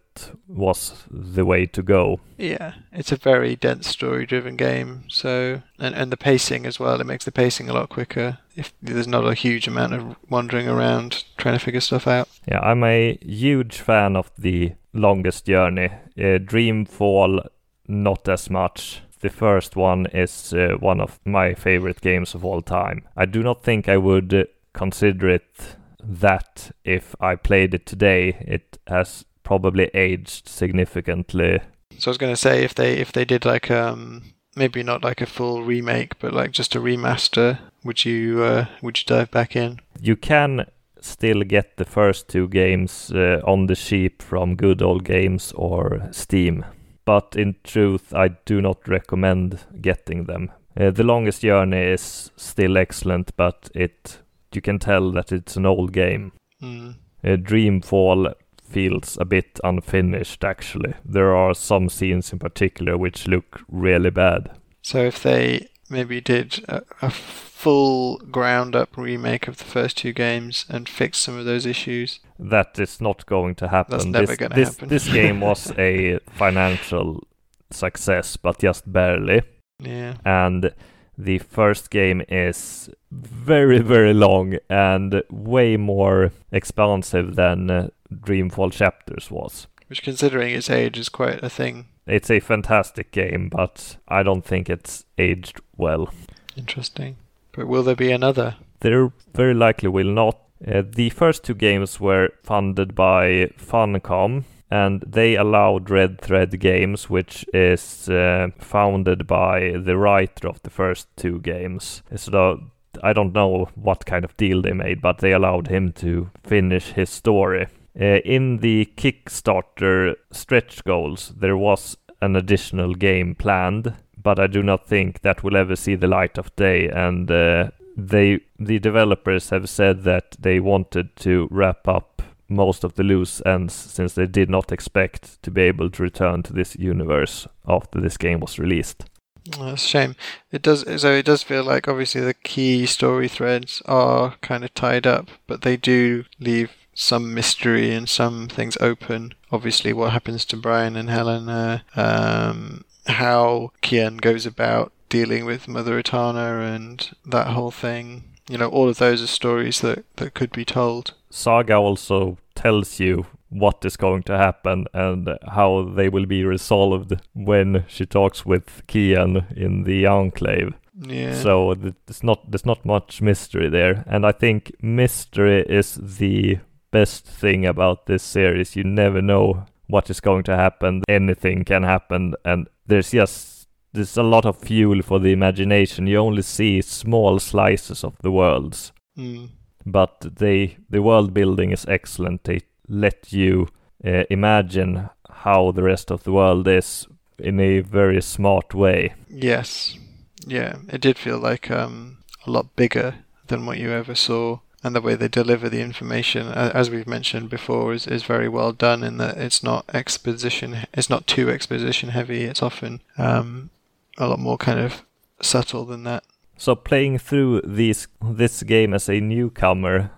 was 0.48 1.04
the 1.10 1.44
way 1.44 1.66
to 1.66 1.82
go. 1.82 2.20
Yeah, 2.38 2.74
it's 2.92 3.12
a 3.12 3.16
very 3.16 3.56
dense 3.56 3.88
story-driven 3.88 4.56
game. 4.56 5.04
So, 5.08 5.62
and 5.78 5.94
and 5.94 6.10
the 6.10 6.16
pacing 6.16 6.66
as 6.66 6.80
well. 6.80 7.00
It 7.00 7.06
makes 7.06 7.24
the 7.24 7.32
pacing 7.32 7.68
a 7.68 7.72
lot 7.72 7.88
quicker. 7.88 8.38
If 8.56 8.72
there's 8.82 9.08
not 9.08 9.26
a 9.26 9.34
huge 9.34 9.68
amount 9.68 9.94
of 9.94 10.16
wandering 10.28 10.68
around 10.68 11.24
trying 11.36 11.58
to 11.58 11.64
figure 11.64 11.80
stuff 11.80 12.06
out. 12.06 12.28
Yeah, 12.48 12.60
I'm 12.60 12.84
a 12.84 13.18
huge 13.22 13.78
fan 13.80 14.16
of 14.16 14.30
the 14.38 14.72
longest 14.92 15.46
journey. 15.46 15.90
Uh, 16.16 16.38
Dreamfall, 16.38 17.48
not 17.88 18.28
as 18.28 18.50
much. 18.50 19.02
The 19.20 19.30
first 19.30 19.74
one 19.76 20.06
is 20.06 20.52
uh, 20.52 20.76
one 20.78 21.00
of 21.00 21.18
my 21.24 21.54
favorite 21.54 22.00
games 22.00 22.34
of 22.34 22.44
all 22.44 22.62
time. 22.62 23.02
I 23.16 23.26
do 23.26 23.42
not 23.42 23.62
think 23.62 23.88
I 23.88 23.96
would 23.96 24.48
consider 24.74 25.30
it 25.30 25.76
that 26.06 26.70
if 26.84 27.14
I 27.20 27.34
played 27.36 27.74
it 27.74 27.86
today. 27.86 28.36
It 28.46 28.78
has 28.86 29.24
probably 29.44 29.90
aged 29.94 30.48
significantly. 30.48 31.60
So 31.98 32.08
I 32.08 32.10
was 32.10 32.18
going 32.18 32.32
to 32.32 32.40
say 32.40 32.64
if 32.64 32.74
they 32.74 32.98
if 32.98 33.12
they 33.12 33.24
did 33.24 33.44
like 33.44 33.70
um 33.70 34.34
maybe 34.56 34.82
not 34.82 35.04
like 35.04 35.20
a 35.20 35.26
full 35.26 35.62
remake, 35.62 36.18
but 36.18 36.32
like 36.32 36.50
just 36.50 36.74
a 36.74 36.80
remaster, 36.80 37.58
would 37.84 38.04
you 38.04 38.42
uh, 38.42 38.66
would 38.82 38.98
you 38.98 39.04
dive 39.06 39.30
back 39.30 39.56
in? 39.56 39.80
You 40.00 40.16
can 40.16 40.66
still 41.00 41.42
get 41.42 41.76
the 41.76 41.84
first 41.84 42.28
two 42.28 42.48
games 42.48 43.12
uh, 43.12 43.40
on 43.44 43.66
the 43.66 43.76
cheap 43.76 44.22
from 44.22 44.56
Good 44.56 44.82
Old 44.82 45.04
Games 45.04 45.52
or 45.52 46.08
Steam. 46.12 46.64
But 47.04 47.36
in 47.36 47.56
truth, 47.62 48.14
I 48.14 48.28
do 48.28 48.62
not 48.62 48.88
recommend 48.88 49.60
getting 49.80 50.24
them. 50.24 50.50
Uh, 50.78 50.90
the 50.90 51.04
Longest 51.04 51.42
Journey 51.42 51.92
is 51.92 52.30
still 52.36 52.78
excellent, 52.78 53.36
but 53.36 53.70
it 53.74 54.20
you 54.52 54.60
can 54.60 54.78
tell 54.78 55.10
that 55.12 55.32
it's 55.32 55.56
an 55.56 55.66
old 55.66 55.92
game. 55.92 56.32
Mm. 56.62 56.94
Uh, 57.24 57.36
Dreamfall 57.36 58.34
feels 58.64 59.16
a 59.20 59.24
bit 59.24 59.60
unfinished 59.62 60.44
actually. 60.44 60.94
There 61.04 61.34
are 61.34 61.54
some 61.54 61.88
scenes 61.88 62.32
in 62.32 62.38
particular 62.38 62.96
which 62.96 63.28
look 63.28 63.62
really 63.68 64.10
bad. 64.10 64.50
So 64.82 64.98
if 65.04 65.22
they 65.22 65.68
maybe 65.88 66.20
did 66.20 66.64
a, 66.68 66.82
a 67.02 67.10
full 67.10 68.18
ground 68.18 68.74
up 68.76 68.96
remake 68.96 69.48
of 69.48 69.58
the 69.58 69.64
first 69.64 69.98
two 69.98 70.12
games 70.12 70.66
and 70.68 70.88
fixed 70.88 71.22
some 71.22 71.38
of 71.38 71.44
those 71.44 71.66
issues, 71.66 72.20
that 72.38 72.78
is 72.78 73.00
not 73.00 73.26
going 73.26 73.54
to 73.56 73.68
happen. 73.68 73.92
That's 73.92 74.04
never 74.04 74.26
this, 74.26 74.36
gonna 74.36 74.54
this, 74.54 74.68
happen. 74.68 74.88
this 74.88 75.08
game 75.08 75.40
was 75.48 75.72
a 75.78 76.18
financial 76.30 77.26
success, 77.70 78.36
but 78.36 78.58
just 78.58 78.90
barely. 78.92 79.42
Yeah. 79.78 80.14
And 80.24 80.74
the 81.16 81.38
first 81.38 81.90
game 81.90 82.22
is 82.28 82.90
very, 83.10 83.78
very 83.78 84.12
long 84.12 84.56
and 84.68 85.22
way 85.30 85.76
more 85.76 86.32
expansive 86.50 87.36
than 87.36 87.70
uh, 87.70 87.88
Dreamfall 88.14 88.72
Chapters 88.72 89.30
was. 89.30 89.66
which 89.88 90.02
considering 90.02 90.54
its 90.54 90.70
age 90.70 90.98
is 90.98 91.08
quite 91.08 91.42
a 91.42 91.50
thing. 91.50 91.86
It's 92.06 92.30
a 92.30 92.40
fantastic 92.40 93.12
game, 93.12 93.48
but 93.48 93.96
I 94.08 94.22
don't 94.22 94.44
think 94.44 94.68
it's 94.68 95.04
aged 95.18 95.60
well. 95.76 96.12
Interesting. 96.56 97.16
But 97.52 97.66
will 97.68 97.82
there 97.82 97.96
be 97.96 98.10
another? 98.10 98.56
There 98.80 99.12
very 99.34 99.54
likely 99.54 99.88
will 99.88 100.12
not. 100.12 100.38
Uh, 100.66 100.82
the 100.86 101.10
first 101.10 101.44
two 101.44 101.54
games 101.54 102.00
were 102.00 102.30
funded 102.42 102.94
by 102.94 103.50
Funcom, 103.58 104.44
and 104.70 105.02
they 105.06 105.36
allowed 105.36 105.90
Red 105.90 106.20
Thread 106.20 106.58
Games, 106.58 107.08
which 107.08 107.44
is 107.54 108.08
uh, 108.08 108.48
founded 108.58 109.26
by 109.26 109.74
the 109.76 109.96
writer 109.96 110.48
of 110.48 110.62
the 110.62 110.70
first 110.70 111.08
two 111.16 111.40
games. 111.40 112.02
So 112.16 112.60
I 113.02 113.12
don't 113.12 113.32
know 113.32 113.68
what 113.74 114.06
kind 114.06 114.24
of 114.24 114.36
deal 114.36 114.62
they 114.62 114.72
made, 114.72 115.00
but 115.00 115.18
they 115.18 115.32
allowed 115.32 115.68
him 115.68 115.92
to 115.92 116.30
finish 116.42 116.92
his 116.92 117.10
story. 117.10 117.66
Uh, 118.00 118.18
in 118.24 118.58
the 118.58 118.90
Kickstarter 118.96 120.16
stretch 120.32 120.82
goals, 120.84 121.32
there 121.36 121.56
was 121.56 121.96
an 122.20 122.34
additional 122.34 122.94
game 122.94 123.34
planned, 123.34 123.94
but 124.20 124.40
I 124.40 124.46
do 124.46 124.62
not 124.62 124.86
think 124.86 125.20
that 125.20 125.44
will 125.44 125.56
ever 125.56 125.76
see 125.76 125.94
the 125.94 126.08
light 126.08 126.38
of 126.38 126.54
day. 126.56 126.88
And 126.88 127.30
uh, 127.30 127.70
they, 127.96 128.40
the 128.58 128.78
developers, 128.78 129.50
have 129.50 129.68
said 129.68 130.02
that 130.02 130.36
they 130.40 130.58
wanted 130.58 131.14
to 131.16 131.46
wrap 131.50 131.86
up 131.86 132.22
most 132.48 132.84
of 132.84 132.94
the 132.94 133.02
loose 133.02 133.40
ends, 133.46 133.72
since 133.72 134.14
they 134.14 134.26
did 134.26 134.50
not 134.50 134.72
expect 134.72 135.42
to 135.42 135.50
be 135.50 135.62
able 135.62 135.90
to 135.90 136.02
return 136.02 136.42
to 136.42 136.52
this 136.52 136.76
universe 136.76 137.46
after 137.66 138.00
this 138.00 138.16
game 138.16 138.40
was 138.40 138.58
released. 138.58 139.04
That's 139.46 139.84
a 139.84 139.86
shame. 139.86 140.16
It 140.50 140.62
does. 140.62 140.84
So 141.00 141.12
it 141.12 141.26
does 141.26 141.42
feel 141.42 141.64
like 141.64 141.86
obviously 141.86 142.22
the 142.22 142.34
key 142.34 142.86
story 142.86 143.28
threads 143.28 143.82
are 143.84 144.36
kind 144.40 144.64
of 144.64 144.72
tied 144.74 145.06
up, 145.06 145.28
but 145.46 145.62
they 145.62 145.76
do 145.76 146.24
leave 146.40 146.70
some 146.94 147.34
mystery 147.34 147.92
and 147.92 148.08
some 148.08 148.48
things 148.48 148.76
open. 148.80 149.34
Obviously, 149.50 149.92
what 149.92 150.12
happens 150.12 150.44
to 150.46 150.56
Brian 150.56 150.96
and 150.96 151.10
Helena, 151.10 151.84
um, 151.96 152.84
how 153.06 153.72
Kian 153.82 154.20
goes 154.20 154.46
about 154.46 154.92
dealing 155.08 155.44
with 155.44 155.68
Mother 155.68 155.98
Etana, 155.98 156.60
and 156.60 157.10
that 157.26 157.48
whole 157.48 157.70
thing. 157.70 158.24
You 158.48 158.58
know, 158.58 158.68
all 158.68 158.88
of 158.88 158.98
those 158.98 159.22
are 159.22 159.26
stories 159.26 159.80
that 159.80 160.04
that 160.16 160.34
could 160.34 160.52
be 160.52 160.64
told. 160.64 161.14
Saga 161.30 161.76
also 161.76 162.38
tells 162.54 163.00
you 163.00 163.26
what 163.48 163.84
is 163.84 163.96
going 163.96 164.22
to 164.24 164.36
happen 164.36 164.86
and 164.92 165.28
how 165.48 165.88
they 165.94 166.08
will 166.08 166.26
be 166.26 166.44
resolved 166.44 167.14
when 167.34 167.84
she 167.88 168.04
talks 168.04 168.44
with 168.44 168.82
Kian 168.88 169.56
in 169.56 169.84
the 169.84 170.06
Enclave. 170.06 170.74
Yeah. 171.00 171.34
So 171.34 171.74
th- 171.74 171.94
there's 172.06 172.22
not 172.22 172.50
there's 172.50 172.66
not 172.66 172.84
much 172.84 173.22
mystery 173.22 173.68
there, 173.68 174.04
and 174.06 174.26
I 174.26 174.32
think 174.32 174.72
mystery 174.82 175.62
is 175.62 175.98
the 176.00 176.58
best 176.94 177.26
thing 177.40 177.66
about 177.66 178.06
this 178.06 178.22
series. 178.22 178.76
You 178.76 178.84
never 178.84 179.22
know 179.22 179.66
what 179.88 180.10
is 180.10 180.20
going 180.20 180.44
to 180.44 180.56
happen. 180.56 181.02
Anything 181.08 181.64
can 181.64 181.82
happen, 181.82 182.34
and 182.44 182.68
there's 182.86 183.10
just 183.10 183.68
there's 183.92 184.16
a 184.18 184.22
lot 184.22 184.44
of 184.46 184.56
fuel 184.58 185.02
for 185.02 185.20
the 185.20 185.32
imagination. 185.32 186.06
You 186.06 186.18
only 186.18 186.42
see 186.42 186.82
small 186.82 187.38
slices 187.38 188.04
of 188.04 188.14
the 188.22 188.30
worlds 188.30 188.92
Mm. 189.18 189.48
but 189.86 190.26
they 190.40 190.76
the 190.90 191.00
world 191.00 191.32
building 191.34 191.72
is 191.72 191.86
excellent. 191.88 192.42
They 192.44 192.60
let 192.88 193.32
you 193.32 193.66
uh, 194.06 194.24
imagine 194.30 195.08
how 195.44 195.72
the 195.72 195.82
rest 195.82 196.10
of 196.10 196.22
the 196.22 196.32
world 196.32 196.68
is 196.68 197.06
in 197.38 197.60
a 197.60 197.80
very 197.80 198.20
smart 198.22 198.74
way. 198.74 199.14
Yes. 199.30 199.98
Yeah, 200.46 200.76
it 200.92 201.00
did 201.00 201.18
feel 201.18 201.38
like 201.38 201.70
um, 201.70 202.16
a 202.46 202.50
lot 202.50 202.76
bigger 202.76 203.14
than 203.46 203.66
what 203.66 203.78
you 203.78 203.90
ever 203.92 204.14
saw. 204.16 204.58
And 204.84 204.94
the 204.94 205.00
way 205.00 205.14
they 205.14 205.28
deliver 205.28 205.70
the 205.70 205.80
information, 205.80 206.48
as 206.48 206.90
we've 206.90 207.06
mentioned 207.06 207.48
before, 207.48 207.94
is, 207.94 208.06
is 208.06 208.22
very 208.22 208.50
well 208.50 208.72
done 208.72 209.02
in 209.02 209.16
that 209.16 209.38
it's 209.38 209.62
not 209.62 209.86
exposition, 209.94 210.86
it's 210.92 211.08
not 211.08 211.26
too 211.26 211.48
exposition 211.50 212.10
heavy. 212.10 212.44
It's 212.44 212.62
often 212.62 213.00
um, 213.16 213.70
a 214.18 214.28
lot 214.28 214.38
more 214.38 214.58
kind 214.58 214.78
of 214.78 215.02
subtle 215.40 215.86
than 215.86 216.04
that. 216.04 216.24
So 216.56 216.74
playing 216.74 217.18
through 217.18 217.62
these 217.62 218.06
this 218.22 218.62
game 218.62 218.94
as 218.94 219.08
a 219.08 219.20
newcomer, 219.20 220.10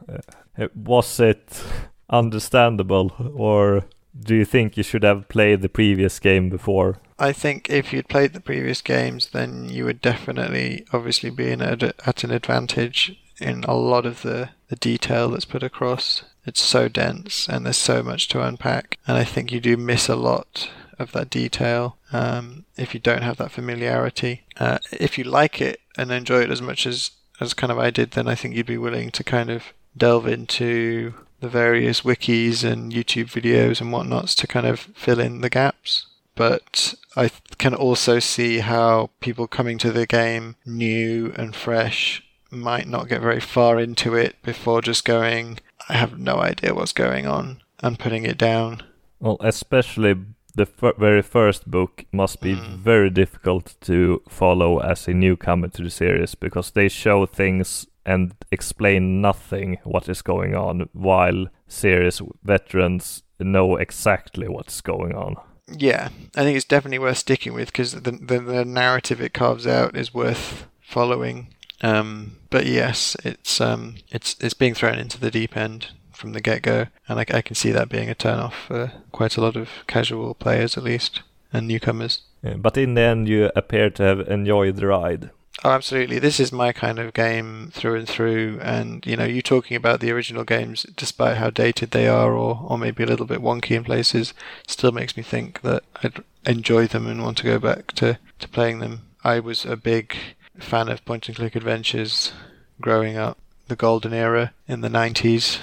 uh, 0.58 0.66
was 0.74 1.20
it 1.20 1.62
understandable, 2.10 3.12
or 3.34 3.84
do 4.18 4.34
you 4.34 4.44
think 4.44 4.76
you 4.76 4.82
should 4.82 5.02
have 5.02 5.28
played 5.28 5.62
the 5.62 5.68
previous 5.68 6.18
game 6.18 6.50
before? 6.50 6.98
I 7.18 7.32
think 7.32 7.70
if 7.70 7.92
you'd 7.92 8.08
played 8.08 8.32
the 8.32 8.40
previous 8.40 8.82
games, 8.82 9.28
then 9.32 9.68
you 9.68 9.84
would 9.84 10.02
definitely, 10.02 10.84
obviously, 10.92 11.30
be 11.30 11.50
in 11.50 11.62
a, 11.62 11.94
at 12.04 12.24
an 12.24 12.30
advantage 12.30 13.18
in 13.40 13.64
a 13.64 13.74
lot 13.74 14.06
of 14.06 14.22
the, 14.22 14.50
the 14.68 14.76
detail 14.76 15.30
that's 15.30 15.44
put 15.44 15.62
across. 15.62 16.22
It's 16.44 16.60
so 16.60 16.88
dense 16.88 17.48
and 17.48 17.64
there's 17.64 17.76
so 17.76 18.02
much 18.02 18.28
to 18.28 18.42
unpack, 18.42 18.98
and 19.06 19.16
I 19.16 19.24
think 19.24 19.50
you 19.50 19.60
do 19.60 19.76
miss 19.76 20.08
a 20.08 20.16
lot 20.16 20.70
of 20.98 21.12
that 21.12 21.30
detail 21.30 21.98
um, 22.12 22.64
if 22.76 22.94
you 22.94 23.00
don't 23.00 23.22
have 23.22 23.36
that 23.36 23.50
familiarity. 23.50 24.42
Uh, 24.58 24.78
if 24.92 25.18
you 25.18 25.24
like 25.24 25.60
it 25.60 25.80
and 25.96 26.10
enjoy 26.10 26.42
it 26.42 26.50
as 26.50 26.62
much 26.62 26.86
as 26.86 27.10
as 27.40 27.52
kind 27.52 27.70
of 27.70 27.78
I 27.78 27.90
did, 27.90 28.12
then 28.12 28.28
I 28.28 28.34
think 28.34 28.54
you'd 28.54 28.66
be 28.66 28.78
willing 28.78 29.10
to 29.10 29.22
kind 29.22 29.50
of 29.50 29.64
delve 29.96 30.26
into 30.26 31.12
the 31.40 31.48
various 31.48 32.00
wikis 32.00 32.64
and 32.64 32.92
YouTube 32.92 33.30
videos 33.30 33.80
and 33.80 33.92
whatnots 33.92 34.34
to 34.36 34.46
kind 34.46 34.66
of 34.66 34.80
fill 34.80 35.20
in 35.20 35.42
the 35.42 35.50
gaps. 35.50 36.06
But 36.34 36.94
I 37.14 37.30
can 37.58 37.74
also 37.74 38.18
see 38.18 38.58
how 38.58 39.10
people 39.20 39.46
coming 39.46 39.78
to 39.78 39.92
the 39.92 40.06
game 40.06 40.56
new 40.64 41.32
and 41.36 41.54
fresh 41.54 42.22
might 42.50 42.86
not 42.88 43.08
get 43.08 43.20
very 43.20 43.40
far 43.40 43.78
into 43.80 44.14
it 44.14 44.36
before 44.42 44.80
just 44.82 45.04
going, 45.04 45.58
I 45.88 45.94
have 45.94 46.18
no 46.18 46.36
idea 46.38 46.74
what's 46.74 46.92
going 46.92 47.26
on, 47.26 47.62
and 47.82 47.98
putting 47.98 48.24
it 48.24 48.38
down. 48.38 48.82
Well, 49.20 49.36
especially 49.40 50.14
the 50.54 50.66
f- 50.82 50.96
very 50.98 51.22
first 51.22 51.70
book 51.70 52.04
must 52.12 52.40
be 52.40 52.54
Mm. 52.54 52.78
very 52.78 53.10
difficult 53.10 53.74
to 53.82 54.22
follow 54.28 54.78
as 54.78 55.08
a 55.08 55.12
newcomer 55.14 55.68
to 55.68 55.82
the 55.82 55.90
series 55.90 56.34
because 56.34 56.70
they 56.70 56.88
show 56.88 57.26
things 57.26 57.86
and 58.04 58.34
explain 58.52 59.20
nothing 59.20 59.78
what 59.84 60.08
is 60.08 60.22
going 60.22 60.54
on 60.54 60.88
while 60.92 61.46
series 61.68 62.22
veterans 62.44 63.22
know 63.38 63.76
exactly 63.76 64.48
what's 64.48 64.80
going 64.80 65.14
on. 65.14 65.36
Yeah, 65.68 66.08
I 66.36 66.42
think 66.44 66.56
it's 66.56 66.64
definitely 66.64 67.00
worth 67.00 67.18
sticking 67.18 67.52
with 67.52 67.72
because 67.72 67.92
the, 67.92 68.12
the 68.12 68.38
the 68.38 68.64
narrative 68.64 69.20
it 69.20 69.34
carves 69.34 69.66
out 69.66 69.96
is 69.96 70.14
worth 70.14 70.68
following. 70.80 71.48
Um, 71.82 72.38
but 72.50 72.66
yes, 72.66 73.16
it's 73.24 73.60
um, 73.60 73.96
it's 74.10 74.36
it's 74.40 74.54
being 74.54 74.74
thrown 74.74 74.98
into 74.98 75.20
the 75.20 75.30
deep 75.30 75.56
end 75.56 75.88
from 76.12 76.32
the 76.32 76.40
get 76.40 76.62
go, 76.62 76.86
and 77.08 77.18
I, 77.18 77.26
I 77.28 77.42
can 77.42 77.54
see 77.54 77.70
that 77.72 77.88
being 77.88 78.08
a 78.08 78.14
turn 78.14 78.38
off 78.38 78.54
for 78.68 78.92
quite 79.12 79.36
a 79.36 79.40
lot 79.40 79.56
of 79.56 79.68
casual 79.86 80.34
players 80.34 80.76
at 80.76 80.84
least 80.84 81.22
and 81.52 81.68
newcomers. 81.68 82.22
Yeah, 82.42 82.54
but 82.54 82.76
in 82.76 82.94
the 82.94 83.02
end, 83.02 83.28
you 83.28 83.50
appear 83.54 83.90
to 83.90 84.02
have 84.02 84.20
enjoyed 84.20 84.76
the 84.76 84.86
ride. 84.86 85.30
Oh, 85.64 85.70
absolutely. 85.70 86.18
This 86.18 86.38
is 86.38 86.52
my 86.52 86.72
kind 86.72 86.98
of 86.98 87.14
game 87.14 87.70
through 87.72 87.96
and 87.96 88.08
through. 88.08 88.58
And, 88.60 89.04
you 89.06 89.16
know, 89.16 89.24
you 89.24 89.40
talking 89.40 89.76
about 89.76 90.00
the 90.00 90.12
original 90.12 90.44
games, 90.44 90.84
despite 90.96 91.38
how 91.38 91.48
dated 91.48 91.92
they 91.92 92.06
are 92.06 92.32
or, 92.32 92.60
or 92.68 92.76
maybe 92.76 93.02
a 93.02 93.06
little 93.06 93.26
bit 93.26 93.40
wonky 93.40 93.70
in 93.70 93.84
places, 93.84 94.34
still 94.66 94.92
makes 94.92 95.16
me 95.16 95.22
think 95.22 95.62
that 95.62 95.82
I'd 96.02 96.22
enjoy 96.44 96.86
them 96.86 97.06
and 97.06 97.22
want 97.22 97.38
to 97.38 97.44
go 97.44 97.58
back 97.58 97.92
to, 97.92 98.18
to 98.38 98.48
playing 98.48 98.80
them. 98.80 99.06
I 99.24 99.40
was 99.40 99.64
a 99.64 99.76
big 99.76 100.14
fan 100.58 100.88
of 100.88 101.04
point 101.04 101.28
and 101.28 101.36
click 101.36 101.56
adventures 101.56 102.32
growing 102.80 103.16
up, 103.16 103.38
the 103.68 103.76
golden 103.76 104.12
era 104.12 104.52
in 104.68 104.80
the 104.80 104.88
90s. 104.88 105.58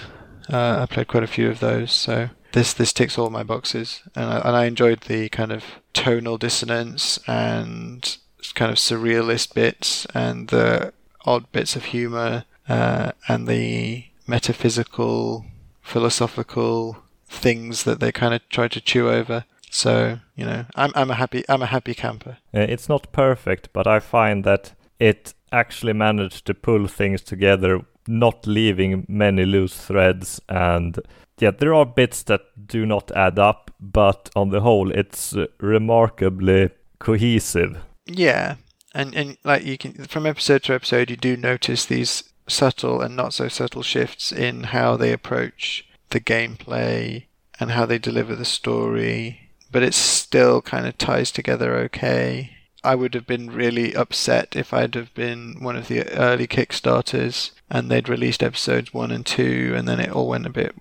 Uh, 0.52 0.82
I 0.82 0.86
played 0.86 1.08
quite 1.08 1.24
a 1.24 1.28
few 1.28 1.50
of 1.50 1.60
those. 1.60 1.92
So 1.92 2.30
this 2.54 2.74
this 2.74 2.94
ticks 2.94 3.18
all 3.18 3.30
my 3.30 3.44
boxes, 3.44 4.02
and 4.16 4.26
I, 4.26 4.38
and 4.40 4.56
I 4.56 4.66
enjoyed 4.66 5.02
the 5.02 5.30
kind 5.30 5.52
of 5.52 5.64
tonal 5.94 6.38
dissonance 6.38 7.20
and 7.28 8.18
kind 8.56 8.72
of 8.72 8.78
surrealist 8.78 9.54
bits 9.54 10.06
and 10.14 10.50
the 10.50 10.94
odd 11.26 11.52
bits 11.52 11.76
of 11.76 11.86
humor 11.86 12.46
uh, 12.70 13.12
and 13.28 13.48
the 13.48 14.06
metaphysical, 14.28 15.46
philosophical 15.82 16.98
things 17.28 17.84
that 17.84 18.00
they 18.00 18.12
kind 18.12 18.34
of 18.34 18.48
try 18.50 18.68
to 18.68 18.82
chew 18.82 19.10
over. 19.10 19.46
So 19.70 20.20
you 20.36 20.46
know, 20.46 20.66
I'm 20.76 20.92
I'm 20.96 21.10
a 21.10 21.16
happy 21.16 21.44
I'm 21.50 21.64
a 21.64 21.68
happy 21.68 21.94
camper. 21.96 22.38
Uh, 22.54 22.60
it's 22.60 22.88
not 22.88 23.12
perfect, 23.12 23.70
but 23.74 23.88
I 23.88 24.00
find 24.00 24.44
that 24.44 24.74
it 25.00 25.34
actually 25.52 25.94
managed 25.94 26.46
to 26.46 26.54
pull 26.54 26.88
things 26.88 27.22
together, 27.22 27.82
not 28.08 28.48
leaving 28.48 29.06
many 29.08 29.46
loose 29.46 29.78
threads. 29.78 30.42
And 30.50 31.00
yeah, 31.40 31.52
there 31.52 31.74
are 31.74 31.86
bits 31.86 32.24
that 32.24 32.42
do 32.68 32.86
not 32.86 33.12
add 33.12 33.40
up, 33.40 33.72
but 33.80 34.30
on 34.36 34.50
the 34.50 34.62
whole, 34.62 34.92
it's 34.92 35.36
remarkably 35.60 36.72
cohesive. 37.00 37.78
Yeah, 38.06 38.56
and 38.94 39.16
and 39.16 39.38
like 39.44 39.64
you 39.64 39.78
can 39.78 39.94
from 40.06 40.26
episode 40.26 40.64
to 40.64 40.74
episode, 40.74 41.10
you 41.10 41.18
do 41.18 41.38
notice 41.38 41.86
these 41.86 42.24
subtle 42.48 43.02
and 43.02 43.16
not 43.16 43.34
so 43.34 43.48
subtle 43.48 43.84
shifts 43.84 44.32
in 44.32 44.64
how 44.64 44.98
they 44.98 45.12
approach 45.14 45.88
the 46.10 46.20
gameplay 46.20 47.26
and 47.60 47.72
how 47.72 47.86
they 47.86 47.98
deliver 47.98 48.36
the 48.36 48.46
story, 48.46 49.50
but 49.72 49.84
it 49.84 49.94
still 49.94 50.62
kind 50.62 50.86
of 50.86 50.98
ties 50.98 51.32
together 51.32 51.76
okay. 51.78 52.52
I 52.84 52.96
would 52.96 53.14
have 53.14 53.26
been 53.26 53.52
really 53.52 53.96
upset 53.96 54.56
if 54.56 54.74
I'd 54.74 54.96
have 54.96 55.14
been 55.14 55.58
one 55.62 55.76
of 55.76 55.88
the 55.88 56.08
early 56.12 56.48
Kickstarters 56.48 57.52
and 57.70 57.90
they'd 57.90 58.10
released 58.10 58.44
episodes 58.44 58.94
one 58.94 59.12
and 59.12 59.26
two, 59.26 59.74
and 59.76 59.88
then 59.88 60.00
it 60.00 60.12
all 60.12 60.28
went 60.28 60.46
a 60.46 60.50
bit 60.50 60.76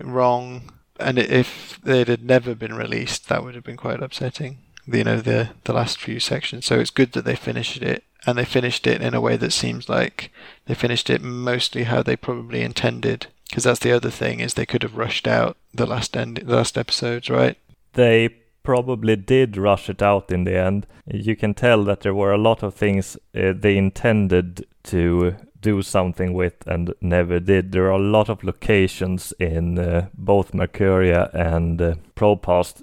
wrong. 0.00 0.72
And 0.98 1.18
if 1.18 1.80
they'd 1.82 2.08
had 2.08 2.24
never 2.24 2.54
been 2.54 2.74
released, 2.74 3.28
that 3.28 3.42
would 3.42 3.54
have 3.54 3.64
been 3.64 3.76
quite 3.76 4.02
upsetting 4.02 4.58
you 4.86 5.04
know 5.04 5.20
the 5.20 5.50
the 5.64 5.72
last 5.72 6.00
few 6.00 6.20
sections. 6.20 6.66
So 6.66 6.78
it's 6.78 6.90
good 6.90 7.12
that 7.12 7.24
they 7.24 7.36
finished 7.36 7.82
it, 7.82 8.04
and 8.26 8.36
they 8.36 8.44
finished 8.44 8.86
it 8.86 9.00
in 9.02 9.14
a 9.14 9.20
way 9.20 9.36
that 9.36 9.52
seems 9.52 9.88
like 9.88 10.30
they 10.66 10.74
finished 10.74 11.10
it 11.10 11.22
mostly 11.22 11.84
how 11.84 12.02
they 12.02 12.16
probably 12.16 12.62
intended. 12.62 13.26
Because 13.48 13.64
that's 13.64 13.80
the 13.80 13.92
other 13.92 14.10
thing 14.10 14.38
is 14.38 14.54
they 14.54 14.66
could 14.66 14.84
have 14.84 14.96
rushed 14.96 15.26
out 15.26 15.56
the 15.74 15.86
last 15.86 16.16
end, 16.16 16.36
the 16.44 16.54
last 16.56 16.78
episodes, 16.78 17.28
right? 17.28 17.58
They 17.94 18.30
probably 18.70 19.16
did 19.16 19.56
rush 19.56 19.90
it 19.90 20.00
out 20.00 20.30
in 20.30 20.44
the 20.44 20.56
end. 20.56 20.86
You 21.04 21.34
can 21.34 21.54
tell 21.54 21.82
that 21.82 22.02
there 22.02 22.14
were 22.14 22.32
a 22.32 22.38
lot 22.38 22.62
of 22.62 22.72
things 22.72 23.16
uh, 23.34 23.52
they 23.52 23.76
intended 23.76 24.64
to 24.84 25.34
do 25.60 25.82
something 25.82 26.32
with 26.32 26.66
and 26.66 26.94
never 27.00 27.40
did. 27.40 27.72
There 27.72 27.86
are 27.86 27.90
a 27.90 27.98
lot 27.98 28.28
of 28.28 28.44
locations 28.44 29.32
in 29.38 29.78
uh, 29.78 30.08
both 30.14 30.52
Marcuria 30.52 31.32
and 31.34 31.80
uh, 31.80 31.94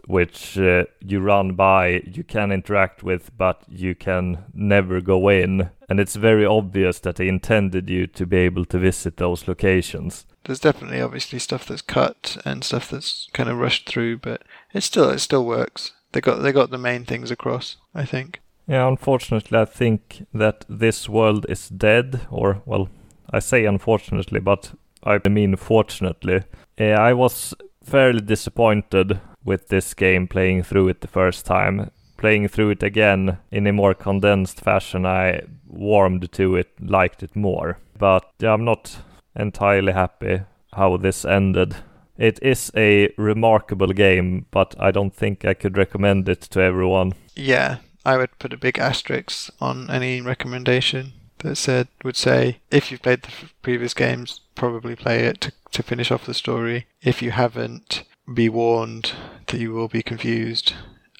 which 0.07 0.57
uh, 0.57 0.85
you 0.99 1.19
run 1.19 1.53
by, 1.53 2.01
you 2.06 2.23
can 2.23 2.51
interact 2.51 3.03
with, 3.03 3.30
but 3.38 3.61
you 3.69 3.93
can 3.93 4.45
never 4.51 4.99
go 4.99 5.30
in. 5.30 5.69
And 5.88 5.99
it's 5.99 6.15
very 6.15 6.43
obvious 6.43 6.99
that 6.99 7.17
they 7.17 7.27
intended 7.27 7.88
you 7.88 8.07
to 8.07 8.25
be 8.25 8.38
able 8.38 8.65
to 8.65 8.80
visit 8.80 9.17
those 9.17 9.47
locations. 9.47 10.25
There's 10.45 10.59
definitely 10.59 11.01
obviously 11.01 11.38
stuff 11.38 11.67
that's 11.67 11.83
cut 11.83 12.38
and 12.45 12.64
stuff 12.64 12.89
that's 12.89 13.30
kind 13.33 13.47
of 13.47 13.59
rushed 13.59 13.88
through, 13.88 14.17
but 14.17 14.43
it 14.73 14.81
still 14.81 15.09
it 15.09 15.19
still 15.19 15.45
works. 15.45 15.91
They 16.14 16.22
got 16.22 16.38
they 16.38 16.51
got 16.51 16.72
the 16.72 16.77
main 16.77 17.06
things 17.06 17.30
across, 17.30 17.77
I 17.93 18.06
think. 18.06 18.41
Yeah, 18.68 18.88
unfortunately, 18.88 19.58
I 19.58 19.66
think 19.66 20.28
that 20.34 20.66
this 20.68 21.08
world 21.08 21.46
is 21.48 21.70
dead, 21.70 22.28
or, 22.30 22.62
well, 22.66 22.90
I 23.32 23.40
say 23.40 23.66
unfortunately, 23.66 24.40
but 24.40 24.74
I 25.04 25.20
mean 25.30 25.56
fortunately. 25.56 26.44
Uh, 26.80 26.84
I 26.84 27.14
was 27.14 27.54
fairly 27.84 28.22
disappointed 28.22 29.20
with 29.44 29.70
this 29.70 29.94
game 29.94 30.28
playing 30.28 30.64
through 30.64 30.90
it 30.90 31.02
the 31.02 31.08
first 31.08 31.46
time. 31.46 31.92
Playing 32.18 32.48
through 32.50 32.72
it 32.72 32.84
again 32.84 33.38
in 33.52 33.68
a 33.68 33.74
more 33.74 33.94
condensed 33.94 34.60
fashion, 34.60 35.06
I 35.06 35.42
warmed 35.66 36.32
to 36.34 36.56
it, 36.56 36.70
liked 36.82 37.24
it 37.24 37.36
more. 37.36 37.78
But 37.98 38.26
yeah, 38.40 38.54
I'm 38.54 38.66
not 38.66 38.98
entirely 39.36 39.94
happy 39.94 40.42
how 40.74 40.98
this 40.98 41.24
ended. 41.24 41.76
It 42.18 42.40
is 42.42 42.72
a 42.76 43.14
remarkable 43.18 43.94
game, 43.94 44.48
but 44.52 44.76
I 44.80 44.92
don't 44.92 45.14
think 45.14 45.46
I 45.46 45.54
could 45.54 45.78
recommend 45.78 46.28
it 46.28 46.42
to 46.42 46.60
everyone. 46.60 47.14
Yeah, 47.36 47.78
I 48.08 48.16
would 48.16 48.40
put 48.40 48.53
a 48.53 48.58
big 48.58 48.80
asterisk 48.80 49.50
on 49.60 49.90
any 49.90 50.22
recommendation 50.22 51.11
that 51.40 51.58
said 51.58 51.90
would 52.06 52.16
say 52.16 52.60
if 52.72 52.90
you've 52.90 53.02
played 53.02 53.24
the 53.24 53.32
previous 53.61 53.94
games, 53.94 54.40
probably 54.56 54.95
play 54.95 55.26
it 55.26 55.42
to, 55.42 55.52
to 55.74 55.84
finish 55.84 56.10
off 56.10 56.26
the 56.26 56.34
story. 56.34 56.88
If 57.02 57.22
you 57.22 57.32
haven't, 57.32 58.03
be 58.34 58.48
warned 58.48 59.11
that 59.48 59.60
you 59.60 59.74
will 59.74 59.90
be 59.90 60.02
confused, 60.02 60.72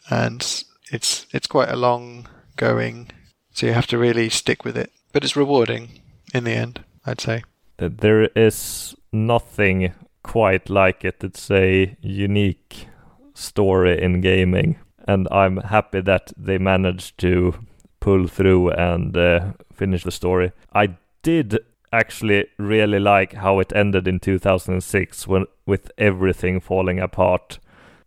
and 0.09 0.41
it's 0.90 1.27
it's 1.33 1.48
quite 1.48 1.69
a 1.69 1.75
long 1.75 2.30
going, 2.56 3.09
so 3.51 3.66
you 3.66 3.74
have 3.74 3.88
to 3.88 3.98
really 3.98 4.30
stick 4.30 4.64
with 4.64 4.77
it. 4.77 4.93
But 5.11 5.25
it's 5.25 5.35
rewarding 5.35 5.90
in 6.33 6.45
the 6.45 6.53
end, 6.53 6.85
I'd 7.06 7.19
say. 7.19 7.43
there 7.77 8.30
is 8.33 8.95
nothing 9.11 9.91
quite 10.24 10.69
like 10.69 11.03
it. 11.03 11.22
It's 11.22 11.51
a 11.51 11.98
unique 11.99 12.88
story 13.33 14.01
in 14.01 14.22
gaming, 14.22 14.80
and 15.07 15.27
I'm 15.31 15.57
happy 15.57 16.01
that 16.01 16.33
they 16.37 16.57
managed 16.57 17.17
to 17.19 17.55
pull 17.99 18.27
through 18.27 18.71
and 18.71 19.15
uh, 19.15 19.53
finish 19.73 20.03
the 20.03 20.11
story. 20.11 20.51
I 20.73 20.97
did 21.23 21.59
actually 21.91 22.47
really 22.57 22.99
like 22.99 23.33
how 23.33 23.59
it 23.59 23.71
ended 23.73 24.07
in 24.07 24.19
2006 24.19 25.27
when 25.27 25.45
with 25.65 25.91
everything 25.97 26.59
falling 26.59 26.99
apart. 26.99 27.59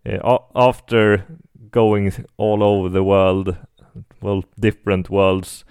Uh, 0.06 0.38
after 0.54 1.26
going 1.70 2.26
all 2.36 2.62
over 2.62 2.88
the 2.88 3.04
world, 3.04 3.56
well, 4.20 4.44
different 4.58 5.10
worlds, 5.10 5.64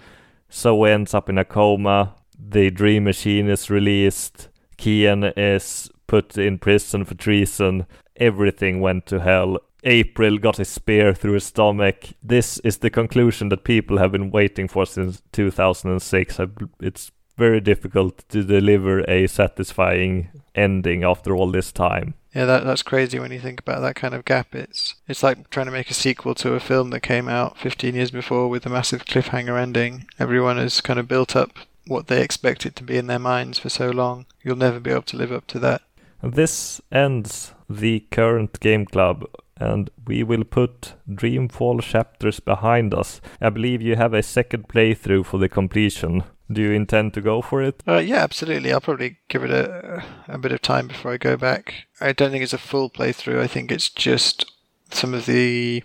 Zoë 0.50 0.90
ends 0.90 1.14
up 1.14 1.28
in 1.28 1.38
a 1.38 1.44
coma. 1.44 2.14
The 2.38 2.70
Dream 2.70 3.04
Machine 3.04 3.48
is 3.48 3.70
released. 3.70 4.48
Kian 4.76 5.32
is 5.36 5.90
put 6.06 6.36
in 6.36 6.58
prison 6.58 7.04
for 7.04 7.14
treason. 7.14 7.86
Everything 8.16 8.80
went 8.80 9.06
to 9.06 9.20
hell. 9.20 9.58
April 9.84 10.38
got 10.38 10.58
a 10.58 10.64
spear 10.64 11.14
through 11.14 11.34
his 11.34 11.44
stomach. 11.44 12.08
This 12.22 12.58
is 12.58 12.78
the 12.78 12.90
conclusion 12.90 13.48
that 13.48 13.64
people 13.64 13.98
have 13.98 14.12
been 14.12 14.30
waiting 14.30 14.68
for 14.68 14.86
since 14.86 15.22
2006. 15.32 16.40
It's 16.80 17.12
very 17.36 17.60
difficult 17.60 18.22
to 18.28 18.44
deliver 18.44 19.00
a 19.10 19.26
satisfying 19.26 20.28
ending 20.54 21.04
after 21.04 21.34
all 21.34 21.50
this 21.50 21.72
time. 21.72 22.14
Yeah, 22.34 22.44
that 22.44 22.64
that's 22.64 22.82
crazy 22.82 23.18
when 23.18 23.32
you 23.32 23.40
think 23.40 23.60
about 23.60 23.80
that 23.80 23.96
kind 23.96 24.14
of 24.14 24.24
gap. 24.24 24.54
It's 24.54 24.94
it's 25.08 25.22
like 25.22 25.50
trying 25.50 25.66
to 25.66 25.72
make 25.72 25.90
a 25.90 25.94
sequel 25.94 26.34
to 26.36 26.52
a 26.52 26.60
film 26.60 26.90
that 26.90 27.00
came 27.00 27.28
out 27.28 27.58
15 27.58 27.94
years 27.94 28.10
before 28.10 28.48
with 28.48 28.66
a 28.66 28.70
massive 28.70 29.04
cliffhanger 29.04 29.60
ending. 29.60 30.06
Everyone 30.18 30.58
has 30.58 30.80
kind 30.80 31.00
of 31.00 31.08
built 31.08 31.34
up 31.34 31.50
what 31.86 32.06
they 32.06 32.22
expect 32.22 32.66
it 32.66 32.76
to 32.76 32.84
be 32.84 32.98
in 32.98 33.06
their 33.06 33.18
minds 33.18 33.58
for 33.58 33.68
so 33.68 33.90
long. 33.90 34.26
You'll 34.42 34.56
never 34.56 34.78
be 34.78 34.90
able 34.90 35.02
to 35.02 35.16
live 35.16 35.32
up 35.32 35.46
to 35.48 35.58
that. 35.60 35.82
This 36.22 36.80
ends 36.92 37.52
the 37.68 38.00
current 38.10 38.60
game 38.60 38.84
club 38.84 39.24
and 39.60 39.90
we 40.06 40.22
will 40.22 40.44
put 40.44 40.94
Dreamfall 41.08 41.82
chapters 41.82 42.40
behind 42.40 42.94
us. 42.94 43.20
I 43.40 43.50
believe 43.50 43.82
you 43.82 43.96
have 43.96 44.14
a 44.14 44.22
second 44.22 44.68
playthrough 44.68 45.26
for 45.26 45.38
the 45.38 45.48
completion. 45.48 46.24
Do 46.50 46.62
you 46.62 46.72
intend 46.72 47.14
to 47.14 47.20
go 47.20 47.42
for 47.42 47.62
it? 47.62 47.82
Uh, 47.86 47.98
yeah, 47.98 48.16
absolutely. 48.16 48.72
I'll 48.72 48.80
probably 48.80 49.18
give 49.28 49.44
it 49.44 49.50
a, 49.50 50.02
a 50.26 50.38
bit 50.38 50.50
of 50.50 50.62
time 50.62 50.88
before 50.88 51.12
I 51.12 51.16
go 51.16 51.36
back. 51.36 51.86
I 52.00 52.12
don't 52.12 52.32
think 52.32 52.42
it's 52.42 52.52
a 52.52 52.58
full 52.58 52.90
playthrough. 52.90 53.40
I 53.40 53.46
think 53.46 53.70
it's 53.70 53.88
just 53.88 54.50
some 54.90 55.14
of 55.14 55.26
the 55.26 55.84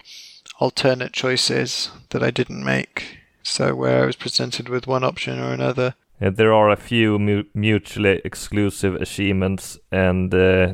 alternate 0.60 1.14
choices 1.14 1.92
that 2.10 2.24
I 2.24 2.32
didn't 2.32 2.64
make. 2.64 3.20
So 3.44 3.76
where 3.76 4.02
I 4.02 4.06
was 4.08 4.16
presented 4.16 4.70
with 4.70 4.88
one 4.88 5.04
option 5.04 5.40
or 5.40 5.54
another. 5.54 5.94
There 6.20 6.54
are 6.54 6.72
a 6.72 6.78
few 6.78 7.20
mu- 7.20 7.44
mutually 7.54 8.22
exclusive 8.24 8.96
achievements, 8.96 9.78
and 9.92 10.34
uh, 10.34 10.74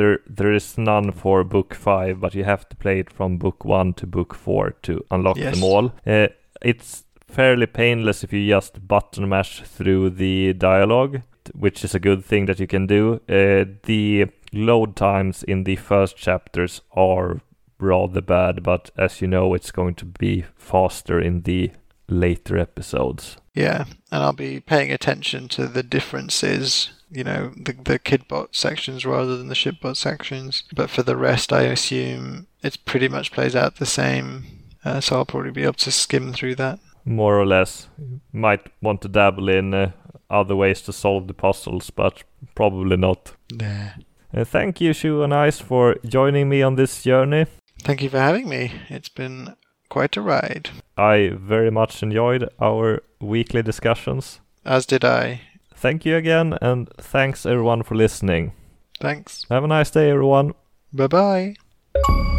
there 0.00 0.18
there 0.36 0.54
is 0.56 0.78
none 0.78 1.12
for 1.12 1.44
book 1.44 1.74
five, 1.74 2.14
but 2.20 2.34
you 2.34 2.44
have 2.44 2.68
to 2.68 2.76
play 2.76 3.00
it 3.00 3.12
from 3.12 3.38
book 3.38 3.64
one 3.64 3.92
to 3.94 4.06
book 4.06 4.34
four 4.34 4.70
to 4.82 5.04
unlock 5.10 5.36
Yes. 5.36 5.54
them 5.54 5.64
all. 5.64 5.92
Uh, 6.06 6.28
it's 6.62 7.04
fairly 7.28 7.66
painless 7.66 8.24
if 8.24 8.32
you 8.32 8.48
just 8.54 8.86
button 8.88 9.28
mash 9.28 9.62
through 9.62 10.10
the 10.10 10.52
dialogue, 10.54 11.20
which 11.54 11.84
is 11.84 11.94
a 11.94 12.00
good 12.00 12.24
thing 12.24 12.46
that 12.46 12.58
you 12.60 12.66
can 12.66 12.86
do. 12.86 13.20
Uh, 13.28 13.64
the 13.84 14.26
load 14.52 14.96
times 14.96 15.42
in 15.44 15.64
the 15.64 15.76
first 15.76 16.16
chapters 16.16 16.82
are 16.92 17.40
rather 17.78 18.20
bad, 18.22 18.62
but 18.62 18.90
as 18.96 19.20
you 19.20 19.28
know, 19.28 19.54
it's 19.54 19.70
going 19.72 19.94
to 19.94 20.04
be 20.04 20.44
faster 20.56 21.20
in 21.20 21.42
the 21.42 21.70
later 22.08 22.58
episodes. 22.58 23.36
Yeah, 23.54 23.84
and 24.10 24.22
I'll 24.22 24.32
be 24.32 24.60
paying 24.60 24.92
attention 24.92 25.48
to 25.48 25.66
the 25.66 25.82
differences, 25.82 26.90
you 27.10 27.24
know, 27.24 27.52
the, 27.56 27.72
the 27.72 27.98
kidbot 27.98 28.54
sections 28.54 29.04
rather 29.04 29.36
than 29.36 29.48
the 29.48 29.54
shitbot 29.54 29.96
sections. 29.96 30.64
But 30.74 30.90
for 30.90 31.02
the 31.02 31.16
rest, 31.16 31.52
I 31.52 31.62
assume 31.62 32.46
it 32.62 32.78
pretty 32.84 33.08
much 33.08 33.32
plays 33.32 33.56
out 33.56 33.76
the 33.76 33.86
same, 33.86 34.44
uh, 34.84 35.00
so 35.00 35.16
I'll 35.16 35.24
probably 35.26 35.50
be 35.50 35.62
able 35.64 35.74
to 35.74 35.90
skim 35.90 36.32
through 36.32 36.56
that. 36.56 36.78
more 37.04 37.38
or 37.40 37.46
less. 37.46 37.88
Might 38.32 38.68
want 38.82 39.00
to 39.02 39.08
dabble 39.08 39.48
in 39.48 39.74
uh, 39.74 39.90
other 40.28 40.54
ways 40.54 40.82
to 40.82 40.92
solve 40.92 41.26
the 41.26 41.34
puzzles, 41.34 41.90
but 41.90 42.22
probably 42.54 42.96
not. 42.96 43.32
Nah. 43.52 43.90
Uh, 44.32 44.44
thank 44.44 44.80
you, 44.80 44.92
Shu 44.92 45.22
and 45.22 45.34
Ice, 45.34 45.58
for 45.58 45.96
joining 46.06 46.48
me 46.48 46.62
on 46.62 46.76
this 46.76 47.02
journey. 47.02 47.46
Thank 47.82 48.02
you 48.02 48.10
for 48.10 48.18
having 48.20 48.48
me. 48.48 48.72
It's 48.88 49.08
been 49.08 49.56
quite 49.88 50.16
a 50.16 50.22
ride. 50.22 50.70
I 50.96 51.32
very 51.34 51.70
much 51.70 52.02
enjoyed 52.02 52.48
our 52.60 53.02
weekly 53.20 53.62
discussions. 53.62 54.40
As 54.64 54.86
did 54.86 55.04
I. 55.04 55.40
Thank 55.80 56.04
you 56.04 56.16
again, 56.16 56.58
and 56.60 56.90
thanks 56.98 57.46
everyone 57.46 57.84
for 57.84 57.94
listening. 57.94 58.52
Thanks. 59.00 59.46
Have 59.48 59.64
a 59.64 59.66
nice 59.66 59.90
day, 59.90 60.10
everyone. 60.10 60.52
Bye 60.92 61.06
bye. 61.06 62.36